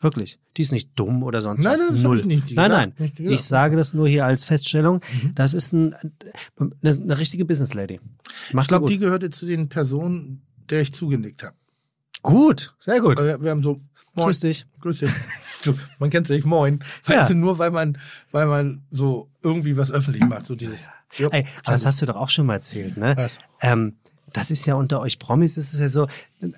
Wirklich. 0.00 0.38
Die 0.56 0.62
ist 0.62 0.72
nicht 0.72 0.90
dumm 0.96 1.22
oder 1.22 1.40
sonst 1.42 1.62
Nein, 1.62 1.74
was. 1.74 1.80
nein, 1.80 1.90
das 1.92 2.02
Null. 2.02 2.20
ich 2.20 2.26
nicht 2.26 2.52
nein, 2.56 2.70
nein. 2.70 2.92
Nicht. 2.98 3.20
Ich 3.20 3.42
sage 3.42 3.76
das 3.76 3.92
nur 3.92 4.08
hier 4.08 4.24
als 4.24 4.44
Feststellung. 4.44 5.00
Mhm. 5.22 5.34
Das 5.34 5.52
ist 5.52 5.72
ein, 5.74 5.94
eine, 6.58 6.72
eine 6.82 7.18
richtige 7.18 7.44
Business 7.44 7.74
Lady. 7.74 8.00
Macht 8.52 8.64
Ich 8.64 8.68
glaube, 8.68 8.88
die 8.88 8.98
gehörte 8.98 9.28
zu 9.30 9.44
den 9.46 9.68
Personen, 9.68 10.42
der 10.70 10.80
ich 10.80 10.92
zugenickt 10.94 11.42
habe. 11.42 11.54
Gut, 12.22 12.74
sehr 12.78 13.00
gut. 13.00 13.18
Äh, 13.20 13.42
Wir 13.42 13.50
haben 13.50 13.62
so, 13.62 13.80
moin, 14.14 14.26
Grüß 14.26 14.40
dich. 14.40 14.66
grüß 14.80 14.98
dich. 15.00 15.10
So, 15.62 15.74
man 15.98 16.08
kennt 16.08 16.26
sich, 16.26 16.46
moin. 16.46 16.80
Ja. 17.06 17.18
Weißt 17.18 17.30
du, 17.32 17.34
nur 17.34 17.58
weil 17.58 17.70
man, 17.70 17.98
weil 18.32 18.46
man 18.46 18.80
so 18.90 19.28
irgendwie 19.42 19.76
was 19.76 19.92
öffentlich 19.92 20.24
macht, 20.24 20.46
so 20.46 20.54
dieses. 20.54 20.86
Ja, 21.18 21.28
Ey, 21.28 21.44
aber 21.64 21.72
das 21.72 21.84
hast 21.84 22.00
du 22.00 22.06
doch 22.06 22.16
auch 22.16 22.30
schon 22.30 22.46
mal 22.46 22.54
erzählt, 22.54 22.96
ne? 22.96 23.12
Was? 23.14 23.36
Ähm, 23.60 23.96
das 24.32 24.50
ist 24.50 24.64
ja 24.64 24.74
unter 24.76 25.02
euch 25.02 25.18
Promis, 25.18 25.58
ist 25.58 25.74
es 25.74 25.80
ja 25.80 25.90
so, 25.90 26.08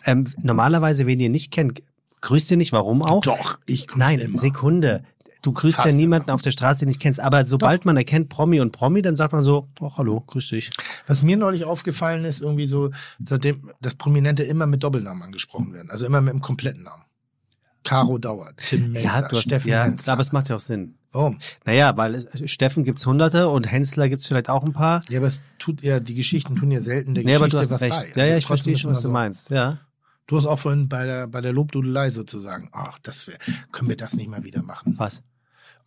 ähm, 0.04 0.28
normalerweise, 0.40 1.04
wen 1.06 1.18
ihr 1.18 1.30
nicht 1.30 1.50
kennt, 1.50 1.82
grüßt 2.22 2.50
ihr 2.50 2.56
nicht, 2.56 2.72
warum 2.72 3.02
auch? 3.02 3.20
Doch, 3.22 3.58
ich 3.66 3.86
grüße 3.86 3.98
Nein, 3.98 4.18
immer. 4.20 4.38
Sekunde. 4.38 5.04
Du 5.42 5.52
grüßt 5.52 5.78
ja 5.78 5.84
Fast 5.84 5.96
niemanden 5.96 6.30
auf 6.30 6.40
der 6.40 6.52
Straße, 6.52 6.80
den 6.80 6.88
nicht 6.88 7.00
kennst. 7.00 7.18
Aber 7.18 7.44
sobald 7.44 7.84
man 7.84 7.96
erkennt 7.96 8.28
Promi 8.28 8.60
und 8.60 8.70
Promi, 8.70 9.02
dann 9.02 9.16
sagt 9.16 9.32
man 9.32 9.42
so, 9.42 9.68
oh, 9.80 9.90
hallo, 9.96 10.20
grüß 10.20 10.48
dich. 10.50 10.70
Was 11.08 11.22
mir 11.24 11.36
neulich 11.36 11.64
aufgefallen 11.64 12.24
ist, 12.24 12.40
irgendwie 12.40 12.68
so, 12.68 12.90
seitdem, 13.24 13.70
dass 13.80 13.96
Prominente 13.96 14.44
immer 14.44 14.66
mit 14.66 14.84
Doppelnamen 14.84 15.20
angesprochen 15.24 15.72
werden. 15.72 15.90
Also 15.90 16.06
immer 16.06 16.20
mit 16.20 16.32
dem 16.32 16.40
kompletten 16.40 16.84
Namen. 16.84 17.02
Caro 17.84 18.18
Dauer, 18.18 18.50
Tim 18.56 18.92
Melzer, 18.92 19.08
Ja, 19.08 19.28
du 19.28 19.36
hast, 19.36 19.42
Steffen 19.42 19.68
ja, 19.68 19.82
Hensler. 19.82 20.12
aber 20.12 20.20
es 20.22 20.30
macht 20.30 20.48
ja 20.48 20.54
auch 20.54 20.60
Sinn. 20.60 20.94
Warum? 21.10 21.40
Naja, 21.64 21.96
weil 21.96 22.14
es, 22.14 22.48
Steffen 22.48 22.84
gibt's 22.84 23.04
hunderte 23.04 23.48
und 23.48 23.70
Hensler 23.70 24.08
gibt's 24.08 24.28
vielleicht 24.28 24.48
auch 24.48 24.62
ein 24.62 24.72
paar. 24.72 25.02
Ja, 25.08 25.18
aber 25.18 25.26
es 25.26 25.42
tut 25.58 25.82
ja, 25.82 25.98
die 25.98 26.14
Geschichten 26.14 26.54
tun 26.54 26.70
ja 26.70 26.80
selten 26.80 27.14
der 27.14 27.24
Nee, 27.24 27.34
aber 27.34 27.46
Geschichte 27.46 27.56
du 27.56 27.62
hast 27.62 27.72
was 27.72 27.80
recht. 27.80 28.14
bei. 28.14 28.20
Ja, 28.20 28.26
ja, 28.26 28.34
Also 28.34 28.38
ich 28.38 28.46
verstehe 28.46 28.76
schon, 28.78 28.90
immer 28.90 28.94
was 28.96 29.02
du 29.02 29.08
so. 29.08 29.12
meinst. 29.12 29.50
Ja. 29.50 29.78
Du 30.26 30.36
hast 30.36 30.46
auch 30.46 30.58
vorhin 30.58 30.88
bei 30.88 31.04
der, 31.04 31.26
bei 31.26 31.40
der 31.40 31.52
Lobdudelei 31.52 32.10
sozusagen, 32.10 32.68
ach, 32.72 32.98
das 33.02 33.26
wär, 33.26 33.36
können 33.72 33.88
wir 33.88 33.96
das 33.96 34.14
nicht 34.14 34.30
mal 34.30 34.44
wieder 34.44 34.62
machen? 34.62 34.94
Was? 34.98 35.22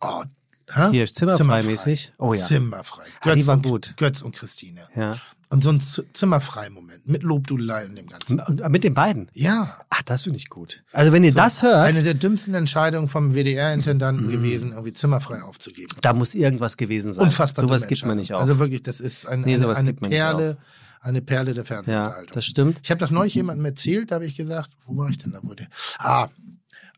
Oh, 0.00 0.22
hä? 0.70 0.90
Hier, 0.90 1.06
zimmerfrei-mäßig? 1.06 2.12
Oh 2.18 2.34
ja. 2.34 2.44
Zimmerfrei. 2.44 3.04
Ah, 3.22 3.34
die 3.34 3.46
war 3.46 3.56
und, 3.56 3.62
gut. 3.62 3.94
Götz 3.96 4.22
und 4.22 4.36
Christine. 4.36 4.82
Ja. 4.94 5.16
Und 5.48 5.62
so 5.62 5.70
ein 5.70 5.80
Z- 5.80 6.04
Zimmerfrei-Moment 6.12 7.08
mit 7.08 7.22
Lobdudelei 7.22 7.86
und 7.86 7.94
dem 7.94 8.08
Ganzen. 8.08 8.40
Und 8.40 8.68
mit 8.68 8.82
den 8.84 8.94
beiden? 8.94 9.30
Ja. 9.32 9.80
Ach, 9.90 10.02
das 10.02 10.22
finde 10.22 10.38
ich 10.38 10.48
gut. 10.50 10.82
Also 10.92 11.12
wenn 11.12 11.22
ihr 11.24 11.30
So, 11.32 11.36
das 11.38 11.62
hört, 11.62 11.86
Eine 11.86 12.02
der 12.02 12.14
dümmsten 12.14 12.54
Entscheidungen 12.54 13.08
vom. 13.08 13.32
WDR-Intendanten 13.34 14.28
gewesen, 14.28 14.72
irgendwie 14.72 14.92
zimmerfrei 14.92 15.42
aufzugeben. 15.42 15.94
da 16.02 16.12
muss 16.12 16.34
irgendwas 16.34 16.76
gewesen 16.76 17.12
sein. 17.12 17.24
Unfassbar. 17.26 17.62
Sowas 17.64 17.86
gibt 17.86 18.04
man 18.04 18.16
nicht 18.18 18.34
auf. 18.34 18.40
Also 18.40 18.58
wirklich, 18.58 18.82
das 18.82 18.98
ist 19.00 19.26
ein, 19.26 19.42
Nee, 19.42 19.54
eine, 19.54 19.68
eine 19.68 19.84
gibt 19.84 20.00
man 20.00 20.10
nicht 20.10 20.18
Perle, 20.18 20.58
eine 21.06 21.22
Perle 21.22 21.54
der 21.54 21.62
ja, 21.64 21.66
Fernsehunterhaltung. 21.66 22.32
das 22.34 22.44
stimmt. 22.44 22.80
Ich 22.82 22.90
habe 22.90 22.98
das 22.98 23.10
neulich 23.10 23.34
jemandem 23.34 23.64
erzählt, 23.64 24.10
da 24.10 24.16
habe 24.16 24.26
ich 24.26 24.36
gesagt, 24.36 24.70
wo 24.84 24.96
war 24.96 25.08
ich 25.08 25.18
denn 25.18 25.32
da? 25.32 25.38
Wo 25.42 25.54
der? 25.54 25.68
Ah, 25.98 26.28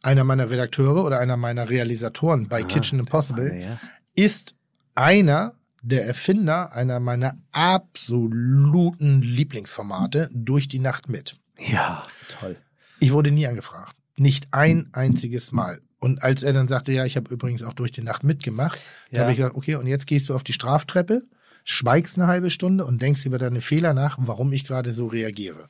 einer 0.03 0.25
meiner 0.25 0.49
Redakteure 0.51 1.05
oder 1.05 1.19
einer 1.21 1.37
meiner 1.37 1.69
Realisatoren 1.71 2.49
bei 2.49 2.63
Kitchen 2.63 2.99
Impossible 2.99 3.51
Ah, 3.53 3.57
ja. 3.57 3.81
ist 4.15 4.55
einer 4.95 5.55
der 5.83 6.07
Erfinder 6.07 6.73
einer 6.73 6.99
meiner 7.01 7.35
absoluten 7.53 9.23
Lieblingsformate 9.23 10.29
durch 10.33 10.69
die 10.69 10.79
Nacht 10.79 11.09
mit. 11.09 11.37
Ja, 11.59 12.07
toll. 12.29 12.57
Ich 13.01 13.13
wurde 13.13 13.31
nie 13.31 13.47
angefragt. 13.47 13.95
Nicht 14.17 14.49
ein 14.53 14.89
einziges 14.93 15.53
Mal. 15.53 15.81
Und 16.01 16.23
als 16.23 16.43
er 16.43 16.53
dann 16.53 16.69
sagte, 16.69 16.93
ja, 16.93 17.05
ich 17.05 17.17
habe 17.17 17.33
übrigens 17.33 17.63
auch 17.63 17.73
durch 17.75 17.91
die 17.93 18.03
Nacht 18.03 18.23
mitgemacht, 18.25 18.81
da 19.11 19.17
Ja. 19.17 19.23
habe 19.23 19.33
ich 19.33 19.39
gesagt, 19.39 19.57
okay, 19.57 19.77
und 19.77 19.87
jetzt 19.87 20.07
gehst 20.07 20.29
du 20.29 20.35
auf 20.35 20.43
die 20.45 20.53
Straftreppe, 20.53 21.23
schweigst 21.71 22.19
eine 22.19 22.27
halbe 22.27 22.49
Stunde 22.51 22.85
und 22.87 23.03
denkst 23.03 23.27
über 23.27 23.37
deine 23.39 23.61
Fehler 23.61 23.93
nach, 23.93 24.17
warum 24.21 24.53
ich 24.53 24.65
gerade 24.65 24.91
so 24.93 25.07
reagiere. 25.07 25.69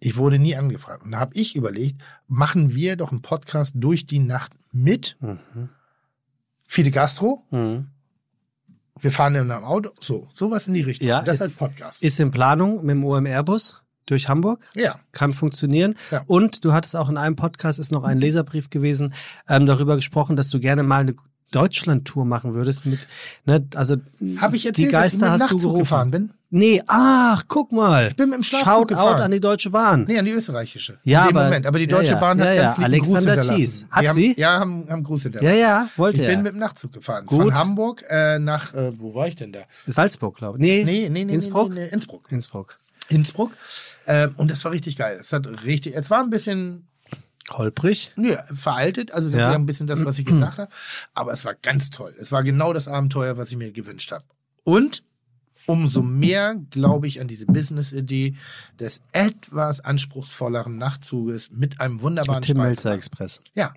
Ich 0.00 0.16
wurde 0.16 0.38
nie 0.40 0.56
angefragt. 0.56 1.04
Und 1.04 1.12
da 1.12 1.20
habe 1.20 1.34
ich 1.34 1.54
überlegt, 1.54 2.02
machen 2.26 2.74
wir 2.74 2.96
doch 2.96 3.12
einen 3.12 3.22
Podcast 3.22 3.74
durch 3.76 4.06
die 4.06 4.18
Nacht 4.18 4.52
mit. 4.72 5.16
Mhm. 5.20 5.68
Fide 6.66 6.90
Gastro. 6.90 7.44
Mhm. 7.50 7.86
Wir 9.00 9.12
fahren 9.12 9.36
in 9.36 9.50
einem 9.50 9.64
Auto. 9.64 9.90
So, 10.00 10.28
sowas 10.34 10.66
in 10.66 10.74
die 10.74 10.82
Richtung. 10.82 11.06
Ja, 11.08 11.22
das 11.22 11.36
ist- 11.36 11.42
als 11.42 11.54
Podcast. 11.54 12.02
Ist 12.02 12.18
in 12.18 12.30
Planung 12.32 12.84
mit 12.84 12.96
dem 12.96 13.04
OMR-Bus 13.04 13.82
durch 14.06 14.28
Hamburg. 14.28 14.66
Ja. 14.74 14.98
Kann 15.12 15.32
funktionieren. 15.32 15.94
Ja. 16.10 16.24
Und 16.26 16.64
du 16.64 16.72
hattest 16.72 16.96
auch 16.96 17.08
in 17.08 17.16
einem 17.16 17.36
Podcast, 17.36 17.78
ist 17.78 17.92
noch 17.92 18.04
ein 18.04 18.18
Leserbrief 18.18 18.68
gewesen, 18.70 19.14
ähm, 19.48 19.66
darüber 19.66 19.94
gesprochen, 19.94 20.34
dass 20.34 20.50
du 20.50 20.58
gerne 20.60 20.82
mal 20.82 21.00
eine 21.02 21.14
Deutschland-Tour 21.52 22.24
machen 22.24 22.54
würdest 22.54 22.86
mit, 22.86 22.98
ne, 23.44 23.66
also 23.74 23.96
Habe 24.38 24.56
ich 24.56 24.62
die 24.62 24.68
erzählt, 24.68 24.92
dass 24.92 25.14
ich 25.14 25.18
Geister 25.18 25.18
mit 25.18 25.22
dem 25.22 25.32
hast 25.32 25.40
du 25.40 25.44
Nachtzug 25.44 25.60
gerufen. 25.62 25.78
gefahren 25.78 26.10
bin? 26.10 26.30
Nee, 26.50 26.80
ach, 26.86 27.44
guck 27.48 27.72
mal. 27.72 28.06
Ich 28.06 28.16
bin 28.16 28.28
mit 28.30 28.36
dem 28.38 28.42
Schlafzug 28.44 28.72
Shout 28.72 28.84
gefahren. 28.86 29.14
out 29.14 29.20
an 29.20 29.30
die 29.32 29.40
Deutsche 29.40 29.68
Bahn. 29.70 30.04
Nee, 30.06 30.18
an 30.18 30.24
die 30.24 30.30
österreichische. 30.30 30.98
Ja, 31.02 31.22
in 31.22 31.28
dem 31.30 31.36
aber- 31.36 31.44
Moment. 31.46 31.66
Aber 31.66 31.78
die 31.78 31.86
ja, 31.86 31.90
Deutsche 31.96 32.12
ja. 32.12 32.20
Bahn 32.20 32.38
hat 32.40 32.46
Ja, 32.46 32.52
ja. 32.52 32.62
ganz 32.62 32.76
lieben 32.78 32.84
Alexander 32.84 33.20
Gruß 33.20 33.44
hinterlassen. 33.44 33.56
Thies. 33.56 33.86
Hat 33.90 34.12
sie? 34.14 34.28
Haben, 34.30 34.40
ja, 34.40 34.60
haben, 34.60 34.86
haben 34.88 35.02
Gruß 35.02 35.24
Ja, 35.24 35.30
hinterlassen. 35.30 35.58
ja, 35.60 35.88
wollte 35.96 36.20
Ich 36.20 36.26
er. 36.28 36.34
bin 36.34 36.42
mit 36.44 36.52
dem 36.52 36.58
Nachtzug 36.60 36.92
gefahren. 36.92 37.26
Gut. 37.26 37.42
Von 37.42 37.54
Hamburg 37.54 38.04
äh, 38.08 38.38
nach, 38.38 38.72
äh, 38.74 38.92
wo 38.98 39.14
war 39.14 39.26
ich 39.26 39.34
denn 39.36 39.52
da? 39.52 39.60
Salzburg, 39.86 40.36
glaube 40.36 40.58
ich. 40.58 40.62
Nee, 40.62 40.84
Nee, 40.84 41.08
nee, 41.08 41.24
nee. 41.24 41.34
Innsbruck? 41.34 41.70
Nee, 41.74 41.80
nee, 41.80 41.88
Innsbruck. 41.88 42.30
Innsbruck. 42.30 42.78
Innsbruck. 43.08 43.50
Ähm, 44.06 44.34
und 44.36 44.50
das 44.50 44.64
war 44.64 44.70
richtig 44.72 44.96
geil. 44.96 45.16
Es 45.20 45.32
hat 45.32 45.46
richtig, 45.64 45.96
es 45.96 46.10
war 46.10 46.22
ein 46.22 46.30
bisschen 46.30 46.86
Holprig. 47.50 48.12
nee, 48.16 48.36
veraltet. 48.52 49.12
Also 49.12 49.28
das 49.30 49.38
Ja. 49.38 49.46
ist 49.48 49.52
ja 49.52 49.58
ein 49.58 49.66
bisschen 49.66 49.86
das, 49.86 50.04
was 50.04 50.18
ich 50.18 50.24
gesagt 50.26 50.58
habe. 50.58 50.70
Aber 51.14 51.32
es 51.32 51.44
war 51.44 51.54
ganz 51.54 51.90
toll. 51.90 52.14
Es 52.18 52.32
war 52.32 52.42
genau 52.42 52.72
das 52.72 52.88
Abenteuer, 52.88 53.36
was 53.38 53.50
ich 53.50 53.56
mir 53.56 53.70
gewünscht 53.72 54.10
habe. 54.12 54.24
Und 54.64 55.02
umso 55.66 56.02
mehr 56.02 56.56
glaube 56.70 57.06
ich 57.06 57.20
an 57.20 57.28
diese 57.28 57.46
Business-Idee 57.46 58.34
des 58.80 59.00
etwas 59.12 59.80
anspruchsvolleren 59.80 60.76
Nachtzuges 60.78 61.50
mit 61.52 61.80
einem 61.80 62.02
wunderbaren 62.02 62.42
Tim 62.42 62.56
Melzer 62.58 62.74
Speisewagen. 62.90 62.98
Express. 62.98 63.40
Ja. 63.54 63.74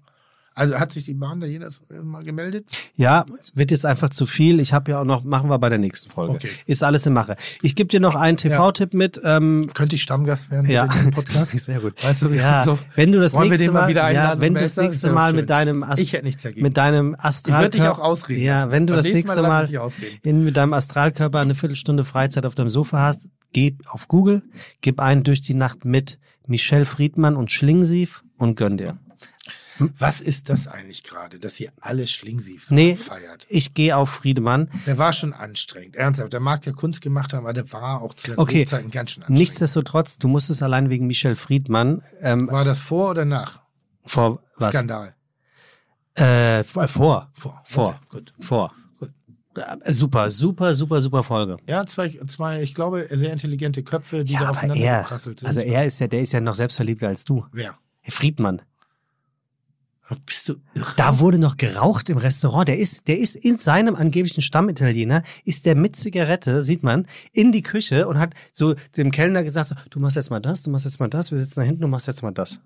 Also 0.60 0.78
hat 0.78 0.92
sich 0.92 1.06
die 1.06 1.14
Bahn 1.14 1.40
da 1.40 1.48
jedes 1.48 1.82
Mal 1.90 2.24
gemeldet? 2.24 2.66
Ja, 2.96 3.26
es 3.40 3.56
wird 3.56 3.72
jetzt 3.72 3.86
einfach 3.86 4.10
zu 4.10 4.26
viel. 4.26 4.60
Ich 4.60 4.74
habe 4.74 4.92
ja 4.92 5.00
auch 5.02 5.06
noch, 5.06 5.24
machen 5.24 5.50
wir 5.50 5.58
bei 5.58 5.70
der 5.70 5.80
nächsten 5.80 6.10
Folge. 6.12 6.34
Okay. 6.34 6.50
Ist 6.66 6.84
alles 6.84 7.06
in 7.06 7.14
Mache. 7.14 7.38
Ich 7.62 7.76
gebe 7.76 7.90
dir 7.90 8.00
noch 8.00 8.16
einen 8.16 8.36
TV-Tipp 8.38 8.94
mit. 8.94 9.22
Ähm, 9.24 9.68
Könnte 9.74 9.96
ich 9.96 10.02
Stammgast 10.02 10.52
werden 10.52 10.70
Ja. 10.70 10.86
diesem 10.88 11.12
Podcast? 11.12 11.52
Sehr 11.60 11.80
gut. 11.80 12.04
Weißt 12.04 12.24
du, 12.24 12.30
ja, 12.30 12.64
so, 12.64 12.78
wenn 12.96 13.12
du 13.12 13.20
das 13.20 13.34
nächste 13.36 13.72
mal 13.72 13.88
wieder 13.88 14.12
ja, 14.12 14.40
wenn 14.40 14.54
du 14.54 14.60
das 14.62 14.76
nächste 14.76 15.12
Mal 15.12 15.34
mit 15.34 15.50
deinem 15.50 15.84
Ast 15.84 16.02
Ich 16.02 16.14
hätte 16.14 16.26
nichts 16.26 16.44
dagegen. 16.44 16.62
mit 16.62 16.76
deinem 16.78 17.16
Ich 17.18 17.24
Astralkörper 17.26 17.64
würde 17.64 17.78
dich 17.78 17.88
auch 17.88 18.00
ausreden 18.00 18.42
Ja, 18.44 18.56
lassen. 18.60 18.72
wenn 18.72 18.88
du 18.88 18.94
Beim 18.96 19.04
das 19.04 19.14
nächste 19.14 19.42
Mal 19.42 19.48
Mal, 19.70 19.70
ich 19.70 20.26
in, 20.26 20.44
mit 20.44 20.58
deinem 20.58 20.74
Astralkörper 20.74 21.40
eine 21.40 21.54
Viertelstunde 21.56 22.04
Freizeit 22.04 22.46
auf 22.46 22.56
deinem 22.56 22.70
Sofa 22.70 23.00
hast, 23.00 23.30
geh 23.54 23.78
auf 23.88 24.08
Google, 24.08 24.42
gib 24.82 25.00
ein 25.00 25.24
durch 25.24 25.42
die 25.42 25.54
Nacht 25.54 25.86
mit 25.86 26.20
Michelle 26.48 26.86
Friedmann 26.86 27.36
und 27.36 27.50
Schlingsief 27.52 28.24
und 28.38 28.56
gönn 28.56 28.76
dir. 28.78 28.98
Was 29.98 30.22
ist 30.22 30.50
das 30.50 30.68
eigentlich 30.68 31.04
gerade, 31.04 31.40
dass 31.40 31.60
ihr 31.60 31.72
alle 31.80 32.08
Schlingsief 32.08 32.66
so 32.66 32.76
Nee, 32.76 32.96
feiert? 32.96 33.46
ich 33.50 33.74
gehe 33.74 33.96
auf 33.96 34.10
Friedemann. 34.10 34.70
Der 34.86 34.98
war 34.98 35.14
schon 35.14 35.34
anstrengend. 35.34 35.96
Ernsthaft. 35.96 36.34
Der 36.34 36.40
mag 36.40 36.66
ja 36.66 36.72
Kunst 36.74 37.02
gemacht 37.02 37.34
haben, 37.34 37.46
aber 37.46 37.54
der 37.54 37.72
war 37.72 38.02
auch 38.02 38.14
zu 38.14 38.28
seinen 38.28 38.40
Okay, 38.40 38.64
Hochzeiten 38.66 38.92
ganz 38.92 39.12
schön 39.12 39.24
anstrengend. 39.24 39.40
nichtsdestotrotz, 39.40 40.18
du 40.18 40.28
musst 40.28 40.50
es 40.50 40.62
allein 40.62 40.90
wegen 40.90 41.08
Michelle 41.08 41.36
Friedmann 41.36 42.02
ähm, 42.22 42.48
War 42.52 42.66
das 42.66 42.80
vor 42.80 43.12
oder 43.12 43.26
nach? 43.26 43.62
vor 44.06 44.44
was? 44.58 44.70
Skandal. 44.70 45.16
Äh, 46.16 46.64
vor, 46.64 46.88
vor. 46.88 47.32
Vor. 47.36 47.62
Vor. 47.64 47.88
Okay, 47.90 48.00
gut. 48.10 48.34
Vor. 48.42 48.74
Gut. 49.00 49.12
Äh, 49.56 49.92
Super, 49.94 50.30
super, 50.30 50.76
super, 50.76 51.02
super 51.02 51.24
Folge. 51.24 51.58
Ja, 51.68 51.86
zwei, 51.86 52.10
zwei, 52.28 52.62
ich 52.62 52.74
glaube, 52.74 53.08
sehr 53.12 53.32
intelligente 53.32 53.84
Köpfe, 53.84 54.24
die 54.26 54.34
Ja, 54.34 54.42
da 54.42 54.50
aufeinander 54.50 54.84
er, 54.84 55.20
sind. 55.20 55.44
also 55.46 55.62
er 55.62 55.86
ist 55.86 56.00
ja, 56.00 56.08
der 56.08 56.22
ist 56.22 56.34
ja 56.34 56.42
noch 56.42 56.56
selbstverliebter 56.56 57.08
als 57.08 57.24
du. 57.24 57.46
Wer? 57.54 57.78
Friedmann. 58.04 58.62
Bist 60.26 60.50
du 60.50 60.56
irre? 60.74 60.94
Da 60.96 61.20
wurde 61.20 61.40
noch 61.40 61.58
geraucht 61.58 62.10
im 62.10 62.18
Restaurant. 62.18 62.68
Der 62.68 62.78
ist, 62.78 63.08
der 63.08 63.20
ist 63.20 63.36
in 63.36 63.58
seinem 63.58 63.96
angeblichen 63.96 64.42
Stammitaliener, 64.42 65.24
ist 65.46 65.66
der 65.66 65.76
mit 65.76 65.96
Zigarette, 65.96 66.64
sieht 66.64 66.84
man, 66.84 67.08
in 67.32 67.52
die 67.52 67.62
Küche 67.62 68.08
und 68.08 68.20
hat 68.20 68.34
so 68.52 68.76
dem 68.98 69.12
Kellner 69.12 69.44
gesagt, 69.44 69.70
so, 69.70 69.76
du 69.90 70.00
machst 70.00 70.16
jetzt 70.16 70.32
mal 70.32 70.40
das, 70.40 70.64
du 70.64 70.72
machst 70.72 70.86
jetzt 70.86 71.00
mal 71.00 71.10
das, 71.10 71.32
wir 71.32 71.38
sitzen 71.38 71.60
da 71.60 71.66
hinten, 71.66 71.82
du 71.82 71.88
machst 71.88 72.08
jetzt 72.08 72.24
mal 72.24 72.32
das. 72.32 72.60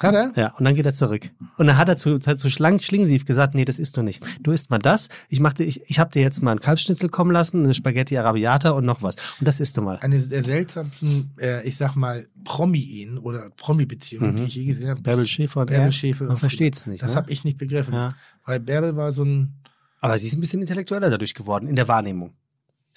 Hat 0.00 0.14
er? 0.14 0.32
Ja, 0.36 0.54
und 0.56 0.64
dann 0.64 0.76
geht 0.76 0.86
er 0.86 0.94
zurück. 0.94 1.28
Und 1.56 1.66
dann 1.66 1.76
hat 1.76 1.88
er 1.88 1.96
zu, 1.96 2.20
hat 2.24 2.38
zu 2.38 2.50
schlang, 2.50 2.78
schlingensief 2.78 3.24
gesagt, 3.24 3.56
nee, 3.56 3.64
das 3.64 3.80
isst 3.80 3.96
du 3.96 4.02
nicht. 4.02 4.22
Du 4.40 4.52
isst 4.52 4.70
mal 4.70 4.78
das. 4.78 5.08
Ich 5.28 5.40
mach 5.40 5.54
dir, 5.54 5.64
ich, 5.64 5.80
ich 5.90 5.98
habe 5.98 6.10
dir 6.12 6.22
jetzt 6.22 6.40
mal 6.40 6.52
einen 6.52 6.60
Kalbsschnitzel 6.60 7.08
kommen 7.08 7.32
lassen, 7.32 7.64
eine 7.64 7.74
Spaghetti 7.74 8.16
Arabiata 8.16 8.70
und 8.70 8.84
noch 8.84 9.02
was. 9.02 9.16
Und 9.40 9.48
das 9.48 9.58
isst 9.58 9.76
du 9.76 9.82
mal. 9.82 9.98
Eine 10.00 10.20
der 10.20 10.44
seltsamsten, 10.44 11.32
äh, 11.40 11.66
ich 11.66 11.76
sag 11.76 11.96
mal, 11.96 12.28
Promi-Ehen 12.44 13.18
oder 13.18 13.50
Promi-Beziehungen, 13.56 14.34
Mhm. 14.34 14.36
die 14.36 14.44
ich 14.44 14.54
je 14.54 14.64
gesehen 14.66 14.90
habe. 14.90 15.00
Bärbel 15.00 15.26
Schäfer 15.26 15.62
und 15.62 15.66
Bärbel 15.70 15.86
er? 15.88 15.92
Schäfer. 15.92 16.26
Man 16.26 16.36
versteht's 16.36 16.86
nicht, 16.86 17.02
Das 17.02 17.12
ne? 17.12 17.16
habe 17.16 17.32
ich 17.32 17.42
nicht 17.42 17.58
begriffen. 17.58 17.94
Ja. 17.94 18.14
Weil 18.44 18.60
Bärbel 18.60 18.94
war 18.96 19.10
so 19.10 19.24
ein, 19.24 19.54
Aber 20.00 20.16
sie 20.16 20.28
ist 20.28 20.34
ein 20.36 20.40
bisschen 20.40 20.60
intellektueller 20.60 21.10
dadurch 21.10 21.34
geworden, 21.34 21.66
in 21.66 21.74
der 21.74 21.88
Wahrnehmung. 21.88 22.34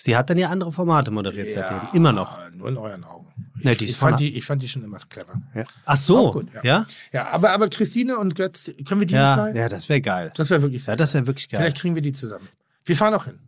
Sie 0.04 0.16
hat 0.18 0.30
dann 0.30 0.38
ja 0.38 0.50
andere 0.50 0.72
Formate 0.72 1.12
moderiert 1.12 1.54
Ja, 1.54 1.68
seitdem. 1.68 1.90
Immer 1.94 2.12
noch. 2.12 2.38
Nur 2.54 2.70
in 2.70 2.78
euren 2.78 3.04
Augen. 3.04 3.28
Ne, 3.62 3.74
Ich, 3.74 3.82
ich, 3.82 3.96
fand 3.98 4.20
die, 4.20 4.36
ich 4.36 4.46
fand 4.46 4.62
die 4.64 4.68
schon 4.68 4.84
immer 4.84 4.98
clever. 5.10 5.34
Ja. 5.56 5.64
Ach 5.86 5.98
so, 5.98 6.32
gut, 6.32 6.48
ja. 6.56 6.62
ja? 6.64 6.86
Ja, 7.14 7.28
aber, 7.30 7.52
aber 7.52 7.70
Christine 7.70 8.18
und 8.18 8.36
Götz, 8.36 8.72
können 8.88 9.02
wir 9.02 9.08
die 9.08 9.14
Ja, 9.14 9.36
nicht 9.46 9.54
mal? 9.56 9.60
ja, 9.62 9.70
das 9.70 9.90
wäre 9.90 10.02
geil. 10.02 10.32
Das 10.36 10.50
wäre 10.50 10.62
wirklich 10.62 10.86
Ja, 10.86 10.96
das 10.96 11.14
wäre 11.14 11.28
wirklich 11.28 11.50
geil. 11.50 11.62
Vielleicht 11.62 11.78
kriegen 11.78 11.96
wir 11.96 12.02
die 12.02 12.12
zusammen. 12.12 12.48
Wir 12.86 12.96
fahren 12.98 13.14
auch 13.14 13.26
hin. 13.26 13.40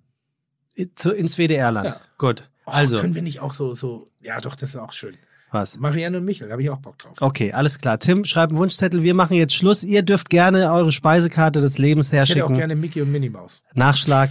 Zu, 0.95 1.11
ins 1.11 1.38
WDR-Land. 1.38 1.88
Ja. 1.89 2.01
Gut. 2.17 2.49
Also, 2.65 2.99
Können 2.99 3.13
wir 3.15 3.21
nicht 3.21 3.41
auch 3.41 3.53
so, 3.53 3.75
so, 3.75 4.05
ja 4.21 4.39
doch, 4.41 4.55
das 4.55 4.69
ist 4.69 4.75
auch 4.77 4.93
schön. 4.93 5.15
was? 5.51 5.77
Marianne 5.77 6.17
und 6.17 6.25
Michael, 6.25 6.47
da 6.47 6.53
habe 6.53 6.63
ich 6.63 6.69
auch 6.69 6.77
Bock 6.80 6.97
drauf. 6.97 7.17
Okay, 7.19 7.51
alles 7.51 7.77
klar. 7.80 7.99
Tim, 7.99 8.25
schreib 8.25 8.49
einen 8.49 8.57
Wunschzettel. 8.59 9.03
Wir 9.03 9.13
machen 9.13 9.35
jetzt 9.35 9.53
Schluss. 9.53 9.84
Ihr 9.84 10.01
dürft 10.01 10.30
gerne 10.30 10.71
eure 10.71 10.91
Speisekarte 10.91 11.61
des 11.61 11.77
Lebens 11.77 12.11
Ich 12.13 12.19
hätte 12.30 12.45
auch 12.45 12.53
gerne 12.53 12.75
Mickey 12.75 13.01
und 13.01 13.11
Minnie 13.11 13.30
Maus. 13.30 13.61
Nachschlag 13.73 14.30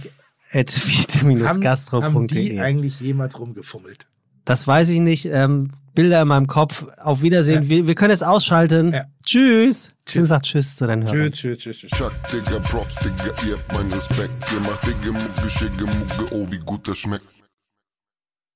at 0.53 0.71
Haben, 1.21 1.47
haben 1.47 1.57
die 1.57 1.61
gastro.de. 1.61 2.59
eigentlich 2.59 2.99
jemals 2.99 3.39
rumgefummelt? 3.39 4.07
Das 4.45 4.67
weiß 4.67 4.89
ich 4.89 4.99
nicht. 4.99 5.25
Ähm, 5.25 5.69
Bilder 5.95 6.21
in 6.21 6.27
meinem 6.27 6.47
Kopf. 6.47 6.85
Auf 6.97 7.21
Wiedersehen. 7.21 7.69
Wir, 7.69 7.87
wir 7.87 7.95
können 7.95 8.11
jetzt 8.11 8.25
ausschalten. 8.25 8.95
Tschüss. 9.25 9.91
Tim 10.05 10.25
sagt 10.25 10.45
Tschüss 10.47 10.75
zu 10.75 10.87
deinen 10.87 11.03
Hörern. 11.03 11.31
tschüss, 11.31 11.59
tschüss, 11.59 11.77
tschüss. 11.77 11.91
Chuck, 11.91 12.11
Digga, 12.31 12.59
Props, 12.59 12.95
Digga, 12.95 13.33
ihr 13.47 13.57
habt 13.57 13.73
meinen 13.73 13.93
Respekt. 13.93 14.31
Ihr 14.51 14.59
macht 14.59 14.85
Digga, 14.85 15.11
Mucke, 15.11 15.49
Schicke, 15.49 15.85
Mucke, 15.85 16.35
oh, 16.35 16.47
wie 16.49 16.59
gut 16.59 16.87
das 16.87 16.97
schmeckt. 16.97 17.25